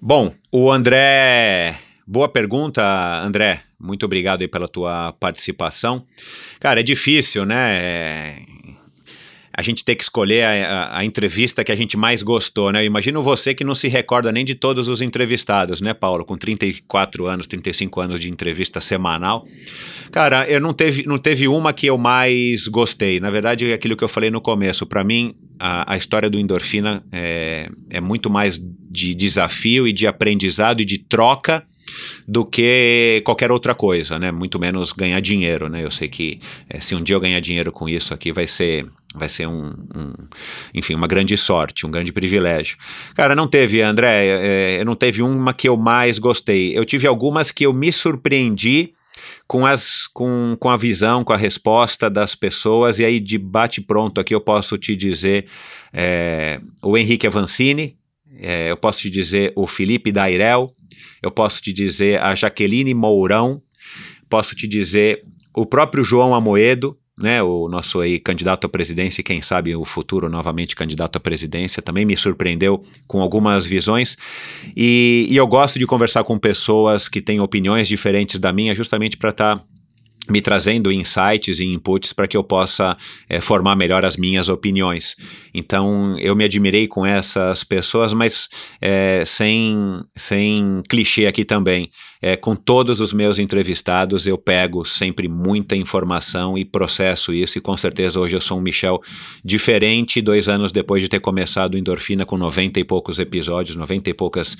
Bom, 0.00 0.34
o 0.50 0.70
André. 0.70 1.76
Boa 2.06 2.28
pergunta, 2.28 2.82
André. 3.22 3.62
Muito 3.78 4.04
obrigado 4.04 4.42
aí 4.42 4.48
pela 4.48 4.66
tua 4.68 5.12
participação. 5.12 6.04
Cara, 6.58 6.80
é 6.80 6.82
difícil, 6.82 7.46
né? 7.46 7.76
É 7.76 8.42
a 9.52 9.62
gente 9.62 9.84
ter 9.84 9.96
que 9.96 10.02
escolher 10.02 10.44
a, 10.44 10.50
a, 10.50 10.98
a, 10.98 11.04
entrevista 11.04 11.64
que 11.64 11.72
a 11.72 11.76
gente 11.76 11.96
mais 11.96 12.22
gostou, 12.22 12.70
né? 12.70 12.84
Imagino 12.84 13.22
você 13.22 13.54
que 13.54 13.64
não 13.64 13.74
se 13.74 13.88
recorda 13.88 14.30
nem 14.30 14.44
de 14.44 14.54
todos 14.54 14.88
os 14.88 15.00
entrevistados, 15.00 15.80
né, 15.80 15.92
Paulo? 15.92 16.24
Com 16.24 16.36
34 16.36 17.26
anos, 17.26 17.46
35 17.46 18.00
anos 18.00 18.20
de 18.20 18.30
entrevista 18.30 18.80
semanal. 18.80 19.44
Cara, 20.12 20.48
eu 20.48 20.60
não 20.60 20.72
teve, 20.72 21.04
não 21.04 21.18
teve 21.18 21.48
uma 21.48 21.72
que 21.72 21.86
eu 21.86 21.98
mais 21.98 22.68
gostei. 22.68 23.18
Na 23.18 23.30
verdade, 23.30 23.70
é 23.70 23.74
aquilo 23.74 23.96
que 23.96 24.04
eu 24.04 24.08
falei 24.08 24.30
no 24.30 24.40
começo. 24.40 24.86
Para 24.86 25.02
mim, 25.02 25.34
a, 25.58 25.94
a, 25.94 25.96
história 25.96 26.30
do 26.30 26.38
endorfina 26.38 27.02
é, 27.10 27.68
é 27.90 28.00
muito 28.00 28.30
mais 28.30 28.58
de 28.58 29.14
desafio 29.14 29.86
e 29.86 29.92
de 29.92 30.06
aprendizado 30.06 30.80
e 30.80 30.84
de 30.84 30.98
troca 30.98 31.64
do 32.26 32.44
que 32.44 33.20
qualquer 33.24 33.50
outra 33.50 33.74
coisa, 33.74 34.18
né? 34.18 34.30
Muito 34.30 34.58
menos 34.60 34.92
ganhar 34.92 35.20
dinheiro, 35.20 35.68
né? 35.68 35.84
Eu 35.84 35.90
sei 35.90 36.08
que 36.08 36.38
é, 36.68 36.80
se 36.80 36.94
um 36.94 37.02
dia 37.02 37.16
eu 37.16 37.20
ganhar 37.20 37.40
dinheiro 37.40 37.72
com 37.72 37.88
isso 37.88 38.14
aqui 38.14 38.32
vai 38.32 38.46
ser 38.46 38.86
vai 39.14 39.28
ser 39.28 39.46
um, 39.46 39.68
um, 39.94 40.12
enfim, 40.74 40.94
uma 40.94 41.06
grande 41.06 41.36
sorte, 41.36 41.86
um 41.86 41.90
grande 41.90 42.12
privilégio. 42.12 42.76
Cara, 43.14 43.34
não 43.34 43.48
teve, 43.48 43.82
André, 43.82 44.26
é, 44.78 44.84
não 44.84 44.94
teve 44.94 45.22
uma 45.22 45.52
que 45.52 45.68
eu 45.68 45.76
mais 45.76 46.18
gostei. 46.18 46.76
Eu 46.76 46.84
tive 46.84 47.06
algumas 47.06 47.50
que 47.50 47.66
eu 47.66 47.72
me 47.72 47.92
surpreendi 47.92 48.94
com, 49.46 49.66
as, 49.66 50.06
com, 50.06 50.56
com 50.58 50.68
a 50.68 50.76
visão, 50.76 51.24
com 51.24 51.32
a 51.32 51.36
resposta 51.36 52.08
das 52.08 52.34
pessoas, 52.34 52.98
e 52.98 53.04
aí 53.04 53.20
de 53.20 53.36
bate 53.36 53.80
pronto 53.80 54.20
aqui 54.20 54.34
eu 54.34 54.40
posso 54.40 54.78
te 54.78 54.94
dizer 54.96 55.46
é, 55.92 56.60
o 56.82 56.96
Henrique 56.96 57.26
Avancini, 57.26 57.96
é, 58.38 58.70
eu 58.70 58.76
posso 58.76 59.00
te 59.00 59.10
dizer 59.10 59.52
o 59.56 59.66
Felipe 59.66 60.12
Dairel, 60.12 60.74
eu 61.22 61.30
posso 61.30 61.60
te 61.60 61.72
dizer 61.72 62.20
a 62.22 62.34
Jaqueline 62.34 62.94
Mourão, 62.94 63.60
posso 64.28 64.54
te 64.54 64.66
dizer 64.66 65.24
o 65.54 65.66
próprio 65.66 66.04
João 66.04 66.34
Amoedo, 66.34 66.96
né, 67.20 67.42
o 67.42 67.68
nosso 67.68 68.00
aí 68.00 68.18
candidato 68.18 68.66
à 68.66 68.68
presidência 68.68 69.20
e 69.20 69.24
quem 69.24 69.42
sabe 69.42 69.74
o 69.76 69.84
futuro 69.84 70.28
novamente 70.28 70.74
candidato 70.74 71.16
à 71.16 71.20
presidência, 71.20 71.82
também 71.82 72.04
me 72.04 72.16
surpreendeu 72.16 72.82
com 73.06 73.20
algumas 73.20 73.66
visões. 73.66 74.16
E, 74.76 75.26
e 75.28 75.36
eu 75.36 75.46
gosto 75.46 75.78
de 75.78 75.86
conversar 75.86 76.24
com 76.24 76.38
pessoas 76.38 77.08
que 77.08 77.20
têm 77.20 77.40
opiniões 77.40 77.88
diferentes 77.88 78.38
da 78.38 78.52
minha 78.52 78.74
justamente 78.74 79.16
para 79.16 79.30
estar 79.30 79.56
tá 79.56 79.64
me 80.30 80.40
trazendo 80.40 80.92
insights 80.92 81.60
e 81.60 81.64
inputs 81.64 82.12
para 82.12 82.26
que 82.26 82.36
eu 82.36 82.44
possa 82.44 82.96
é, 83.28 83.40
formar 83.40 83.76
melhor 83.76 84.04
as 84.04 84.16
minhas 84.16 84.48
opiniões. 84.48 85.16
Então 85.52 86.16
eu 86.18 86.36
me 86.36 86.44
admirei 86.44 86.86
com 86.86 87.04
essas 87.04 87.64
pessoas, 87.64 88.12
mas 88.12 88.48
é, 88.80 89.24
sem, 89.26 90.00
sem 90.16 90.82
clichê 90.88 91.26
aqui 91.26 91.44
também. 91.44 91.90
É, 92.22 92.36
com 92.36 92.54
todos 92.54 93.00
os 93.00 93.14
meus 93.14 93.38
entrevistados 93.38 94.26
eu 94.26 94.36
pego 94.36 94.84
sempre 94.84 95.26
muita 95.26 95.74
informação 95.74 96.58
e 96.58 96.66
processo 96.66 97.32
isso, 97.32 97.56
e 97.56 97.62
com 97.62 97.76
certeza 97.76 98.20
hoje 98.20 98.36
eu 98.36 98.40
sou 98.42 98.58
um 98.58 98.60
Michel 98.60 99.00
diferente 99.42 100.20
dois 100.20 100.46
anos 100.46 100.70
depois 100.70 101.02
de 101.02 101.08
ter 101.08 101.20
começado 101.20 101.78
Endorfina 101.78 102.26
com 102.26 102.36
90 102.36 102.78
e 102.78 102.84
poucos 102.84 103.18
episódios, 103.18 103.74
90 103.74 104.10
e 104.10 104.14
poucas 104.14 104.56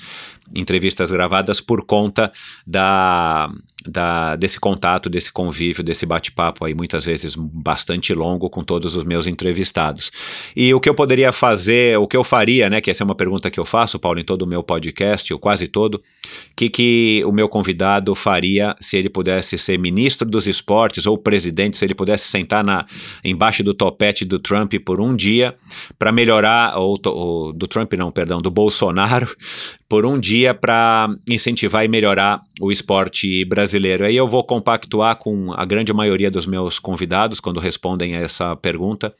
entrevistas 0.55 1.11
gravadas 1.11 1.61
por 1.61 1.85
conta 1.85 2.31
da, 2.65 3.49
da, 3.85 4.35
desse 4.35 4.59
contato, 4.59 5.09
desse 5.09 5.31
convívio, 5.31 5.83
desse 5.83 6.05
bate-papo 6.05 6.65
aí, 6.65 6.73
muitas 6.73 7.05
vezes 7.05 7.35
bastante 7.35 8.13
longo 8.13 8.49
com 8.49 8.63
todos 8.63 8.95
os 8.95 9.03
meus 9.03 9.25
entrevistados. 9.27 10.11
E 10.55 10.73
o 10.73 10.79
que 10.79 10.89
eu 10.89 10.95
poderia 10.95 11.31
fazer, 11.31 11.97
o 11.97 12.07
que 12.07 12.15
eu 12.17 12.23
faria, 12.23 12.69
né, 12.69 12.81
que 12.81 12.91
essa 12.91 13.03
é 13.03 13.05
uma 13.05 13.15
pergunta 13.15 13.49
que 13.49 13.59
eu 13.59 13.65
faço, 13.65 13.99
Paulo, 13.99 14.19
em 14.19 14.23
todo 14.23 14.43
o 14.43 14.47
meu 14.47 14.61
podcast, 14.61 15.33
ou 15.33 15.39
quase 15.39 15.67
todo, 15.67 16.01
que 16.55 16.69
que 16.69 17.23
o 17.25 17.31
meu 17.31 17.49
convidado 17.49 18.13
faria 18.13 18.75
se 18.79 18.97
ele 18.97 19.09
pudesse 19.09 19.57
ser 19.57 19.79
ministro 19.79 20.27
dos 20.27 20.47
esportes 20.47 21.05
ou 21.05 21.17
presidente, 21.17 21.77
se 21.77 21.85
ele 21.85 21.95
pudesse 21.95 22.29
sentar 22.29 22.63
na, 22.63 22.85
embaixo 23.23 23.63
do 23.63 23.73
topete 23.73 24.25
do 24.25 24.39
Trump 24.39 24.73
por 24.85 25.01
um 25.01 25.15
dia 25.15 25.55
para 25.97 26.11
melhorar, 26.11 26.77
ou, 26.77 26.99
ou 27.05 27.53
do 27.53 27.67
Trump 27.67 27.93
não, 27.93 28.11
perdão, 28.11 28.41
do 28.41 28.51
Bolsonaro, 28.51 29.27
por 29.89 30.05
um 30.05 30.19
dia 30.19 30.40
para 30.53 31.09
incentivar 31.29 31.85
e 31.85 31.87
melhorar 31.87 32.41
o 32.59 32.71
esporte 32.71 33.45
brasileiro. 33.45 34.05
Aí 34.05 34.15
eu 34.15 34.27
vou 34.27 34.43
compactuar 34.43 35.15
com 35.15 35.53
a 35.53 35.65
grande 35.65 35.93
maioria 35.93 36.31
dos 36.31 36.45
meus 36.45 36.79
convidados 36.79 37.39
quando 37.39 37.59
respondem 37.59 38.15
a 38.15 38.19
essa 38.19 38.55
pergunta. 38.55 39.13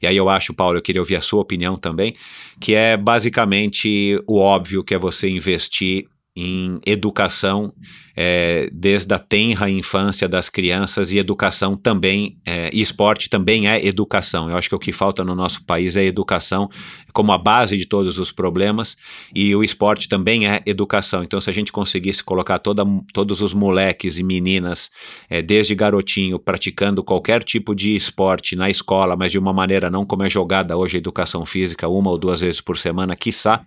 E 0.00 0.06
aí 0.06 0.16
eu 0.16 0.28
acho, 0.28 0.52
Paulo, 0.52 0.78
eu 0.78 0.82
queria 0.82 1.00
ouvir 1.00 1.16
a 1.16 1.20
sua 1.20 1.40
opinião 1.40 1.76
também, 1.76 2.14
que 2.60 2.74
é 2.74 2.96
basicamente 2.96 4.20
o 4.26 4.38
óbvio 4.38 4.84
que 4.84 4.94
é 4.94 4.98
você 4.98 5.28
investir 5.28 6.06
em 6.34 6.80
educação 6.86 7.72
é, 8.16 8.68
desde 8.72 9.12
a 9.14 9.18
tenra 9.18 9.70
infância 9.70 10.28
das 10.28 10.48
crianças 10.48 11.12
e 11.12 11.18
educação 11.18 11.76
também, 11.76 12.38
é, 12.44 12.70
e 12.72 12.80
esporte 12.80 13.28
também 13.28 13.68
é 13.68 13.84
educação. 13.86 14.50
Eu 14.50 14.56
acho 14.56 14.68
que 14.68 14.74
o 14.74 14.78
que 14.78 14.92
falta 14.92 15.24
no 15.24 15.34
nosso 15.34 15.64
país 15.64 15.96
é 15.96 16.04
educação 16.04 16.68
como 17.12 17.32
a 17.32 17.38
base 17.38 17.76
de 17.76 17.86
todos 17.86 18.18
os 18.18 18.32
problemas 18.32 18.96
e 19.34 19.54
o 19.54 19.62
esporte 19.62 20.08
também 20.08 20.46
é 20.46 20.62
educação. 20.64 21.22
Então, 21.22 21.40
se 21.40 21.50
a 21.50 21.52
gente 21.52 21.72
conseguisse 21.72 22.22
colocar 22.24 22.58
toda, 22.58 22.82
todos 23.12 23.42
os 23.42 23.52
moleques 23.52 24.18
e 24.18 24.22
meninas, 24.22 24.90
é, 25.28 25.42
desde 25.42 25.74
garotinho, 25.74 26.38
praticando 26.38 27.04
qualquer 27.04 27.42
tipo 27.42 27.74
de 27.74 27.94
esporte 27.94 28.56
na 28.56 28.70
escola, 28.70 29.16
mas 29.16 29.32
de 29.32 29.38
uma 29.38 29.52
maneira 29.52 29.90
não 29.90 30.04
como 30.04 30.22
é 30.22 30.30
jogada 30.30 30.76
hoje 30.76 30.96
a 30.96 30.98
educação 30.98 31.44
física, 31.44 31.88
uma 31.88 32.10
ou 32.10 32.18
duas 32.18 32.40
vezes 32.40 32.60
por 32.60 32.78
semana, 32.78 33.16
quiçá, 33.16 33.64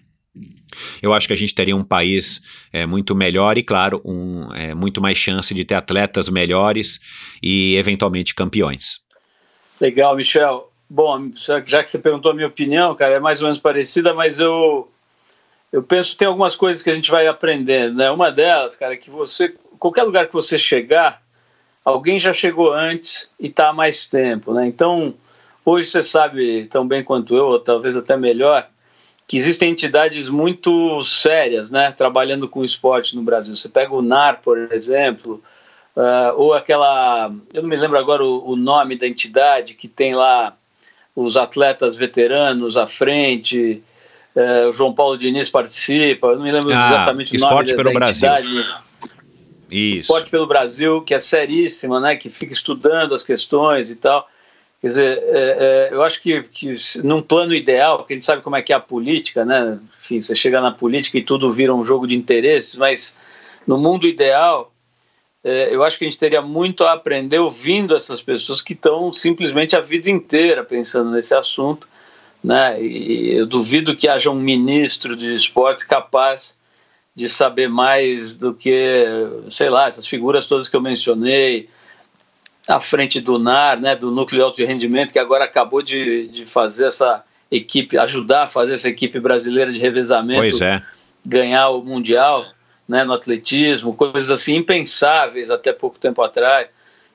eu 1.02 1.14
acho 1.14 1.28
que 1.28 1.34
a 1.34 1.38
gente 1.38 1.56
teria 1.56 1.76
um 1.76 1.84
país 1.84 2.41
é, 2.72 2.86
muito 2.86 3.16
melhor 3.16 3.57
e, 3.57 3.64
claro, 3.64 4.02
um, 4.03 4.53
é, 4.53 4.74
muito 4.74 5.02
mais 5.02 5.18
chance 5.18 5.53
de 5.53 5.64
ter 5.64 5.76
atletas 5.76 6.30
melhores 6.30 6.99
e, 7.41 7.76
eventualmente, 7.76 8.36
campeões. 8.36 8.99
Legal, 9.80 10.16
Michel. 10.16 10.72
Bom, 10.90 11.32
já 11.66 11.82
que 11.82 11.90
você 11.90 11.98
perguntou 11.98 12.32
a 12.32 12.36
minha 12.36 12.48
opinião, 12.48 12.95
cara, 12.95 13.16
é 13.16 13.20
mais 13.20 13.41
ou 13.41 13.45
menos 13.45 13.60
parecida, 13.60 14.14
mas 14.14 14.40
eu, 14.40 14.90
eu 15.72 15.82
penso 15.82 16.12
que 16.12 16.18
tem 16.18 16.28
algumas 16.28 16.56
coisas 16.56 16.84
que 16.84 16.90
a 16.90 16.94
gente 16.94 17.10
vai 17.10 17.28
aprendendo, 17.28 17.95
né? 17.98 18.12
Uma 18.12 18.32
delas, 18.32 18.76
cara, 18.76 18.94
é 18.94 18.98
que 18.98 19.10
você, 19.10 19.53
qualquer 19.80 20.03
lugar 20.03 20.28
que 20.28 20.34
você 20.34 20.60
chegar, 20.60 21.22
alguém 21.84 22.20
já 22.20 22.34
chegou 22.34 22.72
antes 22.72 23.30
e 23.40 23.45
está 23.45 23.70
há 23.70 23.74
mais 23.74 24.06
tempo, 24.06 24.53
né? 24.53 24.68
Então, 24.68 25.16
hoje 25.66 25.90
você 25.90 26.03
sabe 26.03 26.68
tão 26.68 26.88
bem 26.88 27.03
quanto 27.03 27.36
eu, 27.36 27.45
ou 27.48 27.60
talvez 27.60 27.98
até 27.98 28.16
melhor, 28.16 28.70
que 29.28 29.38
existem 29.38 29.72
entidades 29.72 30.30
muito 30.30 31.04
sérias, 31.04 31.72
né, 31.72 31.92
trabalhando 31.92 32.48
com 32.48 32.64
esporte 32.64 33.16
no 33.16 33.24
Brasil. 33.24 33.56
Você 33.56 33.68
pega 33.68 33.94
o 33.94 34.02
NAR, 34.02 34.42
por 34.42 34.72
exemplo, 34.72 35.42
uh, 35.96 36.36
ou 36.36 36.54
aquela, 36.54 37.32
eu 37.54 37.64
não 37.64 37.70
me 37.70 37.76
lembro 37.76 37.98
agora 37.98 38.24
o, 38.24 38.52
o, 38.52 38.56
nome 38.56 38.96
da 38.96 39.08
entidade 39.08 39.74
que 39.74 39.88
tem 39.88 40.14
lá 40.14 40.56
os 41.16 41.36
atletas 41.38 41.96
veteranos 41.96 42.78
à 42.78 42.86
frente. 42.86 43.82
Uh, 44.36 44.70
o 44.70 44.74
João 44.74 44.94
Paulo 44.94 45.18
Diniz 45.18 45.50
participa. 45.50 46.28
Eu 46.28 46.36
não 46.36 46.44
me 46.44 46.52
lembro 46.52 46.72
ah, 46.72 46.88
exatamente 46.88 47.36
o 47.36 47.40
nome 47.40 47.52
Esporte 47.52 47.72
da, 47.72 47.76
pelo 47.78 47.94
da 47.94 48.00
Brasil. 48.00 48.30
entidade. 48.30 48.86
Isso. 49.72 50.02
Esporte 50.02 50.30
pelo 50.30 50.46
Brasil, 50.46 51.02
que 51.02 51.16
é 51.16 51.20
seríssima, 51.20 52.00
né, 52.00 52.16
que 52.16 52.30
fica 52.30 52.54
estudando 52.54 53.16
as 53.16 53.24
questões 53.24 53.90
e 53.90 53.96
tal. 53.96 54.30
Quer 54.82 54.88
dizer, 54.88 55.18
é, 55.24 55.90
é, 55.90 55.90
eu 55.92 56.04
acho 56.04 56.22
que, 56.22 56.44
que 56.44 56.76
num 57.04 57.22
plano 57.22 57.54
ideal, 57.54 57.98
porque 57.98 58.14
a 58.14 58.16
gente 58.18 58.26
sabe 58.26 58.42
como 58.42 58.56
é 58.56 58.62
que 58.62 58.74
é 58.74 58.76
a 58.76 58.80
política, 58.80 59.44
né? 59.44 59.80
Enfim, 60.00 60.22
você 60.22 60.36
chega 60.36 60.62
na 60.62 60.72
política 60.72 61.18
e 61.18 61.24
tudo 61.24 61.52
vira 61.52 61.74
um 61.74 61.84
jogo 61.84 62.06
de 62.06 62.16
interesses, 62.16 62.76
mas 62.76 63.18
no 63.66 63.78
mundo 63.78 64.06
ideal, 64.06 64.72
é, 65.44 65.74
eu 65.74 65.84
acho 65.84 65.98
que 65.98 66.06
a 66.06 66.08
gente 66.08 66.20
teria 66.20 66.42
muito 66.42 66.84
a 66.84 66.94
aprender 66.94 67.40
ouvindo 67.40 67.96
essas 67.96 68.22
pessoas 68.22 68.62
que 68.62 68.74
estão 68.74 69.12
simplesmente 69.12 69.76
a 69.76 69.82
vida 69.82 70.10
inteira 70.10 70.64
pensando 70.64 71.12
nesse 71.12 71.34
assunto, 71.34 71.88
né? 72.44 72.82
E 72.82 73.34
eu 73.34 73.46
duvido 73.46 73.96
que 73.96 74.08
haja 74.08 74.30
um 74.30 74.40
ministro 74.40 75.16
de 75.16 75.34
esportes 75.34 75.84
capaz 75.84 76.56
de 77.16 77.30
saber 77.30 77.70
mais 77.70 78.36
do 78.36 78.54
que, 78.54 79.06
sei 79.50 79.70
lá, 79.70 79.88
essas 79.88 80.06
figuras 80.06 80.46
todas 80.46 80.68
que 80.68 80.76
eu 80.76 80.82
mencionei, 80.82 81.70
à 82.68 82.80
frente 82.80 83.22
do 83.22 83.38
NAR, 83.38 83.80
né, 83.80 83.96
do 83.96 84.12
Núcleo 84.12 84.40
de 84.40 84.44
Alto 84.44 84.56
de 84.58 84.66
Rendimento, 84.66 85.14
que 85.14 85.20
agora 85.20 85.44
acabou 85.44 85.82
de, 85.82 86.28
de 86.28 86.46
fazer 86.46 86.88
essa 86.88 87.24
equipe, 87.52 87.98
ajudar 87.98 88.44
a 88.44 88.48
fazer 88.48 88.74
essa 88.74 88.90
equipe 88.90 89.20
brasileira 89.20 89.72
de 89.72 89.80
revezamento 89.80 90.64
é. 90.64 90.84
ganhar 91.26 91.70
o 91.70 91.84
Mundial 91.84 92.46
né, 92.88 93.04
no 93.04 93.14
atletismo, 93.14 93.94
coisas 93.94 94.32
assim 94.32 94.56
impensáveis 94.56 95.50
até 95.50 95.72
pouco 95.72 96.00
tempo 96.00 96.22
atrás. 96.22 96.68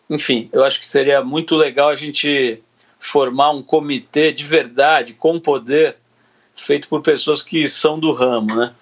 Enfim, 0.08 0.48
eu 0.52 0.64
acho 0.64 0.80
que 0.80 0.86
seria 0.86 1.22
muito 1.22 1.56
legal 1.56 1.88
a 1.88 1.94
gente 1.94 2.60
formar 2.98 3.50
um 3.50 3.62
comitê 3.62 4.32
de 4.32 4.44
verdade, 4.44 5.14
com 5.14 5.38
poder, 5.40 5.96
feito 6.54 6.88
por 6.88 7.00
pessoas 7.00 7.42
que 7.42 7.66
são 7.68 7.98
do 7.98 8.12
ramo, 8.12 8.54
né? 8.54 8.74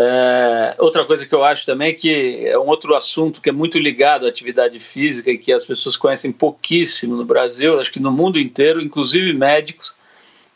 É, 0.00 0.76
outra 0.78 1.04
coisa 1.04 1.26
que 1.26 1.34
eu 1.34 1.42
acho 1.42 1.66
também 1.66 1.88
é 1.88 1.92
que 1.92 2.46
é 2.46 2.56
um 2.56 2.68
outro 2.68 2.94
assunto 2.94 3.42
que 3.42 3.48
é 3.48 3.52
muito 3.52 3.80
ligado 3.80 4.26
à 4.26 4.28
atividade 4.28 4.78
física 4.78 5.28
e 5.28 5.36
que 5.36 5.52
as 5.52 5.66
pessoas 5.66 5.96
conhecem 5.96 6.30
pouquíssimo 6.30 7.16
no 7.16 7.24
Brasil, 7.24 7.80
acho 7.80 7.90
que 7.90 7.98
no 7.98 8.12
mundo 8.12 8.38
inteiro, 8.38 8.80
inclusive 8.80 9.32
médicos, 9.32 9.92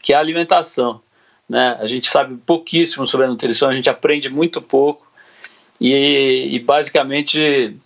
que 0.00 0.12
é 0.12 0.16
a 0.16 0.20
alimentação. 0.20 1.00
Né? 1.48 1.76
A 1.80 1.86
gente 1.86 2.08
sabe 2.08 2.36
pouquíssimo 2.46 3.04
sobre 3.04 3.26
a 3.26 3.28
nutrição, 3.28 3.68
a 3.68 3.74
gente 3.74 3.90
aprende 3.90 4.28
muito 4.28 4.62
pouco 4.62 5.04
e, 5.80 6.54
e 6.54 6.60
basicamente 6.60 7.76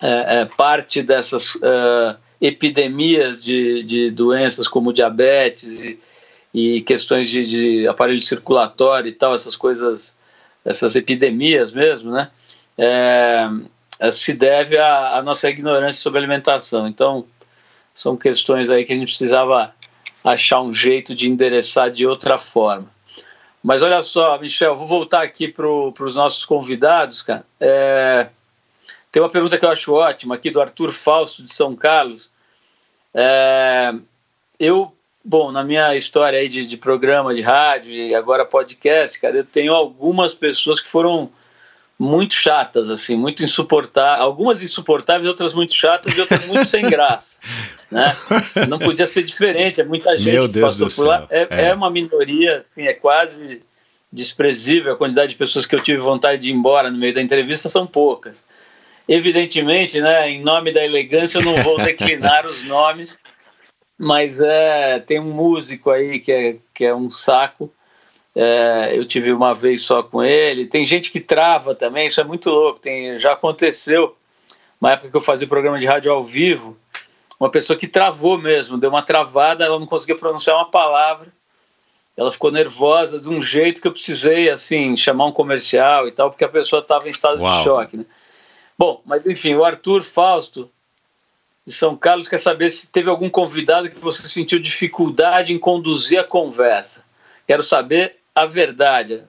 é, 0.00 0.40
é, 0.40 0.44
parte 0.46 1.02
dessas 1.02 1.56
uh, 1.56 2.16
epidemias 2.40 3.38
de, 3.38 3.82
de 3.82 4.10
doenças 4.10 4.66
como 4.66 4.94
diabetes 4.94 5.84
e, 5.84 6.00
e 6.54 6.80
questões 6.80 7.28
de, 7.28 7.44
de 7.44 7.86
aparelho 7.86 8.22
circulatório 8.22 9.10
e 9.10 9.12
tal, 9.12 9.34
essas 9.34 9.54
coisas 9.54 10.18
essas 10.64 10.96
epidemias 10.96 11.72
mesmo, 11.72 12.10
né? 12.10 12.30
É, 12.76 13.48
é, 13.98 14.10
se 14.10 14.32
deve 14.32 14.78
à, 14.78 15.16
à, 15.16 15.22
nossa 15.22 15.48
ignorância 15.48 16.00
sobre 16.00 16.18
alimentação. 16.18 16.88
Então, 16.88 17.26
são 17.92 18.16
questões 18.16 18.70
aí 18.70 18.84
que 18.84 18.92
a 18.92 18.96
gente 18.96 19.08
precisava 19.08 19.74
achar 20.24 20.60
um 20.60 20.72
jeito 20.72 21.14
de 21.14 21.28
endereçar 21.28 21.90
de 21.90 22.06
outra 22.06 22.38
forma. 22.38 22.88
Mas 23.62 23.82
olha 23.82 24.00
só, 24.00 24.38
Michel, 24.38 24.74
vou 24.74 24.86
voltar 24.86 25.22
aqui 25.22 25.46
para 25.46 25.66
os 25.66 26.14
nossos 26.14 26.44
convidados, 26.44 27.20
cara. 27.20 27.44
É, 27.58 28.28
tem 29.12 29.22
uma 29.22 29.28
pergunta 29.28 29.58
que 29.58 29.64
eu 29.64 29.70
acho 29.70 29.92
ótima 29.92 30.34
aqui 30.34 30.50
do 30.50 30.60
Arthur 30.60 30.92
Falso 30.92 31.44
de 31.44 31.52
São 31.52 31.76
Carlos. 31.76 32.30
É, 33.12 33.92
eu 34.58 34.94
Bom, 35.24 35.52
na 35.52 35.62
minha 35.62 35.94
história 35.94 36.38
aí 36.38 36.48
de, 36.48 36.64
de, 36.64 36.76
programa 36.76 37.34
de 37.34 37.42
rádio 37.42 37.92
e 37.92 38.14
agora 38.14 38.44
podcast, 38.44 39.20
cara, 39.20 39.36
eu 39.36 39.44
tenho 39.44 39.74
algumas 39.74 40.34
pessoas 40.34 40.80
que 40.80 40.88
foram 40.88 41.30
muito 41.98 42.32
chatas, 42.32 42.88
assim, 42.88 43.14
muito 43.14 43.44
insuportáveis, 43.44 44.22
algumas 44.22 44.62
insuportáveis, 44.62 45.28
outras 45.28 45.52
muito 45.52 45.74
chatas 45.74 46.16
e 46.16 46.20
outras 46.20 46.46
muito 46.46 46.64
sem 46.64 46.88
graça, 46.88 47.36
né? 47.90 48.16
Não 48.66 48.78
podia 48.78 49.04
ser 49.04 49.22
diferente, 49.22 49.82
é 49.82 49.84
muita 49.84 50.16
gente 50.16 50.32
Meu 50.32 50.42
que 50.44 50.48
Deus 50.48 50.66
passou 50.66 50.88
do 50.88 50.94
por 50.94 51.06
lá. 51.06 51.18
céu. 51.18 51.28
É, 51.30 51.46
É. 51.50 51.64
é 51.66 51.74
uma 51.74 51.90
minoria, 51.90 52.56
assim, 52.56 52.86
é 52.86 52.94
quase 52.94 53.62
desprezível 54.10 54.94
a 54.94 54.96
quantidade 54.96 55.32
de 55.32 55.36
pessoas 55.36 55.66
que 55.66 55.74
eu 55.74 55.80
tive 55.80 55.98
vontade 55.98 56.40
de 56.40 56.48
ir 56.48 56.52
embora 56.54 56.90
no 56.90 56.96
meio 56.96 57.14
da 57.14 57.20
entrevista 57.20 57.68
são 57.68 57.86
poucas. 57.86 58.46
Evidentemente, 59.06 60.00
né, 60.00 60.30
em 60.30 60.42
nome 60.42 60.72
da 60.72 60.82
elegância, 60.82 61.38
eu 61.38 61.42
não 61.44 61.62
vou 61.62 61.76
declinar 61.84 62.46
os 62.46 62.62
nomes, 62.62 63.18
mas 64.02 64.40
é, 64.40 64.98
tem 64.98 65.20
um 65.20 65.30
músico 65.30 65.90
aí 65.90 66.18
que 66.20 66.32
é, 66.32 66.56
que 66.72 66.86
é 66.86 66.94
um 66.94 67.10
saco. 67.10 67.70
É, 68.34 68.92
eu 68.94 69.04
tive 69.04 69.30
uma 69.30 69.52
vez 69.52 69.82
só 69.82 70.02
com 70.02 70.22
ele. 70.22 70.66
Tem 70.66 70.82
gente 70.86 71.12
que 71.12 71.20
trava 71.20 71.74
também, 71.74 72.06
isso 72.06 72.18
é 72.18 72.24
muito 72.24 72.48
louco. 72.48 72.80
Tem, 72.80 73.18
já 73.18 73.34
aconteceu, 73.34 74.16
uma 74.80 74.92
época 74.92 75.10
que 75.10 75.16
eu 75.18 75.20
fazia 75.20 75.46
programa 75.46 75.78
de 75.78 75.86
rádio 75.86 76.10
ao 76.10 76.22
vivo, 76.22 76.78
uma 77.38 77.50
pessoa 77.50 77.78
que 77.78 77.86
travou 77.86 78.38
mesmo, 78.38 78.78
deu 78.78 78.88
uma 78.88 79.02
travada, 79.02 79.66
ela 79.66 79.78
não 79.78 79.86
conseguia 79.86 80.16
pronunciar 80.16 80.56
uma 80.56 80.70
palavra. 80.70 81.28
Ela 82.16 82.32
ficou 82.32 82.50
nervosa 82.50 83.20
de 83.20 83.28
um 83.28 83.42
jeito 83.42 83.82
que 83.82 83.86
eu 83.86 83.92
precisei 83.92 84.48
assim 84.48 84.96
chamar 84.96 85.26
um 85.26 85.32
comercial 85.32 86.08
e 86.08 86.12
tal, 86.12 86.30
porque 86.30 86.44
a 86.44 86.48
pessoa 86.48 86.80
estava 86.80 87.06
em 87.06 87.10
estado 87.10 87.42
Uau. 87.42 87.58
de 87.58 87.64
choque. 87.64 87.96
Né? 87.98 88.06
Bom, 88.78 89.02
mas 89.04 89.26
enfim, 89.26 89.54
o 89.54 89.62
Arthur 89.62 90.02
Fausto 90.02 90.70
de 91.66 91.72
São 91.72 91.96
Carlos 91.96 92.28
quer 92.28 92.38
saber 92.38 92.70
se 92.70 92.90
teve 92.90 93.08
algum 93.08 93.28
convidado 93.28 93.90
que 93.90 93.98
você 93.98 94.26
sentiu 94.26 94.58
dificuldade 94.58 95.52
em 95.52 95.58
conduzir 95.58 96.18
a 96.18 96.24
conversa. 96.24 97.04
Quero 97.46 97.62
saber 97.62 98.16
a 98.34 98.46
verdade. 98.46 99.22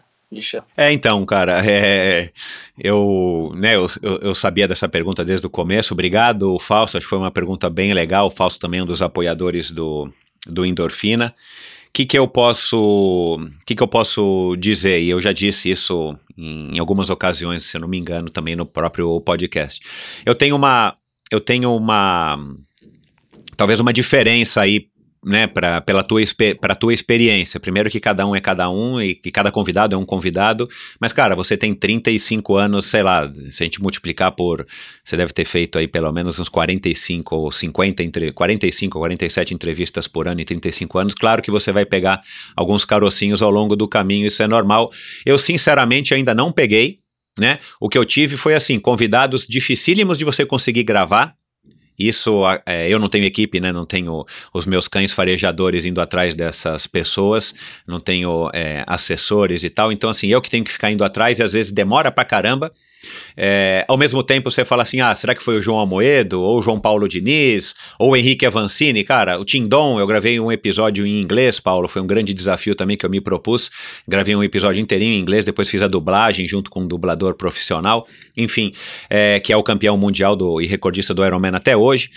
É, 0.78 0.92
então, 0.94 1.26
cara, 1.26 1.62
é, 1.66 2.32
eu, 2.80 3.52
né, 3.54 3.76
eu, 3.76 3.88
eu, 4.02 4.18
eu 4.20 4.36
sabia 4.36 4.66
dessa 4.66 4.88
pergunta 4.88 5.26
desde 5.26 5.46
o 5.46 5.50
começo. 5.50 5.94
Obrigado, 5.94 6.58
Fausto. 6.58 6.98
Acho 6.98 7.06
que 7.06 7.10
foi 7.10 7.20
uma 7.20 7.32
pergunta 7.32 7.70
bem 7.70 7.94
legal. 7.94 8.28
O 8.28 8.32
Fausto 8.32 8.60
também 8.60 8.80
é 8.80 8.84
um 8.84 8.86
dos 8.86 9.02
apoiadores 9.02 9.72
do, 9.72 10.10
do 10.48 10.66
Endorfina. 10.66 11.36
O 11.90 11.92
que, 11.92 12.06
que 12.06 12.18
eu 12.18 12.26
posso 12.26 13.38
que, 13.66 13.76
que 13.76 13.84
eu 13.84 13.88
posso 13.88 14.56
dizer? 14.58 15.02
E 15.02 15.10
eu 15.10 15.20
já 15.20 15.34
disse 15.34 15.70
isso 15.70 16.18
em, 16.38 16.78
em 16.78 16.80
algumas 16.80 17.10
ocasiões, 17.10 17.66
se 17.66 17.76
eu 17.76 17.82
não 17.82 17.88
me 17.90 17.98
engano, 17.98 18.30
também 18.30 18.56
no 18.56 18.66
próprio 18.66 19.20
podcast. 19.20 19.82
Eu 20.26 20.34
tenho 20.34 20.56
uma 20.56 20.96
eu 21.32 21.40
tenho 21.40 21.76
uma 21.76 22.38
talvez 23.56 23.80
uma 23.80 23.94
diferença 23.94 24.62
aí 24.62 24.92
né, 25.24 25.46
para 25.46 25.80
pela 25.82 26.04
tua, 26.04 26.20
pra 26.60 26.76
tua 26.76 26.94
experiência. 26.94 27.60
Primeiro 27.60 27.90
que 27.90 28.00
cada 28.00 28.26
um 28.26 28.36
é 28.36 28.42
cada 28.42 28.70
um 28.70 29.00
e 29.00 29.14
que 29.14 29.32
cada 29.32 29.52
convidado 29.52 29.96
é 29.96 29.98
um 29.98 30.06
convidado, 30.06 30.68
mas 31.00 31.14
cara, 31.14 31.36
você 31.36 31.56
tem 31.56 31.74
35 31.74 32.56
anos, 32.56 32.88
sei 32.88 33.04
lá, 33.04 33.32
se 33.50 33.62
a 33.62 33.66
gente 33.66 33.82
multiplicar 33.82 34.32
por, 34.32 34.66
você 35.04 35.16
deve 35.16 35.32
ter 35.32 35.46
feito 35.46 35.78
aí 35.78 35.88
pelo 35.88 36.12
menos 36.12 36.40
uns 36.40 36.50
45 36.50 37.36
ou 37.36 37.52
50, 37.52 38.04
entre, 38.04 38.32
45 38.32 38.98
ou 38.98 39.02
47 39.04 39.54
entrevistas 39.54 40.08
por 40.08 40.28
ano 40.28 40.42
em 40.42 40.46
35 40.46 40.98
anos, 40.98 41.14
claro 41.14 41.42
que 41.42 41.52
você 41.52 41.72
vai 41.72 41.86
pegar 41.86 42.22
alguns 42.56 42.84
carocinhos 42.84 43.42
ao 43.42 43.52
longo 43.52 43.76
do 43.76 43.88
caminho, 43.88 44.26
isso 44.26 44.42
é 44.42 44.48
normal. 44.48 44.92
Eu 45.26 45.38
sinceramente 45.38 46.14
ainda 46.14 46.34
não 46.34 46.52
peguei, 46.52 47.01
né? 47.42 47.58
O 47.80 47.90
que 47.90 47.98
eu 47.98 48.06
tive 48.06 48.38
foi 48.38 48.54
assim, 48.54 48.80
convidados 48.80 49.46
dificílimos 49.46 50.18
de 50.18 50.24
você 50.24 50.46
conseguir 50.46 50.84
gravar, 50.84 51.36
isso, 52.00 52.42
é, 52.66 52.90
eu 52.90 52.98
não 52.98 53.08
tenho 53.08 53.26
equipe, 53.26 53.60
né? 53.60 53.72
Não 53.72 53.86
tenho 53.86 54.26
os 54.54 54.66
meus 54.66 54.88
cães 54.88 55.12
farejadores 55.12 55.86
indo 55.86 56.02
atrás 56.02 56.36
dessas 56.36 56.88
pessoas, 56.88 57.54
não 57.86 58.00
tenho 58.00 58.50
é, 58.54 58.84
assessores 58.88 59.64
e 59.64 59.70
tal. 59.70 59.92
Então, 59.92 60.10
assim, 60.10 60.28
eu 60.28 60.42
que 60.42 60.50
tenho 60.50 60.64
que 60.64 60.72
ficar 60.72 60.90
indo 60.90 61.04
atrás 61.04 61.38
e 61.38 61.44
às 61.44 61.54
vezes 61.54 61.72
demora 61.72 62.12
pra 62.12 62.26
caramba. 62.26 62.72
É, 63.36 63.86
ao 63.88 63.98
mesmo 63.98 64.24
tempo, 64.24 64.50
você 64.50 64.66
fala 64.66 64.84
assim: 64.84 65.02
ah, 65.02 65.14
será 65.16 65.36
que 65.36 65.44
foi 65.44 65.58
o 65.58 65.62
João 65.62 65.80
Almoedo, 65.80 66.42
ou 66.42 66.60
o 66.60 66.62
João 66.62 66.80
Paulo 66.80 67.08
Diniz, 67.08 67.76
ou 67.98 68.12
o 68.12 68.16
Henrique 68.16 68.46
Avancini? 68.46 69.04
Cara, 69.04 69.40
o 69.40 69.46
Tindom, 69.46 70.00
eu 70.00 70.08
gravei 70.08 70.40
um 70.40 70.52
episódio 70.52 71.06
em 71.06 71.20
inglês, 71.22 71.60
Paulo, 71.60 71.88
foi 71.88 72.02
um 72.02 72.08
grande 72.08 72.34
desafio 72.34 72.76
também 72.76 72.98
que 72.98 73.06
eu 73.06 73.10
me 73.10 73.22
propus. 73.22 73.70
Gravei 74.08 74.36
um 74.36 74.44
episódio 74.44 74.82
inteirinho 74.82 75.14
em 75.14 75.20
inglês, 75.20 75.46
depois 75.46 75.70
fiz 75.70 75.82
a 75.82 75.88
dublagem 75.88 76.48
junto 76.48 76.70
com 76.70 76.82
um 76.82 76.88
dublador 76.88 77.36
profissional, 77.36 78.08
enfim, 78.36 78.74
é, 79.10 79.40
que 79.40 79.52
é 79.52 79.58
o 79.58 79.64
campeão 79.64 79.98
mundial 79.98 80.36
do, 80.36 80.62
e 80.62 80.68
recordista 80.68 81.14
do 81.14 81.26
Ironman 81.26 81.56
até 81.56 81.76
hoje. 81.76 82.10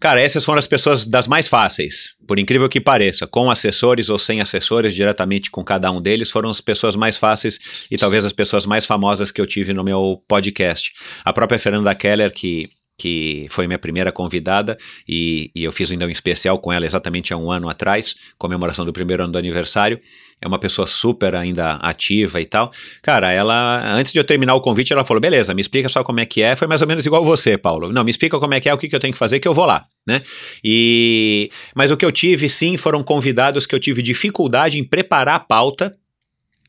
Cara, 0.00 0.20
essas 0.20 0.44
foram 0.44 0.60
as 0.60 0.66
pessoas 0.66 1.04
das 1.04 1.26
mais 1.26 1.48
fáceis, 1.48 2.14
por 2.26 2.38
incrível 2.38 2.68
que 2.68 2.80
pareça, 2.80 3.26
com 3.26 3.50
assessores 3.50 4.08
ou 4.08 4.18
sem 4.18 4.40
assessores, 4.40 4.94
diretamente 4.94 5.50
com 5.50 5.64
cada 5.64 5.90
um 5.90 6.00
deles, 6.00 6.30
foram 6.30 6.50
as 6.50 6.60
pessoas 6.60 6.94
mais 6.94 7.16
fáceis 7.16 7.58
e 7.90 7.98
talvez 7.98 8.24
as 8.24 8.32
pessoas 8.32 8.64
mais 8.64 8.86
famosas 8.86 9.32
que 9.32 9.40
eu 9.40 9.46
tive 9.46 9.74
no 9.74 9.82
meu 9.82 10.22
podcast. 10.28 10.92
A 11.24 11.32
própria 11.32 11.58
Fernanda 11.58 11.92
Keller, 11.96 12.30
que 12.30 12.70
que 12.98 13.46
foi 13.48 13.68
minha 13.68 13.78
primeira 13.78 14.10
convidada 14.10 14.76
e, 15.08 15.50
e 15.54 15.62
eu 15.62 15.70
fiz 15.70 15.90
ainda 15.90 16.04
um 16.04 16.10
especial 16.10 16.58
com 16.58 16.72
ela 16.72 16.84
exatamente 16.84 17.32
há 17.32 17.36
um 17.36 17.50
ano 17.50 17.68
atrás, 17.68 18.16
comemoração 18.36 18.84
do 18.84 18.92
primeiro 18.92 19.22
ano 19.22 19.32
do 19.32 19.38
aniversário. 19.38 20.00
É 20.40 20.46
uma 20.46 20.58
pessoa 20.58 20.86
super 20.86 21.34
ainda 21.34 21.74
ativa 21.76 22.40
e 22.40 22.46
tal. 22.46 22.70
Cara, 23.02 23.32
ela, 23.32 23.82
antes 23.92 24.12
de 24.12 24.20
eu 24.20 24.24
terminar 24.24 24.54
o 24.54 24.60
convite, 24.60 24.92
ela 24.92 25.04
falou: 25.04 25.20
beleza, 25.20 25.52
me 25.52 25.60
explica 25.60 25.88
só 25.88 26.04
como 26.04 26.20
é 26.20 26.26
que 26.26 26.42
é. 26.42 26.54
Foi 26.54 26.68
mais 26.68 26.80
ou 26.80 26.86
menos 26.86 27.04
igual 27.04 27.24
você, 27.24 27.58
Paulo. 27.58 27.92
Não, 27.92 28.04
me 28.04 28.10
explica 28.10 28.38
como 28.38 28.54
é 28.54 28.60
que 28.60 28.68
é, 28.68 28.74
o 28.74 28.78
que, 28.78 28.88
que 28.88 28.94
eu 28.94 29.00
tenho 29.00 29.12
que 29.12 29.18
fazer, 29.18 29.40
que 29.40 29.48
eu 29.48 29.54
vou 29.54 29.66
lá, 29.66 29.84
né? 30.06 30.22
E, 30.62 31.50
mas 31.74 31.90
o 31.90 31.96
que 31.96 32.04
eu 32.04 32.12
tive, 32.12 32.48
sim, 32.48 32.76
foram 32.76 33.02
convidados 33.02 33.66
que 33.66 33.74
eu 33.74 33.80
tive 33.80 34.00
dificuldade 34.00 34.78
em 34.78 34.84
preparar 34.84 35.34
a 35.34 35.40
pauta 35.40 35.96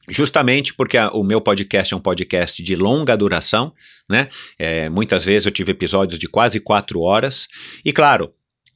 justamente 0.09 0.73
porque 0.73 0.97
a, 0.97 1.09
o 1.09 1.23
meu 1.23 1.39
podcast 1.39 1.93
é 1.93 1.97
um 1.97 2.01
podcast 2.01 2.61
de 2.61 2.75
longa 2.75 3.15
duração, 3.15 3.73
né? 4.09 4.27
É, 4.57 4.89
muitas 4.89 5.23
vezes 5.23 5.45
eu 5.45 5.51
tive 5.51 5.71
episódios 5.71 6.19
de 6.19 6.27
quase 6.27 6.59
quatro 6.59 7.01
horas, 7.01 7.47
e 7.83 7.93
claro, 7.93 8.33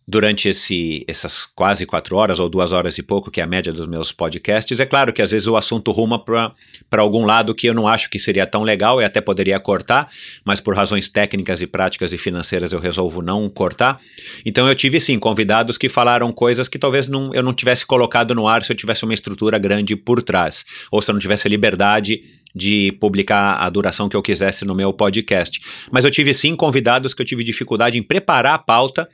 durante 0.08 0.50
esse, 0.50 1.04
essas 1.08 1.46
quase 1.46 1.86
quatro 1.86 2.18
horas 2.18 2.40
ou 2.40 2.50
duas 2.50 2.72
horas 2.72 2.98
e 2.98 3.04
pouco, 3.04 3.32
que 3.32 3.40
é 3.40 3.44
a 3.44 3.48
média 3.48 3.72
dos 3.72 3.88
meus 3.88 4.12
podcasts, 4.12 4.80
é 4.80 4.86
claro 4.86 5.14
que 5.14 5.22
às 5.22 5.32
vezes 5.32 5.48
o 5.48 5.56
assunto 5.56 5.92
ruma 5.92 6.20
para 6.20 7.02
algum 7.02 7.26
lado 7.26 7.56
que 7.56 7.68
eu 7.68 7.74
não 7.74 7.88
acho 7.88 8.10
que 8.10 8.20
seria 8.20 8.46
tão 8.46 8.64
legal 8.64 9.02
e 9.02 9.06
até 9.06 9.22
poderia 9.22 9.60
cortar, 9.60 10.10
mas 10.44 10.60
por 10.60 10.76
razões 10.76 11.10
técnicas 11.10 11.62
e 11.62 11.68
práticas 11.68 12.12
e 12.12 12.18
financeiras 12.18 12.74
eu 12.74 12.80
resolvo 12.80 13.22
não 13.22 13.50
cortar. 13.50 14.00
Então 14.46 14.68
eu 14.68 14.76
tive 14.76 15.00
sim 15.00 15.18
convidados 15.18 15.78
que 15.78 15.88
falaram 15.88 16.32
coisas 16.32 16.68
que 16.68 16.78
talvez 16.78 17.08
não, 17.08 17.34
eu 17.34 17.44
não 17.44 17.54
tivesse 17.54 17.86
colocado 17.86 18.36
no 18.36 18.48
ar 18.48 18.64
se 18.64 18.72
eu 18.72 18.76
tivesse 18.76 19.06
uma 19.06 19.14
estrutura 19.14 19.58
grande 19.58 19.96
por 19.96 20.22
trás, 20.22 20.66
ou 20.92 21.02
se 21.02 21.10
eu 21.10 21.14
não 21.14 21.20
tivesse 21.20 21.48
liberdade 21.48 22.22
de 22.54 22.92
publicar 23.00 23.56
a 23.56 23.70
duração 23.70 24.08
que 24.08 24.16
eu 24.16 24.22
quisesse 24.22 24.64
no 24.66 24.76
meu 24.76 24.94
podcast. 24.94 25.60
Mas 25.92 26.06
eu 26.06 26.12
tive 26.12 26.34
sim 26.34 26.56
convidados 26.56 27.14
que 27.14 27.22
eu 27.22 27.26
tive 27.26 27.44
dificuldade 27.44 27.98
em 27.98 28.04
preparar 28.04 28.54
a 28.54 28.60
pauta, 28.60 29.10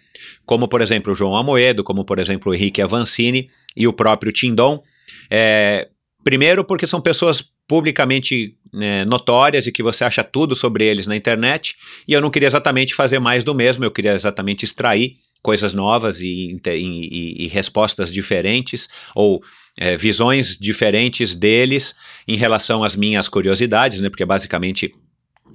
como 0.46 0.68
por 0.68 0.82
exemplo 0.82 1.14
o 1.14 1.16
João 1.16 1.36
Amoedo, 1.36 1.84
como 1.84 2.04
por 2.04 2.20
exemplo 2.20 2.52
o 2.52 2.56
Henrique 2.56 2.82
Avancini 2.82 3.50
e 3.76 3.88
o 3.88 3.94
próprio 3.94 4.32
Tindon. 4.32 4.84
É, 5.30 5.88
primeiro 6.24 6.64
porque 6.64 6.86
são 6.86 7.00
pessoas 7.00 7.44
publicamente 7.68 8.56
né, 8.74 9.06
notórias 9.06 9.68
e 9.68 9.72
que 9.72 9.84
você 9.84 10.04
acha 10.04 10.24
tudo 10.24 10.56
sobre 10.56 10.84
eles 10.86 11.08
na 11.08 11.16
internet, 11.16 11.76
e 12.08 12.14
eu 12.14 12.22
não 12.22 12.32
queria 12.32 12.48
exatamente 12.48 12.96
fazer 12.96 13.20
mais 13.20 13.44
do 13.44 13.54
mesmo, 13.54 13.84
eu 13.84 13.92
queria 13.92 14.14
exatamente 14.14 14.66
extrair 14.66 15.14
coisas 15.42 15.74
novas 15.74 16.20
e, 16.20 16.60
e, 16.66 16.72
e, 16.72 17.46
e 17.46 17.48
respostas 17.48 18.12
diferentes, 18.12 18.90
ou 19.16 19.42
é, 19.80 19.96
visões 19.96 20.58
diferentes 20.58 21.34
deles 21.34 21.96
em 22.28 22.36
relação 22.36 22.84
às 22.84 22.98
minhas 22.98 23.30
curiosidades, 23.30 24.02
né? 24.02 24.10
Porque 24.10 24.26
basicamente 24.26 24.94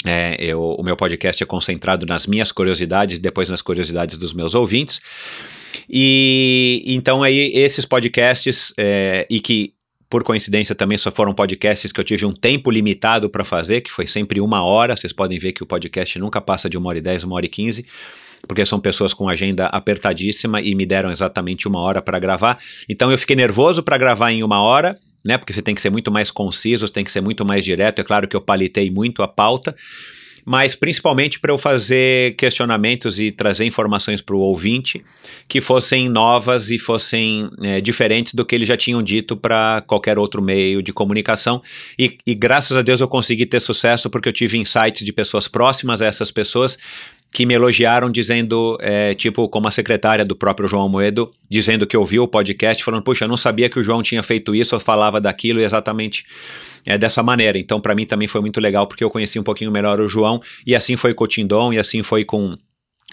é, 0.07 0.37
eu, 0.39 0.61
o 0.61 0.83
meu 0.83 0.97
podcast 0.97 1.43
é 1.43 1.47
concentrado 1.47 2.07
nas 2.07 2.27
minhas 2.27 2.51
curiosidades, 2.51 3.19
depois 3.19 3.51
nas 3.51 3.61
curiosidades 3.61 4.17
dos 4.17 4.33
meus 4.33 4.55
ouvintes. 4.55 4.99
E 5.89 6.83
então 6.87 7.23
aí 7.23 7.53
esses 7.55 7.85
podcasts 7.85 8.73
é, 8.79 9.27
e 9.29 9.41
que 9.41 9.75
por 10.09 10.25
coincidência 10.25 10.75
também 10.75 10.97
só 10.97 11.11
foram 11.11 11.35
podcasts 11.35 11.93
que 11.93 12.01
eu 12.01 12.05
tive 12.05 12.25
um 12.25 12.33
tempo 12.33 12.71
limitado 12.71 13.29
para 13.29 13.45
fazer, 13.45 13.83
que 13.83 13.91
foi 13.91 14.07
sempre 14.07 14.41
uma 14.41 14.63
hora. 14.63 14.97
Vocês 14.97 15.13
podem 15.13 15.39
ver 15.39 15.53
que 15.53 15.63
o 15.63 15.67
podcast 15.67 16.19
nunca 16.19 16.41
passa 16.41 16.71
de 16.71 16.79
uma 16.79 16.89
hora 16.89 16.99
e 16.99 17.03
dez, 17.03 17.25
uma 17.25 17.35
hora 17.37 17.45
e 17.45 17.49
quinze 17.49 17.85
porque 18.47 18.65
são 18.65 18.81
pessoas 18.81 19.15
com 19.15 19.29
agenda 19.29 19.67
apertadíssima 19.67 20.61
e 20.61 20.75
me 20.75 20.87
deram 20.87 21.11
exatamente 21.11 21.67
uma 21.69 21.81
hora 21.81 22.03
para 22.03 22.19
gravar. 22.19 22.59
Então 22.89 23.11
eu 23.11 23.19
fiquei 23.19 23.37
nervoso 23.37 23.83
para 23.83 23.97
gravar 23.97 24.33
em 24.33 24.43
uma 24.43 24.61
hora, 24.61 24.99
né? 25.25 25.39
Porque 25.39 25.53
você 25.53 25.63
tem 25.63 25.75
que 25.75 25.81
ser 25.81 25.91
muito 25.91 26.11
mais 26.11 26.31
conciso, 26.31 26.89
tem 26.89 27.05
que 27.05 27.13
ser 27.13 27.21
muito 27.21 27.45
mais 27.45 27.65
direto. 27.65 28.01
É 28.01 28.05
claro 28.05 28.29
que 28.29 28.37
eu 28.37 28.41
palitei 28.41 28.91
muito 28.91 29.23
a 29.23 29.29
pauta, 29.29 29.75
mas 30.45 30.75
principalmente 30.75 31.41
para 31.41 31.51
eu 31.51 31.57
fazer 31.57 32.37
questionamentos 32.37 33.19
e 33.19 33.31
trazer 33.31 33.65
informações 33.65 34.21
para 34.21 34.37
o 34.37 34.41
ouvinte 34.41 35.03
que 35.49 35.61
fossem 35.61 36.09
novas 36.09 36.71
e 36.71 36.79
fossem 36.79 37.49
é, 37.63 37.81
diferentes 37.81 38.35
do 38.35 38.45
que 38.45 38.55
eles 38.55 38.69
já 38.69 38.77
tinham 38.77 39.03
dito 39.03 39.37
para 39.37 39.83
qualquer 39.87 40.19
outro 40.19 40.43
meio 40.43 40.83
de 40.83 40.93
comunicação. 40.93 41.63
E, 41.99 42.19
e 42.27 42.35
graças 42.35 42.77
a 42.77 42.83
Deus 42.83 43.01
eu 43.01 43.09
consegui 43.09 43.47
ter 43.47 43.61
sucesso 43.61 44.11
porque 44.11 44.29
eu 44.29 44.33
tive 44.33 44.59
insights 44.59 45.05
de 45.05 45.13
pessoas 45.13 45.49
próximas 45.49 46.03
a 46.03 46.07
essas 46.07 46.31
pessoas 46.31 46.77
que 47.35 47.45
me 47.45 47.53
elogiaram 47.53 48.13
dizendo, 48.13 48.79
é, 48.81 49.13
tipo, 49.13 49.49
como 49.49 49.67
a 49.67 49.71
secretária 49.73 50.25
do 50.25 50.37
próprio 50.37 50.69
João 50.69 50.89
Moedo, 50.89 51.33
dizendo 51.51 51.85
que 51.85 51.97
ouviu 51.97 52.23
o 52.23 52.29
podcast, 52.29 52.85
falando, 52.85 53.03
puxa, 53.03 53.25
eu 53.25 53.29
não 53.29 53.37
sabia 53.37 53.69
que 53.69 53.77
o 53.77 53.83
João 53.83 54.05
tinha 54.05 54.23
feito 54.23 54.55
isso, 54.55 54.73
eu 54.73 54.79
falava 54.79 55.21
daquilo 55.21 55.59
e 55.59 55.65
exatamente 55.65 56.25
é, 56.87 56.97
dessa 56.97 57.25
maneira. 57.25 57.59
Então, 57.59 57.81
para 57.81 57.93
mim 57.93 58.07
também 58.07 58.29
foi 58.29 58.41
muito 58.41 58.61
legal, 58.61 58.87
porque 58.87 59.03
eu 59.03 59.11
conheci 59.11 59.37
um 59.37 59.43
pouquinho 59.43 59.73
melhor 59.73 59.99
o 59.99 60.07
João, 60.07 60.41
e 60.65 60.77
assim 60.77 60.97
foi 60.97 61.13
com 61.13 61.25
o 61.25 61.27
Tindon, 61.27 61.73
e 61.73 61.79
assim 61.79 62.05
foi 62.05 62.25
com 62.25 62.57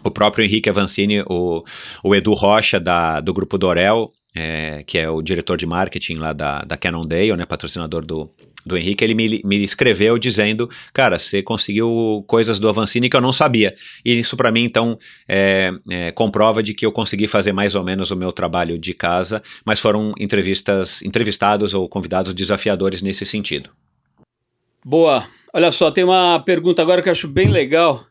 o 0.03 0.11
próprio 0.11 0.45
Henrique 0.45 0.69
Avancini, 0.69 1.23
o, 1.27 1.63
o 2.03 2.13
Edu 2.13 2.35
Rocha, 2.35 2.79
da, 2.79 3.21
do 3.21 3.33
Grupo 3.33 3.57
Dorel, 3.57 4.11
é, 4.35 4.83
que 4.85 4.99
é 4.99 5.09
o 5.09 5.23
diretor 5.23 5.57
de 5.57 5.65
marketing 5.65 6.17
lá 6.19 6.31
da, 6.31 6.61
da 6.61 6.77
Cannondale, 6.77 7.35
né, 7.35 7.45
patrocinador 7.47 8.05
do, 8.05 8.29
do 8.65 8.77
Henrique, 8.77 9.03
ele 9.03 9.13
me, 9.13 9.41
me 9.43 9.63
escreveu 9.63 10.17
dizendo, 10.17 10.69
cara, 10.93 11.17
você 11.17 11.41
conseguiu 11.41 12.23
coisas 12.27 12.59
do 12.59 12.69
Avancini 12.69 13.09
que 13.09 13.15
eu 13.15 13.21
não 13.21 13.33
sabia. 13.33 13.73
E 14.05 14.17
isso 14.17 14.37
para 14.37 14.51
mim, 14.51 14.63
então, 14.63 14.97
é, 15.27 15.71
é, 15.89 16.11
comprova 16.11 16.61
de 16.61 16.73
que 16.73 16.85
eu 16.85 16.91
consegui 16.91 17.27
fazer 17.27 17.51
mais 17.51 17.75
ou 17.75 17.83
menos 17.83 18.11
o 18.11 18.15
meu 18.15 18.31
trabalho 18.31 18.77
de 18.77 18.93
casa, 18.93 19.41
mas 19.65 19.79
foram 19.79 20.13
entrevistas, 20.19 21.01
entrevistados 21.01 21.73
ou 21.73 21.87
convidados 21.87 22.33
desafiadores 22.33 23.01
nesse 23.01 23.25
sentido. 23.25 23.69
Boa. 24.83 25.25
Olha 25.53 25.71
só, 25.71 25.91
tem 25.91 26.03
uma 26.03 26.39
pergunta 26.39 26.81
agora 26.81 27.01
que 27.01 27.09
eu 27.09 27.11
acho 27.11 27.27
bem 27.27 27.49
legal. 27.49 28.05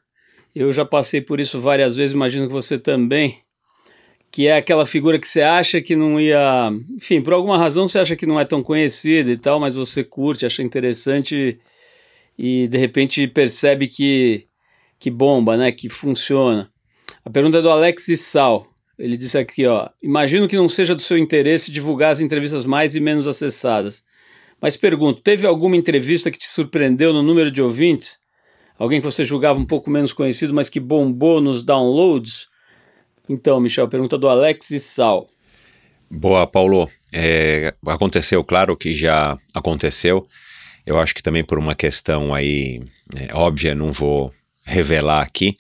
Eu 0.55 0.73
já 0.73 0.85
passei 0.85 1.21
por 1.21 1.41
isso 1.41 1.61
várias 1.61 1.97
vezes, 1.97 2.15
imagino 2.15 2.47
que 2.47 2.53
você 2.53 2.77
também 2.77 3.41
que 4.31 4.47
é 4.47 4.57
aquela 4.57 4.87
figura 4.87 5.19
que 5.19 5.27
você 5.27 5.43
acha 5.43 5.81
que 5.81 5.97
não 5.97 6.21
ia. 6.21 6.71
Enfim, 6.97 7.21
por 7.21 7.33
alguma 7.33 7.59
razão 7.59 7.89
você 7.89 7.99
acha 7.99 8.15
que 8.15 8.27
não 8.27 8.39
é 8.39 8.45
tão 8.45 8.63
conhecida 8.63 9.31
e 9.31 9.37
tal, 9.37 9.59
mas 9.59 9.75
você 9.75 10.05
curte, 10.05 10.47
acha 10.47 10.63
interessante 10.63 11.59
e 12.39 12.69
de 12.69 12.79
repente 12.79 13.27
percebe 13.27 13.89
que, 13.89 14.47
que 14.99 15.11
bomba, 15.11 15.57
né? 15.57 15.73
Que 15.73 15.89
funciona. 15.89 16.71
A 17.25 17.31
pergunta 17.31 17.59
é 17.59 17.63
do 17.63 17.71
Alex 17.71 18.07
Sal. 18.21 18.67
Ele 18.99 19.17
disse 19.17 19.37
aqui, 19.37 19.67
ó. 19.67 19.89
Imagino 20.03 20.47
que 20.47 20.57
não 20.57 20.69
seja 20.69 20.95
do 20.95 21.03
seu 21.03 21.19
interesse 21.19 21.73
divulgar 21.73 22.13
as 22.13 22.21
entrevistas 22.21 22.65
mais 22.65 22.95
e 22.95 23.01
menos 23.01 23.27
acessadas. 23.27 24.05
Mas 24.61 24.77
pergunto, 24.77 25.23
teve 25.23 25.47
alguma 25.47 25.75
entrevista 25.75 26.31
que 26.31 26.39
te 26.39 26.47
surpreendeu 26.47 27.13
no 27.13 27.23
número 27.23 27.51
de 27.51 27.63
ouvintes? 27.63 28.19
Alguém 28.79 29.01
que 29.01 29.07
você 29.07 29.25
julgava 29.25 29.59
um 29.59 29.65
pouco 29.65 29.91
menos 29.91 30.13
conhecido, 30.13 30.55
mas 30.55 30.69
que 30.69 30.79
bombou 30.79 31.41
nos 31.41 31.63
downloads? 31.63 32.50
Então, 33.31 33.61
Michel, 33.61 33.87
pergunta 33.87 34.19
do 34.19 34.29
Alex 34.29 34.67
Sal. 34.83 35.29
Boa, 36.11 36.45
Paulo. 36.49 36.91
É, 37.13 37.73
aconteceu, 37.87 38.43
claro 38.43 38.77
que 38.77 38.93
já 38.93 39.39
aconteceu. 39.55 40.27
Eu 40.85 40.99
acho 40.99 41.15
que 41.15 41.23
também 41.23 41.45
por 41.45 41.57
uma 41.57 41.77
questão 41.77 42.35
aí 42.35 42.81
é, 43.15 43.33
óbvia, 43.33 43.73
não 43.73 43.93
vou 43.93 44.35
revelar 44.65 45.23
aqui, 45.23 45.55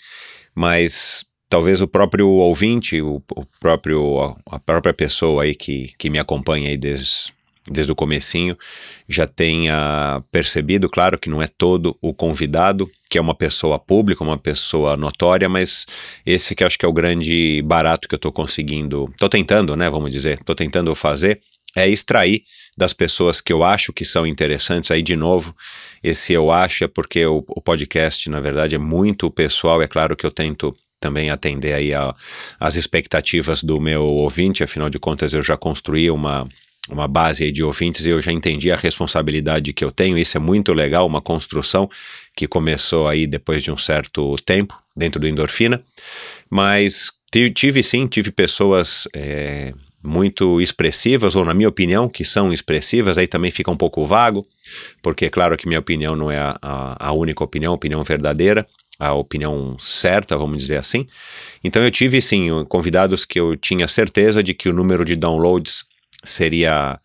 mas 0.52 1.24
talvez 1.48 1.80
o 1.80 1.86
próprio 1.86 2.26
ouvinte, 2.26 3.01
o, 3.01 3.22
o 3.36 3.47
próprio 3.60 4.34
a 4.47 4.59
própria 4.59 4.92
pessoa 4.92 5.44
aí 5.44 5.55
que, 5.55 5.92
que 5.97 6.10
me 6.10 6.18
acompanha 6.18 6.70
aí 6.70 6.76
desde 6.76 7.32
desde 7.70 7.92
o 7.92 7.94
comecinho, 7.94 8.59
já 9.09 9.26
tenha 9.26 10.22
percebido, 10.32 10.88
claro 10.88 11.18
que 11.18 11.30
não 11.30 11.40
é 11.40 11.47
todo 11.47 11.97
o 12.02 12.12
convidado, 12.12 12.90
que 13.09 13.16
é 13.16 13.20
uma 13.20 13.34
pessoa 13.34 13.78
pública, 13.78 14.24
uma 14.24 14.36
pessoa 14.36 14.97
notória, 14.97 15.48
mas 15.48 15.86
esse 16.26 16.55
que 16.55 16.64
acho 16.64 16.78
que 16.78 16.84
é 16.84 16.88
o 16.88 16.92
grande 16.92 17.62
barato 17.64 18.09
que 18.09 18.14
eu 18.14 18.18
estou 18.18 18.32
conseguindo, 18.32 19.09
estou 19.12 19.28
tentando, 19.28 19.76
né, 19.76 19.88
vamos 19.88 20.10
dizer, 20.10 20.38
estou 20.40 20.55
tentando 20.55 20.94
fazer, 20.94 21.40
é 21.76 21.88
extrair 21.88 22.42
das 22.76 22.92
pessoas 22.92 23.40
que 23.40 23.52
eu 23.52 23.62
acho 23.62 23.92
que 23.92 24.05
são 24.05 24.26
interessantes, 24.26 24.90
aí 24.90 25.02
de 25.02 25.14
novo, 25.14 25.55
esse 26.02 26.32
eu 26.32 26.51
acho 26.51 26.84
é 26.84 26.88
porque 26.88 27.24
o, 27.24 27.44
o 27.48 27.60
podcast, 27.60 28.28
na 28.28 28.40
verdade, 28.40 28.74
é 28.74 28.78
muito 28.78 29.30
pessoal, 29.30 29.80
é 29.80 29.86
claro 29.86 30.16
que 30.16 30.26
eu 30.26 30.30
tento 30.30 30.76
também 31.01 31.30
atender 31.30 31.72
aí 31.72 31.92
as 32.59 32.76
expectativas 32.76 33.62
do 33.62 33.80
meu 33.80 34.05
ouvinte, 34.05 34.62
afinal 34.62 34.90
de 34.90 34.98
contas 34.98 35.32
eu 35.32 35.42
já 35.42 35.56
construí 35.56 36.10
uma, 36.10 36.47
uma 36.90 37.06
base 37.06 37.44
aí 37.44 37.52
de 37.52 37.62
ouvintes 37.62 38.06
e 38.06 38.10
eu 38.10 38.20
já 38.20 38.32
entendi 38.32 38.70
a 38.70 38.76
responsabilidade 38.76 39.72
que 39.72 39.84
eu 39.84 39.92
tenho. 39.92 40.18
Isso 40.18 40.36
é 40.36 40.40
muito 40.40 40.72
legal, 40.72 41.06
uma 41.06 41.20
construção 41.20 41.88
que 42.36 42.46
começou 42.48 43.08
aí 43.08 43.26
depois 43.26 43.62
de 43.62 43.70
um 43.70 43.76
certo 43.76 44.36
tempo 44.44 44.78
dentro 44.96 45.20
do 45.20 45.28
Endorfina. 45.28 45.82
Mas 46.48 47.10
tive 47.54 47.82
sim, 47.82 48.06
tive 48.06 48.30
pessoas 48.30 49.06
é, 49.14 49.72
muito 50.02 50.60
expressivas, 50.60 51.36
ou 51.36 51.44
na 51.44 51.54
minha 51.54 51.68
opinião, 51.68 52.08
que 52.08 52.24
são 52.24 52.52
expressivas, 52.52 53.16
aí 53.18 53.26
também 53.26 53.50
fica 53.50 53.70
um 53.70 53.76
pouco 53.76 54.06
vago, 54.06 54.46
porque 55.02 55.26
é 55.26 55.30
claro 55.30 55.56
que 55.56 55.68
minha 55.68 55.80
opinião 55.80 56.16
não 56.16 56.30
é 56.30 56.38
a, 56.38 56.56
a, 56.60 57.08
a 57.08 57.12
única 57.12 57.44
opinião, 57.44 57.72
a 57.72 57.76
opinião 57.76 58.02
verdadeira. 58.02 58.66
a 58.98 59.14
opinião 59.14 59.76
certa, 59.78 60.36
vamos 60.36 60.58
dizer 60.58 60.76
assim. 60.76 61.06
Então 61.64 61.82
eu 61.82 61.90
tive 61.90 62.20
sim 62.20 62.48
convidados 62.68 63.24
que 63.24 63.40
eu 63.40 63.56
tinha 63.56 63.88
certeza 63.88 64.42
de 64.42 64.52
que 64.52 64.68
o 64.68 64.72
número 64.72 65.04
de 65.04 65.16
downloads 65.16 65.84
seria 66.24 67.01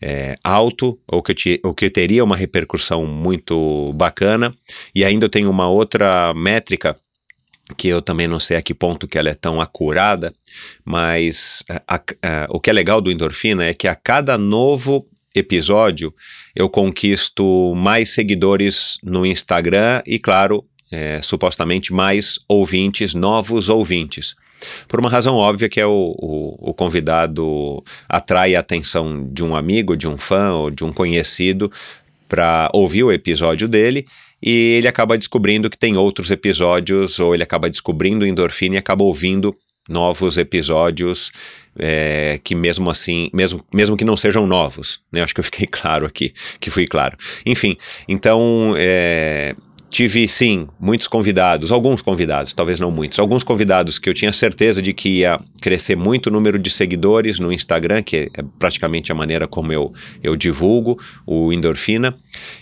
é, 0.00 0.36
alto 0.42 0.98
ou 1.06 1.22
que, 1.22 1.34
te, 1.34 1.60
ou 1.64 1.74
que 1.74 1.90
teria 1.90 2.24
uma 2.24 2.36
repercussão 2.36 3.06
muito 3.06 3.92
bacana. 3.94 4.54
E 4.94 5.04
ainda 5.04 5.26
eu 5.26 5.30
tenho 5.30 5.50
uma 5.50 5.68
outra 5.68 6.32
métrica 6.34 6.96
que 7.76 7.88
eu 7.88 8.00
também 8.00 8.28
não 8.28 8.38
sei 8.38 8.56
a 8.56 8.62
que 8.62 8.72
ponto 8.72 9.08
que 9.08 9.18
ela 9.18 9.28
é 9.28 9.34
tão 9.34 9.60
acurada, 9.60 10.32
mas 10.84 11.64
a, 11.88 11.96
a, 11.96 12.46
o 12.48 12.60
que 12.60 12.70
é 12.70 12.72
legal 12.72 13.00
do 13.00 13.10
endorfina 13.10 13.64
é 13.64 13.74
que 13.74 13.88
a 13.88 13.94
cada 13.94 14.38
novo 14.38 15.08
episódio 15.34 16.14
eu 16.54 16.68
conquisto 16.68 17.74
mais 17.74 18.10
seguidores 18.14 18.98
no 19.02 19.26
Instagram 19.26 20.00
e, 20.06 20.18
claro, 20.18 20.64
é, 20.90 21.20
supostamente 21.22 21.92
mais 21.92 22.38
ouvintes, 22.48 23.14
novos 23.14 23.68
ouvintes. 23.68 24.36
Por 24.88 25.00
uma 25.00 25.10
razão 25.10 25.34
óbvia 25.34 25.68
que 25.68 25.80
é 25.80 25.86
o, 25.86 26.14
o, 26.18 26.70
o, 26.70 26.74
convidado 26.74 27.82
atrai 28.08 28.54
a 28.54 28.60
atenção 28.60 29.28
de 29.30 29.44
um 29.44 29.54
amigo, 29.54 29.96
de 29.96 30.08
um 30.08 30.16
fã 30.16 30.52
ou 30.52 30.70
de 30.70 30.84
um 30.84 30.92
conhecido 30.92 31.70
para 32.28 32.68
ouvir 32.72 33.04
o 33.04 33.12
episódio 33.12 33.68
dele 33.68 34.06
e 34.42 34.76
ele 34.78 34.88
acaba 34.88 35.16
descobrindo 35.16 35.70
que 35.70 35.78
tem 35.78 35.96
outros 35.96 36.30
episódios 36.30 37.18
ou 37.18 37.34
ele 37.34 37.42
acaba 37.42 37.70
descobrindo 37.70 38.26
endorfina 38.26 38.74
e 38.74 38.78
acaba 38.78 39.02
ouvindo 39.04 39.54
novos 39.88 40.36
episódios 40.36 41.30
é, 41.78 42.40
que 42.42 42.54
mesmo 42.54 42.90
assim, 42.90 43.30
mesmo, 43.32 43.64
mesmo 43.72 43.96
que 43.96 44.04
não 44.04 44.16
sejam 44.16 44.46
novos, 44.46 45.00
né? 45.12 45.22
Acho 45.22 45.34
que 45.34 45.40
eu 45.40 45.44
fiquei 45.44 45.66
claro 45.70 46.06
aqui, 46.06 46.32
que 46.58 46.70
fui 46.70 46.86
claro. 46.86 47.16
Enfim, 47.44 47.76
então 48.08 48.74
é, 48.76 49.54
Tive, 49.88 50.26
sim, 50.28 50.68
muitos 50.80 51.06
convidados, 51.06 51.70
alguns 51.70 52.02
convidados, 52.02 52.52
talvez 52.52 52.80
não 52.80 52.90
muitos, 52.90 53.18
alguns 53.18 53.42
convidados 53.42 53.98
que 53.98 54.08
eu 54.08 54.14
tinha 54.14 54.32
certeza 54.32 54.82
de 54.82 54.92
que 54.92 55.20
ia 55.20 55.40
crescer 55.60 55.96
muito 55.96 56.26
o 56.26 56.30
número 56.30 56.58
de 56.58 56.68
seguidores 56.70 57.38
no 57.38 57.52
Instagram, 57.52 58.02
que 58.02 58.28
é 58.34 58.44
praticamente 58.58 59.12
a 59.12 59.14
maneira 59.14 59.46
como 59.46 59.72
eu, 59.72 59.92
eu 60.22 60.36
divulgo 60.36 60.98
o 61.24 61.52
Endorfina, 61.52 62.16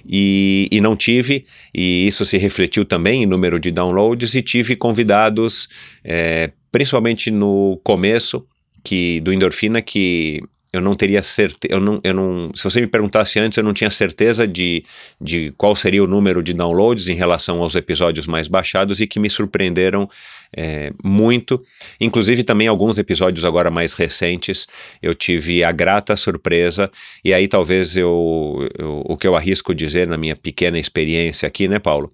e, 0.07 0.69
e 0.71 0.81
não 0.81 0.95
tive, 0.95 1.47
e 1.75 2.07
isso 2.07 2.25
se 2.25 2.37
refletiu 2.37 2.85
também 2.85 3.23
em 3.23 3.27
número 3.27 3.59
de 3.59 3.71
downloads, 3.71 4.35
e 4.35 4.43
tive 4.43 4.77
convidados, 4.77 5.69
é, 6.05 6.53
principalmente 6.71 7.31
no 7.31 7.81
começo, 7.83 8.47
que 8.85 9.21
do 9.23 9.33
Endorfina, 9.33 9.81
que 9.81 10.43
eu 10.75 10.81
não 10.81 10.93
teria 10.93 11.23
certeza, 11.23 11.73
eu 11.73 11.79
não, 11.79 12.01
eu 12.03 12.13
não, 12.13 12.51
se 12.53 12.65
você 12.65 12.81
me 12.81 12.89
perguntasse 12.89 13.39
antes, 13.39 13.57
eu 13.57 13.63
não 13.63 13.73
tinha 13.73 13.91
certeza 13.91 14.45
de, 14.45 14.85
de 15.21 15.53
qual 15.57 15.77
seria 15.77 16.03
o 16.03 16.07
número 16.07 16.43
de 16.43 16.53
downloads 16.53 17.07
em 17.07 17.15
relação 17.15 17.63
aos 17.63 17.77
episódios 17.77 18.27
mais 18.27 18.49
baixados 18.49 19.01
e 19.01 19.07
que 19.07 19.21
me 19.21 19.31
surpreenderam 19.31 20.11
é, 20.57 20.93
muito. 21.03 21.63
Inclusive 22.01 22.43
também 22.43 22.67
alguns 22.67 22.99
episódios 22.99 23.45
agora 23.45 23.71
mais 23.71 23.95
recentes, 23.95 24.67
eu 25.01 25.15
tive 25.15 25.63
a 25.63 25.71
grata 25.71 26.17
surpresa, 26.17 26.91
e 27.25 27.33
aí 27.33 27.47
talvez 27.47 27.97
eu, 27.97 28.69
eu 28.77 29.01
o 29.07 29.17
que 29.17 29.29
eu 29.29 29.37
arrisco 29.37 29.73
dizer 29.73 30.09
na 30.09 30.19
minha 30.19 30.35
pequena 30.35 30.77
experiência 30.77 31.47
aqui, 31.47 31.69
né, 31.69 31.79
Paulo, 31.79 32.11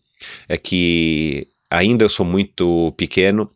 é 0.47 0.59
que 0.59 1.47
ainda 1.71 2.05
eu 2.05 2.11
sou 2.11 2.27
muito 2.27 2.93
pequeno 2.95 3.51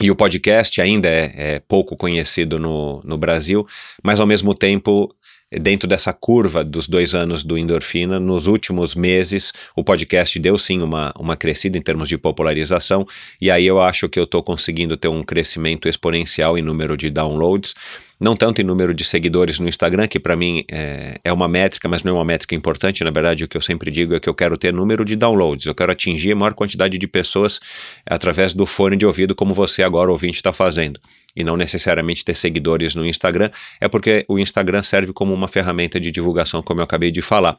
e 0.00 0.10
o 0.10 0.16
podcast 0.16 0.80
ainda 0.80 1.08
é, 1.08 1.32
é, 1.36 1.62
pouco 1.66 1.96
conhecido 1.96 2.58
no, 2.58 3.00
no 3.04 3.18
Brasil, 3.18 3.66
mas 4.02 4.20
ao 4.20 4.26
mesmo 4.26 4.54
tempo, 4.54 5.12
dentro 5.50 5.88
dessa 5.88 6.12
curva 6.12 6.62
dos 6.62 6.86
dois 6.86 7.14
anos 7.14 7.42
do 7.42 7.58
Endorfina, 7.58 8.20
nos 8.20 8.46
últimos 8.46 8.94
meses 8.94 9.52
o 9.74 9.82
podcast 9.82 10.38
deu 10.38 10.56
sim 10.56 10.80
uma, 10.80 11.12
uma 11.18 11.36
crescida 11.36 11.76
em 11.76 11.82
termos 11.82 12.08
de 12.08 12.16
popularização, 12.16 13.06
e 13.40 13.50
aí 13.50 13.66
eu 13.66 13.80
acho 13.80 14.08
que 14.08 14.20
eu 14.20 14.24
estou 14.24 14.42
conseguindo 14.42 14.96
ter 14.96 15.08
um 15.08 15.24
crescimento 15.24 15.88
exponencial 15.88 16.56
em 16.56 16.62
número 16.62 16.96
de 16.96 17.10
downloads 17.10 17.74
não 18.20 18.36
tanto 18.36 18.60
em 18.60 18.64
número 18.64 18.92
de 18.92 19.04
seguidores 19.04 19.58
no 19.58 19.68
Instagram, 19.68 20.08
que 20.08 20.18
para 20.18 20.36
mim 20.36 20.64
é, 20.70 21.20
é, 21.22 21.32
uma 21.32 21.46
métrica, 21.46 21.88
mas 21.88 22.02
não 22.02 22.12
é 22.12 22.14
uma 22.14 22.24
métrica 22.24 22.54
importante. 22.54 23.04
Na 23.04 23.10
verdade, 23.10 23.44
o 23.44 23.48
que 23.48 23.56
eu 23.56 23.62
sempre 23.62 23.90
digo 23.90 24.14
é 24.14 24.20
que 24.20 24.28
eu 24.28 24.34
quero 24.34 24.56
ter 24.56 24.72
número 24.72 25.04
de 25.04 25.16
downloads, 25.16 25.66
eu 25.66 25.74
quero 25.74 25.92
atingir 25.92 26.32
a 26.32 26.36
maior 26.36 26.54
quantidade 26.54 26.98
de 26.98 27.06
pessoas 27.06 27.60
através 28.04 28.54
do 28.54 28.66
fone 28.66 28.96
de 28.96 29.06
ouvido, 29.06 29.34
como 29.34 29.54
você 29.54 29.82
agora, 29.82 30.10
ouvinte, 30.10 30.36
está 30.36 30.52
fazendo 30.52 31.00
e 31.38 31.44
não 31.44 31.56
necessariamente 31.56 32.24
ter 32.24 32.34
seguidores 32.34 32.96
no 32.96 33.06
Instagram, 33.06 33.48
é 33.80 33.86
porque 33.86 34.24
o 34.26 34.40
Instagram 34.40 34.82
serve 34.82 35.12
como 35.12 35.32
uma 35.32 35.46
ferramenta 35.46 36.00
de 36.00 36.10
divulgação, 36.10 36.60
como 36.64 36.80
eu 36.80 36.84
acabei 36.84 37.12
de 37.12 37.22
falar. 37.22 37.56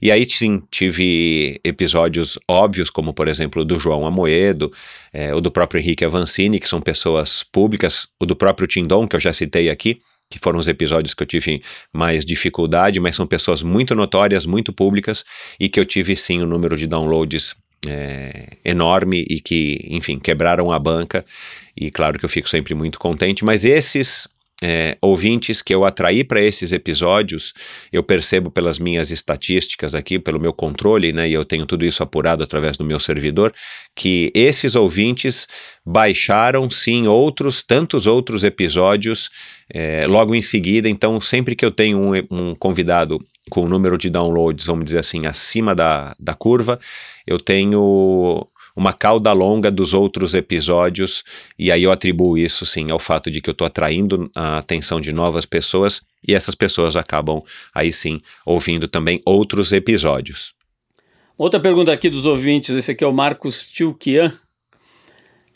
E 0.00 0.12
aí 0.12 0.24
sim, 0.30 0.62
tive 0.70 1.60
episódios 1.64 2.38
óbvios, 2.46 2.88
como 2.88 3.12
por 3.12 3.26
exemplo 3.26 3.62
o 3.62 3.64
do 3.64 3.80
João 3.80 4.06
Amoedo, 4.06 4.72
é, 5.12 5.34
o 5.34 5.40
do 5.40 5.50
próprio 5.50 5.80
Henrique 5.80 6.04
Avancini, 6.04 6.60
que 6.60 6.68
são 6.68 6.80
pessoas 6.80 7.42
públicas, 7.42 8.06
o 8.20 8.24
do 8.24 8.36
próprio 8.36 8.68
Tindon, 8.68 9.08
que 9.08 9.16
eu 9.16 9.20
já 9.20 9.32
citei 9.32 9.70
aqui, 9.70 9.98
que 10.30 10.38
foram 10.38 10.60
os 10.60 10.68
episódios 10.68 11.12
que 11.12 11.22
eu 11.24 11.26
tive 11.26 11.60
mais 11.92 12.24
dificuldade, 12.24 13.00
mas 13.00 13.16
são 13.16 13.26
pessoas 13.26 13.60
muito 13.60 13.92
notórias, 13.92 14.46
muito 14.46 14.72
públicas, 14.72 15.24
e 15.58 15.68
que 15.68 15.80
eu 15.80 15.84
tive 15.84 16.14
sim 16.14 16.40
um 16.40 16.46
número 16.46 16.76
de 16.76 16.86
downloads 16.86 17.56
é, 17.88 18.56
enorme 18.64 19.24
e 19.28 19.40
que, 19.40 19.80
enfim, 19.88 20.18
quebraram 20.18 20.70
a 20.70 20.78
banca 20.78 21.24
e 21.76 21.90
claro 21.90 22.18
que 22.18 22.24
eu 22.24 22.28
fico 22.28 22.48
sempre 22.48 22.74
muito 22.74 22.98
contente, 22.98 23.44
mas 23.44 23.64
esses 23.64 24.28
é, 24.62 24.96
ouvintes 25.02 25.60
que 25.60 25.74
eu 25.74 25.84
atraí 25.84 26.24
para 26.24 26.40
esses 26.40 26.72
episódios, 26.72 27.52
eu 27.92 28.02
percebo 28.02 28.50
pelas 28.50 28.78
minhas 28.78 29.10
estatísticas 29.10 29.94
aqui, 29.94 30.18
pelo 30.18 30.40
meu 30.40 30.52
controle, 30.52 31.12
né, 31.12 31.28
e 31.28 31.32
eu 31.32 31.44
tenho 31.44 31.66
tudo 31.66 31.84
isso 31.84 32.02
apurado 32.02 32.42
através 32.42 32.76
do 32.76 32.84
meu 32.84 32.98
servidor, 32.98 33.52
que 33.94 34.32
esses 34.34 34.74
ouvintes 34.74 35.46
baixaram 35.84 36.70
sim 36.70 37.06
outros, 37.06 37.62
tantos 37.62 38.06
outros 38.06 38.42
episódios 38.44 39.30
é, 39.72 40.06
logo 40.06 40.34
em 40.34 40.42
seguida. 40.42 40.88
Então, 40.88 41.20
sempre 41.20 41.54
que 41.54 41.64
eu 41.64 41.70
tenho 41.70 41.98
um, 41.98 42.12
um 42.30 42.54
convidado 42.54 43.18
com 43.50 43.60
o 43.60 43.68
número 43.68 43.96
de 43.96 44.10
downloads, 44.10 44.66
vamos 44.66 44.86
dizer 44.86 44.98
assim, 44.98 45.26
acima 45.26 45.74
da, 45.74 46.16
da 46.18 46.34
curva, 46.34 46.80
eu 47.26 47.38
tenho 47.38 48.46
uma 48.76 48.92
cauda 48.92 49.32
longa 49.32 49.70
dos 49.70 49.94
outros 49.94 50.34
episódios, 50.34 51.24
e 51.58 51.72
aí 51.72 51.82
eu 51.82 51.90
atribuo 51.90 52.36
isso 52.36 52.66
sim 52.66 52.90
ao 52.90 52.98
fato 52.98 53.30
de 53.30 53.40
que 53.40 53.48
eu 53.48 53.52
estou 53.52 53.66
atraindo 53.66 54.30
a 54.36 54.58
atenção 54.58 55.00
de 55.00 55.12
novas 55.12 55.46
pessoas 55.46 56.02
e 56.28 56.34
essas 56.34 56.54
pessoas 56.54 56.94
acabam 56.94 57.42
aí 57.74 57.90
sim 57.90 58.20
ouvindo 58.44 58.86
também 58.86 59.20
outros 59.24 59.72
episódios. 59.72 60.54
Outra 61.38 61.58
pergunta 61.58 61.92
aqui 61.92 62.10
dos 62.10 62.26
ouvintes, 62.26 62.74
esse 62.76 62.90
aqui 62.90 63.02
é 63.02 63.06
o 63.06 63.12
Marcos 63.12 63.68
Tilkian, 63.68 64.32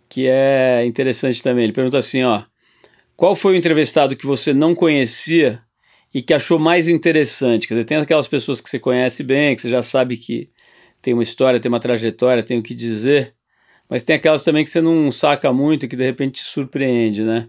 que 0.08 0.26
é 0.26 0.84
interessante 0.86 1.42
também. 1.42 1.64
Ele 1.64 1.72
pergunta 1.72 1.98
assim, 1.98 2.22
ó: 2.22 2.42
Qual 3.16 3.34
foi 3.34 3.54
o 3.54 3.56
entrevistado 3.56 4.16
que 4.16 4.26
você 4.26 4.52
não 4.52 4.74
conhecia 4.74 5.62
e 6.12 6.20
que 6.20 6.34
achou 6.34 6.58
mais 6.58 6.88
interessante? 6.88 7.66
Quer 7.66 7.74
dizer, 7.74 7.86
tem 7.86 7.96
aquelas 7.96 8.28
pessoas 8.28 8.60
que 8.60 8.68
você 8.68 8.78
conhece 8.78 9.22
bem, 9.22 9.54
que 9.54 9.62
você 9.62 9.70
já 9.70 9.80
sabe 9.80 10.16
que 10.16 10.50
tem 11.00 11.14
uma 11.14 11.22
história, 11.22 11.60
tem 11.60 11.68
uma 11.68 11.80
trajetória, 11.80 12.42
tem 12.42 12.58
o 12.58 12.62
que 12.62 12.74
dizer, 12.74 13.34
mas 13.88 14.02
tem 14.02 14.16
aquelas 14.16 14.42
também 14.42 14.64
que 14.64 14.70
você 14.70 14.80
não 14.80 15.10
saca 15.10 15.52
muito 15.52 15.84
e 15.84 15.88
que 15.88 15.96
de 15.96 16.04
repente 16.04 16.42
te 16.42 16.44
surpreende, 16.44 17.22
né? 17.22 17.48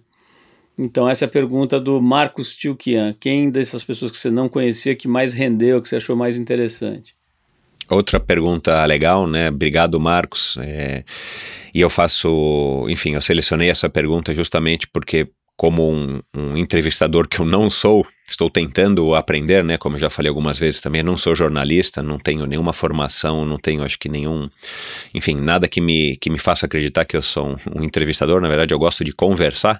Então 0.77 1.07
essa 1.07 1.25
é 1.25 1.27
a 1.27 1.29
pergunta 1.29 1.79
do 1.79 2.01
Marcos 2.01 2.55
Tilkian. 2.55 3.15
Quem 3.19 3.49
dessas 3.49 3.83
pessoas 3.83 4.11
que 4.11 4.17
você 4.17 4.31
não 4.31 4.49
conhecia 4.49 4.95
que 4.95 5.07
mais 5.07 5.33
rendeu, 5.33 5.81
que 5.81 5.87
você 5.87 5.97
achou 5.97 6.15
mais 6.15 6.37
interessante? 6.37 7.15
Outra 7.89 8.19
pergunta 8.19 8.83
legal, 8.85 9.27
né? 9.27 9.49
Obrigado, 9.49 9.99
Marcos. 9.99 10.57
É, 10.61 11.03
e 11.75 11.81
eu 11.81 11.89
faço, 11.89 12.85
enfim, 12.89 13.15
eu 13.15 13.21
selecionei 13.21 13.69
essa 13.69 13.89
pergunta 13.89 14.33
justamente 14.33 14.87
porque 14.87 15.27
como 15.61 15.91
um, 15.91 16.19
um, 16.35 16.57
entrevistador 16.57 17.27
que 17.27 17.37
eu 17.37 17.45
não 17.45 17.69
sou, 17.69 18.03
estou 18.27 18.49
tentando 18.49 19.13
aprender, 19.13 19.63
né? 19.63 19.77
Como 19.77 19.95
eu 19.95 19.99
já 19.99 20.09
falei 20.09 20.27
algumas 20.27 20.57
vezes 20.57 20.81
também, 20.81 21.03
não 21.03 21.15
sou 21.15 21.35
jornalista, 21.35 22.01
não 22.01 22.17
tenho 22.17 22.47
nenhuma 22.47 22.73
formação, 22.73 23.45
não 23.45 23.59
tenho, 23.59 23.83
acho 23.83 23.99
que 23.99 24.09
nenhum, 24.09 24.49
enfim, 25.13 25.35
nada 25.35 25.67
que 25.67 25.79
me, 25.79 26.17
que 26.17 26.31
me 26.31 26.39
faça 26.39 26.65
acreditar 26.65 27.05
que 27.05 27.15
eu 27.15 27.21
sou 27.21 27.49
um, 27.49 27.79
um 27.79 27.83
entrevistador. 27.83 28.41
Na 28.41 28.47
verdade, 28.47 28.73
eu 28.73 28.79
gosto 28.79 29.03
de 29.03 29.11
conversar, 29.11 29.79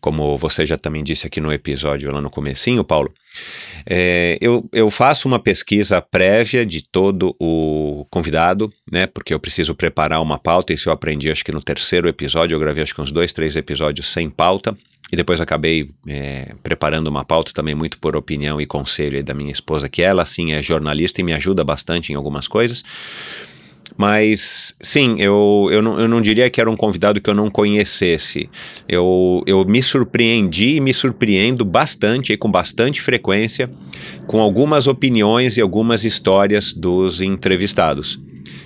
como 0.00 0.36
você 0.36 0.66
já 0.66 0.76
também 0.76 1.04
disse 1.04 1.24
aqui 1.24 1.40
no 1.40 1.52
episódio 1.52 2.10
lá 2.10 2.20
no 2.20 2.28
comecinho, 2.28 2.82
Paulo. 2.82 3.08
É, 3.86 4.36
eu, 4.40 4.68
eu 4.72 4.90
faço 4.90 5.28
uma 5.28 5.38
pesquisa 5.38 6.02
prévia 6.02 6.66
de 6.66 6.82
todo 6.82 7.32
o 7.38 8.04
convidado, 8.10 8.72
né? 8.90 9.06
Porque 9.06 9.32
eu 9.32 9.38
preciso 9.38 9.72
preparar 9.72 10.20
uma 10.20 10.36
pauta. 10.36 10.72
Isso 10.72 10.88
eu 10.88 10.92
aprendi, 10.92 11.30
acho 11.30 11.44
que 11.44 11.52
no 11.52 11.62
terceiro 11.62 12.08
episódio. 12.08 12.56
Eu 12.56 12.60
gravei 12.60 12.82
acho 12.82 12.92
que 12.92 13.00
uns 13.00 13.12
dois, 13.12 13.32
três 13.32 13.54
episódios 13.54 14.08
sem 14.08 14.28
pauta 14.28 14.76
e 15.12 15.16
depois 15.16 15.42
acabei 15.42 15.90
é, 16.08 16.54
preparando 16.62 17.08
uma 17.08 17.22
pauta 17.22 17.52
também 17.52 17.74
muito 17.74 17.98
por 17.98 18.16
opinião 18.16 18.58
e 18.58 18.64
conselho 18.64 19.22
da 19.22 19.34
minha 19.34 19.52
esposa, 19.52 19.86
que 19.86 20.00
ela 20.00 20.24
sim 20.24 20.52
é 20.52 20.62
jornalista 20.62 21.20
e 21.20 21.24
me 21.24 21.34
ajuda 21.34 21.62
bastante 21.62 22.12
em 22.12 22.16
algumas 22.16 22.48
coisas. 22.48 22.82
Mas 23.94 24.74
sim, 24.80 25.16
eu, 25.18 25.68
eu, 25.70 25.82
não, 25.82 26.00
eu 26.00 26.08
não 26.08 26.22
diria 26.22 26.48
que 26.48 26.58
era 26.58 26.70
um 26.70 26.76
convidado 26.76 27.20
que 27.20 27.28
eu 27.28 27.34
não 27.34 27.50
conhecesse. 27.50 28.48
Eu, 28.88 29.42
eu 29.46 29.62
me 29.66 29.82
surpreendi 29.82 30.76
e 30.76 30.80
me 30.80 30.94
surpreendo 30.94 31.62
bastante 31.62 32.32
e 32.32 32.36
com 32.38 32.50
bastante 32.50 33.02
frequência 33.02 33.70
com 34.26 34.40
algumas 34.40 34.86
opiniões 34.86 35.58
e 35.58 35.60
algumas 35.60 36.04
histórias 36.04 36.72
dos 36.72 37.20
entrevistados. 37.20 38.18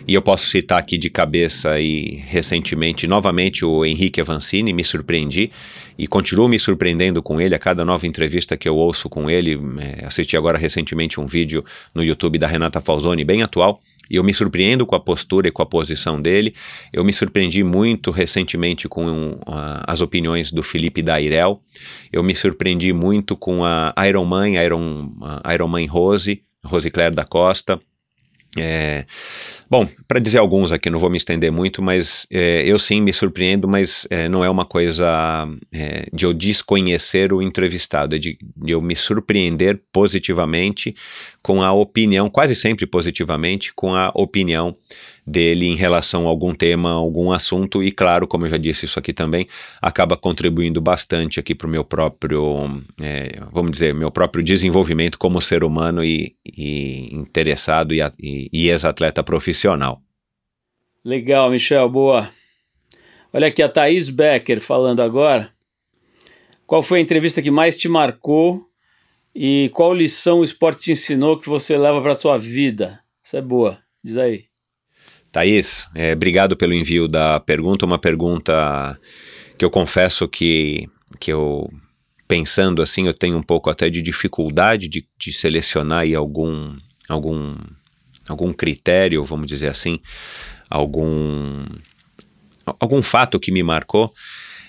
E 0.06 0.14
eu 0.14 0.22
posso 0.22 0.46
citar 0.46 0.78
aqui 0.78 0.96
de 0.96 1.10
cabeça 1.10 1.78
e 1.80 2.22
recentemente, 2.26 3.06
novamente, 3.06 3.64
o 3.64 3.84
Henrique 3.84 4.20
Avancini, 4.20 4.72
me 4.72 4.84
surpreendi 4.84 5.50
e 5.98 6.06
continuo 6.06 6.48
me 6.48 6.58
surpreendendo 6.58 7.22
com 7.22 7.40
ele 7.40 7.54
a 7.54 7.58
cada 7.58 7.84
nova 7.84 8.06
entrevista 8.06 8.56
que 8.56 8.68
eu 8.68 8.76
ouço 8.76 9.08
com 9.08 9.30
ele. 9.30 9.56
É, 9.78 10.04
assisti 10.04 10.36
agora 10.36 10.58
recentemente 10.58 11.20
um 11.20 11.26
vídeo 11.26 11.64
no 11.94 12.02
YouTube 12.02 12.38
da 12.38 12.46
Renata 12.46 12.80
Falzoni, 12.80 13.24
bem 13.24 13.42
atual, 13.42 13.80
e 14.08 14.16
eu 14.16 14.24
me 14.24 14.32
surpreendo 14.32 14.86
com 14.86 14.94
a 14.94 15.00
postura 15.00 15.48
e 15.48 15.50
com 15.50 15.62
a 15.62 15.66
posição 15.66 16.20
dele. 16.20 16.54
Eu 16.92 17.04
me 17.04 17.12
surpreendi 17.12 17.64
muito 17.64 18.10
recentemente 18.10 18.88
com 18.88 19.32
uh, 19.32 19.82
as 19.86 20.00
opiniões 20.00 20.52
do 20.52 20.62
Felipe 20.62 21.02
Dairel. 21.02 21.60
Eu 22.12 22.22
me 22.22 22.34
surpreendi 22.34 22.92
muito 22.92 23.36
com 23.36 23.64
a 23.64 23.92
Iron 24.06 24.24
Man, 24.24 24.50
Iron, 24.50 25.12
uh, 25.20 25.52
Iron 25.52 25.68
Man 25.68 25.86
Rose, 25.88 26.40
Rose 26.64 26.90
Claire 26.90 27.14
da 27.14 27.24
Costa. 27.24 27.80
É, 28.58 29.04
bom, 29.68 29.86
para 30.06 30.18
dizer 30.18 30.38
alguns 30.38 30.72
aqui, 30.72 30.90
não 30.90 30.98
vou 30.98 31.10
me 31.10 31.16
estender 31.16 31.50
muito, 31.50 31.82
mas 31.82 32.26
é, 32.30 32.62
eu 32.66 32.78
sim 32.78 33.00
me 33.00 33.12
surpreendo, 33.12 33.68
mas 33.68 34.06
é, 34.10 34.28
não 34.28 34.44
é 34.44 34.50
uma 34.50 34.64
coisa 34.64 35.48
é, 35.72 36.06
de 36.12 36.24
eu 36.24 36.32
desconhecer 36.32 37.32
o 37.32 37.42
entrevistado, 37.42 38.16
é 38.16 38.18
de, 38.18 38.38
de, 38.56 38.72
eu 38.72 38.80
me 38.80 38.94
surpreender 38.94 39.80
positivamente 39.92 40.94
com 41.42 41.62
a 41.62 41.72
opinião, 41.72 42.28
quase 42.28 42.54
sempre 42.54 42.86
positivamente, 42.86 43.72
com 43.74 43.94
a 43.94 44.10
opinião 44.14 44.76
dele 45.26 45.66
em 45.66 45.74
relação 45.74 46.26
a 46.26 46.28
algum 46.28 46.54
tema, 46.54 46.92
algum 46.92 47.32
assunto, 47.32 47.82
e 47.82 47.90
claro, 47.90 48.28
como 48.28 48.46
eu 48.46 48.50
já 48.50 48.56
disse 48.56 48.84
isso 48.84 48.98
aqui 48.98 49.12
também, 49.12 49.48
acaba 49.82 50.16
contribuindo 50.16 50.80
bastante 50.80 51.40
aqui 51.40 51.54
para 51.54 51.66
o 51.66 51.70
meu 51.70 51.84
próprio, 51.84 52.82
é, 53.00 53.40
vamos 53.50 53.72
dizer, 53.72 53.92
meu 53.92 54.10
próprio 54.10 54.44
desenvolvimento 54.44 55.18
como 55.18 55.40
ser 55.40 55.64
humano 55.64 56.04
e, 56.04 56.36
e 56.46 57.12
interessado 57.12 57.92
e, 57.92 58.00
e, 58.20 58.48
e 58.52 58.68
ex-atleta 58.68 59.24
profissional. 59.24 60.00
Legal, 61.04 61.50
Michel, 61.50 61.88
boa. 61.88 62.28
Olha 63.32 63.48
aqui 63.48 63.62
a 63.62 63.68
Thaís 63.68 64.08
Becker 64.08 64.60
falando 64.60 65.02
agora. 65.02 65.52
Qual 66.66 66.82
foi 66.82 66.98
a 66.98 67.02
entrevista 67.02 67.42
que 67.42 67.50
mais 67.50 67.76
te 67.76 67.88
marcou 67.88 68.64
e 69.34 69.70
qual 69.74 69.94
lição 69.94 70.40
o 70.40 70.44
esporte 70.44 70.84
te 70.84 70.92
ensinou 70.92 71.38
que 71.38 71.48
você 71.48 71.76
leva 71.76 72.00
para 72.00 72.14
sua 72.14 72.38
vida? 72.38 73.00
Isso 73.22 73.36
é 73.36 73.42
boa, 73.42 73.78
diz 74.02 74.16
aí. 74.16 74.46
Thaís, 75.36 75.86
é, 75.94 76.14
obrigado 76.14 76.56
pelo 76.56 76.72
envio 76.72 77.06
da 77.06 77.38
pergunta. 77.38 77.84
Uma 77.84 77.98
pergunta 77.98 78.98
que 79.58 79.62
eu 79.62 79.68
confesso 79.68 80.26
que, 80.26 80.88
que 81.20 81.30
eu, 81.30 81.70
pensando 82.26 82.80
assim, 82.80 83.06
eu 83.06 83.12
tenho 83.12 83.36
um 83.36 83.42
pouco 83.42 83.68
até 83.68 83.90
de 83.90 84.00
dificuldade 84.00 84.88
de, 84.88 85.06
de 85.18 85.32
selecionar 85.34 86.00
aí 86.00 86.14
algum, 86.14 86.74
algum, 87.06 87.54
algum 88.26 88.50
critério, 88.50 89.22
vamos 89.26 89.46
dizer 89.46 89.68
assim, 89.68 90.00
algum, 90.70 91.66
algum 92.80 93.02
fato 93.02 93.38
que 93.38 93.52
me 93.52 93.62
marcou, 93.62 94.14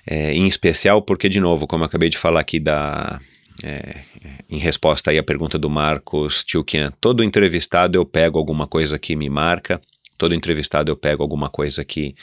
é, 0.05 0.33
em 0.33 0.47
especial 0.47 1.01
porque, 1.01 1.29
de 1.29 1.39
novo, 1.39 1.65
como 1.65 1.83
eu 1.83 1.85
acabei 1.85 2.09
de 2.09 2.17
falar 2.17 2.41
aqui 2.41 2.59
da, 2.59 3.21
é, 3.63 4.01
em 4.49 4.57
resposta 4.57 5.11
aí 5.11 5.17
à 5.17 5.23
pergunta 5.23 5.57
do 5.57 5.69
Marcos 5.69 6.43
Tchukian, 6.43 6.91
todo 6.99 7.23
entrevistado 7.23 7.97
eu 7.97 8.05
pego 8.05 8.37
alguma 8.37 8.67
coisa 8.67 8.99
que 8.99 9.15
me 9.15 9.29
marca 9.29 9.79
todo 10.17 10.33
entrevistado 10.33 10.91
eu 10.91 10.95
pego 10.95 11.21
alguma 11.21 11.49
coisa 11.49 11.85
que, 11.85 12.15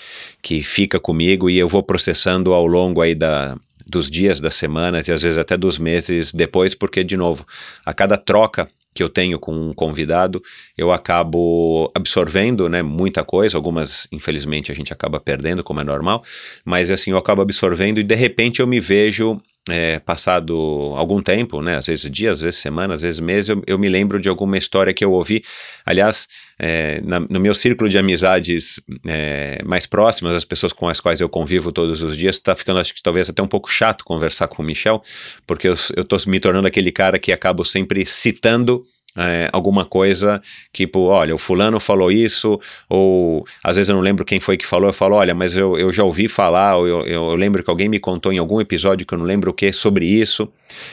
que 0.42 0.62
fica 0.62 0.98
comigo 0.98 1.48
e 1.48 1.58
eu 1.58 1.68
vou 1.68 1.82
processando 1.82 2.52
ao 2.52 2.66
longo 2.66 3.00
aí 3.00 3.14
da, 3.14 3.56
dos 3.86 4.10
dias, 4.10 4.40
das 4.40 4.54
semanas 4.54 5.08
e 5.08 5.12
às 5.12 5.22
vezes 5.22 5.38
até 5.38 5.56
dos 5.56 5.78
meses 5.78 6.32
depois, 6.32 6.74
porque, 6.74 7.04
de 7.04 7.16
novo, 7.16 7.46
a 7.84 7.92
cada 7.92 8.16
troca 8.16 8.68
que 8.94 9.02
eu 9.02 9.08
tenho 9.08 9.40
com 9.40 9.52
um 9.52 9.74
convidado, 9.74 10.40
eu 10.78 10.92
acabo 10.92 11.90
absorvendo, 11.94 12.68
né, 12.68 12.80
muita 12.80 13.24
coisa, 13.24 13.58
algumas 13.58 14.06
infelizmente 14.12 14.70
a 14.70 14.74
gente 14.74 14.92
acaba 14.92 15.18
perdendo, 15.18 15.64
como 15.64 15.80
é 15.80 15.84
normal, 15.84 16.22
mas 16.64 16.90
assim, 16.90 17.10
eu 17.10 17.18
acabo 17.18 17.42
absorvendo 17.42 17.98
e 17.98 18.04
de 18.04 18.14
repente 18.14 18.60
eu 18.60 18.66
me 18.68 18.78
vejo 18.78 19.40
é, 19.70 19.98
passado 19.98 20.54
algum 20.96 21.22
tempo, 21.22 21.62
né, 21.62 21.76
às 21.76 21.86
vezes 21.86 22.10
dias, 22.10 22.34
às 22.34 22.40
vezes 22.42 22.60
semanas, 22.60 22.96
às 22.96 23.02
vezes 23.02 23.20
meses, 23.20 23.48
eu, 23.48 23.62
eu 23.66 23.78
me 23.78 23.88
lembro 23.88 24.20
de 24.20 24.28
alguma 24.28 24.58
história 24.58 24.92
que 24.92 25.04
eu 25.04 25.12
ouvi. 25.12 25.42
Aliás, 25.86 26.28
é, 26.58 27.00
na, 27.02 27.20
no 27.20 27.40
meu 27.40 27.54
círculo 27.54 27.88
de 27.88 27.98
amizades 27.98 28.80
é, 29.06 29.60
mais 29.64 29.86
próximas, 29.86 30.36
as 30.36 30.44
pessoas 30.44 30.72
com 30.72 30.88
as 30.88 31.00
quais 31.00 31.20
eu 31.20 31.28
convivo 31.28 31.72
todos 31.72 32.02
os 32.02 32.16
dias, 32.16 32.36
está 32.36 32.54
ficando, 32.54 32.80
acho 32.80 32.94
que 32.94 33.02
talvez 33.02 33.28
até 33.30 33.42
um 33.42 33.48
pouco 33.48 33.70
chato 33.70 34.04
conversar 34.04 34.48
com 34.48 34.62
o 34.62 34.66
Michel, 34.66 35.02
porque 35.46 35.68
eu 35.68 35.74
estou 35.74 36.18
me 36.26 36.38
tornando 36.38 36.68
aquele 36.68 36.92
cara 36.92 37.18
que 37.18 37.32
acabo 37.32 37.64
sempre 37.64 38.04
citando 38.04 38.84
é, 39.16 39.48
alguma 39.52 39.84
coisa, 39.84 40.42
tipo, 40.72 41.00
olha, 41.02 41.34
o 41.34 41.38
fulano 41.38 41.78
falou 41.78 42.10
isso, 42.10 42.58
ou 42.88 43.44
às 43.62 43.76
vezes 43.76 43.88
eu 43.88 43.94
não 43.94 44.02
lembro 44.02 44.24
quem 44.24 44.40
foi 44.40 44.56
que 44.56 44.66
falou, 44.66 44.88
eu 44.88 44.92
falo, 44.92 45.14
olha, 45.14 45.34
mas 45.34 45.54
eu, 45.54 45.78
eu 45.78 45.92
já 45.92 46.02
ouvi 46.02 46.26
falar, 46.26 46.76
ou 46.76 46.88
eu, 46.88 47.06
eu 47.06 47.34
lembro 47.36 47.62
que 47.62 47.70
alguém 47.70 47.88
me 47.88 48.00
contou 48.00 48.32
em 48.32 48.38
algum 48.38 48.60
episódio 48.60 49.06
que 49.06 49.14
eu 49.14 49.18
não 49.18 49.24
lembro 49.24 49.52
o 49.52 49.54
que 49.54 49.72
sobre 49.72 50.04
isso, 50.04 50.50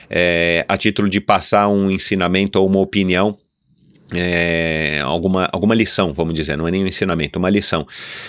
é, 0.10 0.64
a 0.68 0.78
título 0.78 1.10
de 1.10 1.20
passar 1.20 1.68
um 1.68 1.90
ensinamento 1.90 2.60
ou 2.60 2.68
uma 2.68 2.80
opinião. 2.80 3.38
É, 4.14 5.00
alguma, 5.06 5.48
alguma 5.54 5.74
lição, 5.74 6.14
vamos 6.14 6.34
dizer, 6.34 6.58
não 6.58 6.68
é 6.68 6.72
nem 6.72 6.84
um 6.84 6.88
ensinamento, 6.88 7.40
uma 7.40 7.50
lição. 7.50 7.88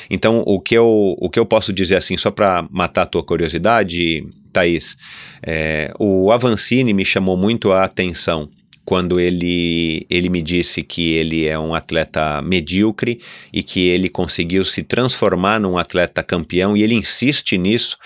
Então, 0.09 0.41
o 0.47 0.61
que 0.61 0.79
eu, 0.79 1.17
o 1.19 1.29
que 1.29 1.41
eu 1.41 1.45
posso 1.45 1.73
dizer 1.73 1.97
assim, 1.97 2.17
só 2.17 2.31
para 2.31 2.65
matar 2.71 3.03
a 3.03 3.07
tua 3.07 3.25
curiosidade, 3.25 4.25
Thaís, 4.53 4.97
é, 5.45 5.93
o 5.99 6.31
Avancini 6.31 6.95
me 6.95 7.05
chamou 7.05 7.37
muito 7.37 7.73
a 7.73 7.83
atenção 7.83 8.49
quando 8.85 9.21
ele, 9.21 10.07
ele 10.11 10.29
me 10.29 10.43
disse 10.43 10.83
que 10.83 11.13
ele 11.13 11.47
é 11.47 11.59
um 11.59 11.75
atleta 11.75 12.43
medíocre 12.43 13.21
e 13.53 13.63
que 13.63 13.89
ele 13.89 14.09
conseguiu 14.09 14.65
se 14.65 14.83
transformar 14.83 15.61
num 15.61 15.79
atleta 15.79 16.23
campeão 16.23 16.77
e 16.77 16.83
ele 16.83 16.95
insiste 16.95 17.57
nisso. 17.57 17.97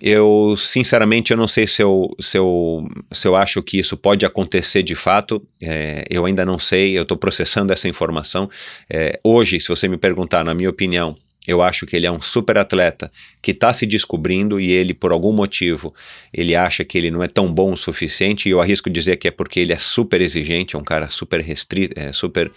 Eu, 0.00 0.54
sinceramente, 0.56 1.32
eu 1.32 1.36
não 1.36 1.48
sei 1.48 1.66
se 1.66 1.82
eu, 1.82 2.14
se 2.20 2.38
eu, 2.38 2.88
se 3.12 3.26
eu 3.26 3.34
acho 3.34 3.60
que 3.62 3.78
isso 3.78 3.96
pode 3.96 4.24
acontecer 4.24 4.82
de 4.82 4.94
fato. 4.94 5.44
É, 5.60 6.04
eu 6.08 6.24
ainda 6.24 6.46
não 6.46 6.58
sei, 6.58 6.96
eu 6.96 7.02
estou 7.02 7.16
processando 7.16 7.72
essa 7.72 7.88
informação. 7.88 8.48
É, 8.88 9.18
hoje, 9.24 9.60
se 9.60 9.68
você 9.68 9.88
me 9.88 9.96
perguntar, 9.96 10.44
na 10.44 10.54
minha 10.54 10.70
opinião, 10.70 11.16
eu 11.48 11.62
acho 11.62 11.86
que 11.86 11.96
ele 11.96 12.06
é 12.06 12.12
um 12.12 12.20
super 12.20 12.58
atleta 12.58 13.10
que 13.40 13.52
está 13.52 13.72
se 13.72 13.86
descobrindo 13.86 14.60
e 14.60 14.70
ele, 14.70 14.92
por 14.92 15.12
algum 15.12 15.32
motivo, 15.32 15.94
ele 16.30 16.54
acha 16.54 16.84
que 16.84 16.98
ele 16.98 17.10
não 17.10 17.22
é 17.22 17.26
tão 17.26 17.50
bom 17.50 17.72
o 17.72 17.76
suficiente. 17.76 18.46
E 18.46 18.52
eu 18.52 18.60
arrisco 18.60 18.90
dizer 18.90 19.16
que 19.16 19.28
é 19.28 19.30
porque 19.30 19.58
ele 19.58 19.72
é 19.72 19.78
super 19.78 20.20
exigente, 20.20 20.76
é 20.76 20.78
um 20.78 20.84
cara 20.84 21.08
super 21.08 21.40
restrito, 21.40 21.98
é, 21.98 22.12
super, 22.12 22.52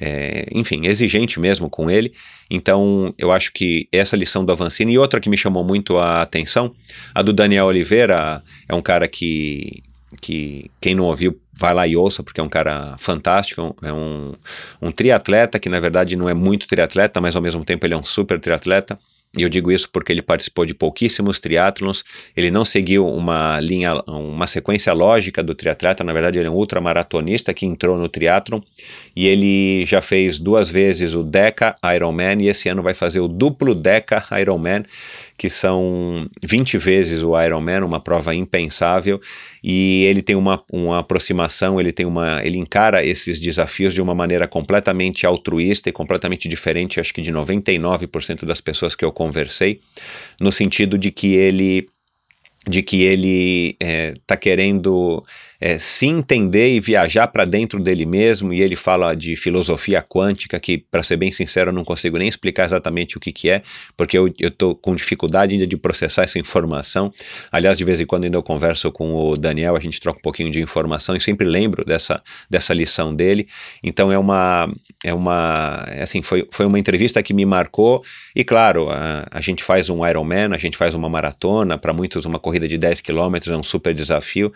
é, 0.00 0.46
enfim, 0.50 0.86
exigente 0.86 1.38
mesmo 1.38 1.68
com 1.68 1.90
ele. 1.90 2.14
Então, 2.50 3.14
eu 3.18 3.30
acho 3.30 3.52
que 3.52 3.86
essa 3.92 4.16
lição 4.16 4.46
do 4.46 4.52
Avancini 4.52 4.94
e 4.94 4.98
outra 4.98 5.20
que 5.20 5.28
me 5.28 5.36
chamou 5.36 5.62
muito 5.62 5.98
a 5.98 6.22
atenção, 6.22 6.74
a 7.14 7.20
do 7.20 7.34
Daniel 7.34 7.66
Oliveira, 7.66 8.42
é 8.66 8.74
um 8.74 8.80
cara 8.80 9.06
que, 9.06 9.82
que 10.22 10.70
quem 10.80 10.94
não 10.94 11.04
ouviu 11.04 11.38
vai 11.52 11.74
lá 11.74 11.86
e 11.86 11.96
ouça, 11.96 12.22
porque 12.22 12.40
é 12.40 12.44
um 12.44 12.48
cara 12.48 12.96
fantástico, 12.98 13.76
é 13.82 13.92
um, 13.92 14.32
um 14.80 14.90
triatleta 14.90 15.58
que 15.58 15.68
na 15.68 15.78
verdade 15.80 16.16
não 16.16 16.28
é 16.28 16.34
muito 16.34 16.66
triatleta, 16.66 17.20
mas 17.20 17.36
ao 17.36 17.42
mesmo 17.42 17.64
tempo 17.64 17.86
ele 17.86 17.94
é 17.94 17.96
um 17.96 18.04
super 18.04 18.40
triatleta. 18.40 18.98
E 19.36 19.42
eu 19.42 19.48
digo 19.48 19.72
isso 19.72 19.88
porque 19.90 20.12
ele 20.12 20.20
participou 20.20 20.66
de 20.66 20.74
pouquíssimos 20.74 21.40
triatlons, 21.40 22.04
ele 22.36 22.50
não 22.50 22.66
seguiu 22.66 23.08
uma 23.08 23.58
linha, 23.60 23.94
uma 24.06 24.46
sequência 24.46 24.92
lógica 24.92 25.42
do 25.42 25.54
triatleta, 25.54 26.04
na 26.04 26.12
verdade 26.12 26.38
ele 26.38 26.48
é 26.48 26.50
um 26.50 26.54
ultramaratonista 26.54 27.54
que 27.54 27.64
entrou 27.64 27.96
no 27.96 28.10
triatlon. 28.10 28.60
E 29.16 29.26
ele 29.26 29.86
já 29.86 30.02
fez 30.02 30.38
duas 30.38 30.68
vezes 30.68 31.14
o 31.14 31.22
Deca 31.22 31.74
Ironman. 31.94 32.42
E 32.42 32.48
esse 32.48 32.68
ano 32.68 32.82
vai 32.82 32.92
fazer 32.92 33.20
o 33.20 33.28
duplo 33.28 33.74
Deca 33.74 34.22
Ironman, 34.38 34.84
que 35.42 35.50
são 35.50 36.30
20 36.40 36.78
vezes 36.78 37.20
o 37.20 37.36
Ironman, 37.36 37.82
uma 37.82 37.98
prova 37.98 38.32
impensável, 38.32 39.20
e 39.60 40.04
ele 40.04 40.22
tem 40.22 40.36
uma, 40.36 40.62
uma 40.72 41.00
aproximação, 41.00 41.80
ele 41.80 41.92
tem 41.92 42.06
uma, 42.06 42.40
ele 42.44 42.58
encara 42.58 43.04
esses 43.04 43.40
desafios 43.40 43.92
de 43.92 44.00
uma 44.00 44.14
maneira 44.14 44.46
completamente 44.46 45.26
altruísta 45.26 45.88
e 45.88 45.92
completamente 45.92 46.48
diferente, 46.48 47.00
acho 47.00 47.12
que 47.12 47.20
de 47.20 47.32
99% 47.32 48.44
das 48.44 48.60
pessoas 48.60 48.94
que 48.94 49.04
eu 49.04 49.10
conversei, 49.10 49.80
no 50.40 50.52
sentido 50.52 50.96
de 50.96 51.10
que 51.10 51.34
ele 51.34 51.88
de 52.64 52.80
que 52.80 53.02
ele 53.02 53.76
está 53.80 54.34
é, 54.34 54.36
querendo 54.36 55.24
é, 55.62 55.78
se 55.78 56.06
entender 56.06 56.74
e 56.74 56.80
viajar 56.80 57.28
para 57.28 57.44
dentro 57.44 57.80
dele 57.80 58.04
mesmo, 58.04 58.52
e 58.52 58.60
ele 58.60 58.74
fala 58.74 59.14
de 59.14 59.36
filosofia 59.36 60.02
quântica, 60.02 60.58
que, 60.58 60.76
para 60.76 61.04
ser 61.04 61.16
bem 61.16 61.30
sincero, 61.30 61.70
eu 61.70 61.72
não 61.72 61.84
consigo 61.84 62.18
nem 62.18 62.26
explicar 62.26 62.64
exatamente 62.64 63.16
o 63.16 63.20
que, 63.20 63.30
que 63.30 63.48
é, 63.48 63.62
porque 63.96 64.18
eu 64.18 64.26
estou 64.26 64.74
com 64.74 64.92
dificuldade 64.92 65.52
ainda 65.52 65.64
de 65.64 65.76
processar 65.76 66.24
essa 66.24 66.36
informação. 66.36 67.14
Aliás, 67.52 67.78
de 67.78 67.84
vez 67.84 68.00
em 68.00 68.04
quando 68.04 68.24
ainda 68.24 68.36
eu 68.36 68.42
converso 68.42 68.90
com 68.90 69.14
o 69.14 69.36
Daniel, 69.36 69.76
a 69.76 69.80
gente 69.80 70.00
troca 70.00 70.18
um 70.18 70.22
pouquinho 70.22 70.50
de 70.50 70.60
informação 70.60 71.14
e 71.14 71.20
sempre 71.20 71.46
lembro 71.46 71.84
dessa, 71.84 72.20
dessa 72.50 72.74
lição 72.74 73.14
dele. 73.14 73.46
Então 73.84 74.10
é 74.10 74.18
uma, 74.18 74.68
é 75.04 75.14
uma, 75.14 75.84
assim, 76.00 76.22
foi, 76.22 76.48
foi 76.50 76.66
uma 76.66 76.78
entrevista 76.78 77.22
que 77.22 77.32
me 77.32 77.46
marcou, 77.46 78.02
e 78.34 78.42
claro, 78.42 78.90
a, 78.90 79.26
a 79.30 79.40
gente 79.40 79.62
faz 79.62 79.88
um 79.88 80.06
Ironman, 80.06 80.52
a 80.52 80.58
gente 80.58 80.76
faz 80.76 80.92
uma 80.92 81.08
maratona, 81.08 81.78
para 81.78 81.92
muitos 81.92 82.24
uma 82.24 82.38
corrida 82.38 82.66
de 82.66 82.76
10 82.76 83.00
quilômetros 83.00 83.52
é 83.52 83.56
um 83.56 83.62
super 83.62 83.94
desafio. 83.94 84.52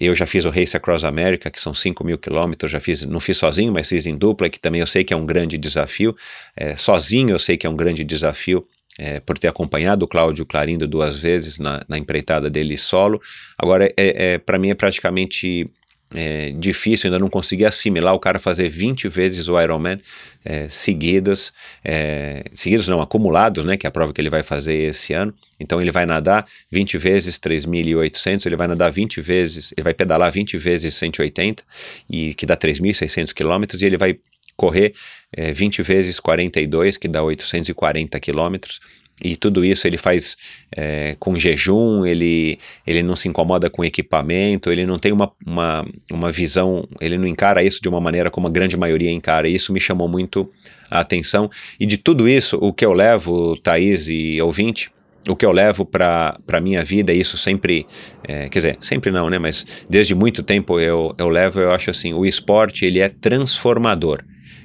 Eu 0.00 0.14
já 0.14 0.26
fiz 0.26 0.38
fiz 0.38 0.44
o 0.44 0.50
Race 0.50 0.76
Across 0.76 1.04
America, 1.04 1.50
que 1.50 1.60
são 1.60 1.74
5 1.74 2.04
mil 2.04 2.16
quilômetros, 2.16 2.70
já 2.70 2.80
fiz, 2.80 3.02
não 3.02 3.18
fiz 3.18 3.36
sozinho, 3.36 3.72
mas 3.72 3.88
fiz 3.88 4.06
em 4.06 4.16
dupla, 4.16 4.48
que 4.48 4.58
também 4.58 4.80
eu 4.80 4.86
sei 4.86 5.02
que 5.02 5.12
é 5.12 5.16
um 5.16 5.26
grande 5.26 5.58
desafio. 5.58 6.16
É, 6.56 6.76
sozinho 6.76 7.30
eu 7.30 7.38
sei 7.38 7.56
que 7.56 7.66
é 7.66 7.70
um 7.70 7.76
grande 7.76 8.04
desafio, 8.04 8.64
é, 8.98 9.20
por 9.20 9.38
ter 9.38 9.48
acompanhado 9.48 10.04
o 10.04 10.08
Cláudio 10.08 10.46
Clarindo 10.46 10.86
duas 10.86 11.16
vezes 11.16 11.58
na, 11.58 11.82
na 11.88 11.98
empreitada 11.98 12.48
dele 12.48 12.76
solo. 12.78 13.20
Agora, 13.56 13.92
é, 13.96 14.32
é 14.32 14.38
para 14.38 14.58
mim 14.58 14.70
é 14.70 14.74
praticamente 14.74 15.68
é, 16.14 16.52
difícil, 16.52 17.08
ainda 17.08 17.18
não 17.18 17.28
consegui 17.28 17.64
assimilar 17.64 18.14
o 18.14 18.18
cara 18.18 18.38
fazer 18.38 18.68
20 18.68 19.08
vezes 19.08 19.48
o 19.48 19.60
Ironman 19.60 20.00
é, 20.44 20.68
seguidas, 20.68 21.52
é, 21.84 22.44
seguidos 22.54 22.88
não, 22.88 23.00
acumulados, 23.02 23.64
né, 23.64 23.76
que 23.76 23.86
é 23.86 23.88
a 23.88 23.90
prova 23.90 24.12
que 24.12 24.20
ele 24.20 24.30
vai 24.30 24.42
fazer 24.42 24.74
esse 24.74 25.12
ano. 25.12 25.34
Então 25.60 25.80
ele 25.80 25.90
vai 25.90 26.06
nadar 26.06 26.46
20 26.70 26.96
vezes 26.96 27.38
3.800, 27.38 28.46
ele 28.46 28.56
vai 28.56 28.68
nadar 28.68 28.90
20 28.90 29.20
vezes, 29.20 29.72
ele 29.76 29.84
vai 29.84 29.92
pedalar 29.92 30.32
20 30.32 30.56
vezes 30.56 30.94
180, 30.94 31.62
e 32.08 32.32
que 32.34 32.46
dá 32.46 32.56
3.600 32.56 33.34
quilômetros, 33.34 33.82
e 33.82 33.86
ele 33.86 33.98
vai 33.98 34.18
correr 34.56 34.94
é, 35.32 35.52
20 35.52 35.82
vezes 35.82 36.18
42, 36.18 36.96
que 36.96 37.06
dá 37.06 37.22
840 37.22 38.18
quilômetros 38.18 38.80
e 39.22 39.36
tudo 39.36 39.64
isso 39.64 39.86
ele 39.86 39.98
faz 39.98 40.36
é, 40.74 41.16
com 41.18 41.36
jejum, 41.36 42.06
ele, 42.06 42.58
ele 42.86 43.02
não 43.02 43.16
se 43.16 43.28
incomoda 43.28 43.68
com 43.68 43.84
equipamento, 43.84 44.70
ele 44.70 44.86
não 44.86 44.98
tem 44.98 45.12
uma, 45.12 45.32
uma, 45.44 45.84
uma 46.10 46.30
visão, 46.30 46.86
ele 47.00 47.18
não 47.18 47.26
encara 47.26 47.62
isso 47.62 47.80
de 47.82 47.88
uma 47.88 48.00
maneira 48.00 48.30
como 48.30 48.46
a 48.46 48.50
grande 48.50 48.76
maioria 48.76 49.10
encara. 49.10 49.48
Isso 49.48 49.72
me 49.72 49.80
chamou 49.80 50.08
muito 50.08 50.50
a 50.90 51.00
atenção. 51.00 51.50
E 51.78 51.86
de 51.86 51.96
tudo 51.96 52.28
isso, 52.28 52.56
o 52.60 52.72
que 52.72 52.84
eu 52.84 52.92
levo, 52.92 53.56
Thaís 53.56 54.08
e 54.08 54.40
ouvinte, 54.40 54.90
o 55.28 55.36
que 55.36 55.44
eu 55.44 55.52
levo 55.52 55.84
para 55.84 56.38
a 56.52 56.60
minha 56.60 56.84
vida, 56.84 57.12
isso 57.12 57.36
sempre, 57.36 57.86
é, 58.26 58.48
quer 58.48 58.58
dizer, 58.58 58.78
sempre 58.80 59.10
não, 59.10 59.28
né? 59.28 59.38
Mas 59.38 59.66
desde 59.88 60.14
muito 60.14 60.42
tempo 60.42 60.80
eu, 60.80 61.14
eu 61.18 61.28
levo, 61.28 61.60
eu 61.60 61.70
acho 61.72 61.90
assim, 61.90 62.12
o 62.12 62.24
esporte 62.24 62.84
ele 62.84 63.00
é 63.00 63.08
transformador. 63.08 64.22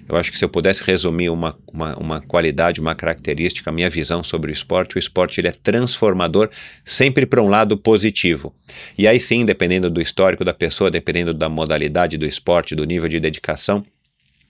Eu 0.08 0.18
acho 0.18 0.32
que 0.32 0.38
se 0.38 0.44
eu 0.44 0.50
pudesse 0.50 0.84
resumir 0.84 1.30
uma, 1.30 1.58
uma, 1.72 1.96
uma, 1.96 2.22
qualidade, 2.22 2.82
uma 2.82 2.96
característica, 2.96 3.70
a 3.70 3.74
minha 3.74 3.90
visão 3.90 4.24
sobre 4.24 4.52
o 4.52 4.54
esporte, 4.54 4.96
o 4.96 5.00
esporte 5.00 5.40
ele 5.40 5.48
é 5.48 5.52
transformador 5.52 6.50
sempre 6.86 7.26
para 7.26 7.42
um 7.42 7.48
lado 7.48 7.78
positivo. 7.78 8.54
E 8.98 9.08
aí 9.08 9.20
sim, 9.20 9.46
dependendo 9.46 9.90
do 9.90 10.02
histórico 10.02 10.44
da 10.44 10.54
pessoa, 10.54 10.92
dependendo 10.92 11.34
da 11.34 11.50
modalidade 11.50 12.18
do 12.18 12.26
esporte, 12.26 12.76
do 12.76 12.86
nível 12.86 13.08
de 13.08 13.20
dedicação, 13.20 13.86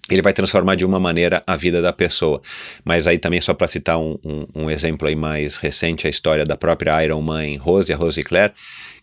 ele 0.09 0.21
vai 0.21 0.33
transformar 0.33 0.75
de 0.75 0.83
uma 0.83 0.99
maneira 0.99 1.41
a 1.47 1.55
vida 1.55 1.81
da 1.81 1.93
pessoa. 1.93 2.41
Mas 2.83 3.07
aí 3.07 3.17
também, 3.17 3.39
só 3.39 3.53
para 3.53 3.67
citar 3.67 3.97
um, 3.97 4.17
um, 4.23 4.63
um, 4.63 4.69
exemplo 4.69 5.07
aí 5.07 5.15
mais 5.15 5.57
recente, 5.57 6.05
a 6.05 6.09
história 6.09 6.43
da 6.43 6.57
própria 6.57 7.01
Iron 7.03 7.21
Man 7.21 7.57
Rose, 7.57 7.91
a 7.93 7.95
Rose 7.95 8.21
Claire, 8.21 8.53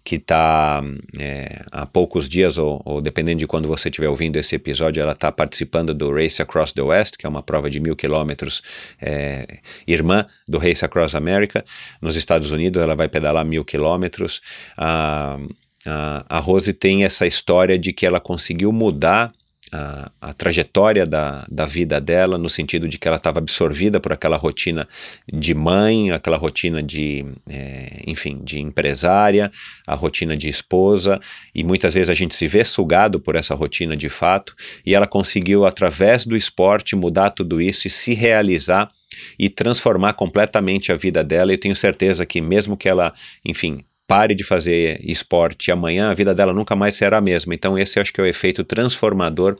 que 0.02 0.16
está 0.16 0.82
é, 1.18 1.62
há 1.70 1.85
poucos 1.86 2.28
dias, 2.28 2.59
ou, 2.59 2.81
ou, 2.85 3.01
dependendo 3.01 3.39
de 3.39 3.47
quando 3.47 3.68
você 3.68 3.89
estiver 3.89 4.09
ouvindo 4.09 4.36
esse 4.36 4.55
episódio, 4.55 5.02
ela 5.02 5.12
está 5.12 5.31
participando 5.31 5.94
do 5.94 6.12
Race 6.12 6.40
Across 6.40 6.72
the 6.72 6.82
West, 6.82 7.16
que 7.16 7.27
é 7.27 7.28
uma 7.28 7.43
prova 7.43 7.68
de 7.68 7.78
mil 7.81 7.94
quilômetros, 7.94 8.62
é, 9.01 9.59
irmã 9.86 10.27
do 10.48 10.59
Race 10.59 10.85
Across 10.85 11.14
America. 11.14 11.64
Nos 12.01 12.16
Estados 12.16 12.51
Unidos, 12.51 12.82
ela 12.82 12.94
vai 12.94 13.09
pedalar 13.09 13.44
mil 13.44 13.64
quilômetros. 13.64 14.40
A, 14.77 15.39
a, 15.86 16.24
a 16.28 16.39
Rose 16.39 16.72
tem 16.72 17.05
essa 17.05 17.27
história 17.27 17.78
de 17.78 17.93
que 17.93 18.06
ela 18.06 18.20
conseguiu 18.20 18.72
mudar 18.72 19.32
a, 19.73 20.11
a, 20.21 20.33
trajetória 20.33 21.07
da, 21.07 21.47
da 21.51 21.65
vida 21.65 22.01
dela, 22.01 22.37
no 22.37 22.49
sentido 22.49 22.89
de 22.89 22.99
que 22.99 23.07
ela 23.07 23.17
estava 23.17 23.39
absorvida 23.39 24.01
por 24.01 24.13
aquela 24.13 24.37
rotina 24.37 24.89
de 25.33 25.55
mãe, 25.55 26.11
aquela 26.11 26.37
rotina 26.37 26.83
de, 26.83 27.25
é, 27.49 28.03
enfim, 28.07 28.41
de 28.43 28.61
empresária, 28.61 29.51
a 29.87 29.95
rotina 29.95 30.37
de 30.37 30.49
esposa, 30.49 31.21
e 31.55 31.63
muitas 31.63 31.95
vezes 31.95 32.11
a 32.11 32.15
gente 32.15 32.35
se 32.35 32.47
vê 32.47 32.65
sugado 32.65 33.21
por 33.21 33.37
essa 33.37 33.55
rotina 33.55 33.97
de 33.97 34.09
fato, 34.09 34.55
e 34.85 34.95
ela 34.95 35.07
conseguiu, 35.07 35.65
através 35.65 36.25
do 36.25 36.37
esporte, 36.37 36.97
mudar 36.97 37.31
tudo 37.31 37.61
isso 37.61 37.87
e 37.87 37.91
se 37.91 38.15
realizar 38.15 38.91
e 39.39 39.49
transformar 39.49 40.15
completamente 40.15 40.93
a 40.93 40.97
vida 40.97 41.23
dela. 41.23 41.53
E 41.53 41.59
tenho 41.59 41.75
certeza 41.75 42.25
que, 42.25 42.41
mesmo 42.41 42.77
que 42.77 42.89
ela, 42.89 43.13
enfim, 43.45 43.85
pare 44.11 44.35
de 44.35 44.43
fazer 44.43 44.99
esporte 45.05 45.70
amanhã, 45.70 46.11
a 46.11 46.15
vida 46.15 46.35
dela 46.35 46.53
nunca 46.53 46.74
mais 46.74 46.97
será 46.97 47.19
a 47.19 47.20
mesma. 47.20 47.55
Então, 47.55 47.78
esse 47.78 48.01
acho 48.01 48.12
que 48.12 48.20
é 48.20 48.24
o 48.24 48.27
efeito 48.27 48.65
transformador 48.65 49.57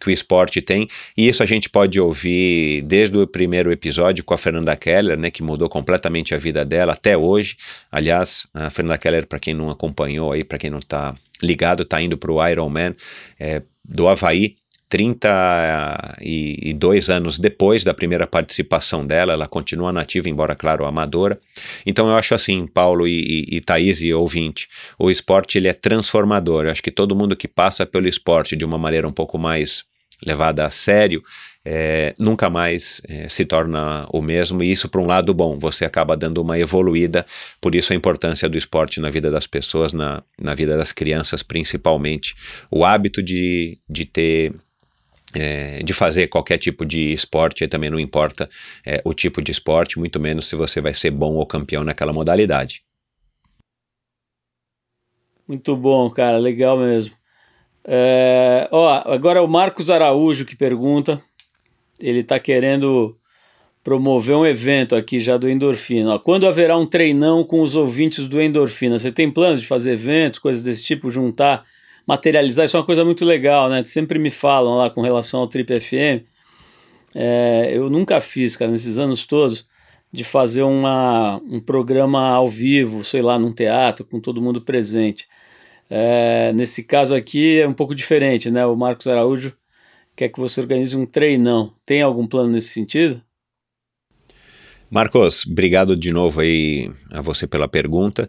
que 0.00 0.08
o 0.08 0.10
esporte 0.10 0.60
tem, 0.60 0.88
e 1.16 1.28
isso 1.28 1.40
a 1.40 1.46
gente 1.46 1.70
pode 1.70 2.00
ouvir 2.00 2.82
desde 2.82 3.16
o 3.16 3.24
primeiro 3.28 3.70
episódio 3.70 4.24
com 4.24 4.34
a 4.34 4.38
Fernanda 4.38 4.74
Keller, 4.74 5.16
né, 5.16 5.30
que 5.30 5.40
mudou 5.40 5.68
completamente 5.68 6.34
a 6.34 6.38
vida 6.38 6.64
dela 6.64 6.94
até 6.94 7.16
hoje. 7.16 7.56
Aliás, 7.92 8.48
a 8.52 8.70
Fernanda 8.70 8.98
Keller, 8.98 9.24
para 9.24 9.38
quem 9.38 9.54
não 9.54 9.70
acompanhou 9.70 10.32
aí, 10.32 10.42
para 10.42 10.58
quem 10.58 10.68
não 10.68 10.80
está 10.80 11.14
ligado, 11.40 11.84
está 11.84 12.02
indo 12.02 12.18
para 12.18 12.32
o 12.32 12.44
Ironman 12.44 12.96
é, 13.38 13.62
do 13.84 14.08
Havaí, 14.08 14.56
32 14.92 17.08
anos 17.08 17.38
depois 17.38 17.82
da 17.82 17.94
primeira 17.94 18.26
participação 18.26 19.06
dela, 19.06 19.32
ela 19.32 19.48
continua 19.48 19.90
nativa, 19.90 20.28
embora, 20.28 20.54
claro, 20.54 20.84
amadora. 20.84 21.40
Então 21.86 22.10
eu 22.10 22.14
acho 22.14 22.34
assim, 22.34 22.66
Paulo 22.66 23.08
e, 23.08 23.46
e, 23.48 23.56
e 23.56 23.60
Thaís 23.62 24.02
e 24.02 24.12
ouvinte, 24.12 24.68
o 24.98 25.10
esporte 25.10 25.56
ele 25.56 25.68
é 25.68 25.72
transformador. 25.72 26.66
Eu 26.66 26.72
acho 26.72 26.82
que 26.82 26.90
todo 26.90 27.16
mundo 27.16 27.34
que 27.34 27.48
passa 27.48 27.86
pelo 27.86 28.06
esporte 28.06 28.54
de 28.54 28.66
uma 28.66 28.76
maneira 28.76 29.08
um 29.08 29.12
pouco 29.12 29.38
mais 29.38 29.82
levada 30.22 30.66
a 30.66 30.70
sério, 30.70 31.22
é, 31.64 32.12
nunca 32.18 32.50
mais 32.50 33.00
é, 33.08 33.30
se 33.30 33.46
torna 33.46 34.04
o 34.12 34.20
mesmo, 34.20 34.62
e 34.62 34.70
isso 34.70 34.90
por 34.90 35.00
um 35.00 35.06
lado 35.06 35.32
bom, 35.32 35.58
você 35.58 35.86
acaba 35.86 36.14
dando 36.14 36.42
uma 36.42 36.58
evoluída, 36.58 37.24
por 37.62 37.74
isso 37.74 37.94
a 37.94 37.96
importância 37.96 38.46
do 38.46 38.58
esporte 38.58 39.00
na 39.00 39.08
vida 39.08 39.30
das 39.30 39.46
pessoas, 39.46 39.94
na, 39.94 40.22
na 40.38 40.52
vida 40.54 40.76
das 40.76 40.92
crianças 40.92 41.42
principalmente, 41.42 42.34
o 42.70 42.84
hábito 42.84 43.22
de, 43.22 43.78
de 43.88 44.04
ter 44.04 44.52
é, 45.34 45.82
de 45.82 45.92
fazer 45.92 46.28
qualquer 46.28 46.58
tipo 46.58 46.84
de 46.84 47.12
esporte, 47.12 47.66
também 47.68 47.90
não 47.90 48.00
importa 48.00 48.48
é, 48.84 49.00
o 49.04 49.12
tipo 49.14 49.42
de 49.42 49.52
esporte, 49.52 49.98
muito 49.98 50.18
menos 50.20 50.48
se 50.48 50.56
você 50.56 50.80
vai 50.80 50.94
ser 50.94 51.10
bom 51.10 51.34
ou 51.34 51.46
campeão 51.46 51.84
naquela 51.84 52.12
modalidade. 52.12 52.82
Muito 55.46 55.76
bom, 55.76 56.08
cara, 56.10 56.38
legal 56.38 56.78
mesmo. 56.78 57.14
É, 57.84 58.68
ó, 58.70 59.02
agora 59.06 59.42
o 59.42 59.48
Marcos 59.48 59.90
Araújo 59.90 60.44
que 60.44 60.54
pergunta, 60.54 61.20
ele 62.00 62.20
está 62.20 62.38
querendo 62.38 63.16
promover 63.82 64.36
um 64.36 64.46
evento 64.46 64.94
aqui 64.94 65.18
já 65.18 65.36
do 65.36 65.48
Endorfina. 65.48 66.18
Quando 66.18 66.46
haverá 66.46 66.76
um 66.76 66.86
treinão 66.86 67.42
com 67.42 67.60
os 67.60 67.74
ouvintes 67.74 68.28
do 68.28 68.40
Endorfina? 68.40 68.98
Você 68.98 69.10
tem 69.10 69.30
planos 69.30 69.60
de 69.60 69.66
fazer 69.66 69.92
eventos, 69.92 70.38
coisas 70.38 70.62
desse 70.62 70.84
tipo, 70.84 71.10
juntar 71.10 71.64
materializar, 72.12 72.66
isso 72.66 72.76
é 72.76 72.80
uma 72.80 72.86
coisa 72.86 73.04
muito 73.04 73.24
legal, 73.24 73.70
né? 73.70 73.82
Sempre 73.84 74.18
me 74.18 74.30
falam 74.30 74.76
lá 74.76 74.90
com 74.90 75.00
relação 75.00 75.40
ao 75.40 75.48
Trip 75.48 75.80
FM. 75.80 76.26
É, 77.14 77.70
eu 77.72 77.88
nunca 77.88 78.20
fiz, 78.20 78.54
cara, 78.54 78.70
nesses 78.70 78.98
anos 78.98 79.26
todos, 79.26 79.66
de 80.12 80.22
fazer 80.22 80.62
uma, 80.62 81.40
um 81.48 81.58
programa 81.58 82.28
ao 82.28 82.46
vivo, 82.46 83.02
sei 83.02 83.22
lá, 83.22 83.38
num 83.38 83.52
teatro, 83.52 84.04
com 84.04 84.20
todo 84.20 84.42
mundo 84.42 84.60
presente. 84.60 85.26
É, 85.88 86.52
nesse 86.54 86.84
caso 86.84 87.14
aqui 87.14 87.60
é 87.60 87.66
um 87.66 87.72
pouco 87.72 87.94
diferente, 87.94 88.50
né? 88.50 88.64
O 88.66 88.76
Marcos 88.76 89.06
Araújo 89.06 89.54
quer 90.14 90.28
que 90.28 90.38
você 90.38 90.60
organize 90.60 90.94
um 90.94 91.06
treinão. 91.06 91.72
Tem 91.86 92.02
algum 92.02 92.26
plano 92.26 92.50
nesse 92.50 92.68
sentido? 92.68 93.22
Marcos, 94.90 95.46
obrigado 95.46 95.96
de 95.96 96.12
novo 96.12 96.42
aí 96.42 96.90
a 97.10 97.22
você 97.22 97.46
pela 97.46 97.66
pergunta. 97.66 98.28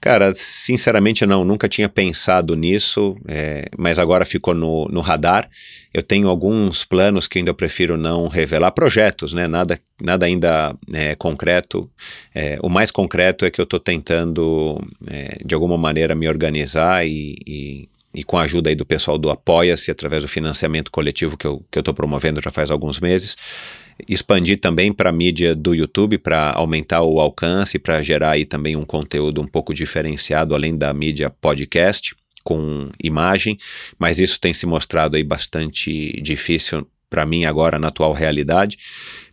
Cara, 0.00 0.32
sinceramente 0.34 1.26
não, 1.26 1.44
nunca 1.44 1.68
tinha 1.68 1.86
pensado 1.86 2.56
nisso, 2.56 3.16
é, 3.28 3.66
mas 3.76 3.98
agora 3.98 4.24
ficou 4.24 4.54
no, 4.54 4.86
no 4.86 5.00
radar. 5.00 5.50
Eu 5.92 6.02
tenho 6.02 6.28
alguns 6.28 6.84
planos 6.84 7.28
que 7.28 7.38
ainda 7.38 7.50
eu 7.50 7.54
prefiro 7.54 7.98
não 7.98 8.26
revelar, 8.26 8.70
projetos, 8.70 9.34
né? 9.34 9.46
Nada, 9.46 9.78
nada 10.00 10.24
ainda 10.24 10.74
é, 10.92 11.14
concreto. 11.16 11.90
É, 12.34 12.58
o 12.62 12.70
mais 12.70 12.90
concreto 12.90 13.44
é 13.44 13.50
que 13.50 13.60
eu 13.60 13.64
estou 13.64 13.78
tentando, 13.78 14.80
de 15.44 15.54
alguma 15.54 15.76
maneira, 15.76 16.14
me 16.14 16.28
organizar 16.28 17.06
e, 17.06 17.36
e 17.46 17.88
e 18.12 18.24
com 18.24 18.36
a 18.36 18.42
ajuda 18.42 18.70
aí 18.70 18.74
do 18.74 18.84
pessoal 18.84 19.16
do 19.16 19.30
Apoia-se, 19.30 19.90
através 19.90 20.22
do 20.22 20.28
financiamento 20.28 20.90
coletivo 20.90 21.36
que 21.36 21.46
eu 21.46 21.64
estou 21.74 21.94
promovendo 21.94 22.40
já 22.42 22.50
faz 22.50 22.70
alguns 22.70 22.98
meses, 22.98 23.36
expandir 24.08 24.60
também 24.60 24.92
para 24.92 25.10
a 25.10 25.12
mídia 25.12 25.54
do 25.54 25.74
YouTube 25.74 26.18
para 26.18 26.52
aumentar 26.52 27.02
o 27.02 27.20
alcance, 27.20 27.78
para 27.78 28.02
gerar 28.02 28.32
aí 28.32 28.44
também 28.44 28.76
um 28.76 28.84
conteúdo 28.84 29.40
um 29.40 29.46
pouco 29.46 29.74
diferenciado, 29.74 30.54
além 30.54 30.76
da 30.76 30.92
mídia 30.92 31.30
podcast 31.30 32.14
com 32.42 32.88
imagem, 33.02 33.58
mas 33.98 34.18
isso 34.18 34.40
tem 34.40 34.54
se 34.54 34.66
mostrado 34.66 35.16
aí 35.16 35.22
bastante 35.22 36.20
difícil 36.22 36.86
para 37.08 37.26
mim 37.26 37.44
agora 37.44 37.78
na 37.78 37.88
atual 37.88 38.12
realidade. 38.12 38.78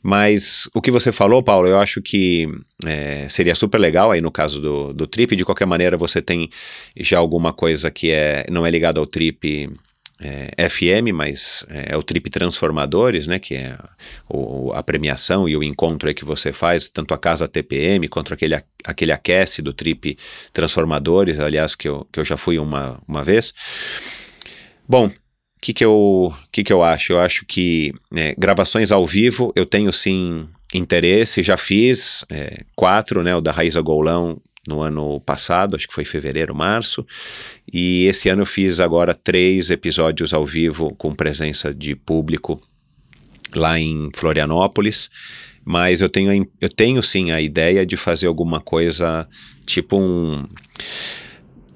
Mas 0.02 0.70
o 0.74 0.82
que 0.82 0.92
você 0.92 1.12
falou, 1.12 1.44
Paulo, 1.44 1.68
eu 1.68 1.80
acho 1.80 2.02
que 2.02 2.48
é, 2.86 3.28
seria 3.30 3.54
super 3.54 3.78
legal 3.78 4.12
aí 4.12 4.22
no 4.22 4.32
caso 4.32 4.62
do, 4.62 4.94
do 4.94 5.06
Trip. 5.06 5.36
De 5.36 5.46
qualquer 5.46 5.66
maneira, 5.66 5.98
você 5.98 6.22
tem 6.22 6.50
já 6.96 7.18
alguma 7.18 7.54
coisa 7.54 7.92
que 7.92 8.10
é, 8.12 8.46
não 8.50 8.66
é 8.66 8.72
ligada 8.72 9.00
ao 9.00 9.06
Trip 9.06 9.70
é, 10.20 10.70
FM, 10.70 11.14
mas 11.14 11.66
é, 11.70 11.94
é, 11.94 11.98
o 11.98 12.04
Trip 12.04 12.30
Transformadores, 12.30 13.28
né, 13.28 13.40
que 13.40 13.56
é 13.56 13.78
o, 14.30 14.72
a 14.74 14.82
premiação 14.82 15.48
e 15.48 15.56
o 15.56 15.64
encontro 15.64 16.14
que 16.14 16.26
você 16.26 16.52
faz, 16.52 16.90
tanto 16.90 17.14
a 17.14 17.18
Casa 17.18 17.48
TPM 17.48 18.08
quanto 18.08 18.34
aquele, 18.34 18.56
aquele 18.84 19.12
aquece 19.12 19.62
do 19.62 19.74
Trip 19.74 20.18
Transformadores, 20.52 21.40
aliás, 21.40 21.76
que 21.76 21.88
eu, 21.88 22.08
que 22.12 22.20
eu 22.20 22.26
já 22.26 22.38
fui 22.38 22.58
uma, 22.58 23.00
uma 23.08 23.24
vez. 23.24 23.54
Bom, 24.88 25.08
o 25.08 25.12
que, 25.62 25.74
que, 25.74 25.86
eu, 25.86 26.34
que, 26.52 26.64
que 26.64 26.74
eu 26.74 26.82
acho? 26.84 27.14
Eu 27.14 27.20
acho 27.20 27.46
que 27.46 27.94
né, 28.12 28.34
gravações 28.38 28.92
ao 28.92 29.06
vivo 29.06 29.52
eu 29.56 29.66
tenho 29.66 29.92
sim 29.92 30.48
interesse, 30.74 31.44
já 31.44 31.58
fiz 31.58 32.26
é, 32.30 32.64
quatro, 32.76 33.24
né, 33.24 33.36
o 33.36 33.42
da 33.42 33.52
Raíza 33.52 33.82
Golão 33.82 34.40
no 34.68 34.82
ano 34.82 35.20
passado, 35.22 35.76
acho 35.76 35.88
que 35.88 35.94
foi 35.94 36.04
fevereiro, 36.04 36.54
março, 36.54 37.06
e 37.72 38.06
esse 38.06 38.28
ano 38.28 38.42
eu 38.42 38.46
fiz 38.46 38.80
agora 38.82 39.16
três 39.16 39.70
episódios 39.70 40.34
ao 40.34 40.46
vivo 40.46 40.94
com 40.96 41.16
presença 41.16 41.74
de 41.74 41.96
público 41.96 42.62
lá 43.56 43.80
em 43.80 44.10
Florianópolis, 44.14 45.10
mas 45.64 46.02
eu 46.02 46.10
tenho, 46.10 46.48
eu 46.60 46.70
tenho 46.70 47.02
sim 47.02 47.32
a 47.32 47.42
ideia 47.42 47.86
de 47.86 47.96
fazer 47.96 48.28
alguma 48.28 48.60
coisa 48.60 49.28
tipo 49.66 49.98
um 49.98 50.46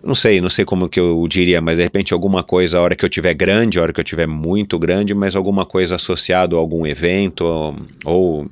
não 0.04 0.16
sei, 0.16 0.42
não 0.42 0.50
sei 0.50 0.66
como 0.66 0.90
que 0.90 1.00
eu 1.00 1.26
diria, 1.28 1.62
mas 1.62 1.78
de 1.78 1.84
repente 1.84 2.14
alguma 2.14 2.44
coisa, 2.44 2.78
a 2.78 2.82
hora 2.82 2.96
que 2.96 3.06
eu 3.06 3.10
tiver 3.10 3.34
grande, 3.34 3.78
a 3.78 3.84
hora 3.84 3.94
que 3.94 4.00
eu 4.00 4.04
tiver 4.04 4.28
muito 4.28 4.80
grande, 4.80 5.14
mas 5.14 5.36
alguma 5.36 5.66
coisa 5.66 5.96
associado 5.96 6.56
a 6.56 6.60
algum 6.60 6.86
evento 6.88 7.46
ou, 7.46 7.76
ou 8.04 8.52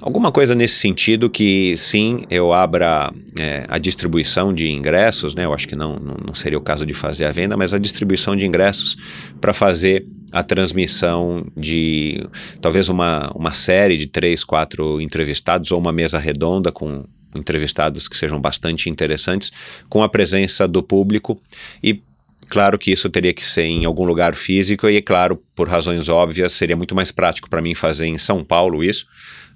alguma 0.00 0.32
coisa 0.32 0.54
nesse 0.54 0.74
sentido 0.74 1.30
que 1.30 1.76
sim, 1.76 2.24
eu 2.28 2.52
abra 2.52 3.12
é, 3.38 3.64
a 3.68 3.78
distribuição 3.78 4.52
de 4.52 4.70
ingressos, 4.70 5.34
né? 5.34 5.44
Eu 5.44 5.54
acho 5.54 5.68
que 5.68 5.76
não, 5.76 5.96
não 5.96 6.34
seria 6.34 6.58
o 6.58 6.62
caso 6.62 6.84
de 6.84 6.94
fazer 6.94 7.26
a 7.26 7.32
venda, 7.32 7.56
mas 7.56 7.72
a 7.72 7.78
distribuição 7.78 8.34
de 8.34 8.44
ingressos 8.44 8.96
para 9.40 9.52
fazer 9.52 10.06
a 10.32 10.42
transmissão 10.42 11.44
de 11.56 12.24
talvez 12.60 12.88
uma, 12.88 13.30
uma 13.34 13.52
série 13.52 13.96
de 13.96 14.06
três, 14.06 14.44
quatro 14.44 15.00
entrevistados 15.00 15.70
ou 15.72 15.78
uma 15.78 15.92
mesa 15.92 16.18
redonda 16.18 16.70
com 16.70 17.04
entrevistados 17.34 18.08
que 18.08 18.16
sejam 18.16 18.40
bastante 18.40 18.88
interessantes, 18.88 19.52
com 19.88 20.02
a 20.02 20.08
presença 20.08 20.66
do 20.66 20.82
público 20.82 21.40
e 21.82 22.02
Claro 22.50 22.76
que 22.76 22.90
isso 22.90 23.08
teria 23.08 23.32
que 23.32 23.46
ser 23.46 23.62
em 23.62 23.84
algum 23.84 24.02
lugar 24.02 24.34
físico 24.34 24.88
e, 24.88 25.00
claro, 25.00 25.40
por 25.54 25.68
razões 25.68 26.08
óbvias, 26.08 26.52
seria 26.52 26.76
muito 26.76 26.96
mais 26.96 27.12
prático 27.12 27.48
para 27.48 27.62
mim 27.62 27.76
fazer 27.76 28.06
em 28.06 28.18
São 28.18 28.44
Paulo 28.44 28.82
isso 28.82 29.06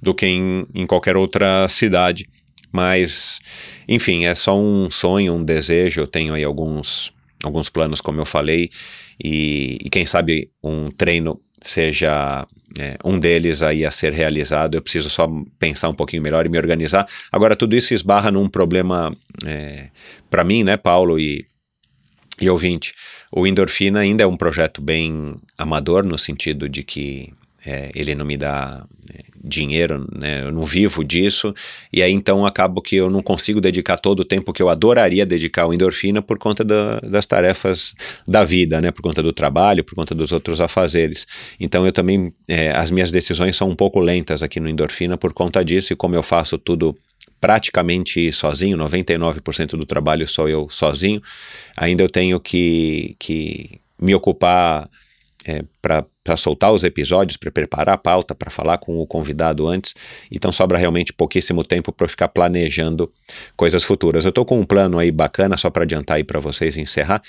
do 0.00 0.14
que 0.14 0.26
em, 0.26 0.64
em 0.72 0.86
qualquer 0.86 1.16
outra 1.16 1.66
cidade. 1.66 2.24
Mas, 2.70 3.40
enfim, 3.88 4.26
é 4.26 4.34
só 4.36 4.56
um 4.56 4.88
sonho, 4.90 5.34
um 5.34 5.44
desejo. 5.44 6.02
Eu 6.02 6.06
tenho 6.06 6.34
aí 6.34 6.44
alguns, 6.44 7.12
alguns 7.42 7.68
planos, 7.68 8.00
como 8.00 8.20
eu 8.20 8.24
falei, 8.24 8.70
e, 9.22 9.78
e 9.84 9.90
quem 9.90 10.06
sabe 10.06 10.50
um 10.62 10.88
treino 10.88 11.40
seja 11.62 12.46
é, 12.78 12.96
um 13.04 13.18
deles 13.18 13.62
aí 13.62 13.84
a 13.84 13.90
ser 13.90 14.12
realizado. 14.12 14.74
Eu 14.74 14.82
preciso 14.82 15.08
só 15.10 15.28
pensar 15.58 15.88
um 15.88 15.94
pouquinho 15.94 16.22
melhor 16.22 16.46
e 16.46 16.48
me 16.48 16.58
organizar. 16.58 17.06
Agora, 17.30 17.56
tudo 17.56 17.76
isso 17.76 17.94
esbarra 17.94 18.30
num 18.30 18.48
problema 18.48 19.14
é, 19.44 19.88
para 20.30 20.44
mim, 20.44 20.64
né, 20.64 20.76
Paulo 20.76 21.18
e, 21.18 21.46
e 22.40 22.50
ouvinte. 22.50 22.94
O 23.30 23.46
Endorfina 23.46 24.00
ainda 24.00 24.24
é 24.24 24.26
um 24.26 24.36
projeto 24.36 24.80
bem 24.80 25.36
amador, 25.58 26.04
no 26.04 26.18
sentido 26.18 26.68
de 26.68 26.82
que 26.82 27.32
é, 27.66 27.90
ele 27.94 28.14
não 28.14 28.24
me 28.24 28.36
dá 28.36 28.84
é, 29.12 29.24
dinheiro, 29.44 30.06
né? 30.12 30.42
eu 30.42 30.50
não 30.50 30.64
vivo 30.64 31.04
disso, 31.04 31.54
e 31.92 32.02
aí 32.02 32.10
então 32.10 32.46
acabo 32.46 32.80
que 32.80 32.96
eu 32.96 33.10
não 33.10 33.22
consigo 33.22 33.60
dedicar 33.60 33.98
todo 33.98 34.20
o 34.20 34.24
tempo 34.24 34.52
que 34.52 34.62
eu 34.62 34.70
adoraria 34.70 35.26
dedicar 35.26 35.62
ao 35.62 35.74
endorfina 35.74 36.22
por 36.22 36.38
conta 36.38 36.64
da, 36.64 36.98
das 37.00 37.26
tarefas 37.26 37.94
da 38.26 38.42
vida, 38.42 38.80
né? 38.80 38.90
por 38.90 39.02
conta 39.02 39.22
do 39.22 39.32
trabalho, 39.32 39.84
por 39.84 39.94
conta 39.94 40.14
dos 40.14 40.32
outros 40.32 40.60
afazeres. 40.60 41.26
Então 41.60 41.84
eu 41.84 41.92
também, 41.92 42.32
é, 42.48 42.70
as 42.70 42.90
minhas 42.90 43.10
decisões 43.10 43.54
são 43.54 43.68
um 43.68 43.76
pouco 43.76 44.00
lentas 44.00 44.42
aqui 44.42 44.58
no 44.58 44.68
endorfina 44.68 45.18
por 45.18 45.34
conta 45.34 45.62
disso, 45.62 45.92
e 45.92 45.96
como 45.96 46.14
eu 46.14 46.22
faço 46.22 46.56
tudo 46.56 46.96
praticamente 47.40 48.32
sozinho, 48.32 48.78
99% 48.78 49.76
do 49.76 49.84
trabalho 49.84 50.26
sou 50.26 50.48
eu 50.48 50.66
sozinho, 50.70 51.20
ainda 51.76 52.02
eu 52.02 52.08
tenho 52.08 52.40
que, 52.40 53.16
que 53.18 53.80
me 54.00 54.14
ocupar 54.14 54.88
é, 55.44 55.62
para 55.82 56.06
soltar 56.36 56.72
os 56.72 56.84
episódios, 56.84 57.36
para 57.36 57.50
preparar 57.50 57.94
a 57.94 57.98
pauta, 57.98 58.34
para 58.34 58.50
falar 58.50 58.78
com 58.78 58.98
o 58.98 59.06
convidado 59.06 59.66
antes. 59.66 59.94
Então 60.30 60.50
sobra 60.50 60.78
realmente 60.78 61.12
pouquíssimo 61.12 61.62
tempo 61.62 61.92
para 61.92 62.06
eu 62.06 62.08
ficar 62.08 62.28
planejando 62.28 63.10
coisas 63.56 63.84
futuras. 63.84 64.24
Eu 64.24 64.30
estou 64.30 64.44
com 64.44 64.58
um 64.58 64.64
plano 64.64 64.98
aí 64.98 65.10
bacana, 65.10 65.56
só 65.56 65.68
para 65.68 65.84
adiantar 65.84 66.16
aí 66.16 66.24
para 66.24 66.40
vocês 66.40 66.76
encerrar 66.76 67.22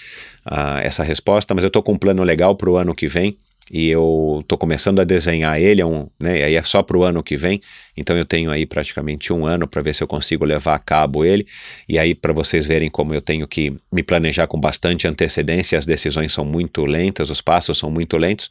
uh, 0.46 0.80
essa 0.82 1.04
resposta, 1.04 1.54
mas 1.54 1.64
eu 1.64 1.68
estou 1.68 1.84
com 1.84 1.94
um 1.94 1.98
plano 1.98 2.24
legal 2.24 2.56
para 2.56 2.70
o 2.70 2.78
ano 2.78 2.96
que 2.96 3.08
vem 3.08 3.36
e 3.72 3.90
eu 3.90 4.40
estou 4.42 4.58
começando 4.58 5.00
a 5.00 5.04
desenhar 5.04 5.60
ele, 5.60 5.82
é 5.82 5.86
um, 5.86 6.08
né, 6.20 6.44
aí 6.44 6.56
é 6.56 6.64
só 6.64 6.84
para 6.84 6.98
o 6.98 7.04
ano 7.04 7.24
que 7.24 7.36
vem, 7.36 7.60
então 7.98 8.16
eu 8.18 8.26
tenho 8.26 8.52
aí 8.52 8.66
praticamente 8.66 9.34
um 9.34 9.46
ano 9.46 9.68
para 9.68 9.82
ver 9.82 9.94
se 9.96 10.04
eu 10.04 10.08
consigo 10.08 10.46
levar 10.46 10.76
a 10.76 10.80
cabo 10.80 11.26
ele, 11.26 11.48
e 11.88 11.98
aí 11.98 12.14
para 12.14 12.32
vocês 12.32 12.66
verem 12.66 12.90
como 12.90 13.14
eu 13.14 13.22
tenho 13.22 13.48
que 13.48 13.74
me 13.92 14.04
planejar 14.04 14.48
com 14.48 14.60
bastante 14.60 15.08
antecedência, 15.08 15.78
as 15.78 15.86
decisões 15.86 16.32
são 16.32 16.46
muito 16.46 16.86
lentas, 16.86 17.30
os 17.30 17.42
passos 17.42 17.78
são 17.78 17.90
muito 17.90 18.18
lentos, 18.18 18.50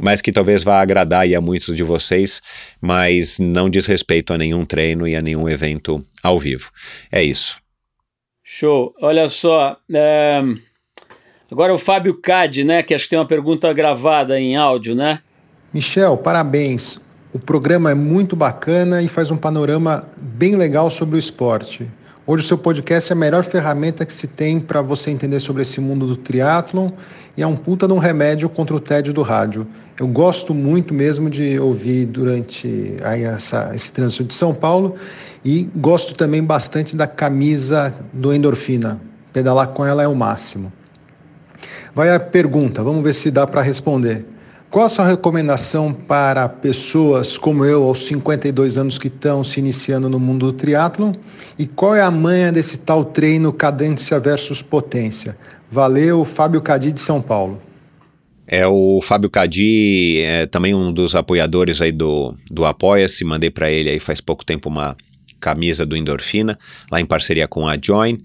mas 0.00 0.20
que 0.20 0.32
talvez 0.32 0.64
vá 0.64 0.80
agradar 0.80 1.26
a 1.32 1.40
muitos 1.40 1.76
de 1.76 1.82
vocês, 1.82 2.40
mas 2.80 3.38
não 3.38 3.68
diz 3.68 3.86
respeito 3.86 4.32
a 4.32 4.38
nenhum 4.38 4.64
treino 4.64 5.06
e 5.06 5.14
a 5.14 5.22
nenhum 5.22 5.48
evento 5.48 6.04
ao 6.22 6.38
vivo. 6.38 6.70
É 7.12 7.22
isso. 7.22 7.60
Show. 8.42 8.94
Olha 9.00 9.28
só, 9.28 9.76
é... 9.92 10.42
Agora 11.50 11.74
o 11.74 11.78
Fábio 11.78 12.14
Cade, 12.14 12.62
né? 12.62 12.80
Que 12.80 12.94
acho 12.94 13.04
que 13.04 13.10
tem 13.10 13.18
uma 13.18 13.26
pergunta 13.26 13.72
gravada 13.72 14.38
em 14.38 14.56
áudio, 14.56 14.94
né? 14.94 15.18
Michel, 15.74 16.16
parabéns. 16.16 17.00
O 17.32 17.40
programa 17.40 17.90
é 17.90 17.94
muito 17.94 18.36
bacana 18.36 19.02
e 19.02 19.08
faz 19.08 19.32
um 19.32 19.36
panorama 19.36 20.08
bem 20.16 20.54
legal 20.54 20.88
sobre 20.90 21.16
o 21.16 21.18
esporte. 21.18 21.90
Hoje 22.24 22.44
o 22.44 22.46
seu 22.46 22.56
podcast 22.56 23.10
é 23.10 23.14
a 23.14 23.16
melhor 23.16 23.42
ferramenta 23.42 24.06
que 24.06 24.12
se 24.12 24.28
tem 24.28 24.60
para 24.60 24.80
você 24.80 25.10
entender 25.10 25.40
sobre 25.40 25.62
esse 25.62 25.80
mundo 25.80 26.06
do 26.06 26.16
triatlon 26.16 26.90
e 27.36 27.42
é 27.42 27.46
um 27.46 27.56
puta 27.56 27.88
de 27.88 27.92
um 27.92 27.98
remédio 27.98 28.48
contra 28.48 28.76
o 28.76 28.78
tédio 28.78 29.12
do 29.12 29.22
rádio. 29.22 29.66
Eu 29.98 30.06
gosto 30.06 30.54
muito 30.54 30.94
mesmo 30.94 31.28
de 31.28 31.58
ouvir 31.58 32.06
durante 32.06 32.96
aí 33.02 33.24
essa, 33.24 33.72
esse 33.74 33.92
trânsito 33.92 34.22
de 34.22 34.34
São 34.34 34.54
Paulo 34.54 34.94
e 35.44 35.68
gosto 35.74 36.14
também 36.14 36.44
bastante 36.44 36.94
da 36.94 37.08
camisa 37.08 37.92
do 38.12 38.32
Endorfina. 38.32 39.00
Pedalar 39.32 39.68
com 39.68 39.84
ela 39.84 40.02
é 40.02 40.08
o 40.08 40.14
máximo. 40.14 40.72
Vai 41.94 42.14
a 42.14 42.20
pergunta, 42.20 42.82
vamos 42.82 43.02
ver 43.02 43.14
se 43.14 43.30
dá 43.30 43.46
para 43.46 43.62
responder. 43.62 44.24
Qual 44.70 44.84
a 44.84 44.88
sua 44.88 45.04
recomendação 45.04 45.92
para 45.92 46.48
pessoas 46.48 47.36
como 47.36 47.64
eu, 47.64 47.82
aos 47.82 48.06
52 48.06 48.76
anos 48.76 48.98
que 48.98 49.08
estão 49.08 49.42
se 49.42 49.58
iniciando 49.58 50.08
no 50.08 50.20
mundo 50.20 50.46
do 50.46 50.52
triatlon? 50.52 51.12
E 51.58 51.66
qual 51.66 51.96
é 51.96 52.00
a 52.00 52.10
manha 52.10 52.52
desse 52.52 52.78
tal 52.78 53.04
treino 53.04 53.52
cadência 53.52 54.20
versus 54.20 54.62
potência? 54.62 55.36
Valeu, 55.72 56.24
Fábio 56.24 56.60
Cadi 56.60 56.92
de 56.92 57.00
São 57.00 57.20
Paulo. 57.20 57.60
É 58.46 58.66
o 58.66 59.00
Fábio 59.02 59.28
Cadi, 59.28 60.20
é 60.22 60.46
também 60.46 60.74
um 60.74 60.92
dos 60.92 61.16
apoiadores 61.16 61.80
aí 61.80 61.92
do, 61.92 62.34
do 62.50 62.64
Apoia-se, 62.64 63.24
mandei 63.24 63.50
para 63.50 63.70
ele 63.70 63.88
aí 63.88 63.98
faz 64.00 64.20
pouco 64.20 64.44
tempo 64.44 64.68
uma 64.68 64.96
camisa 65.40 65.86
do 65.86 65.96
Endorfina, 65.96 66.58
lá 66.90 67.00
em 67.00 67.06
parceria 67.06 67.48
com 67.48 67.66
a 67.66 67.76
Join. 67.80 68.18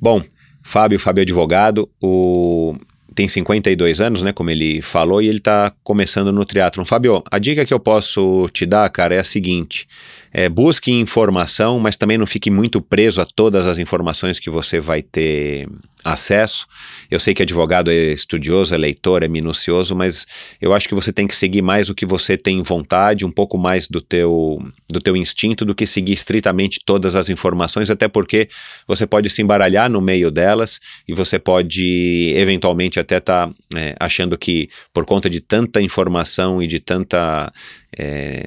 Bom, 0.00 0.22
Fábio, 0.62 0.98
Fábio 0.98 1.20
é 1.20 1.24
advogado, 1.24 1.90
o, 2.02 2.74
tem 3.14 3.28
52 3.28 4.00
anos, 4.00 4.22
né, 4.22 4.32
como 4.32 4.50
ele 4.50 4.80
falou, 4.80 5.22
e 5.22 5.28
ele 5.28 5.38
está 5.38 5.72
começando 5.82 6.32
no 6.32 6.44
triatlon. 6.44 6.84
Fábio, 6.84 7.22
a 7.30 7.38
dica 7.38 7.64
que 7.64 7.72
eu 7.72 7.80
posso 7.80 8.48
te 8.52 8.66
dar, 8.66 8.88
cara, 8.90 9.14
é 9.14 9.18
a 9.18 9.24
seguinte: 9.24 9.86
é, 10.32 10.48
busque 10.48 10.90
informação, 10.90 11.78
mas 11.78 11.96
também 11.96 12.16
não 12.16 12.26
fique 12.26 12.50
muito 12.50 12.80
preso 12.80 13.20
a 13.20 13.26
todas 13.26 13.66
as 13.66 13.78
informações 13.78 14.38
que 14.38 14.48
você 14.48 14.80
vai 14.80 15.02
ter 15.02 15.68
acesso. 16.04 16.66
Eu 17.10 17.20
sei 17.20 17.34
que 17.34 17.42
advogado 17.42 17.90
é 17.90 18.12
estudioso, 18.12 18.74
é 18.74 18.78
leitor, 18.78 19.22
é 19.22 19.28
minucioso, 19.28 19.94
mas 19.94 20.26
eu 20.60 20.74
acho 20.74 20.88
que 20.88 20.94
você 20.94 21.12
tem 21.12 21.26
que 21.26 21.36
seguir 21.36 21.62
mais 21.62 21.88
o 21.88 21.94
que 21.94 22.04
você 22.06 22.36
tem 22.36 22.62
vontade, 22.62 23.24
um 23.24 23.30
pouco 23.30 23.56
mais 23.56 23.86
do 23.86 24.00
teu, 24.00 24.58
do 24.90 25.00
teu 25.00 25.16
instinto 25.16 25.64
do 25.64 25.74
que 25.74 25.86
seguir 25.86 26.14
estritamente 26.14 26.80
todas 26.84 27.14
as 27.14 27.28
informações, 27.28 27.90
até 27.90 28.08
porque 28.08 28.48
você 28.86 29.06
pode 29.06 29.30
se 29.30 29.42
embaralhar 29.42 29.88
no 29.88 30.00
meio 30.00 30.30
delas 30.30 30.80
e 31.06 31.14
você 31.14 31.38
pode 31.38 32.32
eventualmente 32.36 32.98
até 32.98 33.18
estar 33.18 33.48
tá, 33.48 33.54
é, 33.76 33.94
achando 34.00 34.36
que 34.36 34.68
por 34.92 35.04
conta 35.04 35.30
de 35.30 35.40
tanta 35.40 35.80
informação 35.80 36.62
e 36.62 36.66
de 36.66 36.80
tanta 36.80 37.52
é, 37.96 38.46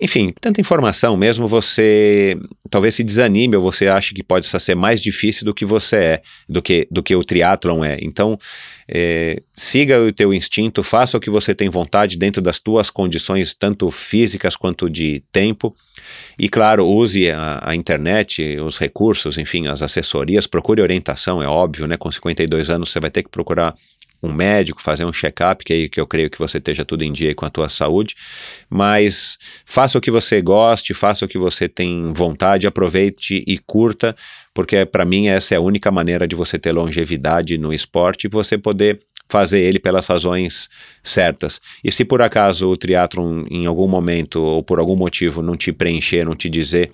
enfim, 0.00 0.32
tanta 0.40 0.60
informação 0.60 1.16
mesmo, 1.16 1.48
você 1.48 2.36
talvez 2.70 2.94
se 2.94 3.02
desanime 3.02 3.56
ou 3.56 3.62
você 3.62 3.88
ache 3.88 4.14
que 4.14 4.22
pode 4.22 4.46
ser 4.46 4.74
mais 4.74 5.00
difícil 5.00 5.44
do 5.44 5.54
que 5.54 5.64
você 5.64 5.96
é, 5.96 6.22
do 6.48 6.60
que, 6.60 6.86
do 6.90 7.02
que 7.02 7.14
o 7.14 7.24
triatlon 7.24 7.84
é. 7.84 7.98
Então, 8.02 8.38
é, 8.88 9.42
siga 9.54 10.00
o 10.00 10.12
teu 10.12 10.32
instinto, 10.32 10.82
faça 10.82 11.16
o 11.16 11.20
que 11.20 11.30
você 11.30 11.54
tem 11.54 11.68
vontade 11.68 12.16
dentro 12.16 12.42
das 12.42 12.58
tuas 12.58 12.90
condições, 12.90 13.54
tanto 13.54 13.90
físicas 13.90 14.54
quanto 14.54 14.90
de 14.90 15.22
tempo. 15.32 15.74
E 16.38 16.48
claro, 16.48 16.86
use 16.86 17.30
a, 17.30 17.60
a, 17.62 17.74
internet, 17.74 18.58
os 18.60 18.78
recursos, 18.78 19.38
enfim, 19.38 19.66
as 19.66 19.82
assessorias, 19.82 20.46
procure 20.46 20.82
orientação, 20.82 21.42
é 21.42 21.48
óbvio, 21.48 21.86
né? 21.86 21.96
Com 21.96 22.12
52 22.12 22.68
anos 22.70 22.90
você 22.90 23.00
vai 23.00 23.10
ter 23.10 23.22
que 23.22 23.30
procurar 23.30 23.74
um 24.22 24.32
médico, 24.32 24.82
fazer 24.82 25.04
um 25.04 25.12
check-up, 25.12 25.64
que, 25.64 25.72
aí- 25.72 25.88
que 25.88 26.00
eu 26.00 26.06
creio 26.06 26.30
que 26.30 26.38
você 26.38 26.58
esteja 26.58 26.84
tudo 26.84 27.02
em 27.02 27.12
dia 27.12 27.34
com 27.34 27.44
a 27.44 27.50
tua 27.50 27.68
saúde, 27.68 28.14
mas 28.68 29.38
faça 29.64 29.98
o 29.98 30.00
que 30.00 30.10
você 30.10 30.40
goste, 30.40 30.94
faça 30.94 31.24
o 31.24 31.28
que 31.28 31.38
você 31.38 31.68
tem 31.68 32.12
vontade, 32.12 32.66
aproveite 32.66 33.44
e 33.46 33.58
curta, 33.58 34.16
porque 34.54 34.84
para 34.86 35.04
mim 35.04 35.28
essa 35.28 35.54
é 35.54 35.58
a 35.58 35.60
única 35.60 35.90
maneira 35.90 36.26
de 36.26 36.34
você 36.34 36.58
ter 36.58 36.72
longevidade 36.72 37.58
no 37.58 37.72
esporte 37.72 38.24
e 38.24 38.30
você 38.30 38.56
poder 38.56 39.00
fazer 39.28 39.60
ele 39.60 39.78
pelas 39.78 40.06
razões 40.06 40.68
certas. 41.02 41.60
E 41.82 41.90
se 41.90 42.04
por 42.04 42.22
acaso 42.22 42.68
o 42.68 42.76
triatlon 42.76 43.44
em 43.50 43.66
algum 43.66 43.88
momento 43.88 44.40
ou 44.40 44.62
por 44.62 44.78
algum 44.78 44.96
motivo 44.96 45.42
não 45.42 45.56
te 45.56 45.72
preencher, 45.72 46.24
não 46.24 46.36
te 46.36 46.48
dizer 46.48 46.92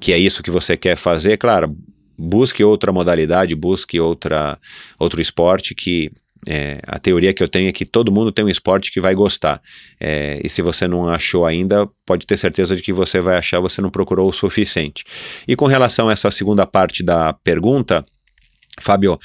que 0.00 0.12
é 0.12 0.18
isso 0.18 0.42
que 0.42 0.50
você 0.50 0.76
quer 0.76 0.96
fazer, 0.96 1.36
claro, 1.36 1.76
busque 2.18 2.64
outra 2.64 2.90
modalidade, 2.90 3.54
busque 3.54 4.00
outra, 4.00 4.58
outro 4.98 5.20
esporte 5.20 5.74
que 5.74 6.10
é, 6.46 6.80
a 6.86 6.98
teoria 6.98 7.32
que 7.32 7.42
eu 7.42 7.48
tenho 7.48 7.68
é 7.68 7.72
que 7.72 7.84
todo 7.84 8.12
mundo 8.12 8.30
tem 8.30 8.44
um 8.44 8.48
esporte 8.48 8.92
que 8.92 9.00
vai 9.00 9.14
gostar. 9.14 9.60
É, 10.00 10.40
e 10.44 10.48
se 10.48 10.62
você 10.62 10.86
não 10.86 11.08
achou 11.08 11.46
ainda, 11.46 11.88
pode 12.06 12.26
ter 12.26 12.36
certeza 12.36 12.76
de 12.76 12.82
que 12.82 12.92
você 12.92 13.20
vai 13.20 13.36
achar, 13.36 13.60
você 13.60 13.80
não 13.80 13.90
procurou 13.90 14.28
o 14.28 14.32
suficiente. 14.32 15.04
E 15.46 15.56
com 15.56 15.66
relação 15.66 16.08
a 16.08 16.12
essa 16.12 16.30
segunda 16.30 16.66
parte 16.66 17.02
da 17.02 17.32
pergunta, 17.32 18.04
Fábio, 18.80 19.18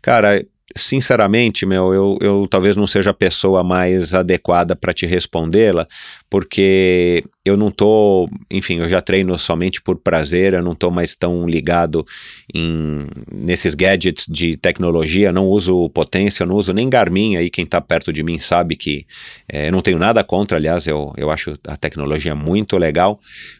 cara, 0.00 0.44
sinceramente, 0.76 1.66
meu, 1.66 1.92
eu, 1.92 2.18
eu 2.20 2.46
talvez 2.48 2.76
não 2.76 2.86
seja 2.86 3.10
a 3.10 3.14
pessoa 3.14 3.64
mais 3.64 4.14
adequada 4.14 4.76
para 4.76 4.92
te 4.92 5.06
respondê-la, 5.06 5.86
porque 6.28 7.24
eu 7.44 7.56
não 7.56 7.70
tô, 7.70 8.28
enfim, 8.50 8.78
eu 8.78 8.88
já 8.88 9.00
treino 9.00 9.36
somente 9.38 9.82
por 9.82 9.96
prazer, 9.96 10.54
eu 10.54 10.62
não 10.62 10.74
tô 10.74 10.90
mais 10.90 11.14
tão 11.16 11.48
ligado 11.48 12.06
em 12.54 13.06
nesses 13.32 13.74
gadgets 13.74 14.26
de 14.28 14.56
tecnologia, 14.56 15.32
não 15.32 15.46
uso 15.46 15.88
potência, 15.90 16.46
não 16.46 16.54
uso 16.54 16.72
nem 16.72 16.88
Garmin, 16.88 17.36
aí 17.36 17.50
quem 17.50 17.66
tá 17.66 17.80
perto 17.80 18.12
de 18.12 18.22
mim 18.22 18.38
sabe 18.38 18.76
que 18.76 19.06
eh, 19.48 19.68
eu 19.68 19.72
não 19.72 19.80
tenho 19.80 19.98
nada 19.98 20.22
contra, 20.22 20.56
aliás, 20.56 20.86
eu, 20.86 21.12
eu 21.16 21.30
acho 21.30 21.58
a 21.66 21.76
tecnologia 21.76 22.34
muito 22.34 22.76
legal, 22.76 23.18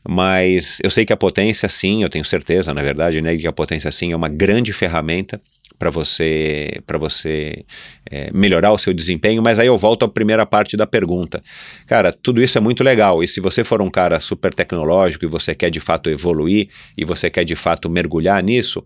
mas 0.09 0.79
eu 0.83 0.91
sei 0.91 1.05
que 1.05 1.13
a 1.13 1.17
potência 1.17 1.69
sim, 1.69 2.03
eu 2.03 2.09
tenho 2.09 2.25
certeza, 2.25 2.73
na 2.73 2.83
verdade, 2.83 3.21
né, 3.21 3.37
que 3.37 3.47
a 3.47 3.53
potência 3.53 3.91
sim 3.91 4.13
é 4.13 4.17
uma 4.17 4.29
grande 4.29 4.73
ferramenta 4.73 5.41
para 5.81 5.89
você 5.89 6.83
para 6.87 6.99
você 6.99 7.65
é, 8.11 8.31
melhorar 8.33 8.71
o 8.71 8.77
seu 8.77 8.93
desempenho, 8.93 9.43
mas 9.43 9.59
aí 9.59 9.67
eu 9.67 9.79
volto 9.79 10.05
à 10.05 10.09
primeira 10.09 10.45
parte 10.45 10.77
da 10.77 10.87
pergunta. 10.87 11.43
Cara, 11.87 12.13
tudo 12.13 12.43
isso 12.43 12.59
é 12.59 12.61
muito 12.61 12.85
legal, 12.85 13.25
e 13.25 13.27
se 13.27 13.41
você 13.41 13.65
for 13.65 13.81
um 13.81 13.91
cara 13.91 14.21
super 14.21 14.53
tecnológico 14.53 15.25
e 15.25 15.29
você 15.29 15.55
quer 15.55 15.71
de 15.71 15.81
fato 15.81 16.11
evoluir 16.11 16.69
e 16.97 17.05
você 17.05 17.31
quer 17.31 17.45
de 17.45 17.57
fato 17.57 17.89
mergulhar 17.89 18.43
nisso, 18.43 18.85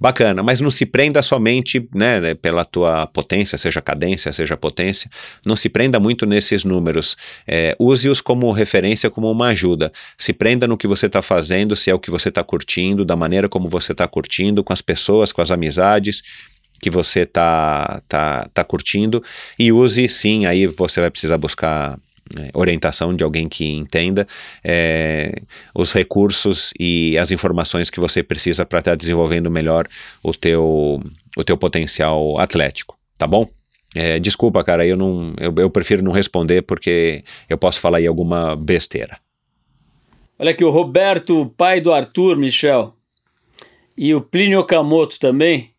bacana, 0.00 0.42
mas 0.42 0.60
não 0.60 0.70
se 0.70 0.86
prenda 0.86 1.22
somente 1.22 1.88
né, 1.94 2.20
né, 2.20 2.34
pela 2.34 2.64
tua 2.64 3.06
potência, 3.06 3.56
seja 3.58 3.80
cadência, 3.80 4.32
seja 4.32 4.56
potência, 4.56 5.10
não 5.44 5.56
se 5.56 5.68
prenda 5.68 5.98
muito 6.00 6.26
nesses 6.26 6.64
números. 6.64 7.16
É, 7.46 7.76
Use-os 7.78 8.20
como 8.20 8.50
referência, 8.52 9.10
como 9.10 9.30
uma 9.30 9.48
ajuda. 9.48 9.92
Se 10.16 10.32
prenda 10.32 10.66
no 10.66 10.76
que 10.76 10.86
você 10.86 11.06
está 11.06 11.22
fazendo, 11.22 11.76
se 11.76 11.90
é 11.90 11.94
o 11.94 11.98
que 11.98 12.10
você 12.10 12.28
está 12.28 12.42
curtindo, 12.42 13.04
da 13.04 13.16
maneira 13.16 13.48
como 13.48 13.68
você 13.68 13.92
está 13.92 14.06
curtindo, 14.06 14.62
com 14.62 14.72
as 14.72 14.82
pessoas, 14.82 15.32
com 15.32 15.40
as 15.40 15.50
amizades 15.50 16.22
que 16.80 16.90
você 16.90 17.20
está 17.20 18.02
tá, 18.06 18.48
tá 18.52 18.62
curtindo 18.62 19.22
e 19.58 19.72
use 19.72 20.06
sim, 20.08 20.44
aí 20.44 20.66
você 20.66 21.00
vai 21.00 21.10
precisar 21.10 21.38
buscar 21.38 21.98
orientação 22.54 23.14
de 23.14 23.22
alguém 23.22 23.48
que 23.48 23.64
entenda 23.72 24.26
é, 24.62 25.42
os 25.74 25.92
recursos 25.92 26.72
e 26.78 27.16
as 27.18 27.30
informações 27.30 27.90
que 27.90 28.00
você 28.00 28.22
precisa 28.22 28.64
para 28.64 28.78
estar 28.78 28.94
desenvolvendo 28.94 29.50
melhor 29.50 29.86
o 30.22 30.32
teu, 30.32 31.02
o 31.36 31.44
teu 31.44 31.56
potencial 31.56 32.38
atlético, 32.38 32.96
tá 33.18 33.26
bom? 33.26 33.48
É, 33.94 34.18
desculpa, 34.18 34.64
cara, 34.64 34.84
eu, 34.84 34.96
não, 34.96 35.34
eu, 35.38 35.54
eu 35.56 35.70
prefiro 35.70 36.02
não 36.02 36.12
responder 36.12 36.62
porque 36.62 37.22
eu 37.48 37.56
posso 37.56 37.78
falar 37.78 37.98
aí 37.98 38.06
alguma 38.06 38.56
besteira. 38.56 39.18
Olha 40.36 40.50
aqui, 40.50 40.64
o 40.64 40.70
Roberto, 40.70 41.52
pai 41.56 41.80
do 41.80 41.92
Arthur, 41.92 42.36
Michel, 42.36 42.94
e 43.96 44.12
o 44.12 44.20
Plínio 44.20 44.58
Okamoto 44.58 45.20
também 45.20 45.70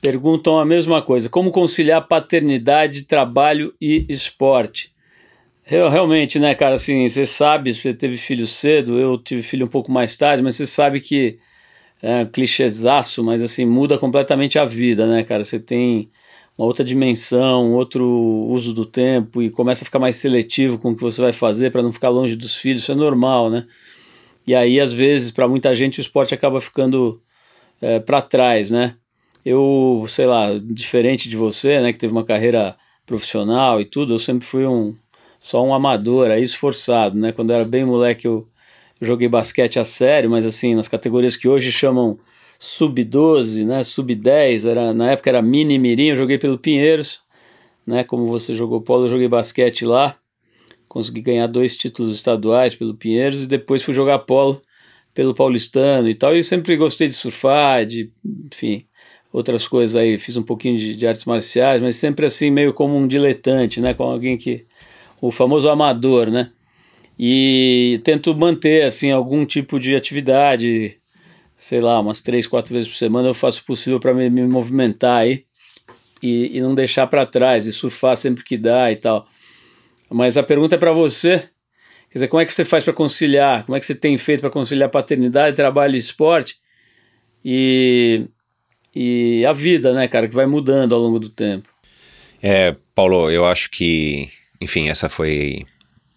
perguntam 0.00 0.58
a 0.58 0.64
mesma 0.64 1.00
coisa: 1.00 1.28
como 1.28 1.52
conciliar 1.52 2.08
paternidade, 2.08 3.04
trabalho 3.04 3.72
e 3.80 4.04
esporte? 4.08 4.91
Eu, 5.70 5.88
realmente, 5.88 6.38
né, 6.40 6.54
cara, 6.54 6.74
assim, 6.74 7.08
você 7.08 7.24
sabe, 7.24 7.72
você 7.72 7.94
teve 7.94 8.16
filho 8.16 8.46
cedo, 8.46 8.98
eu 8.98 9.16
tive 9.16 9.42
filho 9.42 9.66
um 9.66 9.68
pouco 9.68 9.92
mais 9.92 10.16
tarde, 10.16 10.42
mas 10.42 10.56
você 10.56 10.66
sabe 10.66 11.00
que 11.00 11.38
é 12.02 12.22
um 12.22 12.26
clichêzaço, 12.26 13.22
mas 13.22 13.42
assim, 13.42 13.64
muda 13.64 13.96
completamente 13.96 14.58
a 14.58 14.64
vida, 14.64 15.06
né, 15.06 15.22
cara? 15.22 15.44
Você 15.44 15.60
tem 15.60 16.10
uma 16.58 16.66
outra 16.66 16.84
dimensão, 16.84 17.72
outro 17.74 18.04
uso 18.04 18.74
do 18.74 18.84
tempo 18.84 19.40
e 19.40 19.50
começa 19.50 19.84
a 19.84 19.86
ficar 19.86 20.00
mais 20.00 20.16
seletivo 20.16 20.78
com 20.78 20.90
o 20.90 20.96
que 20.96 21.02
você 21.02 21.22
vai 21.22 21.32
fazer 21.32 21.70
para 21.70 21.82
não 21.82 21.92
ficar 21.92 22.08
longe 22.08 22.36
dos 22.36 22.56
filhos, 22.56 22.82
isso 22.82 22.92
é 22.92 22.94
normal, 22.96 23.48
né? 23.48 23.66
E 24.46 24.54
aí, 24.54 24.80
às 24.80 24.92
vezes, 24.92 25.30
para 25.30 25.48
muita 25.48 25.74
gente, 25.74 26.00
o 26.00 26.02
esporte 26.02 26.34
acaba 26.34 26.60
ficando 26.60 27.22
é, 27.80 28.00
para 28.00 28.22
trás, 28.22 28.70
né? 28.70 28.96
Eu, 29.44 30.04
sei 30.08 30.26
lá, 30.26 30.48
diferente 30.60 31.28
de 31.28 31.36
você, 31.36 31.80
né, 31.80 31.92
que 31.92 31.98
teve 31.98 32.12
uma 32.12 32.24
carreira 32.24 32.76
profissional 33.06 33.80
e 33.80 33.84
tudo, 33.84 34.14
eu 34.14 34.18
sempre 34.18 34.46
fui 34.46 34.66
um 34.66 34.96
só 35.42 35.62
um 35.62 35.74
amador, 35.74 36.30
aí 36.30 36.42
esforçado, 36.42 37.18
né? 37.18 37.32
Quando 37.32 37.50
eu 37.50 37.56
era 37.56 37.64
bem 37.64 37.84
moleque, 37.84 38.26
eu, 38.26 38.46
joguei 39.02 39.28
basquete 39.28 39.78
a 39.78 39.84
sério, 39.84 40.30
mas 40.30 40.46
assim, 40.46 40.74
nas 40.74 40.86
categorias 40.86 41.36
que 41.36 41.48
hoje 41.48 41.72
chamam 41.72 42.18
sub-12, 42.58 43.64
né, 43.66 43.82
sub-10, 43.82 44.64
era, 44.64 44.94
na 44.94 45.10
época 45.10 45.28
era 45.28 45.42
mini 45.42 45.78
mirim, 45.78 46.10
eu 46.10 46.16
joguei 46.16 46.38
pelo 46.38 46.56
Pinheiros, 46.56 47.20
né, 47.84 48.04
como 48.04 48.26
você 48.26 48.54
jogou 48.54 48.80
polo, 48.80 49.06
eu 49.06 49.08
joguei 49.08 49.26
basquete 49.26 49.84
lá, 49.84 50.16
consegui 50.88 51.20
ganhar 51.20 51.48
dois 51.48 51.76
títulos 51.76 52.14
estaduais 52.14 52.74
pelo 52.76 52.94
Pinheiros 52.94 53.42
e 53.42 53.48
depois 53.48 53.82
fui 53.82 53.92
jogar 53.92 54.20
polo 54.20 54.62
pelo 55.12 55.34
Paulistano 55.34 56.08
e 56.08 56.14
tal, 56.14 56.36
e 56.36 56.44
sempre 56.44 56.76
gostei 56.76 57.08
de 57.08 57.14
surfar, 57.14 57.84
de, 57.84 58.12
enfim, 58.24 58.86
outras 59.32 59.66
coisas 59.66 59.96
aí, 59.96 60.16
fiz 60.16 60.36
um 60.36 60.42
pouquinho 60.44 60.78
de, 60.78 60.94
de 60.94 61.06
artes 61.06 61.24
marciais, 61.24 61.82
mas 61.82 61.96
sempre 61.96 62.24
assim, 62.24 62.50
meio 62.50 62.72
como 62.72 62.96
um 62.96 63.08
diletante, 63.08 63.80
né, 63.80 63.92
com 63.94 64.04
alguém 64.04 64.36
que, 64.36 64.64
o 65.22 65.30
famoso 65.30 65.68
amador, 65.68 66.30
né, 66.30 66.50
e 67.18 68.00
tento 68.02 68.34
manter, 68.34 68.82
assim, 68.82 69.12
algum 69.12 69.46
tipo 69.46 69.78
de 69.78 69.94
atividade, 69.94 70.98
sei 71.56 71.80
lá, 71.80 72.00
umas 72.00 72.20
três, 72.20 72.46
quatro 72.46 72.74
vezes 72.74 72.90
por 72.90 72.96
semana 72.96 73.28
eu 73.28 73.34
faço 73.34 73.62
o 73.62 73.64
possível 73.64 74.00
para 74.00 74.12
me, 74.12 74.28
me, 74.28 74.42
movimentar 74.42 75.20
aí 75.20 75.44
e, 76.20 76.56
e 76.56 76.60
não 76.60 76.74
deixar 76.74 77.06
para 77.06 77.24
trás, 77.24 77.66
e 77.66 77.72
surfar 77.72 78.16
sempre 78.16 78.42
que 78.42 78.58
dá 78.58 78.90
e 78.90 78.96
tal. 78.96 79.28
Mas 80.10 80.36
a 80.36 80.42
pergunta 80.42 80.74
é 80.74 80.78
para 80.78 80.92
você, 80.92 81.38
quer 82.10 82.14
dizer, 82.14 82.28
como 82.28 82.40
é 82.40 82.44
que 82.44 82.52
você 82.52 82.64
faz 82.64 82.82
para 82.82 82.92
conciliar, 82.92 83.64
como 83.64 83.76
é 83.76 83.80
que 83.80 83.86
você 83.86 83.94
tem 83.94 84.18
feito 84.18 84.40
para 84.40 84.50
conciliar 84.50 84.90
paternidade, 84.90 85.54
trabalho 85.54 85.94
e 85.94 85.98
esporte 85.98 86.56
e, 87.44 88.26
e 88.92 89.46
a 89.46 89.52
vida, 89.52 89.94
né, 89.94 90.08
cara, 90.08 90.26
que 90.26 90.34
vai 90.34 90.46
mudando 90.46 90.94
ao 90.94 91.00
longo 91.00 91.20
do 91.20 91.28
tempo. 91.28 91.68
É, 92.42 92.74
Paulo, 92.94 93.30
eu 93.30 93.46
acho 93.46 93.70
que, 93.70 94.28
enfim, 94.62 94.88
essa 94.88 95.08
foi 95.08 95.64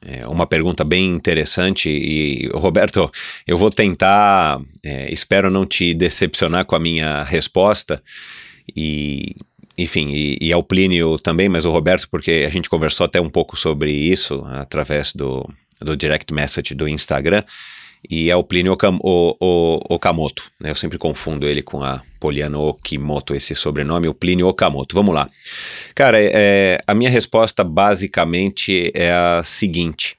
é 0.08 0.28
uma 0.28 0.46
pergunta 0.46 0.84
bem 0.84 1.08
interessante 1.08 1.90
e 1.90 2.48
Roberto, 2.54 3.12
eu 3.48 3.58
vou 3.58 3.72
tentar, 3.72 4.62
é, 4.84 5.12
espero 5.12 5.50
não 5.50 5.66
te 5.66 5.96
decepcionar 5.96 6.64
com 6.66 6.76
a 6.76 6.80
minha 6.80 7.24
resposta 7.24 8.02
e 8.76 9.36
enfim, 9.78 10.10
e, 10.12 10.38
e 10.40 10.54
ao 10.54 10.64
Plínio 10.64 11.20
também, 11.20 11.50
mas 11.50 11.66
o 11.66 11.72
Roberto, 11.72 12.08
porque 12.10 12.46
a 12.48 12.50
gente 12.50 12.70
conversou 12.70 13.06
até 13.06 13.20
um 13.20 13.30
pouco 13.30 13.58
sobre 13.58 13.92
isso 13.92 14.46
através 14.48 15.12
do, 15.12 15.50
do 15.82 15.98
direct 15.98 16.34
message 16.34 16.74
do 16.74 16.88
Instagram, 16.88 17.44
e 18.10 18.30
é 18.30 18.36
o 18.36 18.44
Plínio 18.44 18.78
Okamoto, 19.90 20.44
né? 20.60 20.70
eu 20.70 20.76
sempre 20.76 20.98
confundo 20.98 21.46
ele 21.48 21.62
com 21.62 21.84
a 21.84 22.02
Poliano 22.26 22.60
Okimoto, 22.60 23.36
esse 23.36 23.54
sobrenome, 23.54 24.08
o 24.08 24.14
Plínio 24.14 24.48
Okamoto. 24.48 24.96
Vamos 24.96 25.14
lá. 25.14 25.30
Cara, 25.94 26.18
é, 26.20 26.80
a 26.88 26.96
minha 26.96 27.10
resposta 27.10 27.64
basicamente 27.64 28.92
é 28.96 29.12
a 29.12 29.44
seguinte: 29.44 30.18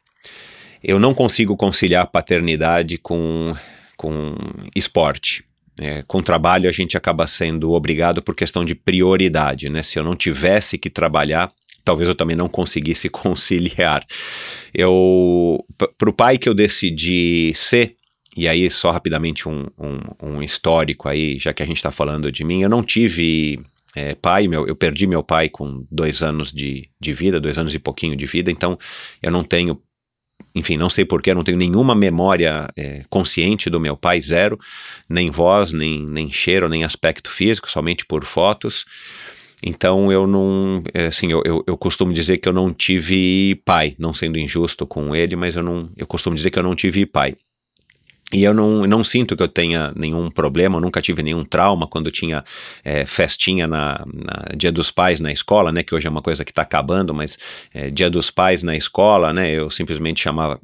eu 0.85 1.01
não 1.01 1.13
consigo 1.13 1.57
conciliar 1.57 2.07
paternidade 2.07 2.97
com, 2.97 3.57
com 3.97 4.37
esporte. 4.73 5.45
É, 5.81 6.05
com 6.07 6.23
trabalho 6.23 6.69
a 6.69 6.73
gente 6.73 6.97
acaba 6.97 7.27
sendo 7.27 7.73
obrigado 7.73 8.23
por 8.23 8.37
questão 8.37 8.65
de 8.65 8.77
prioridade, 8.77 9.69
né? 9.69 9.83
Se 9.83 9.99
eu 9.99 10.05
não 10.05 10.15
tivesse 10.15 10.79
que 10.79 10.89
trabalhar, 10.89 11.51
talvez 11.85 12.09
eu 12.09 12.15
também 12.15 12.37
não 12.37 12.49
conseguisse 12.49 13.09
conciliar. 13.11 14.07
Eu, 14.73 15.59
para 15.99 16.09
o 16.09 16.13
pai 16.13 16.39
que 16.39 16.49
eu 16.49 16.55
decidi 16.55 17.53
ser, 17.57 17.96
e 18.37 18.47
aí 18.47 18.69
só 18.71 18.91
rapidamente 18.91 19.49
um, 19.49 19.67
um, 19.79 20.29
um 20.35 20.43
histórico 20.43 21.09
aí, 21.09 21.39
já 21.39 21.53
que 21.53 21.63
a 21.63 21.67
gente 21.67 21.79
está 21.79 21.91
falando 21.91 22.31
de 22.31 22.45
mim, 22.45 22.63
eu 22.63 22.69
não 22.69 22.83
tive 22.83 23.59
é, 23.95 24.15
pai, 24.15 24.47
meu, 24.47 24.67
eu 24.67 24.77
perdi 24.77 25.07
meu 25.07 25.23
pai 25.23 25.49
com 25.49 25.87
dois 25.91 26.23
anos 26.23 26.53
de, 26.53 26.91
de 27.01 27.13
vida, 27.15 27.41
dois 27.41 27.57
anos 27.57 27.75
e 27.75 27.79
pouquinho 27.79 28.15
de 28.15 28.27
vida, 28.27 28.51
então 28.51 28.79
eu 29.23 29.31
não 29.31 29.43
tenho 29.43 29.81
enfim, 30.55 30.79
não 30.79 30.89
sei 30.89 31.05
porquê, 31.05 31.35
não 31.35 31.45
tenho 31.45 31.59
nenhuma 31.59 31.95
memória 31.95 32.67
é, 32.77 33.03
consciente 33.11 33.69
do 33.69 33.79
meu 33.79 33.95
pai, 33.95 34.21
zero, 34.23 34.59
nem 35.07 35.31
voz, 35.31 35.71
nem, 35.71 36.07
nem 36.07 36.31
cheiro, 36.31 36.67
nem 36.67 36.83
aspecto 36.83 37.31
físico, 37.31 37.71
somente 37.71 38.07
por 38.07 38.25
fotos. 38.25 38.87
Então 39.63 40.11
eu 40.11 40.27
não, 40.27 40.83
é, 40.95 41.07
assim, 41.07 41.31
eu, 41.31 41.43
eu, 41.45 41.65
eu, 41.67 41.77
costumo 41.77 42.13
dizer 42.13 42.39
que 42.39 42.49
eu 42.49 42.55
não 42.55 42.73
tive 42.73 43.61
pai, 43.67 43.95
não 43.99 44.15
sendo 44.15 44.39
injusto 44.39 44.87
com 44.87 45.15
ele, 45.15 45.37
mas 45.37 45.57
eu 45.57 45.63
não, 45.63 45.91
eu 45.97 46.07
costumo 46.07 46.35
dizer 46.35 46.51
que 46.51 46.59
eu 46.59 46.63
não 46.63 46.75
tive 46.75 47.05
pai. 47.05 47.37
E 48.33 48.43
eu 48.43 48.53
não, 48.53 48.85
não 48.87 49.05
sinto 49.05 49.37
que 49.37 49.43
eu 49.43 49.47
tenha 49.47 49.93
nenhum 49.95 50.29
problema, 50.29 50.81
nunca 50.81 51.01
tive 51.01 51.23
nenhum 51.23 51.45
trauma 51.45 51.87
quando 51.87 52.11
tinha 52.11 52.43
é, 52.85 53.07
festinha 53.07 53.69
na, 53.69 54.05
na, 54.13 54.57
Dia 54.57 54.73
dos 54.73 54.91
Pais 54.91 55.21
na 55.21 55.31
escola, 55.31 55.71
né? 55.71 55.85
Que 55.85 55.95
hoje 55.95 56.09
é 56.09 56.11
uma 56.11 56.21
coisa 56.21 56.45
que 56.45 56.51
está 56.51 56.63
acabando, 56.63 57.15
mas 57.15 57.39
é, 57.73 57.89
Dia 57.89 58.11
dos 58.11 58.29
Pais 58.29 58.65
na 58.65 58.77
escola, 58.77 59.33
né? 59.33 59.53
Eu 59.53 59.71
simplesmente 59.71 60.21
chamava, 60.21 60.59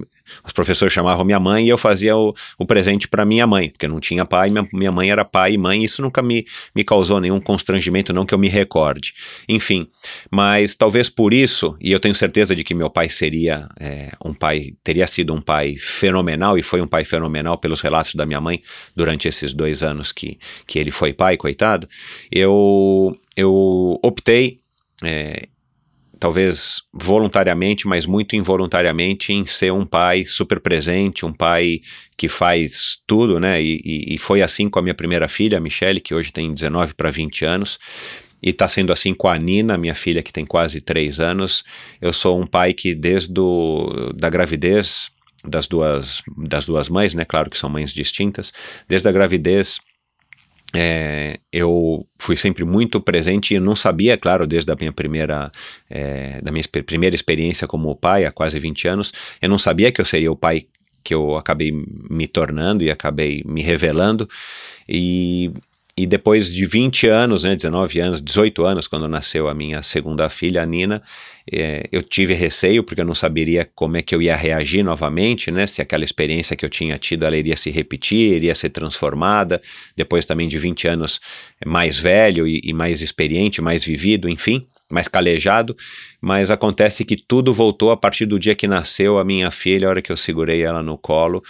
os 0.45 0.53
professores 0.53 0.93
chamavam 0.93 1.25
minha 1.25 1.41
mãe 1.41 1.67
e 1.67 1.69
eu 1.69 1.79
fazia 1.79 2.17
o, 2.17 2.35
o 2.59 2.67
presente 2.67 3.09
para 3.09 3.25
minha 3.25 3.47
mãe, 3.47 3.71
porque 3.71 3.89
não 3.89 4.01
tinha 4.01 4.25
pai, 4.25 4.51
minha, 4.51 4.69
minha 4.73 4.93
mãe 4.93 5.11
era 5.11 5.25
pai 5.25 5.55
e 5.55 5.59
mãe, 5.59 5.83
e 5.83 5.85
isso 5.85 6.03
nunca 6.03 6.23
me, 6.23 6.47
me 6.75 6.85
causou 6.85 7.21
nenhum 7.21 7.41
constrangimento, 7.41 8.13
não 8.13 8.25
que 8.25 8.35
eu 8.35 8.39
me 8.39 8.49
recorde. 8.49 9.15
Enfim, 9.49 9.89
mas 10.31 10.75
talvez 10.75 11.09
por 11.09 11.33
isso, 11.33 11.77
e 11.81 11.93
eu 11.93 12.01
tenho 12.01 12.15
certeza 12.15 12.55
de 12.55 12.65
que 12.65 12.75
meu 12.75 12.91
pai 12.91 13.09
seria 13.09 13.69
é, 13.79 14.13
um 14.25 14.33
pai, 14.33 14.75
teria 14.83 15.07
sido 15.07 15.35
um 15.35 15.41
pai 15.41 15.77
fenomenal, 15.77 16.59
e 16.59 16.63
foi 16.63 16.81
um 16.81 16.87
pai 16.87 17.05
fenomenal 17.05 17.59
pelos 17.59 17.81
relatos 17.81 18.15
da 18.15 18.27
minha 18.27 18.41
mãe 18.41 18.61
durante 18.95 19.29
esses 19.29 19.53
dois 19.53 19.83
anos 19.83 20.13
que, 20.13 20.39
que 20.67 20.79
ele 20.79 20.91
foi 20.91 21.13
pai, 21.13 21.37
coitado, 21.37 21.89
eu, 22.31 23.13
eu 23.37 23.99
optei. 24.03 24.61
É, 25.05 25.49
talvez 26.23 26.83
voluntariamente, 26.93 27.89
mas 27.89 28.07
muito 28.07 28.37
involuntariamente, 28.37 29.33
em 29.33 29.45
ser 29.45 29.73
um 29.73 29.85
pai 29.85 30.25
super 30.25 30.61
presente, 30.61 31.27
um 31.27 31.33
pai 31.33 31.81
que 32.17 32.29
faz 32.29 32.99
tudo, 33.09 33.41
né? 33.41 33.61
E, 33.61 34.15
e, 34.15 34.17
foi 34.19 34.41
assim 34.41 34.71
com 34.71 34.79
a 34.79 34.83
minha 34.83 34.95
primeira 34.95 35.27
filha, 35.27 35.59
a 35.59 35.61
Michelle, 35.61 36.01
que 36.01 36.15
hoje 36.15 36.33
tem 36.33 36.55
19 36.55 36.95
para 36.95 37.11
20 37.11 37.45
anos. 37.45 37.77
E 38.41 38.51
está 38.51 38.69
sendo 38.69 38.93
assim 38.93 39.13
com 39.13 39.27
a 39.27 39.37
Nina, 39.37 39.77
minha 39.77 39.97
filha, 39.97 40.23
que 40.23 40.33
tem 40.33 40.47
quase 40.47 40.81
3 40.81 41.19
anos. 41.19 41.65
Eu 42.01 42.13
sou 42.13 42.41
um 42.41 42.47
pai 42.47 42.73
que, 42.73 42.95
desde 42.95 43.33
do, 43.33 44.13
da 44.15 44.31
gravidez 44.31 45.11
das 45.45 45.67
duas, 45.67 46.23
das 46.39 46.67
duas 46.67 46.89
mães, 46.89 47.15
né? 47.15 47.25
Claro 47.25 47.51
que 47.51 47.59
são 47.59 47.69
mães 47.69 47.93
distintas. 47.93 48.53
Desde 48.87 49.09
a 49.09 49.13
gravidez, 49.13 49.81
é, 50.75 51.39
eu 51.53 52.07
fui 52.19 52.37
sempre 52.37 52.65
muito 52.65 53.01
presente 53.01 53.55
e 53.55 53.61
não 53.61 53.77
sabia, 53.77 54.17
claro, 54.17 54.47
desde 54.47 54.73
a 54.73 54.77
minha 54.77 54.93
primeira, 54.93 55.53
é, 55.91 56.41
da 56.43 56.51
minha 56.51 56.65
primeira 56.85 57.15
experiência 57.15 57.67
como 57.67 57.95
pai, 57.95 58.25
há 58.25 58.33
quase 58.33 58.59
20 58.59 58.89
anos, 58.89 59.13
eu 59.41 59.49
não 59.49 59.59
sabia 59.59 59.93
que 59.93 60.01
eu 60.01 60.05
seria 60.05 60.33
o 60.33 60.37
pai 60.37 60.67
que 61.05 61.15
eu 61.15 61.37
acabei 61.37 61.73
me 61.73 62.27
tornando 62.27 62.83
e 62.83 62.91
acabei 62.91 63.43
me 63.45 63.61
revelando. 63.61 64.29
E, 64.89 65.51
e 65.97 66.07
depois 66.07 66.53
de 66.53 66.65
20 66.65 67.07
anos, 67.09 67.45
né, 67.45 67.55
19 67.55 68.01
anos, 68.01 68.21
18 68.21 68.65
anos, 68.65 68.87
quando 68.87 69.09
nasceu 69.09 69.49
a 69.49 69.55
minha 69.55 69.83
segunda 69.83 70.29
filha, 70.29 70.63
a 70.63 70.67
Nina, 70.67 71.03
é, 71.51 71.89
eu 71.91 72.03
tive 72.03 72.35
receio 72.35 72.85
porque 72.85 73.01
eu 73.01 73.05
não 73.05 73.15
saberia 73.15 73.69
como 73.75 73.97
é 73.97 74.03
que 74.03 74.15
eu 74.15 74.23
ia 74.23 74.37
reagir 74.37 74.83
novamente, 74.83 75.51
né? 75.51 75.67
Se 75.67 75.81
aquela 75.81 76.05
experiência 76.05 76.57
que 76.57 76.65
eu 76.65 76.71
tinha 76.71 76.99
tido 76.99 77.25
ela 77.25 77.37
iria 77.37 77.57
se 77.57 77.71
repetir, 77.71 78.35
iria 78.35 78.55
ser 78.55 78.71
transformada, 78.71 79.61
depois 79.97 80.25
também 80.25 80.49
de 80.49 80.59
20 80.59 80.89
anos 80.89 81.21
mais 81.65 81.99
velho 81.99 82.47
e, 82.47 82.61
e 82.65 82.73
mais 82.73 83.01
experiente, 83.01 83.61
mais 83.61 83.85
vivido, 83.85 84.29
enfim 84.29 84.67
mais 84.93 85.09
calejado, 85.09 85.75
mas 86.21 86.51
acontece 86.51 87.03
que 87.03 87.17
tudo 87.17 87.53
voltou 87.55 87.91
a 87.91 87.97
partir 87.97 88.27
do 88.27 88.39
dia 88.39 88.55
que 88.55 88.69
nasceu 88.69 89.19
a 89.19 89.25
minha 89.25 89.51
filha, 89.51 89.89
a 89.89 89.91
hora 89.91 90.03
que 90.03 90.13
eu 90.13 90.17
segurei 90.17 90.63
ela 90.63 90.83
no 90.83 90.99
colo 90.99 91.43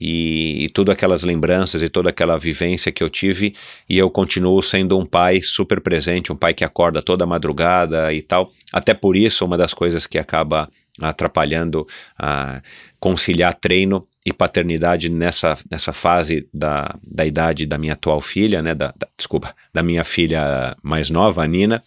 e, 0.00 0.64
e 0.64 0.68
todas 0.68 0.94
aquelas 0.94 1.22
lembranças 1.22 1.82
e 1.82 1.88
toda 1.88 2.10
aquela 2.10 2.38
vivência 2.38 2.92
que 2.92 3.02
eu 3.02 3.08
tive 3.08 3.54
e 3.88 3.96
eu 3.96 4.10
continuo 4.10 4.62
sendo 4.62 4.98
um 4.98 5.06
pai 5.06 5.40
super 5.42 5.80
presente, 5.80 6.32
um 6.32 6.36
pai 6.36 6.52
que 6.52 6.64
acorda 6.64 7.02
toda 7.02 7.26
madrugada 7.26 8.12
e 8.12 8.22
tal. 8.22 8.52
Até 8.72 8.94
por 8.94 9.16
isso, 9.16 9.44
uma 9.44 9.56
das 9.56 9.72
coisas 9.72 10.06
que 10.06 10.18
acaba 10.18 10.68
atrapalhando 11.00 11.86
a 12.18 12.60
conciliar 12.98 13.54
treino 13.54 14.06
e 14.26 14.32
paternidade 14.32 15.08
nessa, 15.08 15.56
nessa 15.70 15.92
fase 15.92 16.48
da, 16.52 16.94
da 17.02 17.24
idade 17.24 17.66
da 17.66 17.78
minha 17.78 17.92
atual 17.92 18.20
filha, 18.20 18.60
né, 18.60 18.74
da, 18.74 18.88
da, 18.88 19.06
desculpa, 19.16 19.54
da 19.72 19.82
minha 19.82 20.04
filha 20.04 20.76
mais 20.82 21.08
nova, 21.08 21.44
a 21.44 21.46
Nina, 21.46 21.82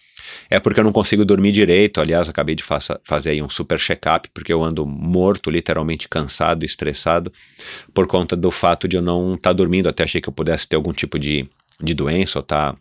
é 0.50 0.60
porque 0.60 0.80
eu 0.80 0.84
não 0.84 0.92
consigo 0.92 1.24
dormir 1.26 1.52
direito. 1.52 2.00
Aliás, 2.00 2.30
acabei 2.30 2.56
de 2.56 2.64
fazer 3.04 3.32
aí 3.32 3.42
um 3.42 3.50
super 3.50 3.80
check-up, 3.80 4.30
porque 4.34 4.52
eu 4.52 4.64
ando 4.64 4.86
morto, 4.86 5.50
literalmente 5.50 6.08
cansado, 6.08 6.64
estressado, 6.64 7.32
por 7.94 8.08
conta 8.08 8.36
do 8.36 8.52
fato 8.52 8.88
de 8.88 8.98
eu 8.98 9.02
não 9.02 9.36
estar 9.36 9.50
tá 9.50 9.54
dormindo. 9.54 9.88
Até 9.90 10.04
achei 10.04 10.22
que 10.22 10.30
eu 10.30 10.34
pudesse 10.34 10.68
ter 10.68 10.76
algum 10.76 10.94
tipo 10.94 11.18
de, 11.18 11.48
de 11.82 11.94
doença 11.94 12.40
ou 12.40 12.44
estar. 12.44 12.74
Tá 12.74 12.80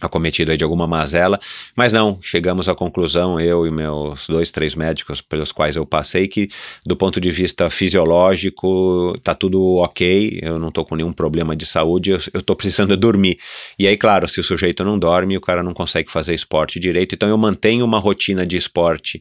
acometido 0.00 0.50
aí 0.50 0.56
de 0.56 0.64
alguma 0.64 0.86
mazela, 0.86 1.38
mas 1.76 1.92
não, 1.92 2.18
chegamos 2.20 2.68
à 2.68 2.74
conclusão, 2.74 3.38
eu 3.38 3.66
e 3.66 3.70
meus 3.70 4.26
dois, 4.26 4.50
três 4.50 4.74
médicos 4.74 5.20
pelos 5.20 5.52
quais 5.52 5.76
eu 5.76 5.86
passei, 5.86 6.28
que 6.28 6.48
do 6.84 6.96
ponto 6.96 7.20
de 7.20 7.30
vista 7.30 7.70
fisiológico 7.70 9.14
tá 9.22 9.34
tudo 9.34 9.76
ok, 9.76 10.40
eu 10.42 10.58
não 10.58 10.70
tô 10.70 10.84
com 10.84 10.96
nenhum 10.96 11.12
problema 11.12 11.54
de 11.54 11.64
saúde, 11.64 12.10
eu, 12.10 12.18
eu 12.32 12.42
tô 12.42 12.56
precisando 12.56 12.96
dormir. 12.98 13.38
E 13.78 13.86
aí, 13.86 13.96
claro, 13.96 14.28
se 14.28 14.40
o 14.40 14.44
sujeito 14.44 14.84
não 14.84 14.98
dorme, 14.98 15.36
o 15.36 15.40
cara 15.40 15.62
não 15.62 15.72
consegue 15.72 16.10
fazer 16.10 16.34
esporte 16.34 16.80
direito, 16.80 17.14
então 17.14 17.28
eu 17.28 17.38
mantenho 17.38 17.84
uma 17.84 17.98
rotina 17.98 18.46
de 18.46 18.56
esporte 18.56 19.20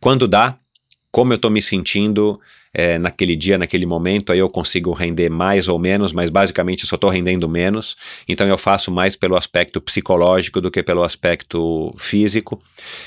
quando 0.00 0.28
dá, 0.28 0.56
como 1.10 1.32
eu 1.32 1.38
tô 1.38 1.48
me 1.48 1.62
sentindo, 1.62 2.40
é, 2.74 2.98
naquele 2.98 3.36
dia, 3.36 3.56
naquele 3.56 3.86
momento, 3.86 4.32
aí 4.32 4.40
eu 4.40 4.50
consigo 4.50 4.92
render 4.92 5.30
mais 5.30 5.68
ou 5.68 5.78
menos, 5.78 6.12
mas 6.12 6.28
basicamente 6.28 6.82
eu 6.82 6.88
só 6.88 6.96
estou 6.96 7.08
rendendo 7.08 7.48
menos. 7.48 7.96
Então 8.28 8.46
eu 8.48 8.58
faço 8.58 8.90
mais 8.90 9.14
pelo 9.14 9.36
aspecto 9.36 9.80
psicológico 9.80 10.60
do 10.60 10.70
que 10.70 10.82
pelo 10.82 11.04
aspecto 11.04 11.94
físico. 11.96 12.60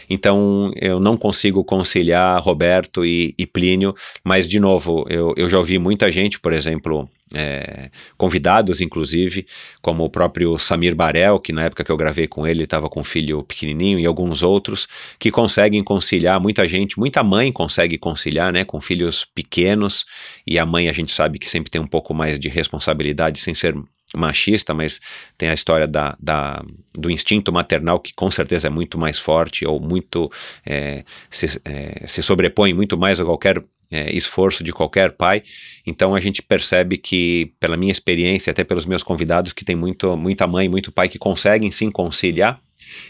Então 0.09 0.71
eu 0.77 0.99
não 0.99 1.17
consigo 1.17 1.63
conciliar 1.65 2.41
Roberto 2.41 3.05
e, 3.05 3.35
e 3.37 3.45
Plínio, 3.45 3.93
mas 4.23 4.47
de 4.47 4.59
novo, 4.59 5.05
eu, 5.09 5.33
eu 5.35 5.49
já 5.49 5.59
ouvi 5.59 5.77
muita 5.77 6.09
gente, 6.09 6.39
por 6.39 6.53
exemplo, 6.53 7.09
é, 7.33 7.89
convidados, 8.17 8.81
inclusive, 8.81 9.45
como 9.81 10.03
o 10.03 10.09
próprio 10.09 10.57
Samir 10.57 10.95
Barel, 10.95 11.39
que 11.39 11.51
na 11.51 11.63
época 11.63 11.83
que 11.83 11.91
eu 11.91 11.97
gravei 11.97 12.27
com 12.27 12.47
ele 12.47 12.63
estava 12.63 12.89
com 12.89 13.01
um 13.01 13.03
filho 13.03 13.43
pequenininho, 13.43 13.99
e 13.99 14.05
alguns 14.05 14.43
outros, 14.43 14.87
que 15.19 15.31
conseguem 15.31 15.83
conciliar, 15.83 16.39
muita 16.39 16.67
gente, 16.67 16.99
muita 16.99 17.23
mãe 17.23 17.51
consegue 17.51 17.97
conciliar, 17.97 18.51
né, 18.53 18.63
com 18.63 18.79
filhos 18.79 19.25
pequenos, 19.25 20.05
e 20.45 20.57
a 20.57 20.65
mãe 20.65 20.89
a 20.89 20.93
gente 20.93 21.11
sabe 21.11 21.39
que 21.39 21.49
sempre 21.49 21.69
tem 21.69 21.81
um 21.81 21.87
pouco 21.87 22.13
mais 22.13 22.39
de 22.39 22.47
responsabilidade, 22.47 23.39
sem 23.39 23.53
ser 23.53 23.75
machista, 24.15 24.73
mas 24.73 25.01
tem 25.37 25.49
a 25.49 25.53
história 25.53 25.87
da, 25.87 26.15
da, 26.19 26.63
do 26.93 27.11
instinto 27.11 27.51
maternal 27.51 27.99
que 27.99 28.13
com 28.13 28.31
certeza 28.31 28.67
é 28.67 28.69
muito 28.69 28.97
mais 28.97 29.19
forte 29.19 29.65
ou 29.65 29.79
muito 29.79 30.31
é, 30.65 31.03
se, 31.29 31.59
é, 31.65 32.07
se 32.07 32.23
sobrepõe 32.23 32.73
muito 32.73 32.97
mais 32.97 33.19
a 33.19 33.25
qualquer 33.25 33.61
é, 33.91 34.15
esforço 34.15 34.63
de 34.63 34.71
qualquer 34.71 35.11
pai. 35.11 35.41
Então 35.85 36.13
a 36.15 36.19
gente 36.19 36.41
percebe 36.41 36.97
que, 36.97 37.51
pela 37.59 37.77
minha 37.77 37.91
experiência, 37.91 38.51
até 38.51 38.63
pelos 38.63 38.85
meus 38.85 39.03
convidados, 39.03 39.53
que 39.53 39.65
tem 39.65 39.75
muito, 39.75 40.15
muita 40.17 40.47
mãe, 40.47 40.67
muito 40.67 40.91
pai 40.91 41.09
que 41.09 41.17
conseguem 41.17 41.71
sim 41.71 41.89
conciliar. 41.89 42.59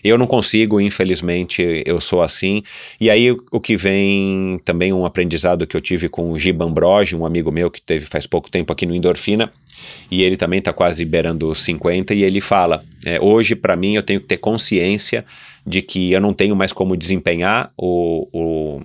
Eu 0.04 0.18
não 0.18 0.28
consigo, 0.28 0.82
infelizmente, 0.82 1.84
eu 1.86 2.02
sou 2.02 2.22
assim. 2.22 2.64
E 3.00 3.10
aí 3.10 3.32
o 3.52 3.60
que 3.60 3.76
vem 3.76 4.60
também 4.66 4.92
um 4.92 5.06
aprendizado 5.06 5.68
que 5.68 5.76
eu 5.76 5.82
tive 5.82 6.10
com 6.10 6.32
o 6.32 6.40
Giba 6.40 6.66
Ambrogi, 6.66 7.16
um 7.16 7.26
amigo 7.26 7.52
meu 7.52 7.70
que 7.70 7.82
teve 7.82 8.06
faz 8.06 8.26
pouco 8.26 8.50
tempo 8.50 8.74
aqui 8.74 8.86
no 8.86 8.96
Endorfina, 8.96 9.52
e 10.10 10.24
ele 10.24 10.36
também 10.36 10.60
está 10.60 10.74
quase 10.74 11.06
beirando 11.06 11.50
os 11.50 11.60
50, 11.60 12.14
e 12.14 12.24
ele 12.24 12.42
fala: 12.42 12.84
é, 13.06 13.20
hoje, 13.22 13.56
para 13.56 13.76
mim, 13.76 13.96
eu 13.96 14.04
tenho 14.04 14.20
que 14.20 14.28
ter 14.28 14.38
consciência 14.38 15.26
de 15.66 15.82
que 15.82 16.12
eu 16.12 16.22
não 16.22 16.34
tenho 16.34 16.56
mais 16.56 16.72
como 16.72 16.96
desempenhar 16.96 17.72
o, 17.78 18.28
o 18.32 18.82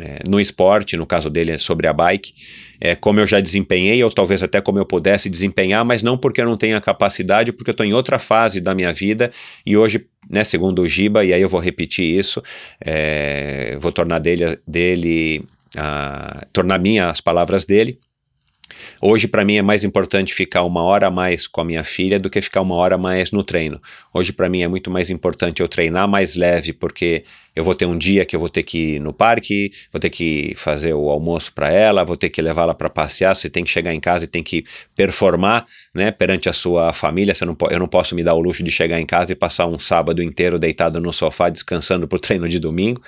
é, 0.00 0.20
no 0.28 0.40
esporte, 0.40 0.96
no 0.96 1.06
caso 1.06 1.30
dele 1.30 1.52
é 1.52 1.58
sobre 1.58 1.86
a 1.86 1.92
bike, 1.92 2.32
é, 2.80 2.94
como 2.94 3.20
eu 3.20 3.26
já 3.26 3.40
desempenhei, 3.40 4.02
ou 4.02 4.10
talvez 4.10 4.42
até 4.42 4.60
como 4.60 4.78
eu 4.78 4.86
pudesse 4.86 5.28
desempenhar, 5.28 5.84
mas 5.84 6.02
não 6.02 6.16
porque 6.16 6.40
eu 6.40 6.46
não 6.46 6.56
tenho 6.56 6.76
a 6.76 6.80
capacidade, 6.80 7.52
porque 7.52 7.70
eu 7.70 7.72
estou 7.72 7.86
em 7.86 7.92
outra 7.92 8.18
fase 8.18 8.60
da 8.60 8.74
minha 8.74 8.92
vida 8.92 9.30
e 9.66 9.76
hoje, 9.76 10.06
né, 10.30 10.44
segundo 10.44 10.82
o 10.82 10.88
Giba, 10.88 11.24
e 11.24 11.32
aí 11.32 11.42
eu 11.42 11.48
vou 11.48 11.60
repetir 11.60 12.18
isso, 12.18 12.42
é, 12.80 13.76
vou 13.80 13.92
tornar 13.92 14.18
dele, 14.18 14.58
dele 14.66 15.44
a, 15.76 16.46
tornar 16.52 16.78
minha 16.78 17.10
as 17.10 17.20
palavras 17.20 17.64
dele. 17.64 17.98
Hoje, 19.00 19.28
para 19.28 19.44
mim, 19.44 19.56
é 19.56 19.62
mais 19.62 19.84
importante 19.84 20.34
ficar 20.34 20.64
uma 20.64 20.82
hora 20.82 21.06
a 21.06 21.10
mais 21.10 21.46
com 21.46 21.60
a 21.60 21.64
minha 21.64 21.84
filha 21.84 22.18
do 22.18 22.28
que 22.28 22.42
ficar 22.42 22.62
uma 22.62 22.74
hora 22.74 22.96
a 22.96 22.98
mais 22.98 23.30
no 23.30 23.44
treino. 23.44 23.80
Hoje, 24.12 24.32
para 24.32 24.48
mim, 24.48 24.62
é 24.62 24.68
muito 24.68 24.90
mais 24.90 25.08
importante 25.08 25.62
eu 25.62 25.68
treinar 25.68 26.08
mais 26.08 26.34
leve, 26.34 26.72
porque 26.72 27.22
eu 27.54 27.62
vou 27.62 27.76
ter 27.76 27.86
um 27.86 27.96
dia 27.96 28.24
que 28.24 28.34
eu 28.34 28.40
vou 28.40 28.48
ter 28.48 28.64
que 28.64 28.94
ir 28.94 29.00
no 29.00 29.12
parque, 29.12 29.70
vou 29.92 30.00
ter 30.00 30.10
que 30.10 30.52
fazer 30.56 30.94
o 30.94 31.08
almoço 31.10 31.52
para 31.52 31.70
ela, 31.70 32.04
vou 32.04 32.16
ter 32.16 32.28
que 32.28 32.42
levá-la 32.42 32.74
para 32.74 32.90
passear. 32.90 33.36
Você 33.36 33.48
tem 33.48 33.62
que 33.62 33.70
chegar 33.70 33.94
em 33.94 34.00
casa 34.00 34.24
e 34.24 34.28
tem 34.28 34.42
que 34.42 34.64
performar 34.96 35.64
né, 35.94 36.10
perante 36.10 36.48
a 36.48 36.52
sua 36.52 36.92
família. 36.92 37.34
Você 37.34 37.44
não 37.44 37.56
eu 37.70 37.78
não 37.78 37.88
posso 37.88 38.16
me 38.16 38.24
dar 38.24 38.34
o 38.34 38.40
luxo 38.40 38.64
de 38.64 38.70
chegar 38.72 38.98
em 39.00 39.06
casa 39.06 39.30
e 39.30 39.36
passar 39.36 39.66
um 39.66 39.78
sábado 39.78 40.20
inteiro 40.22 40.58
deitado 40.58 41.00
no 41.00 41.12
sofá 41.12 41.48
descansando 41.48 42.08
para 42.08 42.16
o 42.16 42.20
treino 42.20 42.48
de 42.48 42.58
domingo. 42.58 43.00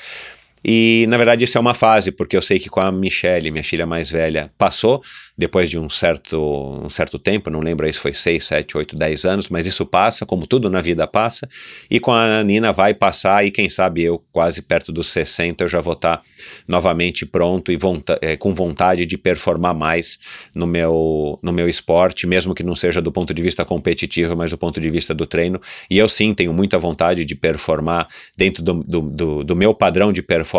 E 0.64 1.06
na 1.08 1.16
verdade 1.16 1.44
isso 1.44 1.56
é 1.56 1.60
uma 1.60 1.74
fase, 1.74 2.10
porque 2.10 2.36
eu 2.36 2.42
sei 2.42 2.58
que 2.58 2.68
com 2.68 2.80
a 2.80 2.92
Michelle, 2.92 3.50
minha 3.50 3.64
filha 3.64 3.86
mais 3.86 4.10
velha, 4.10 4.50
passou 4.58 5.02
depois 5.40 5.70
de 5.70 5.78
um 5.78 5.88
certo, 5.88 6.38
um 6.84 6.90
certo 6.90 7.18
tempo, 7.18 7.48
não 7.48 7.60
lembro 7.60 7.86
aí 7.86 7.92
se 7.92 7.98
foi 7.98 8.12
6, 8.12 8.44
7, 8.44 8.76
8, 8.76 8.94
10 8.94 9.24
anos, 9.24 9.48
mas 9.48 9.64
isso 9.64 9.86
passa, 9.86 10.26
como 10.26 10.46
tudo 10.46 10.68
na 10.68 10.82
vida 10.82 11.06
passa, 11.06 11.48
e 11.90 11.98
com 11.98 12.12
a 12.12 12.44
Nina 12.44 12.74
vai 12.74 12.92
passar, 12.92 13.44
e 13.46 13.50
quem 13.50 13.70
sabe 13.70 14.04
eu, 14.04 14.22
quase 14.30 14.60
perto 14.60 14.92
dos 14.92 15.08
60, 15.08 15.64
eu 15.64 15.68
já 15.68 15.80
vou 15.80 15.94
estar 15.94 16.20
novamente 16.68 17.24
pronto 17.24 17.72
e 17.72 17.78
é, 18.20 18.36
com 18.36 18.52
vontade 18.54 19.06
de 19.06 19.16
performar 19.16 19.74
mais 19.74 20.18
no 20.54 20.66
meu, 20.66 21.38
no 21.42 21.54
meu 21.54 21.70
esporte, 21.70 22.26
mesmo 22.26 22.54
que 22.54 22.62
não 22.62 22.74
seja 22.74 23.00
do 23.00 23.10
ponto 23.10 23.32
de 23.32 23.40
vista 23.40 23.64
competitivo, 23.64 24.36
mas 24.36 24.50
do 24.50 24.58
ponto 24.58 24.78
de 24.78 24.90
vista 24.90 25.14
do 25.14 25.26
treino. 25.26 25.58
E 25.88 25.96
eu 25.96 26.08
sim 26.08 26.34
tenho 26.34 26.52
muita 26.52 26.78
vontade 26.78 27.24
de 27.24 27.34
performar 27.34 28.06
dentro 28.36 28.62
do, 28.62 28.74
do, 28.74 29.00
do, 29.00 29.44
do 29.44 29.56
meu 29.56 29.72
padrão 29.72 30.12
de 30.12 30.22
performance, 30.22 30.49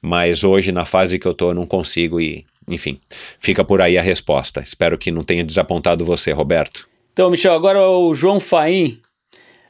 mas 0.00 0.44
hoje, 0.44 0.72
na 0.72 0.84
fase 0.84 1.18
que 1.18 1.26
eu 1.26 1.32
estou, 1.32 1.54
não 1.54 1.66
consigo 1.66 2.20
e 2.20 2.44
enfim, 2.70 3.00
fica 3.38 3.64
por 3.64 3.80
aí 3.80 3.96
a 3.96 4.02
resposta. 4.02 4.60
Espero 4.60 4.98
que 4.98 5.10
não 5.10 5.24
tenha 5.24 5.42
desapontado 5.42 6.04
você, 6.04 6.32
Roberto. 6.32 6.88
Então, 7.12 7.30
Michel, 7.30 7.54
agora 7.54 7.80
o 7.88 8.14
João 8.14 8.38
Faim, 8.38 9.00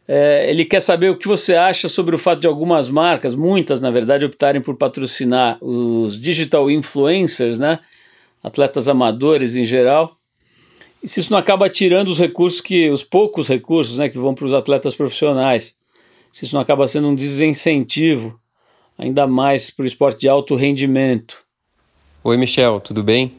é, 0.06 0.50
ele 0.50 0.64
quer 0.64 0.80
saber 0.80 1.10
o 1.10 1.16
que 1.16 1.28
você 1.28 1.54
acha 1.54 1.88
sobre 1.88 2.14
o 2.14 2.18
fato 2.18 2.40
de 2.40 2.46
algumas 2.46 2.88
marcas, 2.88 3.34
muitas 3.34 3.80
na 3.80 3.90
verdade, 3.90 4.24
optarem 4.24 4.60
por 4.60 4.74
patrocinar 4.76 5.58
os 5.62 6.20
digital 6.20 6.70
influencers, 6.70 7.58
né? 7.58 7.78
Atletas 8.42 8.88
amadores 8.88 9.54
em 9.54 9.64
geral. 9.64 10.14
E 11.02 11.08
se 11.08 11.20
isso 11.20 11.30
não 11.30 11.38
acaba 11.38 11.68
tirando 11.68 12.08
os 12.08 12.18
recursos 12.18 12.60
que, 12.60 12.90
os 12.90 13.04
poucos 13.04 13.48
recursos, 13.48 13.98
né, 13.98 14.08
que 14.08 14.18
vão 14.18 14.34
para 14.34 14.46
os 14.46 14.52
atletas 14.52 14.94
profissionais. 14.94 15.76
Se 16.32 16.44
isso 16.44 16.54
não 16.54 16.62
acaba 16.62 16.88
sendo 16.88 17.08
um 17.08 17.14
desincentivo, 17.14 18.38
ainda 18.98 19.26
mais 19.26 19.70
para 19.70 19.84
o 19.84 19.86
esporte 19.86 20.20
de 20.20 20.28
alto 20.28 20.56
rendimento. 20.56 21.44
Oi, 22.24 22.36
Michel, 22.36 22.80
tudo 22.80 23.02
bem? 23.02 23.32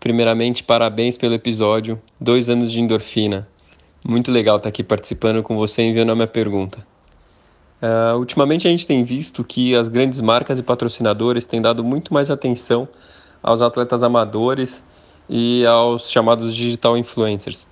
Primeiramente, 0.00 0.64
parabéns 0.64 1.16
pelo 1.16 1.34
episódio 1.34 2.00
Dois 2.20 2.50
anos 2.50 2.72
de 2.72 2.80
endorfina. 2.80 3.48
Muito 4.04 4.32
legal 4.32 4.56
estar 4.56 4.68
aqui 4.68 4.82
participando 4.82 5.42
com 5.42 5.56
você 5.56 5.82
e 5.82 5.86
enviando 5.86 6.10
a 6.10 6.14
minha 6.16 6.26
pergunta. 6.26 6.84
Uh, 7.80 8.18
ultimamente 8.18 8.66
a 8.66 8.70
gente 8.70 8.86
tem 8.86 9.04
visto 9.04 9.44
que 9.44 9.74
as 9.76 9.88
grandes 9.88 10.20
marcas 10.20 10.58
e 10.58 10.62
patrocinadores 10.64 11.46
têm 11.46 11.62
dado 11.62 11.84
muito 11.84 12.12
mais 12.12 12.28
atenção 12.28 12.88
aos 13.40 13.62
atletas 13.62 14.02
amadores 14.02 14.82
e 15.30 15.64
aos 15.64 16.10
chamados 16.10 16.56
digital 16.56 16.98
influencers. 16.98 17.68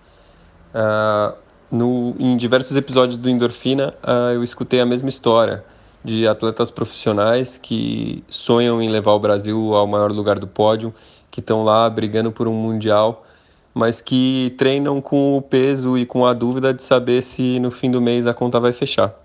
Uh, 0.72 1.34
no, 1.70 2.14
em 2.20 2.36
diversos 2.36 2.76
episódios 2.76 3.18
do 3.18 3.28
Endorfina, 3.28 3.94
uh, 4.04 4.34
eu 4.34 4.44
escutei 4.44 4.80
a 4.80 4.86
mesma 4.86 5.08
história 5.08 5.64
de 6.06 6.24
atletas 6.28 6.70
profissionais 6.70 7.58
que 7.58 8.22
sonham 8.28 8.80
em 8.80 8.88
levar 8.88 9.10
o 9.10 9.18
Brasil 9.18 9.74
ao 9.74 9.88
maior 9.88 10.12
lugar 10.12 10.38
do 10.38 10.46
pódio, 10.46 10.94
que 11.32 11.40
estão 11.40 11.64
lá 11.64 11.90
brigando 11.90 12.30
por 12.30 12.46
um 12.46 12.54
mundial, 12.54 13.26
mas 13.74 14.00
que 14.00 14.54
treinam 14.56 15.00
com 15.00 15.36
o 15.36 15.42
peso 15.42 15.98
e 15.98 16.06
com 16.06 16.24
a 16.24 16.32
dúvida 16.32 16.72
de 16.72 16.80
saber 16.80 17.22
se 17.22 17.58
no 17.58 17.72
fim 17.72 17.90
do 17.90 18.00
mês 18.00 18.24
a 18.24 18.32
conta 18.32 18.60
vai 18.60 18.72
fechar. 18.72 19.20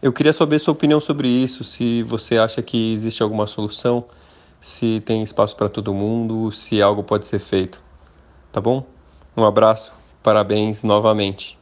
Eu 0.00 0.12
queria 0.12 0.32
saber 0.32 0.60
sua 0.60 0.72
opinião 0.72 1.00
sobre 1.00 1.26
isso, 1.26 1.64
se 1.64 2.04
você 2.04 2.38
acha 2.38 2.62
que 2.62 2.92
existe 2.92 3.20
alguma 3.20 3.48
solução, 3.48 4.04
se 4.60 5.00
tem 5.00 5.20
espaço 5.24 5.56
para 5.56 5.68
todo 5.68 5.92
mundo, 5.92 6.52
se 6.52 6.80
algo 6.80 7.02
pode 7.02 7.26
ser 7.26 7.40
feito. 7.40 7.82
Tá 8.52 8.60
bom? 8.60 8.86
Um 9.36 9.44
abraço, 9.44 9.92
parabéns 10.22 10.84
novamente. 10.84 11.55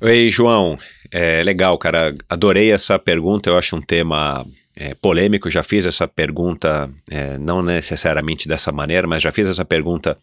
Oi, 0.00 0.30
João. 0.30 0.78
É 1.10 1.42
legal, 1.42 1.76
cara. 1.76 2.14
Adorei 2.28 2.70
essa 2.70 3.00
pergunta. 3.00 3.50
Eu 3.50 3.58
acho 3.58 3.74
um 3.74 3.80
tema 3.80 4.46
é, 4.76 4.94
polêmico. 4.94 5.50
Já 5.50 5.64
fiz 5.64 5.84
essa 5.86 6.06
pergunta, 6.06 6.88
é, 7.10 7.36
não 7.36 7.62
necessariamente 7.62 8.46
dessa 8.46 8.70
maneira, 8.70 9.08
mas 9.08 9.24
já 9.24 9.32
fiz 9.32 9.48
essa 9.48 9.64
pergunta 9.64 10.16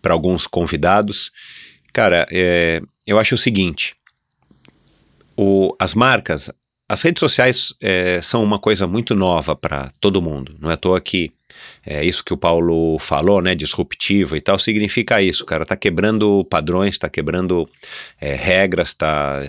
para 0.00 0.12
alguns 0.12 0.46
convidados. 0.46 1.32
Cara, 1.92 2.24
é, 2.30 2.80
eu 3.04 3.18
acho 3.18 3.34
o 3.34 3.38
seguinte: 3.38 3.96
o, 5.36 5.74
as 5.76 5.92
marcas, 5.92 6.48
as 6.88 7.02
redes 7.02 7.18
sociais 7.18 7.74
é, 7.82 8.22
são 8.22 8.44
uma 8.44 8.60
coisa 8.60 8.86
muito 8.86 9.16
nova 9.16 9.56
para 9.56 9.90
todo 9.98 10.22
mundo. 10.22 10.56
Não 10.60 10.70
é 10.70 10.74
à 10.74 10.76
toa 10.76 11.00
que 11.00 11.32
é, 11.84 12.04
isso 12.04 12.24
que 12.24 12.32
o 12.32 12.36
Paulo 12.36 12.98
falou, 12.98 13.40
né, 13.40 13.54
disruptivo 13.54 14.36
e 14.36 14.40
tal, 14.40 14.58
significa 14.58 15.20
isso, 15.22 15.44
cara, 15.44 15.64
tá 15.64 15.76
quebrando 15.76 16.44
padrões, 16.44 16.98
tá 16.98 17.08
quebrando 17.08 17.68
é, 18.20 18.34
regras, 18.34 18.94
tá 18.94 19.42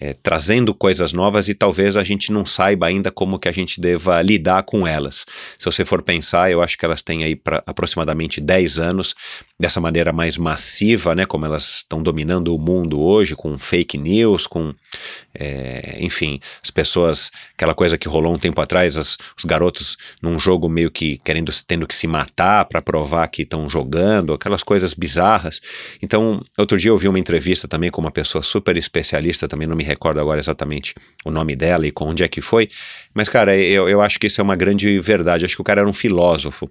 é, 0.00 0.14
trazendo 0.14 0.74
coisas 0.74 1.12
novas 1.12 1.48
e 1.48 1.54
talvez 1.54 1.96
a 1.96 2.04
gente 2.04 2.32
não 2.32 2.44
saiba 2.44 2.86
ainda 2.86 3.10
como 3.10 3.38
que 3.38 3.48
a 3.48 3.52
gente 3.52 3.80
deva 3.80 4.20
lidar 4.22 4.62
com 4.62 4.86
elas. 4.86 5.26
Se 5.58 5.64
você 5.64 5.84
for 5.84 6.02
pensar, 6.02 6.50
eu 6.50 6.62
acho 6.62 6.76
que 6.76 6.84
elas 6.84 7.02
têm 7.02 7.24
aí 7.24 7.34
para 7.34 7.62
aproximadamente 7.66 8.40
10 8.40 8.78
anos 8.78 9.14
dessa 9.58 9.80
maneira 9.80 10.12
mais 10.12 10.38
massiva, 10.38 11.14
né, 11.16 11.26
como 11.26 11.44
elas 11.44 11.78
estão 11.78 12.00
dominando 12.00 12.54
o 12.54 12.58
mundo 12.58 13.00
hoje, 13.00 13.34
com 13.34 13.58
fake 13.58 13.98
news, 13.98 14.46
com, 14.46 14.72
é, 15.34 15.96
enfim, 15.98 16.38
as 16.62 16.70
pessoas, 16.70 17.32
aquela 17.54 17.74
coisa 17.74 17.98
que 17.98 18.06
rolou 18.08 18.32
um 18.32 18.38
tempo 18.38 18.60
atrás, 18.60 18.96
as, 18.96 19.18
os 19.36 19.44
garotos 19.44 19.96
num 20.22 20.38
jogo 20.38 20.68
meio 20.68 20.92
que 20.92 21.18
querendo, 21.18 21.52
tendo 21.66 21.88
que 21.88 21.94
se 21.94 22.06
matar 22.06 22.66
para 22.66 22.80
provar 22.80 23.26
que 23.26 23.42
estão 23.42 23.68
jogando, 23.68 24.32
aquelas 24.32 24.62
coisas 24.62 24.94
bizarras. 24.94 25.60
Então, 26.00 26.40
outro 26.56 26.78
dia 26.78 26.90
eu 26.90 26.98
vi 26.98 27.08
uma 27.08 27.18
entrevista 27.18 27.66
também 27.66 27.90
com 27.90 28.00
uma 28.00 28.12
pessoa 28.12 28.42
super 28.42 28.76
especialista, 28.76 29.48
também 29.48 29.66
não 29.66 29.76
me 29.76 29.84
recordo 29.84 30.20
agora 30.20 30.38
exatamente 30.38 30.94
o 31.24 31.32
nome 31.32 31.56
dela 31.56 31.84
e 31.84 31.90
com 31.90 32.04
onde 32.04 32.22
é 32.22 32.28
que 32.28 32.40
foi, 32.40 32.68
mas, 33.12 33.28
cara, 33.28 33.56
eu, 33.56 33.88
eu 33.88 34.00
acho 34.00 34.20
que 34.20 34.28
isso 34.28 34.40
é 34.40 34.44
uma 34.44 34.54
grande 34.54 35.00
verdade, 35.00 35.44
acho 35.44 35.56
que 35.56 35.60
o 35.60 35.64
cara 35.64 35.80
era 35.80 35.88
um 35.88 35.92
filósofo. 35.92 36.70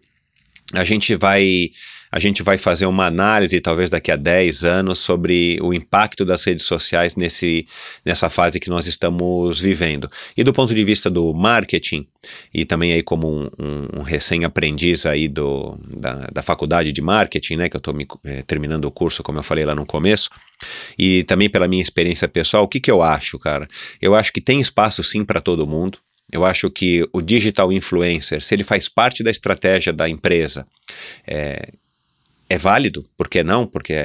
A 0.74 0.84
gente 0.84 1.16
vai 1.16 1.72
a 2.12 2.20
gente 2.20 2.42
vai 2.44 2.58
fazer 2.58 2.86
uma 2.86 3.06
análise, 3.06 3.60
talvez 3.60 3.90
daqui 3.90 4.12
a 4.12 4.16
10 4.16 4.64
anos, 4.64 5.00
sobre 5.00 5.60
o 5.62 5.74
impacto 5.74 6.24
das 6.24 6.44
redes 6.44 6.66
sociais 6.66 7.16
nesse, 7.16 7.68
nessa 8.06 8.30
fase 8.30 8.60
que 8.60 8.70
nós 8.70 8.88
estamos 8.88 9.60
vivendo. 9.60 10.10
E 10.36 10.44
do 10.44 10.54
ponto 10.54 10.74
de 10.74 10.84
vista 10.84 11.10
do 11.10 11.34
marketing, 11.34 12.08
e 12.54 12.66
também 12.66 12.94
aí 12.94 13.04
como 13.04 13.28
um, 13.28 14.00
um, 14.00 14.02
recém-aprendiz 14.02 15.06
aí 15.06 15.28
do, 15.28 15.78
da, 15.88 16.28
da 16.32 16.42
faculdade 16.42 16.92
de 16.92 17.02
marketing, 17.02 17.58
né, 17.58 17.70
que 17.70 17.76
eu 17.76 17.80
estou 17.80 17.96
é, 18.24 18.42
terminando 18.44 18.86
o 18.86 18.92
curso, 18.92 19.24
como 19.24 19.40
eu 19.40 19.44
falei 19.44 19.66
lá 19.66 19.76
no 19.76 19.86
começo, 19.86 20.30
e 20.98 21.24
também 21.24 21.50
pela 21.50 21.68
minha 21.68 21.82
experiência 21.82 22.28
pessoal, 22.28 22.64
o 22.64 22.68
que, 22.68 22.80
que 22.80 22.92
eu 22.92 23.02
acho, 23.02 23.38
cara? 23.38 23.68
Eu 24.02 24.16
acho 24.16 24.32
que 24.32 24.42
tem 24.42 24.60
espaço 24.60 25.04
sim 25.04 25.24
para 25.24 25.42
todo 25.42 25.68
mundo. 25.68 26.00
Eu 26.32 26.46
acho 26.46 26.70
que 26.70 27.08
o 27.14 27.22
digital 27.22 27.72
influencer, 27.72 28.44
se 28.44 28.54
ele 28.54 28.64
faz 28.64 28.90
parte 28.90 29.24
da 29.24 29.32
estratégia 29.32 29.94
da 29.94 30.10
empresa, 30.10 30.68
é, 31.26 31.70
é 32.50 32.58
válido, 32.58 33.04
por 33.18 33.30
que 33.30 33.44
não? 33.44 33.68
Porque 33.68 33.96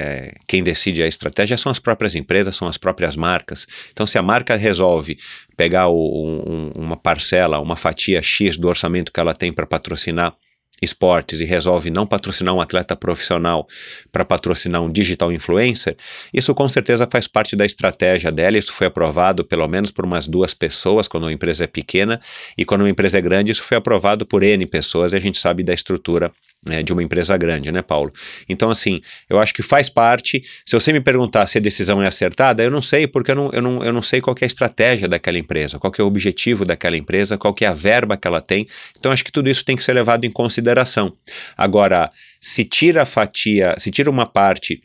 quem 0.48 0.62
decide 0.62 1.02
a 1.02 1.06
estratégia 1.06 1.56
são 1.56 1.70
as 1.70 1.78
próprias 1.78 2.14
empresas, 2.14 2.56
são 2.56 2.66
as 2.66 2.76
próprias 2.76 3.14
marcas. 3.14 3.66
Então, 3.92 4.06
se 4.06 4.18
a 4.18 4.22
marca 4.22 4.56
resolve 4.56 5.16
pegar 5.56 5.88
o, 5.88 6.42
um, 6.44 6.72
uma 6.74 6.96
parcela, 6.96 7.60
uma 7.60 7.76
fatia 7.76 8.20
X 8.20 8.56
do 8.56 8.68
orçamento 8.68 9.12
que 9.12 9.20
ela 9.20 9.34
tem 9.34 9.52
para 9.52 9.66
patrocinar 9.66 10.34
esportes 10.82 11.40
e 11.40 11.44
resolve 11.44 11.90
não 11.90 12.04
patrocinar 12.04 12.52
um 12.52 12.60
atleta 12.60 12.96
profissional 12.96 13.68
para 14.10 14.24
patrocinar 14.24 14.82
um 14.82 14.90
digital 14.90 15.32
influencer, 15.32 15.96
isso 16.34 16.52
com 16.52 16.68
certeza 16.68 17.06
faz 17.08 17.28
parte 17.28 17.54
da 17.54 17.64
estratégia 17.64 18.32
dela. 18.32 18.58
Isso 18.58 18.72
foi 18.72 18.88
aprovado 18.88 19.44
pelo 19.44 19.68
menos 19.68 19.92
por 19.92 20.04
umas 20.04 20.26
duas 20.26 20.52
pessoas 20.52 21.06
quando 21.06 21.24
uma 21.24 21.32
empresa 21.32 21.62
é 21.64 21.68
pequena, 21.68 22.20
e 22.58 22.64
quando 22.64 22.80
uma 22.80 22.90
empresa 22.90 23.18
é 23.18 23.20
grande, 23.20 23.52
isso 23.52 23.62
foi 23.62 23.76
aprovado 23.76 24.26
por 24.26 24.42
N 24.42 24.66
pessoas 24.66 25.12
e 25.12 25.16
a 25.16 25.20
gente 25.20 25.38
sabe 25.38 25.62
da 25.62 25.72
estrutura 25.72 26.32
né, 26.66 26.82
de 26.82 26.92
uma 26.92 27.02
empresa 27.02 27.36
grande, 27.36 27.70
né, 27.72 27.82
Paulo? 27.82 28.12
Então, 28.48 28.70
assim, 28.70 29.00
eu 29.28 29.38
acho 29.38 29.52
que 29.54 29.62
faz 29.62 29.88
parte. 29.88 30.42
Se 30.64 30.78
você 30.78 30.92
me 30.92 31.00
perguntar 31.00 31.46
se 31.46 31.58
a 31.58 31.60
decisão 31.60 32.02
é 32.02 32.06
acertada, 32.06 32.62
eu 32.62 32.70
não 32.70 32.82
sei, 32.82 33.06
porque 33.06 33.30
eu 33.30 33.34
não, 33.34 33.50
eu 33.52 33.62
não, 33.62 33.84
eu 33.84 33.92
não 33.92 34.02
sei 34.02 34.20
qual 34.20 34.36
é 34.40 34.44
a 34.44 34.46
estratégia 34.46 35.08
daquela 35.08 35.38
empresa, 35.38 35.78
qual 35.78 35.92
é 35.98 36.02
o 36.02 36.06
objetivo 36.06 36.64
daquela 36.64 36.96
empresa, 36.96 37.38
qual 37.38 37.54
é 37.60 37.66
a 37.66 37.72
verba 37.72 38.16
que 38.16 38.26
ela 38.26 38.40
tem. 38.40 38.66
Então, 38.98 39.12
acho 39.12 39.24
que 39.24 39.32
tudo 39.32 39.48
isso 39.48 39.64
tem 39.64 39.76
que 39.76 39.82
ser 39.82 39.92
levado 39.92 40.24
em 40.24 40.30
consideração. 40.30 41.16
Agora, 41.56 42.10
se 42.40 42.64
tira 42.64 43.02
a 43.02 43.06
fatia, 43.06 43.74
se 43.78 43.90
tira 43.90 44.10
uma 44.10 44.26
parte 44.26 44.82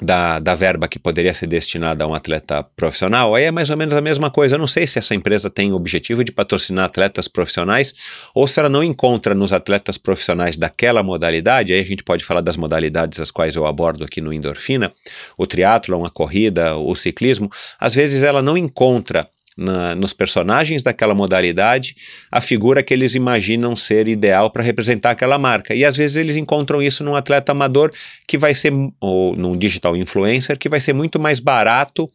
da, 0.00 0.38
da 0.38 0.54
verba 0.54 0.88
que 0.88 0.98
poderia 0.98 1.34
ser 1.34 1.46
destinada 1.46 2.04
a 2.04 2.06
um 2.06 2.14
atleta 2.14 2.62
profissional, 2.76 3.34
aí 3.34 3.44
é 3.44 3.50
mais 3.50 3.70
ou 3.70 3.76
menos 3.76 3.94
a 3.94 4.00
mesma 4.00 4.30
coisa. 4.30 4.54
Eu 4.54 4.58
não 4.58 4.66
sei 4.66 4.86
se 4.86 4.98
essa 4.98 5.14
empresa 5.14 5.50
tem 5.50 5.72
o 5.72 5.76
objetivo 5.76 6.24
de 6.24 6.32
patrocinar 6.32 6.86
atletas 6.86 7.28
profissionais 7.28 7.94
ou 8.34 8.46
se 8.46 8.58
ela 8.58 8.68
não 8.68 8.82
encontra 8.82 9.34
nos 9.34 9.52
atletas 9.52 9.98
profissionais 9.98 10.56
daquela 10.56 11.02
modalidade, 11.02 11.72
aí 11.72 11.80
a 11.80 11.84
gente 11.84 12.02
pode 12.02 12.24
falar 12.24 12.40
das 12.40 12.56
modalidades 12.56 13.20
as 13.20 13.30
quais 13.30 13.54
eu 13.56 13.66
abordo 13.66 14.04
aqui 14.04 14.20
no 14.20 14.32
Endorfina, 14.32 14.92
o 15.36 15.46
triatlon, 15.46 16.04
a 16.04 16.10
corrida, 16.10 16.76
o 16.76 16.94
ciclismo, 16.94 17.50
às 17.78 17.94
vezes 17.94 18.22
ela 18.22 18.40
não 18.40 18.56
encontra 18.56 19.28
na, 19.60 19.94
nos 19.94 20.12
personagens 20.12 20.82
daquela 20.82 21.14
modalidade 21.14 21.94
a 22.32 22.40
figura 22.40 22.82
que 22.82 22.94
eles 22.94 23.14
imaginam 23.14 23.76
ser 23.76 24.08
ideal 24.08 24.50
para 24.50 24.62
representar 24.62 25.10
aquela 25.10 25.38
marca. 25.38 25.74
E 25.74 25.84
às 25.84 25.96
vezes 25.96 26.16
eles 26.16 26.36
encontram 26.36 26.82
isso 26.82 27.04
num 27.04 27.14
atleta 27.14 27.52
amador 27.52 27.92
que 28.26 28.38
vai 28.38 28.54
ser, 28.54 28.72
ou 28.98 29.36
num 29.36 29.56
digital 29.56 29.96
influencer, 29.96 30.58
que 30.58 30.68
vai 30.68 30.80
ser 30.80 30.94
muito 30.94 31.20
mais 31.20 31.38
barato 31.38 32.10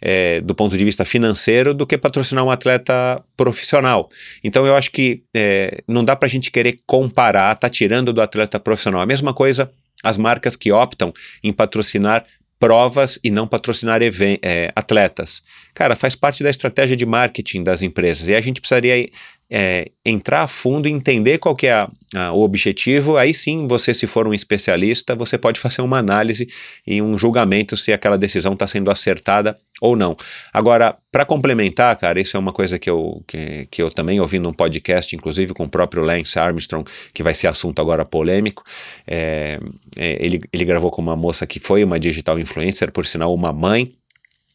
é, 0.00 0.40
do 0.40 0.54
ponto 0.54 0.76
de 0.76 0.84
vista 0.84 1.04
financeiro 1.04 1.74
do 1.74 1.86
que 1.86 1.98
patrocinar 1.98 2.44
um 2.44 2.50
atleta 2.50 3.22
profissional. 3.36 4.08
Então 4.42 4.66
eu 4.66 4.74
acho 4.74 4.90
que 4.90 5.22
é, 5.34 5.82
não 5.86 6.04
dá 6.04 6.16
para 6.16 6.26
a 6.26 6.30
gente 6.30 6.50
querer 6.50 6.76
comparar, 6.86 7.54
tá 7.56 7.68
tirando 7.68 8.12
do 8.12 8.22
atleta 8.22 8.58
profissional. 8.58 9.02
A 9.02 9.06
mesma 9.06 9.34
coisa 9.34 9.70
as 10.02 10.16
marcas 10.16 10.54
que 10.54 10.70
optam 10.70 11.12
em 11.42 11.52
patrocinar 11.52 12.24
provas 12.58 13.18
e 13.22 13.30
não 13.30 13.46
patrocinar 13.46 14.00
é, 14.02 14.70
atletas. 14.74 15.42
Cara, 15.72 15.94
faz 15.94 16.14
parte 16.14 16.42
da 16.42 16.50
estratégia 16.50 16.96
de 16.96 17.06
marketing 17.06 17.62
das 17.62 17.82
empresas 17.82 18.28
e 18.28 18.34
a 18.34 18.40
gente 18.40 18.60
precisaria 18.60 19.08
é, 19.50 19.90
entrar 20.04 20.42
a 20.42 20.46
fundo 20.46 20.88
e 20.88 20.92
entender 20.92 21.38
qual 21.38 21.56
que 21.56 21.66
é 21.66 21.72
a, 21.72 21.90
a, 22.14 22.32
o 22.32 22.42
objetivo, 22.42 23.16
aí 23.16 23.32
sim, 23.32 23.66
você 23.66 23.94
se 23.94 24.06
for 24.06 24.26
um 24.26 24.34
especialista, 24.34 25.14
você 25.14 25.38
pode 25.38 25.58
fazer 25.58 25.80
uma 25.80 25.98
análise 25.98 26.48
e 26.86 27.00
um 27.00 27.16
julgamento 27.16 27.76
se 27.76 27.92
aquela 27.92 28.18
decisão 28.18 28.52
está 28.52 28.66
sendo 28.66 28.90
acertada 28.90 29.56
ou 29.80 29.96
não. 29.96 30.16
Agora, 30.52 30.94
para 31.10 31.24
complementar, 31.24 31.96
cara, 31.96 32.20
isso 32.20 32.36
é 32.36 32.40
uma 32.40 32.52
coisa 32.52 32.78
que 32.78 32.90
eu, 32.90 33.22
que, 33.26 33.66
que 33.70 33.80
eu 33.80 33.90
também 33.90 34.20
ouvi 34.20 34.38
num 34.38 34.52
podcast, 34.52 35.14
inclusive 35.14 35.54
com 35.54 35.64
o 35.64 35.70
próprio 35.70 36.02
Lance 36.02 36.38
Armstrong, 36.38 36.88
que 37.14 37.22
vai 37.22 37.34
ser 37.34 37.46
assunto 37.46 37.80
agora 37.80 38.04
polêmico. 38.04 38.62
É, 39.06 39.58
é, 39.96 40.24
ele, 40.24 40.40
ele 40.52 40.64
gravou 40.64 40.90
com 40.90 41.00
uma 41.00 41.16
moça 41.16 41.46
que 41.46 41.60
foi 41.60 41.82
uma 41.84 41.98
digital 41.98 42.38
influencer, 42.38 42.92
por 42.92 43.06
sinal, 43.06 43.32
uma 43.32 43.52
mãe 43.52 43.94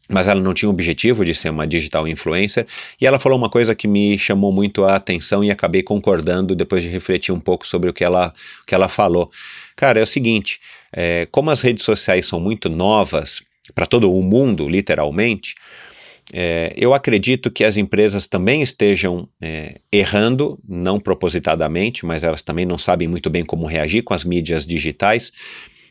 mas 0.09 0.27
ela 0.27 0.41
não 0.41 0.53
tinha 0.53 0.69
o 0.69 0.73
objetivo 0.73 1.23
de 1.23 1.33
ser 1.33 1.49
uma 1.49 1.65
digital 1.65 2.07
influencer, 2.07 2.67
e 2.99 3.07
ela 3.07 3.19
falou 3.19 3.37
uma 3.37 3.49
coisa 3.49 3.73
que 3.73 3.87
me 3.87 4.17
chamou 4.17 4.51
muito 4.51 4.83
a 4.83 4.95
atenção 4.95 5.43
e 5.43 5.49
acabei 5.49 5.81
concordando 5.81 6.55
depois 6.55 6.83
de 6.83 6.89
refletir 6.89 7.33
um 7.33 7.39
pouco 7.39 7.65
sobre 7.65 7.89
o 7.89 7.93
que 7.93 8.03
ela, 8.03 8.33
o 8.61 8.65
que 8.65 8.75
ela 8.75 8.87
falou. 8.87 9.31
Cara, 9.75 9.99
é 9.99 10.03
o 10.03 10.07
seguinte, 10.07 10.59
é, 10.91 11.27
como 11.31 11.49
as 11.49 11.61
redes 11.61 11.83
sociais 11.83 12.27
são 12.27 12.39
muito 12.39 12.69
novas 12.69 13.41
para 13.73 13.85
todo 13.85 14.11
o 14.11 14.21
mundo, 14.21 14.67
literalmente, 14.67 15.55
é, 16.31 16.73
eu 16.75 16.93
acredito 16.93 17.51
que 17.51 17.63
as 17.63 17.77
empresas 17.77 18.27
também 18.27 18.61
estejam 18.61 19.27
é, 19.41 19.79
errando, 19.91 20.59
não 20.67 20.99
propositadamente, 20.99 22.05
mas 22.05 22.23
elas 22.23 22.41
também 22.41 22.65
não 22.65 22.77
sabem 22.77 23.07
muito 23.07 23.29
bem 23.29 23.43
como 23.43 23.65
reagir 23.65 24.03
com 24.03 24.13
as 24.13 24.23
mídias 24.23 24.65
digitais, 24.65 25.31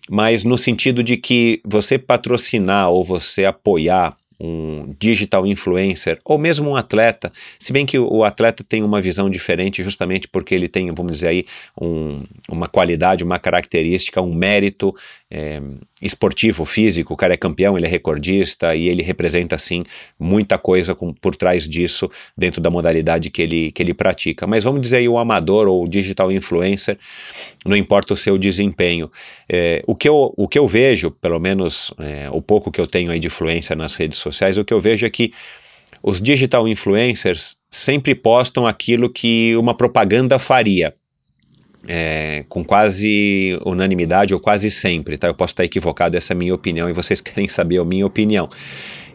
mas 0.09 0.45
no 0.45 0.59
sentido 0.59 1.03
de 1.03 1.17
que 1.17 1.61
você 1.65 1.99
patrocinar 1.99 2.91
ou 2.91 3.05
você 3.05 3.45
apoiar 3.45 4.17
um 4.43 4.93
digital 4.99 5.47
influencer 5.47 6.19
ou 6.25 6.37
mesmo 6.37 6.71
um 6.71 6.77
atleta, 6.77 7.31
se 7.61 7.73
bem 7.73 7.87
que 7.87 7.97
o 7.97 8.25
atleta 8.25 8.65
tem 8.65 8.83
uma 8.83 9.01
visão 9.01 9.31
diferente 9.31 9.85
justamente 9.85 10.27
porque 10.27 10.53
ele 10.53 10.69
tem, 10.69 10.91
vamos 10.91 11.13
dizer 11.13 11.29
aí, 11.29 11.47
um, 11.81 12.25
uma 12.49 12.67
qualidade, 12.67 13.23
uma 13.23 13.39
característica, 13.39 14.21
um 14.21 14.35
mérito 14.35 14.93
é, 15.35 15.63
esportivo, 16.03 16.67
físico, 16.67 17.15
o 17.15 17.17
cara 17.17 17.33
é 17.33 17.39
campeão, 17.39 17.75
ele 17.75 17.87
é 17.87 17.89
recordista 17.89 18.77
e 18.77 18.87
ele 18.87 19.03
representa, 19.03 19.57
assim, 19.57 19.83
muita 20.21 20.59
coisa 20.59 20.95
com, 20.95 21.15
por 21.15 21.35
trás 21.35 21.67
disso 21.67 22.11
dentro 22.37 22.61
da 22.61 22.69
modalidade 22.69 23.31
que 23.31 23.41
ele, 23.41 23.73
que 23.73 23.83
ele 23.83 23.95
pratica. 23.95 24.47
Mas 24.47 24.63
vamos 24.63 24.83
dizer 24.83 24.99
aí 24.99 25.09
o 25.09 25.17
amador 25.17 25.69
ou 25.69 25.85
o 25.85 25.89
digital 25.89 26.31
influencer, 26.31 26.99
não 27.65 27.75
importa 27.75 28.13
o 28.13 28.17
seu 28.17 28.37
desempenho. 28.37 29.11
É, 29.49 29.83
o, 29.87 29.97
que 29.97 30.07
eu, 30.07 30.35
o 30.37 30.47
que 30.47 30.59
eu 30.59 30.67
vejo, 30.67 31.11
pelo 31.11 31.41
menos 31.41 31.95
é, 31.99 32.29
o 32.31 32.43
pouco 32.43 32.71
que 32.71 32.81
eu 32.81 32.87
tenho 32.87 33.11
aí 33.11 33.19
de 33.19 33.29
influência 33.29 33.75
nas 33.75 33.97
redes 33.97 34.19
sociais, 34.19 34.59
o 34.59 34.65
que 34.65 34.75
eu 34.75 34.81
vejo 34.81 35.07
é 35.07 35.11
que 35.11 35.33
os 36.03 36.21
digital 36.21 36.69
influencers 36.69 37.57
sempre 37.71 38.15
postam 38.15 38.67
aquilo 38.67 39.09
que 39.09 39.57
uma 39.57 39.75
propaganda 39.75 40.39
faria 40.39 40.95
é, 41.89 42.45
com 42.49 42.65
quase 42.65 43.59
unanimidade 43.65 44.35
ou 44.35 44.41
quase 44.41 44.71
sempre, 44.71 45.19
tá? 45.19 45.27
Eu 45.29 45.35
posso 45.35 45.53
estar 45.53 45.65
equivocado, 45.65 46.17
essa 46.17 46.33
é 46.33 46.35
a 46.35 46.39
minha 46.39 46.55
opinião 46.55 46.89
e 46.89 46.93
vocês 46.93 47.21
querem 47.23 47.49
saber 47.49 47.79
a 47.79 47.85
minha 47.85 48.07
opinião. 48.07 48.49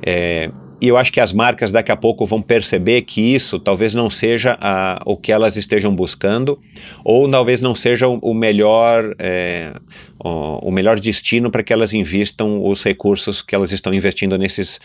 É, 0.06 0.50
e 0.80 0.88
eu 0.88 0.98
acho 0.98 1.12
que 1.12 1.20
as 1.20 1.34
marcas 1.34 1.72
daqui 1.72 1.92
a 1.92 1.96
pouco 1.96 2.24
vão 2.26 2.40
perceber 2.40 3.02
que 3.02 3.20
isso 3.34 3.58
talvez 3.58 3.96
não 3.96 4.12
seja 4.12 4.58
a, 4.62 5.02
o 5.06 5.18
que 5.18 5.32
elas 5.32 5.58
estejam 5.58 5.96
buscando, 5.96 6.60
ou 7.04 7.30
talvez 7.30 7.64
não 7.64 7.74
seja 7.74 8.08
o, 8.08 8.34
melhor, 8.34 9.16
é, 9.18 9.74
o, 10.24 10.68
o, 10.68 10.72
melhor 10.72 11.00
destino 11.00 11.50
para 11.50 11.64
que 11.64 11.74
elas 11.74 11.96
investam 11.96 12.64
os 12.64 12.84
recursos 12.84 13.42
que 13.42 13.56
elas 13.56 13.72
estão 13.72 13.92
investindo 13.92 14.38
nesses, 14.38 14.80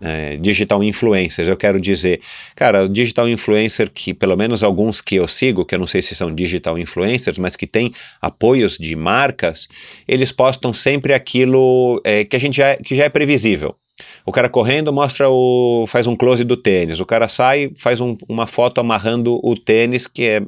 é, 0.00 0.36
digital 0.36 0.82
influencers, 0.82 1.48
eu 1.48 1.56
quero 1.56 1.80
dizer, 1.80 2.20
cara, 2.54 2.88
digital 2.88 3.28
influencer 3.28 3.90
que 3.90 4.12
pelo 4.12 4.36
menos 4.36 4.62
alguns 4.62 5.00
que 5.00 5.16
eu 5.16 5.26
sigo, 5.26 5.64
que 5.64 5.74
eu 5.74 5.78
não 5.78 5.86
sei 5.86 6.02
se 6.02 6.14
são 6.14 6.34
digital 6.34 6.78
influencers, 6.78 7.38
mas 7.38 7.56
que 7.56 7.66
tem 7.66 7.92
apoios 8.20 8.76
de 8.76 8.94
marcas, 8.94 9.68
eles 10.06 10.32
postam 10.32 10.72
sempre 10.72 11.14
aquilo 11.14 12.00
é, 12.04 12.24
que 12.24 12.36
a 12.36 12.38
gente 12.38 12.56
já, 12.56 12.76
que 12.76 12.94
já 12.94 13.04
é 13.04 13.08
previsível. 13.08 13.74
O 14.26 14.32
cara 14.32 14.48
correndo 14.48 14.92
mostra 14.92 15.30
o. 15.30 15.86
faz 15.86 16.06
um 16.06 16.14
close 16.14 16.44
do 16.44 16.54
tênis. 16.54 17.00
O 17.00 17.06
cara 17.06 17.28
sai, 17.28 17.70
faz 17.76 17.98
um, 17.98 18.14
uma 18.28 18.46
foto 18.46 18.78
amarrando 18.78 19.40
o 19.42 19.56
tênis, 19.56 20.06
que 20.06 20.22
é, 20.22 20.42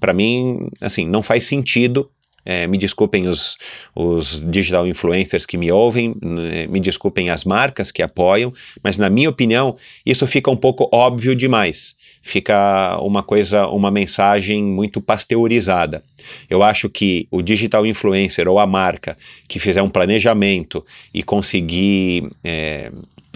para 0.00 0.12
mim, 0.12 0.68
assim, 0.80 1.06
não 1.06 1.22
faz 1.22 1.44
sentido 1.44 2.10
é, 2.48 2.66
me 2.66 2.78
desculpem 2.78 3.28
os, 3.28 3.58
os 3.94 4.42
digital 4.50 4.86
influencers 4.86 5.44
que 5.44 5.58
me 5.58 5.70
ouvem, 5.70 6.14
né, 6.22 6.66
me 6.66 6.80
desculpem 6.80 7.28
as 7.28 7.44
marcas 7.44 7.92
que 7.92 8.02
apoiam, 8.02 8.50
mas 8.82 8.96
na 8.96 9.10
minha 9.10 9.28
opinião, 9.28 9.76
isso 10.04 10.26
fica 10.26 10.50
um 10.50 10.56
pouco 10.56 10.88
óbvio 10.90 11.36
demais. 11.36 11.94
Fica 12.22 12.98
uma 13.02 13.22
coisa, 13.22 13.66
uma 13.66 13.90
mensagem 13.90 14.64
muito 14.64 14.98
pasteurizada. 14.98 16.02
Eu 16.48 16.62
acho 16.62 16.88
que 16.88 17.28
o 17.30 17.42
digital 17.42 17.84
influencer 17.84 18.48
ou 18.48 18.58
a 18.58 18.66
marca 18.66 19.14
que 19.46 19.58
fizer 19.58 19.82
um 19.82 19.90
planejamento 19.90 20.82
e 21.12 21.22
conseguir 21.22 22.30
é, 22.42 22.90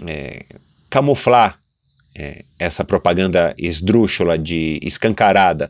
é, 0.07 0.43
camuflar 0.89 1.59
é, 2.15 2.45
essa 2.57 2.83
propaganda 2.83 3.53
esdrúxula, 3.59 4.39
de 4.39 4.79
escancarada, 4.81 5.69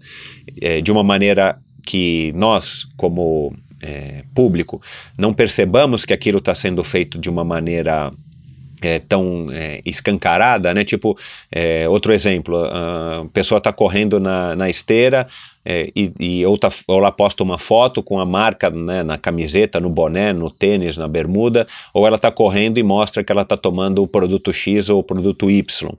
é, 0.62 0.80
de 0.80 0.94
uma 0.94 1.04
maneira 1.04 1.60
que 1.86 2.32
nós, 2.36 2.88
como 2.96 3.56
é, 3.82 4.24
público, 4.34 4.82
não 5.18 5.34
percebamos 5.34 6.06
que 6.06 6.14
aquilo 6.14 6.38
está 6.40 6.56
sendo 6.56 6.84
feito 6.84 7.18
de 7.18 7.30
uma 7.30 7.44
maneira 7.44 8.12
é, 8.82 9.00
tão 9.00 9.48
é, 9.52 9.82
escancarada, 9.86 10.74
né? 10.74 10.84
Tipo, 10.84 11.18
é, 11.52 11.88
outro 11.88 12.14
exemplo, 12.14 12.66
a 12.66 13.26
pessoa 13.32 13.58
está 13.58 13.72
correndo 13.72 14.20
na, 14.20 14.56
na 14.56 14.70
esteira 14.70 15.28
é, 15.66 15.90
e, 15.96 16.12
e 16.20 16.46
ou, 16.46 16.58
tá, 16.58 16.70
ou 16.88 16.98
ela 16.98 17.12
posta 17.12 17.44
uma 17.44 17.58
foto 17.58 18.04
com 18.04 18.20
a 18.20 18.26
marca 18.26 18.70
né, 18.70 19.04
na 19.04 19.18
camiseta, 19.18 19.80
no 19.80 19.90
boné, 19.90 20.34
no 20.34 20.50
tênis, 20.50 20.98
na 20.98 21.08
bermuda, 21.08 21.66
ou 21.94 22.06
ela 22.06 22.16
está 22.16 22.32
correndo 22.32 22.78
e 22.78 22.84
mostra 22.84 23.24
que 23.24 23.32
ela 23.32 23.44
está 23.44 23.56
tomando 23.56 24.04
o 24.04 24.08
produto 24.08 24.52
X 24.52 24.90
ou 24.90 25.00
o 25.00 25.04
produto 25.04 25.50
Y. 25.50 25.92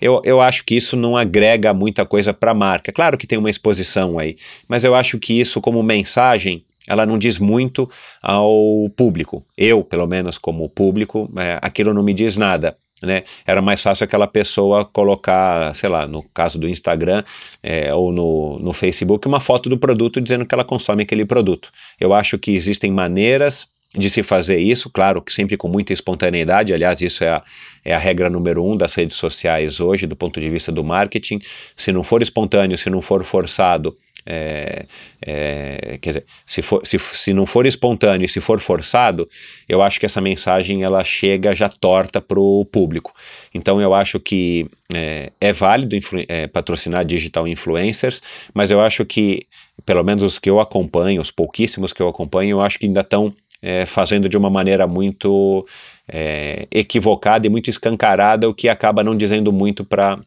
Eu, 0.00 0.22
eu 0.24 0.40
acho 0.40 0.64
que 0.64 0.76
isso 0.76 0.96
não 0.96 1.16
agrega 1.16 1.74
muita 1.74 2.06
coisa 2.06 2.32
para 2.32 2.52
a 2.52 2.54
marca. 2.54 2.92
Claro 2.92 3.18
que 3.18 3.26
tem 3.26 3.38
uma 3.38 3.50
exposição 3.50 4.18
aí, 4.18 4.36
mas 4.68 4.84
eu 4.84 4.94
acho 4.94 5.18
que 5.18 5.38
isso 5.38 5.60
como 5.60 5.82
mensagem 5.82 6.64
ela 6.86 7.04
não 7.04 7.18
diz 7.18 7.38
muito 7.38 7.88
ao 8.22 8.88
público. 8.96 9.44
Eu, 9.56 9.84
pelo 9.84 10.06
menos 10.06 10.38
como 10.38 10.70
público, 10.70 11.30
é, 11.36 11.58
aquilo 11.60 11.92
não 11.92 12.02
me 12.02 12.14
diz 12.14 12.38
nada. 12.38 12.78
Né? 13.02 13.22
Era 13.46 13.62
mais 13.62 13.80
fácil 13.80 14.04
aquela 14.04 14.26
pessoa 14.26 14.84
colocar, 14.84 15.74
sei 15.74 15.88
lá, 15.88 16.06
no 16.06 16.22
caso 16.34 16.58
do 16.58 16.68
Instagram 16.68 17.22
é, 17.62 17.94
ou 17.94 18.12
no, 18.12 18.58
no 18.58 18.72
Facebook, 18.72 19.26
uma 19.28 19.40
foto 19.40 19.68
do 19.68 19.78
produto 19.78 20.20
dizendo 20.20 20.44
que 20.44 20.54
ela 20.54 20.64
consome 20.64 21.02
aquele 21.04 21.24
produto. 21.24 21.70
Eu 22.00 22.12
acho 22.12 22.38
que 22.38 22.52
existem 22.52 22.90
maneiras 22.90 23.68
de 23.96 24.10
se 24.10 24.22
fazer 24.22 24.58
isso, 24.58 24.90
claro 24.90 25.22
que 25.22 25.32
sempre 25.32 25.56
com 25.56 25.66
muita 25.66 25.94
espontaneidade, 25.94 26.74
aliás, 26.74 27.00
isso 27.00 27.24
é 27.24 27.30
a, 27.30 27.42
é 27.82 27.94
a 27.94 27.98
regra 27.98 28.28
número 28.28 28.62
um 28.62 28.76
das 28.76 28.94
redes 28.94 29.16
sociais 29.16 29.80
hoje, 29.80 30.06
do 30.06 30.14
ponto 30.14 30.38
de 30.38 30.50
vista 30.50 30.70
do 30.70 30.84
marketing. 30.84 31.40
Se 31.74 31.90
não 31.90 32.04
for 32.04 32.20
espontâneo, 32.20 32.76
se 32.76 32.90
não 32.90 33.00
for 33.00 33.24
forçado, 33.24 33.96
é, 34.30 34.84
é, 35.22 35.98
quer 36.02 36.10
dizer, 36.10 36.24
se, 36.44 36.60
for, 36.60 36.86
se, 36.86 36.98
se 36.98 37.32
não 37.32 37.46
for 37.46 37.64
espontâneo 37.64 38.26
e 38.26 38.28
se 38.28 38.42
for 38.42 38.60
forçado, 38.60 39.26
eu 39.66 39.82
acho 39.82 39.98
que 39.98 40.04
essa 40.04 40.20
mensagem 40.20 40.82
ela 40.82 41.02
chega 41.02 41.54
já 41.54 41.70
torta 41.70 42.20
para 42.20 42.38
o 42.38 42.62
público. 42.66 43.14
Então 43.54 43.80
eu 43.80 43.94
acho 43.94 44.20
que 44.20 44.66
é, 44.94 45.32
é 45.40 45.52
válido 45.52 45.96
é, 46.28 46.46
patrocinar 46.46 47.06
digital 47.06 47.48
influencers, 47.48 48.20
mas 48.52 48.70
eu 48.70 48.82
acho 48.82 49.06
que, 49.06 49.46
pelo 49.86 50.04
menos 50.04 50.22
os 50.22 50.38
que 50.38 50.50
eu 50.50 50.60
acompanho, 50.60 51.22
os 51.22 51.30
pouquíssimos 51.30 51.94
que 51.94 52.02
eu 52.02 52.08
acompanho, 52.08 52.50
eu 52.50 52.60
acho 52.60 52.78
que 52.78 52.84
ainda 52.84 53.00
estão 53.00 53.34
é, 53.62 53.86
fazendo 53.86 54.28
de 54.28 54.36
uma 54.36 54.50
maneira 54.50 54.86
muito 54.86 55.66
é, 56.06 56.68
equivocada 56.70 57.46
e 57.46 57.50
muito 57.50 57.70
escancarada, 57.70 58.46
o 58.46 58.54
que 58.54 58.68
acaba 58.68 59.02
não 59.02 59.16
dizendo 59.16 59.50
muito 59.52 59.84
para 59.86 60.18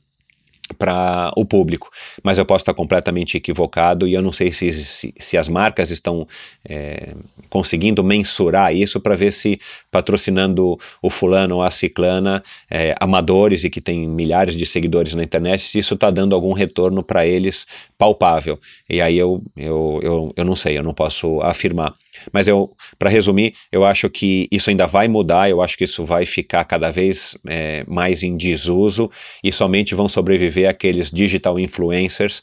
para 0.77 1.31
o 1.35 1.45
público, 1.45 1.89
mas 2.23 2.37
eu 2.37 2.45
posso 2.45 2.63
estar 2.63 2.73
completamente 2.73 3.37
equivocado 3.37 4.07
e 4.07 4.13
eu 4.13 4.21
não 4.21 4.31
sei 4.31 4.51
se, 4.51 4.71
se, 4.71 5.13
se 5.17 5.37
as 5.37 5.47
marcas 5.47 5.91
estão 5.91 6.27
é, 6.67 7.13
conseguindo 7.49 8.03
mensurar 8.03 8.75
isso 8.75 8.99
para 8.99 9.15
ver 9.15 9.31
se 9.31 9.59
patrocinando 9.89 10.77
o 11.01 11.09
fulano 11.09 11.57
ou 11.57 11.61
a 11.61 11.71
ciclana, 11.71 12.43
é, 12.69 12.95
amadores 12.99 13.63
e 13.63 13.69
que 13.69 13.81
tem 13.81 14.07
milhares 14.07 14.55
de 14.55 14.65
seguidores 14.65 15.13
na 15.13 15.23
internet, 15.23 15.61
se 15.61 15.79
isso 15.79 15.93
está 15.93 16.09
dando 16.09 16.35
algum 16.35 16.53
retorno 16.53 17.03
para 17.03 17.25
eles 17.25 17.65
palpável. 17.97 18.59
E 18.89 19.01
aí 19.01 19.17
eu, 19.17 19.43
eu, 19.55 19.99
eu, 20.01 20.33
eu 20.35 20.45
não 20.45 20.55
sei, 20.55 20.77
eu 20.77 20.83
não 20.83 20.93
posso 20.93 21.41
afirmar. 21.41 21.93
Mas 22.31 22.47
eu, 22.47 22.71
para 22.97 23.09
resumir, 23.09 23.53
eu 23.71 23.85
acho 23.85 24.09
que 24.09 24.47
isso 24.51 24.69
ainda 24.69 24.87
vai 24.87 25.07
mudar, 25.07 25.49
eu 25.49 25.61
acho 25.61 25.77
que 25.77 25.83
isso 25.83 26.03
vai 26.05 26.25
ficar 26.25 26.63
cada 26.65 26.89
vez 26.89 27.37
é, 27.47 27.83
mais 27.87 28.23
em 28.23 28.35
desuso 28.35 29.09
e 29.43 29.51
somente 29.51 29.95
vão 29.95 30.09
sobreviver 30.09 30.69
aqueles 30.69 31.11
digital 31.11 31.59
influencers 31.59 32.41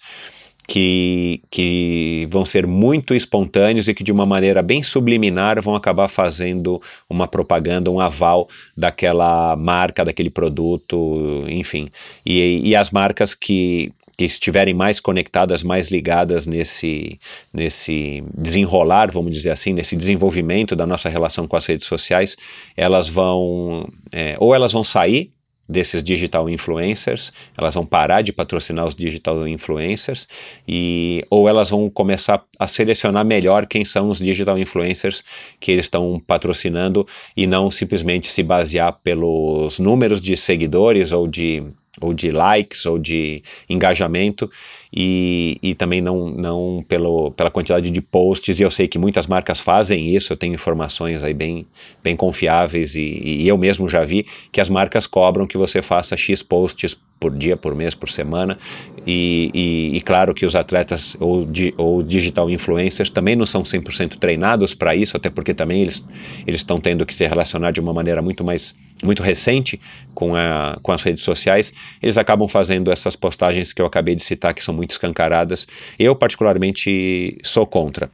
que, 0.69 1.41
que 1.51 2.29
vão 2.31 2.45
ser 2.45 2.67
muito 2.67 3.15
espontâneos 3.15 3.89
e 3.89 3.95
que 3.95 4.05
de 4.05 4.13
uma 4.13 4.27
maneira 4.27 4.63
bem 4.63 4.83
subliminar 4.83 5.61
vão 5.63 5.75
acabar 5.75 6.09
fazendo 6.09 6.81
uma 7.09 7.27
propaganda, 7.27 7.91
um 7.91 7.99
aval 7.99 8.47
daquela 8.77 9.57
marca, 9.57 10.05
daquele 10.05 10.29
produto, 10.29 11.43
enfim. 11.49 11.89
E, 12.25 12.61
e 12.69 12.77
as 12.77 12.91
marcas 12.91 13.35
que, 13.35 13.91
que 14.19 14.25
estiverem 14.25 14.75
mais 14.75 14.99
conectadas, 14.99 15.63
mais 15.63 15.93
ligadas 15.93 16.45
nesse, 16.45 17.21
nesse 17.55 18.25
desenrolar, 18.37 19.13
vamos 19.13 19.31
dizer 19.31 19.51
assim, 19.51 19.73
nesse 19.73 19.95
desenvolvimento 19.95 20.75
da 20.75 20.85
nossa 20.85 21.09
relação 21.09 21.47
com 21.47 21.55
as 21.55 21.65
redes 21.65 21.87
sociais, 21.87 22.37
elas 22.77 23.09
vão, 23.09 23.89
é, 24.13 24.37
ou 24.41 24.53
elas 24.53 24.73
vão 24.73 24.83
sair 24.83 25.31
desses 25.69 26.03
digital 26.03 26.49
influencers, 26.49 27.33
elas 27.57 27.75
vão 27.75 27.87
parar 27.87 28.23
de 28.23 28.33
patrocinar 28.33 28.87
os 28.87 28.97
digital 28.97 29.47
influencers 29.47 30.27
e 30.67 31.25
ou 31.31 31.49
elas 31.49 31.71
vão 31.71 31.89
começar 31.89 32.43
a 32.59 32.67
selecionar 32.67 33.25
melhor 33.25 33.67
quem 33.67 33.85
são 33.85 34.09
os 34.09 34.19
digital 34.19 34.59
influencers 34.59 35.23
que 35.61 35.71
eles 35.71 35.85
estão 35.85 36.21
patrocinando 36.27 37.07
e 37.37 37.47
não 37.47 37.71
simplesmente 37.71 38.33
se 38.33 38.43
basear 38.43 38.99
pelos 39.05 39.79
números 39.79 40.21
de 40.21 40.37
seguidores 40.37 41.13
ou 41.13 41.29
de 41.29 41.63
ou 42.01 42.15
de 42.15 42.31
likes 42.31 42.87
ou 42.87 42.99
de 42.99 43.43
engajamento 43.69 44.51
e, 44.93 45.59
e 45.63 45.75
também 45.75 46.01
não, 46.01 46.31
não 46.31 46.85
pelo, 46.89 47.31
pela 47.33 47.51
quantidade 47.51 47.91
de 47.91 48.01
posts, 48.01 48.59
e 48.59 48.63
eu 48.63 48.71
sei 48.71 48.89
que 48.89 48.99
muitas 48.99 49.27
marcas 49.27 49.61
fazem 49.61 50.15
isso, 50.15 50.33
eu 50.33 50.37
tenho 50.37 50.55
informações 50.55 51.23
aí 51.23 51.35
bem, 51.35 51.67
bem 52.03 52.17
confiáveis 52.17 52.95
e, 52.95 53.21
e 53.23 53.49
eu 53.49 53.59
mesmo 53.59 53.89
já 53.89 54.05
vi 54.05 54.27
que 54.51 54.61
as 54.61 54.69
marcas 54.69 55.07
cobram 55.07 55.47
que 55.47 55.59
você 55.59 55.83
faça 55.83 56.17
X 56.17 56.43
posts 56.43 56.97
por 57.21 57.37
dia, 57.37 57.57
por 57.57 57.75
mês, 57.75 57.95
por 57.95 58.09
semana. 58.09 58.59
E, 59.07 59.91
e, 59.93 60.01
claro 60.03 60.35
que 60.35 60.47
os 60.47 60.55
atletas 60.55 61.17
ou, 61.19 61.45
di, 61.45 61.75
ou 61.77 62.03
digital 62.03 62.49
influencers 62.49 63.11
também 63.11 63.35
não 63.35 63.47
são 63.47 63.63
100% 63.63 64.17
treinados 64.19 64.75
para 64.75 64.95
isso, 64.95 65.17
até 65.17 65.29
porque 65.31 65.53
também 65.53 65.83
eles 65.83 66.05
estão 66.47 66.81
tendo 66.81 67.05
que 67.05 67.15
se 67.15 67.27
relacionar 67.27 67.71
de 67.73 67.81
uma 67.81 67.93
maneira 67.93 68.23
muito 68.23 68.45
mais 68.45 68.75
muito 69.03 69.23
recente 69.23 69.81
com, 70.15 70.35
a, 70.35 70.79
com 70.83 70.93
as 70.93 71.03
redes 71.03 71.23
sociais. 71.23 71.73
Eles 72.03 72.19
acabam 72.19 72.49
fazendo 72.49 72.91
essas 72.91 73.17
postagens 73.17 73.73
que 73.73 73.81
eu 73.81 73.87
acabei 73.87 74.15
de 74.15 74.23
citar, 74.23 74.55
que 74.55 74.63
são 74.63 74.75
muito 74.75 74.91
escancaradas. 74.91 75.67
Eu, 75.99 76.15
particularmente, 76.15 77.39
sou 77.43 77.67
contra. 77.67 78.11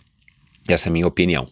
Essa 0.68 0.88
é 0.88 0.90
a 0.90 0.92
minha 0.92 1.06
opinião. 1.06 1.46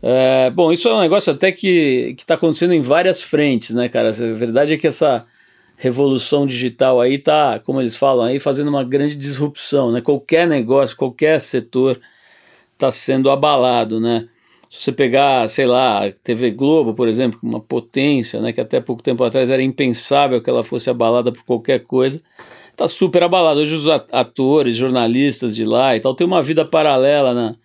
É, 0.00 0.50
bom, 0.50 0.72
isso 0.72 0.88
é 0.88 0.94
um 0.94 1.00
negócio 1.00 1.32
até 1.32 1.50
que 1.50 2.14
está 2.16 2.34
acontecendo 2.34 2.72
em 2.72 2.80
várias 2.80 3.20
frentes, 3.20 3.74
né, 3.74 3.88
cara? 3.88 4.10
A 4.10 4.12
verdade 4.12 4.74
é 4.74 4.76
que 4.76 4.86
essa 4.86 5.26
revolução 5.76 6.46
digital 6.46 7.00
aí 7.00 7.18
tá, 7.18 7.60
como 7.60 7.80
eles 7.80 7.96
falam 7.96 8.26
aí, 8.26 8.38
fazendo 8.38 8.68
uma 8.68 8.84
grande 8.84 9.14
disrupção, 9.14 9.90
né? 9.92 10.00
Qualquer 10.00 10.46
negócio, 10.46 10.96
qualquer 10.96 11.40
setor 11.40 12.00
está 12.74 12.90
sendo 12.90 13.30
abalado, 13.30 14.00
né? 14.00 14.28
Se 14.70 14.82
você 14.82 14.92
pegar, 14.92 15.48
sei 15.48 15.66
lá, 15.66 16.10
TV 16.22 16.50
Globo, 16.50 16.92
por 16.92 17.08
exemplo, 17.08 17.38
uma 17.42 17.60
potência, 17.60 18.40
né, 18.40 18.52
que 18.52 18.60
até 18.60 18.80
pouco 18.80 19.02
tempo 19.02 19.24
atrás 19.24 19.50
era 19.50 19.62
impensável 19.62 20.42
que 20.42 20.50
ela 20.50 20.62
fosse 20.62 20.90
abalada 20.90 21.32
por 21.32 21.42
qualquer 21.44 21.80
coisa, 21.80 22.22
tá 22.76 22.86
super 22.86 23.22
abalado. 23.22 23.60
Hoje 23.60 23.74
os 23.74 23.88
atores, 23.88 24.76
jornalistas 24.76 25.56
de 25.56 25.64
lá 25.64 25.96
e 25.96 26.00
tal, 26.00 26.14
tem 26.14 26.26
uma 26.26 26.42
vida 26.42 26.64
paralela 26.64 27.32
na, 27.32 27.56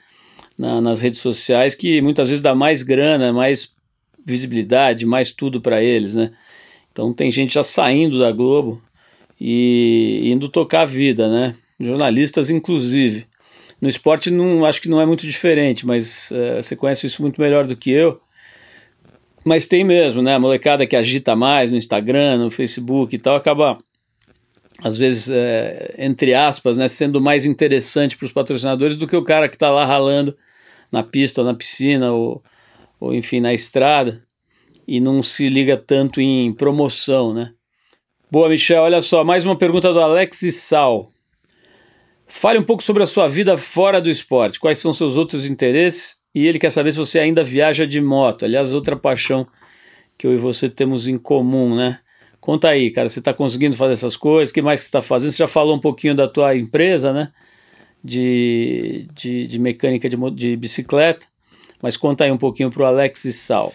na, 0.58 0.82
nas 0.82 1.02
redes 1.02 1.20
sociais 1.20 1.76
que 1.76 2.02
muitas 2.02 2.30
vezes 2.30 2.42
dá 2.42 2.56
mais 2.56 2.84
grana, 2.84 3.34
mais 3.34 3.74
visibilidade, 4.26 5.06
mais 5.06 5.32
tudo 5.32 5.60
para 5.60 5.84
eles, 5.84 6.16
né? 6.16 6.32
Então 6.92 7.12
tem 7.14 7.30
gente 7.30 7.56
já 7.56 7.64
saindo 7.64 8.20
da 8.20 8.32
Globo 8.32 8.82
e 9.40 10.32
indo 10.32 10.48
tocar 10.48 10.82
a 10.82 10.86
vida, 10.86 11.28
né? 11.28 11.56
Jornalistas, 11.80 12.50
inclusive. 12.50 13.26
No 13.84 13.90
esporte 13.90 14.32
não 14.32 14.64
acho 14.64 14.82
que 14.82 14.88
não 14.88 15.02
é 15.02 15.06
muito 15.06 15.28
diferente, 15.28 15.86
mas 15.86 16.32
uh, 16.32 16.64
você 16.64 16.74
conhece 16.74 17.06
isso 17.06 17.22
muito 17.22 17.42
melhor 17.42 17.68
do 17.68 17.76
que 17.76 17.92
eu. 17.92 18.22
Mas 19.44 19.66
tem 19.66 19.84
mesmo, 19.84 20.22
né? 20.22 20.36
A 20.36 20.40
molecada 20.40 20.88
que 20.88 20.96
agita 20.96 21.36
mais 21.36 21.70
no 21.70 21.76
Instagram, 21.76 22.38
no 22.38 22.50
Facebook 22.50 23.14
e 23.14 23.20
tal, 23.20 23.36
acaba 23.36 23.78
às 24.82 24.98
vezes, 24.98 25.30
é, 25.30 25.96
entre 25.98 26.34
aspas, 26.34 26.78
né, 26.78 26.88
sendo 26.88 27.20
mais 27.20 27.44
interessante 27.44 28.16
para 28.16 28.26
os 28.26 28.32
patrocinadores 28.32 28.96
do 28.96 29.06
que 29.06 29.18
o 29.18 29.24
cara 29.24 29.50
que 29.50 29.58
está 29.58 29.70
lá 29.70 29.84
ralando 29.84 30.34
na 30.90 31.04
pista 31.04 31.42
ou 31.42 31.46
na 31.46 31.54
piscina 31.54 32.14
ou, 32.14 32.42
ou, 33.02 33.14
enfim, 33.14 33.42
na 33.42 33.54
estrada 33.54 34.24
e 34.88 35.02
não 35.02 35.22
se 35.22 35.50
liga 35.50 35.76
tanto 35.76 36.22
em 36.22 36.54
promoção, 36.54 37.34
né? 37.34 37.52
Boa, 38.32 38.48
Michel, 38.48 38.84
olha 38.84 39.02
só, 39.02 39.26
mais 39.26 39.46
uma 39.46 39.58
pergunta 39.58 39.92
do 39.92 40.00
Alex 40.00 40.40
Sal. 40.54 41.12
Fale 42.28 42.58
um 42.58 42.64
pouco 42.64 42.82
sobre 42.82 43.04
a 43.04 43.06
sua 43.06 43.28
vida 43.28 43.58
fora 43.58 44.02
do 44.02 44.10
esporte, 44.10 44.60
quais 44.60 44.78
são 44.78 44.92
seus 44.92 45.18
outros 45.18 45.46
interesses 45.46 46.18
e 46.36 46.48
ele 46.48 46.58
quer 46.58 46.72
saber 46.72 46.92
se 46.92 46.98
você 46.98 47.20
ainda 47.20 47.44
viaja 47.44 47.86
de 47.86 48.02
moto. 48.02 48.46
Aliás, 48.46 48.74
outra 48.74 48.96
paixão 48.96 49.46
que 50.18 50.26
eu 50.26 50.34
e 50.34 50.38
você 50.38 50.68
temos 50.68 51.08
em 51.08 51.18
comum, 51.18 51.76
né? 51.76 52.00
Conta 52.40 52.70
aí, 52.70 52.92
cara, 52.92 53.08
você 53.08 53.20
está 53.20 53.34
conseguindo 53.34 53.76
fazer 53.76 53.94
essas 53.94 54.18
coisas? 54.18 54.50
O 54.50 54.54
que 54.54 54.62
mais 54.62 54.80
você 54.80 54.86
está 54.88 55.02
fazendo? 55.02 55.32
Você 55.32 55.38
já 55.38 55.48
falou 55.48 55.76
um 55.76 55.80
pouquinho 55.80 56.16
da 56.16 56.28
tua 56.28 56.56
empresa, 56.56 57.14
né? 57.14 57.32
De, 58.04 59.08
de, 59.14 59.48
de 59.48 59.60
mecânica 59.60 60.10
de, 60.10 60.18
de 60.32 60.58
bicicleta, 60.58 61.26
mas 61.82 61.96
conta 61.96 62.26
aí 62.26 62.32
um 62.32 62.38
pouquinho 62.38 62.70
para 62.70 62.84
o 62.84 62.86
Alex 62.86 63.24
e 63.24 63.32
Sal. 63.32 63.74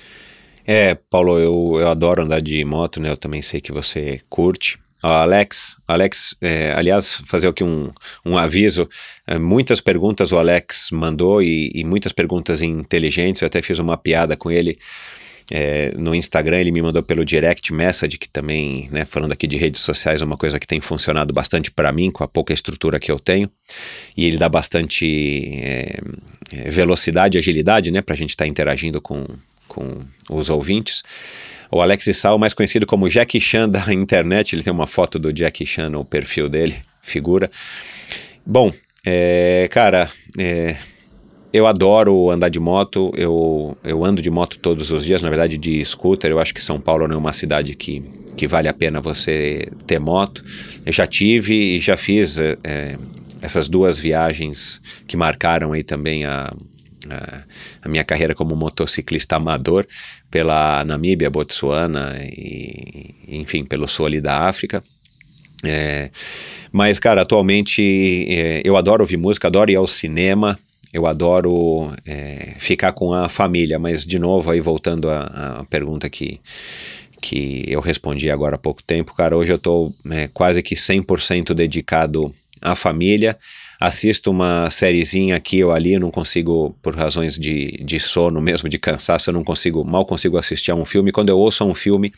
É, 0.66 0.94
Paulo, 0.94 1.38
eu, 1.38 1.80
eu 1.80 1.88
adoro 1.88 2.22
andar 2.22 2.42
de 2.42 2.62
moto, 2.64 3.00
né? 3.00 3.08
Eu 3.08 3.16
também 3.16 3.40
sei 3.40 3.60
que 3.60 3.72
você 3.72 4.20
curte. 4.28 4.78
Alex, 5.02 5.76
Alex, 5.86 6.34
é, 6.40 6.72
aliás, 6.72 7.22
fazer 7.26 7.48
aqui 7.48 7.62
um, 7.62 7.90
um 8.24 8.36
aviso. 8.36 8.88
É, 9.26 9.38
muitas 9.38 9.80
perguntas 9.80 10.32
o 10.32 10.38
Alex 10.38 10.90
mandou 10.90 11.40
e, 11.40 11.70
e, 11.74 11.84
muitas 11.84 12.12
perguntas 12.12 12.62
inteligentes. 12.62 13.42
Eu 13.42 13.46
até 13.46 13.62
fiz 13.62 13.78
uma 13.78 13.96
piada 13.96 14.36
com 14.36 14.50
ele 14.50 14.78
é, 15.50 15.92
no 15.96 16.14
Instagram, 16.14 16.58
ele 16.58 16.70
me 16.70 16.82
mandou 16.82 17.02
pelo 17.02 17.24
direct 17.24 17.72
message, 17.72 18.18
que 18.18 18.28
também, 18.28 18.88
né, 18.90 19.04
falando 19.04 19.32
aqui 19.32 19.46
de 19.46 19.56
redes 19.56 19.80
sociais, 19.80 20.20
é 20.20 20.24
uma 20.24 20.36
coisa 20.36 20.58
que 20.58 20.66
tem 20.66 20.80
funcionado 20.80 21.32
bastante 21.32 21.70
para 21.70 21.90
mim, 21.90 22.10
com 22.10 22.22
a 22.22 22.28
pouca 22.28 22.52
estrutura 22.52 23.00
que 23.00 23.10
eu 23.10 23.18
tenho. 23.18 23.50
E 24.16 24.26
ele 24.26 24.36
dá 24.36 24.48
bastante 24.48 25.58
é, 25.62 26.00
é 26.52 26.70
velocidade 26.70 27.38
agilidade, 27.38 27.90
né, 27.90 28.02
para 28.02 28.14
a 28.14 28.18
gente 28.18 28.30
estar 28.30 28.44
tá 28.44 28.48
interagindo 28.48 29.00
com, 29.00 29.24
com 29.68 30.00
os 30.30 30.50
ouvintes. 30.50 31.02
O 31.70 31.82
Alex 31.82 32.04
Sal, 32.16 32.38
mais 32.38 32.54
conhecido 32.54 32.86
como 32.86 33.08
Jack 33.08 33.38
Chan 33.40 33.68
da 33.68 33.84
internet, 33.92 34.54
ele 34.54 34.62
tem 34.62 34.72
uma 34.72 34.86
foto 34.86 35.18
do 35.18 35.32
Jack 35.32 35.64
Chan 35.66 35.90
no 35.90 36.04
perfil 36.04 36.48
dele, 36.48 36.76
figura. 37.02 37.50
Bom, 38.44 38.72
é, 39.04 39.68
cara, 39.70 40.10
é, 40.38 40.76
eu 41.52 41.66
adoro 41.66 42.30
andar 42.30 42.48
de 42.48 42.58
moto, 42.58 43.12
eu, 43.16 43.76
eu 43.84 44.04
ando 44.04 44.20
de 44.22 44.30
moto 44.30 44.58
todos 44.58 44.90
os 44.90 45.04
dias, 45.04 45.22
na 45.22 45.28
verdade 45.28 45.56
de 45.58 45.84
scooter, 45.84 46.30
eu 46.30 46.38
acho 46.38 46.54
que 46.54 46.62
São 46.62 46.80
Paulo 46.80 47.06
não 47.06 47.16
é 47.16 47.18
uma 47.18 47.32
cidade 47.32 47.74
que, 47.74 48.02
que 48.36 48.46
vale 48.46 48.68
a 48.68 48.74
pena 48.74 49.00
você 49.00 49.68
ter 49.86 49.98
moto. 49.98 50.42
Eu 50.84 50.92
já 50.92 51.06
tive 51.06 51.76
e 51.76 51.80
já 51.80 51.96
fiz 51.96 52.38
é, 52.38 52.96
essas 53.40 53.68
duas 53.68 53.98
viagens 53.98 54.80
que 55.06 55.16
marcaram 55.16 55.72
aí 55.72 55.82
também 55.82 56.24
a, 56.24 56.52
a, 57.08 57.42
a, 57.82 57.88
minha 57.88 58.04
carreira 58.04 58.34
como 58.34 58.56
motociclista 58.56 59.36
amador 59.36 59.86
pela 60.30 60.84
Namíbia, 60.84 61.30
Botsuana 61.30 62.18
e, 62.22 63.14
enfim, 63.28 63.64
pelo 63.64 63.86
sul 63.86 64.20
da 64.20 64.48
África. 64.48 64.82
É, 65.64 66.10
mas, 66.72 66.98
cara, 66.98 67.22
atualmente 67.22 68.26
é, 68.28 68.62
eu 68.64 68.76
adoro 68.76 69.02
ouvir 69.02 69.16
música, 69.16 69.48
adoro 69.48 69.70
ir 69.70 69.76
ao 69.76 69.86
cinema, 69.86 70.58
eu 70.92 71.06
adoro 71.06 71.92
é, 72.06 72.54
ficar 72.58 72.92
com 72.92 73.12
a 73.12 73.28
família, 73.28 73.78
mas 73.78 74.06
de 74.06 74.18
novo 74.18 74.50
aí 74.50 74.60
voltando 74.60 75.10
à, 75.10 75.64
pergunta 75.68 76.08
que, 76.08 76.40
que 77.20 77.64
eu 77.66 77.80
respondi 77.80 78.30
agora 78.30 78.56
há 78.56 78.58
pouco 78.58 78.82
tempo, 78.82 79.14
cara, 79.14 79.36
hoje 79.36 79.52
eu 79.52 79.56
estou 79.56 79.92
é, 80.10 80.28
quase 80.28 80.62
que 80.62 80.74
100% 80.74 81.54
dedicado 81.54 82.34
à 82.60 82.74
família, 82.74 83.36
assisto 83.80 84.30
uma 84.30 84.68
sériezinha 84.70 85.36
aqui 85.36 85.62
ou 85.62 85.72
ali, 85.72 85.98
não 85.98 86.10
consigo, 86.10 86.76
por 86.82 86.96
razões 86.96 87.38
de, 87.38 87.78
de 87.84 88.00
sono 88.00 88.40
mesmo, 88.40 88.68
de 88.68 88.78
cansaço, 88.78 89.30
eu 89.30 89.34
não 89.34 89.44
consigo, 89.44 89.84
mal 89.84 90.04
consigo 90.04 90.36
assistir 90.36 90.72
a 90.72 90.74
um 90.74 90.84
filme, 90.84 91.12
quando 91.12 91.28
eu 91.28 91.38
ouço 91.38 91.62
a 91.62 91.66
um 91.66 91.74
filme, 91.74 92.12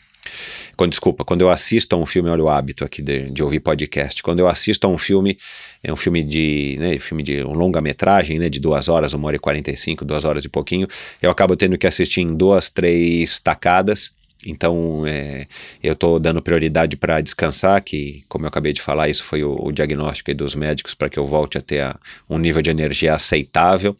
quando, 0.75 0.91
desculpa, 0.91 1.23
quando 1.23 1.41
eu 1.41 1.49
assisto 1.49 1.95
a 1.95 1.99
um 1.99 2.05
filme, 2.05 2.29
olha 2.29 2.43
o 2.43 2.49
hábito 2.49 2.83
aqui 2.83 3.01
de, 3.01 3.29
de 3.29 3.43
ouvir 3.43 3.59
podcast. 3.59 4.23
Quando 4.23 4.39
eu 4.39 4.47
assisto 4.47 4.87
a 4.87 4.89
um 4.89 4.97
filme, 4.97 5.37
é 5.83 5.91
um 5.93 5.95
filme 5.95 6.23
de, 6.23 6.77
né, 6.79 6.97
filme 6.97 7.21
de 7.21 7.43
um 7.43 7.53
longa-metragem, 7.53 8.39
né, 8.39 8.49
de 8.49 8.59
duas 8.59 8.89
horas, 8.89 9.13
uma 9.13 9.27
hora 9.27 9.35
e 9.35 9.39
quarenta 9.39 9.69
e 9.69 9.77
cinco, 9.77 10.03
duas 10.03 10.25
horas 10.25 10.45
e 10.45 10.49
pouquinho, 10.49 10.87
eu 11.21 11.29
acabo 11.29 11.55
tendo 11.55 11.77
que 11.77 11.85
assistir 11.85 12.21
em 12.21 12.35
duas, 12.35 12.69
três 12.69 13.39
tacadas 13.39 14.11
Então, 14.45 15.05
é, 15.05 15.47
eu 15.83 15.93
estou 15.93 16.19
dando 16.19 16.41
prioridade 16.41 16.95
para 16.95 17.21
descansar, 17.21 17.81
que, 17.83 18.23
como 18.27 18.45
eu 18.45 18.47
acabei 18.49 18.73
de 18.73 18.81
falar, 18.81 19.09
isso 19.09 19.23
foi 19.23 19.43
o, 19.43 19.55
o 19.55 19.71
diagnóstico 19.71 20.33
dos 20.33 20.55
médicos 20.55 20.93
para 20.93 21.09
que 21.09 21.19
eu 21.19 21.25
volte 21.25 21.57
a 21.57 21.61
ter 21.61 21.81
a, 21.81 21.95
um 22.29 22.37
nível 22.37 22.61
de 22.61 22.69
energia 22.69 23.13
aceitável. 23.13 23.95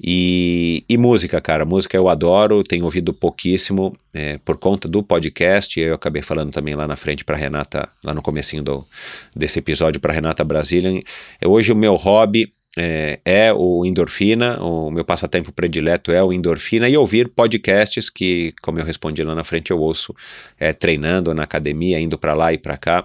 E, 0.00 0.84
e, 0.88 0.96
música, 0.96 1.40
cara, 1.40 1.64
música 1.64 1.96
eu 1.96 2.08
adoro, 2.08 2.62
tenho 2.62 2.84
ouvido 2.84 3.12
pouquíssimo 3.12 3.96
é, 4.14 4.38
por 4.38 4.56
conta 4.58 4.88
do 4.88 5.02
podcast. 5.02 5.78
Eu 5.80 5.94
acabei 5.94 6.22
falando 6.22 6.52
também 6.52 6.74
lá 6.74 6.86
na 6.86 6.96
frente 6.96 7.24
para 7.24 7.36
Renata, 7.36 7.88
lá 8.02 8.14
no 8.14 8.22
comecinho 8.22 8.62
do, 8.62 8.86
desse 9.34 9.58
episódio 9.58 10.00
para 10.00 10.12
Renata 10.12 10.44
Brasília. 10.44 11.02
Hoje 11.44 11.72
o 11.72 11.76
meu 11.76 11.96
hobby 11.96 12.52
é, 12.78 13.20
é, 13.24 13.52
o 13.52 13.84
endorfina, 13.84 14.58
o 14.62 14.90
meu 14.90 15.04
passatempo 15.04 15.52
predileto 15.52 16.10
é 16.10 16.22
o 16.22 16.32
endorfina 16.32 16.88
e 16.88 16.96
ouvir 16.96 17.28
podcasts 17.28 18.08
que, 18.08 18.54
como 18.62 18.78
eu 18.78 18.84
respondi 18.84 19.22
lá 19.22 19.34
na 19.34 19.44
frente, 19.44 19.70
eu 19.70 19.78
ouço 19.78 20.14
é, 20.58 20.72
treinando 20.72 21.34
na 21.34 21.42
academia, 21.42 22.00
indo 22.00 22.18
para 22.18 22.32
lá 22.32 22.52
e 22.52 22.58
para 22.58 22.76
cá. 22.76 23.04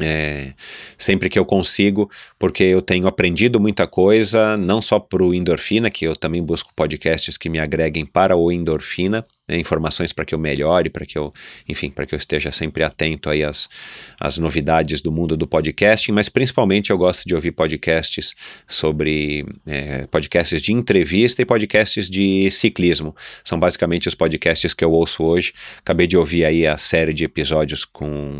É, 0.00 0.52
sempre 0.98 1.30
que 1.30 1.38
eu 1.38 1.44
consigo, 1.44 2.10
porque 2.36 2.64
eu 2.64 2.82
tenho 2.82 3.06
aprendido 3.06 3.60
muita 3.60 3.86
coisa, 3.86 4.56
não 4.56 4.82
só 4.82 4.98
para 4.98 5.22
o 5.22 5.32
endorfina, 5.32 5.88
que 5.88 6.04
eu 6.04 6.16
também 6.16 6.42
busco 6.42 6.72
podcasts 6.74 7.38
que 7.38 7.48
me 7.48 7.60
agreguem 7.60 8.04
para 8.04 8.36
o 8.36 8.50
endorfina, 8.50 9.24
né, 9.48 9.58
informações 9.58 10.12
para 10.12 10.24
que 10.24 10.34
eu 10.34 10.38
melhore, 10.38 10.88
para 10.90 11.04
que 11.04 11.18
eu, 11.18 11.32
enfim, 11.68 11.90
para 11.90 12.06
que 12.06 12.14
eu 12.14 12.16
esteja 12.16 12.50
sempre 12.50 12.82
atento 12.82 13.28
aí 13.28 13.42
às, 13.42 13.68
às 14.18 14.38
novidades 14.38 15.00
do 15.00 15.12
mundo 15.12 15.36
do 15.36 15.46
podcasting, 15.46 16.12
mas 16.12 16.28
principalmente 16.28 16.90
eu 16.90 16.98
gosto 16.98 17.26
de 17.26 17.34
ouvir 17.34 17.52
podcasts 17.52 18.34
sobre 18.66 19.46
é, 19.66 20.06
podcasts 20.06 20.62
de 20.62 20.72
entrevista 20.72 21.42
e 21.42 21.44
podcasts 21.44 22.08
de 22.08 22.50
ciclismo. 22.50 23.14
São 23.44 23.58
basicamente 23.58 24.08
os 24.08 24.14
podcasts 24.14 24.72
que 24.72 24.84
eu 24.84 24.92
ouço 24.92 25.22
hoje. 25.22 25.52
Acabei 25.78 26.06
de 26.06 26.16
ouvir 26.16 26.44
aí 26.44 26.66
a 26.66 26.78
série 26.78 27.12
de 27.12 27.24
episódios 27.24 27.84
com 27.84 28.32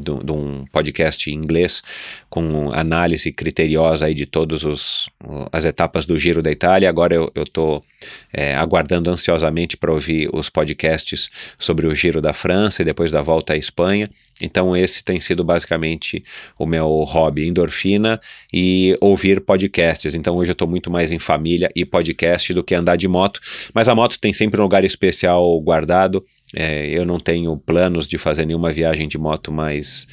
de, 0.00 0.32
um 0.32 0.64
podcast 0.72 1.30
em 1.30 1.34
inglês 1.34 1.82
com 2.28 2.72
análise 2.72 3.30
criteriosa 3.32 4.06
aí 4.06 4.14
de 4.14 4.26
todas 4.26 4.64
as 5.52 5.64
etapas 5.64 6.06
do 6.06 6.18
Giro 6.18 6.42
da 6.42 6.50
Itália. 6.50 6.88
Agora 6.88 7.14
eu 7.14 7.30
estou 7.36 7.84
é, 8.32 8.54
aguardando 8.54 9.10
ansiosamente 9.10 9.76
para 9.76 9.92
ouvir 9.92 10.30
os 10.32 10.48
podcasts 10.48 11.28
sobre 11.58 11.86
o 11.86 11.94
Giro 11.94 12.20
da 12.20 12.32
França 12.32 12.82
e 12.82 12.84
depois 12.84 13.10
da 13.12 13.20
volta 13.20 13.52
à 13.52 13.56
Espanha. 13.56 14.08
Então 14.40 14.76
esse 14.76 15.04
tem 15.04 15.20
sido 15.20 15.44
basicamente 15.44 16.24
o 16.58 16.64
meu 16.64 16.88
hobby, 17.02 17.46
endorfina 17.46 18.20
e 18.52 18.96
ouvir 19.00 19.40
podcasts. 19.40 20.14
Então 20.14 20.36
hoje 20.36 20.50
eu 20.50 20.54
estou 20.54 20.68
muito 20.68 20.90
mais 20.90 21.12
em 21.12 21.18
família 21.18 21.70
e 21.76 21.84
podcast 21.84 22.54
do 22.54 22.64
que 22.64 22.74
andar 22.74 22.96
de 22.96 23.06
moto. 23.06 23.40
Mas 23.74 23.88
a 23.88 23.94
moto 23.94 24.18
tem 24.18 24.32
sempre 24.32 24.60
um 24.60 24.64
lugar 24.64 24.84
especial 24.84 25.60
guardado. 25.60 26.24
É, 26.54 26.86
eu 26.88 27.04
não 27.04 27.18
tenho 27.18 27.56
planos 27.56 28.06
de 28.06 28.18
fazer 28.18 28.44
nenhuma 28.44 28.70
viagem 28.70 29.06
de 29.06 29.16
moto 29.16 29.52
mais, 29.52 30.06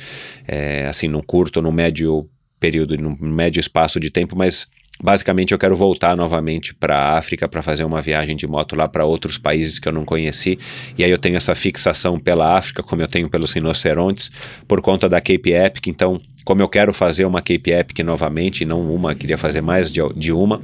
é, 0.48 0.86
assim, 0.88 1.08
num 1.08 1.22
curto, 1.22 1.62
no 1.62 1.72
médio 1.72 2.30
período, 2.60 2.96
num 2.98 3.16
médio 3.20 3.60
espaço 3.60 4.00
de 4.00 4.10
tempo, 4.10 4.36
mas 4.36 4.68
basicamente 5.02 5.52
eu 5.52 5.60
quero 5.60 5.76
voltar 5.76 6.16
novamente 6.16 6.74
para 6.74 6.98
a 6.98 7.18
África 7.18 7.48
para 7.48 7.62
fazer 7.62 7.84
uma 7.84 8.02
viagem 8.02 8.36
de 8.36 8.48
moto 8.48 8.76
lá 8.76 8.88
para 8.88 9.06
outros 9.06 9.38
países 9.38 9.80
que 9.80 9.88
eu 9.88 9.94
não 9.94 10.06
conheci. 10.06 10.58
E 10.98 11.04
aí 11.04 11.12
eu 11.12 11.18
tenho 11.18 11.38
essa 11.38 11.56
fixação 11.56 12.20
pela 12.20 12.58
África, 12.58 12.82
como 12.84 13.02
eu 13.02 13.08
tenho 13.08 13.30
pelos 13.30 13.54
rinocerontes, 13.54 14.32
por 14.68 14.82
conta 14.82 15.08
da 15.08 15.22
Cape 15.22 15.52
Epic. 15.52 15.88
Então, 15.88 16.20
como 16.44 16.62
eu 16.62 16.70
quero 16.70 16.94
fazer 16.94 17.26
uma 17.26 17.42
Cape 17.42 17.72
Epic 17.72 18.00
novamente, 18.00 18.66
não 18.66 18.82
uma, 18.94 19.14
queria 19.14 19.38
fazer 19.38 19.62
mais 19.62 19.92
de, 19.92 20.02
de 20.16 20.32
uma, 20.32 20.62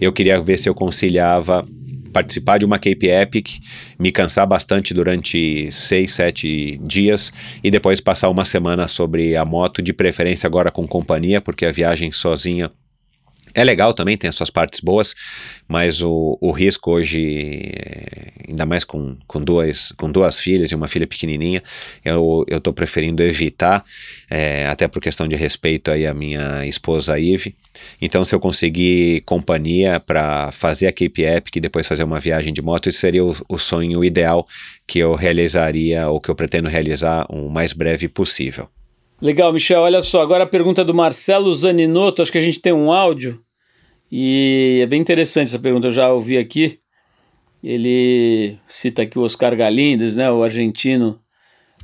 eu 0.00 0.12
queria 0.12 0.40
ver 0.40 0.58
se 0.58 0.68
eu 0.68 0.74
conciliava 0.74 1.66
participar 2.12 2.58
de 2.58 2.64
uma 2.64 2.78
Cape 2.78 3.08
Epic, 3.08 3.60
me 3.98 4.12
cansar 4.12 4.46
bastante 4.46 4.94
durante 4.94 5.70
seis, 5.72 6.12
sete 6.12 6.78
dias 6.82 7.32
e 7.64 7.70
depois 7.70 8.00
passar 8.00 8.28
uma 8.28 8.44
semana 8.44 8.86
sobre 8.86 9.34
a 9.36 9.44
moto, 9.44 9.82
de 9.82 9.92
preferência 9.92 10.46
agora 10.46 10.70
com 10.70 10.86
companhia, 10.86 11.40
porque 11.40 11.66
a 11.66 11.72
viagem 11.72 12.12
sozinha 12.12 12.70
é 13.54 13.62
legal 13.64 13.92
também, 13.92 14.16
tem 14.16 14.28
as 14.28 14.34
suas 14.34 14.50
partes 14.50 14.80
boas, 14.80 15.14
mas 15.68 16.02
o, 16.02 16.38
o 16.40 16.50
risco 16.50 16.92
hoje, 16.92 17.70
eh, 17.74 18.32
ainda 18.48 18.64
mais 18.64 18.82
com, 18.82 19.16
com, 19.26 19.42
duas, 19.42 19.92
com 19.92 20.10
duas 20.10 20.38
filhas 20.38 20.70
e 20.70 20.74
uma 20.74 20.88
filha 20.88 21.06
pequenininha, 21.06 21.62
eu 22.04 22.46
estou 22.50 22.72
preferindo 22.72 23.22
evitar, 23.22 23.84
é, 24.30 24.66
até 24.66 24.88
por 24.88 25.02
questão 25.02 25.28
de 25.28 25.36
respeito 25.36 25.90
aí 25.90 26.06
à 26.06 26.14
minha 26.14 26.66
esposa 26.66 27.18
Ive. 27.18 27.54
Então, 28.00 28.24
se 28.24 28.34
eu 28.34 28.40
conseguir 28.40 29.22
companhia 29.24 29.98
para 29.98 30.50
fazer 30.52 30.86
a 30.86 30.92
Cape 30.92 31.22
Epic 31.22 31.56
e 31.56 31.60
depois 31.60 31.86
fazer 31.86 32.04
uma 32.04 32.20
viagem 32.20 32.52
de 32.52 32.60
moto, 32.60 32.88
isso 32.88 33.00
seria 33.00 33.24
o, 33.24 33.34
o 33.48 33.58
sonho 33.58 34.04
ideal 34.04 34.46
que 34.86 34.98
eu 34.98 35.14
realizaria, 35.14 36.08
ou 36.08 36.20
que 36.20 36.28
eu 36.28 36.34
pretendo 36.34 36.68
realizar 36.68 37.26
o 37.28 37.48
mais 37.48 37.72
breve 37.72 38.08
possível. 38.08 38.68
Legal, 39.20 39.52
Michel. 39.52 39.82
Olha 39.82 40.02
só, 40.02 40.20
agora 40.20 40.44
a 40.44 40.48
pergunta 40.48 40.84
do 40.84 40.92
Marcelo 40.92 41.54
Zaninotto. 41.54 42.22
Acho 42.22 42.32
que 42.32 42.38
a 42.38 42.42
gente 42.42 42.58
tem 42.58 42.72
um 42.72 42.90
áudio 42.90 43.40
e 44.10 44.80
é 44.82 44.86
bem 44.86 45.00
interessante 45.00 45.48
essa 45.48 45.60
pergunta. 45.60 45.86
Eu 45.86 45.92
já 45.92 46.12
ouvi 46.12 46.36
aqui. 46.36 46.80
Ele 47.62 48.58
cita 48.66 49.02
aqui 49.02 49.16
o 49.16 49.22
Oscar 49.22 49.56
Galindes, 49.56 50.16
né, 50.16 50.28
o 50.28 50.42
argentino, 50.42 51.20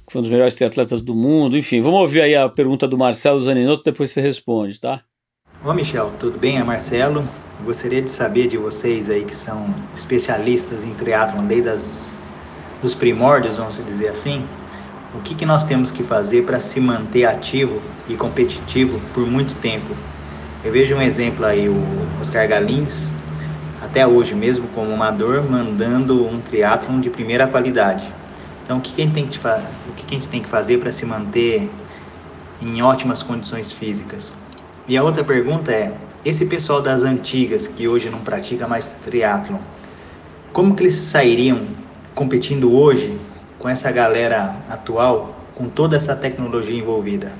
que 0.05 0.12
foi 0.12 0.19
um 0.19 0.23
dos 0.23 0.31
melhores 0.31 0.56
triatletas 0.56 1.01
do 1.01 1.15
mundo. 1.15 1.56
Enfim, 1.56 1.81
vamos 1.81 2.01
ouvir 2.01 2.23
aí 2.23 2.35
a 2.35 2.48
pergunta 2.48 2.89
do 2.89 2.98
Marcelo 2.98 3.40
Zaninotto, 3.40 3.85
depois 3.85 4.10
você 4.10 4.20
responde, 4.20 4.81
tá? 4.81 5.05
Ô 5.64 5.74
Michel, 5.74 6.12
tudo 6.20 6.39
bem? 6.39 6.56
É 6.56 6.62
Marcelo. 6.62 7.26
Gostaria 7.64 8.01
de 8.01 8.12
saber 8.12 8.47
de 8.47 8.56
vocês 8.56 9.10
aí 9.10 9.24
que 9.24 9.35
são 9.35 9.66
especialistas 9.97 10.85
em 10.85 10.94
triatlon 10.94 11.44
desde 11.47 11.68
as, 11.68 12.14
dos 12.80 12.94
primórdios, 12.94 13.56
vamos 13.56 13.85
dizer 13.85 14.06
assim, 14.06 14.44
o 15.16 15.20
que, 15.20 15.35
que 15.35 15.44
nós 15.44 15.64
temos 15.64 15.90
que 15.90 16.05
fazer 16.05 16.44
para 16.44 16.60
se 16.60 16.78
manter 16.78 17.24
ativo 17.24 17.82
e 18.09 18.14
competitivo 18.14 19.01
por 19.12 19.26
muito 19.26 19.56
tempo? 19.56 19.97
Eu 20.64 20.70
vejo 20.70 20.94
um 20.94 21.02
exemplo 21.02 21.44
aí, 21.44 21.68
o 21.68 21.82
Oscar 22.20 22.47
Galins, 22.47 23.12
até 23.82 24.06
hoje 24.06 24.36
mesmo 24.36 24.68
como 24.76 24.93
amador, 24.93 25.43
mandando 25.43 26.24
um 26.24 26.39
triatlon 26.40 27.01
de 27.01 27.10
primeira 27.10 27.48
qualidade. 27.48 28.06
Então, 28.62 28.78
o 28.78 28.80
que, 28.80 28.93
que 28.93 29.02
a 29.02 29.05
gente 29.05 29.14
tem 29.14 29.26
que, 29.26 29.39
o 29.39 29.93
que, 29.97 30.05
que 30.05 30.14
a 30.14 30.18
gente 30.18 30.28
tem 30.28 30.40
que 30.40 30.48
fazer 30.48 30.78
para 30.78 30.93
se 30.93 31.05
manter 31.05 31.68
em 32.62 32.80
ótimas 32.80 33.24
condições 33.24 33.72
físicas? 33.72 34.36
E 34.89 34.97
a 34.97 35.05
outra 35.05 35.23
pergunta 35.23 35.70
é, 35.70 35.94
esse 36.24 36.47
pessoal 36.47 36.81
das 36.81 37.02
antigas 37.02 37.69
que 37.69 37.86
hoje 37.86 38.09
não 38.09 38.20
pratica 38.20 38.66
mais 38.66 38.86
triatlon, 39.02 39.59
como 40.51 40.74
que 40.74 40.82
eles 40.82 40.94
sairiam 40.94 41.66
competindo 42.15 42.73
hoje 42.73 43.20
com 43.59 43.69
essa 43.69 43.93
galera 43.93 44.59
atual, 44.66 45.47
com 45.55 45.69
toda 45.69 45.94
essa 45.94 46.16
tecnologia 46.16 46.74
envolvida? 46.74 47.31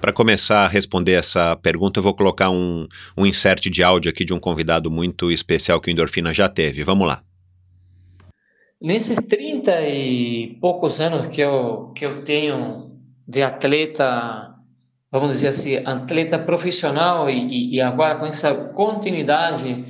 Para 0.00 0.12
começar 0.12 0.64
a 0.64 0.68
responder 0.68 1.12
essa 1.12 1.54
pergunta, 1.54 2.00
eu 2.00 2.02
vou 2.02 2.12
colocar 2.12 2.50
um, 2.50 2.88
um 3.16 3.24
insert 3.24 3.70
de 3.70 3.84
áudio 3.84 4.10
aqui 4.10 4.24
de 4.24 4.34
um 4.34 4.40
convidado 4.40 4.90
muito 4.90 5.30
especial 5.30 5.80
que 5.80 5.88
o 5.88 5.92
Endorfina 5.92 6.34
já 6.34 6.48
teve. 6.48 6.82
Vamos 6.82 7.06
lá. 7.06 7.22
Nesses 8.82 9.16
30 9.16 9.80
e 9.88 10.58
poucos 10.60 11.00
anos 11.00 11.28
que 11.28 11.40
eu, 11.40 11.92
que 11.94 12.04
eu 12.04 12.24
tenho 12.24 12.90
de 13.26 13.42
atleta, 13.42 14.55
vamos 15.20 15.36
dizer 15.36 15.48
assim, 15.48 15.76
atleta 15.84 16.38
profissional 16.38 17.28
e, 17.30 17.74
e 17.74 17.80
agora 17.80 18.16
com 18.16 18.26
essa 18.26 18.54
continuidade 18.54 19.84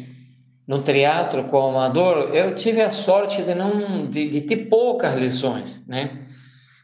no 0.66 0.82
teatro 0.82 1.44
como 1.44 1.78
amador, 1.78 2.34
eu 2.34 2.54
tive 2.54 2.82
a 2.82 2.90
sorte 2.90 3.42
de 3.42 3.54
não 3.54 4.06
de, 4.06 4.28
de 4.28 4.40
ter 4.40 4.68
poucas 4.68 5.14
lesões, 5.14 5.80
né? 5.86 6.18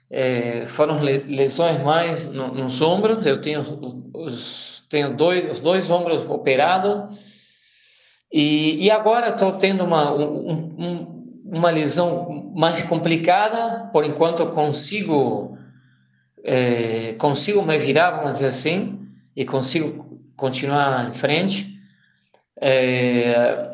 É, 0.09 0.67
foram 0.67 1.01
lesões 1.01 1.83
mais 1.83 2.27
no, 2.27 2.55
nos 2.55 2.81
ombros. 2.83 3.25
Eu 3.25 3.41
tenho 3.41 3.63
os 4.15 4.85
tenho 4.89 5.17
dois 5.17 5.51
os 5.51 5.61
dois 5.61 5.89
ombros 5.91 6.29
operados 6.29 7.15
e, 8.33 8.85
e 8.85 8.91
agora 8.91 9.31
estou 9.31 9.53
tendo 9.53 9.85
uma 9.85 10.13
um, 10.13 10.75
um, 10.79 11.43
uma 11.47 11.71
lesão 11.71 12.53
mais 12.55 12.85
complicada. 12.85 13.91
Por 13.93 14.05
enquanto 14.05 14.47
consigo 14.49 15.52
é, 16.45 17.15
consigo 17.19 17.63
me 17.63 17.79
virar, 17.79 18.11
vamos 18.13 18.33
dizer 18.33 18.47
assim, 18.47 18.99
e 19.37 19.45
consigo 19.45 20.21
continuar 20.37 21.09
em 21.09 21.15
frente. 21.15 21.71
É, 22.61 23.71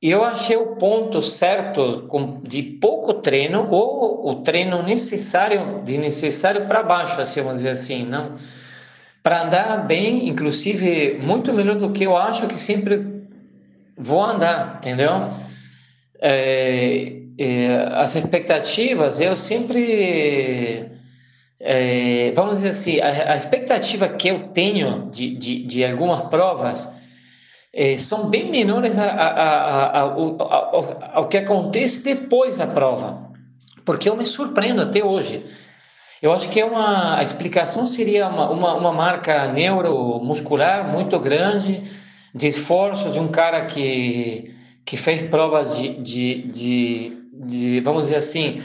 eu 0.00 0.22
achei 0.22 0.56
o 0.56 0.76
ponto 0.76 1.22
certo 1.22 2.06
de 2.42 2.62
pouco 2.62 3.14
treino 3.14 3.68
ou 3.70 4.28
o 4.28 4.34
treino 4.36 4.82
necessário, 4.82 5.82
de 5.82 5.96
necessário 5.96 6.66
para 6.66 6.82
baixo, 6.82 7.20
assim, 7.20 7.40
vamos 7.40 7.58
dizer 7.58 7.70
assim, 7.70 8.04
não? 8.04 8.36
Para 9.22 9.44
andar 9.44 9.86
bem, 9.86 10.28
inclusive 10.28 11.18
muito 11.22 11.52
melhor 11.54 11.76
do 11.76 11.90
que 11.90 12.04
eu 12.04 12.14
acho 12.14 12.46
que 12.46 12.60
sempre 12.60 13.24
vou 13.96 14.22
andar, 14.22 14.76
entendeu? 14.76 15.12
É, 16.20 17.22
é, 17.38 17.88
as 17.92 18.14
expectativas, 18.14 19.20
eu 19.20 19.36
sempre. 19.36 20.90
É, 21.66 22.30
vamos 22.36 22.56
dizer 22.56 22.68
assim, 22.68 23.00
a, 23.00 23.32
a, 23.32 23.36
expectativa 23.36 24.06
que 24.06 24.28
eu 24.28 24.48
tenho 24.48 25.08
de, 25.10 25.34
de, 25.34 25.62
de 25.64 25.82
algumas 25.82 26.20
provas 26.28 26.90
é, 27.72 27.96
são 27.96 28.28
bem 28.28 28.50
menores 28.50 28.98
a, 28.98 29.06
a, 29.06 30.00
ao, 30.00 30.36
ao 31.14 31.26
que 31.26 31.38
acontece 31.38 32.04
depois 32.04 32.58
da 32.58 32.66
prova. 32.66 33.30
porque 33.82 34.10
eu 34.10 34.14
me 34.14 34.26
surpreendo 34.26 34.82
até 34.82 35.02
hoje. 35.02 35.42
Eu 36.20 36.34
acho 36.34 36.50
que 36.50 36.60
é 36.60 36.66
uma, 36.66 37.16
a 37.16 37.22
explicação 37.22 37.86
seria 37.86 38.28
uma, 38.28 38.50
uma, 38.50 38.74
uma 38.74 38.92
marca 38.92 39.48
neuromuscular 39.48 40.86
muito 40.86 41.18
grande, 41.18 41.82
de 42.34 42.46
esforço 42.46 43.08
de 43.08 43.18
um 43.18 43.28
cara 43.28 43.64
que, 43.64 44.54
que 44.84 44.98
fez 44.98 45.22
provas 45.30 45.74
de, 45.78 45.94
de, 45.94 46.42
de, 46.52 47.12
de 47.32 47.80
vamos 47.80 48.02
dizer 48.04 48.16
assim, 48.16 48.62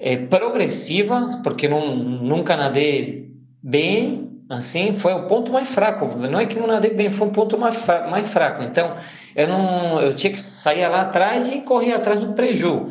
é, 0.00 0.16
progressiva, 0.16 1.28
porque 1.42 1.68
não, 1.68 1.94
nunca 1.94 2.56
nadei 2.56 3.30
bem, 3.62 4.30
assim, 4.48 4.94
foi 4.94 5.12
o 5.12 5.26
ponto 5.26 5.52
mais 5.52 5.68
fraco. 5.68 6.06
Não 6.16 6.40
é 6.40 6.46
que 6.46 6.58
não 6.58 6.66
nadei 6.66 6.92
bem, 6.92 7.10
foi 7.10 7.28
o 7.28 7.30
ponto 7.30 7.58
mais, 7.58 7.86
mais 8.10 8.28
fraco. 8.28 8.62
Então, 8.64 8.94
eu 9.36 9.46
não, 9.46 10.00
eu 10.00 10.14
tinha 10.14 10.32
que 10.32 10.40
sair 10.40 10.88
lá 10.88 11.02
atrás 11.02 11.48
e 11.48 11.60
correr 11.60 11.92
atrás 11.92 12.18
do 12.18 12.32
preju. 12.32 12.86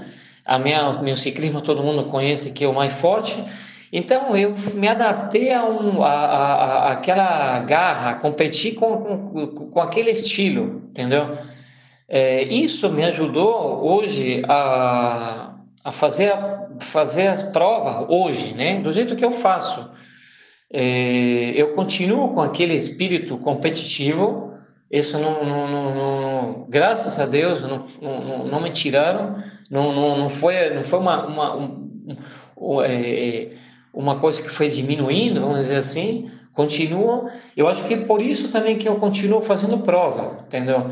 A 0.45 0.60
minha, 0.60 0.94
meu 1.02 1.18
ciclismo 1.18 1.61
todo 1.61 1.84
mundo 1.84 2.06
conhece 2.06 2.52
que 2.52 2.64
é 2.64 2.68
o 2.68 2.73
mais 2.73 2.94
forte. 2.94 3.44
Então 3.91 4.36
eu 4.38 4.53
me 4.76 4.88
adaptei 4.88 5.52
a, 5.52 5.65
um, 5.65 6.03
a, 6.03 6.10
a, 6.10 6.53
a 6.53 6.91
aquela 6.91 7.60
garra, 7.61 8.15
competir 8.15 8.76
com, 8.76 9.26
com, 9.27 9.48
com 9.48 9.81
aquele 9.81 10.11
estilo, 10.11 10.84
entendeu? 10.90 11.30
É, 12.07 12.44
isso 12.44 12.90
me 12.91 13.03
ajudou 13.03 13.84
hoje 13.84 14.44
a, 14.48 15.48
a 15.84 15.91
fazer, 15.91 16.34
fazer 16.80 17.27
as 17.27 17.43
provas 17.43 18.06
hoje, 18.10 18.53
né? 18.53 18.80
Do 18.80 18.91
jeito 18.91 19.15
que 19.15 19.23
eu 19.23 19.31
faço. 19.31 19.89
É, 20.72 21.51
eu 21.56 21.72
continuo 21.73 22.34
com 22.34 22.41
aquele 22.41 22.73
espírito 22.73 23.38
competitivo. 23.38 24.53
Isso 24.91 25.18
não, 25.19 25.43
não, 25.45 25.68
não, 25.68 25.95
não 25.95 26.65
graças 26.68 27.19
a 27.19 27.26
Deus, 27.26 27.61
não, 27.61 28.45
não, 28.45 28.61
me 28.61 28.69
tiraram. 28.69 29.35
Não, 29.69 29.93
não, 29.93 30.18
não 30.18 30.30
foi, 30.30 30.69
não 30.72 30.84
foi 30.84 30.99
uma, 30.99 31.26
uma 31.26 31.56
um, 31.56 32.81
é, 32.84 33.49
uma 33.93 34.19
coisa 34.19 34.41
que 34.41 34.49
foi 34.49 34.68
diminuindo, 34.68 35.41
vamos 35.41 35.60
dizer 35.60 35.77
assim. 35.77 36.30
Continuam. 36.53 37.27
Eu 37.56 37.68
acho 37.68 37.84
que 37.84 37.93
é 37.93 37.97
por 37.97 38.22
isso 38.22 38.49
também 38.49 38.77
que 38.77 38.88
eu 38.88 38.95
continuo 38.95 39.41
fazendo 39.41 39.77
prova, 39.80 40.38
entendeu? 40.45 40.88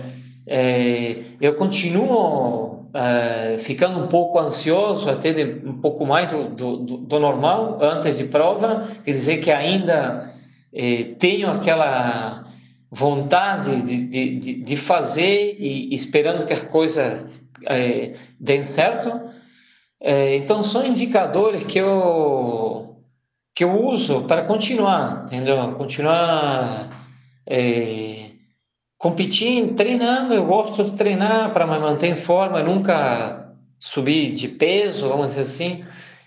É, 0.46 1.18
eu 1.42 1.56
continuo 1.56 2.77
uh, 2.94 3.60
ficando 3.60 4.00
um 4.00 4.08
pouco 4.08 4.40
ansioso, 4.40 5.10
até 5.10 5.34
de, 5.34 5.68
um 5.68 5.80
pouco 5.80 6.06
mais 6.06 6.30
do, 6.32 6.50
do, 6.50 6.78
do, 6.98 7.20
normal 7.20 7.80
antes 7.82 8.18
de 8.18 8.26
prova, 8.26 8.88
quer 9.04 9.12
dizer 9.12 9.38
que 9.38 9.52
ainda 9.52 10.30
eh, 10.74 11.16
tenho 11.18 11.50
aquela 11.50 12.44
vontade 12.92 13.82
de, 13.82 14.38
de, 14.40 14.54
de 14.64 14.76
fazer 14.78 15.56
e 15.60 15.94
esperando 15.94 16.46
que 16.46 16.54
as 16.54 16.64
coisas 16.64 17.26
eh, 17.66 18.14
deem 18.40 18.64
certo. 18.64 19.12
Eh, 20.00 20.36
então, 20.36 20.62
são 20.64 20.86
indicadores 20.86 21.64
que 21.64 21.80
eu, 21.80 22.98
que 23.56 23.64
eu 23.64 23.84
uso 23.84 24.24
para 24.24 24.44
continuar, 24.44 25.26
entendeu? 25.26 25.74
Continuar 25.74 26.88
competir, 28.98 29.74
treinando, 29.76 30.34
eu 30.34 30.46
gosto 30.46 30.84
de 30.84 30.94
treinar 30.94 31.52
para 31.52 31.68
me 31.68 31.78
manter 31.80 32.08
em 32.08 32.16
forma, 32.16 32.60
eu 32.60 32.66
nunca 32.66 33.54
subi 33.78 34.32
de 34.32 34.48
peso, 34.48 35.10
vamos 35.10 35.28
dizer 35.28 35.42
assim, 35.42 35.84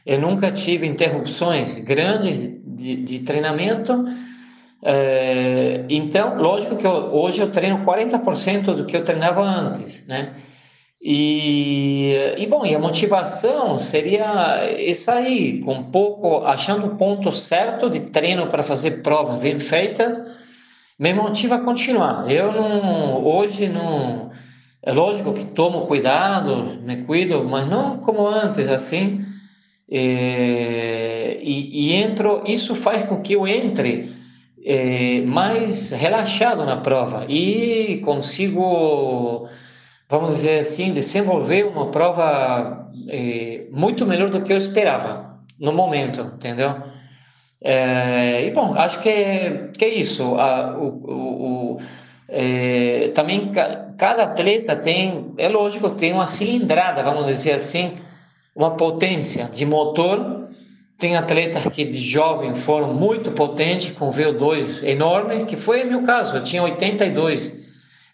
eu 0.06 0.20
nunca 0.20 0.50
tive 0.50 0.86
interrupções 0.86 1.76
grandes 1.76 2.60
de, 2.64 2.96
de 2.96 3.18
treinamento, 3.20 4.04
é, 4.82 5.84
então, 5.88 6.36
lógico 6.36 6.76
que 6.76 6.86
eu, 6.86 6.90
hoje 6.90 7.40
eu 7.40 7.50
treino 7.50 7.84
40% 7.84 8.74
do 8.74 8.86
que 8.86 8.96
eu 8.96 9.04
treinava 9.04 9.42
antes, 9.42 10.06
né? 10.06 10.32
E, 11.02 12.14
e 12.36 12.46
bom, 12.46 12.64
e 12.64 12.74
a 12.74 12.78
motivação 12.78 13.78
seria 13.78 14.70
isso 14.78 15.10
aí, 15.10 15.60
com 15.60 15.74
um 15.74 15.84
pouco, 15.84 16.44
achando 16.44 16.86
o 16.86 16.96
ponto 16.96 17.32
certo 17.32 17.88
de 17.88 18.00
treino 18.00 18.46
para 18.46 18.62
fazer 18.62 19.02
provas 19.02 19.38
bem 19.38 19.58
feitas, 19.58 20.49
me 21.00 21.14
motiva 21.14 21.54
a 21.54 21.60
continuar. 21.60 22.30
Eu 22.30 22.52
não, 22.52 23.24
hoje 23.24 23.70
não, 23.70 24.30
é 24.82 24.92
lógico 24.92 25.32
que 25.32 25.46
tomo 25.46 25.86
cuidado, 25.86 26.78
me 26.82 26.98
cuido, 27.04 27.42
mas 27.42 27.66
não 27.66 27.96
como 27.96 28.26
antes, 28.26 28.68
assim. 28.68 29.24
É, 29.90 31.40
e, 31.42 31.88
e, 31.88 31.94
entro, 31.94 32.44
isso 32.46 32.74
faz 32.74 33.02
com 33.04 33.22
que 33.22 33.32
eu 33.32 33.48
entre 33.48 34.12
é, 34.62 35.22
mais 35.22 35.90
relaxado 35.90 36.66
na 36.66 36.76
prova 36.76 37.24
e 37.26 38.02
consigo, 38.04 39.48
vamos 40.06 40.34
dizer 40.36 40.60
assim, 40.60 40.92
desenvolver 40.92 41.64
uma 41.64 41.86
prova 41.90 42.86
é, 43.08 43.64
muito 43.72 44.06
melhor 44.06 44.28
do 44.28 44.42
que 44.42 44.52
eu 44.52 44.58
esperava 44.58 45.24
no 45.58 45.72
momento, 45.72 46.20
entendeu? 46.34 46.76
É, 47.62 48.46
e 48.46 48.50
bom, 48.52 48.72
acho 48.74 49.00
que 49.00 49.08
é, 49.08 49.68
que 49.76 49.84
é 49.84 49.88
isso. 49.88 50.34
A, 50.36 50.76
o, 50.78 50.86
o, 50.86 51.72
o 51.74 51.76
é, 52.28 53.10
também 53.14 53.50
ca, 53.52 53.92
cada 53.98 54.22
atleta 54.24 54.74
tem, 54.76 55.32
é 55.36 55.48
lógico, 55.48 55.90
tem 55.90 56.12
uma 56.12 56.26
cilindrada, 56.26 57.02
vamos 57.02 57.26
dizer 57.26 57.52
assim, 57.52 57.96
uma 58.54 58.70
potência 58.72 59.48
de 59.52 59.66
motor. 59.66 60.48
Tem 60.96 61.16
atletas 61.16 61.64
que 61.66 61.84
de 61.84 61.98
jovem 61.98 62.54
foram 62.54 62.92
muito 62.92 63.32
potentes, 63.32 63.90
com 63.92 64.10
VO2 64.10 64.82
enorme, 64.82 65.44
que 65.44 65.56
foi 65.56 65.84
meu 65.84 66.02
caso. 66.02 66.36
Eu 66.36 66.42
tinha 66.42 66.62
82 66.62 67.52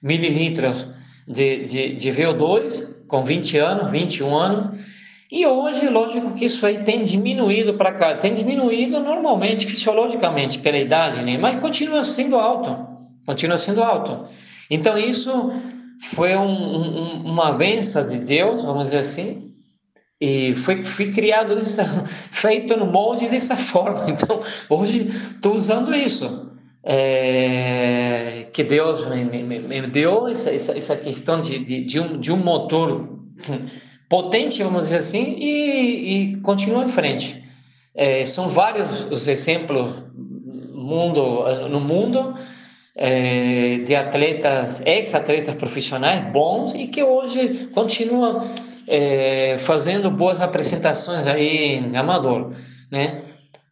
mililitros 0.01 0.86
de, 1.27 1.64
de, 1.64 1.94
de 1.94 2.10
VO2 2.12 2.86
com 3.09 3.24
20 3.24 3.59
anos, 3.59 3.90
21 3.90 4.36
anos 4.36 4.95
e 5.31 5.44
hoje, 5.44 5.89
lógico 5.89 6.35
que 6.35 6.44
isso 6.44 6.65
aí 6.65 6.85
tem 6.85 7.03
diminuído 7.03 7.74
para 7.74 7.93
cá, 7.93 8.15
tem 8.15 8.32
diminuído 8.32 9.01
normalmente, 9.01 9.66
fisiologicamente, 9.66 10.61
pela 10.61 10.78
idade, 10.78 11.23
né? 11.23 11.36
mas 11.36 11.57
continua 11.57 12.05
sendo 12.05 12.36
alto, 12.36 12.77
continua 13.27 13.59
sendo 13.59 13.82
alto. 13.82 14.24
Então 14.70 14.97
isso 14.97 15.51
foi 16.01 16.36
um, 16.36 16.47
um, 16.47 17.32
uma 17.32 17.53
benção 17.53 18.07
de 18.07 18.19
Deus, 18.19 18.62
vamos 18.62 18.85
dizer 18.85 18.98
assim, 18.98 19.53
e 20.20 20.55
foi, 20.55 20.85
fui 20.85 21.12
criado, 21.12 21.57
dessa, 21.57 21.85
feito 22.07 22.77
no 22.77 22.86
molde 22.86 23.28
dessa 23.28 23.57
forma. 23.57 24.09
Então 24.09 24.40
hoje 24.69 25.09
estou 25.09 25.55
usando 25.55 25.94
isso. 25.94 26.47
É, 26.89 28.47
que 28.53 28.62
Deus 28.62 29.09
me, 29.09 29.24
me, 29.24 29.59
me 29.59 29.81
deu 29.89 30.28
essa, 30.28 30.55
essa, 30.55 30.97
questão 30.97 31.40
de, 31.40 31.59
de, 31.59 31.85
de, 31.85 31.98
um, 31.98 32.20
de 32.20 32.31
um 32.31 32.36
motor 32.36 33.19
potente, 34.09 34.62
vamos 34.62 34.83
dizer 34.83 34.99
assim, 34.99 35.35
e, 35.39 36.33
e 36.33 36.37
continua 36.41 36.85
em 36.85 36.89
frente. 36.89 37.43
É, 37.95 38.24
são 38.24 38.49
vários 38.49 39.07
os 39.11 39.27
exemplos 39.27 39.91
mundo, 40.74 41.69
no 41.69 41.81
mundo 41.81 42.35
é, 42.95 43.78
de 43.78 43.95
atletas, 43.95 44.81
ex-atletas 44.87 45.55
profissionais 45.55 46.31
bons 46.31 46.74
e 46.74 46.87
que 46.87 47.03
hoje 47.03 47.69
continuam 47.74 48.43
é, 48.87 49.59
fazendo 49.59 50.11
boas 50.11 50.41
apresentações 50.41 51.27
aí 51.27 51.77
em 51.77 51.97
amador, 51.97 52.53
né? 52.90 53.22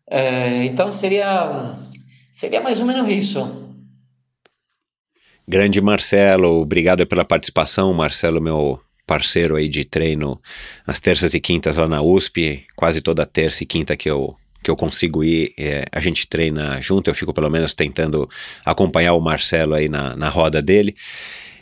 É, 0.06 0.64
então 0.64 0.90
seria 0.92 1.76
seria 2.32 2.60
mais 2.60 2.80
ou 2.80 2.86
menos 2.86 3.08
isso. 3.08 3.62
Grande 5.46 5.80
Marcelo, 5.80 6.60
obrigado 6.60 7.06
pela 7.06 7.24
participação, 7.24 7.92
Marcelo, 7.92 8.40
meu 8.40 8.80
parceiro 9.06 9.56
aí 9.56 9.68
de 9.68 9.84
treino 9.84 10.40
nas 10.86 11.00
terças 11.00 11.34
e 11.34 11.40
quintas 11.40 11.76
lá 11.76 11.86
na 11.86 12.02
USP, 12.02 12.64
quase 12.74 13.00
toda 13.00 13.26
terça 13.26 13.62
e 13.62 13.66
quinta 13.66 13.96
que 13.96 14.10
eu 14.10 14.34
que 14.62 14.70
eu 14.70 14.76
consigo 14.76 15.22
ir, 15.22 15.52
é, 15.58 15.84
a 15.92 16.00
gente 16.00 16.26
treina 16.26 16.80
junto, 16.80 17.10
eu 17.10 17.14
fico 17.14 17.34
pelo 17.34 17.50
menos 17.50 17.74
tentando 17.74 18.26
acompanhar 18.64 19.12
o 19.12 19.20
Marcelo 19.20 19.74
aí 19.74 19.90
na, 19.90 20.16
na 20.16 20.30
roda 20.30 20.62
dele. 20.62 20.96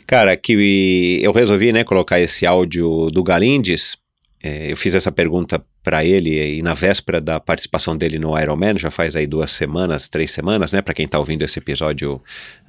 Cara, 0.07 0.37
que 0.37 1.19
eu 1.21 1.33
resolvi, 1.33 1.73
né, 1.73 1.83
colocar 1.83 2.19
esse 2.19 2.45
áudio 2.45 3.11
do 3.11 3.21
Galindes, 3.21 3.97
é, 4.41 4.71
eu 4.71 4.77
fiz 4.77 4.95
essa 4.95 5.11
pergunta 5.11 5.63
para 5.83 6.05
ele 6.05 6.57
e 6.57 6.61
na 6.61 6.73
véspera 6.73 7.19
da 7.19 7.39
participação 7.39 7.95
dele 7.95 8.17
no 8.17 8.39
Ironman, 8.39 8.77
já 8.77 8.89
faz 8.89 9.15
aí 9.15 9.27
duas 9.27 9.51
semanas, 9.51 10.07
três 10.07 10.31
semanas, 10.31 10.71
né, 10.71 10.81
para 10.81 10.93
quem 10.93 11.07
tá 11.07 11.19
ouvindo 11.19 11.43
esse 11.43 11.59
episódio 11.59 12.21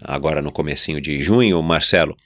agora 0.03 0.43
no 0.43 0.51
comecinho 0.51 1.01
de 1.01 1.23
junho, 1.23 1.62
Marcelo. 1.62 2.17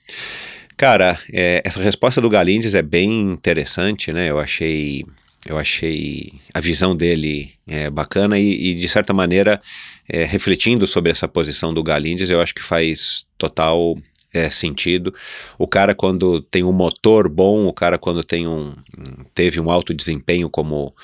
Cara, 0.79 1.19
é, 1.33 1.61
essa 1.65 1.83
resposta 1.83 2.21
do 2.21 2.31
Galindes 2.31 2.77
é 2.77 2.83
bem 2.83 3.33
interessante, 3.33 4.13
né? 4.13 4.31
Eu 4.31 4.39
achei, 4.39 5.05
eu 5.45 5.59
achei 5.59 6.33
a 6.55 6.61
visão 6.61 6.95
dele 6.95 7.51
é, 7.67 7.91
bacana 7.91 8.39
e, 8.39 8.71
e, 8.71 8.75
de 8.77 8.89
certa 8.89 9.13
maneira, 9.13 9.61
é, 10.09 10.23
refletindo 10.23 10.87
sobre 10.87 11.11
essa 11.11 11.27
posição 11.27 11.75
do 11.75 11.83
Galindes, 11.83 12.31
eu 12.31 12.41
acho 12.41 12.55
que 12.55 12.63
faz 12.63 13.27
total 13.37 13.99
é, 14.33 14.49
sentido. 14.49 15.13
O 15.59 15.67
cara 15.67 15.97
quando 15.97 16.41
tem 16.43 16.63
um 16.63 16.73
motor 16.73 17.29
bom, 17.29 17.67
o 17.67 17.73
cara 17.73 17.99
quando 17.99 18.23
tem 18.23 18.47
um 18.47 18.73
teve 19.35 19.59
um 19.59 19.73
alto 19.73 19.93
desempenho 19.93 20.49
como 20.49 20.95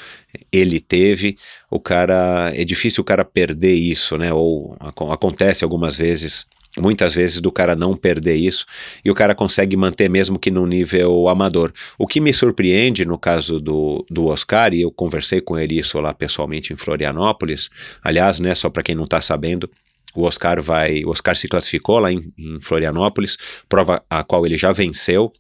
ele 0.53 0.79
teve, 0.79 1.37
o 1.69 1.81
cara 1.81 2.53
é 2.55 2.65
difícil 2.65 3.03
o 3.03 3.05
cara 3.05 3.25
perder 3.25 3.75
isso, 3.75 4.17
né? 4.17 4.33
Ou 4.33 4.77
acontece 5.11 5.65
algumas 5.65 5.97
vezes 5.97 6.47
muitas 6.79 7.15
vezes 7.15 7.41
do 7.41 7.53
cara 7.53 7.77
não 7.77 7.97
perder 7.97 8.35
isso 8.35 8.67
e 9.05 9.11
o 9.11 9.15
cara 9.15 9.35
consegue 9.35 9.77
manter 9.77 10.11
mesmo 10.11 10.39
que 10.39 10.51
no 10.51 10.67
nível 10.67 11.29
amador. 11.29 11.73
O 11.99 12.07
que 12.07 12.21
me 12.21 12.33
surpreende 12.33 13.05
no 13.05 13.19
caso 13.19 13.61
do, 13.61 14.05
do 14.11 14.27
Oscar, 14.27 14.75
e 14.75 14.83
eu 14.83 14.91
conversei 14.91 15.41
com 15.41 15.59
ele 15.59 15.79
isso 15.79 16.01
lá 16.01 16.13
pessoalmente 16.13 16.73
em 16.73 16.77
Florianópolis, 16.77 17.71
aliás, 18.03 18.41
né, 18.41 18.55
só 18.55 18.69
para 18.69 18.83
quem 18.83 18.95
não 18.95 19.05
está 19.05 19.21
sabendo, 19.21 19.71
o 20.15 20.23
Oscar 20.23 20.63
vai, 20.63 21.05
o 21.05 21.11
Oscar 21.11 21.37
se 21.37 21.49
classificou 21.49 21.99
lá 21.99 22.13
em, 22.13 22.33
em 22.39 22.61
Florianópolis, 22.61 23.37
prova 23.69 24.03
a 24.09 24.23
qual 24.23 24.47
ele 24.47 24.57
já 24.57 24.73
venceu, 24.73 25.33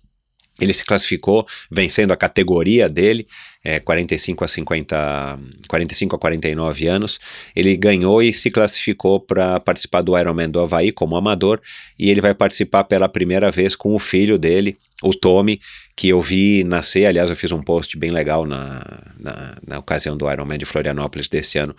ele 0.60 0.72
se 0.72 0.84
classificou 0.84 1.46
vencendo 1.70 2.12
a 2.12 2.16
categoria 2.16 2.88
dele, 2.88 3.26
é, 3.64 3.80
45 3.80 4.44
a 4.44 4.48
50, 4.48 5.38
45 5.66 6.14
a 6.14 6.18
49 6.18 6.86
anos. 6.86 7.18
Ele 7.56 7.76
ganhou 7.76 8.22
e 8.22 8.32
se 8.32 8.50
classificou 8.50 9.18
para 9.18 9.58
participar 9.60 10.02
do 10.02 10.16
Ironman 10.16 10.48
do 10.48 10.60
Havaí 10.60 10.92
como 10.92 11.16
amador 11.16 11.60
e 11.98 12.10
ele 12.10 12.20
vai 12.20 12.34
participar 12.34 12.84
pela 12.84 13.08
primeira 13.08 13.50
vez 13.50 13.74
com 13.74 13.94
o 13.94 13.98
filho 13.98 14.38
dele, 14.38 14.76
o 15.02 15.12
Tommy, 15.12 15.60
que 15.96 16.08
eu 16.08 16.20
vi 16.20 16.64
nascer. 16.64 17.06
Aliás, 17.06 17.30
eu 17.30 17.36
fiz 17.36 17.52
um 17.52 17.62
post 17.62 17.96
bem 17.96 18.10
legal 18.10 18.44
na, 18.44 18.82
na, 19.18 19.58
na 19.66 19.78
ocasião 19.78 20.16
do 20.16 20.30
Ironman 20.30 20.58
de 20.58 20.64
Florianópolis 20.64 21.28
desse 21.28 21.58
ano, 21.58 21.74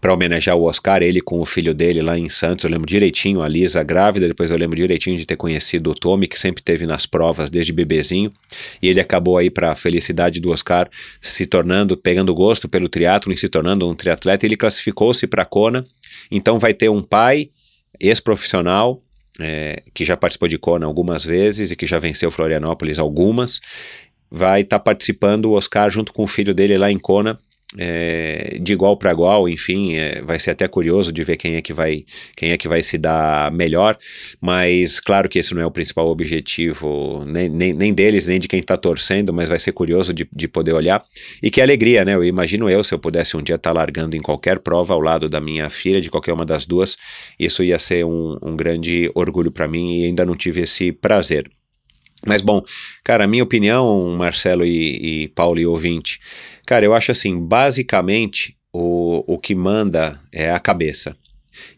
para 0.00 0.12
homenagear 0.12 0.56
o 0.56 0.64
Oscar, 0.64 1.02
ele 1.02 1.20
com 1.20 1.40
o 1.40 1.44
filho 1.44 1.72
dele 1.72 2.02
lá 2.02 2.18
em 2.18 2.28
Santos. 2.28 2.64
Eu 2.64 2.70
lembro 2.70 2.86
direitinho, 2.86 3.42
a 3.42 3.48
Lisa 3.48 3.82
grávida, 3.82 4.26
depois 4.26 4.50
eu 4.50 4.58
lembro 4.58 4.76
direitinho 4.76 5.16
de 5.16 5.24
ter 5.24 5.36
conhecido 5.36 5.90
o 5.90 5.94
Tommy, 5.94 6.26
que 6.26 6.38
sempre 6.38 6.62
teve 6.62 6.86
nas 6.86 7.06
provas 7.06 7.48
desde 7.48 7.72
bebezinho, 7.72 8.32
e 8.82 8.88
ele 8.88 9.00
acabou 9.00 9.38
aí 9.38 9.48
para 9.48 9.72
a 9.72 9.74
felicidade 9.74 10.40
do 10.40 10.50
Oscar 10.50 10.88
se 11.20 11.46
tornando, 11.46 11.96
pegando 11.96 12.34
gosto 12.34 12.68
pelo 12.68 12.88
triatlo 12.88 13.32
e 13.32 13.36
se 13.36 13.48
tornando 13.48 13.88
um 13.88 13.94
triatleta. 13.94 14.44
Ele 14.44 14.56
classificou-se 14.56 15.26
para 15.26 15.44
Kona, 15.44 15.84
então 16.30 16.58
vai 16.58 16.74
ter 16.74 16.88
um 16.88 17.02
pai 17.02 17.50
ex-profissional 18.00 19.02
é, 19.40 19.82
que 19.94 20.04
já 20.04 20.16
participou 20.16 20.48
de 20.48 20.58
Kona 20.58 20.86
algumas 20.86 21.24
vezes 21.24 21.70
e 21.70 21.76
que 21.76 21.86
já 21.86 21.98
venceu 21.98 22.30
Florianópolis 22.30 22.98
algumas, 22.98 23.60
vai 24.30 24.62
estar 24.62 24.78
tá 24.78 24.84
participando 24.84 25.46
o 25.46 25.52
Oscar 25.52 25.90
junto 25.90 26.12
com 26.12 26.24
o 26.24 26.28
filho 26.28 26.54
dele 26.54 26.76
lá 26.78 26.90
em 26.90 26.98
Kona 26.98 27.38
é, 27.78 28.58
de 28.60 28.72
igual 28.72 28.96
para 28.96 29.12
igual, 29.12 29.48
enfim, 29.48 29.94
é, 29.94 30.22
vai 30.22 30.38
ser 30.38 30.50
até 30.50 30.66
curioso 30.66 31.12
de 31.12 31.22
ver 31.22 31.36
quem 31.36 31.56
é 31.56 31.62
que 31.62 31.72
vai 31.72 32.04
quem 32.36 32.50
é 32.50 32.56
que 32.56 32.68
vai 32.68 32.82
se 32.82 32.96
dar 32.98 33.50
melhor, 33.52 33.98
mas 34.40 34.98
claro 35.00 35.28
que 35.28 35.38
esse 35.38 35.54
não 35.54 35.62
é 35.62 35.66
o 35.66 35.70
principal 35.70 36.08
objetivo 36.08 37.24
nem, 37.26 37.48
nem, 37.48 37.72
nem 37.72 37.92
deles, 37.92 38.26
nem 38.26 38.38
de 38.38 38.48
quem 38.48 38.60
está 38.60 38.76
torcendo, 38.76 39.32
mas 39.32 39.48
vai 39.48 39.58
ser 39.58 39.72
curioso 39.72 40.12
de, 40.12 40.28
de 40.32 40.48
poder 40.48 40.74
olhar 40.74 41.02
e 41.42 41.50
que 41.50 41.60
alegria, 41.60 42.04
né? 42.04 42.14
Eu 42.14 42.24
imagino 42.24 42.68
eu, 42.68 42.82
se 42.82 42.94
eu 42.94 42.98
pudesse 42.98 43.36
um 43.36 43.42
dia 43.42 43.56
estar 43.56 43.72
tá 43.72 43.78
largando 43.78 44.16
em 44.16 44.20
qualquer 44.20 44.58
prova 44.60 44.94
ao 44.94 45.00
lado 45.00 45.28
da 45.28 45.40
minha 45.40 45.68
filha, 45.68 46.00
de 46.00 46.10
qualquer 46.10 46.32
uma 46.32 46.46
das 46.46 46.66
duas, 46.66 46.96
isso 47.38 47.62
ia 47.62 47.78
ser 47.78 48.04
um, 48.04 48.38
um 48.42 48.56
grande 48.56 49.10
orgulho 49.14 49.50
para 49.50 49.68
mim 49.68 50.00
e 50.00 50.04
ainda 50.06 50.24
não 50.24 50.34
tive 50.34 50.62
esse 50.62 50.92
prazer. 50.92 51.50
Mas 52.24 52.40
bom, 52.40 52.62
cara, 53.04 53.24
a 53.24 53.26
minha 53.26 53.44
opinião, 53.44 54.16
Marcelo 54.16 54.64
e, 54.64 55.24
e 55.24 55.28
Paulo 55.28 55.60
e 55.60 55.66
ouvinte, 55.66 56.18
cara, 56.66 56.84
eu 56.84 56.92
acho 56.92 57.12
assim, 57.12 57.38
basicamente 57.40 58.56
o, 58.72 59.24
o 59.26 59.38
que 59.38 59.54
manda 59.54 60.20
é 60.32 60.50
a 60.50 60.58
cabeça. 60.58 61.16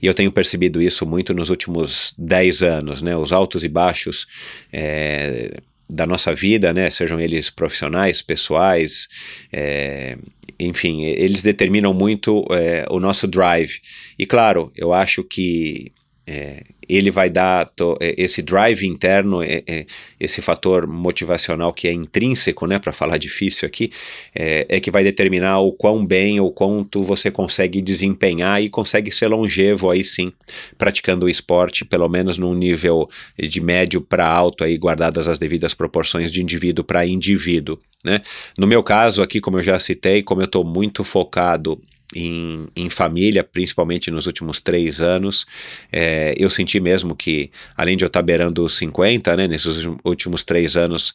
E 0.03 0.07
eu 0.07 0.15
tenho 0.15 0.33
percebido 0.33 0.83
isso 0.83 1.07
muito 1.07 1.33
nos 1.33 1.51
últimos 1.51 2.13
10 2.19 2.63
anos, 2.63 3.01
né? 3.01 3.17
Os 3.17 3.33
altos 3.33 3.63
e 3.63 3.69
baixos 3.69 4.27
é, 4.73 5.61
da 5.89 6.07
nossa 6.07 6.35
vida, 6.35 6.73
né? 6.73 6.91
Sejam 6.91 7.21
eles 7.21 7.49
profissionais, 7.51 8.21
pessoais, 8.21 9.07
é, 9.53 10.19
enfim, 10.59 11.05
eles 11.05 11.43
determinam 11.43 11.95
muito 11.95 12.45
é, 12.51 12.85
o 12.91 12.99
nosso 12.99 13.29
drive. 13.29 13.81
E 14.19 14.27
claro, 14.27 14.73
eu 14.77 14.93
acho 14.93 15.23
que 15.23 15.93
é, 16.31 16.63
ele 16.87 17.11
vai 17.11 17.31
dar 17.31 17.71
to, 17.71 17.97
é, 17.99 18.15
esse 18.19 18.43
drive 18.43 18.87
interno, 18.87 19.43
é, 19.43 19.63
é, 19.67 19.87
esse 20.21 20.43
fator 20.43 20.87
motivacional 20.87 21.73
que 21.73 21.89
é 21.89 21.93
intrínseco, 21.93 22.67
né, 22.67 22.79
para 22.79 22.93
falar 22.93 23.17
difícil 23.19 23.67
aqui, 23.67 23.91
é, 24.35 24.67
é, 24.69 24.79
que 24.79 24.91
vai 24.91 25.03
determinar 25.03 25.61
o 25.61 25.73
quão 25.73 26.05
bem 26.05 26.39
ou 26.39 26.53
quanto 26.53 27.03
você 27.03 27.31
consegue 27.31 27.81
desempenhar 27.81 28.63
e 28.63 28.69
consegue 28.69 29.11
ser 29.11 29.29
longevo 29.29 29.91
aí 29.91 30.05
sim, 30.05 30.31
praticando 30.77 31.25
o 31.25 31.31
esporte, 31.31 31.83
pelo 31.83 32.09
menos 32.11 32.37
num 32.37 32.53
nível 32.53 33.09
de 33.39 33.61
médio 33.61 34.03
para 34.03 34.29
alto 34.29 34.63
aí, 34.63 34.77
guardadas 34.77 35.29
as 35.29 35.39
devidas 35.39 35.73
proporções 35.73 36.31
de 36.31 36.43
indivíduo 36.43 36.85
para 36.85 37.07
indivíduo, 37.07 37.79
né. 38.05 38.21
No 38.59 38.67
meu 38.67 38.83
caso 38.83 39.23
aqui, 39.23 39.41
como 39.41 39.59
eu 39.59 39.63
já 39.63 39.79
citei, 39.79 40.23
como 40.23 40.43
eu 40.43 40.47
estou 40.47 40.63
muito 40.63 41.03
focado 41.03 41.81
em, 42.15 42.67
em 42.75 42.89
família, 42.89 43.45
principalmente 43.45 44.11
nos 44.11 44.27
últimos 44.27 44.61
três 44.61 45.01
anos. 45.01 45.47
É, 45.93 46.35
eu 46.37 46.49
senti 46.49 46.81
mesmo 46.81 47.15
que, 47.15 47.51
além 47.77 47.97
de 47.97 48.05
eu 48.05 48.09
estar 48.09 48.23
beirando 48.23 48.65
os 48.65 48.77
50, 48.77 49.37
né, 49.37 49.49
nesses 49.49 49.87
últimos 50.05 50.43
três 50.43 50.77
anos, 50.77 51.15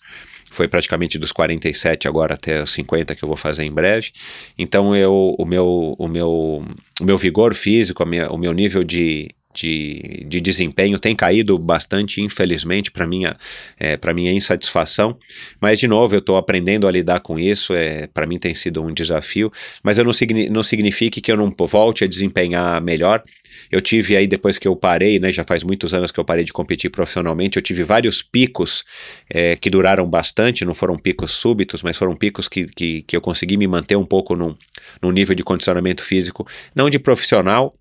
foi 0.52 0.68
praticamente 0.68 1.18
dos 1.18 1.32
47 1.32 2.08
agora 2.08 2.36
até 2.36 2.62
os 2.62 2.70
50 2.72 3.16
que 3.16 3.24
eu 3.24 3.28
vou 3.28 3.38
fazer 3.38 3.64
em 3.64 3.72
breve. 3.72 4.12
Então 4.58 4.96
eu, 4.96 5.36
o, 5.38 5.46
meu, 5.46 5.96
o, 5.98 6.08
meu, 6.08 6.64
o 7.02 7.04
meu 7.04 7.18
vigor 7.18 7.56
físico, 7.56 8.06
minha, 8.06 8.30
o 8.30 8.38
meu 8.38 8.54
nível 8.54 8.84
de, 8.84 9.30
de, 9.54 10.26
de 10.28 10.42
desempenho 10.42 11.00
tem 11.00 11.16
caído 11.16 11.58
bastante, 11.58 12.22
infelizmente, 12.22 12.92
para 12.92 13.06
minha, 13.06 13.36
é, 13.80 13.98
minha 14.14 14.32
insatisfação. 14.32 15.18
Mas, 15.60 15.80
de 15.80 15.88
novo, 15.88 16.16
eu 16.16 16.20
estou 16.20 16.38
aprendendo 16.38 16.88
a 16.88 16.92
lidar 16.92 17.20
com 17.20 17.40
isso, 17.40 17.74
é, 17.74 18.08
para 18.08 18.26
mim 18.26 18.40
tem 18.40 18.54
sido 18.56 18.82
um 18.82 18.94
desafio, 18.94 19.52
mas 19.84 19.98
eu 19.98 20.04
não, 20.04 20.12
não 20.52 20.64
significa 20.64 21.22
que 21.22 21.32
eu 21.32 21.38
não 21.38 21.54
volte 21.68 22.04
a 22.04 22.08
desempenhar 22.08 22.82
melhor. 22.82 23.24
Eu 23.72 23.82
tive 23.82 24.16
aí, 24.18 24.28
depois 24.28 24.58
que 24.58 24.68
eu 24.68 24.76
parei, 24.76 25.20
né, 25.20 25.32
já 25.32 25.44
faz 25.44 25.64
muitos 25.64 25.94
anos 25.94 26.12
que 26.12 26.20
eu 26.20 26.26
parei 26.26 26.44
de 26.44 26.52
competir 26.52 26.90
profissionalmente, 26.90 27.58
eu 27.58 27.62
tive 27.62 27.84
vários 27.84 28.22
picos 28.22 28.84
é, 29.30 29.56
que 29.56 29.70
duraram 29.70 30.08
bastante, 30.08 30.66
não 30.66 30.74
foram 30.74 30.96
picos 30.96 31.32
súbitos, 31.32 31.84
mas 31.84 31.98
foram 31.98 32.16
picos 32.16 32.48
que, 32.48 32.66
que, 32.66 33.04
que 33.04 33.16
eu 33.16 33.22
consegui 33.22 33.58
me 33.58 33.68
manter 33.68 33.96
um 33.96 34.06
pouco 34.06 34.36
num, 34.36 34.56
num 35.02 35.12
nível 35.12 35.36
de 35.36 35.44
condicionamento 35.44 36.04
físico, 36.04 36.48
não 36.76 36.90
de 36.90 37.00
profissional, 37.00 37.76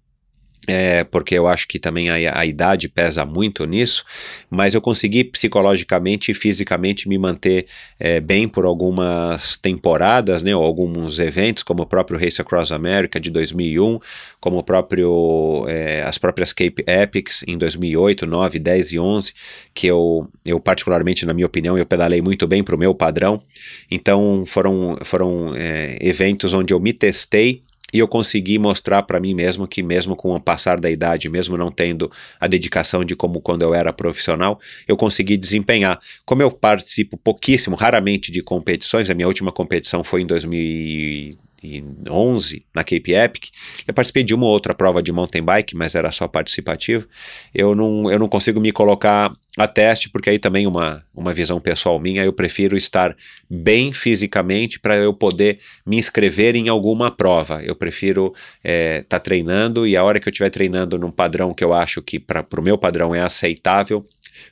é, 0.69 1.03
porque 1.03 1.35
eu 1.35 1.49
acho 1.49 1.67
que 1.67 1.79
também 1.79 2.09
a, 2.09 2.39
a, 2.39 2.47
idade 2.47 2.89
pesa 2.89 3.27
muito 3.27 3.65
nisso, 3.67 4.05
mas 4.49 4.75
eu 4.75 4.81
consegui 4.81 5.25
psicologicamente 5.25 6.31
e 6.31 6.35
fisicamente 6.35 7.09
me 7.09 7.19
manter 7.19 7.67
é, 7.99 8.21
bem 8.21 8.49
por 8.49 8.65
algumas 8.65 9.57
temporadas, 9.57 10.41
né, 10.41 10.55
ou 10.55 10.63
alguns 10.63 11.19
eventos, 11.19 11.65
como 11.65 11.83
o 11.83 11.87
próprio 11.87 12.19
Race 12.19 12.41
Across 12.41 12.71
America 12.71 13.19
de 13.19 13.29
2001, 13.31 13.99
como 14.39 14.59
o 14.59 14.63
próprio, 14.63 15.65
é, 15.69 16.03
as 16.03 16.17
próprias 16.17 16.53
Cape 16.53 16.85
Epics 16.87 17.43
em 17.49 17.59
2008, 17.59 18.25
9, 18.25 18.59
10 18.61 18.93
e 18.93 18.99
11, 19.01 19.33
que 19.75 19.89
eu, 19.89 20.29
eu 20.45 20.61
particularmente, 20.61 21.27
na 21.27 21.35
minha 21.35 21.47
opinião, 21.47 21.77
eu 21.77 21.85
pedalei 21.85 22.23
muito 22.23 22.47
bem 22.47 22.63
para 22.63 22.77
o 22.77 22.79
meu 22.79 22.95
padrão, 22.95 23.43
então 23.91 24.45
foram, 24.47 24.97
foram 25.03 25.57
é, 25.57 25.99
eventos 26.01 26.55
onde 26.55 26.73
eu 26.73 26.79
me 26.79 26.93
testei 26.93 27.63
e 27.93 27.99
eu 27.99 28.09
consegui 28.09 28.59
mostrar 28.59 29.03
para 29.03 29.21
mim 29.21 29.35
mesmo 29.35 29.69
que 29.69 29.83
mesmo 29.83 30.17
com 30.17 30.35
o 30.35 30.41
passar 30.41 30.81
da 30.81 30.91
idade, 30.91 31.29
mesmo 31.29 31.57
não 31.57 31.71
tendo 31.71 32.11
a 32.41 32.47
dedicação 32.47 33.05
de 33.05 33.15
como 33.15 33.41
quando 33.41 33.63
eu 33.63 33.75
era 33.75 33.93
profissional, 33.93 34.59
eu 34.89 34.97
consegui 34.97 35.37
desempenhar. 35.37 36.01
Como 36.25 36.43
eu 36.43 36.51
participo 36.51 37.17
pouquíssimo, 37.17 37.77
raramente 37.77 38.33
de 38.33 38.43
competições, 38.43 39.11
a 39.11 39.15
minha 39.15 39.29
última 39.29 39.53
competição 39.53 40.03
foi 40.03 40.23
em 40.23 40.27
2000 40.27 41.52
2011 41.63 42.65
na 42.75 42.83
Cape 42.83 43.13
Epic. 43.13 43.45
Eu 43.87 43.95
participei 43.95 44.23
de 44.23 44.35
uma 44.35 44.47
ou 44.47 44.53
outra 44.53 44.75
prova 44.75 45.03
de 45.03 45.13
mountain 45.13 45.43
bike, 45.43 45.77
mas 45.77 45.95
era 45.95 46.11
só 46.11 46.27
participativo. 46.27 47.07
Eu 47.55 47.75
não, 47.75 48.11
eu 48.11 48.19
não 48.19 48.29
consigo 48.29 48.61
me 48.61 48.73
colocar 48.73 49.33
a 49.57 49.67
teste, 49.67 50.09
porque 50.09 50.31
aí 50.31 50.39
também 50.39 50.67
uma, 50.67 51.05
uma 51.15 51.33
visão 51.33 51.61
pessoal 51.61 51.99
minha, 52.01 52.25
eu 52.25 52.33
prefiro 52.33 52.77
estar 52.77 53.15
bem 53.49 53.93
fisicamente 53.93 54.81
para 54.81 54.97
eu 54.97 55.13
poder 55.13 55.59
me 55.87 55.99
inscrever 55.99 56.57
em 56.57 56.69
alguma 56.69 57.11
prova. 57.11 57.63
Eu 57.63 57.77
prefiro 57.77 58.29
estar 58.29 58.41
é, 58.65 59.03
tá 59.03 59.19
treinando 59.19 59.87
e 59.87 59.97
a 59.97 60.03
hora 60.03 60.19
que 60.19 60.29
eu 60.29 60.31
estiver 60.31 60.51
treinando 60.51 60.99
num 60.99 61.11
padrão 61.11 61.55
que 61.55 61.63
eu 61.63 61.73
acho 61.73 62.03
que 62.03 62.19
para 62.19 62.45
o 62.59 62.63
meu 62.63 62.79
padrão 62.79 63.15
é 63.15 63.21
aceitável, 63.21 64.07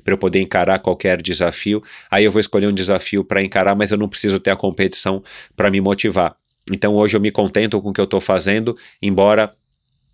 para 0.05 0.13
eu 0.13 0.19
poder 0.19 0.41
encarar 0.41 0.79
qualquer 0.79 1.21
desafio. 1.21 1.83
Aí 2.11 2.25
eu 2.25 2.31
vou 2.31 2.41
escolher 2.41 2.67
um 2.67 2.75
desafio 2.75 3.25
para 3.25 3.43
encarar, 3.43 3.75
mas 3.75 3.91
eu 3.91 3.99
não 3.99 4.09
preciso 4.09 4.39
ter 4.39 4.51
a 4.51 4.57
competição 4.57 5.23
para 5.57 5.71
me 5.71 5.81
motivar. 5.81 6.40
Então 6.71 6.95
hoje 6.95 7.17
eu 7.17 7.21
me 7.21 7.31
contento 7.31 7.81
com 7.81 7.91
o 7.91 7.93
que 7.93 8.01
eu 8.01 8.05
estou 8.05 8.21
fazendo, 8.21 8.77
embora 9.03 9.53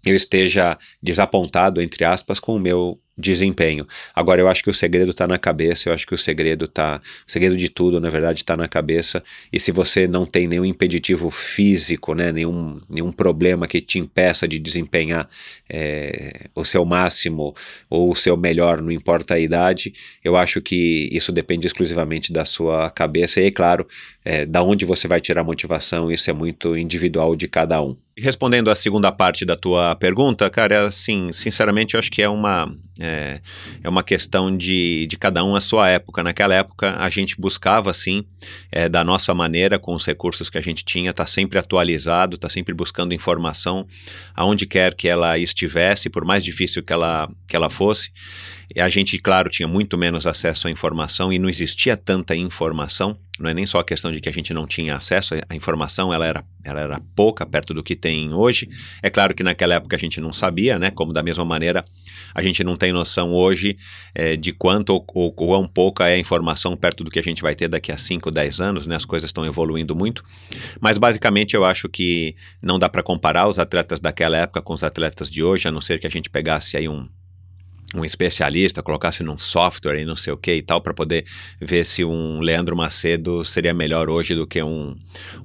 eu 0.05 0.15
esteja 0.15 0.79
desapontado, 1.03 1.83
entre 1.83 2.05
aspas, 2.05 2.39
com 2.39 2.55
o 2.55 2.61
meu 2.61 3.01
desempenho. 3.19 3.87
Agora, 4.15 4.41
eu 4.41 4.49
acho 4.49 4.63
que 4.63 4.69
o 4.71 4.75
segredo 4.75 5.11
está 5.11 5.27
na 5.27 5.39
cabeça, 5.39 5.89
eu 5.89 5.93
acho 5.95 6.07
que 6.07 6.15
o 6.15 6.19
segredo 6.19 6.69
tá. 6.69 7.01
O 7.27 7.31
segredo 7.31 7.57
de 7.57 7.69
tudo, 7.69 7.99
na 7.99 8.11
verdade, 8.11 8.41
está 8.41 8.57
na 8.57 8.69
cabeça. 8.69 9.25
E 9.53 9.59
se 9.59 9.73
você 9.73 10.07
não 10.07 10.27
tem 10.27 10.47
nenhum 10.47 10.65
impeditivo 10.65 11.31
físico, 11.31 12.15
né, 12.15 12.31
nenhum, 12.31 12.79
nenhum 12.89 13.11
problema 13.11 13.67
que 13.67 13.81
te 13.81 13.99
impeça 13.99 14.47
de 14.47 14.59
desempenhar 14.59 15.29
é, 15.69 16.47
o 16.55 16.65
seu 16.65 16.85
máximo 16.85 17.55
ou 17.89 18.13
o 18.13 18.17
seu 18.17 18.37
melhor, 18.37 18.81
não 18.81 18.91
importa 18.91 19.35
a 19.35 19.39
idade. 19.39 19.93
Eu 20.23 20.37
acho 20.37 20.61
que 20.61 21.09
isso 21.13 21.33
depende 21.33 21.67
exclusivamente 21.67 22.33
da 22.33 22.45
sua 22.45 22.91
cabeça 22.91 23.41
e, 23.41 23.47
é 23.47 23.51
claro, 23.51 23.87
é, 24.25 24.45
da 24.45 24.63
onde 24.63 24.85
você 24.85 25.07
vai 25.07 25.21
tirar 25.21 25.45
motivação, 25.45 26.11
isso 26.11 26.29
é 26.29 26.33
muito 26.33 26.77
individual 26.77 27.37
de 27.37 27.47
cada 27.47 27.81
um. 27.81 27.97
Respondendo 28.19 28.71
à 28.71 28.75
segunda 28.75 29.13
parte 29.13 29.45
da 29.45 29.55
tua 29.55 29.95
pergunta, 29.95 30.49
cara, 30.49 30.87
assim, 30.87 31.33
sinceramente, 31.35 31.95
eu 31.95 32.01
acho 32.01 32.11
que 32.11 32.23
é 32.23 32.29
uma, 32.29 32.75
é, 32.99 33.41
é 33.85 33.89
uma 33.89 34.03
questão 34.03 34.57
de, 34.57 35.07
de 35.07 35.19
cada 35.19 35.45
um 35.45 35.55
a 35.55 35.61
sua 35.61 35.91
época. 35.91 36.23
Naquela 36.23 36.55
época, 36.55 36.97
a 36.99 37.11
gente 37.11 37.39
buscava, 37.39 37.91
assim, 37.91 38.25
é, 38.73 38.89
da 38.89 39.05
nossa 39.05 39.35
maneira, 39.35 39.79
com 39.79 39.95
os 39.95 40.07
recursos 40.07 40.49
que 40.49 40.57
a 40.57 40.63
gente 40.63 40.83
tinha, 40.83 41.13
tá 41.13 41.27
sempre 41.27 41.59
atualizado, 41.59 42.39
tá 42.39 42.49
sempre 42.49 42.73
buscando 42.73 43.13
informação, 43.13 43.87
aonde 44.35 44.67
quer 44.67 44.95
que 44.95 45.07
ela 45.07 45.39
estivesse, 45.57 46.11
por 46.11 46.25
mais 46.25 46.45
difícil 46.45 46.83
que 46.83 46.93
ela, 46.93 47.29
que 47.49 47.57
ela 47.57 47.71
fosse. 47.71 48.11
A 48.77 48.89
gente, 48.89 49.19
claro, 49.19 49.49
tinha 49.49 49.67
muito 49.67 49.97
menos 49.97 50.27
acesso 50.27 50.69
à 50.69 50.71
informação 50.71 51.33
e 51.33 51.39
não 51.39 51.49
existia 51.49 51.97
tanta 51.97 52.37
informação. 52.37 53.19
Não 53.39 53.49
é 53.49 53.55
nem 53.55 53.65
só 53.65 53.79
a 53.79 53.85
questão 53.85 54.13
de 54.13 54.21
que 54.21 54.29
a 54.29 54.33
gente 54.33 54.53
não 54.53 54.67
tinha 54.67 54.97
acesso 54.97 55.35
à 55.49 55.55
informação, 55.55 56.13
ela 56.13 56.27
era, 56.27 56.45
ela 56.65 56.81
era 56.81 57.01
pouca 57.15 57.47
perto 57.47 57.73
do 57.73 57.83
que 57.83 57.97
tem 57.97 58.33
hoje. 58.35 58.69
É 59.03 59.09
claro 59.09 59.35
que 59.35 59.43
naquela 59.43 59.75
época 59.75 59.97
a 59.97 59.99
gente 59.99 60.21
não 60.21 60.33
sabia, 60.33 60.79
né? 60.79 60.91
Como 60.91 61.13
da 61.13 61.23
mesma 61.23 61.45
maneira 61.45 61.85
a 62.37 62.43
gente 62.43 62.63
não 62.63 62.77
tem 62.77 62.93
noção 62.93 63.33
hoje 63.33 63.79
é, 64.15 64.37
de 64.37 64.53
quanto 64.53 64.91
ou, 64.91 65.03
ou 65.15 65.33
quão 65.33 65.67
pouca 65.67 66.07
é 66.07 66.17
a 66.17 66.19
informação 66.19 66.77
perto 66.77 67.03
do 67.03 67.11
que 67.11 67.19
a 67.19 67.23
gente 67.23 67.41
vai 67.41 67.55
ter 67.55 67.67
daqui 67.67 67.91
a 67.91 67.97
5, 67.97 68.31
10 68.31 68.61
anos, 68.61 68.85
né? 68.85 68.95
As 68.95 69.07
coisas 69.07 69.31
estão 69.31 69.47
evoluindo 69.47 69.97
muito. 69.97 70.23
Mas 70.79 70.99
basicamente 70.99 71.57
eu 71.57 71.65
acho 71.65 71.89
que 71.89 72.37
não 72.63 72.79
dá 72.79 72.91
para 72.91 73.03
comparar 73.03 73.49
os 73.49 73.59
atletas 73.59 74.01
daquela 74.01 74.37
época 74.37 74.61
com 74.61 74.75
os 74.75 74.85
atletas 74.85 75.31
de 75.31 75.43
hoje, 75.43 75.67
a 75.67 75.71
não 75.71 75.81
ser 75.81 75.99
que 75.99 76.07
a 76.07 76.11
gente 76.11 76.29
pegasse 76.29 76.77
aí 76.77 76.87
um 76.87 77.09
um 77.95 78.05
especialista, 78.05 78.83
colocasse 78.83 79.23
num 79.23 79.39
software 79.39 80.01
e 80.01 80.05
não 80.05 80.17
sei 80.17 80.33
o 80.33 80.37
que 80.37 80.55
e 80.55 80.63
tal, 80.63 80.81
para 80.81 80.93
poder 80.93 81.25
ver 81.61 81.85
se 81.87 82.05
um 82.05 82.41
Leandro 82.41 82.77
Macedo 82.77 83.45
seria 83.45 83.73
melhor 83.73 84.11
hoje 84.11 84.35
do 84.35 84.47
que 84.47 84.63
um, 84.63 84.97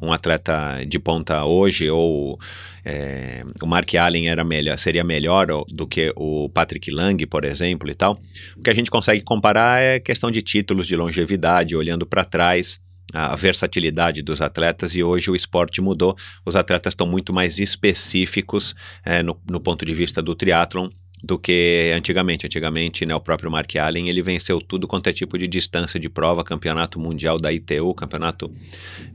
um 0.02 0.11
atleta 0.11 0.84
de 0.88 0.98
ponta 0.98 1.45
hoje, 1.45 1.90
ou 1.90 2.40
é, 2.84 3.44
o 3.61 3.68
Mark 3.68 3.94
Allen 3.95 4.30
era 4.30 4.44
melhor, 4.44 4.78
seria 4.80 5.03
melhor 5.03 5.48
do 5.70 5.86
que 5.86 6.11
o 6.16 6.50
Patrick 6.50 6.90
Lang, 6.92 7.26
por 7.28 7.45
exemplo, 7.45 7.90
e 7.90 7.94
tal. 7.94 8.20
O 8.58 8.61
que 8.61 8.70
a 8.70 8.74
gente 8.74 8.90
consegue 8.90 9.22
comparar 9.22 9.82
é 9.82 10.00
questão 10.00 10.32
de 10.32 10.42
títulos, 10.42 10.88
de 10.88 10.95
longevidade, 10.95 11.76
olhando 11.76 12.06
para 12.06 12.26
trás 12.26 12.80
a 13.14 13.36
versatilidade 13.36 14.22
dos 14.22 14.42
atletas 14.42 14.95
e 14.95 15.03
hoje 15.03 15.30
o 15.30 15.36
esporte 15.36 15.82
mudou. 15.82 16.16
Os 16.45 16.56
atletas 16.56 16.94
estão 16.94 17.06
muito 17.06 17.34
mais 17.34 17.60
específicos 17.60 18.74
é, 19.03 19.22
no, 19.22 19.40
no 19.50 19.60
ponto 19.60 19.86
de 19.86 19.94
vista 19.94 20.22
do 20.22 20.34
triatlon 20.34 20.90
do 21.24 21.38
que 21.38 21.91
antigamente. 21.95 22.45
Antigamente, 22.45 23.06
né, 23.06 23.16
o 23.16 23.19
próprio 23.19 23.51
Mark 23.51 23.75
Allen, 23.75 24.09
ele 24.09 24.22
venceu 24.22 24.59
tudo 24.59 24.88
quanto 24.88 25.08
é 25.08 25.14
tipo 25.14 25.38
de 25.38 25.48
distância 25.48 26.00
de 26.00 26.09
prova, 26.09 26.43
campeonato 26.43 27.00
mundial 27.00 27.38
da 27.38 27.51
ITU, 27.51 27.93
campeonato 27.93 28.50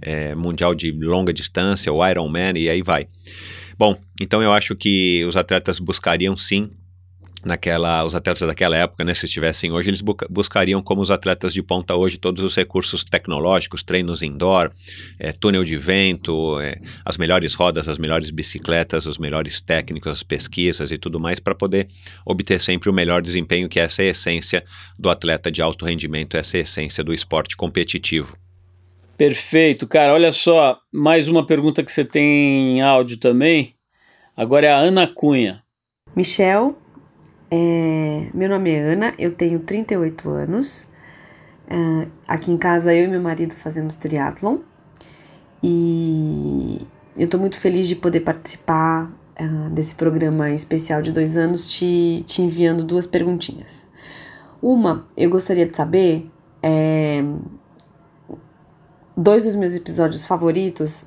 é, 0.00 0.34
mundial 0.34 0.74
de 0.74 0.92
longa 0.92 1.32
distância, 1.32 1.92
o 1.92 2.06
Ironman, 2.06 2.56
e 2.56 2.68
aí 2.68 2.82
vai. 2.82 3.06
Bom, 3.78 3.96
então 4.20 4.42
eu 4.42 4.52
acho 4.52 4.74
que 4.74 5.24
os 5.26 5.36
atletas 5.36 5.78
buscariam 5.78 6.36
sim 6.36 6.70
naquela, 7.46 8.04
os 8.04 8.14
atletas 8.14 8.46
daquela 8.46 8.76
época, 8.76 9.04
né, 9.04 9.14
se 9.14 9.26
estivessem 9.26 9.72
hoje, 9.72 9.88
eles 9.88 10.02
buscariam 10.28 10.82
como 10.82 11.00
os 11.00 11.10
atletas 11.10 11.54
de 11.54 11.62
ponta 11.62 11.94
hoje 11.94 12.18
todos 12.18 12.42
os 12.42 12.54
recursos 12.54 13.04
tecnológicos, 13.04 13.82
treinos 13.82 14.22
indoor, 14.22 14.70
é, 15.18 15.32
túnel 15.32 15.64
de 15.64 15.76
vento, 15.76 16.60
é, 16.60 16.78
as 17.04 17.16
melhores 17.16 17.54
rodas, 17.54 17.88
as 17.88 17.98
melhores 17.98 18.30
bicicletas, 18.30 19.06
os 19.06 19.18
melhores 19.18 19.60
técnicos, 19.60 20.12
as 20.12 20.22
pesquisas 20.22 20.90
e 20.90 20.98
tudo 20.98 21.20
mais 21.20 21.40
para 21.40 21.54
poder 21.54 21.86
obter 22.24 22.60
sempre 22.60 22.90
o 22.90 22.92
melhor 22.92 23.22
desempenho, 23.22 23.68
que 23.68 23.80
essa 23.80 24.02
é 24.02 24.06
a 24.06 24.10
essência 24.10 24.64
do 24.98 25.08
atleta 25.08 25.50
de 25.50 25.62
alto 25.62 25.84
rendimento, 25.84 26.36
essa 26.36 26.56
é 26.56 26.60
a 26.60 26.62
essência 26.62 27.02
do 27.02 27.14
esporte 27.14 27.56
competitivo. 27.56 28.36
Perfeito, 29.16 29.86
cara. 29.86 30.12
Olha 30.12 30.30
só, 30.30 30.78
mais 30.92 31.26
uma 31.26 31.46
pergunta 31.46 31.82
que 31.82 31.90
você 31.90 32.04
tem 32.04 32.76
em 32.76 32.82
áudio 32.82 33.16
também. 33.16 33.74
Agora 34.36 34.66
é 34.66 34.70
a 34.70 34.76
Ana 34.76 35.06
Cunha. 35.06 35.62
Michel, 36.14 36.76
é, 37.50 38.28
meu 38.34 38.48
nome 38.48 38.70
é 38.70 38.80
Ana, 38.80 39.14
eu 39.18 39.34
tenho 39.34 39.60
38 39.60 40.28
anos. 40.28 40.86
É, 41.68 42.08
aqui 42.26 42.50
em 42.50 42.56
casa 42.56 42.94
eu 42.94 43.04
e 43.04 43.08
meu 43.08 43.20
marido 43.20 43.54
fazemos 43.54 43.96
triatlon. 43.96 44.58
E 45.62 46.80
eu 47.16 47.24
estou 47.24 47.40
muito 47.40 47.58
feliz 47.58 47.88
de 47.88 47.96
poder 47.96 48.20
participar 48.20 49.10
é, 49.34 49.46
desse 49.70 49.94
programa 49.94 50.50
especial 50.50 51.02
de 51.02 51.12
dois 51.12 51.36
anos, 51.36 51.66
te, 51.66 52.22
te 52.26 52.42
enviando 52.42 52.84
duas 52.84 53.06
perguntinhas. 53.06 53.86
Uma, 54.60 55.06
eu 55.16 55.30
gostaria 55.30 55.66
de 55.66 55.76
saber, 55.76 56.30
é, 56.62 57.22
dois 59.16 59.44
dos 59.44 59.54
meus 59.54 59.74
episódios 59.74 60.24
favoritos 60.24 61.06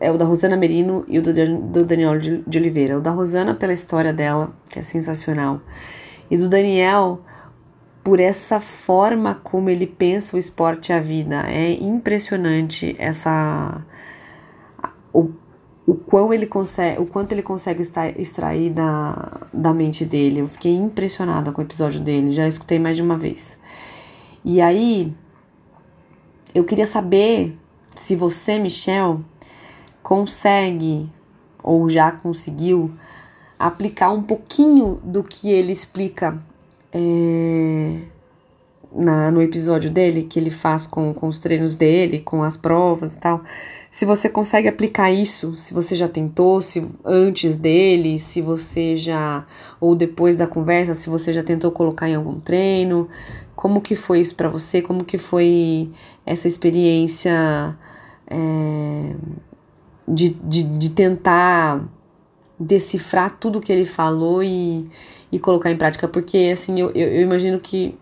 é 0.00 0.10
o 0.10 0.18
da 0.18 0.24
Rosana 0.24 0.56
Merino 0.56 1.04
e 1.08 1.18
o 1.18 1.22
do, 1.22 1.32
do 1.32 1.84
Daniel 1.84 2.18
de, 2.18 2.42
de 2.46 2.58
Oliveira. 2.58 2.98
O 2.98 3.00
da 3.00 3.10
Rosana 3.10 3.54
pela 3.54 3.72
história 3.72 4.12
dela, 4.12 4.52
que 4.68 4.78
é 4.78 4.82
sensacional, 4.82 5.60
e 6.30 6.36
do 6.36 6.48
Daniel 6.48 7.20
por 8.04 8.20
essa 8.20 8.58
forma 8.58 9.34
como 9.34 9.68
ele 9.68 9.86
pensa 9.86 10.34
o 10.34 10.38
esporte 10.38 10.90
e 10.90 10.92
a 10.94 11.00
vida. 11.00 11.44
É 11.46 11.72
impressionante 11.72 12.96
essa 12.98 13.84
o, 15.12 15.30
o 15.86 15.94
quão 15.94 16.32
ele 16.32 16.46
consegue, 16.46 17.00
o 17.00 17.06
quanto 17.06 17.32
ele 17.32 17.42
consegue 17.42 17.82
extrair 18.16 18.70
da, 18.70 19.46
da 19.52 19.74
mente 19.74 20.04
dele. 20.04 20.40
Eu 20.40 20.48
fiquei 20.48 20.74
impressionada 20.74 21.52
com 21.52 21.60
o 21.60 21.64
episódio 21.64 22.00
dele, 22.00 22.32
já 22.32 22.46
escutei 22.46 22.78
mais 22.78 22.96
de 22.96 23.02
uma 23.02 23.16
vez. 23.16 23.58
E 24.44 24.60
aí 24.60 25.12
eu 26.54 26.64
queria 26.64 26.86
saber 26.86 27.58
se 27.96 28.16
você, 28.16 28.58
Michel, 28.58 29.20
consegue 30.08 31.06
ou 31.62 31.86
já 31.86 32.10
conseguiu 32.10 32.90
aplicar 33.58 34.10
um 34.10 34.22
pouquinho 34.22 34.98
do 35.04 35.22
que 35.22 35.50
ele 35.50 35.70
explica 35.70 36.42
é, 36.90 38.00
na, 38.90 39.30
no 39.30 39.42
episódio 39.42 39.90
dele, 39.90 40.22
que 40.22 40.38
ele 40.38 40.48
faz 40.48 40.86
com, 40.86 41.12
com 41.12 41.28
os 41.28 41.38
treinos 41.38 41.74
dele, 41.74 42.20
com 42.20 42.42
as 42.42 42.56
provas 42.56 43.16
e 43.16 43.20
tal. 43.20 43.42
Se 43.90 44.06
você 44.06 44.30
consegue 44.30 44.66
aplicar 44.66 45.10
isso, 45.12 45.58
se 45.58 45.74
você 45.74 45.94
já 45.94 46.08
tentou, 46.08 46.62
se 46.62 46.82
antes 47.04 47.54
dele, 47.54 48.18
se 48.18 48.40
você 48.40 48.96
já, 48.96 49.44
ou 49.78 49.94
depois 49.94 50.38
da 50.38 50.46
conversa, 50.46 50.94
se 50.94 51.10
você 51.10 51.34
já 51.34 51.42
tentou 51.42 51.70
colocar 51.70 52.08
em 52.08 52.14
algum 52.14 52.40
treino, 52.40 53.10
como 53.54 53.82
que 53.82 53.94
foi 53.94 54.20
isso 54.20 54.34
para 54.34 54.48
você? 54.48 54.80
Como 54.80 55.04
que 55.04 55.18
foi 55.18 55.90
essa 56.24 56.48
experiência? 56.48 57.76
É, 58.30 59.14
de, 60.08 60.30
de, 60.30 60.62
de 60.62 60.90
tentar 60.90 61.84
decifrar 62.58 63.38
tudo 63.38 63.60
que 63.60 63.72
ele 63.72 63.84
falou 63.84 64.42
e, 64.42 64.88
e 65.30 65.38
colocar 65.38 65.70
em 65.70 65.76
prática, 65.76 66.08
porque 66.08 66.50
assim, 66.52 66.80
eu, 66.80 66.90
eu, 66.90 67.08
eu 67.08 67.22
imagino 67.22 67.58
que 67.60 67.96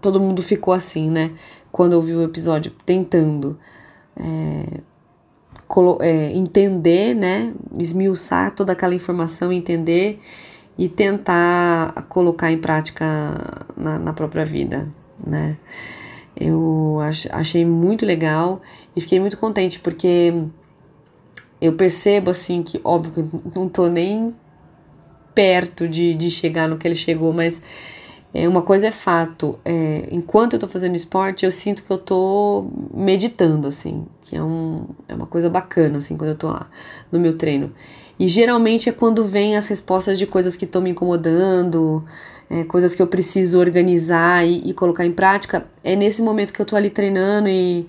todo 0.00 0.20
mundo 0.20 0.42
ficou 0.42 0.72
assim, 0.72 1.10
né? 1.10 1.32
Quando 1.72 1.94
ouviu 1.94 2.18
o 2.18 2.22
episódio, 2.22 2.72
tentando 2.84 3.58
é, 4.16 4.80
é, 6.00 6.32
entender, 6.32 7.14
né? 7.14 7.52
Esmiuçar 7.78 8.54
toda 8.54 8.72
aquela 8.72 8.94
informação, 8.94 9.52
entender 9.52 10.20
e 10.78 10.88
tentar 10.88 12.06
colocar 12.08 12.52
em 12.52 12.58
prática 12.58 13.04
na, 13.76 13.98
na 13.98 14.12
própria 14.12 14.44
vida, 14.44 14.88
né? 15.26 15.56
Eu 16.38 16.98
ach, 17.00 17.26
achei 17.32 17.64
muito 17.64 18.04
legal 18.04 18.60
e 18.94 19.00
fiquei 19.00 19.18
muito 19.18 19.38
contente 19.38 19.80
porque 19.80 20.32
eu 21.60 21.72
percebo 21.72 22.30
assim 22.30 22.62
que, 22.62 22.80
óbvio 22.84 23.12
que 23.12 23.58
não 23.58 23.68
tô 23.68 23.88
nem 23.88 24.34
perto 25.34 25.86
de, 25.86 26.14
de 26.14 26.30
chegar 26.30 26.68
no 26.68 26.78
que 26.78 26.88
ele 26.88 26.96
chegou, 26.96 27.32
mas 27.32 27.60
é, 28.32 28.46
uma 28.48 28.62
coisa 28.62 28.88
é 28.88 28.90
fato, 28.90 29.58
é, 29.64 30.08
enquanto 30.10 30.54
eu 30.54 30.58
tô 30.58 30.68
fazendo 30.68 30.94
esporte, 30.94 31.44
eu 31.44 31.50
sinto 31.50 31.82
que 31.82 31.90
eu 31.90 31.98
tô 31.98 32.66
meditando, 32.92 33.66
assim, 33.66 34.06
que 34.22 34.36
é, 34.36 34.42
um, 34.42 34.86
é 35.08 35.14
uma 35.14 35.26
coisa 35.26 35.48
bacana, 35.48 35.98
assim, 35.98 36.16
quando 36.16 36.30
eu 36.30 36.36
tô 36.36 36.48
lá 36.48 36.68
no 37.10 37.18
meu 37.18 37.36
treino. 37.38 37.72
E 38.18 38.28
geralmente 38.28 38.88
é 38.88 38.92
quando 38.92 39.24
vem 39.24 39.56
as 39.56 39.66
respostas 39.68 40.18
de 40.18 40.26
coisas 40.26 40.56
que 40.56 40.64
estão 40.66 40.82
me 40.82 40.90
incomodando, 40.90 42.04
é, 42.50 42.64
coisas 42.64 42.94
que 42.94 43.00
eu 43.00 43.06
preciso 43.06 43.58
organizar 43.58 44.46
e, 44.46 44.68
e 44.68 44.74
colocar 44.74 45.06
em 45.06 45.12
prática, 45.12 45.66
é 45.82 45.96
nesse 45.96 46.20
momento 46.20 46.52
que 46.52 46.60
eu 46.60 46.66
tô 46.66 46.76
ali 46.76 46.90
treinando 46.90 47.48
e 47.48 47.86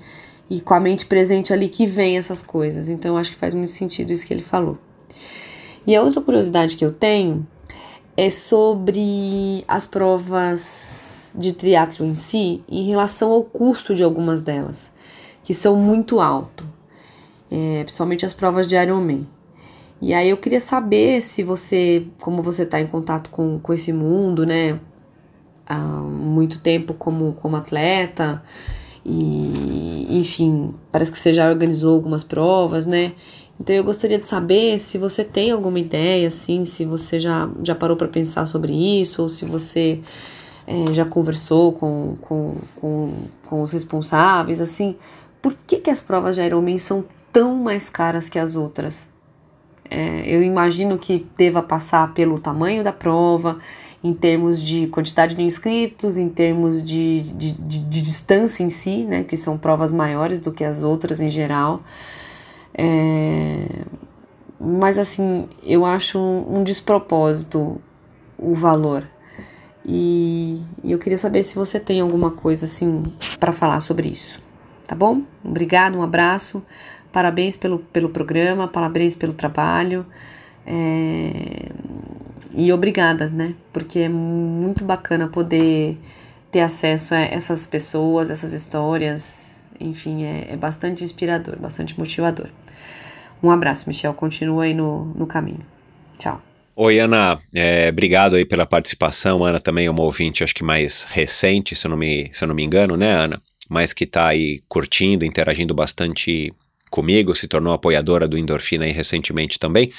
e 0.49 0.61
com 0.61 0.73
a 0.73 0.79
mente 0.79 1.05
presente 1.05 1.51
ali 1.51 1.67
que 1.67 1.85
vem 1.85 2.17
essas 2.17 2.41
coisas. 2.41 2.89
Então 2.89 3.17
acho 3.17 3.31
que 3.31 3.37
faz 3.37 3.53
muito 3.53 3.71
sentido 3.71 4.11
isso 4.11 4.25
que 4.25 4.33
ele 4.33 4.43
falou. 4.43 4.77
E 5.85 5.95
a 5.95 6.01
outra 6.01 6.21
curiosidade 6.21 6.75
que 6.75 6.83
eu 6.83 6.91
tenho 6.91 7.47
é 8.15 8.29
sobre 8.29 9.63
as 9.67 9.87
provas 9.87 11.33
de 11.37 11.53
triatlo 11.53 12.05
em 12.05 12.15
si, 12.15 12.63
em 12.67 12.87
relação 12.87 13.31
ao 13.31 13.43
custo 13.43 13.93
de 13.95 14.03
algumas 14.03 14.41
delas, 14.41 14.91
que 15.43 15.53
são 15.53 15.75
muito 15.75 16.19
alto, 16.19 16.65
é, 17.51 17.83
principalmente 17.83 18.25
as 18.25 18.33
provas 18.33 18.67
de 18.67 18.75
Ironman. 18.75 19.27
E 20.01 20.13
aí 20.13 20.29
eu 20.29 20.37
queria 20.37 20.59
saber 20.59 21.21
se 21.21 21.43
você, 21.43 22.07
como 22.19 22.41
você 22.41 22.63
está 22.63 22.79
em 22.81 22.87
contato 22.87 23.29
com, 23.29 23.59
com 23.59 23.73
esse 23.73 23.91
mundo, 23.91 24.45
né? 24.45 24.79
Há 25.65 25.77
muito 25.77 26.59
tempo 26.59 26.93
como, 26.93 27.33
como 27.33 27.55
atleta, 27.55 28.43
e 29.07 30.17
enfim, 30.19 30.73
parece 30.91 31.11
que 31.11 31.17
você 31.17 31.33
já 31.33 31.49
organizou 31.49 31.95
algumas 31.95 32.23
provas, 32.23 32.85
né? 32.85 33.13
Então 33.59 33.75
eu 33.75 33.83
gostaria 33.83 34.19
de 34.19 34.27
saber 34.27 34.77
se 34.79 34.97
você 34.97 35.23
tem 35.23 35.51
alguma 35.51 35.79
ideia, 35.79 36.27
assim, 36.27 36.65
se 36.65 36.85
você 36.85 37.19
já, 37.19 37.49
já 37.63 37.73
parou 37.73 37.97
para 37.97 38.07
pensar 38.07 38.45
sobre 38.45 38.73
isso, 38.73 39.23
ou 39.23 39.29
se 39.29 39.45
você 39.45 40.01
é, 40.67 40.93
já 40.93 41.05
conversou 41.05 41.71
com, 41.73 42.17
com, 42.21 42.57
com, 42.75 43.13
com 43.45 43.61
os 43.61 43.71
responsáveis, 43.71 44.61
assim, 44.61 44.95
por 45.41 45.55
que, 45.65 45.77
que 45.77 45.89
as 45.89 46.01
provas 46.01 46.35
de 46.35 46.41
Ironman 46.43 46.77
são 46.77 47.03
tão 47.31 47.55
mais 47.55 47.89
caras 47.89 48.29
que 48.29 48.37
as 48.37 48.55
outras? 48.55 49.07
É, 49.89 50.23
eu 50.25 50.43
imagino 50.43 50.97
que 50.97 51.25
deva 51.37 51.63
passar 51.63 52.13
pelo 52.13 52.39
tamanho 52.39 52.83
da 52.83 52.91
prova, 52.91 53.57
em 54.07 54.13
termos 54.13 54.61
de 54.61 54.87
quantidade 54.87 55.35
de 55.35 55.43
inscritos, 55.43 56.17
em 56.17 56.29
termos 56.29 56.81
de, 56.81 57.21
de, 57.33 57.51
de, 57.51 57.79
de 57.79 58.01
distância 58.01 58.63
em 58.63 58.69
si, 58.69 59.03
né, 59.03 59.23
que 59.23 59.35
são 59.35 59.57
provas 59.57 59.91
maiores 59.91 60.39
do 60.39 60.51
que 60.51 60.63
as 60.63 60.83
outras 60.83 61.19
em 61.19 61.29
geral. 61.29 61.81
É, 62.73 63.65
mas 64.59 64.97
assim, 64.97 65.47
eu 65.63 65.85
acho 65.85 66.17
um, 66.17 66.59
um 66.59 66.63
despropósito 66.63 67.81
o 68.37 68.53
valor. 68.55 69.07
E, 69.85 70.61
e 70.83 70.91
eu 70.91 70.99
queria 70.99 71.17
saber 71.17 71.43
se 71.43 71.55
você 71.55 71.79
tem 71.79 72.01
alguma 72.01 72.31
coisa 72.31 72.65
assim 72.65 73.03
para 73.39 73.51
falar 73.51 73.79
sobre 73.79 74.09
isso. 74.09 74.39
Tá 74.87 74.95
bom? 74.95 75.23
Obrigado, 75.43 75.97
um 75.97 76.01
abraço. 76.01 76.65
Parabéns 77.11 77.57
pelo, 77.57 77.79
pelo 77.79 78.09
programa, 78.09 78.67
parabéns 78.67 79.15
pelo 79.15 79.33
trabalho. 79.33 80.05
É, 80.65 81.69
e 82.57 82.73
obrigada, 82.73 83.29
né? 83.29 83.53
Porque 83.71 83.99
é 83.99 84.09
muito 84.09 84.83
bacana 84.83 85.27
poder 85.27 85.95
ter 86.51 86.61
acesso 86.61 87.13
a 87.13 87.19
essas 87.19 87.67
pessoas, 87.67 88.31
essas 88.31 88.51
histórias. 88.51 89.67
Enfim, 89.79 90.23
é, 90.23 90.53
é 90.53 90.57
bastante 90.57 91.03
inspirador, 91.03 91.59
bastante 91.59 91.97
motivador. 91.99 92.49
Um 93.43 93.51
abraço, 93.51 93.87
Michel. 93.87 94.11
Continua 94.15 94.63
aí 94.63 94.73
no, 94.73 95.05
no 95.13 95.27
caminho. 95.27 95.63
Tchau. 96.17 96.41
Oi, 96.75 96.99
Ana, 96.99 97.39
é, 97.53 97.89
obrigado 97.89 98.35
aí 98.35 98.43
pela 98.43 98.65
participação. 98.65 99.45
Ana 99.45 99.59
também 99.59 99.85
é 99.85 99.91
uma 99.91 100.01
ouvinte, 100.01 100.43
acho 100.43 100.55
que 100.55 100.63
mais 100.63 101.03
recente, 101.03 101.75
se 101.75 101.85
eu 101.85 101.91
não 101.91 101.97
me, 101.97 102.29
se 102.33 102.43
eu 102.43 102.47
não 102.47 102.55
me 102.55 102.63
engano, 102.63 102.97
né, 102.97 103.11
Ana? 103.11 103.39
Mas 103.69 103.93
que 103.93 104.03
está 104.03 104.29
aí 104.29 104.63
curtindo, 104.67 105.23
interagindo 105.23 105.75
bastante 105.75 106.51
comigo, 106.89 107.35
se 107.35 107.47
tornou 107.47 107.73
apoiadora 107.73 108.27
do 108.27 108.37
Endorfina 108.37 108.85
aí 108.85 108.91
recentemente 108.91 109.59
também. 109.59 109.91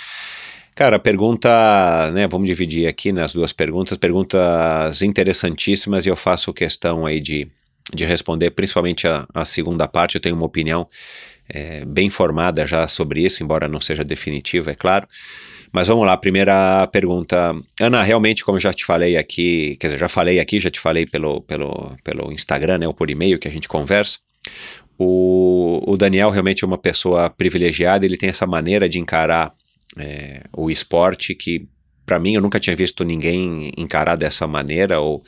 Cara, 0.78 0.96
pergunta, 0.96 2.08
né, 2.12 2.28
vamos 2.28 2.46
dividir 2.46 2.86
aqui 2.86 3.10
nas 3.10 3.32
duas 3.32 3.52
perguntas, 3.52 3.98
perguntas 3.98 5.02
interessantíssimas 5.02 6.06
e 6.06 6.08
eu 6.08 6.14
faço 6.14 6.52
questão 6.52 7.04
aí 7.04 7.18
de, 7.18 7.48
de 7.92 8.04
responder, 8.04 8.52
principalmente 8.52 9.08
a, 9.08 9.26
a 9.34 9.44
segunda 9.44 9.88
parte, 9.88 10.14
eu 10.14 10.20
tenho 10.20 10.36
uma 10.36 10.46
opinião 10.46 10.86
é, 11.48 11.84
bem 11.84 12.08
formada 12.08 12.64
já 12.64 12.86
sobre 12.86 13.22
isso, 13.24 13.42
embora 13.42 13.66
não 13.66 13.80
seja 13.80 14.04
definitiva, 14.04 14.70
é 14.70 14.74
claro. 14.76 15.08
Mas 15.72 15.88
vamos 15.88 16.06
lá, 16.06 16.16
primeira 16.16 16.86
pergunta. 16.92 17.56
Ana, 17.80 18.00
realmente, 18.04 18.44
como 18.44 18.58
eu 18.58 18.62
já 18.62 18.72
te 18.72 18.84
falei 18.84 19.16
aqui, 19.16 19.76
quer 19.80 19.88
dizer, 19.88 19.98
já 19.98 20.08
falei 20.08 20.38
aqui, 20.38 20.60
já 20.60 20.70
te 20.70 20.78
falei 20.78 21.04
pelo, 21.06 21.40
pelo, 21.40 21.96
pelo 22.04 22.30
Instagram, 22.30 22.78
né, 22.78 22.86
ou 22.86 22.94
por 22.94 23.10
e-mail 23.10 23.40
que 23.40 23.48
a 23.48 23.50
gente 23.50 23.66
conversa, 23.66 24.20
o, 24.96 25.82
o 25.84 25.96
Daniel 25.96 26.30
realmente 26.30 26.62
é 26.62 26.66
uma 26.68 26.78
pessoa 26.78 27.28
privilegiada, 27.30 28.06
ele 28.06 28.16
tem 28.16 28.28
essa 28.28 28.46
maneira 28.46 28.88
de 28.88 29.00
encarar 29.00 29.52
é, 29.96 30.42
o 30.56 30.70
esporte 30.70 31.34
que 31.34 31.64
para 32.04 32.18
mim 32.18 32.34
eu 32.34 32.40
nunca 32.40 32.58
tinha 32.58 32.74
visto 32.74 33.04
ninguém 33.04 33.70
encarar 33.76 34.16
dessa 34.16 34.46
maneira 34.46 34.98
ou, 35.00 35.22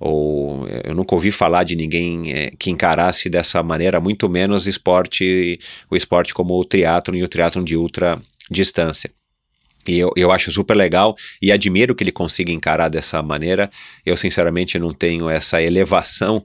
ou 0.00 0.66
eu 0.84 0.94
nunca 0.94 1.14
ouvi 1.14 1.30
falar 1.30 1.62
de 1.62 1.76
ninguém 1.76 2.32
é, 2.32 2.50
que 2.58 2.70
encarasse 2.70 3.30
dessa 3.30 3.62
maneira 3.62 4.00
muito 4.00 4.28
menos 4.28 4.66
esporte 4.66 5.58
o 5.90 5.96
esporte 5.96 6.34
como 6.34 6.54
o 6.54 6.64
triatlo 6.64 7.14
e 7.14 7.22
o 7.22 7.28
triatlo 7.28 7.64
de 7.64 7.76
ultra 7.76 8.20
distância 8.50 9.10
e 9.86 9.98
eu, 9.98 10.10
eu 10.16 10.32
acho 10.32 10.50
super 10.50 10.76
legal 10.76 11.14
e 11.40 11.52
admiro 11.52 11.94
que 11.94 12.02
ele 12.02 12.12
consiga 12.12 12.50
encarar 12.50 12.88
dessa 12.88 13.22
maneira. 13.22 13.70
Eu, 14.04 14.16
sinceramente, 14.16 14.78
não 14.78 14.94
tenho 14.94 15.28
essa 15.28 15.62
elevação 15.62 16.44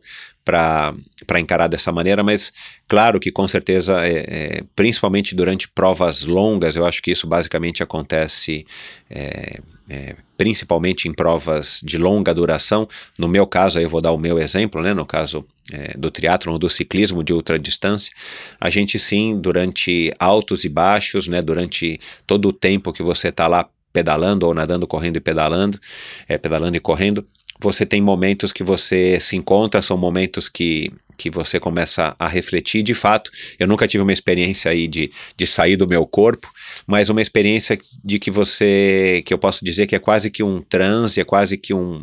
para 0.50 1.40
encarar 1.40 1.68
dessa 1.68 1.92
maneira, 1.92 2.24
mas 2.24 2.52
claro 2.88 3.19
que 3.19 3.32
com 3.32 3.48
certeza, 3.48 4.06
é, 4.06 4.26
é, 4.28 4.64
principalmente 4.76 5.36
durante 5.36 5.68
provas 5.68 6.24
longas, 6.24 6.76
eu 6.76 6.86
acho 6.86 7.02
que 7.02 7.11
isso 7.11 7.28
basicamente 7.28 7.84
acontece 7.84 8.66
é, 9.10 9.60
é, 9.90 10.16
principalmente 10.38 11.08
em 11.08 11.14
provas 11.14 11.82
de 11.84 11.98
longa 11.98 12.34
duração. 12.34 12.88
No 13.18 13.28
meu 13.28 13.45
caso, 13.48 13.78
aí 13.78 13.84
eu 13.84 13.90
vou 13.90 14.02
dar 14.02 14.11
o 14.11 14.18
meu 14.18 14.40
exemplo, 14.40 14.82
né? 14.82 14.94
No 14.94 15.06
caso 15.06 15.45
é, 15.72 15.98
do 15.98 16.11
triatlon 16.11 16.53
ou 16.53 16.60
do 16.60 16.69
ciclismo 16.69 17.24
de 17.24 17.34
ultradistância, 17.34 18.14
a 18.60 18.69
gente 18.69 19.00
sim, 19.00 19.40
durante 19.40 20.14
altos 20.19 20.64
e 20.64 20.69
baixos, 20.69 21.28
né? 21.28 21.42
Durante 21.42 22.00
todo 22.26 22.50
o 22.50 22.53
tempo 22.53 22.94
que 22.94 23.03
você 23.03 23.30
está 23.30 23.48
lá 23.48 23.68
pedalando 23.92 24.45
ou 24.45 24.53
nadando, 24.53 24.88
correndo 24.88 25.18
e 25.18 25.19
pedalando, 25.19 25.80
é, 26.28 26.38
pedalando 26.38 26.78
e 26.78 26.80
correndo, 26.80 27.26
você 27.60 27.86
tem 27.86 28.02
momentos 28.02 28.54
que 28.54 28.64
você 28.64 29.20
se 29.20 29.36
encontra, 29.36 29.82
são 29.82 29.98
momentos 29.98 30.48
que, 30.48 30.92
que 31.18 31.30
você 31.30 31.60
começa 31.60 32.16
a 32.18 32.28
refletir. 32.28 32.82
De 32.82 32.94
fato, 32.94 33.30
eu 33.60 33.68
nunca 33.68 33.88
tive 33.88 34.02
uma 34.02 34.14
experiência 34.14 34.72
aí 34.72 34.88
de, 34.88 35.12
de 35.36 35.46
sair 35.46 35.76
do 35.76 35.88
meu 35.88 36.06
corpo, 36.06 36.50
mas 36.88 37.10
uma 37.10 37.22
experiência 37.22 37.78
de 38.04 38.18
que 38.18 38.32
você, 38.32 39.22
que 39.26 39.34
eu 39.34 39.38
posso 39.38 39.64
dizer 39.64 39.88
que 39.88 39.96
é 39.96 40.00
quase 40.00 40.32
que 40.32 40.42
um 40.42 40.62
transe, 40.62 41.20
é 41.20 41.26
quase 41.26 41.58
que 41.58 41.74
um, 41.74 42.02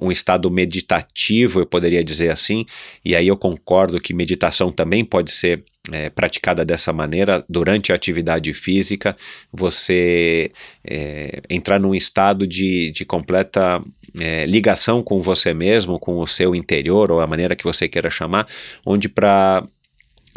um 0.00 0.12
estado 0.12 0.50
meditativo, 0.50 1.60
eu 1.60 1.66
poderia 1.66 2.04
dizer 2.04 2.30
assim. 2.30 2.66
E 3.02 3.16
aí 3.16 3.26
eu 3.26 3.36
concordo 3.36 4.00
que 4.00 4.12
meditação 4.12 4.70
também 4.70 5.04
pode 5.04 5.30
ser 5.30 5.64
é, 5.92 6.10
praticada 6.10 6.64
dessa 6.64 6.92
maneira 6.92 7.44
durante 7.48 7.92
a 7.92 7.94
atividade 7.94 8.52
física, 8.52 9.16
você 9.52 10.50
é, 10.84 11.40
entrar 11.48 11.78
num 11.78 11.94
estado 11.94 12.46
de, 12.46 12.90
de 12.90 13.04
completa 13.04 13.82
é, 14.20 14.46
ligação 14.46 15.02
com 15.02 15.20
você 15.20 15.52
mesmo, 15.52 15.98
com 15.98 16.18
o 16.18 16.26
seu 16.26 16.54
interior, 16.54 17.10
ou 17.12 17.20
a 17.20 17.26
maneira 17.26 17.56
que 17.56 17.64
você 17.64 17.88
queira 17.88 18.10
chamar, 18.10 18.46
onde 18.84 19.08
para 19.08 19.64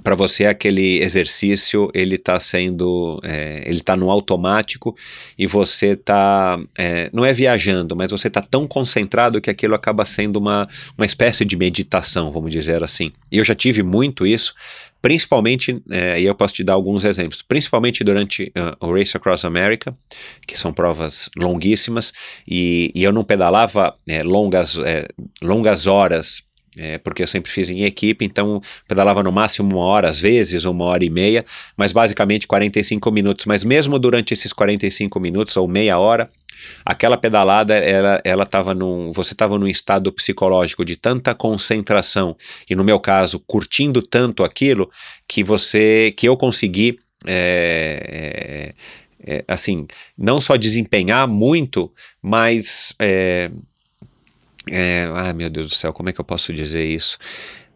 para 0.02 0.16
você 0.16 0.46
aquele 0.46 1.04
exercício 1.04 1.92
ele 1.94 2.16
está 2.16 2.40
sendo 2.40 3.20
é, 3.24 3.64
ele 3.66 3.80
está 3.80 3.98
no 3.98 4.10
automático 4.10 4.96
e 5.38 5.46
você 5.46 5.88
está 5.88 6.58
é, 6.78 7.10
não 7.12 7.26
é 7.26 7.34
viajando 7.34 7.96
mas 7.98 8.12
você 8.12 8.30
está 8.30 8.42
tão 8.42 8.66
concentrado 8.66 9.42
que 9.42 9.50
aquilo 9.50 9.76
acaba 9.76 10.06
sendo 10.06 10.38
uma, 10.38 10.68
uma 10.98 11.06
espécie 11.06 11.44
de 11.44 11.58
meditação 11.58 12.32
vamos 12.32 12.52
dizer 12.52 12.82
assim. 12.84 13.12
E 13.32 13.38
eu 13.38 13.44
já 13.44 13.54
tive 13.54 13.84
muito 13.84 14.26
isso 14.26 14.54
principalmente, 15.02 15.82
é, 15.90 16.20
e 16.20 16.26
eu 16.26 16.36
posso 16.36 16.54
te 16.54 16.64
dar 16.64 16.74
alguns 16.74 17.04
exemplos, 17.04 17.42
principalmente 17.42 18.04
durante 18.04 18.52
uh, 18.56 18.86
o 18.86 18.94
Race 18.94 19.16
Across 19.16 19.46
America, 19.46 19.96
que 20.46 20.58
são 20.58 20.74
provas 20.74 21.30
longuíssimas, 21.38 22.12
e, 22.48 22.92
e 22.94 23.04
eu 23.04 23.12
não 23.12 23.24
pedalava 23.24 23.96
é, 24.08 24.24
longas, 24.24 24.78
é, 24.78 25.08
longas 25.42 25.88
horas, 25.88 26.44
é, 26.78 26.98
porque 26.98 27.24
eu 27.24 27.28
sempre 27.28 27.52
fiz 27.52 27.70
em 27.70 27.84
equipe, 27.84 28.24
então 28.24 28.62
pedalava 28.88 29.24
no 29.24 29.32
máximo 29.32 29.76
uma 29.76 29.84
hora, 29.84 30.10
às 30.10 30.20
vezes 30.20 30.66
uma 30.66 30.86
hora 30.86 31.04
e 31.04 31.10
meia, 31.10 31.44
mas 31.76 31.92
basicamente 31.92 32.48
45 32.48 33.12
minutos. 33.12 33.46
Mas 33.46 33.64
mesmo 33.64 33.98
durante 33.98 34.34
esses 34.34 34.54
45 34.54 35.20
minutos 35.20 35.58
ou 35.58 35.68
meia 35.68 35.98
hora, 35.98 36.30
aquela 36.86 37.18
pedalada, 37.18 37.76
ela, 37.76 38.22
ela 38.24 38.46
tava 38.46 38.74
num, 38.74 39.12
você 39.12 39.34
estava 39.34 39.58
num 39.58 39.68
estado 39.68 40.12
psicológico 40.12 40.86
de 40.86 40.96
tanta 40.96 41.36
concentração 41.36 42.36
e 42.70 42.76
no 42.76 42.84
meu 42.84 43.00
caso 43.00 43.40
curtindo 43.40 44.02
tanto 44.02 44.44
aquilo 44.44 44.90
que 45.28 45.44
você, 45.44 46.14
que 46.16 46.28
eu 46.28 46.38
consegui 46.38 47.00
é, 47.26 48.74
é, 49.26 49.44
assim, 49.48 49.88
não 50.18 50.40
só 50.40 50.56
desempenhar 50.56 51.28
muito, 51.28 51.92
mas 52.22 52.94
ai 53.00 53.52
meu 55.34 55.50
Deus 55.50 55.68
do 55.68 55.76
céu, 55.76 55.92
como 55.92 56.10
é 56.10 56.14
que 56.14 56.22
eu 56.22 56.26
posso 56.26 56.54
dizer 56.54 56.86
isso? 56.86 57.18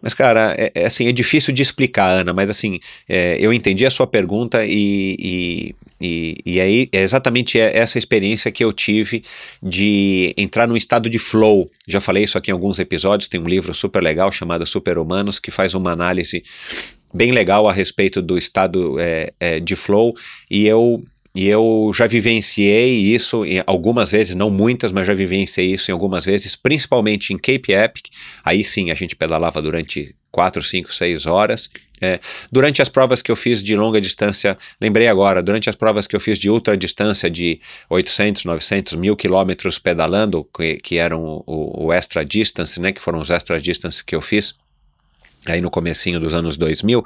Mas, 0.04 0.14
cara, 0.14 0.54
é, 0.58 0.70
é, 0.76 0.86
assim, 0.86 1.08
é 1.08 1.14
difícil 1.14 1.54
de 1.54 1.62
explicar, 1.62 2.10
Ana, 2.10 2.34
mas 2.34 2.50
assim, 2.50 2.78
é, 3.08 3.38
eu 3.40 3.54
entendi 3.54 3.86
a 3.86 3.90
sua 3.90 4.06
pergunta 4.06 4.66
e, 4.66 5.16
e, 5.18 5.76
e, 6.04 6.38
e, 6.46 6.60
aí 6.60 6.90
é 6.92 7.02
exatamente 7.02 7.58
essa 7.58 7.98
experiência 7.98 8.52
que 8.52 8.62
eu 8.62 8.74
tive 8.74 9.24
de 9.62 10.34
entrar 10.36 10.68
num 10.68 10.76
estado 10.76 11.10
de 11.10 11.18
flow. 11.18 11.72
Já 11.88 12.02
falei 12.02 12.26
isso 12.26 12.38
aqui 12.38 12.52
em 12.52 12.54
alguns 12.54 12.78
episódios, 12.78 13.30
tem 13.30 13.40
um 13.40 13.48
livro 13.48 13.74
super 13.74 14.04
legal 14.04 14.30
chamado 14.30 14.66
Super 14.66 14.98
Humanos, 14.98 15.40
que 15.40 15.50
faz 15.50 15.74
uma 15.74 15.92
análise 15.92 16.44
bem 17.14 17.32
legal 17.32 17.70
a 17.70 17.72
respeito 17.72 18.22
do 18.22 18.38
estado 18.38 19.00
é, 19.00 19.32
é, 19.40 19.60
de 19.62 19.78
flow, 19.78 20.14
e 20.52 20.68
eu 20.68 21.02
e 21.36 21.48
eu 21.48 21.92
já 21.96 22.06
vivenciei 22.06 22.92
isso 22.92 23.44
algumas 23.66 24.12
vezes, 24.12 24.36
não 24.36 24.52
muitas, 24.52 24.92
mas 24.92 25.08
já 25.08 25.14
vivenciei 25.14 25.74
isso 25.74 25.90
em 25.90 25.94
algumas 25.94 26.26
vezes, 26.26 26.56
principalmente 26.56 27.34
em 27.34 27.38
Cape 27.38 27.72
Epic. 27.72 28.06
Aí 28.44 28.64
sim 28.64 28.92
a 28.92 28.94
gente 28.94 29.16
pedalava 29.16 29.60
durante 29.60 30.16
4, 30.32 30.62
5, 30.62 30.94
6 30.94 31.26
horas. 31.26 31.70
É, 32.00 32.20
durante 32.52 32.82
as 32.82 32.90
provas 32.90 33.22
que 33.22 33.32
eu 33.32 33.36
fiz 33.36 33.64
de 33.64 33.76
longa 33.76 34.02
distância, 34.02 34.58
lembrei 34.82 35.08
agora, 35.08 35.42
durante 35.42 35.70
as 35.70 35.76
provas 35.76 36.06
que 36.06 36.16
eu 36.16 36.20
fiz 36.20 36.38
de 36.38 36.50
ultra 36.50 36.76
distância 36.76 37.30
de 37.30 37.62
800, 37.90 38.44
900, 38.44 38.94
mil 38.94 39.16
quilômetros 39.16 39.80
pedalando, 39.80 40.44
que, 40.56 40.76
que 40.78 40.98
eram 40.98 41.44
o, 41.48 41.86
o, 41.86 41.94
extra 41.94 42.26
distance, 42.26 42.80
né, 42.80 42.92
que 42.92 43.02
foram 43.02 43.20
os 43.22 43.30
extra 43.30 43.60
distance 43.60 44.04
que 44.04 44.16
eu 44.16 44.22
fiz, 44.22 44.54
aí 45.48 45.62
no 45.62 45.70
comecinho 45.70 46.20
dos 46.20 46.34
anos 46.34 46.58
2000, 46.58 47.04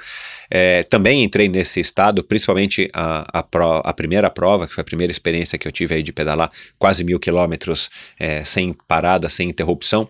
é, 0.49 0.83
também 0.83 1.23
entrei 1.23 1.47
nesse 1.47 1.79
estado, 1.79 2.23
principalmente 2.23 2.89
a, 2.93 3.39
a, 3.39 3.43
pro, 3.43 3.81
a, 3.83 3.93
primeira 3.93 4.29
prova, 4.29 4.67
que 4.67 4.73
foi 4.73 4.81
a 4.81 4.85
primeira 4.85 5.11
experiência 5.11 5.57
que 5.57 5.67
eu 5.67 5.71
tive 5.71 5.95
aí 5.95 6.03
de 6.03 6.13
pedalar 6.13 6.51
quase 6.77 7.03
mil 7.03 7.19
quilômetros 7.19 7.89
é, 8.19 8.43
sem 8.43 8.73
parada, 8.87 9.29
sem 9.29 9.49
interrupção. 9.49 10.07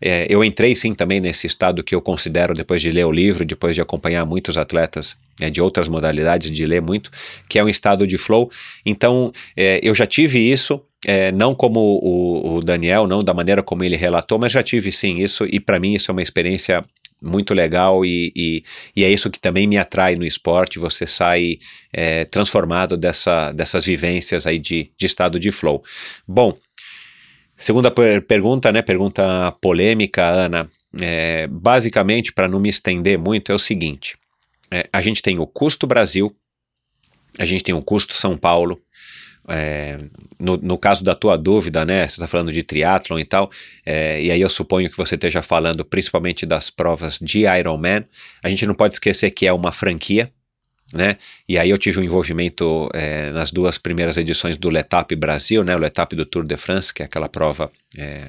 É, 0.00 0.26
eu 0.28 0.44
entrei 0.44 0.74
sim 0.76 0.94
também 0.94 1.20
nesse 1.20 1.46
estado 1.46 1.82
que 1.82 1.94
eu 1.94 2.00
considero, 2.00 2.54
depois 2.54 2.82
de 2.82 2.90
ler 2.90 3.04
o 3.04 3.12
livro, 3.12 3.44
depois 3.44 3.74
de 3.74 3.80
acompanhar 3.80 4.24
muitos 4.24 4.56
atletas 4.56 5.16
é, 5.40 5.48
de 5.48 5.60
outras 5.60 5.88
modalidades, 5.88 6.50
de 6.50 6.66
ler 6.66 6.82
muito, 6.82 7.10
que 7.48 7.58
é 7.58 7.64
um 7.64 7.68
estado 7.68 8.06
de 8.06 8.18
flow. 8.18 8.50
Então, 8.84 9.32
é, 9.56 9.80
eu 9.82 9.94
já 9.94 10.06
tive 10.06 10.38
isso, 10.38 10.80
é, 11.06 11.32
não 11.32 11.54
como 11.54 11.80
o, 11.80 12.56
o, 12.56 12.62
Daniel, 12.62 13.06
não 13.06 13.24
da 13.24 13.32
maneira 13.32 13.62
como 13.62 13.82
ele 13.82 13.96
relatou, 13.96 14.38
mas 14.38 14.52
já 14.52 14.62
tive 14.62 14.92
sim 14.92 15.18
isso, 15.18 15.46
e 15.50 15.58
para 15.58 15.78
mim 15.80 15.94
isso 15.94 16.10
é 16.10 16.12
uma 16.12 16.22
experiência 16.22 16.84
muito 17.22 17.52
legal 17.54 18.04
e, 18.04 18.32
e, 18.34 18.64
e, 18.96 19.04
é 19.04 19.10
isso 19.10 19.30
que 19.30 19.38
também 19.38 19.66
me 19.66 19.76
atrai 19.76 20.14
no 20.16 20.24
esporte, 20.24 20.78
você 20.78 21.06
sai 21.06 21.58
é, 21.92 22.24
transformado 22.24 22.96
dessa, 22.96 23.52
dessas 23.52 23.84
vivências 23.84 24.46
aí 24.46 24.58
de, 24.58 24.90
de 24.96 25.06
estado 25.06 25.38
de 25.38 25.52
flow. 25.52 25.84
Bom, 26.26 26.56
segunda 27.56 27.90
per 27.90 28.22
pergunta, 28.22 28.72
né, 28.72 28.82
pergunta 28.82 29.52
polêmica, 29.60 30.24
Ana, 30.24 30.70
é, 31.00 31.46
basicamente, 31.46 32.32
para 32.32 32.48
não 32.48 32.58
me 32.58 32.68
estender 32.68 33.18
muito, 33.18 33.52
é 33.52 33.54
o 33.54 33.58
seguinte, 33.58 34.16
é, 34.70 34.88
a 34.92 35.00
gente 35.00 35.22
tem 35.22 35.38
o 35.38 35.46
custo 35.46 35.86
Brasil, 35.86 36.34
a 37.38 37.44
gente 37.44 37.62
tem 37.62 37.74
o 37.74 37.82
custo 37.82 38.16
São 38.16 38.36
Paulo, 38.36 38.80
é, 39.50 39.98
no, 40.38 40.56
no, 40.56 40.78
caso 40.78 41.02
da 41.02 41.14
tua 41.14 41.36
dúvida, 41.36 41.84
né, 41.84 42.06
você 42.06 42.14
está 42.14 42.26
falando 42.26 42.52
de 42.52 42.62
triatlon 42.62 43.18
e 43.18 43.24
tal, 43.24 43.50
é, 43.84 44.22
e 44.22 44.30
aí 44.30 44.40
eu 44.40 44.48
suponho 44.48 44.90
que 44.90 44.96
você 44.96 45.14
esteja 45.14 45.42
falando 45.42 45.84
principalmente 45.84 46.46
das 46.46 46.70
provas 46.70 47.18
de 47.20 47.40
Ironman, 47.46 48.04
a 48.42 48.48
gente 48.48 48.66
não 48.66 48.74
pode 48.74 48.94
esquecer 48.94 49.30
que 49.30 49.46
é 49.46 49.52
uma 49.52 49.72
franquia, 49.72 50.30
né, 50.92 51.16
e 51.48 51.58
aí 51.58 51.70
eu 51.70 51.78
tive 51.78 52.00
um 52.00 52.04
envolvimento 52.04 52.88
é, 52.92 53.30
nas 53.30 53.52
duas 53.52 53.78
primeiras 53.78 54.16
edições 54.16 54.56
do 54.56 54.68
Letap 54.68 55.14
Brasil, 55.14 55.62
né, 55.62 55.74
o 55.74 55.78
Letap 55.78 56.14
do 56.16 56.24
Tour 56.24 56.44
de 56.44 56.56
France, 56.56 56.92
que 56.92 57.02
é 57.02 57.04
aquela 57.04 57.28
prova 57.28 57.70
é, 57.96 58.24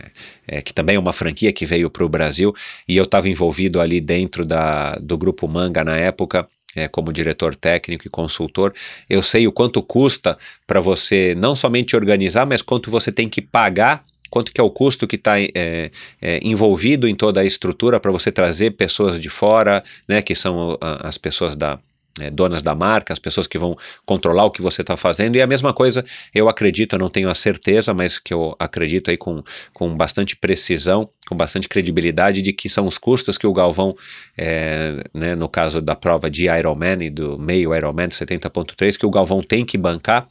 é, 0.47 0.61
que 0.61 0.73
também 0.73 0.95
é 0.95 0.99
uma 0.99 1.13
franquia 1.13 1.53
que 1.53 1.65
veio 1.65 1.89
para 1.89 2.03
o 2.03 2.09
Brasil, 2.09 2.53
e 2.87 2.97
eu 2.97 3.03
estava 3.03 3.29
envolvido 3.29 3.79
ali 3.79 4.01
dentro 4.01 4.45
da, 4.45 4.95
do 4.95 5.17
grupo 5.17 5.47
Manga 5.47 5.83
na 5.83 5.97
época, 5.97 6.47
é, 6.75 6.87
como 6.87 7.13
diretor 7.13 7.55
técnico 7.55 8.07
e 8.07 8.09
consultor, 8.09 8.73
eu 9.09 9.21
sei 9.21 9.47
o 9.47 9.51
quanto 9.51 9.81
custa 9.81 10.37
para 10.65 10.79
você 10.79 11.35
não 11.35 11.55
somente 11.55 11.95
organizar, 11.95 12.45
mas 12.45 12.61
quanto 12.61 12.89
você 12.89 13.11
tem 13.11 13.29
que 13.29 13.41
pagar 13.41 14.03
quanto 14.29 14.53
que 14.53 14.61
é 14.61 14.63
o 14.63 14.71
custo 14.71 15.05
que 15.05 15.17
está 15.17 15.39
é, 15.39 15.91
é, 16.21 16.39
envolvido 16.41 17.05
em 17.05 17.13
toda 17.13 17.41
a 17.41 17.45
estrutura 17.45 17.99
para 17.99 18.11
você 18.11 18.31
trazer 18.31 18.71
pessoas 18.71 19.19
de 19.19 19.29
fora, 19.29 19.83
né, 20.07 20.21
que 20.21 20.33
são 20.33 20.77
as 20.79 21.17
pessoas 21.17 21.53
da, 21.53 21.77
é, 22.19 22.29
donas 22.29 22.61
da 22.61 22.75
marca, 22.75 23.13
as 23.13 23.19
pessoas 23.19 23.47
que 23.47 23.57
vão 23.57 23.77
controlar 24.05 24.45
o 24.45 24.51
que 24.51 24.61
você 24.61 24.81
está 24.81 24.97
fazendo. 24.97 25.35
E 25.35 25.41
a 25.41 25.47
mesma 25.47 25.73
coisa, 25.73 26.03
eu 26.33 26.49
acredito, 26.49 26.93
eu 26.93 26.99
não 26.99 27.09
tenho 27.09 27.29
a 27.29 27.35
certeza, 27.35 27.93
mas 27.93 28.19
que 28.19 28.33
eu 28.33 28.55
acredito 28.59 29.09
aí 29.09 29.17
com, 29.17 29.43
com 29.73 29.95
bastante 29.95 30.35
precisão, 30.35 31.09
com 31.27 31.35
bastante 31.35 31.69
credibilidade, 31.69 32.41
de 32.41 32.51
que 32.51 32.67
são 32.69 32.87
os 32.87 32.97
custos 32.97 33.37
que 33.37 33.47
o 33.47 33.53
Galvão, 33.53 33.95
é, 34.37 35.03
né, 35.13 35.35
no 35.35 35.47
caso 35.47 35.81
da 35.81 35.95
prova 35.95 36.29
de 36.29 36.47
Ironman 36.49 37.03
e 37.03 37.09
do 37.09 37.37
meio 37.37 37.73
Ironman 37.75 38.09
70.3, 38.09 38.97
que 38.97 39.05
o 39.05 39.11
Galvão 39.11 39.41
tem 39.41 39.63
que 39.63 39.77
bancar 39.77 40.27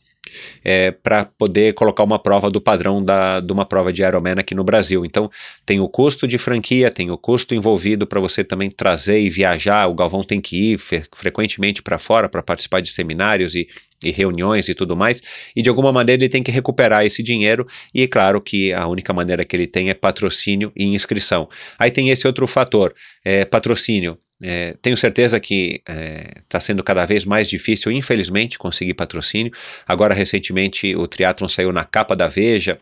é, 0.64 0.90
para 0.90 1.24
poder 1.24 1.74
colocar 1.74 2.04
uma 2.04 2.18
prova 2.18 2.50
do 2.50 2.60
padrão 2.60 3.02
da, 3.02 3.40
de 3.40 3.52
uma 3.52 3.64
prova 3.64 3.92
de 3.92 4.02
Ironman 4.02 4.34
aqui 4.38 4.54
no 4.54 4.64
Brasil. 4.64 5.04
Então, 5.04 5.30
tem 5.64 5.80
o 5.80 5.88
custo 5.88 6.26
de 6.26 6.38
franquia, 6.38 6.90
tem 6.90 7.10
o 7.10 7.18
custo 7.18 7.54
envolvido 7.54 8.06
para 8.06 8.20
você 8.20 8.44
também 8.44 8.70
trazer 8.70 9.20
e 9.20 9.30
viajar. 9.30 9.88
O 9.88 9.94
Galvão 9.94 10.22
tem 10.22 10.40
que 10.40 10.72
ir 10.72 10.78
fre 10.78 11.02
frequentemente 11.14 11.82
para 11.82 11.98
fora 11.98 12.28
para 12.28 12.42
participar 12.42 12.80
de 12.80 12.90
seminários 12.90 13.54
e, 13.54 13.68
e 14.02 14.10
reuniões 14.10 14.68
e 14.68 14.74
tudo 14.74 14.96
mais, 14.96 15.20
e 15.54 15.62
de 15.62 15.68
alguma 15.68 15.92
maneira 15.92 16.22
ele 16.22 16.30
tem 16.30 16.42
que 16.42 16.50
recuperar 16.50 17.04
esse 17.04 17.22
dinheiro, 17.22 17.66
e 17.94 18.02
é 18.02 18.08
claro 18.08 18.40
que 18.40 18.72
a 18.72 18.86
única 18.86 19.12
maneira 19.12 19.44
que 19.44 19.54
ele 19.54 19.66
tem 19.66 19.90
é 19.90 19.94
patrocínio 19.94 20.72
e 20.74 20.84
inscrição. 20.84 21.48
Aí 21.78 21.90
tem 21.90 22.10
esse 22.10 22.26
outro 22.26 22.46
fator, 22.46 22.94
é, 23.24 23.44
patrocínio. 23.44 24.18
É, 24.42 24.74
tenho 24.80 24.96
certeza 24.96 25.38
que 25.38 25.82
está 25.86 26.58
é, 26.58 26.60
sendo 26.60 26.82
cada 26.82 27.04
vez 27.04 27.24
mais 27.24 27.48
difícil, 27.48 27.92
infelizmente, 27.92 28.58
conseguir 28.58 28.94
patrocínio. 28.94 29.52
Agora, 29.86 30.14
recentemente, 30.14 30.94
o 30.96 31.06
triatlon 31.06 31.48
saiu 31.48 31.72
na 31.72 31.84
capa 31.84 32.16
da 32.16 32.26
Veja, 32.26 32.78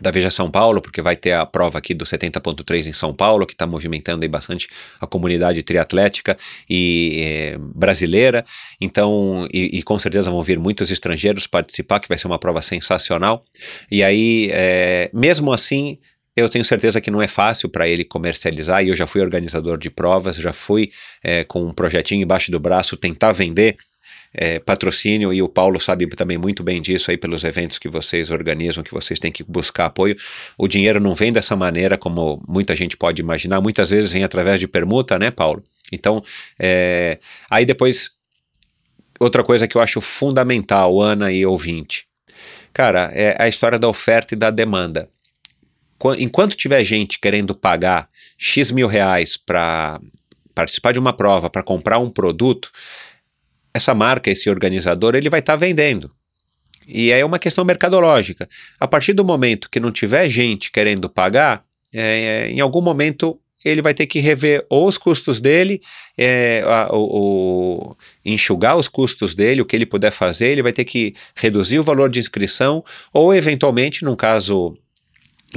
da 0.00 0.10
Veja 0.10 0.30
São 0.30 0.50
Paulo, 0.50 0.80
porque 0.80 1.00
vai 1.00 1.16
ter 1.16 1.32
a 1.32 1.46
prova 1.46 1.78
aqui 1.78 1.94
do 1.94 2.04
70.3 2.04 2.86
em 2.86 2.92
São 2.92 3.14
Paulo, 3.14 3.46
que 3.46 3.54
está 3.54 3.66
movimentando 3.66 4.24
aí 4.24 4.28
bastante 4.28 4.68
a 5.00 5.06
comunidade 5.06 5.62
triatlética 5.62 6.36
e 6.68 7.20
é, 7.24 7.58
brasileira. 7.58 8.44
Então, 8.80 9.48
e, 9.52 9.78
e, 9.78 9.82
com 9.82 9.98
certeza 9.98 10.30
vão 10.30 10.42
vir 10.42 10.58
muitos 10.58 10.90
estrangeiros 10.90 11.46
participar, 11.46 12.00
que 12.00 12.08
vai 12.08 12.18
ser 12.18 12.26
uma 12.26 12.38
prova 12.38 12.60
sensacional. 12.60 13.44
E 13.90 14.02
aí, 14.02 14.50
é, 14.52 15.10
mesmo 15.14 15.52
assim, 15.52 15.98
eu 16.36 16.50
tenho 16.50 16.64
certeza 16.64 17.00
que 17.00 17.10
não 17.10 17.22
é 17.22 17.26
fácil 17.26 17.68
para 17.68 17.88
ele 17.88 18.04
comercializar, 18.04 18.84
e 18.84 18.90
eu 18.90 18.94
já 18.94 19.06
fui 19.06 19.22
organizador 19.22 19.78
de 19.78 19.88
provas, 19.88 20.36
já 20.36 20.52
fui 20.52 20.92
é, 21.24 21.44
com 21.44 21.62
um 21.62 21.72
projetinho 21.72 22.22
embaixo 22.22 22.50
do 22.50 22.60
braço 22.60 22.94
tentar 22.94 23.32
vender 23.32 23.74
é, 24.34 24.58
patrocínio, 24.58 25.32
e 25.32 25.40
o 25.40 25.48
Paulo 25.48 25.80
sabe 25.80 26.06
também 26.08 26.36
muito 26.36 26.62
bem 26.62 26.82
disso 26.82 27.10
aí 27.10 27.16
pelos 27.16 27.42
eventos 27.42 27.78
que 27.78 27.88
vocês 27.88 28.30
organizam, 28.30 28.84
que 28.84 28.92
vocês 28.92 29.18
têm 29.18 29.32
que 29.32 29.42
buscar 29.42 29.86
apoio. 29.86 30.14
O 30.58 30.68
dinheiro 30.68 31.00
não 31.00 31.14
vem 31.14 31.32
dessa 31.32 31.56
maneira, 31.56 31.96
como 31.96 32.42
muita 32.46 32.76
gente 32.76 32.98
pode 32.98 33.22
imaginar, 33.22 33.62
muitas 33.62 33.88
vezes 33.88 34.12
vem 34.12 34.22
através 34.22 34.60
de 34.60 34.68
permuta, 34.68 35.18
né, 35.18 35.30
Paulo? 35.30 35.64
Então, 35.90 36.22
é, 36.58 37.18
aí 37.50 37.64
depois, 37.64 38.10
outra 39.18 39.42
coisa 39.42 39.66
que 39.66 39.74
eu 39.74 39.80
acho 39.80 40.02
fundamental, 40.02 41.00
Ana 41.00 41.32
e 41.32 41.46
ouvinte, 41.46 42.04
cara, 42.74 43.10
é 43.14 43.42
a 43.42 43.48
história 43.48 43.78
da 43.78 43.88
oferta 43.88 44.34
e 44.34 44.36
da 44.36 44.50
demanda 44.50 45.08
enquanto 46.18 46.56
tiver 46.56 46.82
gente 46.84 47.18
querendo 47.18 47.54
pagar 47.54 48.08
X 48.36 48.70
mil 48.70 48.86
reais 48.86 49.36
para 49.36 50.00
participar 50.54 50.92
de 50.92 50.98
uma 50.98 51.12
prova, 51.12 51.50
para 51.50 51.62
comprar 51.62 51.98
um 51.98 52.10
produto, 52.10 52.70
essa 53.74 53.94
marca, 53.94 54.30
esse 54.30 54.48
organizador, 54.48 55.14
ele 55.14 55.28
vai 55.28 55.40
estar 55.40 55.52
tá 55.52 55.56
vendendo. 55.58 56.10
E 56.86 57.10
é 57.10 57.24
uma 57.24 57.38
questão 57.38 57.64
mercadológica. 57.64 58.48
A 58.78 58.86
partir 58.86 59.12
do 59.12 59.24
momento 59.24 59.68
que 59.68 59.80
não 59.80 59.90
tiver 59.90 60.28
gente 60.28 60.70
querendo 60.70 61.10
pagar, 61.10 61.64
é, 61.92 62.46
é, 62.46 62.50
em 62.50 62.60
algum 62.60 62.80
momento 62.80 63.38
ele 63.64 63.82
vai 63.82 63.92
ter 63.92 64.06
que 64.06 64.20
rever 64.20 64.64
ou 64.70 64.86
os 64.86 64.96
custos 64.96 65.40
dele, 65.40 65.80
é, 66.16 66.62
a, 66.64 66.88
o, 66.94 67.90
o, 67.90 67.96
enxugar 68.24 68.76
os 68.76 68.86
custos 68.86 69.34
dele, 69.34 69.60
o 69.60 69.64
que 69.64 69.74
ele 69.74 69.86
puder 69.86 70.12
fazer, 70.12 70.48
ele 70.48 70.62
vai 70.62 70.72
ter 70.72 70.84
que 70.84 71.14
reduzir 71.34 71.78
o 71.78 71.82
valor 71.82 72.08
de 72.08 72.20
inscrição, 72.20 72.84
ou 73.12 73.34
eventualmente, 73.34 74.04
num 74.04 74.14
caso 74.14 74.78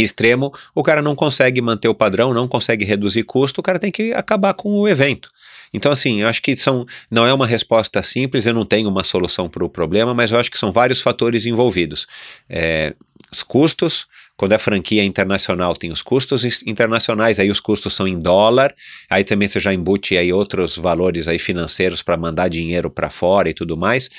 extremo, 0.03 0.53
o 0.73 0.83
cara 0.83 1.01
não 1.01 1.15
consegue 1.15 1.61
manter 1.61 1.87
o 1.87 1.95
padrão, 1.95 2.33
não 2.33 2.47
consegue 2.47 2.85
reduzir 2.85 3.23
custo, 3.23 3.61
o 3.61 3.63
cara 3.63 3.79
tem 3.79 3.91
que 3.91 4.13
acabar 4.13 4.53
com 4.53 4.71
o 4.71 4.87
evento. 4.87 5.29
Então, 5.73 5.91
assim, 5.91 6.21
eu 6.21 6.27
acho 6.27 6.41
que 6.41 6.55
são, 6.57 6.85
não 7.11 7.25
é 7.25 7.33
uma 7.33 7.45
resposta 7.45 8.01
simples, 8.01 8.45
eu 8.45 8.53
não 8.53 8.65
tenho 8.65 8.89
uma 8.89 9.03
solução 9.03 9.47
para 9.47 9.63
o 9.63 9.69
problema, 9.69 10.13
mas 10.13 10.31
eu 10.31 10.39
acho 10.39 10.49
que 10.49 10.57
são 10.57 10.71
vários 10.71 10.99
fatores 10.99 11.45
envolvidos. 11.45 12.07
É, 12.49 12.95
os 13.31 13.43
custos, 13.43 14.07
quando 14.35 14.53
é 14.53 14.57
franquia 14.57 15.03
internacional, 15.03 15.75
tem 15.75 15.91
os 15.91 16.01
custos 16.01 16.43
internacionais, 16.65 17.39
aí 17.39 17.51
os 17.51 17.59
custos 17.59 17.93
são 17.93 18.07
em 18.07 18.19
dólar, 18.19 18.73
aí 19.09 19.23
também 19.23 19.47
você 19.47 19.59
já 19.59 19.73
embute 19.73 20.17
aí 20.17 20.33
outros 20.33 20.75
valores 20.75 21.27
aí 21.27 21.37
financeiros 21.37 22.01
para 22.01 22.17
mandar 22.17 22.47
dinheiro 22.47 22.89
para 22.89 23.09
fora 23.09 23.49
e 23.49 23.53
tudo 23.53 23.77
mais. 23.77 24.09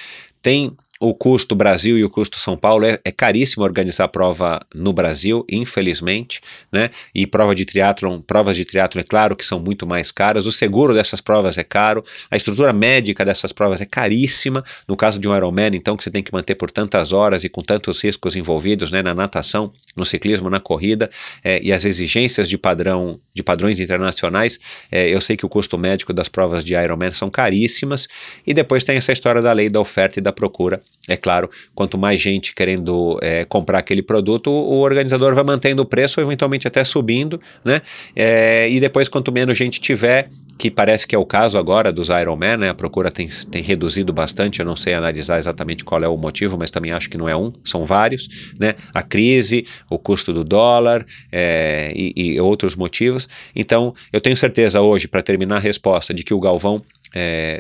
Tem 0.41 0.73
o 1.03 1.15
custo 1.15 1.55
Brasil 1.55 1.97
e 1.97 2.05
o 2.05 2.11
custo 2.11 2.39
São 2.39 2.59
Paulo 2.59 2.85
é, 2.85 3.01
é, 3.03 3.11
caríssimo 3.11 3.65
organizar 3.65 4.07
prova 4.09 4.61
no 4.75 4.93
Brasil, 4.93 5.47
infelizmente, 5.51 6.43
né? 6.71 6.91
E 7.15 7.27
prova 7.27 7.55
de 7.55 7.65
triatlon, 7.65 8.21
provas 8.21 8.55
de 8.55 8.67
triatlon 8.67 9.01
é 9.01 9.05
claro 9.05 9.35
que 9.35 9.45
são 9.45 9.59
muito 9.59 9.87
mais 9.87 10.13
caras. 10.13 10.45
O 10.45 10.53
seguro 10.53 10.93
dessas 10.93 11.23
provas 11.23 11.57
é 11.57 11.65
caro, 11.65 12.05
a 12.31 12.37
estrutura 12.37 12.71
médica 12.71 13.25
dessas 13.25 13.51
provas 13.51 13.81
é 13.81 13.87
caríssima. 13.87 14.63
No 14.87 14.95
caso 14.95 15.19
de 15.19 15.27
um 15.27 15.35
Ironman, 15.35 15.71
então, 15.73 15.97
que 15.97 16.05
você 16.05 16.11
tem 16.11 16.23
que 16.23 16.35
manter 16.35 16.55
por 16.55 16.71
tantas 16.71 17.13
horas 17.13 17.45
e 17.45 17.49
com 17.49 17.63
tantos 17.63 18.03
riscos 18.05 18.37
envolvidos, 18.37 18.91
né? 18.91 19.03
Na 19.03 19.15
natação, 19.15 19.73
no 19.97 20.05
ciclismo, 20.05 20.51
na 20.51 20.61
corrida, 20.61 21.09
é, 21.43 21.63
e 21.63 21.73
as 21.73 21.87
exigências 21.87 22.47
de 22.47 22.59
padrão, 22.59 23.19
de 23.33 23.43
padrões 23.43 23.81
internacionais, 23.81 24.61
é, 24.93 25.09
eu 25.09 25.21
sei 25.23 25.35
que 25.35 25.47
o 25.47 25.49
custo 25.49 25.79
médico 25.79 26.13
das 26.13 26.29
provas 26.29 26.63
de 26.63 26.75
Ironman 26.75 27.13
são 27.13 27.31
caríssimas. 27.31 28.07
E 28.47 28.53
depois 28.53 28.85
tem 28.85 28.99
essa 28.99 29.13
história 29.13 29.41
da 29.41 29.51
lei 29.55 29.71
da 29.71 29.81
oferta 29.81 30.19
e 30.19 30.23
da 30.23 30.31
procura 30.31 30.83
é 31.09 31.17
claro, 31.17 31.49
quanto 31.75 31.99
mais 31.99 32.21
gente 32.21 32.55
querendo 32.55 33.19
é, 33.23 33.45
comprar 33.45 33.79
aquele 33.79 34.03
produto, 34.03 34.51
o 34.51 34.81
organizador 34.81 35.35
vai 35.35 35.43
mantendo 35.43 35.83
o 35.83 35.85
preço, 35.87 36.21
eventualmente 36.21 36.69
até 36.69 36.85
subindo, 36.85 37.41
né? 37.65 37.83
É, 38.15 38.69
e 38.71 38.79
depois, 38.79 39.09
quanto 39.09 39.33
menos 39.33 39.59
gente 39.59 39.81
tiver, 39.81 40.29
que 40.59 40.71
parece 40.71 41.07
que 41.07 41.15
é 41.15 41.19
o 41.19 41.25
caso 41.25 41.57
agora 41.57 41.91
dos 41.91 42.11
Ironman, 42.11 42.59
né? 42.59 42.69
A 42.69 42.75
procura 42.75 43.11
tem, 43.11 43.27
tem 43.51 43.63
reduzido 43.63 44.13
bastante, 44.13 44.61
eu 44.61 44.67
não 44.67 44.77
sei 44.77 44.93
analisar 44.93 45.39
exatamente 45.39 45.85
qual 45.85 46.03
é 46.03 46.09
o 46.09 46.17
motivo, 46.17 46.59
mas 46.59 46.71
também 46.71 46.93
acho 46.93 47.09
que 47.09 47.17
não 47.17 47.29
é 47.29 47.35
um, 47.35 47.51
são 47.65 47.85
vários, 47.85 48.53
né? 48.59 48.75
A 48.93 49.03
crise, 49.03 49.67
o 49.91 49.99
custo 49.99 50.33
do 50.33 50.45
dólar 50.45 51.05
é, 51.33 51.93
e, 51.97 52.13
e 52.15 52.41
outros 52.41 52.77
motivos. 52.77 53.27
Então, 53.57 53.95
eu 54.13 54.21
tenho 54.21 54.37
certeza 54.37 54.81
hoje, 54.83 55.09
para 55.09 55.23
terminar 55.23 55.57
a 55.57 55.61
resposta, 55.61 56.13
de 56.13 56.23
que 56.23 56.35
o 56.35 56.39
Galvão 56.39 56.85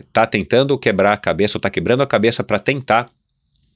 está 0.07 0.23
é, 0.23 0.27
tentando 0.27 0.79
quebrar 0.79 1.15
a 1.15 1.17
cabeça, 1.17 1.57
ou 1.57 1.59
está 1.59 1.71
quebrando 1.71 2.03
a 2.03 2.07
cabeça 2.07 2.45
para 2.45 2.59
tentar 2.59 3.09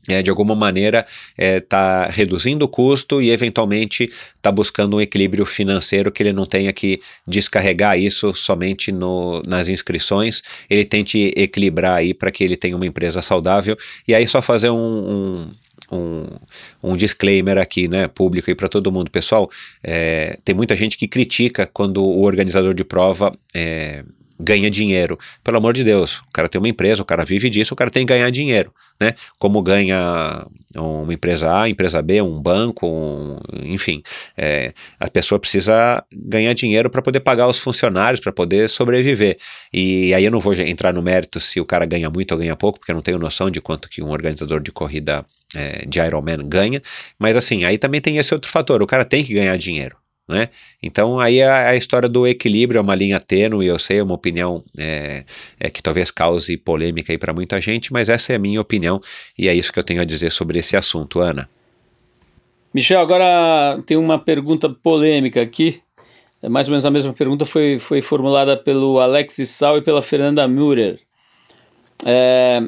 é, 0.09 0.23
de 0.23 0.31
alguma 0.31 0.55
maneira 0.55 1.05
está 1.37 2.07
é, 2.09 2.13
reduzindo 2.13 2.65
o 2.65 2.69
custo 2.69 3.23
e 3.23 3.31
eventualmente 3.31 4.11
está 4.35 4.51
buscando 4.51 4.97
um 4.97 5.01
equilíbrio 5.01 5.47
financeiro 5.47 6.13
que 6.13 6.23
ele 6.23 6.33
não 6.33 6.47
tenha 6.47 6.73
que 6.73 7.01
descarregar 7.27 7.99
isso 7.99 8.35
somente 8.35 8.93
no, 8.93 9.43
nas 9.47 9.69
inscrições, 9.69 10.43
ele 10.69 10.85
tente 10.85 11.33
equilibrar 11.37 11.97
aí 11.97 12.13
para 12.13 12.31
que 12.31 12.45
ele 12.45 12.57
tenha 12.57 12.77
uma 12.77 12.87
empresa 12.87 13.23
saudável 13.23 13.77
e 14.07 14.15
aí 14.15 14.27
só 14.27 14.43
fazer 14.43 14.71
um, 14.71 14.77
um 14.77 15.51
um, 15.91 16.25
um, 16.83 16.97
disclaimer 16.97 17.59
aqui, 17.59 17.87
né, 17.87 18.09
público 18.09 18.51
aí 18.51 18.55
para 18.55 18.69
todo 18.69 18.91
mundo. 18.91 19.11
Pessoal, 19.11 19.51
é, 19.83 20.39
tem 20.45 20.55
muita 20.55 20.75
gente 20.75 20.97
que 20.97 21.07
critica 21.07 21.69
quando 21.73 22.03
o 22.03 22.23
organizador 22.23 22.75
de 22.75 22.85
prova 22.85 23.33
é, 23.55 24.03
ganha 24.39 24.71
dinheiro. 24.71 25.19
Pelo 25.43 25.59
amor 25.59 25.73
de 25.73 25.85
Deus, 25.85 26.19
o 26.19 26.33
cara 26.33 26.49
tem 26.49 26.59
uma 26.59 26.69
empresa, 26.69 27.03
o 27.03 27.05
cara 27.05 27.25
vive 27.25 27.49
disso, 27.49 27.75
o 27.75 27.77
cara 27.77 27.91
tem 27.91 28.05
que 28.05 28.13
ganhar 28.13 28.31
dinheiro, 28.31 28.73
né? 29.01 29.15
Como 29.39 29.63
ganha 29.63 30.47
uma 30.75 31.13
empresa 31.13 31.61
A, 31.61 31.69
empresa 31.69 32.03
B, 32.03 32.21
um 32.21 32.41
banco, 32.41 32.87
um, 32.87 33.39
enfim, 33.63 34.03
é, 34.37 34.73
a 34.99 35.09
pessoa 35.09 35.39
precisa 35.39 36.03
ganhar 36.13 36.53
dinheiro 36.53 36.91
para 36.91 37.03
poder 37.03 37.21
pagar 37.21 37.47
os 37.47 37.59
funcionários, 37.59 38.21
para 38.21 38.33
poder 38.33 38.69
sobreviver. 38.69 39.39
E 39.73 40.13
aí 40.15 40.25
eu 40.25 40.31
não 40.31 40.41
vou 40.41 40.55
entrar 40.55 40.93
no 40.93 41.03
mérito 41.03 41.39
se 41.41 41.61
o 41.61 41.65
cara 41.65 41.87
ganha 41.87 42.11
muito 42.11 42.33
ou 42.33 42.39
ganha 42.39 42.57
pouco, 42.57 42.79
porque 42.79 42.91
eu 42.91 42.97
não 42.97 43.03
tenho 43.03 43.19
noção 43.19 43.51
de 43.51 43.61
quanto 43.61 43.89
que 43.89 44.03
um 44.03 44.11
organizador 44.11 44.61
de 44.61 44.73
corrida 44.73 45.25
é, 45.55 45.87
de 45.87 46.01
Ironman 46.01 46.49
ganha, 46.49 46.83
mas 47.19 47.37
assim, 47.37 47.65
aí 47.65 47.79
também 47.79 48.01
tem 48.01 48.17
esse 48.19 48.35
outro 48.35 48.51
fator, 48.51 48.83
o 48.83 48.87
cara 48.87 49.05
tem 49.05 49.25
que 49.25 49.35
ganhar 49.35 49.57
dinheiro. 49.57 49.97
Né? 50.27 50.49
Então 50.83 51.21
aí 51.21 51.43
a, 51.43 51.69
a, 51.69 51.77
história 51.77 52.09
do 52.09 52.27
equilíbrio 52.27 52.79
é 52.79 52.81
uma 52.81 52.95
linha 52.95 53.21
tênue, 53.21 53.67
eu 53.67 53.79
sei, 53.79 53.99
é 53.99 54.03
uma 54.03 54.15
opinião 54.15 54.65
é, 54.79 55.25
é 55.61 55.69
que 55.69 55.83
talvez 55.83 56.11
cause 56.11 56.57
polêmica 56.57 57.13
aí 57.13 57.19
para 57.19 57.35
muita 57.35 57.61
gente, 57.61 57.93
mas 57.93 58.09
essa 58.09 58.33
é 58.33 58.37
a 58.37 58.39
minha 58.39 58.59
opinião 58.59 59.01
e 59.39 59.49
é 59.49 59.55
isso 59.55 59.71
que 59.71 59.79
eu 59.79 59.85
tenho 59.85 60.01
a 60.01 60.05
dizer 60.05 60.31
sobre 60.31 60.59
esse 60.59 60.79
assunto, 60.79 61.21
Ana. 61.21 61.47
Michel, 62.73 63.01
agora 63.01 63.81
tem 63.85 63.99
uma 63.99 64.19
pergunta 64.19 64.69
polêmica 64.69 65.43
aqui. 65.43 65.83
É 66.43 66.49
mais 66.49 66.69
ou 66.69 66.73
menos 66.73 66.85
a 66.85 66.91
mesma 66.91 67.13
pergunta 67.13 67.45
foi, 67.45 67.79
foi 67.79 68.03
formulada 68.03 68.57
pelo 68.57 68.99
Alex 68.99 69.37
Sal 69.49 69.79
e 69.79 69.83
pela 69.83 70.03
Fernanda 70.03 70.49
Müller. 70.49 70.99
É, 72.05 72.61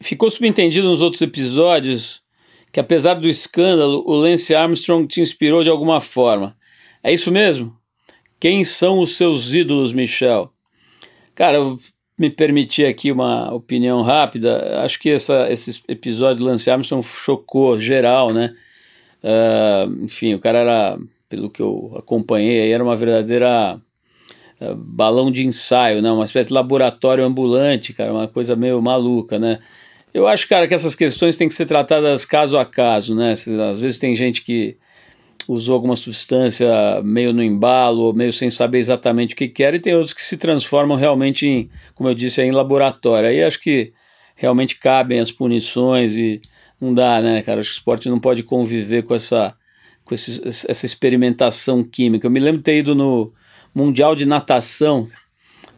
ficou 0.00 0.30
subentendido 0.30 0.88
nos 0.88 1.00
outros 1.00 1.22
episódios 1.22 2.22
que 2.72 2.80
apesar 2.80 3.14
do 3.14 3.28
escândalo, 3.28 4.02
o 4.06 4.14
Lance 4.14 4.54
Armstrong 4.54 5.06
te 5.06 5.20
inspirou 5.20 5.62
de 5.62 5.70
alguma 5.70 6.00
forma. 6.00 6.56
É 7.02 7.12
isso 7.12 7.30
mesmo? 7.30 7.76
Quem 8.40 8.62
são 8.64 9.00
os 9.00 9.16
seus 9.16 9.52
ídolos, 9.52 9.92
Michel? 9.92 10.52
Cara, 11.34 11.56
eu 11.56 11.76
me 12.18 12.28
permitir 12.28 12.84
aqui 12.84 13.12
uma 13.12 13.52
opinião 13.54 14.02
rápida. 14.02 14.82
Acho 14.82 14.98
que 14.98 15.10
essa, 15.10 15.50
esse 15.50 15.82
episódio 15.86 16.38
do 16.38 16.44
Lance 16.44 16.70
Armstrong 16.70 17.06
chocou 17.06 17.78
geral, 17.78 18.32
né? 18.32 18.54
Uh, 19.22 20.04
enfim, 20.04 20.34
o 20.34 20.38
cara 20.40 20.58
era, 20.58 20.98
pelo 21.28 21.48
que 21.48 21.62
eu 21.62 21.94
acompanhei, 21.96 22.72
era 22.72 22.82
uma 22.82 22.96
verdadeira 22.96 23.80
uh, 24.60 24.74
balão 24.74 25.30
de 25.30 25.46
ensaio, 25.46 26.02
né? 26.02 26.10
Uma 26.10 26.24
espécie 26.24 26.48
de 26.48 26.54
laboratório 26.54 27.24
ambulante, 27.24 27.92
cara, 27.92 28.12
uma 28.12 28.26
coisa 28.28 28.56
meio 28.56 28.82
maluca, 28.82 29.38
né? 29.38 29.60
Eu 30.12 30.26
acho, 30.26 30.48
cara, 30.48 30.66
que 30.66 30.74
essas 30.74 30.94
questões 30.94 31.36
têm 31.36 31.48
que 31.48 31.54
ser 31.54 31.66
tratadas 31.66 32.24
caso 32.24 32.58
a 32.58 32.64
caso, 32.64 33.14
né? 33.14 33.32
Às 33.70 33.80
vezes 33.80 33.98
tem 33.98 34.14
gente 34.16 34.42
que 34.42 34.76
usou 35.48 35.74
alguma 35.74 35.96
substância 35.96 36.68
meio 37.02 37.32
no 37.32 37.42
embalo, 37.42 38.12
meio 38.12 38.32
sem 38.32 38.50
saber 38.50 38.78
exatamente 38.78 39.32
o 39.34 39.36
que 39.36 39.48
quer, 39.48 39.74
e 39.74 39.80
tem 39.80 39.94
outros 39.94 40.12
que 40.12 40.20
se 40.20 40.36
transformam 40.36 40.96
realmente 40.96 41.46
em, 41.46 41.70
como 41.94 42.10
eu 42.10 42.14
disse, 42.14 42.42
em 42.42 42.52
laboratório. 42.52 43.30
Aí 43.30 43.42
acho 43.42 43.58
que 43.58 43.92
realmente 44.36 44.78
cabem 44.78 45.18
as 45.18 45.32
punições 45.32 46.14
e 46.14 46.40
não 46.78 46.92
dá, 46.92 47.22
né, 47.22 47.40
cara? 47.40 47.60
Acho 47.60 47.70
que 47.70 47.76
o 47.76 47.78
esporte 47.78 48.08
não 48.10 48.20
pode 48.20 48.42
conviver 48.42 49.04
com 49.04 49.14
essa, 49.14 49.54
com 50.04 50.12
esse, 50.12 50.46
essa 50.46 50.84
experimentação 50.84 51.82
química. 51.82 52.26
Eu 52.26 52.30
me 52.30 52.40
lembro 52.40 52.58
de 52.58 52.64
ter 52.64 52.76
ido 52.76 52.94
no 52.94 53.32
Mundial 53.74 54.14
de 54.14 54.26
Natação, 54.26 55.08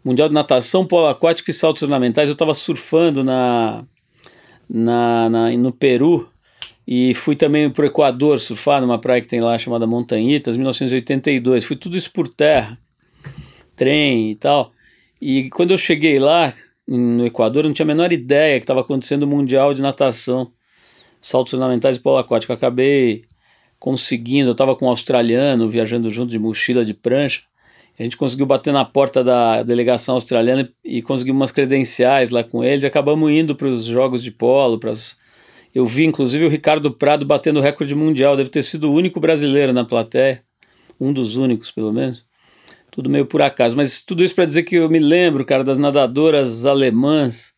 Mundial 0.03 0.27
de 0.27 0.33
Natação, 0.33 0.85
Polo 0.85 1.07
Aquático 1.07 1.49
e 1.49 1.53
Saltos 1.53 1.83
Ornamentais. 1.83 2.27
Eu 2.27 2.33
estava 2.33 2.53
surfando 2.53 3.23
na, 3.23 3.85
na, 4.69 5.29
na, 5.29 5.51
no 5.51 5.71
Peru 5.71 6.30
e 6.93 7.13
fui 7.13 7.37
também 7.37 7.69
para 7.69 7.83
o 7.83 7.85
Equador 7.85 8.37
surfar 8.37 8.81
numa 8.81 8.99
praia 8.99 9.21
que 9.21 9.27
tem 9.27 9.39
lá 9.39 9.57
chamada 9.57 9.87
Montanhitas, 9.87 10.57
1982. 10.57 11.63
Fui 11.63 11.77
tudo 11.77 11.95
isso 11.95 12.11
por 12.11 12.27
terra, 12.27 12.77
trem 13.77 14.31
e 14.31 14.35
tal. 14.35 14.73
E 15.21 15.49
quando 15.51 15.71
eu 15.71 15.77
cheguei 15.77 16.19
lá, 16.19 16.53
no 16.85 17.25
Equador, 17.25 17.63
eu 17.63 17.69
não 17.69 17.73
tinha 17.73 17.85
a 17.85 17.87
menor 17.87 18.11
ideia 18.11 18.59
que 18.59 18.65
estava 18.65 18.81
acontecendo 18.81 19.23
o 19.23 19.27
Mundial 19.27 19.73
de 19.73 19.81
Natação, 19.81 20.51
saltos 21.21 21.53
ornamentais 21.53 21.95
e 21.95 22.01
polo 22.01 22.17
aquático. 22.17 22.51
acabei 22.51 23.21
conseguindo, 23.79 24.49
eu 24.49 24.51
estava 24.51 24.75
com 24.75 24.85
um 24.85 24.89
australiano 24.89 25.69
viajando 25.69 26.09
junto 26.09 26.31
de 26.31 26.39
mochila 26.39 26.83
de 26.83 26.93
prancha. 26.93 27.43
A 27.97 28.03
gente 28.03 28.17
conseguiu 28.17 28.45
bater 28.45 28.73
na 28.73 28.83
porta 28.83 29.23
da 29.23 29.63
delegação 29.63 30.15
australiana 30.15 30.69
e 30.83 31.01
conseguimos 31.01 31.39
umas 31.39 31.53
credenciais 31.53 32.31
lá 32.31 32.43
com 32.43 32.61
eles. 32.61 32.83
Acabamos 32.83 33.31
indo 33.31 33.55
para 33.55 33.69
os 33.69 33.85
jogos 33.85 34.21
de 34.21 34.29
polo, 34.29 34.77
para 34.77 34.91
as 34.91 35.20
eu 35.73 35.85
vi 35.85 36.05
inclusive 36.05 36.45
o 36.45 36.49
Ricardo 36.49 36.91
Prado 36.91 37.25
batendo 37.25 37.59
o 37.59 37.63
recorde 37.63 37.95
mundial, 37.95 38.35
deve 38.35 38.49
ter 38.49 38.61
sido 38.61 38.89
o 38.89 38.93
único 38.93 39.19
brasileiro 39.19 39.71
na 39.73 39.85
plateia, 39.85 40.43
um 40.99 41.11
dos 41.13 41.35
únicos 41.35 41.71
pelo 41.71 41.91
menos. 41.91 42.25
Tudo 42.91 43.09
meio 43.09 43.25
por 43.25 43.41
acaso, 43.41 43.77
mas 43.77 44.01
tudo 44.01 44.23
isso 44.23 44.35
para 44.35 44.45
dizer 44.45 44.63
que 44.63 44.75
eu 44.75 44.89
me 44.89 44.99
lembro, 44.99 45.45
cara, 45.45 45.63
das 45.63 45.77
nadadoras 45.77 46.65
alemãs 46.65 47.53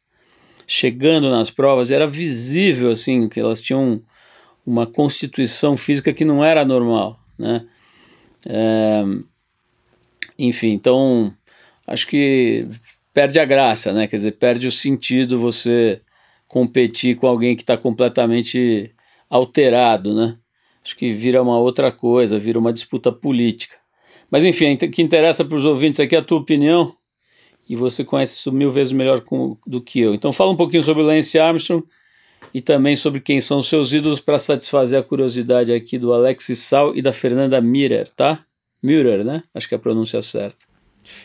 chegando 0.68 1.30
nas 1.30 1.50
provas, 1.50 1.92
era 1.92 2.08
visível 2.08 2.92
assim 2.92 3.28
que 3.28 3.40
elas 3.40 3.62
tinham 3.62 4.02
uma 4.66 4.86
constituição 4.86 5.76
física 5.76 6.14
que 6.14 6.24
não 6.24 6.44
era 6.44 6.64
normal, 6.64 7.20
né? 7.38 7.66
É, 8.48 9.04
enfim, 10.38 10.70
então 10.70 11.34
acho 11.88 12.08
que 12.08 12.68
perde 13.14 13.40
a 13.40 13.46
graça, 13.46 13.92
né? 13.92 14.08
Quer 14.08 14.18
dizer, 14.18 14.32
perde 14.34 14.68
o 14.68 14.72
sentido 14.72 15.38
você 15.38 16.02
competir 16.54 17.16
com 17.16 17.26
alguém 17.26 17.56
que 17.56 17.64
está 17.64 17.76
completamente 17.76 18.92
alterado, 19.28 20.14
né? 20.14 20.38
Acho 20.86 20.96
que 20.96 21.12
vira 21.12 21.42
uma 21.42 21.58
outra 21.58 21.92
coisa, 21.92 22.38
vira 22.38 22.60
uma 22.60 22.72
disputa 22.72 23.12
política. 23.12 23.76
Mas 24.30 24.46
enfim, 24.46 24.76
o 24.76 24.78
que 24.78 25.02
interessa 25.02 25.44
para 25.44 25.56
os 25.56 25.66
ouvintes 25.66 26.00
aqui 26.00 26.16
é 26.16 26.20
a 26.20 26.22
tua 26.22 26.38
opinião, 26.38 26.96
e 27.68 27.76
você 27.76 28.06
conhece 28.06 28.36
isso 28.36 28.52
mil 28.52 28.70
vezes 28.70 28.94
melhor 28.94 29.22
com, 29.22 29.58
do 29.66 29.82
que 29.82 30.00
eu. 30.00 30.14
Então 30.14 30.32
fala 30.32 30.52
um 30.52 30.56
pouquinho 30.56 30.84
sobre 30.84 31.02
o 31.02 31.06
Lance 31.08 31.40
Armstrong 31.40 31.84
e 32.54 32.62
também 32.62 32.96
sobre 32.96 33.20
quem 33.20 33.42
são 33.42 33.58
os 33.58 33.68
seus 33.68 33.92
ídolos 33.92 34.20
para 34.20 34.38
satisfazer 34.38 35.00
a 35.00 35.04
curiosidade 35.04 35.74
aqui 35.74 35.98
do 35.98 36.14
Alex 36.14 36.46
Sal 36.60 36.96
e 36.96 37.02
da 37.02 37.12
Fernanda 37.12 37.60
Mirer, 37.60 38.14
tá? 38.14 38.40
Müller, 38.80 39.26
né? 39.26 39.42
Acho 39.56 39.68
que 39.68 39.74
é 39.74 39.78
a 39.78 39.82
pronúncia 39.82 40.22
certa. 40.22 40.66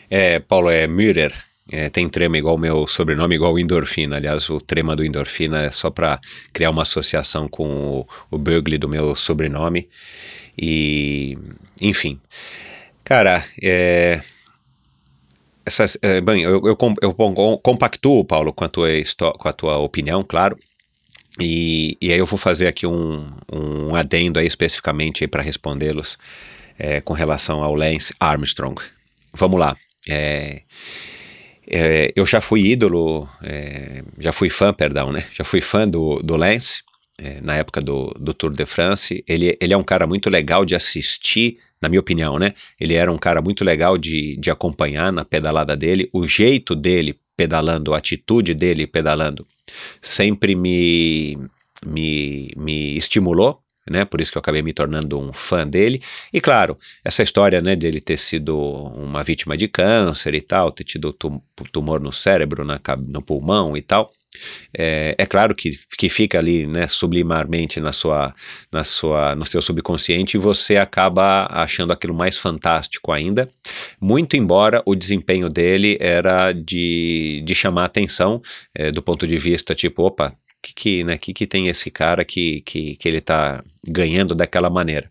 É, 0.09 0.39
Paulo, 0.39 0.71
é 0.71 0.87
Müller. 0.87 1.48
É, 1.71 1.89
tem 1.89 2.09
trema 2.09 2.37
igual 2.37 2.55
o 2.55 2.57
meu 2.59 2.87
sobrenome, 2.87 3.35
igual 3.35 3.53
o 3.53 3.59
endorfina. 3.59 4.15
Aliás, 4.15 4.49
o 4.49 4.59
trema 4.59 4.95
do 4.95 5.05
endorfina 5.05 5.63
é 5.63 5.71
só 5.71 5.89
para 5.89 6.19
criar 6.51 6.71
uma 6.71 6.81
associação 6.81 7.47
com 7.47 7.67
o, 7.99 8.07
o 8.31 8.37
Bugly 8.37 8.77
do 8.77 8.89
meu 8.89 9.15
sobrenome. 9.15 9.87
E, 10.57 11.37
enfim. 11.79 12.19
Cara, 13.03 13.43
é, 13.61 14.21
essas, 15.65 15.97
é, 16.01 16.19
bem, 16.19 16.41
eu, 16.41 16.61
eu, 16.65 16.77
eu, 17.01 17.59
compactuo, 17.59 18.25
Paulo, 18.25 18.51
com 18.51 18.63
a 18.63 18.69
tua, 18.69 18.89
com 19.37 19.47
a 19.47 19.53
tua 19.53 19.77
opinião, 19.77 20.23
claro. 20.23 20.57
E, 21.39 21.95
e 22.01 22.11
aí 22.11 22.17
eu 22.17 22.25
vou 22.25 22.39
fazer 22.39 22.67
aqui 22.67 22.87
um, 22.87 23.25
um 23.51 23.95
adendo 23.95 24.39
aí 24.39 24.47
especificamente 24.47 25.27
para 25.27 25.43
respondê-los 25.43 26.17
é, 26.77 26.99
com 27.01 27.13
relação 27.13 27.63
ao 27.63 27.75
Lance 27.75 28.13
Armstrong. 28.19 28.81
Vamos 29.33 29.59
lá. 29.59 29.77
É, 30.09 30.63
é, 31.69 32.11
eu 32.15 32.25
já 32.25 32.41
fui 32.41 32.65
ídolo, 32.65 33.29
é, 33.43 34.03
já 34.17 34.31
fui 34.31 34.49
fã, 34.49 34.73
perdão, 34.73 35.11
né? 35.11 35.23
Já 35.31 35.43
fui 35.43 35.61
fã 35.61 35.87
do, 35.87 36.19
do 36.23 36.35
Lance, 36.35 36.81
é, 37.17 37.39
na 37.41 37.55
época 37.55 37.79
do, 37.79 38.07
do 38.19 38.33
Tour 38.33 38.51
de 38.51 38.65
France. 38.65 39.23
Ele, 39.27 39.55
ele 39.61 39.73
é 39.73 39.77
um 39.77 39.83
cara 39.83 40.07
muito 40.07 40.29
legal 40.29 40.65
de 40.65 40.75
assistir, 40.75 41.59
na 41.79 41.87
minha 41.87 41.99
opinião, 41.99 42.39
né? 42.39 42.53
Ele 42.79 42.95
era 42.95 43.11
um 43.11 43.17
cara 43.17 43.39
muito 43.41 43.63
legal 43.63 43.97
de, 43.97 44.35
de 44.37 44.49
acompanhar 44.49 45.13
na 45.13 45.23
pedalada 45.23 45.77
dele. 45.77 46.09
O 46.11 46.27
jeito 46.27 46.75
dele 46.75 47.19
pedalando, 47.37 47.93
a 47.93 47.97
atitude 47.99 48.53
dele 48.53 48.87
pedalando, 48.87 49.45
sempre 50.01 50.55
me, 50.55 51.37
me, 51.85 52.51
me 52.57 52.97
estimulou, 52.97 53.61
né? 53.89 54.05
Por 54.05 54.21
isso 54.21 54.31
que 54.31 54.37
eu 54.37 54.41
acabei 54.41 54.61
me 54.61 54.73
tornando 54.73 55.19
um 55.19 55.33
fã 55.33 55.67
dele. 55.67 56.01
E 56.31 56.39
claro, 56.41 56.77
essa 57.03 57.23
história, 57.23 57.61
né, 57.61 57.75
dele 57.75 58.01
ter 58.01 58.17
sido 58.17 58.57
uma 58.57 59.23
vítima 59.23 59.57
de 59.57 59.67
câncer 59.67 60.33
e 60.33 60.41
tal, 60.41 60.71
ter 60.71 60.83
tido 60.83 61.13
tumor 61.71 61.99
no 61.99 62.11
cérebro, 62.11 62.63
na, 62.65 62.79
no 63.07 63.21
pulmão 63.21 63.75
e 63.75 63.81
tal. 63.81 64.11
É, 64.77 65.15
é, 65.17 65.25
claro 65.25 65.55
que, 65.55 65.71
que 65.97 66.07
fica 66.07 66.37
ali, 66.37 66.67
né, 66.67 66.87
sublimarmente 66.87 67.79
na 67.79 67.91
sua, 67.91 68.33
na 68.71 68.83
sua, 68.83 69.35
no 69.35 69.45
seu 69.45 69.61
subconsciente 69.61 70.37
e 70.37 70.39
você 70.39 70.77
acaba 70.77 71.47
achando 71.49 71.91
aquilo 71.91 72.13
mais 72.13 72.37
fantástico 72.37 73.11
ainda, 73.11 73.47
muito 73.99 74.37
embora 74.37 74.83
o 74.85 74.95
desempenho 74.95 75.49
dele 75.49 75.97
era 75.99 76.51
de, 76.51 77.41
de 77.43 77.55
chamar 77.55 77.85
atenção 77.85 78.41
é, 78.73 78.91
do 78.91 79.01
ponto 79.01 79.25
de 79.27 79.37
vista 79.37 79.73
tipo, 79.73 80.03
opa, 80.03 80.31
que, 80.61 80.73
que, 80.73 81.03
né, 81.03 81.17
que, 81.17 81.33
que 81.33 81.47
tem 81.47 81.67
esse 81.67 81.89
cara 81.89 82.23
que, 82.23 82.61
que, 82.61 82.95
que 82.95 83.07
ele 83.07 83.17
está 83.17 83.63
ganhando 83.87 84.35
daquela 84.35 84.69
maneira. 84.69 85.09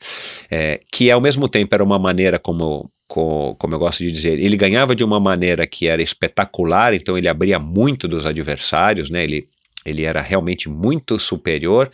É, 0.51 0.81
que 0.93 1.11
ao 1.11 1.21
mesmo 1.21 1.49
tempo 1.49 1.75
era 1.75 1.85
uma 1.85 1.99
maneira 1.99 2.39
como 2.39 2.91
como 3.09 3.75
eu 3.75 3.79
gosto 3.79 4.05
de 4.05 4.13
dizer, 4.13 4.39
ele 4.39 4.55
ganhava 4.55 4.95
de 4.95 5.03
uma 5.03 5.19
maneira 5.19 5.67
que 5.67 5.89
era 5.89 6.03
espetacular, 6.03 6.93
então 6.93 7.17
ele 7.17 7.27
abria 7.27 7.59
muito 7.59 8.07
dos 8.07 8.27
adversários, 8.27 9.09
né? 9.09 9.25
Ele, 9.25 9.49
ele 9.85 10.05
era 10.05 10.21
realmente 10.21 10.69
muito 10.69 11.19
superior, 11.19 11.91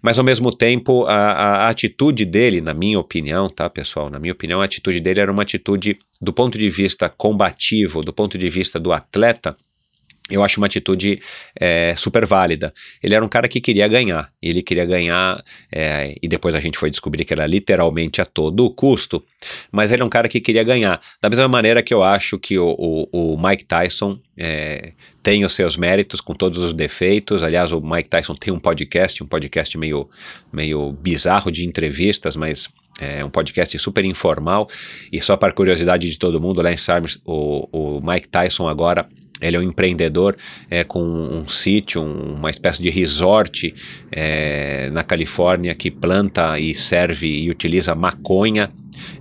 mas 0.00 0.18
ao 0.18 0.24
mesmo 0.24 0.54
tempo 0.54 1.04
a, 1.06 1.16
a, 1.16 1.68
atitude 1.68 2.24
dele, 2.24 2.60
na 2.60 2.72
minha 2.72 3.00
opinião, 3.00 3.48
tá, 3.48 3.68
pessoal? 3.68 4.08
Na 4.08 4.20
minha 4.20 4.32
opinião, 4.32 4.60
a 4.60 4.64
atitude 4.64 5.00
dele 5.00 5.20
era 5.20 5.32
uma 5.32 5.42
atitude 5.42 5.98
do 6.20 6.32
ponto 6.32 6.56
de 6.56 6.70
vista 6.70 7.08
combativo, 7.08 8.02
do 8.02 8.12
ponto 8.12 8.38
de 8.38 8.48
vista 8.48 8.78
do 8.78 8.92
atleta, 8.92 9.56
eu 10.30 10.42
acho 10.42 10.58
uma 10.60 10.66
atitude 10.66 11.20
é, 11.58 11.94
super 11.96 12.24
válida. 12.24 12.72
Ele 13.02 13.14
era 13.14 13.24
um 13.24 13.28
cara 13.28 13.48
que 13.48 13.60
queria 13.60 13.88
ganhar, 13.88 14.32
ele 14.40 14.62
queria 14.62 14.84
ganhar, 14.84 15.42
é, 15.70 16.14
e 16.22 16.28
depois 16.28 16.54
a 16.54 16.60
gente 16.60 16.78
foi 16.78 16.90
descobrir 16.90 17.24
que 17.24 17.32
era 17.32 17.46
literalmente 17.46 18.20
a 18.20 18.24
todo 18.24 18.70
custo, 18.70 19.22
mas 19.70 19.90
ele 19.90 20.02
é 20.02 20.04
um 20.04 20.08
cara 20.08 20.28
que 20.28 20.40
queria 20.40 20.62
ganhar. 20.62 21.00
Da 21.20 21.28
mesma 21.28 21.48
maneira 21.48 21.82
que 21.82 21.92
eu 21.92 22.02
acho 22.02 22.38
que 22.38 22.58
o, 22.58 22.74
o, 22.78 23.34
o 23.34 23.42
Mike 23.48 23.64
Tyson 23.64 24.18
é, 24.36 24.92
tem 25.22 25.44
os 25.44 25.52
seus 25.52 25.76
méritos 25.76 26.20
com 26.20 26.34
todos 26.34 26.62
os 26.62 26.72
defeitos. 26.72 27.42
Aliás, 27.42 27.72
o 27.72 27.80
Mike 27.80 28.08
Tyson 28.08 28.34
tem 28.34 28.52
um 28.52 28.58
podcast, 28.58 29.22
um 29.22 29.26
podcast 29.26 29.76
meio, 29.76 30.08
meio 30.52 30.92
bizarro 30.92 31.50
de 31.50 31.66
entrevistas, 31.66 32.36
mas 32.36 32.68
é 33.00 33.24
um 33.24 33.30
podcast 33.30 33.76
super 33.78 34.04
informal. 34.04 34.68
E 35.10 35.20
só 35.20 35.36
para 35.36 35.52
curiosidade 35.52 36.08
de 36.08 36.18
todo 36.18 36.40
mundo, 36.40 36.62
Lance 36.62 36.90
Armstrong, 36.90 37.22
o, 37.26 37.98
o 37.98 38.00
Mike 38.02 38.28
Tyson 38.28 38.68
agora 38.68 39.08
ele 39.42 39.56
é 39.56 39.60
um 39.60 39.62
empreendedor 39.62 40.36
é, 40.70 40.84
com 40.84 41.02
um 41.02 41.46
sítio, 41.46 42.00
um, 42.00 42.34
uma 42.34 42.50
espécie 42.50 42.82
de 42.82 42.90
resort 42.90 43.74
é, 44.10 44.88
na 44.90 45.02
Califórnia 45.02 45.74
que 45.74 45.90
planta 45.90 46.58
e 46.58 46.74
serve 46.74 47.26
e 47.26 47.50
utiliza 47.50 47.94
maconha 47.94 48.70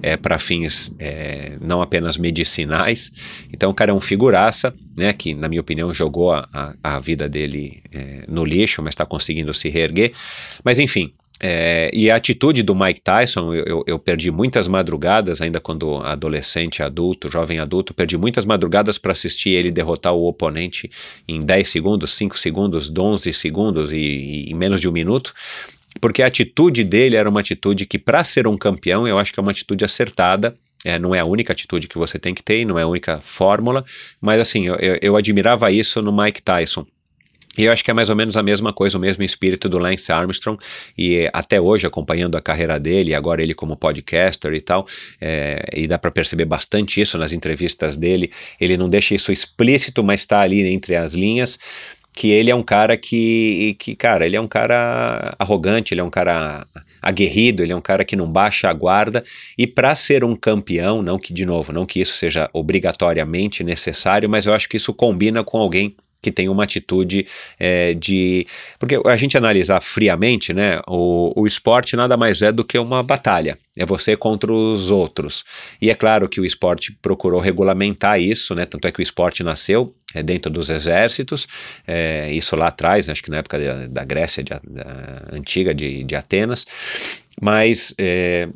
é, 0.01 0.17
para 0.17 0.38
fins 0.38 0.93
é, 1.00 1.58
não 1.61 1.82
apenas 1.82 2.17
medicinais. 2.17 3.11
Então 3.51 3.72
o 3.72 3.74
cara 3.74 3.91
é 3.91 3.93
um 3.93 4.01
figuraça, 4.01 4.74
né, 4.95 5.14
que 5.14 5.33
na 5.33 5.48
minha 5.48 5.61
opinião 5.61 5.93
jogou 5.93 6.32
a, 6.32 6.48
a, 6.53 6.75
a 6.95 7.00
vida 7.00 7.27
dele 7.27 7.82
é, 7.91 8.24
no 8.27 8.45
lixo, 8.45 8.82
mas 8.82 8.93
está 8.93 9.06
conseguindo 9.06 9.53
se 9.53 9.69
reerguer. 9.69 10.11
Mas 10.64 10.80
enfim, 10.80 11.11
é, 11.44 11.90
e 11.92 12.11
a 12.11 12.16
atitude 12.16 12.61
do 12.61 12.76
Mike 12.76 13.02
Tyson, 13.02 13.52
eu, 13.56 13.66
eu, 13.66 13.84
eu, 13.88 14.00
perdi 14.00 14.30
muitas 14.30 14.68
madrugadas, 14.68 15.42
ainda 15.42 15.60
quando 15.60 15.98
adolescente, 15.98 16.84
adulto, 16.84 17.32
jovem 17.32 17.58
adulto, 17.58 17.95
perdi 17.95 18.16
muitas 18.16 18.45
madrugadas 18.45 19.00
para 19.00 19.11
assistir 19.11 19.50
ele 19.50 19.72
derrotar 19.72 20.14
o 20.14 20.28
oponente 20.28 20.92
em 21.28 21.40
10 21.40 21.68
segundos, 21.68 22.14
5 22.14 22.38
segundos, 22.38 22.92
11 22.95 23.34
segundos 23.34 23.92
e, 23.92 24.45
e 24.50 24.53
menos 24.53 24.80
de 24.80 24.88
um 24.88 24.92
minuto 24.92 25.34
porque 26.00 26.24
a 26.24 26.28
atitude 26.28 26.84
dele 26.84 27.18
era 27.18 27.30
uma 27.30 27.42
atitude 27.42 27.86
que, 27.86 28.00
para 28.00 28.24
ser 28.24 28.48
um 28.48 28.58
campeão, 28.58 29.08
eu 29.08 29.20
acho 29.20 29.34
que 29.34 29.40
é 29.40 29.44
uma 29.44 29.52
atitude 29.52 29.84
acertada. 29.84 30.56
É, 30.86 30.98
não 30.98 31.14
é 31.14 31.20
a 31.20 31.26
única 31.26 31.52
atitude 31.53 31.88
que 31.88 31.98
você 31.98 32.18
tem 32.18 32.34
que 32.34 32.42
ter, 32.42 32.66
não 32.66 32.80
é 32.80 32.84
a 32.84 32.88
única 32.88 33.20
fórmula, 33.20 33.84
mas 34.20 34.40
assim, 34.40 34.68
eu, 34.68 34.78
eu 35.02 35.16
admirava 35.16 35.72
isso 35.72 36.02
no 36.02 36.11
Mike 36.16 36.42
Tyson. 36.42 36.88
E 37.58 37.66
eu 37.66 37.72
acho 37.72 37.84
que 37.84 37.92
é 37.92 37.94
mais 37.94 38.10
ou 38.10 38.16
menos 38.16 38.38
a 38.38 38.44
mesma 38.44 38.72
coisa, 38.72 38.98
o 38.98 39.02
mesmo 39.02 39.24
espírito 39.24 39.68
do 39.68 39.78
Lance 39.78 40.10
Armstrong, 40.10 40.58
e 40.98 41.30
até 41.34 41.60
hoje, 41.60 41.86
acompanhando 41.86 42.38
a 42.38 42.42
carreira 42.42 42.80
dele, 42.80 43.14
agora 43.14 43.42
ele 43.42 43.54
como 43.54 43.76
podcaster 43.76 44.54
e 44.54 44.62
tal, 44.62 44.88
é, 45.20 45.62
e 45.76 45.86
dá 45.86 46.00
para 46.00 46.12
perceber 46.12 46.46
bastante 46.46 47.02
isso 47.02 47.18
nas 47.18 47.34
entrevistas 47.34 47.98
dele, 47.98 48.32
ele 48.60 48.78
não 48.78 48.90
deixa 48.90 49.16
isso 49.16 49.34
explícito, 49.34 50.02
mas 50.02 50.22
está 50.22 50.40
ali 50.40 50.66
entre 50.66 50.96
as 50.96 51.14
linhas, 51.14 51.60
que 52.14 52.30
ele 52.32 52.50
é 52.50 52.56
um 52.56 52.64
cara 52.64 52.96
que, 52.96 53.76
que, 53.80 53.96
cara, 53.98 54.26
ele 54.26 54.38
é 54.38 54.42
um 54.42 54.48
cara 54.48 55.36
arrogante, 55.38 55.94
ele 55.94 56.02
é 56.02 56.04
um 56.04 56.10
cara 56.10 56.66
aguerrido, 57.02 57.64
ele 57.64 57.74
é 57.74 57.76
um 57.76 57.82
cara 57.82 58.06
que 58.06 58.16
não 58.16 58.32
baixa 58.32 58.70
a 58.70 58.74
guarda, 58.74 59.26
e 59.58 59.68
para 59.68 59.94
ser 59.94 60.24
um 60.24 60.38
campeão, 60.38 61.02
não 61.02 61.20
que, 61.20 61.34
de 61.34 61.46
novo, 61.46 61.74
não 61.74 61.86
que 61.86 62.00
isso 62.00 62.14
seja 62.14 62.50
obrigatoriamente 62.54 63.62
necessário, 63.62 64.30
mas 64.30 64.46
eu 64.46 64.54
acho 64.54 64.70
que 64.70 64.78
isso 64.78 64.94
combina 64.94 65.44
com 65.44 65.58
alguém 65.58 65.94
que 66.22 66.32
tem 66.32 66.48
uma 66.48 66.64
atitude 66.64 67.25
é, 67.59 67.93
de. 67.93 68.45
Porque 68.77 69.00
a 69.06 69.16
gente 69.16 69.38
analisar 69.38 69.82
friamente, 69.82 70.53
né? 70.53 70.80
O, 70.88 71.33
o 71.35 71.48
esporte 71.48 71.95
nada 71.95 72.16
mais 72.16 72.41
é 72.41 72.51
do 72.51 72.64
que 72.64 72.77
uma 72.77 73.01
batalha. 73.01 73.58
É 73.75 73.85
você 73.85 74.16
contra 74.16 74.53
os 74.53 74.91
outros. 74.91 75.43
E 75.82 75.90
é 75.90 75.95
claro 75.95 76.30
que 76.30 76.40
o 76.40 76.45
esporte 76.45 76.95
procurou 77.01 77.40
regulamentar 77.40 78.19
isso, 78.19 78.53
né? 78.53 78.66
Tanto 78.66 78.88
é 78.88 78.91
que 78.91 79.00
o 79.00 79.01
esporte 79.01 79.43
nasceu 79.43 79.95
é, 80.14 80.22
dentro 80.22 80.51
dos 80.51 80.69
exércitos, 80.69 81.48
é, 81.88 82.32
isso 82.32 82.56
lá 82.56 82.67
atrás, 82.67 83.09
acho 83.09 83.24
que 83.24 83.32
na 83.32 83.38
época 83.38 83.58
da, 83.58 83.88
da 83.88 84.03
Grécia 84.03 84.43
de, 84.43 84.51
da, 84.51 85.25
antiga, 85.32 85.74
de, 85.74 86.03
de 86.03 86.16
Atenas. 86.16 86.66
Mas. 87.41 87.93
É, 87.98 88.48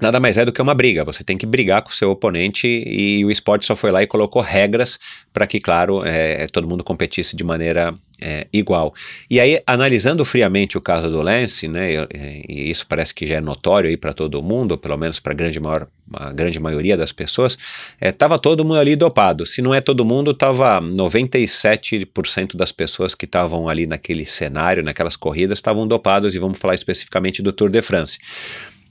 nada 0.00 0.18
mais 0.18 0.38
é 0.38 0.44
do 0.44 0.52
que 0.52 0.62
uma 0.62 0.74
briga. 0.74 1.04
Você 1.04 1.22
tem 1.22 1.36
que 1.36 1.46
brigar 1.46 1.82
com 1.82 1.90
o 1.90 1.94
seu 1.94 2.10
oponente 2.10 2.66
e 2.66 3.24
o 3.24 3.30
esporte 3.30 3.66
só 3.66 3.76
foi 3.76 3.90
lá 3.90 4.02
e 4.02 4.06
colocou 4.06 4.42
regras 4.42 4.98
para 5.32 5.46
que, 5.46 5.60
claro, 5.60 6.04
é, 6.04 6.46
todo 6.48 6.68
mundo 6.68 6.82
competisse 6.82 7.36
de 7.36 7.44
maneira 7.44 7.94
é, 8.20 8.46
igual. 8.52 8.92
E 9.30 9.40
aí, 9.40 9.62
analisando 9.66 10.24
friamente 10.24 10.76
o 10.76 10.80
caso 10.80 11.08
do 11.08 11.22
Lance, 11.22 11.66
né, 11.66 12.06
e 12.48 12.70
isso 12.70 12.86
parece 12.86 13.14
que 13.14 13.26
já 13.26 13.36
é 13.36 13.40
notório 13.40 13.88
aí 13.88 13.96
para 13.96 14.12
todo 14.12 14.42
mundo, 14.42 14.76
pelo 14.76 14.96
menos 14.96 15.18
para 15.18 15.32
grande, 15.32 15.58
maior, 15.58 15.86
a 16.12 16.32
grande 16.32 16.60
maioria 16.60 16.96
das 16.96 17.12
pessoas, 17.12 17.56
estava 18.00 18.34
é, 18.34 18.38
todo 18.38 18.64
mundo 18.64 18.78
ali 18.78 18.94
dopado. 18.94 19.46
Se 19.46 19.62
não 19.62 19.72
é 19.72 19.80
todo 19.80 20.04
mundo, 20.04 20.32
estava 20.32 20.80
97% 20.80 22.56
das 22.56 22.72
pessoas 22.72 23.14
que 23.14 23.24
estavam 23.24 23.68
ali 23.68 23.86
naquele 23.86 24.26
cenário, 24.26 24.82
naquelas 24.82 25.16
corridas, 25.16 25.58
estavam 25.58 25.86
dopados, 25.86 26.34
e 26.34 26.38
vamos 26.38 26.58
falar 26.58 26.74
especificamente 26.74 27.40
do 27.42 27.52
Tour 27.52 27.70
de 27.70 27.80
France. 27.80 28.18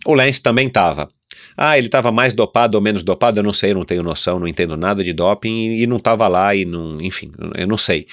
O 0.05 0.13
Lance 0.13 0.41
também 0.41 0.67
estava. 0.67 1.09
Ah, 1.57 1.77
ele 1.77 1.87
estava 1.87 2.11
mais 2.11 2.33
dopado 2.33 2.75
ou 2.75 2.81
menos 2.81 3.03
dopado, 3.03 3.39
eu 3.39 3.43
não 3.43 3.53
sei, 3.53 3.71
eu 3.71 3.75
não 3.75 3.83
tenho 3.83 4.01
noção, 4.01 4.39
não 4.39 4.47
entendo 4.47 4.77
nada 4.77 5.03
de 5.03 5.11
doping 5.11 5.49
e, 5.49 5.83
e 5.83 5.87
não 5.87 5.97
estava 5.97 6.27
lá 6.27 6.55
e 6.55 6.63
não, 6.63 7.01
enfim, 7.01 7.31
eu 7.57 7.67
não 7.67 7.77
sei. 7.77 8.07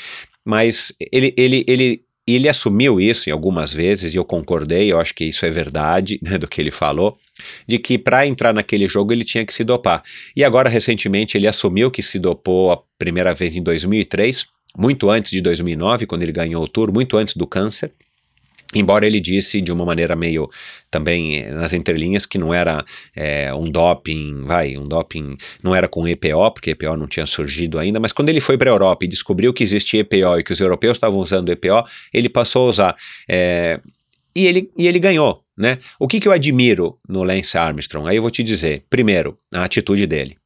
Mas 0.45 0.93
ele, 1.13 1.33
ele, 1.37 1.65
ele, 1.67 2.03
ele 2.27 2.49
assumiu 2.49 3.01
isso 3.01 3.29
em 3.29 3.33
algumas 3.33 3.73
vezes 3.73 4.13
e 4.13 4.17
eu 4.17 4.25
concordei, 4.25 4.91
eu 4.91 4.99
acho 4.99 5.15
que 5.15 5.25
isso 5.25 5.47
é 5.47 5.51
verdade 5.51 6.19
né, 6.23 6.37
do 6.39 6.49
que 6.49 6.61
ele 6.61 6.73
falou, 6.73 7.17
de 7.69 7.79
que 7.79 7.97
para 7.97 8.27
entrar 8.27 8.53
naquele 8.53 8.89
jogo 8.89 9.13
ele 9.13 9.25
tinha 9.25 9.47
que 9.47 9.55
se 9.55 9.63
dopar. 9.63 10.03
E 10.35 10.43
agora, 10.43 10.69
recentemente, 10.69 11.37
ele 11.37 11.47
assumiu 11.47 11.91
que 11.91 12.03
se 12.03 12.19
dopou 12.19 12.73
a 12.73 12.83
primeira 12.99 13.33
vez 13.33 13.55
em 13.55 13.63
2003, 13.63 14.47
muito 14.77 15.09
antes 15.09 15.31
de 15.31 15.41
2009, 15.41 16.07
quando 16.07 16.23
ele 16.23 16.33
ganhou 16.33 16.63
o 16.63 16.69
Tour, 16.69 16.93
muito 16.93 17.17
antes 17.17 17.37
do 17.37 17.47
câncer. 17.47 17.93
Embora 18.75 19.07
ele 19.07 19.21
disse 19.21 19.61
de 19.61 19.73
uma 19.73 19.85
maneira 19.85 20.17
meio 20.17 20.49
também 20.91 21.39
eh, 21.39 21.51
nas 21.51 21.73
entrelinhas 21.73 22.27
que 22.27 22.39
não 22.39 22.53
era 22.53 22.85
é, 23.15 23.53
um 23.55 23.71
doping, 23.71 24.43
vai, 24.45 24.77
um 24.77 24.87
doping 24.87 25.37
não 25.63 25.75
era 25.75 25.89
com 25.89 26.07
EPO, 26.07 26.51
porque 26.53 26.71
EPO 26.71 26.97
não 26.97 27.07
tinha 27.07 27.27
surgido 27.27 27.79
ainda, 27.79 28.01
mas 28.01 28.13
quando 28.13 28.29
ele 28.29 28.41
foi 28.41 28.59
para 28.59 28.71
a 28.71 28.75
Europa 28.75 29.05
e 29.05 29.09
descobriu 29.09 29.53
que 29.53 29.63
existia 29.63 30.01
EPO 30.01 30.39
e 30.39 30.43
que 30.43 30.53
os 30.53 30.61
europeus 30.61 30.97
estavam 30.97 31.19
usando 31.19 31.51
EPO, 31.51 31.85
ele 32.13 32.29
passou 32.29 32.67
a 32.67 32.71
usar. 32.71 32.97
É, 33.29 33.81
e, 34.35 34.47
ele, 34.47 34.71
e 34.77 34.87
ele 34.87 34.99
ganhou, 34.99 35.43
né? 35.57 35.79
O 35.99 36.07
que, 36.07 36.21
que 36.21 36.29
eu 36.29 36.33
admiro 36.33 36.99
no 37.09 37.23
Lance 37.23 37.57
Armstrong? 37.57 38.09
Aí 38.09 38.17
eu 38.17 38.23
vou 38.23 38.31
te 38.31 38.43
dizer. 38.43 38.85
Primeiro, 38.91 39.39
a 39.53 39.65
atitude 39.65 40.07
dele. 40.07 40.37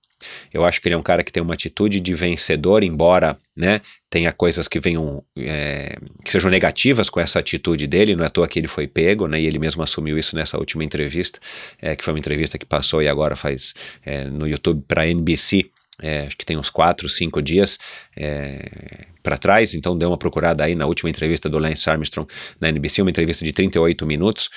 Eu 0.52 0.64
acho 0.64 0.80
que 0.80 0.88
ele 0.88 0.94
é 0.94 0.98
um 0.98 1.02
cara 1.02 1.22
que 1.22 1.32
tem 1.32 1.42
uma 1.42 1.54
atitude 1.54 2.00
de 2.00 2.14
vencedor, 2.14 2.82
embora 2.82 3.38
né, 3.56 3.80
tenha 4.08 4.32
coisas 4.32 4.66
que 4.68 4.80
venham 4.80 5.22
é, 5.36 5.96
que 6.24 6.30
sejam 6.30 6.50
negativas 6.50 7.08
com 7.08 7.20
essa 7.20 7.38
atitude 7.38 7.86
dele. 7.86 8.16
Não 8.16 8.24
é 8.24 8.26
à 8.26 8.30
toa 8.30 8.48
que 8.48 8.58
ele 8.58 8.68
foi 8.68 8.86
pego, 8.86 9.26
né, 9.26 9.40
e 9.40 9.46
ele 9.46 9.58
mesmo 9.58 9.82
assumiu 9.82 10.18
isso 10.18 10.34
nessa 10.36 10.58
última 10.58 10.84
entrevista, 10.84 11.38
é, 11.80 11.94
que 11.94 12.04
foi 12.04 12.12
uma 12.12 12.18
entrevista 12.18 12.58
que 12.58 12.66
passou 12.66 13.02
e 13.02 13.08
agora 13.08 13.36
faz 13.36 13.74
é, 14.04 14.24
no 14.24 14.46
YouTube 14.46 14.82
para 14.86 15.06
NBC. 15.06 15.70
É, 16.02 16.26
acho 16.26 16.36
que 16.36 16.46
tem 16.46 16.56
uns 16.56 16.70
4, 16.70 17.06
5 17.08 17.42
dias 17.42 17.78
é, 18.16 19.06
para 19.22 19.36
trás, 19.36 19.74
então 19.74 19.96
deu 19.96 20.08
uma 20.08 20.16
procurada 20.16 20.64
aí 20.64 20.74
na 20.74 20.86
última 20.86 21.10
entrevista 21.10 21.48
do 21.48 21.58
Lance 21.58 21.90
Armstrong 21.90 22.26
na 22.58 22.70
NBC, 22.70 23.02
uma 23.02 23.10
entrevista 23.10 23.44
de 23.44 23.52
38 23.52 24.06
minutos, 24.06 24.48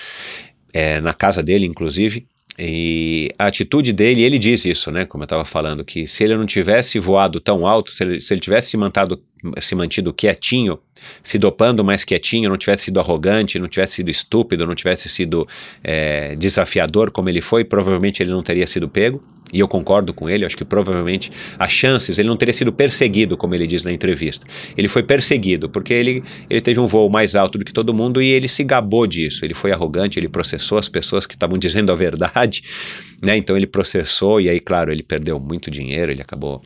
é, 0.74 1.02
na 1.02 1.14
casa 1.14 1.44
dele, 1.44 1.66
inclusive, 1.66 2.26
E 2.58 3.30
a 3.38 3.48
atitude 3.48 3.92
dele, 3.92 4.22
ele 4.22 4.38
diz 4.38 4.64
isso, 4.66 4.92
né? 4.92 5.06
Como 5.06 5.24
eu 5.24 5.26
estava 5.26 5.44
falando, 5.44 5.84
que 5.84 6.06
se 6.06 6.24
ele 6.24 6.38
não 6.38 6.46
tivesse 6.46 7.00
voado 7.00 7.40
tão 7.40 7.66
alto, 7.66 7.92
se 7.92 8.04
ele, 8.04 8.22
se 8.22 8.34
ele 8.34 8.42
tivesse 8.42 8.70
se, 8.70 8.78
mantado, 8.78 9.22
se 9.60 9.74
mantido 9.74 10.14
quietinho, 10.14 10.80
se 11.24 11.40
dopando 11.40 11.84
mais 11.84 12.04
quietinho, 12.04 12.50
não 12.50 12.58
tivesse 12.58 12.86
sido 12.86 13.00
arrogante, 13.00 13.58
não 13.58 13.68
tivesse 13.68 13.96
sido 13.96 14.10
estúpido, 14.10 14.68
não 14.68 14.76
tivesse 14.76 15.10
sido 15.10 15.48
é, 15.84 16.36
desafiador 16.36 17.10
como 17.12 17.28
ele 17.28 17.42
foi, 17.42 17.64
provavelmente 17.64 18.22
ele 18.22 18.32
não 18.32 18.44
teria 18.44 18.68
sido 18.68 18.88
pego. 18.88 19.22
E 19.54 19.60
eu 19.60 19.68
concordo 19.68 20.14
com 20.14 20.28
ele, 20.28 20.46
acho 20.46 20.58
que 20.58 20.66
provavelmente 20.66 21.32
as 21.60 21.72
chances, 21.72 22.18
ele 22.18 22.28
não 22.28 22.36
teria 22.36 22.54
sido 22.54 22.74
perseguido, 22.74 23.38
como 23.38 23.54
ele 23.54 23.68
diz 23.68 23.84
na 23.84 23.92
entrevista. 23.92 24.46
Ele 24.76 24.88
foi 24.88 25.04
perseguido, 25.04 25.70
porque 25.70 25.94
ele, 25.94 26.24
ele 26.50 26.60
teve 26.60 26.80
um 26.80 26.88
voo 26.88 27.08
mais 27.08 27.36
alto 27.36 27.60
do 27.60 27.64
que 27.64 27.72
todo 27.72 27.94
mundo 27.94 28.20
e 28.20 28.28
ele 28.30 28.48
se 28.48 28.64
gabou 28.64 29.06
disso. 29.06 29.46
Ele 29.46 29.54
foi 29.54 29.72
arrogante, 29.72 30.18
ele 30.18 30.28
processou 30.28 30.80
as 30.80 30.90
pessoas 30.90 31.28
que 31.28 31.36
estavam 31.36 31.58
dizendo 31.60 31.92
a 31.92 31.96
verdade, 31.96 32.64
né? 33.22 33.38
Então 33.38 33.56
ele 33.56 33.68
processou 33.68 34.42
e 34.42 34.50
aí, 34.50 34.60
claro, 34.60 34.92
ele 34.92 35.04
perdeu 35.04 35.40
muito 35.40 35.70
dinheiro, 35.70 36.12
ele 36.12 36.22
acabou 36.22 36.62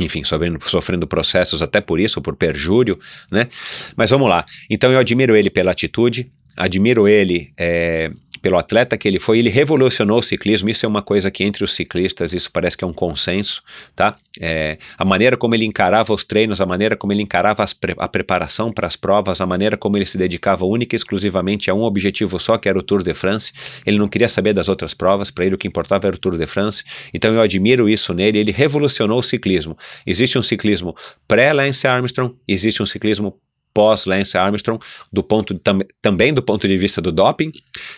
enfim, 0.00 0.22
sofrendo, 0.22 0.58
sofrendo 0.62 1.06
processos 1.08 1.60
até 1.60 1.80
por 1.80 1.98
isso, 1.98 2.22
por 2.22 2.36
perjúrio, 2.36 2.96
né? 3.32 3.48
Mas 3.96 4.10
vamos 4.10 4.28
lá. 4.28 4.44
Então 4.70 4.92
eu 4.92 4.98
admiro 5.00 5.34
ele 5.34 5.50
pela 5.50 5.72
atitude, 5.72 6.30
admiro 6.56 7.08
ele 7.08 7.50
é, 7.56 8.12
pelo 8.48 8.56
atleta 8.56 8.96
que 8.96 9.06
ele 9.06 9.18
foi, 9.18 9.40
ele 9.40 9.50
revolucionou 9.50 10.20
o 10.20 10.22
ciclismo. 10.22 10.70
Isso 10.70 10.86
é 10.86 10.88
uma 10.88 11.02
coisa 11.02 11.30
que 11.30 11.44
entre 11.44 11.62
os 11.62 11.74
ciclistas 11.74 12.32
isso 12.32 12.50
parece 12.50 12.78
que 12.78 12.82
é 12.82 12.86
um 12.86 12.94
consenso, 12.94 13.62
tá? 13.94 14.16
É, 14.40 14.78
a 14.96 15.04
maneira 15.04 15.36
como 15.36 15.54
ele 15.54 15.66
encarava 15.66 16.14
os 16.14 16.24
treinos, 16.24 16.58
a 16.58 16.64
maneira 16.64 16.96
como 16.96 17.12
ele 17.12 17.20
encarava 17.20 17.62
pre 17.78 17.94
a 17.98 18.08
preparação 18.08 18.72
para 18.72 18.86
as 18.86 18.96
provas, 18.96 19.42
a 19.42 19.46
maneira 19.46 19.76
como 19.76 19.98
ele 19.98 20.06
se 20.06 20.16
dedicava 20.16 20.64
única 20.64 20.94
e 20.94 20.96
exclusivamente 20.96 21.70
a 21.70 21.74
um 21.74 21.82
objetivo 21.82 22.38
só, 22.38 22.56
que 22.56 22.70
era 22.70 22.78
o 22.78 22.82
Tour 22.82 23.02
de 23.02 23.12
France. 23.12 23.52
Ele 23.84 23.98
não 23.98 24.08
queria 24.08 24.30
saber 24.30 24.54
das 24.54 24.66
outras 24.66 24.94
provas, 24.94 25.30
para 25.30 25.44
ele 25.44 25.54
o 25.54 25.58
que 25.58 25.68
importava 25.68 26.06
era 26.06 26.16
o 26.16 26.18
Tour 26.18 26.38
de 26.38 26.46
France. 26.46 26.84
Então 27.12 27.34
eu 27.34 27.42
admiro 27.42 27.86
isso 27.86 28.14
nele. 28.14 28.38
Ele 28.38 28.50
revolucionou 28.50 29.18
o 29.18 29.22
ciclismo. 29.22 29.76
Existe 30.06 30.38
um 30.38 30.42
ciclismo 30.42 30.96
pré-Lance 31.26 31.86
Armstrong, 31.86 32.34
existe 32.48 32.82
um 32.82 32.86
ciclismo 32.86 33.38
pós-Lance 33.78 34.36
Armstrong, 34.36 34.84
do 35.12 35.22
ponto 35.22 35.56
tam, 35.56 35.78
também 36.02 36.34
do 36.34 36.42
ponto 36.42 36.66
de 36.66 36.76
vista 36.76 37.00
do 37.00 37.12
doping, 37.12 37.52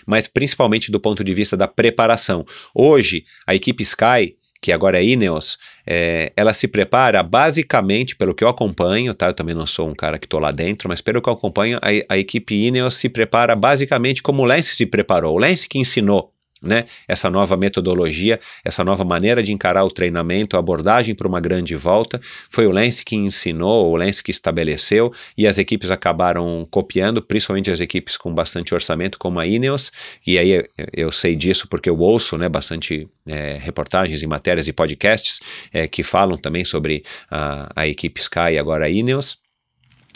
mas 0.07 0.29
principalmente 0.29 0.93
do 0.93 1.01
ponto 1.01 1.25
de 1.25 1.33
vista 1.33 1.57
da 1.57 1.67
preparação. 1.67 2.45
Hoje, 2.75 3.25
a 3.47 3.55
equipe 3.55 3.83
Sky 3.83 4.37
que 4.63 4.73
agora 4.73 4.99
é 4.99 5.03
Ineos, 5.03 5.57
é, 5.87 6.35
ela 6.37 6.53
se 6.53 6.69
prepara 6.69 7.23
basicamente, 7.23 8.15
pelo 8.15 8.35
que 8.35 8.45
eu 8.45 8.49
acompanho, 8.51 9.15
tá? 9.15 9.29
Eu 9.29 9.33
também 9.33 9.55
não 9.55 9.65
sou 9.65 9.89
um 9.89 9.95
cara 9.95 10.19
que 10.19 10.27
estou 10.27 10.39
lá 10.39 10.51
dentro, 10.51 10.87
mas 10.87 11.01
pelo 11.01 11.23
que 11.23 11.31
eu 11.31 11.33
acompanho, 11.33 11.79
a, 11.79 12.13
a 12.13 12.19
equipe 12.19 12.67
Ineos 12.67 12.93
se 12.93 13.09
prepara 13.09 13.57
basicamente 13.57 14.23
como 14.23 14.43
o 14.43 14.45
Lance 14.45 14.77
se 14.77 14.85
preparou. 14.85 15.35
O 15.35 15.39
Lance 15.39 15.67
que 15.67 15.79
ensinou 15.79 16.31
né? 16.63 16.85
Essa 17.09 17.31
nova 17.31 17.57
metodologia, 17.57 18.39
essa 18.65 18.85
nova 18.85 19.05
maneira 19.05 19.43
de 19.43 19.53
encarar 19.53 19.85
o 19.85 19.91
treinamento, 19.91 20.57
a 20.57 20.59
abordagem 20.59 21.15
para 21.15 21.27
uma 21.27 21.41
grande 21.41 21.75
volta, 21.75 22.21
foi 22.49 22.67
o 22.67 22.71
Lance 22.71 23.05
que 23.05 23.17
ensinou, 23.17 23.91
o 23.91 23.97
Lance 23.97 24.23
que 24.23 24.31
estabeleceu 24.31 25.13
e 25.37 25.47
as 25.47 25.59
equipes 25.59 25.91
acabaram 25.91 26.67
copiando, 26.71 27.23
principalmente 27.23 27.71
as 27.71 27.81
equipes 27.81 28.17
com 28.17 28.35
bastante 28.35 28.75
orçamento, 28.75 29.19
como 29.19 29.41
a 29.41 29.47
Ineos. 29.47 29.91
E 30.27 30.39
aí 30.39 30.63
eu 30.93 31.11
sei 31.11 31.35
disso 31.35 31.67
porque 31.69 31.89
eu 31.89 31.99
ouço, 31.99 32.37
né, 32.37 32.49
bastante 32.49 33.09
é, 33.27 33.59
reportagens 33.61 34.23
e 34.23 34.27
matérias 34.27 34.69
e 34.69 34.73
podcasts 34.73 35.41
é, 35.73 35.87
que 35.87 36.03
falam 36.03 36.37
também 36.37 36.65
sobre 36.65 37.05
a, 37.31 37.71
a 37.75 37.87
equipe 37.87 38.21
Sky 38.21 38.53
e 38.53 38.59
agora 38.59 38.87
a 38.87 38.91
Ineos. 38.91 39.39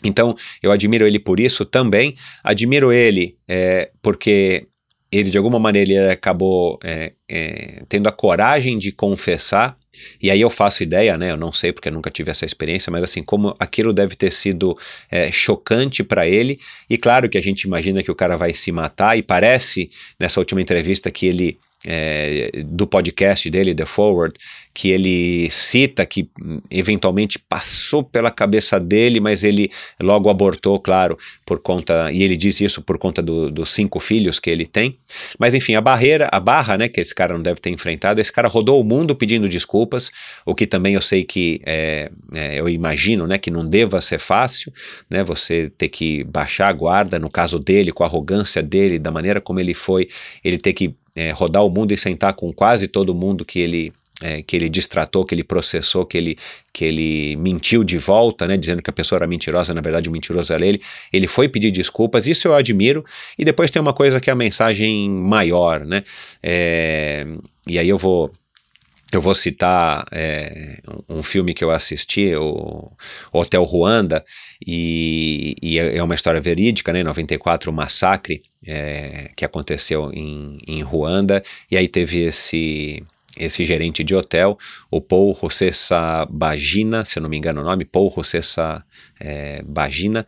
Então, 0.04 0.34
eu 0.62 0.70
admiro 0.70 1.06
ele 1.06 1.18
por 1.18 1.40
isso 1.40 1.64
também. 1.64 2.14
Admiro 2.42 2.92
ele 2.92 3.38
é, 3.48 3.90
porque 4.02 4.66
ele 5.16 5.30
de 5.30 5.38
alguma 5.38 5.58
maneira 5.58 5.90
ele 5.90 6.10
acabou 6.10 6.78
é, 6.82 7.12
é, 7.28 7.82
tendo 7.88 8.08
a 8.08 8.12
coragem 8.12 8.78
de 8.78 8.92
confessar 8.92 9.76
e 10.20 10.30
aí 10.30 10.40
eu 10.40 10.50
faço 10.50 10.82
ideia, 10.82 11.16
né? 11.16 11.30
Eu 11.30 11.36
não 11.36 11.52
sei 11.52 11.72
porque 11.72 11.88
eu 11.88 11.92
nunca 11.92 12.10
tive 12.10 12.30
essa 12.30 12.44
experiência, 12.44 12.90
mas 12.90 13.02
assim, 13.02 13.22
como 13.22 13.54
aquilo 13.58 13.92
deve 13.92 14.16
ter 14.16 14.30
sido 14.30 14.76
é, 15.10 15.30
chocante 15.30 16.02
para 16.02 16.26
ele. 16.26 16.58
E 16.88 16.96
claro 16.96 17.28
que 17.28 17.38
a 17.38 17.42
gente 17.42 17.62
imagina 17.62 18.02
que 18.02 18.10
o 18.10 18.14
cara 18.14 18.36
vai 18.36 18.52
se 18.52 18.72
matar, 18.72 19.16
e 19.16 19.22
parece 19.22 19.90
nessa 20.18 20.40
última 20.40 20.60
entrevista 20.60 21.10
que 21.10 21.26
ele 21.26 21.58
é, 21.86 22.50
do 22.64 22.86
podcast 22.86 23.48
dele, 23.50 23.74
The 23.74 23.84
Forward, 23.84 24.34
que 24.72 24.90
ele 24.90 25.48
cita 25.50 26.04
que 26.04 26.28
hum, 26.42 26.60
eventualmente 26.70 27.38
passou 27.38 28.02
pela 28.02 28.30
cabeça 28.30 28.80
dele, 28.80 29.20
mas 29.20 29.44
ele 29.44 29.70
logo 30.00 30.28
abortou, 30.28 30.80
claro, 30.80 31.16
por 31.46 31.60
conta, 31.60 32.10
e 32.10 32.22
ele 32.22 32.36
diz 32.36 32.60
isso 32.60 32.82
por 32.82 32.98
conta 32.98 33.22
do, 33.22 33.50
dos 33.50 33.70
cinco 33.70 34.00
filhos 34.00 34.40
que 34.40 34.50
ele 34.50 34.66
tem. 34.66 34.96
Mas 35.38 35.54
enfim, 35.54 35.76
a 35.76 35.80
barreira, 35.80 36.28
a 36.32 36.40
barra, 36.40 36.76
né, 36.76 36.88
que 36.88 37.00
esse 37.00 37.14
cara 37.14 37.34
não 37.34 37.42
deve 37.42 37.60
ter 37.60 37.70
enfrentado, 37.70 38.20
esse 38.20 38.32
cara 38.32 38.48
rodou 38.48 38.80
o 38.80 38.84
mundo 38.84 39.14
pedindo 39.14 39.48
desculpas, 39.48 40.10
o 40.44 40.54
que 40.54 40.66
também 40.66 40.94
eu 40.94 41.02
sei 41.02 41.22
que, 41.22 41.60
é, 41.64 42.10
é, 42.32 42.58
eu 42.58 42.68
imagino, 42.68 43.26
né, 43.26 43.38
que 43.38 43.50
não 43.50 43.64
deva 43.64 44.00
ser 44.00 44.18
fácil, 44.18 44.72
né, 45.08 45.22
você 45.22 45.70
ter 45.78 45.88
que 45.88 46.24
baixar 46.24 46.68
a 46.68 46.72
guarda, 46.72 47.18
no 47.18 47.30
caso 47.30 47.58
dele, 47.60 47.92
com 47.92 48.02
a 48.02 48.06
arrogância 48.06 48.62
dele, 48.62 48.98
da 48.98 49.12
maneira 49.12 49.40
como 49.40 49.60
ele 49.60 49.74
foi, 49.74 50.08
ele 50.42 50.58
ter 50.58 50.72
que 50.72 50.94
é, 51.14 51.30
rodar 51.30 51.64
o 51.64 51.70
mundo 51.70 51.92
e 51.92 51.96
sentar 51.96 52.34
com 52.34 52.52
quase 52.52 52.88
todo 52.88 53.14
mundo 53.14 53.44
que 53.44 53.58
ele 53.58 53.92
é, 54.22 54.42
que 54.42 54.54
ele 54.54 54.68
distratou, 54.68 55.24
que 55.24 55.34
ele 55.34 55.42
processou, 55.42 56.06
que 56.06 56.16
ele, 56.16 56.38
que 56.72 56.84
ele 56.84 57.36
mentiu 57.36 57.82
de 57.82 57.98
volta, 57.98 58.46
né, 58.46 58.56
dizendo 58.56 58.80
que 58.80 58.88
a 58.88 58.92
pessoa 58.92 59.18
era 59.18 59.26
mentirosa, 59.26 59.74
na 59.74 59.80
verdade 59.80 60.08
o 60.08 60.12
mentiroso 60.12 60.52
era 60.52 60.64
ele. 60.64 60.80
Ele 61.12 61.26
foi 61.26 61.48
pedir 61.48 61.70
desculpas, 61.70 62.26
isso 62.26 62.46
eu 62.46 62.54
admiro. 62.54 63.04
E 63.36 63.44
depois 63.44 63.70
tem 63.70 63.82
uma 63.82 63.92
coisa 63.92 64.20
que 64.20 64.30
é 64.30 64.32
a 64.32 64.36
mensagem 64.36 65.10
maior, 65.10 65.84
né? 65.84 66.04
É, 66.42 67.26
e 67.66 67.78
aí 67.78 67.88
eu 67.88 67.98
vou 67.98 68.32
eu 69.16 69.20
vou 69.20 69.34
citar 69.34 70.06
é, 70.10 70.78
um 71.08 71.22
filme 71.22 71.54
que 71.54 71.62
eu 71.62 71.70
assisti, 71.70 72.34
o 72.34 72.90
Hotel 73.32 73.62
Ruanda, 73.62 74.24
e, 74.66 75.54
e, 75.62 75.78
é 75.78 76.02
uma 76.02 76.14
história 76.14 76.40
verídica, 76.40 76.92
né? 76.92 77.00
Em 77.00 77.04
94, 77.04 77.70
o 77.70 77.74
massacre 77.74 78.42
é, 78.66 79.30
que 79.36 79.44
aconteceu 79.44 80.10
em, 80.12 80.58
em 80.66 80.82
Ruanda, 80.82 81.42
e 81.70 81.76
aí 81.76 81.88
teve 81.88 82.22
esse 82.22 83.02
esse 83.36 83.64
gerente 83.64 84.04
de 84.04 84.14
hotel, 84.14 84.56
o 84.88 85.00
Paul 85.00 85.32
Rossessa 85.32 86.24
Bagina, 86.30 87.04
se 87.04 87.18
eu 87.18 87.22
não 87.22 87.28
me 87.28 87.36
engano 87.36 87.62
o 87.62 87.64
nome, 87.64 87.84
Paul 87.84 88.06
Rossessa 88.06 88.84
é, 89.18 89.60
Bagina, 89.64 90.24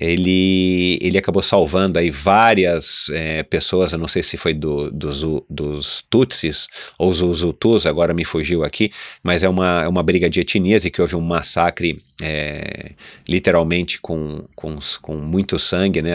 ele, 0.00 0.98
ele 1.02 1.18
acabou 1.18 1.42
salvando 1.42 1.98
aí 1.98 2.08
várias 2.08 3.08
é, 3.10 3.42
pessoas, 3.42 3.92
eu 3.92 3.98
não 3.98 4.06
sei 4.06 4.22
se 4.22 4.36
foi 4.36 4.54
do, 4.54 4.90
dos, 4.90 5.24
dos 5.50 6.04
Tutsis 6.08 6.68
ou 6.96 7.10
os 7.10 7.42
Hutus, 7.42 7.84
agora 7.84 8.14
me 8.14 8.24
fugiu 8.24 8.62
aqui, 8.62 8.90
mas 9.22 9.42
é 9.42 9.48
uma, 9.48 9.82
é 9.82 9.88
uma 9.88 10.02
briga 10.02 10.30
de 10.30 10.40
etnias 10.40 10.84
e 10.84 10.90
que 10.90 11.02
houve 11.02 11.16
um 11.16 11.20
massacre 11.20 12.00
é, 12.22 12.92
literalmente 13.28 14.00
com, 14.00 14.44
com, 14.54 14.76
com 15.02 15.16
muito 15.16 15.58
sangue, 15.58 16.00
né? 16.00 16.12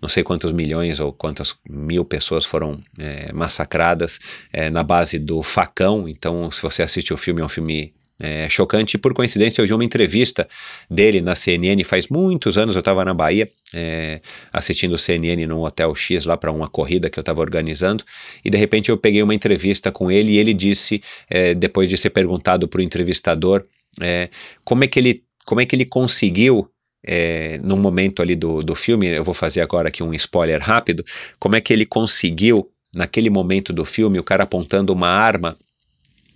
não 0.00 0.08
sei 0.08 0.22
quantos 0.22 0.52
milhões 0.52 0.98
ou 1.00 1.12
quantas 1.12 1.54
mil 1.68 2.04
pessoas 2.04 2.44
foram 2.44 2.80
é, 2.98 3.32
massacradas 3.32 4.18
é, 4.52 4.70
na 4.70 4.82
base 4.82 5.18
do 5.18 5.42
facão. 5.42 6.08
Então, 6.08 6.50
se 6.50 6.62
você 6.62 6.82
assiste 6.82 7.12
o 7.12 7.16
filme, 7.16 7.40
é 7.42 7.44
um 7.44 7.48
filme 7.48 7.92
é, 8.18 8.48
chocante. 8.48 8.96
Por 8.96 9.12
coincidência, 9.12 9.60
eu 9.60 9.66
vi 9.66 9.74
uma 9.74 9.84
entrevista 9.84 10.48
dele 10.90 11.20
na 11.20 11.34
CNN 11.34 11.82
faz 11.84 12.08
muitos 12.08 12.56
anos. 12.56 12.76
Eu 12.76 12.80
estava 12.80 13.04
na 13.04 13.14
Bahia 13.14 13.50
é, 13.72 14.20
assistindo 14.52 14.96
CNN 14.96 15.46
num 15.46 15.62
hotel 15.62 15.94
X 15.94 16.24
lá 16.24 16.36
para 16.36 16.52
uma 16.52 16.68
corrida 16.68 17.10
que 17.10 17.18
eu 17.18 17.22
estava 17.22 17.40
organizando. 17.40 18.04
E 18.44 18.50
de 18.50 18.58
repente 18.58 18.90
eu 18.90 18.96
peguei 18.96 19.22
uma 19.22 19.34
entrevista 19.34 19.90
com 19.90 20.10
ele 20.10 20.32
e 20.32 20.38
ele 20.38 20.54
disse, 20.54 21.02
é, 21.28 21.54
depois 21.54 21.88
de 21.88 21.96
ser 21.96 22.10
perguntado 22.10 22.68
para 22.68 22.78
o 22.78 22.82
entrevistador, 22.82 23.64
é, 24.00 24.28
como 24.64 24.84
é 24.84 24.86
que 24.86 24.98
ele 24.98 25.22
como 25.44 25.60
é 25.60 25.66
que 25.66 25.76
ele 25.76 25.84
conseguiu 25.84 26.70
é, 27.06 27.58
num 27.62 27.76
momento 27.76 28.22
ali 28.22 28.34
do, 28.34 28.62
do 28.62 28.74
filme, 28.74 29.08
eu 29.08 29.22
vou 29.22 29.34
fazer 29.34 29.60
agora 29.60 29.88
aqui 29.88 30.02
um 30.02 30.14
spoiler 30.14 30.58
rápido, 30.60 31.04
como 31.38 31.54
é 31.54 31.60
que 31.60 31.70
ele 31.70 31.84
conseguiu, 31.84 32.66
naquele 32.94 33.28
momento 33.28 33.72
do 33.72 33.84
filme, 33.84 34.18
o 34.18 34.24
cara 34.24 34.44
apontando 34.44 34.90
uma 34.90 35.08
arma 35.08 35.54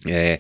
é, 0.07 0.39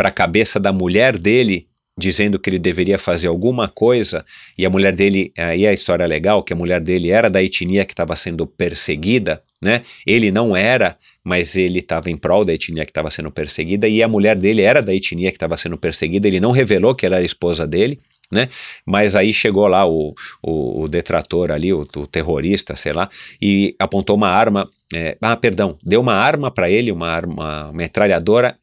para 0.00 0.08
a 0.08 0.12
cabeça 0.12 0.58
da 0.58 0.72
mulher 0.72 1.18
dele, 1.18 1.66
dizendo 1.94 2.38
que 2.38 2.48
ele 2.48 2.58
deveria 2.58 2.96
fazer 2.96 3.26
alguma 3.26 3.68
coisa, 3.68 4.24
e 4.56 4.64
a 4.64 4.70
mulher 4.70 4.96
dele, 4.96 5.30
aí 5.36 5.66
a 5.66 5.74
história 5.74 6.06
legal, 6.06 6.42
que 6.42 6.54
a 6.54 6.56
mulher 6.56 6.80
dele 6.80 7.10
era 7.10 7.28
da 7.28 7.42
etnia 7.42 7.84
que 7.84 7.92
estava 7.92 8.16
sendo 8.16 8.46
perseguida, 8.46 9.42
né? 9.60 9.82
Ele 10.06 10.30
não 10.30 10.56
era, 10.56 10.96
mas 11.22 11.54
ele 11.54 11.80
estava 11.80 12.10
em 12.10 12.16
prol 12.16 12.46
da 12.46 12.54
etnia 12.54 12.86
que 12.86 12.90
estava 12.90 13.10
sendo 13.10 13.30
perseguida, 13.30 13.86
e 13.86 14.02
a 14.02 14.08
mulher 14.08 14.36
dele 14.36 14.62
era 14.62 14.80
da 14.80 14.94
etnia 14.94 15.30
que 15.30 15.36
estava 15.36 15.58
sendo 15.58 15.76
perseguida, 15.76 16.26
ele 16.26 16.40
não 16.40 16.50
revelou 16.50 16.94
que 16.94 17.04
ela 17.04 17.16
era 17.16 17.24
esposa 17.26 17.66
dele, 17.66 18.00
né? 18.32 18.48
Mas 18.86 19.14
aí 19.14 19.34
chegou 19.34 19.66
lá 19.66 19.86
o, 19.86 20.14
o, 20.42 20.84
o 20.84 20.88
detrator 20.88 21.52
ali, 21.52 21.74
o, 21.74 21.82
o, 21.82 22.06
terrorista, 22.06 22.74
sei 22.74 22.94
lá, 22.94 23.10
e 23.42 23.76
apontou 23.78 24.16
uma 24.16 24.28
arma, 24.28 24.66
é, 24.94 25.18
ah, 25.20 25.36
perdão, 25.36 25.76
deu 25.82 26.00
uma 26.00 26.14
arma 26.14 26.50
para 26.50 26.70
ele, 26.70 26.90
uma 26.90 27.08
arma, 27.08 27.34
uma 27.34 27.72
metralhadora, 27.74 28.56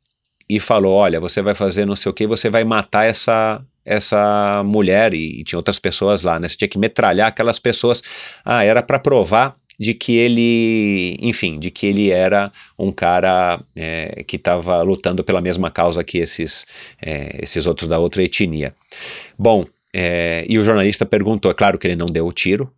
e 0.49 0.59
falou: 0.59 0.93
Olha, 0.93 1.19
você 1.19 1.41
vai 1.41 1.55
fazer 1.55 1.85
não 1.85 1.95
sei 1.95 2.09
o 2.09 2.13
que, 2.13 2.27
você 2.27 2.49
vai 2.49 2.63
matar 2.63 3.05
essa 3.05 3.61
essa 3.85 4.63
mulher 4.65 5.13
e, 5.13 5.39
e, 5.39 5.43
tinha 5.45 5.57
outras 5.57 5.79
pessoas 5.79 6.21
lá, 6.21 6.37
né? 6.37 6.49
Você 6.49 6.57
tinha 6.57 6.67
que 6.67 6.77
metralhar 6.77 7.29
aquelas 7.29 7.57
pessoas. 7.57 8.03
Ah, 8.43 8.65
era 8.65 8.81
para 8.83 8.99
provar 8.99 9.55
de 9.79 9.93
que 9.93 10.17
ele, 10.17 11.17
enfim, 11.21 11.57
de 11.57 11.71
que 11.71 11.85
ele 11.85 12.11
era 12.11 12.51
um 12.77 12.91
cara 12.91 13.61
é, 13.75 14.23
que 14.27 14.35
estava 14.35 14.81
lutando 14.81 15.23
pela 15.23 15.39
mesma 15.39 15.69
causa 15.69 16.03
que 16.03 16.17
esses, 16.17 16.65
é, 17.01 17.37
esses 17.41 17.65
outros 17.65 17.87
da 17.87 17.99
outra 17.99 18.23
etnia. 18.23 18.73
Bom, 19.37 19.65
é, 19.93 20.45
e 20.49 20.57
o 20.57 20.63
jornalista 20.63 21.05
perguntou, 21.05 21.49
é 21.49 21.53
claro 21.53 21.77
que 21.77 21.87
ele 21.87 21.95
não 21.95 22.07
deu 22.07 22.27
o 22.27 22.31
tiro, 22.31 22.71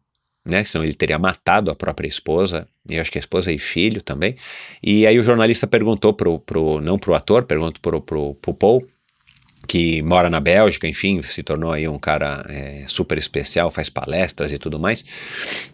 né? 0.46 0.64
Senão 0.64 0.84
ele 0.84 0.94
teria 0.94 1.20
matado 1.20 1.72
a 1.72 1.76
própria 1.76 2.08
esposa, 2.08 2.68
e 2.90 2.96
eu 2.96 3.02
acho 3.02 3.12
que 3.12 3.18
a 3.18 3.20
esposa 3.20 3.52
e 3.52 3.60
filho 3.60 4.02
também. 4.02 4.36
E 4.82 5.06
aí 5.06 5.20
o 5.20 5.24
jornalista 5.24 5.68
perguntou 5.68 6.14
pro, 6.14 6.40
pro 6.40 6.82
não 6.82 6.98
pro 6.98 7.14
ator, 7.14 7.44
perguntou 7.44 7.80
pro, 7.82 8.02
pro, 8.02 8.36
pro 8.36 8.54
Paul, 8.54 8.88
que 9.68 10.02
mora 10.02 10.32
na 10.32 10.40
Bélgica, 10.40 10.88
enfim, 10.88 11.22
se 11.22 11.44
tornou 11.44 11.72
aí 11.72 11.88
um 11.88 12.00
cara 12.00 12.44
é, 12.50 12.86
super 12.88 13.20
especial, 13.20 13.70
faz 13.70 13.88
palestras 13.88 14.52
e 14.52 14.58
tudo 14.58 14.80
mais. 14.80 15.06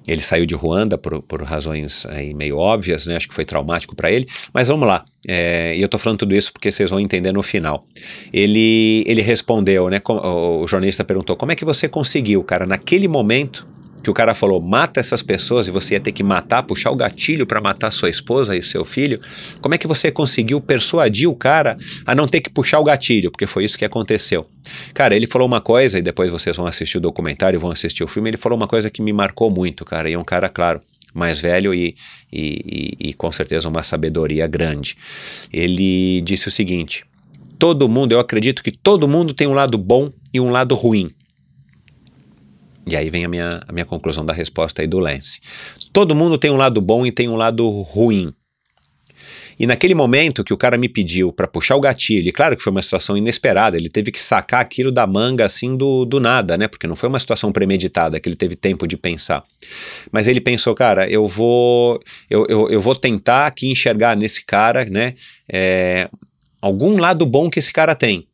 Ele 0.05 0.21
saiu 0.21 0.45
de 0.45 0.53
Ruanda 0.53 0.97
por, 0.97 1.21
por 1.21 1.41
razões 1.43 2.05
aí 2.07 2.33
meio 2.33 2.57
óbvias, 2.57 3.07
né? 3.07 3.15
Acho 3.15 3.27
que 3.29 3.33
foi 3.33 3.45
traumático 3.45 3.95
para 3.95 4.11
ele. 4.11 4.27
Mas 4.53 4.67
vamos 4.67 4.85
lá. 4.85 5.05
É, 5.25 5.77
e 5.77 5.81
eu 5.81 5.87
tô 5.87 5.97
falando 5.97 6.19
tudo 6.19 6.35
isso 6.35 6.51
porque 6.51 6.71
vocês 6.71 6.89
vão 6.89 6.99
entender 6.99 7.31
no 7.31 7.41
final. 7.41 7.87
Ele, 8.33 9.03
ele 9.07 9.21
respondeu, 9.21 9.89
né? 9.89 10.01
o 10.05 10.67
jornalista 10.67 11.05
perguntou: 11.05 11.37
como 11.37 11.53
é 11.53 11.55
que 11.55 11.63
você 11.63 11.87
conseguiu, 11.87 12.43
cara, 12.43 12.65
naquele 12.65 13.07
momento 13.07 13.65
que 14.05 14.11
o 14.11 14.13
cara 14.13 14.35
falou, 14.35 14.61
mata 14.61 14.99
essas 14.99 15.23
pessoas 15.23 15.67
e 15.67 15.71
você 15.71 15.95
ia 15.95 15.99
ter 15.99 16.11
que 16.11 16.21
matar, 16.21 16.61
puxar 16.61 16.91
o 16.91 16.95
gatilho 16.95 17.43
para 17.47 17.59
matar 17.59 17.89
sua 17.89 18.07
esposa 18.07 18.55
e 18.55 18.61
seu 18.61 18.85
filho, 18.85 19.19
como 19.59 19.73
é 19.73 19.79
que 19.79 19.87
você 19.87 20.11
conseguiu 20.11 20.61
persuadir 20.61 21.27
o 21.27 21.35
cara 21.35 21.75
a 22.05 22.13
não 22.13 22.27
ter 22.27 22.39
que 22.39 22.51
puxar 22.51 22.77
o 22.77 22.83
gatilho? 22.83 23.31
Porque 23.31 23.47
foi 23.47 23.65
isso 23.65 23.75
que 23.75 23.83
aconteceu. 23.83 24.47
Cara, 24.93 25.15
ele 25.15 25.25
falou 25.25 25.47
uma 25.47 25.59
coisa, 25.59 25.97
e 25.97 26.03
depois 26.03 26.29
vocês 26.29 26.55
vão 26.55 26.67
assistir 26.67 26.99
o 26.99 27.01
documentário, 27.01 27.59
vão 27.59 27.71
assistir 27.71 28.03
o 28.03 28.07
filme, 28.07 28.29
ele 28.29 28.37
falou 28.37 28.55
uma 28.55 28.67
coisa 28.67 28.91
que 28.91 29.01
me 29.01 29.11
marcou 29.11 29.49
muito, 29.49 29.83
cara, 29.83 30.07
e 30.07 30.13
é 30.13 30.19
um 30.19 30.23
cara, 30.23 30.49
claro, 30.49 30.81
mais 31.11 31.41
velho 31.41 31.73
e, 31.73 31.95
e, 32.31 32.95
e, 33.01 33.09
e 33.09 33.13
com 33.15 33.31
certeza 33.31 33.67
uma 33.67 33.81
sabedoria 33.81 34.45
grande. 34.45 34.95
Ele 35.51 36.21
disse 36.21 36.47
o 36.47 36.51
seguinte: 36.51 37.03
todo 37.57 37.89
mundo, 37.89 38.11
eu 38.11 38.19
acredito 38.19 38.63
que 38.63 38.71
todo 38.71 39.07
mundo 39.07 39.33
tem 39.33 39.47
um 39.47 39.53
lado 39.53 39.79
bom 39.79 40.11
e 40.31 40.39
um 40.39 40.51
lado 40.51 40.75
ruim. 40.75 41.09
E 42.87 42.95
aí 42.95 43.09
vem 43.09 43.25
a 43.25 43.27
minha, 43.27 43.61
a 43.67 43.71
minha 43.71 43.85
conclusão 43.85 44.25
da 44.25 44.33
resposta 44.33 44.81
aí 44.81 44.87
do 44.87 44.99
Lance. 44.99 45.39
Todo 45.91 46.15
mundo 46.15 46.37
tem 46.37 46.51
um 46.51 46.57
lado 46.57 46.79
bom 46.81 47.05
e 47.05 47.11
tem 47.11 47.27
um 47.27 47.35
lado 47.35 47.67
ruim. 47.81 48.33
E 49.57 49.65
naquele 49.65 49.95
momento 49.95 50.43
que 50.43 50.53
o 50.53 50.57
cara 50.57 50.77
me 50.77 50.89
pediu 50.89 51.31
para 51.31 51.47
puxar 51.47 51.77
o 51.77 51.79
gatilho, 51.79 52.27
e 52.27 52.31
claro 52.31 52.57
que 52.57 52.63
foi 52.63 52.71
uma 52.71 52.81
situação 52.81 53.17
inesperada, 53.17 53.77
ele 53.77 53.89
teve 53.89 54.11
que 54.11 54.19
sacar 54.19 54.59
aquilo 54.59 54.91
da 54.91 55.07
manga 55.07 55.45
assim 55.45 55.77
do, 55.77 56.03
do 56.03 56.19
nada, 56.19 56.57
né? 56.57 56.67
Porque 56.67 56.85
não 56.85 56.95
foi 56.95 57.07
uma 57.07 57.19
situação 57.19 57.51
premeditada, 57.51 58.19
que 58.19 58.27
ele 58.27 58.35
teve 58.35 58.55
tempo 58.55 58.85
de 58.85 58.97
pensar. 58.97 59.43
Mas 60.11 60.27
ele 60.27 60.41
pensou, 60.41 60.75
cara, 60.75 61.09
eu 61.09 61.25
vou, 61.25 62.01
eu, 62.29 62.45
eu, 62.49 62.69
eu 62.69 62.81
vou 62.81 62.95
tentar 62.95 63.47
aqui 63.47 63.71
enxergar 63.71 64.17
nesse 64.17 64.45
cara, 64.45 64.83
né? 64.85 65.13
É, 65.49 66.09
algum 66.61 66.97
lado 66.97 67.25
bom 67.25 67.49
que 67.49 67.59
esse 67.59 67.71
cara 67.71 67.95
tem 67.95 68.27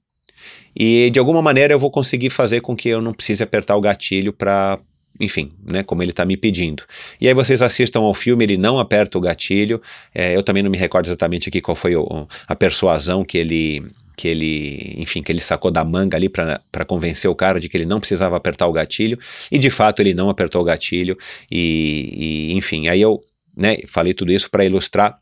e 0.75 1.09
de 1.09 1.19
alguma 1.19 1.41
maneira 1.41 1.74
eu 1.74 1.80
vou 1.80 1.91
conseguir 1.91 2.30
fazer 2.30 2.61
com 2.61 2.75
que 2.75 2.90
eu 2.90 3.01
não 3.01 3.14
precise 3.14 3.43
apertar 3.43 3.75
o 3.75 3.82
gatilho 3.82 4.33
para 4.33 4.77
enfim, 5.19 5.51
né, 5.64 5.83
como 5.83 6.01
ele 6.01 6.09
está 6.11 6.25
me 6.25 6.35
pedindo. 6.35 6.83
E 7.19 7.27
aí 7.27 7.33
vocês 7.33 7.61
assistam 7.61 8.00
ao 8.00 8.14
filme, 8.14 8.43
ele 8.43 8.58
não 8.58 8.80
aperta 8.80 9.17
o 9.17 9.22
gatilho. 9.22 9.80
É, 10.16 10.35
eu 10.35 10.41
também 10.41 10.64
não 10.64 10.72
me 10.72 10.80
recordo 10.80 11.08
exatamente 11.08 11.48
aqui 11.48 11.61
qual 11.61 11.75
foi 11.75 11.95
o, 11.95 12.27
a 12.48 12.56
persuasão 12.56 13.24
que 13.24 13.38
ele 13.38 13.83
que 14.17 14.27
ele, 14.27 14.93
enfim, 14.98 15.24
que 15.24 15.32
ele 15.32 15.41
sacou 15.41 15.72
da 15.72 15.83
manga 15.83 16.16
ali 16.16 16.30
para 16.30 16.85
convencer 16.85 17.30
o 17.30 17.33
cara 17.33 17.59
de 17.59 17.67
que 17.67 17.75
ele 17.75 17.85
não 17.85 18.00
precisava 18.00 18.38
apertar 18.38 18.67
o 18.67 18.72
gatilho, 18.72 19.17
e 19.51 19.58
de 19.58 19.72
fato 19.72 20.00
ele 20.00 20.14
não 20.14 20.30
apertou 20.30 20.61
o 20.61 20.64
gatilho, 20.64 21.17
e, 21.50 22.50
e 22.51 22.53
enfim, 22.53 22.88
aí 22.88 23.01
eu 23.01 23.19
né, 23.58 23.77
falei 23.88 24.14
tudo 24.14 24.32
isso 24.32 24.50
para 24.51 24.64
ilustrar 24.64 25.16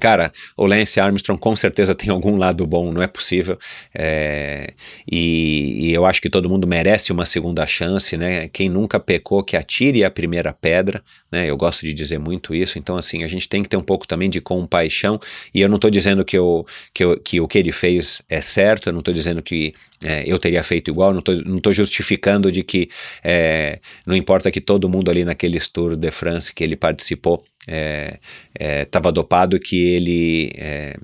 Cara, 0.00 0.30
o 0.56 0.64
Lance 0.64 1.00
Armstrong 1.00 1.40
com 1.40 1.56
certeza 1.56 1.92
tem 1.92 2.08
algum 2.08 2.36
lado 2.36 2.64
bom, 2.64 2.92
não 2.92 3.02
é 3.02 3.08
possível. 3.08 3.58
É, 3.92 4.72
e, 5.10 5.88
e, 5.88 5.92
eu 5.92 6.06
acho 6.06 6.22
que 6.22 6.30
todo 6.30 6.48
mundo 6.48 6.68
merece 6.68 7.10
uma 7.10 7.26
segunda 7.26 7.66
chance, 7.66 8.16
né? 8.16 8.46
Quem 8.46 8.68
nunca 8.68 9.00
pecou, 9.00 9.42
que 9.42 9.56
atire 9.56 10.04
a 10.04 10.10
primeira 10.10 10.52
pedra, 10.52 11.02
né? 11.32 11.50
Eu 11.50 11.56
gosto 11.56 11.84
de 11.84 11.92
dizer 11.92 12.18
muito 12.20 12.54
isso. 12.54 12.78
Então, 12.78 12.96
assim, 12.96 13.24
a 13.24 13.26
gente 13.26 13.48
tem 13.48 13.60
que 13.60 13.68
ter 13.68 13.76
um 13.76 13.82
pouco 13.82 14.06
também 14.06 14.30
de 14.30 14.40
compaixão. 14.40 15.18
E 15.52 15.60
eu 15.60 15.68
não 15.68 15.74
estou 15.74 15.90
dizendo 15.90 16.24
que, 16.24 16.38
eu, 16.38 16.64
que, 16.94 17.02
eu, 17.02 17.18
que 17.18 17.40
o 17.40 17.48
que 17.48 17.58
ele 17.58 17.72
fez 17.72 18.22
é 18.28 18.40
certo, 18.40 18.88
eu 18.88 18.92
não 18.92 19.00
estou 19.00 19.12
dizendo 19.12 19.42
que 19.42 19.74
é, 20.04 20.22
eu 20.24 20.38
teria 20.38 20.62
feito 20.62 20.92
igual, 20.92 21.12
não 21.12 21.56
estou 21.56 21.72
justificando 21.72 22.52
de 22.52 22.62
que 22.62 22.88
é, 23.24 23.80
não 24.06 24.14
importa 24.14 24.48
que 24.48 24.60
todo 24.60 24.88
mundo 24.88 25.10
ali 25.10 25.24
naquele 25.24 25.58
Tour 25.58 25.96
de 25.96 26.10
France 26.12 26.54
que 26.54 26.62
ele 26.62 26.76
participou 26.76 27.44
estava 27.68 29.08
é, 29.08 29.10
é, 29.10 29.12
dopado, 29.12 29.60
que 29.60 29.76
ele 29.76 30.50
é, 30.56 30.96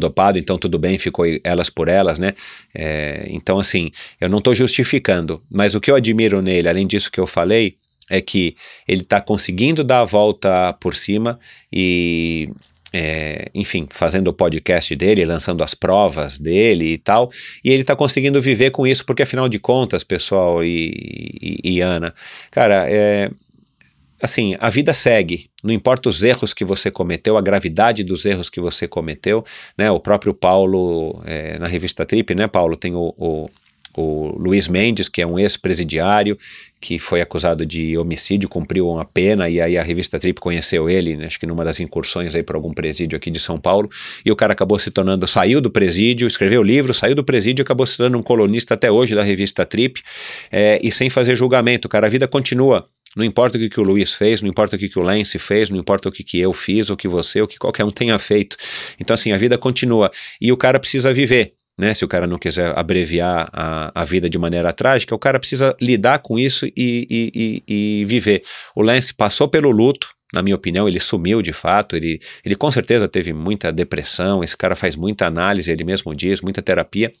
dopado, 0.00 0.38
então 0.38 0.58
tudo 0.58 0.78
bem, 0.78 0.98
ficou 0.98 1.24
elas 1.44 1.70
por 1.70 1.88
elas, 1.88 2.18
né? 2.18 2.34
É, 2.74 3.26
então, 3.30 3.58
assim, 3.58 3.90
eu 4.20 4.28
não 4.28 4.38
estou 4.38 4.54
justificando, 4.54 5.42
mas 5.50 5.74
o 5.74 5.80
que 5.80 5.90
eu 5.90 5.96
admiro 5.96 6.42
nele, 6.42 6.68
além 6.68 6.86
disso 6.86 7.10
que 7.10 7.20
eu 7.20 7.26
falei, 7.26 7.76
é 8.10 8.20
que 8.20 8.56
ele 8.86 9.02
está 9.02 9.20
conseguindo 9.20 9.84
dar 9.84 10.00
a 10.00 10.04
volta 10.04 10.72
por 10.80 10.96
cima 10.96 11.38
e 11.70 12.48
é, 12.92 13.50
enfim, 13.54 13.86
fazendo 13.90 14.28
o 14.28 14.32
podcast 14.32 14.94
dele, 14.96 15.24
lançando 15.24 15.62
as 15.62 15.74
provas 15.74 16.38
dele 16.38 16.92
e 16.92 16.98
tal, 16.98 17.30
e 17.62 17.70
ele 17.70 17.82
está 17.82 17.94
conseguindo 17.94 18.40
viver 18.40 18.70
com 18.70 18.86
isso, 18.86 19.04
porque 19.04 19.22
afinal 19.22 19.48
de 19.48 19.58
contas, 19.58 20.02
pessoal 20.02 20.64
e, 20.64 21.60
e, 21.62 21.74
e 21.74 21.80
Ana, 21.80 22.14
cara, 22.50 22.86
é, 22.88 23.30
assim, 24.22 24.56
a 24.58 24.68
vida 24.70 24.92
segue, 24.92 25.50
não 25.62 25.72
importa 25.72 26.08
os 26.08 26.22
erros 26.22 26.52
que 26.52 26.64
você 26.64 26.90
cometeu, 26.90 27.36
a 27.36 27.40
gravidade 27.40 28.04
dos 28.04 28.24
erros 28.24 28.50
que 28.50 28.60
você 28.60 28.86
cometeu, 28.86 29.44
né, 29.76 29.90
o 29.90 30.00
próprio 30.00 30.34
Paulo, 30.34 31.22
é, 31.24 31.58
na 31.58 31.66
revista 31.66 32.04
Trip, 32.04 32.34
né, 32.34 32.46
Paulo, 32.46 32.76
tem 32.76 32.94
o, 32.94 33.14
o 33.16 33.48
o 33.98 34.32
Luiz 34.38 34.68
Mendes, 34.68 35.08
que 35.08 35.20
é 35.20 35.26
um 35.26 35.38
ex-presidiário, 35.38 36.38
que 36.80 37.00
foi 37.00 37.20
acusado 37.20 37.66
de 37.66 37.98
homicídio, 37.98 38.48
cumpriu 38.48 38.88
uma 38.88 39.04
pena, 39.04 39.48
e 39.48 39.60
aí 39.60 39.76
a 39.76 39.82
revista 39.82 40.20
Trip 40.20 40.40
conheceu 40.40 40.88
ele, 40.88 41.16
né, 41.16 41.26
acho 41.26 41.40
que 41.40 41.46
numa 41.46 41.64
das 41.64 41.80
incursões 41.80 42.32
aí 42.34 42.42
por 42.44 42.54
algum 42.54 42.72
presídio 42.72 43.16
aqui 43.16 43.28
de 43.28 43.40
São 43.40 43.58
Paulo, 43.58 43.90
e 44.24 44.30
o 44.30 44.36
cara 44.36 44.52
acabou 44.52 44.78
se 44.78 44.92
tornando, 44.92 45.26
saiu 45.26 45.60
do 45.60 45.70
presídio, 45.70 46.28
escreveu 46.28 46.62
livro, 46.62 46.94
saiu 46.94 47.16
do 47.16 47.24
presídio, 47.24 47.62
acabou 47.62 47.84
se 47.84 47.96
tornando 47.96 48.18
um 48.18 48.22
colunista 48.22 48.74
até 48.74 48.88
hoje 48.88 49.16
da 49.16 49.24
revista 49.24 49.66
Trip, 49.66 50.00
é, 50.52 50.78
e 50.80 50.92
sem 50.92 51.10
fazer 51.10 51.34
julgamento, 51.34 51.88
cara, 51.88 52.06
a 52.06 52.10
vida 52.10 52.28
continua, 52.28 52.88
não 53.16 53.24
importa 53.24 53.56
o 53.56 53.60
que, 53.60 53.68
que 53.68 53.80
o 53.80 53.82
Luiz 53.82 54.14
fez, 54.14 54.42
não 54.42 54.48
importa 54.48 54.76
o 54.76 54.78
que, 54.78 54.88
que 54.88 54.98
o 54.98 55.02
Lance 55.02 55.38
fez, 55.38 55.70
não 55.70 55.78
importa 55.78 56.08
o 56.08 56.12
que, 56.12 56.22
que 56.22 56.38
eu 56.38 56.52
fiz, 56.52 56.90
o 56.90 56.96
que 56.96 57.08
você, 57.08 57.40
o 57.40 57.48
que 57.48 57.58
qualquer 57.58 57.84
um 57.84 57.90
tenha 57.90 58.18
feito. 58.18 58.56
Então, 59.00 59.14
assim, 59.14 59.32
a 59.32 59.38
vida 59.38 59.56
continua. 59.56 60.10
E 60.40 60.52
o 60.52 60.56
cara 60.56 60.78
precisa 60.78 61.12
viver 61.12 61.54
né? 61.78 61.94
Se 61.94 62.04
o 62.04 62.08
cara 62.08 62.26
não 62.26 62.38
quiser 62.38 62.76
abreviar 62.76 63.48
a, 63.52 63.92
a 63.94 64.04
vida 64.04 64.28
de 64.28 64.36
maneira 64.36 64.72
trágica, 64.72 65.14
o 65.14 65.18
cara 65.18 65.38
precisa 65.38 65.76
lidar 65.80 66.18
com 66.18 66.36
isso 66.36 66.66
e, 66.66 66.72
e, 66.76 67.62
e, 67.68 68.00
e 68.00 68.04
viver. 68.04 68.42
O 68.74 68.82
Lance 68.82 69.14
passou 69.14 69.46
pelo 69.46 69.70
luto, 69.70 70.08
na 70.34 70.42
minha 70.42 70.56
opinião, 70.56 70.88
ele 70.88 71.00
sumiu 71.00 71.40
de 71.40 71.52
fato, 71.52 71.96
ele, 71.96 72.20
ele 72.44 72.54
com 72.54 72.70
certeza 72.70 73.08
teve 73.08 73.32
muita 73.32 73.72
depressão, 73.72 74.42
esse 74.42 74.56
cara 74.56 74.74
faz 74.74 74.96
muita 74.96 75.26
análise, 75.26 75.70
ele 75.70 75.84
mesmo 75.84 76.14
diz, 76.14 76.42
muita 76.42 76.60
terapia, 76.60 77.12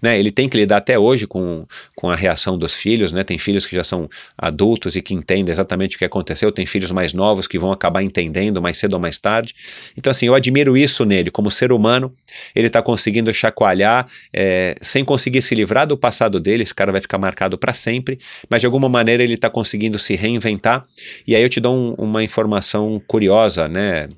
né? 0.00 0.18
Ele 0.18 0.30
tem 0.30 0.48
que 0.48 0.56
lidar 0.56 0.78
até 0.78 0.98
hoje 0.98 1.26
com, 1.26 1.66
com 1.94 2.10
a 2.10 2.16
reação 2.16 2.58
dos 2.58 2.74
filhos, 2.74 3.12
né? 3.12 3.24
Tem 3.24 3.38
filhos 3.38 3.66
que 3.66 3.74
já 3.74 3.84
são 3.84 4.08
adultos 4.36 4.96
e 4.96 5.02
que 5.02 5.14
entendem 5.14 5.52
exatamente 5.52 5.96
o 5.96 5.98
que 5.98 6.04
aconteceu, 6.04 6.52
tem 6.52 6.66
filhos 6.66 6.90
mais 6.90 7.12
novos 7.12 7.46
que 7.46 7.58
vão 7.58 7.72
acabar 7.72 8.02
entendendo 8.02 8.60
mais 8.60 8.78
cedo 8.78 8.94
ou 8.94 9.00
mais 9.00 9.18
tarde. 9.18 9.54
Então, 9.96 10.10
assim, 10.10 10.26
eu 10.26 10.34
admiro 10.34 10.76
isso 10.76 11.04
nele, 11.04 11.30
como 11.30 11.50
ser 11.50 11.72
humano, 11.72 12.14
ele 12.54 12.66
está 12.66 12.82
conseguindo 12.82 13.32
chacoalhar, 13.32 14.06
é, 14.32 14.74
sem 14.80 15.04
conseguir 15.04 15.42
se 15.42 15.54
livrar 15.54 15.86
do 15.86 15.96
passado 15.96 16.40
dele, 16.40 16.62
esse 16.62 16.74
cara 16.74 16.92
vai 16.92 17.00
ficar 17.00 17.18
marcado 17.18 17.58
para 17.58 17.72
sempre, 17.72 18.18
mas 18.48 18.60
de 18.60 18.66
alguma 18.66 18.88
maneira 18.88 19.22
ele 19.22 19.34
está 19.34 19.50
conseguindo 19.50 19.98
se 19.98 20.14
reinventar, 20.14 20.84
e 21.26 21.34
aí 21.34 21.42
eu 21.42 21.48
te 21.48 21.60
dou 21.60 21.74
um, 21.74 21.94
uma 21.94 22.22
informação 22.22 23.00
curiosa, 23.06 23.68
né, 23.68 24.08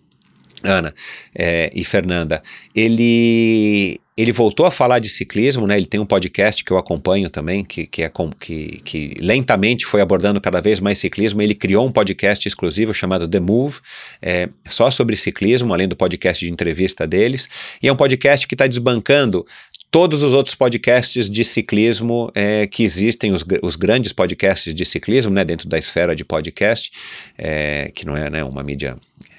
Ana 0.62 0.92
é, 1.34 1.70
e 1.72 1.84
Fernanda. 1.84 2.42
Ele 2.74 4.00
ele 4.18 4.32
voltou 4.32 4.66
a 4.66 4.70
falar 4.70 4.98
de 4.98 5.08
ciclismo, 5.08 5.64
né? 5.64 5.76
Ele 5.76 5.86
tem 5.86 6.00
um 6.00 6.05
podcast 6.05 6.64
que 6.64 6.72
eu 6.72 6.76
acompanho 6.76 7.30
também, 7.30 7.64
que, 7.64 7.86
que, 7.86 8.02
é 8.02 8.08
com, 8.08 8.28
que, 8.30 8.80
que 8.84 9.14
lentamente 9.20 9.86
foi 9.86 10.00
abordando 10.00 10.40
cada 10.40 10.60
vez 10.60 10.80
mais 10.80 10.98
ciclismo. 10.98 11.40
Ele 11.40 11.55
criou 11.55 11.86
um 11.86 11.92
podcast 11.92 12.48
exclusivo 12.48 12.92
chamado 12.92 13.28
The 13.28 13.38
Move, 13.38 13.78
é, 14.20 14.48
só 14.66 14.90
sobre 14.90 15.14
ciclismo, 15.14 15.72
além 15.72 15.86
do 15.86 15.94
podcast 15.94 16.44
de 16.44 16.52
entrevista 16.52 17.06
deles. 17.06 17.48
E 17.80 17.86
é 17.86 17.92
um 17.92 17.97
podcast 17.97 18.44
que 18.48 18.56
está 18.56 18.66
desbancando 18.66 19.47
todos 19.88 20.24
os 20.24 20.32
outros 20.32 20.56
podcasts 20.56 21.30
de 21.30 21.44
ciclismo 21.44 22.28
é, 22.34 22.66
que 22.66 22.82
existem, 22.82 23.30
os, 23.30 23.44
os, 23.62 23.76
grandes 23.76 24.12
podcasts 24.12 24.74
de 24.74 24.84
ciclismo, 24.84 25.32
né, 25.32 25.44
dentro 25.44 25.68
da 25.68 25.78
esfera 25.78 26.16
de 26.16 26.24
podcast, 26.24 26.90
é, 27.38 27.92
que 27.94 28.05
não 28.05 28.16
é 28.16 28.28
né, 28.28 28.42
uma 28.42 28.64
mídia 28.64 28.97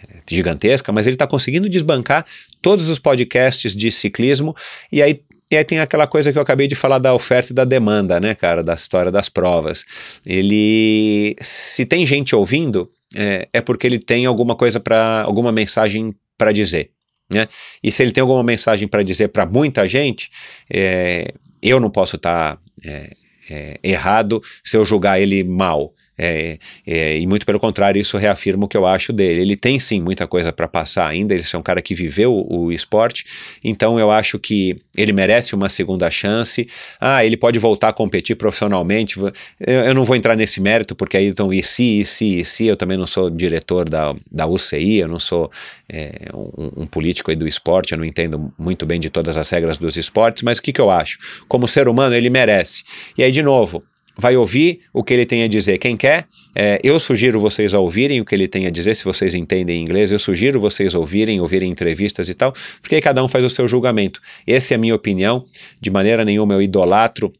é, 0.09 0.15
gigantesca, 0.29 0.89
mas 0.93 1.05
ele 1.05 1.15
está 1.15 1.27
conseguindo 1.27 1.67
desbancar 1.67 2.25
todos 2.61 2.89
os 2.89 2.99
podcasts 2.99 3.75
de 3.75 3.91
ciclismo 3.91 4.55
e 4.91 5.01
aí 5.01 5.21
e 5.51 5.57
aí 5.57 5.63
tem 5.63 5.79
aquela 5.79 6.05
coisa 6.05 6.31
que 6.31 6.37
eu 6.37 6.41
acabei 6.43 6.67
de 6.67 6.75
falar 6.75 6.99
da 6.99 7.11
oferta 7.11 7.51
e 7.51 7.55
da 7.55 7.65
demanda, 7.65 8.19
né, 8.19 8.35
cara, 8.35 8.61
da 8.63 8.75
história 8.75 9.11
das 9.11 9.29
provas. 9.29 9.83
Ele, 10.23 11.35
se 11.41 11.87
tem 11.87 12.05
gente 12.05 12.35
ouvindo, 12.35 12.91
é, 13.15 13.47
é 13.51 13.59
porque 13.59 13.87
ele 13.87 13.97
tem 13.97 14.27
alguma 14.27 14.55
coisa 14.55 14.79
para, 14.79 15.23
alguma 15.23 15.51
mensagem 15.51 16.13
para 16.37 16.51
dizer. 16.51 16.91
Né? 17.33 17.47
E 17.83 17.91
se 17.91 18.03
ele 18.03 18.11
tem 18.11 18.21
alguma 18.21 18.43
mensagem 18.43 18.87
para 18.87 19.01
dizer 19.01 19.29
para 19.29 19.45
muita 19.45 19.87
gente, 19.87 20.29
é, 20.69 21.33
eu 21.61 21.79
não 21.79 21.89
posso 21.89 22.15
estar 22.15 22.55
tá, 22.55 22.61
é, 22.85 23.11
é, 23.49 23.79
errado 23.83 24.41
se 24.63 24.77
eu 24.77 24.85
julgar 24.85 25.19
ele 25.19 25.43
mal. 25.43 25.93
É, 26.21 26.59
é, 26.85 27.17
e 27.17 27.25
muito 27.25 27.45
pelo 27.45 27.59
contrário, 27.59 27.97
isso 27.97 28.17
reafirma 28.17 28.65
o 28.65 28.67
que 28.67 28.75
eu 28.75 28.85
acho 28.85 29.13
dele. 29.13 29.39
Ele 29.39 29.55
tem 29.55 29.79
sim 29.79 30.01
muita 30.01 30.27
coisa 30.27 30.51
para 30.51 30.67
passar 30.67 31.07
ainda, 31.07 31.33
ele 31.33 31.43
é 31.51 31.57
um 31.57 31.61
cara 31.61 31.81
que 31.81 31.95
viveu 31.95 32.33
o, 32.35 32.69
esporte, 32.73 33.25
então 33.63 33.97
eu 33.97 34.11
acho 34.11 34.37
que 34.37 34.81
ele 34.97 35.13
merece 35.13 35.55
uma 35.55 35.69
segunda 35.69 36.11
chance. 36.11 36.67
Ah, 36.99 37.23
ele 37.23 37.37
pode 37.37 37.57
voltar 37.57 37.89
a 37.89 37.93
competir 37.93 38.35
profissionalmente. 38.35 39.17
Eu, 39.17 39.31
eu 39.65 39.93
não 39.93 40.03
vou 40.03 40.15
entrar 40.15 40.35
nesse 40.35 40.59
mérito, 40.59 40.93
porque 40.93 41.15
aí 41.15 41.27
então, 41.27 41.53
e 41.53 41.63
se, 41.63 42.01
e 42.01 42.05
se, 42.05 42.39
e 42.39 42.45
se, 42.45 42.65
eu 42.65 42.75
também 42.75 42.97
não 42.97 43.07
sou 43.07 43.29
diretor 43.29 43.87
da, 43.87 44.13
da 44.29 44.45
UCI, 44.45 44.97
eu 44.97 45.07
não 45.07 45.19
sou 45.19 45.49
é, 45.87 46.29
um, 46.33 46.83
um, 46.83 46.85
político 46.85 47.33
do 47.35 47.47
esporte, 47.47 47.93
eu 47.93 47.97
não 47.97 48.05
entendo 48.05 48.53
muito 48.57 48.85
bem 48.85 48.99
de 48.99 49.09
todas 49.09 49.37
as 49.37 49.49
regras 49.49 49.77
dos 49.77 49.95
esportes, 49.95 50.43
mas 50.43 50.57
o 50.57 50.61
que, 50.61 50.73
que 50.73 50.81
eu 50.81 50.91
acho? 50.91 51.17
Como 51.47 51.67
ser 51.67 51.87
humano, 51.87 52.13
ele 52.13 52.29
merece. 52.29 52.83
E 53.17 53.23
aí, 53.23 53.31
de 53.31 53.41
novo, 53.41 53.83
vai 54.19 54.35
ouvir 54.35 54.81
o 54.93 55.03
que 55.03 55.13
ele 55.13 55.25
tem 55.25 55.43
a 55.43 55.47
dizer. 55.47 55.77
Quem 55.77 55.95
quer, 55.95 56.27
é, 56.53 56.79
eu 56.83 56.99
sugiro 56.99 57.39
vocês 57.39 57.73
a 57.73 57.79
ouvirem 57.79 58.19
o 58.19 58.25
que 58.25 58.35
ele 58.35 58.47
tem 58.47 58.67
a 58.67 58.69
dizer, 58.69 58.95
se 58.95 59.05
vocês 59.05 59.33
entendem 59.33 59.81
inglês, 59.81 60.11
eu 60.11 60.19
sugiro 60.19 60.59
vocês 60.59 60.93
ouvirem, 60.93 61.39
ouvirem 61.39 61.71
entrevistas 61.71 62.27
e 62.27 62.33
tal, 62.33 62.53
porque 62.81 62.95
aí 62.95 63.01
cada 63.01 63.23
um 63.23 63.27
faz 63.27 63.45
o 63.45 63.49
seu 63.49 63.67
julgamento. 63.67 64.19
Essa 64.45 64.73
é 64.73 64.75
a 64.75 64.77
minha 64.77 64.93
opinião, 64.93 65.45
de 65.79 65.89
maneira 65.89 66.25
nenhuma 66.25 66.53
eu 66.53 66.61
idolatro 66.61 67.31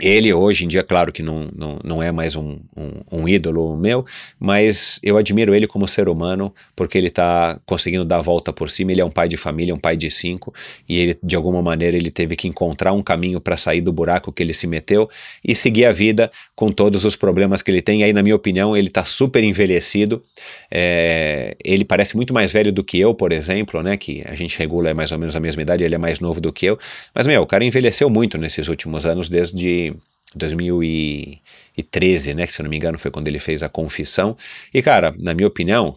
ele 0.00 0.32
hoje 0.32 0.64
em 0.64 0.68
dia, 0.68 0.82
claro 0.82 1.12
que 1.12 1.22
não, 1.22 1.48
não, 1.54 1.78
não 1.84 2.02
é 2.02 2.12
mais 2.12 2.36
um, 2.36 2.58
um, 2.76 3.20
um, 3.20 3.28
ídolo 3.28 3.76
meu, 3.76 4.04
mas 4.38 4.98
eu 5.02 5.16
admiro 5.16 5.54
ele 5.54 5.66
como 5.66 5.86
ser 5.88 6.08
humano, 6.08 6.54
porque 6.74 6.96
ele 6.96 7.08
está 7.08 7.60
conseguindo 7.66 8.04
dar 8.04 8.18
a 8.18 8.22
volta 8.22 8.52
por 8.52 8.70
cima. 8.70 8.92
Ele 8.92 9.00
é 9.00 9.04
um 9.04 9.10
pai 9.10 9.28
de 9.28 9.36
família, 9.36 9.74
um 9.74 9.78
pai 9.78 9.96
de 9.96 10.10
cinco, 10.10 10.54
e 10.88 10.98
ele, 10.98 11.18
de 11.22 11.36
alguma 11.36 11.62
maneira, 11.62 11.96
ele 11.96 12.10
teve 12.10 12.36
que 12.36 12.48
encontrar 12.48 12.92
um 12.92 13.02
caminho 13.02 13.40
para 13.40 13.56
sair 13.56 13.80
do 13.80 13.92
buraco 13.92 14.32
que 14.32 14.42
ele 14.42 14.54
se 14.54 14.66
meteu 14.66 15.08
e 15.44 15.54
seguir 15.54 15.84
a 15.84 15.92
vida 15.92 16.30
com 16.54 16.70
todos 16.70 17.04
os 17.04 17.16
problemas 17.16 17.62
que 17.62 17.70
ele 17.70 17.82
tem. 17.82 18.00
E 18.00 18.04
aí, 18.04 18.12
na 18.12 18.22
minha 18.22 18.36
opinião, 18.36 18.76
ele 18.76 18.88
está 18.88 19.04
super 19.04 19.42
envelhecido. 19.42 20.22
É, 20.70 21.56
ele 21.64 21.84
parece 21.84 22.16
muito 22.16 22.32
mais 22.32 22.52
velho 22.52 22.72
do 22.72 22.84
que 22.84 22.98
eu, 22.98 23.14
por 23.14 23.32
exemplo, 23.32 23.82
né? 23.82 23.96
Que 23.96 24.22
a 24.26 24.34
gente 24.34 24.58
regula 24.58 24.90
é 24.90 24.94
mais 24.94 25.12
ou 25.12 25.18
menos 25.18 25.34
a 25.34 25.40
mesma 25.40 25.62
idade, 25.62 25.84
ele 25.84 25.94
é 25.94 25.98
mais 25.98 26.20
novo 26.20 26.40
do 26.40 26.52
que 26.52 26.66
eu. 26.66 26.78
Mas, 27.14 27.26
meu, 27.26 27.42
o 27.42 27.46
cara 27.46 27.64
envelheceu 27.64 28.08
muito 28.10 28.38
nesses 28.38 28.68
últimos 28.68 29.06
anos, 29.06 29.28
desde 29.28 29.87
2013, 30.34 32.34
né, 32.34 32.46
que 32.46 32.52
se 32.52 32.62
não 32.62 32.70
me 32.70 32.76
engano 32.76 32.98
foi 32.98 33.10
quando 33.10 33.28
ele 33.28 33.38
fez 33.38 33.62
a 33.62 33.68
confissão. 33.68 34.36
E 34.72 34.82
cara, 34.82 35.14
na 35.18 35.34
minha 35.34 35.48
opinião, 35.48 35.96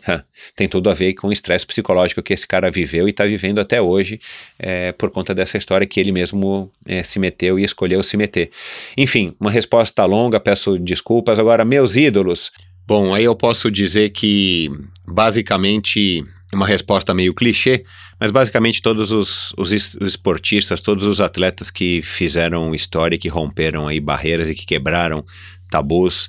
tem 0.55 0.67
tudo 0.67 0.89
a 0.89 0.93
ver 0.93 1.13
com 1.13 1.27
o 1.27 1.33
estresse 1.33 1.65
psicológico 1.65 2.21
que 2.21 2.33
esse 2.33 2.47
cara 2.47 2.71
viveu 2.71 3.07
e 3.07 3.11
está 3.11 3.25
vivendo 3.25 3.59
até 3.59 3.81
hoje 3.81 4.19
é, 4.57 4.91
por 4.91 5.11
conta 5.11 5.33
dessa 5.33 5.57
história 5.57 5.87
que 5.87 5.99
ele 5.99 6.11
mesmo 6.11 6.71
é, 6.85 7.03
se 7.03 7.19
meteu 7.19 7.59
e 7.59 7.63
escolheu 7.63 8.01
se 8.03 8.17
meter. 8.17 8.49
Enfim, 8.97 9.35
uma 9.39 9.51
resposta 9.51 10.05
longa, 10.05 10.39
peço 10.39 10.77
desculpas. 10.77 11.39
Agora, 11.39 11.65
meus 11.65 11.95
ídolos. 11.95 12.51
Bom, 12.87 13.13
aí 13.13 13.23
eu 13.23 13.35
posso 13.35 13.71
dizer 13.71 14.09
que 14.09 14.69
basicamente 15.07 16.25
uma 16.53 16.67
resposta 16.67 17.13
meio 17.13 17.33
clichê, 17.33 17.85
mas 18.19 18.31
basicamente 18.31 18.81
todos 18.81 19.11
os, 19.11 19.53
os, 19.57 19.71
esportistas, 19.71 20.81
todos 20.81 21.05
os 21.05 21.21
atletas 21.21 21.71
que 21.71 22.01
fizeram 22.01 22.75
história, 22.75 23.17
que 23.17 23.29
romperam 23.29 23.87
aí 23.87 23.99
barreiras 23.99 24.49
e 24.49 24.55
que 24.55 24.65
quebraram 24.65 25.25
tabus, 25.69 26.27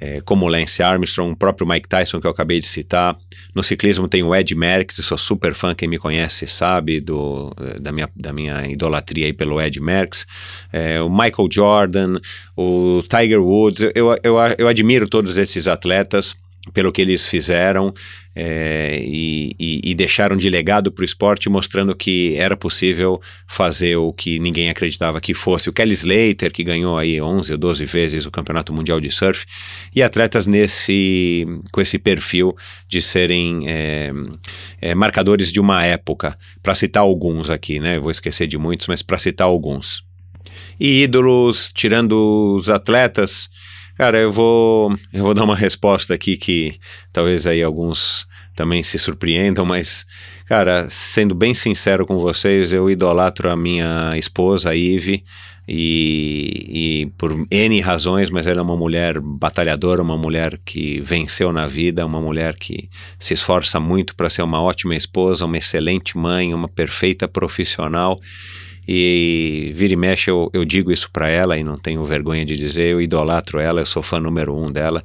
é, 0.00 0.20
como 0.20 0.48
Lance 0.48 0.82
Armstrong, 0.82 1.32
o 1.32 1.36
próprio 1.36 1.66
Mike 1.66 1.88
Tyson 1.88 2.20
que 2.20 2.26
eu 2.26 2.30
acabei 2.30 2.60
de 2.60 2.66
citar. 2.66 3.16
No 3.54 3.62
ciclismo 3.62 4.08
tem 4.08 4.22
o 4.22 4.34
Ed 4.34 4.54
Merckx, 4.54 4.98
eu 4.98 5.04
sou 5.04 5.16
super 5.16 5.54
fã, 5.54 5.74
quem 5.74 5.88
me 5.88 5.98
conhece 5.98 6.46
sabe 6.46 7.00
do, 7.00 7.52
da, 7.80 7.92
minha, 7.92 8.08
da 8.14 8.32
minha 8.32 8.64
idolatria 8.68 9.26
aí 9.26 9.32
pelo 9.32 9.60
Ed 9.60 9.80
Merckx. 9.80 10.26
É, 10.72 11.00
o 11.00 11.08
Michael 11.08 11.48
Jordan, 11.50 12.20
o 12.56 13.02
Tiger 13.08 13.40
Woods, 13.40 13.90
eu, 13.94 14.16
eu, 14.22 14.36
eu 14.58 14.68
admiro 14.68 15.08
todos 15.08 15.36
esses 15.36 15.66
atletas 15.66 16.34
pelo 16.72 16.92
que 16.92 17.02
eles 17.02 17.28
fizeram 17.28 17.92
é, 18.34 18.98
e, 19.00 19.54
e, 19.58 19.80
e, 19.84 19.94
deixaram 19.94 20.36
de 20.36 20.48
legado 20.48 20.90
para 20.90 21.02
o 21.02 21.04
esporte, 21.04 21.48
mostrando 21.48 21.94
que 21.94 22.34
era 22.36 22.56
possível 22.56 23.20
fazer 23.46 23.96
o 23.96 24.12
que 24.12 24.38
ninguém 24.38 24.70
acreditava 24.70 25.20
que 25.20 25.34
fosse. 25.34 25.68
O 25.68 25.72
Kelly 25.72 25.92
Slater, 25.92 26.52
que 26.52 26.64
ganhou 26.64 26.98
aí 26.98 27.20
11 27.20 27.52
ou 27.52 27.58
12 27.58 27.84
vezes 27.84 28.26
o 28.26 28.30
Campeonato 28.30 28.72
Mundial 28.72 28.98
de 28.98 29.10
Surf, 29.10 29.44
e 29.94 30.02
atletas 30.02 30.46
nesse, 30.46 31.46
com 31.70 31.80
esse 31.80 31.98
perfil 31.98 32.56
de 32.88 33.00
serem 33.00 33.68
é, 33.68 34.10
é, 34.80 34.94
marcadores 34.94 35.52
de 35.52 35.60
uma 35.60 35.84
época, 35.84 36.36
para 36.62 36.74
citar 36.74 37.02
alguns 37.02 37.50
aqui, 37.50 37.78
né? 37.78 37.98
Vou 37.98 38.10
esquecer 38.10 38.46
de 38.46 38.58
muitos, 38.58 38.88
mas 38.88 39.02
para 39.02 39.18
citar 39.18 39.46
alguns. 39.46 40.02
E 40.80 41.02
ídolos, 41.02 41.70
tirando 41.72 42.56
os 42.56 42.68
atletas, 42.68 43.48
Cara, 43.96 44.18
eu 44.18 44.32
vou, 44.32 44.92
eu 45.12 45.22
vou 45.22 45.34
dar 45.34 45.44
uma 45.44 45.54
resposta 45.54 46.14
aqui 46.14 46.36
que 46.36 46.76
talvez 47.12 47.46
aí 47.46 47.62
alguns 47.62 48.26
também 48.54 48.82
se 48.82 48.98
surpreendam, 48.98 49.64
mas, 49.64 50.04
cara, 50.46 50.88
sendo 50.88 51.34
bem 51.34 51.54
sincero 51.54 52.04
com 52.04 52.18
vocês, 52.18 52.72
eu 52.72 52.90
idolatro 52.90 53.50
a 53.50 53.56
minha 53.56 54.12
esposa, 54.16 54.70
a 54.70 54.76
Ive, 54.76 55.24
e, 55.66 56.66
e, 56.68 57.06
por 57.16 57.34
N 57.50 57.80
razões, 57.80 58.30
mas 58.30 58.46
ela 58.46 58.58
é 58.58 58.62
uma 58.62 58.76
mulher 58.76 59.18
batalhadora, 59.20 60.02
uma 60.02 60.16
mulher 60.16 60.58
que 60.64 61.00
venceu 61.00 61.52
na 61.52 61.66
vida, 61.66 62.04
uma 62.04 62.20
mulher 62.20 62.54
que 62.54 62.88
se 63.18 63.32
esforça 63.32 63.80
muito 63.80 64.14
para 64.14 64.28
ser 64.28 64.42
uma 64.42 64.60
ótima 64.60 64.94
esposa, 64.94 65.46
uma 65.46 65.56
excelente 65.56 66.18
mãe, 66.18 66.52
uma 66.52 66.68
perfeita 66.68 67.26
profissional 67.26 68.20
e 68.86 69.72
vira 69.74 69.92
e 69.92 69.96
mexe 69.96 70.30
eu, 70.30 70.50
eu 70.52 70.64
digo 70.64 70.92
isso 70.92 71.10
para 71.10 71.28
ela 71.28 71.56
e 71.56 71.64
não 71.64 71.76
tenho 71.76 72.04
vergonha 72.04 72.44
de 72.44 72.54
dizer, 72.54 72.88
eu 72.88 73.00
idolatro 73.00 73.58
ela, 73.58 73.80
eu 73.80 73.86
sou 73.86 74.02
fã 74.02 74.20
número 74.20 74.54
um 74.54 74.70
dela 74.70 75.02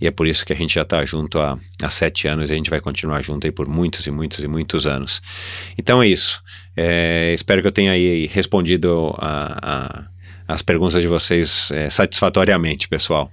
e 0.00 0.06
é 0.06 0.10
por 0.10 0.26
isso 0.26 0.44
que 0.44 0.52
a 0.52 0.56
gente 0.56 0.74
já 0.74 0.82
está 0.82 1.04
junto 1.04 1.38
há, 1.38 1.58
há 1.80 1.90
sete 1.90 2.26
anos 2.26 2.50
e 2.50 2.52
a 2.52 2.56
gente 2.56 2.68
vai 2.68 2.80
continuar 2.80 3.22
junto 3.22 3.46
aí 3.46 3.52
por 3.52 3.68
muitos 3.68 4.06
e 4.06 4.10
muitos 4.10 4.42
e 4.42 4.48
muitos 4.48 4.86
anos. 4.86 5.22
Então 5.78 6.02
é 6.02 6.08
isso. 6.08 6.42
É, 6.76 7.32
espero 7.34 7.62
que 7.62 7.68
eu 7.68 7.72
tenha 7.72 7.92
aí 7.92 8.26
respondido 8.26 9.14
a, 9.18 9.58
a, 9.62 10.08
as 10.48 10.60
perguntas 10.60 11.00
de 11.00 11.08
vocês 11.08 11.70
é, 11.70 11.88
satisfatoriamente, 11.88 12.88
pessoal. 12.88 13.30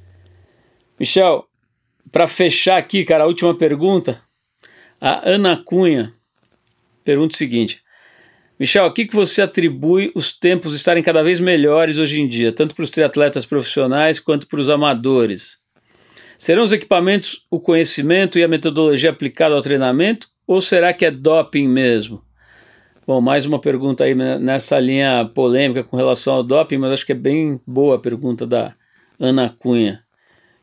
Michel, 1.00 1.46
para 2.12 2.28
fechar 2.28 2.78
aqui, 2.78 3.04
cara, 3.04 3.24
a 3.24 3.28
última 3.28 3.58
pergunta. 3.58 4.22
A 5.02 5.28
Ana 5.30 5.58
Cunha 5.64 6.14
pergunta 7.04 7.34
o 7.34 7.38
seguinte: 7.38 7.82
Michel, 8.60 8.86
o 8.88 8.92
que, 8.92 9.06
que 9.06 9.16
você 9.16 9.42
atribui 9.42 10.12
os 10.14 10.38
tempos 10.38 10.76
estarem 10.76 11.02
cada 11.02 11.24
vez 11.24 11.40
melhores 11.40 11.98
hoje 11.98 12.22
em 12.22 12.28
dia, 12.28 12.52
tanto 12.52 12.76
para 12.76 12.84
os 12.84 12.90
triatletas 12.90 13.46
profissionais 13.46 14.20
quanto 14.20 14.48
para 14.48 14.60
os 14.60 14.70
amadores? 14.70 15.60
Serão 16.38 16.64
os 16.64 16.74
equipamentos, 16.74 17.46
o 17.50 17.58
conhecimento 17.58 18.38
e 18.38 18.44
a 18.44 18.50
metodologia 18.50 19.12
aplicada 19.12 19.56
ao 19.56 19.62
treinamento, 19.62 20.28
ou 20.46 20.60
será 20.60 20.92
que 20.94 21.06
é 21.06 21.12
doping 21.12 21.70
mesmo? 21.70 22.22
Bom, 23.08 23.22
mais 23.22 23.46
uma 23.46 23.60
pergunta 23.60 24.04
aí 24.04 24.14
nessa 24.14 24.78
linha 24.78 25.24
polêmica 25.34 25.82
com 25.82 25.96
relação 25.96 26.36
ao 26.36 26.44
doping, 26.44 26.78
mas 26.78 26.92
acho 26.92 27.06
que 27.06 27.14
é 27.14 27.16
bem 27.16 27.62
boa 27.66 27.96
a 27.96 28.00
pergunta 28.00 28.46
da 28.46 28.76
Ana 29.18 29.56
Cunha. 29.58 30.04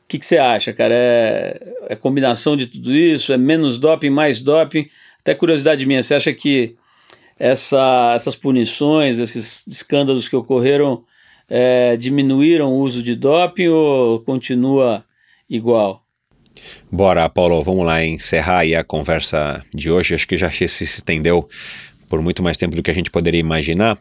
O 0.05 0.09
que, 0.09 0.19
que 0.19 0.27
você 0.27 0.37
acha, 0.37 0.71
cara? 0.73 0.95
É, 0.95 1.75
é 1.89 1.97
combinação 1.97 2.59
de 2.59 2.67
tudo 2.67 2.95
isso? 2.95 3.33
É 3.33 3.39
menos 3.39 3.79
doping, 3.79 4.11
mais 4.11 4.43
doping? 4.43 4.87
Até 5.19 5.35
curiosidade 5.35 5.87
minha, 5.87 6.03
você 6.03 6.15
acha 6.15 6.33
que 6.33 6.77
essa, 7.39 8.13
essas 8.15 8.35
punições, 8.35 9.19
esses 9.19 9.67
escândalos 9.67 10.29
que 10.29 10.37
ocorreram, 10.37 11.05
é, 11.49 11.97
diminuíram 11.97 12.73
o 12.73 12.81
uso 12.81 13.03
de 13.03 13.15
doping 13.15 13.69
ou 13.69 14.21
continua 14.21 15.05
igual? 15.49 16.03
Bora, 16.91 17.29
Paulo, 17.29 17.63
vamos 17.63 17.85
lá 17.85 18.05
encerrar 18.05 18.61
aí 18.61 18.75
a 18.75 18.83
conversa 18.83 19.63
de 19.75 19.91
hoje. 19.91 20.15
Acho 20.15 20.27
que 20.27 20.37
já 20.37 20.51
se 20.51 20.65
estendeu 20.65 21.49
por 22.09 22.23
muito 22.23 22.43
mais 22.43 22.57
tempo 22.57 22.75
do 22.75 22.83
que 22.83 22.91
a 22.91 22.95
gente 22.95 23.11
poderia 23.11 23.41
imaginar, 23.41 23.99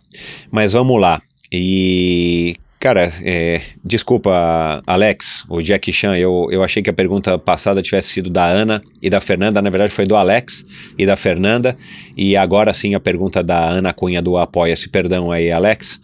mas 0.51 0.73
vamos 0.73 0.99
lá. 0.99 1.21
E 1.51 2.55
Cara, 2.85 3.11
é, 3.23 3.61
desculpa, 3.83 4.83
Alex, 4.85 5.43
o 5.49 5.59
Jack 5.59 5.91
Chan, 5.91 6.15
eu, 6.17 6.47
eu 6.51 6.63
achei 6.63 6.83
que 6.83 6.89
a 6.91 6.93
pergunta 6.93 7.35
passada 7.35 7.81
tivesse 7.81 8.09
sido 8.09 8.29
da 8.29 8.45
Ana 8.45 8.79
e 9.01 9.09
da 9.09 9.19
Fernanda, 9.19 9.59
na 9.59 9.71
verdade 9.71 9.91
foi 9.91 10.05
do 10.05 10.15
Alex 10.15 10.63
e 10.95 11.03
da 11.03 11.15
Fernanda, 11.15 11.75
e 12.15 12.37
agora 12.37 12.71
sim 12.73 12.93
a 12.93 12.99
pergunta 12.99 13.41
da 13.41 13.67
Ana 13.67 13.91
Cunha 13.91 14.21
do 14.21 14.37
Apoia-se, 14.37 14.87
perdão 14.87 15.31
aí, 15.31 15.51
Alex. 15.51 15.99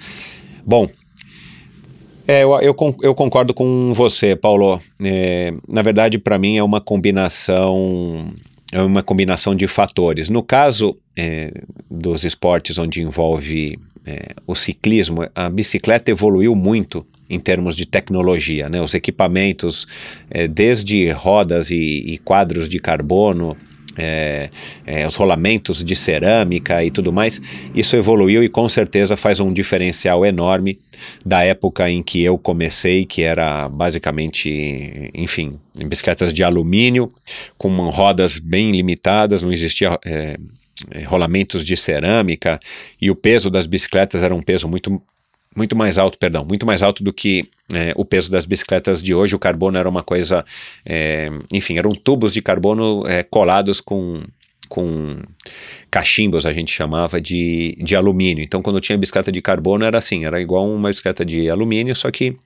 Bom, 0.65 0.89
é, 2.27 2.43
eu, 2.43 2.59
eu, 2.61 2.75
eu, 3.03 3.13
concordo 3.13 3.53
com 3.53 3.93
você, 3.93 4.35
Paulo. 4.35 4.81
É, 5.03 5.53
na 5.67 5.83
verdade, 5.83 6.17
para 6.17 6.39
mim 6.39 6.57
é 6.57 6.63
uma 6.63 6.81
combinação 6.81 8.33
é 8.71 8.81
uma 8.81 9.03
combinação 9.03 9.53
de 9.53 9.67
fatores. 9.67 10.29
No 10.29 10.41
caso 10.41 10.97
é, 11.15 11.53
dos 11.91 12.23
esportes 12.23 12.79
onde 12.79 13.03
envolve 13.03 13.77
é, 14.05 14.29
o 14.47 14.55
ciclismo, 14.55 15.27
a 15.35 15.49
bicicleta 15.49 16.09
evoluiu 16.11 16.55
muito 16.55 17.05
em 17.29 17.39
termos 17.39 17.75
de 17.75 17.85
tecnologia, 17.85 18.67
né? 18.67 18.81
Os 18.81 18.93
equipamentos, 18.93 19.87
é, 20.29 20.47
desde 20.47 21.09
rodas 21.11 21.71
e, 21.71 21.75
e 21.75 22.17
quadros 22.17 22.67
de 22.67 22.79
carbono, 22.79 23.55
é, 23.97 24.49
é, 24.85 25.05
os 25.05 25.15
rolamentos 25.15 25.83
de 25.83 25.95
cerâmica 25.95 26.83
e 26.83 26.89
tudo 26.89 27.11
mais, 27.11 27.41
isso 27.75 27.95
evoluiu 27.95 28.43
e 28.43 28.49
com 28.49 28.67
certeza 28.69 29.17
faz 29.17 29.39
um 29.39 29.51
diferencial 29.51 30.25
enorme 30.25 30.79
da 31.25 31.43
época 31.43 31.89
em 31.89 32.01
que 32.01 32.21
eu 32.21 32.37
comecei, 32.37 33.05
que 33.05 33.21
era 33.21 33.67
basicamente, 33.69 35.11
enfim, 35.13 35.59
bicicletas 35.85 36.33
de 36.33 36.43
alumínio, 36.43 37.11
com 37.57 37.69
rodas 37.89 38.39
bem 38.39 38.71
limitadas, 38.71 39.41
não 39.41 39.51
existia. 39.51 39.99
É, 40.89 41.03
rolamentos 41.03 41.65
de 41.65 41.77
cerâmica 41.77 42.59
e 42.99 43.11
o 43.11 43.15
peso 43.15 43.49
das 43.49 43.67
bicicletas 43.67 44.23
era 44.23 44.33
um 44.33 44.41
peso 44.41 44.67
muito 44.67 45.01
muito 45.53 45.75
mais 45.75 45.97
alto, 45.97 46.17
perdão, 46.17 46.45
muito 46.45 46.65
mais 46.65 46.81
alto 46.81 47.03
do 47.03 47.11
que 47.11 47.43
é, 47.73 47.93
o 47.97 48.05
peso 48.05 48.31
das 48.31 48.45
bicicletas 48.45 49.03
de 49.03 49.13
hoje. 49.13 49.35
O 49.35 49.39
carbono 49.39 49.77
era 49.77 49.89
uma 49.89 50.01
coisa, 50.01 50.45
é, 50.85 51.29
enfim, 51.51 51.77
eram 51.77 51.91
tubos 51.91 52.33
de 52.33 52.41
carbono 52.41 53.05
é, 53.05 53.21
colados 53.23 53.81
com 53.81 54.21
com 54.69 55.17
cachimbos, 55.91 56.45
a 56.45 56.53
gente 56.53 56.71
chamava 56.71 57.19
de, 57.19 57.77
de 57.83 57.93
alumínio. 57.93 58.41
Então, 58.41 58.61
quando 58.61 58.79
tinha 58.79 58.97
bicicleta 58.97 59.29
de 59.29 59.41
carbono, 59.41 59.83
era 59.83 59.97
assim, 59.97 60.23
era 60.23 60.41
igual 60.41 60.65
uma 60.65 60.87
bicicleta 60.87 61.25
de 61.25 61.49
alumínio, 61.49 61.93
só 61.93 62.09
que 62.09 62.37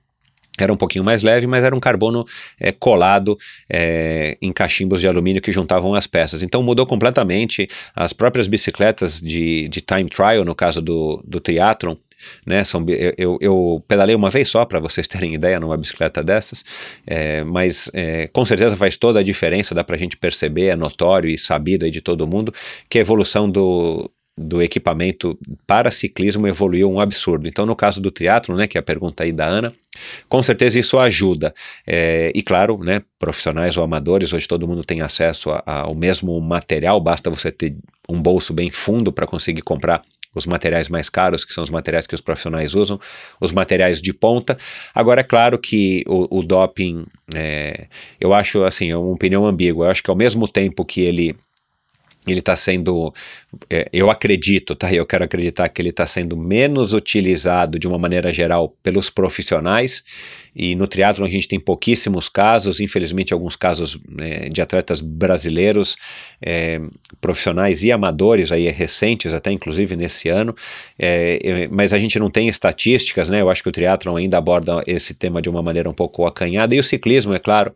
era 0.58 0.72
um 0.72 0.76
pouquinho 0.76 1.04
mais 1.04 1.22
leve, 1.22 1.46
mas 1.46 1.64
era 1.64 1.74
um 1.74 1.80
carbono 1.80 2.24
é, 2.60 2.72
colado 2.72 3.36
é, 3.68 4.36
em 4.40 4.52
cachimbos 4.52 5.00
de 5.00 5.08
alumínio 5.08 5.42
que 5.42 5.52
juntavam 5.52 5.94
as 5.94 6.06
peças. 6.06 6.42
Então 6.42 6.62
mudou 6.62 6.86
completamente 6.86 7.68
as 7.94 8.12
próprias 8.12 8.48
bicicletas 8.48 9.20
de, 9.20 9.68
de 9.68 9.80
time 9.80 10.08
trial, 10.08 10.44
no 10.44 10.54
caso 10.54 10.80
do, 10.80 11.22
do 11.26 11.40
triathlon, 11.40 11.96
né? 12.44 12.64
São, 12.64 12.84
eu, 13.16 13.38
eu 13.40 13.84
pedalei 13.86 14.14
uma 14.14 14.30
vez 14.30 14.48
só 14.48 14.64
para 14.64 14.80
vocês 14.80 15.06
terem 15.06 15.34
ideia 15.34 15.60
numa 15.60 15.76
bicicleta 15.76 16.22
dessas, 16.22 16.64
é, 17.06 17.44
mas 17.44 17.90
é, 17.92 18.28
com 18.28 18.44
certeza 18.44 18.76
faz 18.76 18.96
toda 18.96 19.20
a 19.20 19.22
diferença, 19.22 19.74
dá 19.74 19.84
para 19.84 19.96
a 19.96 19.98
gente 19.98 20.16
perceber, 20.16 20.66
é 20.66 20.76
notório 20.76 21.28
e 21.30 21.38
sabido 21.38 21.84
aí 21.84 21.90
de 21.90 22.00
todo 22.00 22.26
mundo 22.26 22.52
que 22.88 22.98
a 22.98 23.00
evolução 23.00 23.50
do, 23.50 24.10
do 24.38 24.62
equipamento 24.62 25.38
para 25.66 25.90
ciclismo 25.90 26.46
evoluiu 26.46 26.90
um 26.90 27.00
absurdo. 27.00 27.48
Então, 27.48 27.64
no 27.64 27.74
caso 27.74 28.00
do 28.00 28.10
triatlo, 28.10 28.56
né, 28.56 28.66
que 28.66 28.76
é 28.76 28.80
a 28.80 28.82
pergunta 28.82 29.24
aí 29.24 29.32
da 29.32 29.46
Ana, 29.46 29.72
com 30.28 30.42
certeza 30.42 30.78
isso 30.78 30.98
ajuda. 30.98 31.54
É, 31.86 32.32
e 32.34 32.42
claro, 32.42 32.76
né, 32.82 33.02
profissionais 33.18 33.76
ou 33.76 33.84
amadores, 33.84 34.32
hoje 34.32 34.46
todo 34.46 34.66
mundo 34.66 34.84
tem 34.84 35.00
acesso 35.00 35.50
ao 35.64 35.94
mesmo 35.94 36.40
material, 36.40 37.00
basta 37.00 37.30
você 37.30 37.50
ter 37.50 37.76
um 38.08 38.20
bolso 38.20 38.52
bem 38.52 38.70
fundo 38.70 39.12
para 39.12 39.26
conseguir 39.26 39.62
comprar 39.62 40.02
os 40.36 40.44
materiais 40.44 40.88
mais 40.88 41.08
caros, 41.08 41.44
que 41.44 41.54
são 41.54 41.64
os 41.64 41.70
materiais 41.70 42.06
que 42.06 42.14
os 42.14 42.20
profissionais 42.20 42.74
usam, 42.74 43.00
os 43.40 43.50
materiais 43.50 44.02
de 44.02 44.12
ponta. 44.12 44.56
Agora, 44.94 45.22
é 45.22 45.24
claro 45.24 45.58
que 45.58 46.04
o, 46.06 46.38
o 46.38 46.42
doping, 46.42 47.06
é, 47.34 47.86
eu 48.20 48.34
acho 48.34 48.62
assim, 48.62 48.90
é 48.90 48.96
uma 48.96 49.12
opinião 49.12 49.46
ambígua, 49.46 49.86
eu 49.86 49.90
acho 49.90 50.02
que 50.02 50.10
ao 50.10 50.16
mesmo 50.16 50.46
tempo 50.46 50.84
que 50.84 51.00
ele 51.00 51.34
ele 52.32 52.40
está 52.40 52.56
sendo, 52.56 53.12
é, 53.70 53.88
eu 53.92 54.10
acredito, 54.10 54.74
tá? 54.74 54.92
Eu 54.92 55.06
quero 55.06 55.24
acreditar 55.24 55.68
que 55.68 55.80
ele 55.80 55.90
está 55.90 56.06
sendo 56.06 56.36
menos 56.36 56.92
utilizado 56.92 57.78
de 57.78 57.86
uma 57.86 57.98
maneira 57.98 58.32
geral 58.32 58.74
pelos 58.82 59.10
profissionais. 59.10 60.02
E 60.54 60.74
no 60.74 60.86
triatlo 60.86 61.24
a 61.24 61.28
gente 61.28 61.46
tem 61.46 61.60
pouquíssimos 61.60 62.28
casos, 62.28 62.80
infelizmente 62.80 63.32
alguns 63.32 63.56
casos 63.56 63.98
né, 64.08 64.48
de 64.48 64.62
atletas 64.62 65.02
brasileiros, 65.02 65.96
é, 66.40 66.80
profissionais 67.20 67.84
e 67.84 67.92
amadores 67.92 68.50
aí 68.50 68.68
recentes, 68.70 69.34
até 69.34 69.52
inclusive 69.52 69.94
nesse 69.96 70.28
ano. 70.28 70.54
É, 70.98 71.68
mas 71.70 71.92
a 71.92 71.98
gente 71.98 72.18
não 72.18 72.30
tem 72.30 72.48
estatísticas, 72.48 73.28
né? 73.28 73.42
Eu 73.42 73.50
acho 73.50 73.62
que 73.62 73.68
o 73.68 73.72
triatlo 73.72 74.16
ainda 74.16 74.38
aborda 74.38 74.82
esse 74.86 75.12
tema 75.12 75.42
de 75.42 75.48
uma 75.48 75.62
maneira 75.62 75.88
um 75.90 75.94
pouco 75.94 76.26
acanhada 76.26 76.74
e 76.74 76.80
o 76.80 76.84
ciclismo, 76.84 77.34
é 77.34 77.38
claro 77.38 77.72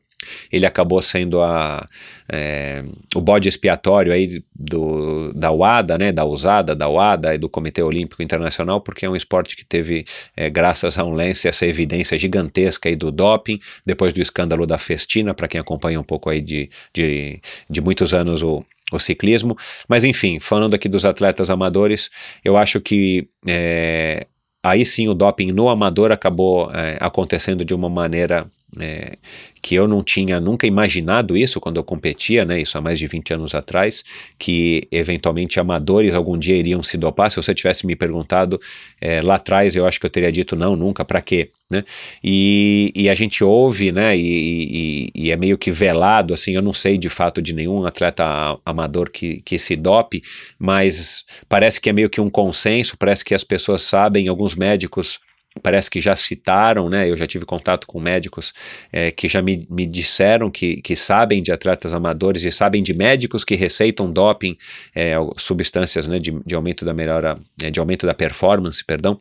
ele 0.50 0.66
acabou 0.66 1.00
sendo 1.00 1.40
a, 1.40 1.86
é, 2.28 2.84
o 3.14 3.20
bode 3.20 3.48
expiatório 3.48 4.12
aí 4.12 4.42
do, 4.54 5.32
da 5.32 5.50
UADA, 5.50 5.98
né, 5.98 6.12
da 6.12 6.24
usada, 6.24 6.74
da 6.74 6.88
UADA 6.88 7.34
e 7.34 7.38
do 7.38 7.48
Comitê 7.48 7.82
Olímpico 7.82 8.22
Internacional, 8.22 8.80
porque 8.80 9.06
é 9.06 9.10
um 9.10 9.16
esporte 9.16 9.56
que 9.56 9.64
teve, 9.64 10.04
é, 10.36 10.50
graças 10.50 10.98
a 10.98 11.04
um 11.04 11.12
lance, 11.12 11.48
essa 11.48 11.66
evidência 11.66 12.18
gigantesca 12.18 12.88
aí 12.88 12.96
do 12.96 13.10
doping, 13.10 13.58
depois 13.84 14.12
do 14.12 14.20
escândalo 14.20 14.66
da 14.66 14.78
Festina, 14.78 15.34
para 15.34 15.48
quem 15.48 15.60
acompanha 15.60 16.00
um 16.00 16.04
pouco 16.04 16.28
aí 16.30 16.40
de, 16.40 16.70
de, 16.92 17.40
de 17.68 17.80
muitos 17.80 18.12
anos 18.12 18.42
o, 18.42 18.64
o 18.92 18.98
ciclismo. 18.98 19.56
Mas 19.88 20.04
enfim, 20.04 20.38
falando 20.40 20.74
aqui 20.74 20.88
dos 20.88 21.04
atletas 21.04 21.50
amadores, 21.50 22.10
eu 22.44 22.56
acho 22.56 22.80
que 22.80 23.28
é, 23.46 24.26
aí 24.62 24.84
sim 24.84 25.08
o 25.08 25.14
doping 25.14 25.52
no 25.52 25.68
amador 25.68 26.12
acabou 26.12 26.70
é, 26.72 26.96
acontecendo 27.00 27.64
de 27.64 27.74
uma 27.74 27.88
maneira 27.88 28.50
é, 28.78 29.16
que 29.62 29.74
eu 29.74 29.88
não 29.88 30.02
tinha 30.02 30.40
nunca 30.40 30.66
imaginado 30.66 31.36
isso 31.36 31.60
quando 31.60 31.76
eu 31.76 31.84
competia, 31.84 32.44
né, 32.44 32.60
isso 32.60 32.78
há 32.78 32.80
mais 32.80 32.98
de 32.98 33.06
20 33.06 33.34
anos 33.34 33.54
atrás, 33.54 34.04
que 34.38 34.86
eventualmente 34.90 35.58
amadores 35.58 36.14
algum 36.14 36.38
dia 36.38 36.56
iriam 36.56 36.82
se 36.82 36.96
dopar. 36.96 37.30
Se 37.30 37.36
você 37.36 37.54
tivesse 37.54 37.86
me 37.86 37.96
perguntado 37.96 38.60
é, 39.00 39.20
lá 39.20 39.34
atrás, 39.36 39.74
eu 39.74 39.86
acho 39.86 39.98
que 39.98 40.06
eu 40.06 40.10
teria 40.10 40.30
dito 40.30 40.56
não, 40.56 40.76
nunca, 40.76 41.04
para 41.04 41.20
quê? 41.20 41.50
Né? 41.68 41.84
E, 42.22 42.92
e, 42.96 43.08
a 43.08 43.14
gente 43.14 43.44
ouve, 43.44 43.92
né, 43.92 44.16
e, 44.16 45.10
e, 45.14 45.26
e, 45.26 45.30
é 45.30 45.36
meio 45.36 45.56
que 45.56 45.70
velado, 45.70 46.34
assim, 46.34 46.52
eu 46.52 46.62
não 46.62 46.74
sei 46.74 46.98
de 46.98 47.08
fato 47.08 47.40
de 47.40 47.54
nenhum 47.54 47.84
atleta 47.84 48.58
amador 48.66 49.08
que, 49.10 49.40
que 49.42 49.56
se 49.58 49.76
dope, 49.76 50.20
mas 50.58 51.24
parece 51.48 51.80
que 51.80 51.88
é 51.88 51.92
meio 51.92 52.10
que 52.10 52.20
um 52.20 52.28
consenso, 52.28 52.96
parece 52.98 53.24
que 53.24 53.34
as 53.34 53.44
pessoas 53.44 53.82
sabem, 53.82 54.26
alguns 54.26 54.56
médicos 54.56 55.20
parece 55.62 55.90
que 55.90 56.00
já 56.00 56.14
citaram, 56.14 56.88
né? 56.88 57.08
Eu 57.08 57.16
já 57.16 57.26
tive 57.26 57.44
contato 57.44 57.86
com 57.86 58.00
médicos 58.00 58.52
é, 58.92 59.10
que 59.10 59.28
já 59.28 59.42
me, 59.42 59.66
me 59.68 59.86
disseram 59.86 60.50
que, 60.50 60.80
que 60.80 60.94
sabem 60.94 61.42
de 61.42 61.50
atletas 61.52 61.92
amadores 61.92 62.44
e 62.44 62.52
sabem 62.52 62.82
de 62.82 62.94
médicos 62.94 63.44
que 63.44 63.54
receitam 63.54 64.12
doping, 64.12 64.56
é, 64.94 65.14
substâncias 65.36 66.06
né, 66.06 66.18
de, 66.18 66.32
de 66.44 66.54
aumento 66.54 66.84
da 66.84 66.94
melhora, 66.94 67.38
é, 67.62 67.70
de 67.70 67.80
aumento 67.80 68.06
da 68.06 68.14
performance, 68.14 68.84
perdão 68.84 69.20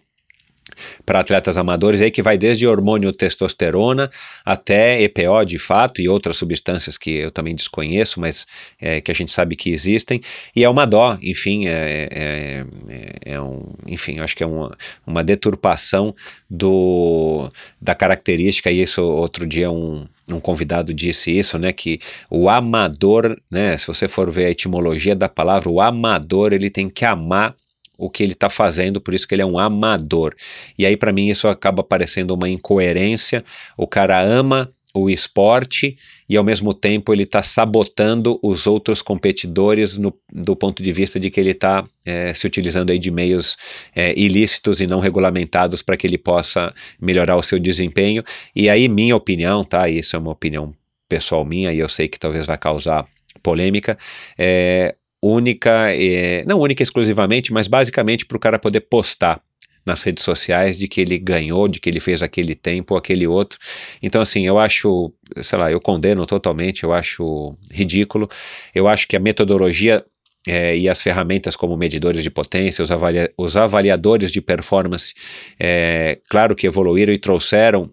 para 1.05 1.19
atletas 1.19 1.57
amadores 1.57 2.01
aí 2.01 2.11
que 2.11 2.21
vai 2.21 2.37
desde 2.37 2.67
hormônio 2.67 3.11
testosterona 3.11 4.09
até 4.45 5.01
EPO 5.01 5.45
de 5.45 5.57
fato 5.57 6.01
e 6.01 6.09
outras 6.09 6.37
substâncias 6.37 6.97
que 6.97 7.11
eu 7.11 7.31
também 7.31 7.55
desconheço, 7.55 8.19
mas 8.19 8.45
é, 8.79 9.01
que 9.01 9.11
a 9.11 9.15
gente 9.15 9.31
sabe 9.31 9.55
que 9.55 9.69
existem. 9.69 10.21
E 10.55 10.63
é 10.63 10.69
uma 10.69 10.85
dó, 10.85 11.17
enfim, 11.21 11.67
é, 11.67 12.07
é, 12.11 12.65
é, 12.89 13.33
é 13.33 13.41
um, 13.41 13.73
enfim, 13.87 14.19
acho 14.19 14.35
que 14.35 14.43
é 14.43 14.47
uma, 14.47 14.75
uma 15.05 15.23
deturpação 15.23 16.15
do 16.49 17.49
da 17.81 17.95
característica 17.95 18.71
e 18.71 18.81
isso 18.81 19.01
outro 19.03 19.45
dia 19.45 19.71
um 19.71 20.05
um 20.33 20.39
convidado 20.39 20.93
disse 20.93 21.35
isso, 21.35 21.57
né, 21.57 21.71
que 21.73 21.99
o 22.29 22.49
amador, 22.49 23.37
né, 23.49 23.75
se 23.77 23.87
você 23.87 24.07
for 24.07 24.29
ver 24.29 24.45
a 24.45 24.51
etimologia 24.51 25.15
da 25.15 25.27
palavra, 25.27 25.69
o 25.69 25.81
amador, 25.81 26.53
ele 26.53 26.69
tem 26.69 26.89
que 26.89 27.05
amar 27.05 27.55
o 27.99 28.09
que 28.09 28.23
ele 28.23 28.33
está 28.33 28.49
fazendo, 28.49 29.01
por 29.01 29.13
isso 29.13 29.27
que 29.27 29.35
ele 29.35 29.41
é 29.41 29.45
um 29.45 29.59
amador. 29.59 30.33
E 30.77 30.85
aí, 30.85 30.95
para 30.95 31.11
mim, 31.11 31.27
isso 31.27 31.47
acaba 31.47 31.83
parecendo 31.83 32.33
uma 32.33 32.49
incoerência. 32.49 33.43
O 33.77 33.85
cara 33.85 34.21
ama 34.21 34.73
o 34.93 35.09
esporte 35.09 35.97
e 36.27 36.35
ao 36.35 36.43
mesmo 36.43 36.73
tempo 36.73 37.13
ele 37.13 37.23
está 37.23 37.43
sabotando 37.43 38.39
os 38.41 38.65
outros 38.65 39.01
competidores 39.03 39.97
no, 39.97 40.11
do 40.33 40.55
ponto 40.55 40.81
de 40.81 40.91
vista 40.91 41.19
de 41.19 41.29
que 41.29 41.39
ele 41.39 41.51
está 41.51 41.85
é, 42.05 42.33
se 42.33 42.47
utilizando 42.47 42.89
aí 42.89 42.97
de 42.97 43.11
meios 43.11 43.55
é, 43.95 44.17
ilícitos 44.19 44.81
e 44.81 44.87
não 44.87 44.99
regulamentados 44.99 45.83
para 45.83 45.95
que 45.95 46.07
ele 46.07 46.17
possa 46.17 46.73
melhorar 46.99 47.35
o 47.35 47.43
seu 47.43 47.59
desempenho. 47.59 48.23
E 48.55 48.69
aí, 48.69 48.87
minha 48.87 49.15
opinião, 49.15 49.63
tá? 49.63 49.87
Isso 49.87 50.15
é 50.15 50.19
uma 50.19 50.31
opinião 50.31 50.73
pessoal 51.07 51.45
minha 51.45 51.71
e 51.73 51.79
eu 51.79 51.89
sei 51.89 52.07
que 52.07 52.19
talvez 52.19 52.45
vai 52.47 52.57
causar 52.57 53.05
polêmica. 53.43 53.97
É, 54.37 54.95
única, 55.21 55.93
é, 55.93 56.43
não 56.45 56.59
única 56.59 56.83
exclusivamente, 56.83 57.51
mas 57.51 57.67
basicamente 57.67 58.25
para 58.25 58.37
o 58.37 58.39
cara 58.39 58.59
poder 58.59 58.81
postar 58.81 59.41
nas 59.85 60.03
redes 60.03 60.23
sociais 60.23 60.77
de 60.77 60.87
que 60.87 61.01
ele 61.01 61.17
ganhou, 61.17 61.67
de 61.67 61.79
que 61.79 61.89
ele 61.89 61.99
fez 61.99 62.21
aquele 62.21 62.53
tempo 62.53 62.95
aquele 62.95 63.25
outro. 63.25 63.57
Então, 64.01 64.21
assim, 64.21 64.45
eu 64.45 64.59
acho, 64.59 65.11
sei 65.41 65.57
lá, 65.57 65.71
eu 65.71 65.79
condeno 65.79 66.25
totalmente, 66.25 66.83
eu 66.83 66.93
acho 66.93 67.55
ridículo. 67.71 68.29
Eu 68.73 68.87
acho 68.87 69.07
que 69.07 69.15
a 69.15 69.19
metodologia 69.19 70.05
é, 70.47 70.77
e 70.77 70.87
as 70.87 71.01
ferramentas 71.01 71.55
como 71.55 71.75
medidores 71.75 72.23
de 72.23 72.29
potência, 72.29 72.83
os, 72.83 72.91
avalia 72.91 73.29
os 73.37 73.57
avaliadores 73.57 74.31
de 74.31 74.41
performance, 74.41 75.13
é, 75.59 76.19
claro 76.29 76.55
que 76.55 76.67
evoluíram 76.67 77.13
e 77.13 77.17
trouxeram 77.17 77.91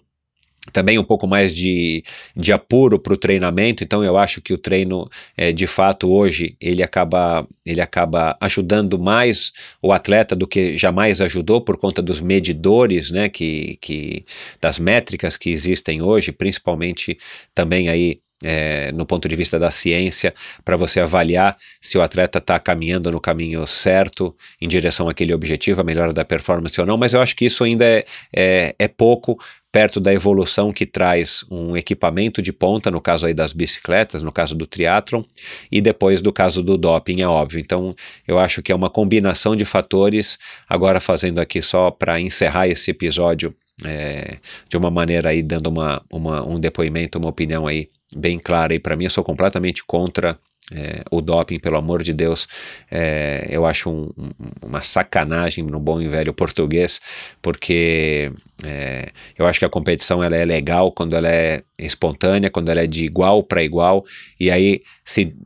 também 0.72 0.98
um 0.98 1.04
pouco 1.04 1.26
mais 1.26 1.54
de, 1.54 2.02
de 2.34 2.52
apuro 2.52 2.98
para 2.98 3.14
o 3.14 3.16
treinamento, 3.16 3.84
então 3.84 4.04
eu 4.04 4.16
acho 4.16 4.40
que 4.40 4.52
o 4.52 4.58
treino, 4.58 5.08
é, 5.36 5.52
de 5.52 5.66
fato, 5.66 6.10
hoje, 6.10 6.56
ele 6.60 6.82
acaba, 6.82 7.46
ele 7.64 7.80
acaba 7.80 8.36
ajudando 8.40 8.98
mais 8.98 9.52
o 9.80 9.92
atleta 9.92 10.34
do 10.34 10.46
que 10.46 10.76
jamais 10.76 11.20
ajudou 11.20 11.60
por 11.60 11.76
conta 11.76 12.02
dos 12.02 12.20
medidores, 12.20 13.10
né, 13.10 13.28
que, 13.28 13.78
que, 13.80 14.24
das 14.60 14.78
métricas 14.78 15.36
que 15.36 15.50
existem 15.50 16.02
hoje, 16.02 16.32
principalmente 16.32 17.18
também 17.54 17.88
aí 17.88 18.20
é, 18.42 18.92
no 18.92 19.06
ponto 19.06 19.28
de 19.28 19.36
vista 19.36 19.58
da 19.58 19.70
ciência, 19.70 20.34
para 20.64 20.76
você 20.76 21.00
avaliar 21.00 21.56
se 21.80 21.96
o 21.96 22.02
atleta 22.02 22.38
está 22.38 22.58
caminhando 22.58 23.10
no 23.10 23.20
caminho 23.20 23.66
certo, 23.66 24.34
em 24.60 24.68
direção 24.68 25.08
àquele 25.08 25.32
objetivo, 25.32 25.80
a 25.80 25.84
melhora 25.84 26.12
da 26.12 26.24
performance 26.24 26.80
ou 26.80 26.86
não, 26.86 26.96
mas 26.96 27.14
eu 27.14 27.20
acho 27.20 27.34
que 27.34 27.46
isso 27.46 27.64
ainda 27.64 27.84
é, 27.84 28.04
é, 28.34 28.74
é 28.78 28.88
pouco 28.88 29.38
perto 29.72 30.00
da 30.00 30.12
evolução 30.12 30.72
que 30.72 30.86
traz 30.86 31.44
um 31.50 31.76
equipamento 31.76 32.40
de 32.40 32.50
ponta, 32.50 32.90
no 32.90 33.00
caso 33.00 33.26
aí 33.26 33.34
das 33.34 33.52
bicicletas, 33.52 34.22
no 34.22 34.32
caso 34.32 34.54
do 34.54 34.66
triatlon, 34.66 35.22
e 35.70 35.82
depois 35.82 36.22
do 36.22 36.32
caso 36.32 36.62
do 36.62 36.78
doping, 36.78 37.20
é 37.20 37.28
óbvio. 37.28 37.60
Então, 37.60 37.94
eu 38.26 38.38
acho 38.38 38.62
que 38.62 38.72
é 38.72 38.74
uma 38.74 38.88
combinação 38.88 39.54
de 39.54 39.66
fatores, 39.66 40.38
agora 40.66 40.98
fazendo 40.98 41.40
aqui 41.40 41.60
só 41.60 41.90
para 41.90 42.18
encerrar 42.18 42.68
esse 42.68 42.90
episódio 42.90 43.54
é, 43.84 44.38
de 44.66 44.76
uma 44.78 44.90
maneira 44.90 45.28
aí, 45.28 45.42
dando 45.42 45.66
uma, 45.66 46.02
uma, 46.10 46.42
um 46.46 46.58
depoimento, 46.58 47.18
uma 47.18 47.28
opinião 47.28 47.66
aí 47.66 47.88
bem 48.14 48.38
clara 48.38 48.72
aí 48.72 48.78
para 48.78 48.96
mim, 48.96 49.04
eu 49.04 49.10
sou 49.10 49.24
completamente 49.24 49.84
contra 49.84 50.38
é, 50.72 51.02
o 51.10 51.20
doping, 51.20 51.60
pelo 51.60 51.76
amor 51.76 52.02
de 52.02 52.12
Deus, 52.12 52.48
é, 52.90 53.46
eu 53.48 53.64
acho 53.64 53.88
um, 53.88 54.10
um, 54.18 54.30
uma 54.62 54.82
sacanagem 54.82 55.64
no 55.64 55.78
bom 55.78 56.00
e 56.00 56.08
velho 56.08 56.34
português, 56.34 57.00
porque 57.40 58.32
é, 58.64 59.10
eu 59.38 59.46
acho 59.46 59.60
que 59.60 59.64
a 59.64 59.70
competição 59.70 60.22
ela 60.24 60.36
é 60.36 60.44
legal 60.44 60.90
quando 60.90 61.14
ela 61.14 61.28
é 61.28 61.62
espontânea, 61.78 62.50
quando 62.50 62.68
ela 62.68 62.80
é 62.80 62.86
de 62.86 63.04
igual 63.04 63.42
para 63.44 63.62
igual, 63.62 64.04
e 64.40 64.50
aí 64.50 64.82
se 65.04 65.36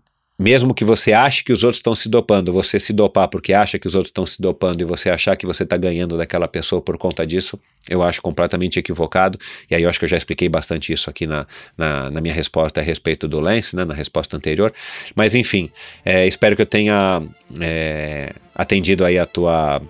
mesmo 0.40 0.72
que 0.72 0.86
você 0.86 1.12
ache 1.12 1.44
que 1.44 1.52
os 1.52 1.62
outros 1.62 1.80
estão 1.80 1.94
se 1.94 2.08
dopando, 2.08 2.50
você 2.50 2.80
se 2.80 2.94
dopar 2.94 3.28
porque 3.28 3.52
acha 3.52 3.78
que 3.78 3.86
os 3.86 3.94
outros 3.94 4.08
estão 4.08 4.24
se 4.24 4.40
dopando 4.40 4.80
e 4.80 4.84
você 4.84 5.10
achar 5.10 5.36
que 5.36 5.44
você 5.44 5.64
está 5.64 5.76
ganhando 5.76 6.16
daquela 6.16 6.48
pessoa 6.48 6.80
por 6.80 6.96
conta 6.96 7.26
disso, 7.26 7.60
eu 7.86 8.02
acho 8.02 8.22
completamente 8.22 8.78
equivocado. 8.78 9.38
E 9.70 9.74
aí 9.74 9.82
eu 9.82 9.88
acho 9.90 9.98
que 9.98 10.06
eu 10.06 10.08
já 10.08 10.16
expliquei 10.16 10.48
bastante 10.48 10.94
isso 10.94 11.10
aqui 11.10 11.26
na, 11.26 11.46
na, 11.76 12.08
na 12.08 12.20
minha 12.22 12.32
resposta 12.32 12.80
a 12.80 12.82
respeito 12.82 13.28
do 13.28 13.38
Lance, 13.38 13.76
né, 13.76 13.84
na 13.84 13.92
resposta 13.92 14.34
anterior. 14.34 14.72
Mas 15.14 15.34
enfim, 15.34 15.70
é, 16.06 16.26
espero 16.26 16.56
que 16.56 16.62
eu 16.62 16.66
tenha 16.66 17.22
é, 17.60 18.32
atendido 18.54 19.04
aí 19.04 19.18
a 19.18 19.26
tua 19.26 19.82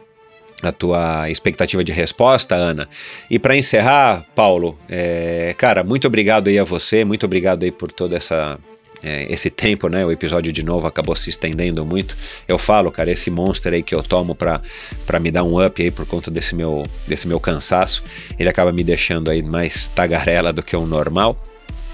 a 0.63 0.73
tua 0.73 1.31
expectativa 1.31 1.83
de 1.83 1.93
resposta, 1.93 2.57
Ana. 2.57 2.89
E 3.31 3.39
para 3.39 3.57
encerrar, 3.57 4.27
Paulo, 4.35 4.79
é, 4.89 5.55
cara, 5.57 5.85
muito 5.85 6.07
obrigado 6.07 6.49
aí 6.49 6.59
a 6.59 6.65
você, 6.65 7.03
muito 7.03 7.25
obrigado 7.25 7.63
aí 7.63 7.71
por 7.71 7.91
toda 7.91 8.17
essa 8.17 8.59
é, 9.03 9.33
esse 9.33 9.51
tempo, 9.51 9.89
né? 9.89 10.05
O 10.05 10.13
episódio 10.13 10.53
de 10.53 10.65
novo 10.65 10.87
acabou 10.87 11.17
se 11.17 11.31
estendendo 11.31 11.85
muito. 11.85 12.17
Eu 12.47 12.59
falo, 12.59 12.91
cara, 12.91 13.11
esse 13.11 13.31
monster 13.31 13.73
aí 13.73 13.83
que 13.83 13.95
eu 13.95 14.03
tomo 14.03 14.35
pra, 14.35 14.61
me 15.21 15.31
dar 15.31 15.43
um 15.45 15.65
up 15.65 15.83
aí 15.83 15.91
por 15.91 16.07
conta 16.07 16.31
desse 16.31 16.55
meu, 16.55 16.83
desse 17.07 17.27
meu 17.27 17.41
cansaço, 17.41 18.03
ele 18.39 18.49
acaba 18.49 18.73
me 18.73 18.85
deixando 18.85 19.31
aí 19.31 19.43
mais 19.43 19.89
tagarela 19.89 20.53
do 20.53 20.63
que 20.63 20.77
o 20.77 20.87
normal. 20.87 21.37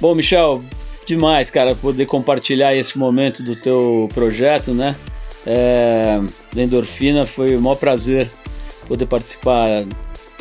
Bom, 0.00 0.14
Michel, 0.14 0.62
demais, 1.06 1.50
cara, 1.50 1.74
poder 1.74 2.06
compartilhar 2.06 2.74
esse 2.74 2.98
momento 2.98 3.42
do 3.42 3.56
teu 3.56 4.08
projeto, 4.12 4.72
né? 4.72 4.96
É, 5.46 6.20
da 6.52 6.62
endorfina, 6.62 7.24
foi 7.24 7.56
o 7.56 7.60
maior 7.60 7.76
prazer 7.76 8.28
poder 8.88 9.06
participar 9.06 9.84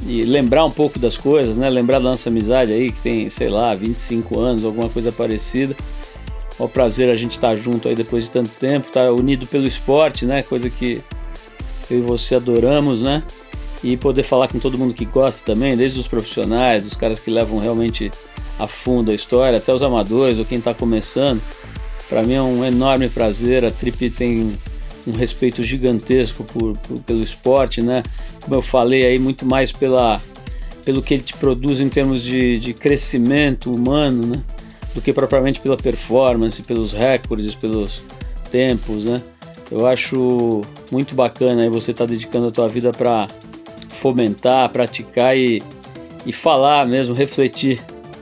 e 0.05 0.23
lembrar 0.23 0.65
um 0.65 0.71
pouco 0.71 0.99
das 0.99 1.17
coisas, 1.17 1.57
né? 1.57 1.69
Lembrar 1.69 1.99
da 1.99 2.09
nossa 2.09 2.29
amizade 2.29 2.71
aí, 2.71 2.91
que 2.91 2.99
tem, 2.99 3.29
sei 3.29 3.49
lá, 3.49 3.73
25 3.73 4.39
anos, 4.39 4.65
alguma 4.65 4.89
coisa 4.89 5.11
parecida. 5.11 5.75
É 6.59 6.64
um 6.64 6.67
prazer 6.67 7.09
a 7.09 7.16
gente 7.16 7.34
estar 7.34 7.50
tá 7.50 7.56
junto 7.56 7.88
aí 7.88 7.95
depois 7.95 8.24
de 8.24 8.32
tanto 8.32 8.50
tempo, 8.51 8.88
estar 8.88 9.06
tá 9.06 9.11
unido 9.11 9.45
pelo 9.48 9.67
esporte, 9.67 10.25
né? 10.25 10.42
Coisa 10.42 10.69
que 10.69 11.01
eu 11.90 12.00
e 12.00 12.01
você 12.01 12.35
adoramos, 12.35 13.01
né? 13.01 13.24
E 13.84 13.98
poder 13.98 14.24
falar 14.24 14.48
com 14.48 14.58
todo 14.58 14.77
mundo 14.77 14.93
que 14.93 15.06
gosta 15.06 15.45
também, 15.45 15.75
desde 15.75 16.00
os 16.00 16.08
profissionais, 16.08 16.85
os 16.85 16.95
caras 16.95 17.19
que 17.19 17.30
levam 17.30 17.59
realmente 17.59 18.09
a 18.58 18.67
fundo 18.67 19.11
a 19.11 19.14
história, 19.14 19.58
até 19.58 19.74
os 19.74 19.84
amadores 19.84 20.40
ou 20.40 20.45
quem 20.45 20.58
está 20.58 20.74
começando. 20.74 21.42
Para 22.08 22.24
mim 22.24 22.34
é 22.34 22.42
um 22.42 22.64
enorme 22.64 23.09
prazer. 23.09 23.66
A 23.66 23.72
Trip 23.72 24.09
tem 24.09 24.56
um 25.06 25.11
respeito 25.11 25.61
gigantesco 25.61 26.43
por, 26.43 26.77
por, 26.77 27.00
pelo 27.01 27.22
esporte, 27.22 27.82
né? 27.82 28.01
Como 28.42 28.56
eu 28.56 28.61
falei 28.61 29.06
aí, 29.06 29.19
muito 29.19 29.45
mais 29.45 29.72
pela, 29.72 30.22
pelo 30.84 31.01
que 31.01 31.16
ele 31.16 31.24
te 31.24 31.34
produz 31.34 31.80
em 31.80 31.90
termos 31.90 32.24
de, 32.24 32.58
de 32.59 32.74
crescimento 32.74 33.72
humano, 33.72 34.25
né? 34.25 34.43
Do 34.95 35.01
que 35.01 35.11
propriamente 35.11 35.59
pela 35.59 35.75
performance, 35.75 36.64
pelos 36.64 36.93
recordes, 36.93 37.53
pelos 37.53 38.01
tempos, 38.49 39.03
né? 39.03 39.22
Eu 39.69 39.85
acho 39.85 40.61
muito 40.90 41.14
bacana 41.14 41.64
aí 41.64 41.69
você 41.69 41.91
estar 41.91 42.06
tá 42.06 42.11
dedicando 42.11 42.48
a 42.48 42.51
tua 42.51 42.69
vida 42.69 42.91
para 42.91 43.27
fomentar, 43.90 44.69
praticar 44.69 45.38
e, 45.38 45.61
e 46.25 46.32
falar 46.32 46.88
mesmo, 46.88 47.14
refletir 47.14 47.82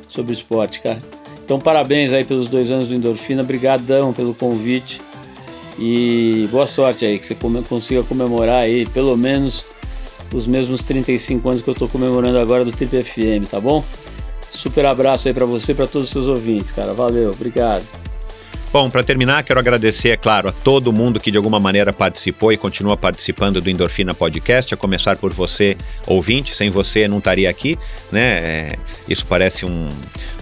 sobre 0.10 0.32
o 0.32 0.34
esporte, 0.34 0.82
cara. 0.82 0.98
Então 1.45 1.60
parabéns 1.60 2.11
aí 2.11 2.26
pelos 2.26 2.48
dois 2.48 2.72
anos 2.72 2.88
do 2.88 2.95
Endorfina, 2.95 3.43
brigadão 3.43 4.11
pelo 4.11 4.34
convite 4.34 5.00
e 5.77 6.48
boa 6.52 6.66
sorte 6.66 7.06
aí, 7.06 7.19
que 7.19 7.26
você 7.26 7.35
consiga 7.68 8.02
comemorar 8.03 8.64
aí 8.64 8.85
pelo 8.88 9.16
menos 9.16 9.66
os 10.34 10.48
mesmos 10.48 10.82
35 10.84 11.48
anos 11.48 11.61
que 11.61 11.69
eu 11.69 11.74
estou 11.74 11.88
comemorando 11.88 12.40
agora 12.40 12.66
do 12.66 12.72
Trip 12.72 13.03
FM, 13.03 13.48
tá 13.50 13.60
bom? 13.60 13.84
Super 14.53 14.85
abraço 14.85 15.27
aí 15.27 15.33
para 15.33 15.45
você 15.45 15.72
e 15.72 15.75
para 15.75 15.88
todos 15.88 16.07
os 16.07 16.14
seus 16.14 16.27
ouvintes, 16.27 16.72
cara. 16.72 16.93
Valeu, 16.93 17.32
obrigado. 17.32 17.85
Bom, 18.72 18.90
para 18.90 19.03
terminar, 19.03 19.43
quero 19.43 19.59
agradecer, 19.59 20.09
é 20.09 20.17
claro, 20.17 20.49
a 20.49 20.51
todo 20.51 20.91
mundo 20.91 21.19
que 21.19 21.30
de 21.30 21.38
alguma 21.38 21.59
maneira 21.59 21.93
participou 21.93 22.51
e 22.51 22.57
continua 22.57 22.98
participando 22.98 23.61
do 23.61 23.69
Endorfina 23.69 24.15
Podcast, 24.15 24.73
a 24.73 24.77
começar 24.77 25.15
por 25.15 25.32
você, 25.32 25.77
ouvinte. 26.07 26.56
Sem 26.56 26.72
você, 26.72 27.07
não 27.07 27.19
estaria 27.19 27.48
aqui, 27.48 27.77
né? 28.11 28.22
É, 28.22 28.75
isso 29.07 29.27
parece 29.27 29.64
um, 29.64 29.90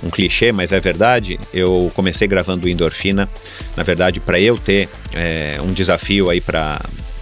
um 0.02 0.10
clichê, 0.10 0.54
mas 0.54 0.72
é 0.72 0.80
verdade. 0.80 1.38
Eu 1.54 1.92
comecei 1.94 2.26
gravando 2.26 2.68
o 2.68 2.70
Endorfina, 2.70 3.30
na 3.76 3.84
verdade, 3.84 4.22
para 4.22 4.40
eu 4.40 4.58
ter 4.58 4.88
é, 5.14 5.60
um 5.62 5.74
desafio 5.74 6.30
aí 6.30 6.40
para 6.40 6.80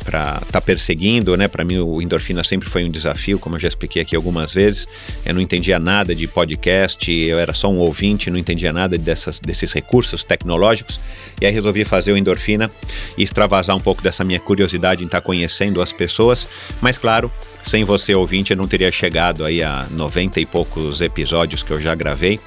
para 0.10 0.42
tá 0.52 0.60
perseguindo, 0.60 1.38
né? 1.38 1.48
Para 1.48 1.64
mim 1.64 1.78
o 1.78 2.02
endorfina 2.02 2.44
sempre 2.44 2.68
foi 2.68 2.84
um 2.84 2.90
desafio, 2.90 3.38
como 3.38 3.56
eu 3.56 3.60
já 3.60 3.68
expliquei 3.68 4.02
aqui 4.02 4.16
algumas 4.16 4.52
vezes. 4.52 4.88
Eu 5.24 5.36
não 5.36 5.42
entendia 5.42 5.78
nada 5.78 6.16
de 6.16 6.28
podcast, 6.28 7.12
eu 7.12 7.38
era 7.38 7.54
só 7.54 7.70
um 7.72 7.78
ouvinte, 7.78 8.32
não 8.32 8.40
entendia 8.40 8.74
nada 8.74 8.98
dessas, 8.98 9.40
desses 9.40 9.72
recursos 9.72 10.24
tecnológicos. 10.24 11.00
E 11.40 11.46
aí 11.46 11.54
resolvi 11.54 11.86
fazer 11.86 12.12
o 12.12 12.18
endorfina 12.18 12.72
e 13.16 13.22
extravasar 13.22 13.76
um 13.76 13.80
pouco 13.80 14.02
dessa 14.02 14.24
minha 14.24 14.40
curiosidade 14.40 15.04
em 15.04 15.06
estar 15.06 15.22
tá 15.22 15.26
conhecendo 15.26 15.80
as 15.80 15.94
pessoas. 15.94 16.48
Mas 16.82 16.98
claro, 16.98 17.32
sem 17.62 17.84
você 17.84 18.16
ouvinte 18.16 18.50
eu 18.50 18.58
não 18.58 18.68
teria 18.68 18.92
chegado 18.92 19.46
aí 19.46 19.62
a 19.62 19.86
90 19.92 20.40
e 20.40 20.46
poucos 20.46 21.02
episódios 21.02 21.62
que 21.62 21.70
eu 21.70 21.78
já 21.78 21.94
gravei 21.94 22.40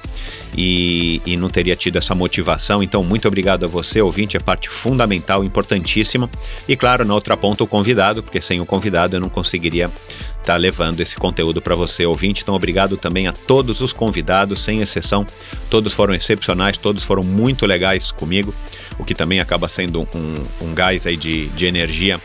e, 0.55 1.21
e 1.25 1.35
não 1.35 1.49
teria 1.49 1.75
tido 1.75 1.97
essa 1.97 2.13
motivação. 2.13 2.83
Então, 2.83 3.03
muito 3.03 3.27
obrigado 3.27 3.65
a 3.65 3.67
você, 3.67 4.01
ouvinte, 4.01 4.37
é 4.37 4.39
parte 4.39 4.69
fundamental, 4.69 5.43
importantíssima. 5.43 6.29
E 6.67 6.75
claro, 6.75 7.05
na 7.05 7.13
outra 7.13 7.35
ponta, 7.35 7.63
o 7.63 7.67
convidado, 7.67 8.21
porque 8.21 8.41
sem 8.41 8.61
o 8.61 8.65
convidado 8.65 9.15
eu 9.15 9.19
não 9.19 9.29
conseguiria 9.29 9.85
estar 9.85 10.53
tá 10.53 10.57
levando 10.57 10.99
esse 10.99 11.15
conteúdo 11.15 11.61
para 11.61 11.75
você, 11.75 12.05
ouvinte. 12.05 12.43
Então, 12.43 12.55
obrigado 12.55 12.97
também 12.97 13.27
a 13.27 13.33
todos 13.33 13.81
os 13.81 13.93
convidados, 13.93 14.61
sem 14.61 14.81
exceção. 14.81 15.25
Todos 15.69 15.93
foram 15.93 16.13
excepcionais, 16.13 16.77
todos 16.77 17.03
foram 17.03 17.23
muito 17.23 17.65
legais 17.65 18.11
comigo, 18.11 18.53
o 18.99 19.03
que 19.03 19.15
também 19.15 19.39
acaba 19.39 19.67
sendo 19.67 20.07
um, 20.13 20.35
um 20.61 20.73
gás 20.73 21.07
aí 21.07 21.17
de, 21.17 21.47
de 21.49 21.65
energia 21.65 22.19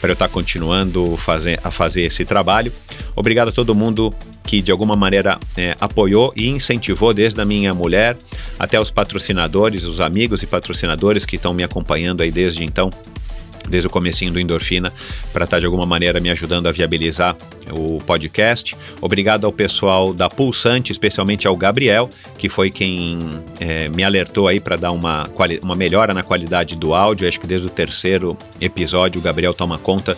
para 0.00 0.10
eu 0.10 0.14
estar 0.14 0.28
tá 0.28 0.32
continuando 0.32 1.16
fazer, 1.16 1.58
a 1.64 1.70
fazer 1.70 2.02
esse 2.02 2.24
trabalho. 2.24 2.72
Obrigado 3.16 3.48
a 3.48 3.52
todo 3.52 3.74
mundo 3.74 4.12
que 4.44 4.62
de 4.62 4.70
alguma 4.70 4.94
maneira 4.94 5.38
é, 5.56 5.74
apoiou 5.80 6.32
e 6.36 6.48
incentivou, 6.48 7.12
desde 7.12 7.40
a 7.40 7.44
minha 7.44 7.74
mulher 7.74 8.16
até 8.58 8.78
os 8.80 8.90
patrocinadores, 8.90 9.84
os 9.84 10.00
amigos 10.00 10.42
e 10.42 10.46
patrocinadores 10.46 11.24
que 11.24 11.36
estão 11.36 11.52
me 11.52 11.62
acompanhando 11.62 12.22
aí 12.22 12.30
desde 12.30 12.62
então 12.62 12.90
desde 13.68 13.86
o 13.86 13.90
comecinho 13.90 14.32
do 14.32 14.38
Endorfina, 14.38 14.92
para 15.32 15.44
estar 15.44 15.56
tá 15.56 15.60
de 15.60 15.66
alguma 15.66 15.86
maneira 15.86 16.20
me 16.20 16.30
ajudando 16.30 16.66
a 16.66 16.72
viabilizar 16.72 17.36
o 17.70 17.98
podcast. 17.98 18.76
Obrigado 19.00 19.46
ao 19.46 19.52
pessoal 19.52 20.12
da 20.12 20.28
Pulsante, 20.28 20.92
especialmente 20.92 21.48
ao 21.48 21.56
Gabriel, 21.56 22.08
que 22.36 22.48
foi 22.48 22.70
quem 22.70 23.18
é, 23.58 23.88
me 23.88 24.04
alertou 24.04 24.48
aí 24.48 24.60
para 24.60 24.76
dar 24.76 24.92
uma, 24.92 25.28
uma 25.62 25.74
melhora 25.74 26.12
na 26.12 26.22
qualidade 26.22 26.76
do 26.76 26.94
áudio. 26.94 27.26
Acho 27.26 27.40
que 27.40 27.46
desde 27.46 27.66
o 27.66 27.70
terceiro 27.70 28.36
episódio 28.60 29.20
o 29.20 29.24
Gabriel 29.24 29.54
toma 29.54 29.78
conta 29.78 30.16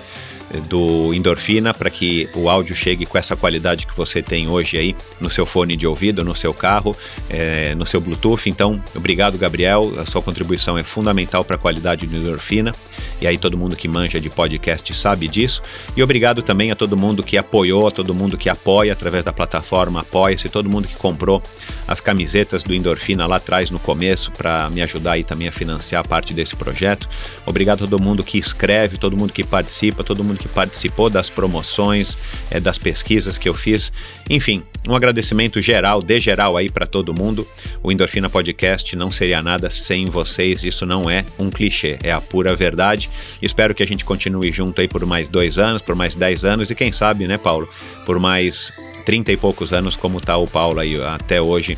do 0.68 1.12
Endorfina 1.15 1.73
para 1.73 1.91
que 1.91 2.28
o 2.35 2.49
áudio 2.49 2.75
chegue 2.75 3.07
com 3.07 3.18
essa 3.18 3.36
qualidade 3.36 3.86
que 3.86 3.97
você 3.97 4.23
tem 4.23 4.49
hoje 4.49 4.78
aí 4.78 4.97
no 5.20 5.31
seu 5.31 5.47
fone 5.47 5.76
de 5.76 5.86
ouvido, 5.86 6.25
no 6.25 6.35
seu 6.35 6.52
carro, 6.52 6.97
é, 7.28 7.75
no 7.75 7.86
seu 7.86 8.01
Bluetooth. 8.01 8.49
Então, 8.49 8.83
obrigado, 8.94 9.39
Gabriel. 9.39 9.93
A 9.99 10.07
sua 10.07 10.23
contribuição 10.23 10.76
é 10.76 10.83
fundamental 10.83 11.44
para 11.44 11.57
a 11.57 11.59
qualidade 11.59 12.07
do 12.07 12.17
Endorfina. 12.17 12.73
E 13.20 13.27
aí 13.27 13.39
todo 13.39 13.57
mundo 13.57 13.77
que 13.77 13.89
manja 13.89 14.20
de 14.20 14.28
podcast 14.28 14.93
sabe 14.95 15.28
disso. 15.28 15.62
E 15.97 16.03
obrigado 16.03 16.43
também 16.43 16.70
a 16.70 16.75
todo 16.75 16.97
mundo 16.97 17.23
que 17.23 17.36
apoiou, 17.36 17.86
a 17.86 17.91
todo 17.91 18.15
mundo 18.15 18.36
que 18.36 18.49
apoia 18.49 18.93
através 18.93 19.25
da 19.25 19.33
plataforma 19.33 20.01
Apoia-se, 20.01 20.49
todo 20.49 20.69
mundo 20.69 20.89
que 20.89 20.97
comprou 20.97 21.43
as 21.86 22.01
camisetas 22.01 22.62
do 22.62 22.75
Endorfina 22.75 23.27
lá 23.27 23.36
atrás 23.36 23.70
no 23.70 23.78
começo 23.78 24.31
para 24.33 24.69
me 24.70 24.83
ajudar 24.83 25.12
aí 25.12 25.25
também 25.25 25.49
a 25.49 25.53
financiar 25.53 26.07
parte 26.07 26.33
desse 26.33 26.57
projeto. 26.57 27.09
Obrigado 27.45 27.85
a 27.85 27.89
todo 27.89 28.03
mundo 28.03 28.23
que 28.25 28.39
escreve, 28.39 28.97
todo 28.97 29.17
mundo 29.17 29.33
que 29.33 29.45
participa, 29.45 30.05
todo 30.05 30.23
mundo 30.23 30.39
que 30.39 30.49
participou 30.49 31.11
das 31.11 31.31
promoções, 31.31 32.17
é, 32.51 32.61
das 32.61 32.78
pesquisas 32.78 33.39
que 33.39 33.49
eu 33.49 33.55
fiz. 33.55 33.93
Enfim, 34.28 34.62
Um 34.89 34.95
agradecimento 34.95 35.61
geral, 35.61 36.01
de 36.01 36.21
geral 36.21 36.57
aí 36.57 36.71
para 36.71 36.87
todo 36.87 37.13
mundo. 37.13 37.47
O 37.83 37.91
Endorfina 37.91 38.31
Podcast 38.31 38.95
não 38.95 39.11
seria 39.11 39.43
nada 39.43 39.69
sem 39.69 40.05
vocês. 40.05 40.63
Isso 40.63 40.87
não 40.87 41.11
é 41.11 41.25
um 41.39 41.51
clichê, 41.51 41.99
é 42.03 42.13
a 42.13 42.21
pura 42.21 42.55
verdade. 42.55 43.11
Espero 43.43 43.75
que 43.75 43.83
a 43.83 43.87
gente 43.87 44.05
continue 44.05 44.53
junto 44.53 44.81
aí 44.81 44.87
por 44.87 45.05
mais 45.05 45.27
dois 45.29 45.59
anos, 45.59 45.83
por 45.83 45.97
mais 45.97 46.15
dez 46.15 46.45
anos 46.45 46.71
e 46.71 46.75
quem 46.75 46.93
sabe, 46.93 47.27
né, 47.27 47.37
Paulo, 47.37 47.69
por 48.05 48.21
mais 48.21 48.73
trinta 49.05 49.33
e 49.33 49.37
poucos 49.37 49.73
anos, 49.73 49.97
como 49.97 50.21
tá 50.21 50.37
o 50.37 50.47
Paulo 50.47 50.81
aí 50.81 51.01
até 51.03 51.41
hoje 51.41 51.77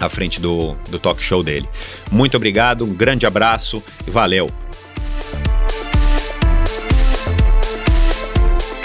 à 0.00 0.08
frente 0.08 0.40
do, 0.40 0.74
do 0.90 0.98
talk 0.98 1.22
show 1.22 1.42
dele. 1.42 1.68
Muito 2.10 2.36
obrigado, 2.36 2.84
um 2.84 2.94
grande 2.94 3.26
abraço 3.26 3.82
e 4.06 4.10
valeu! 4.10 4.50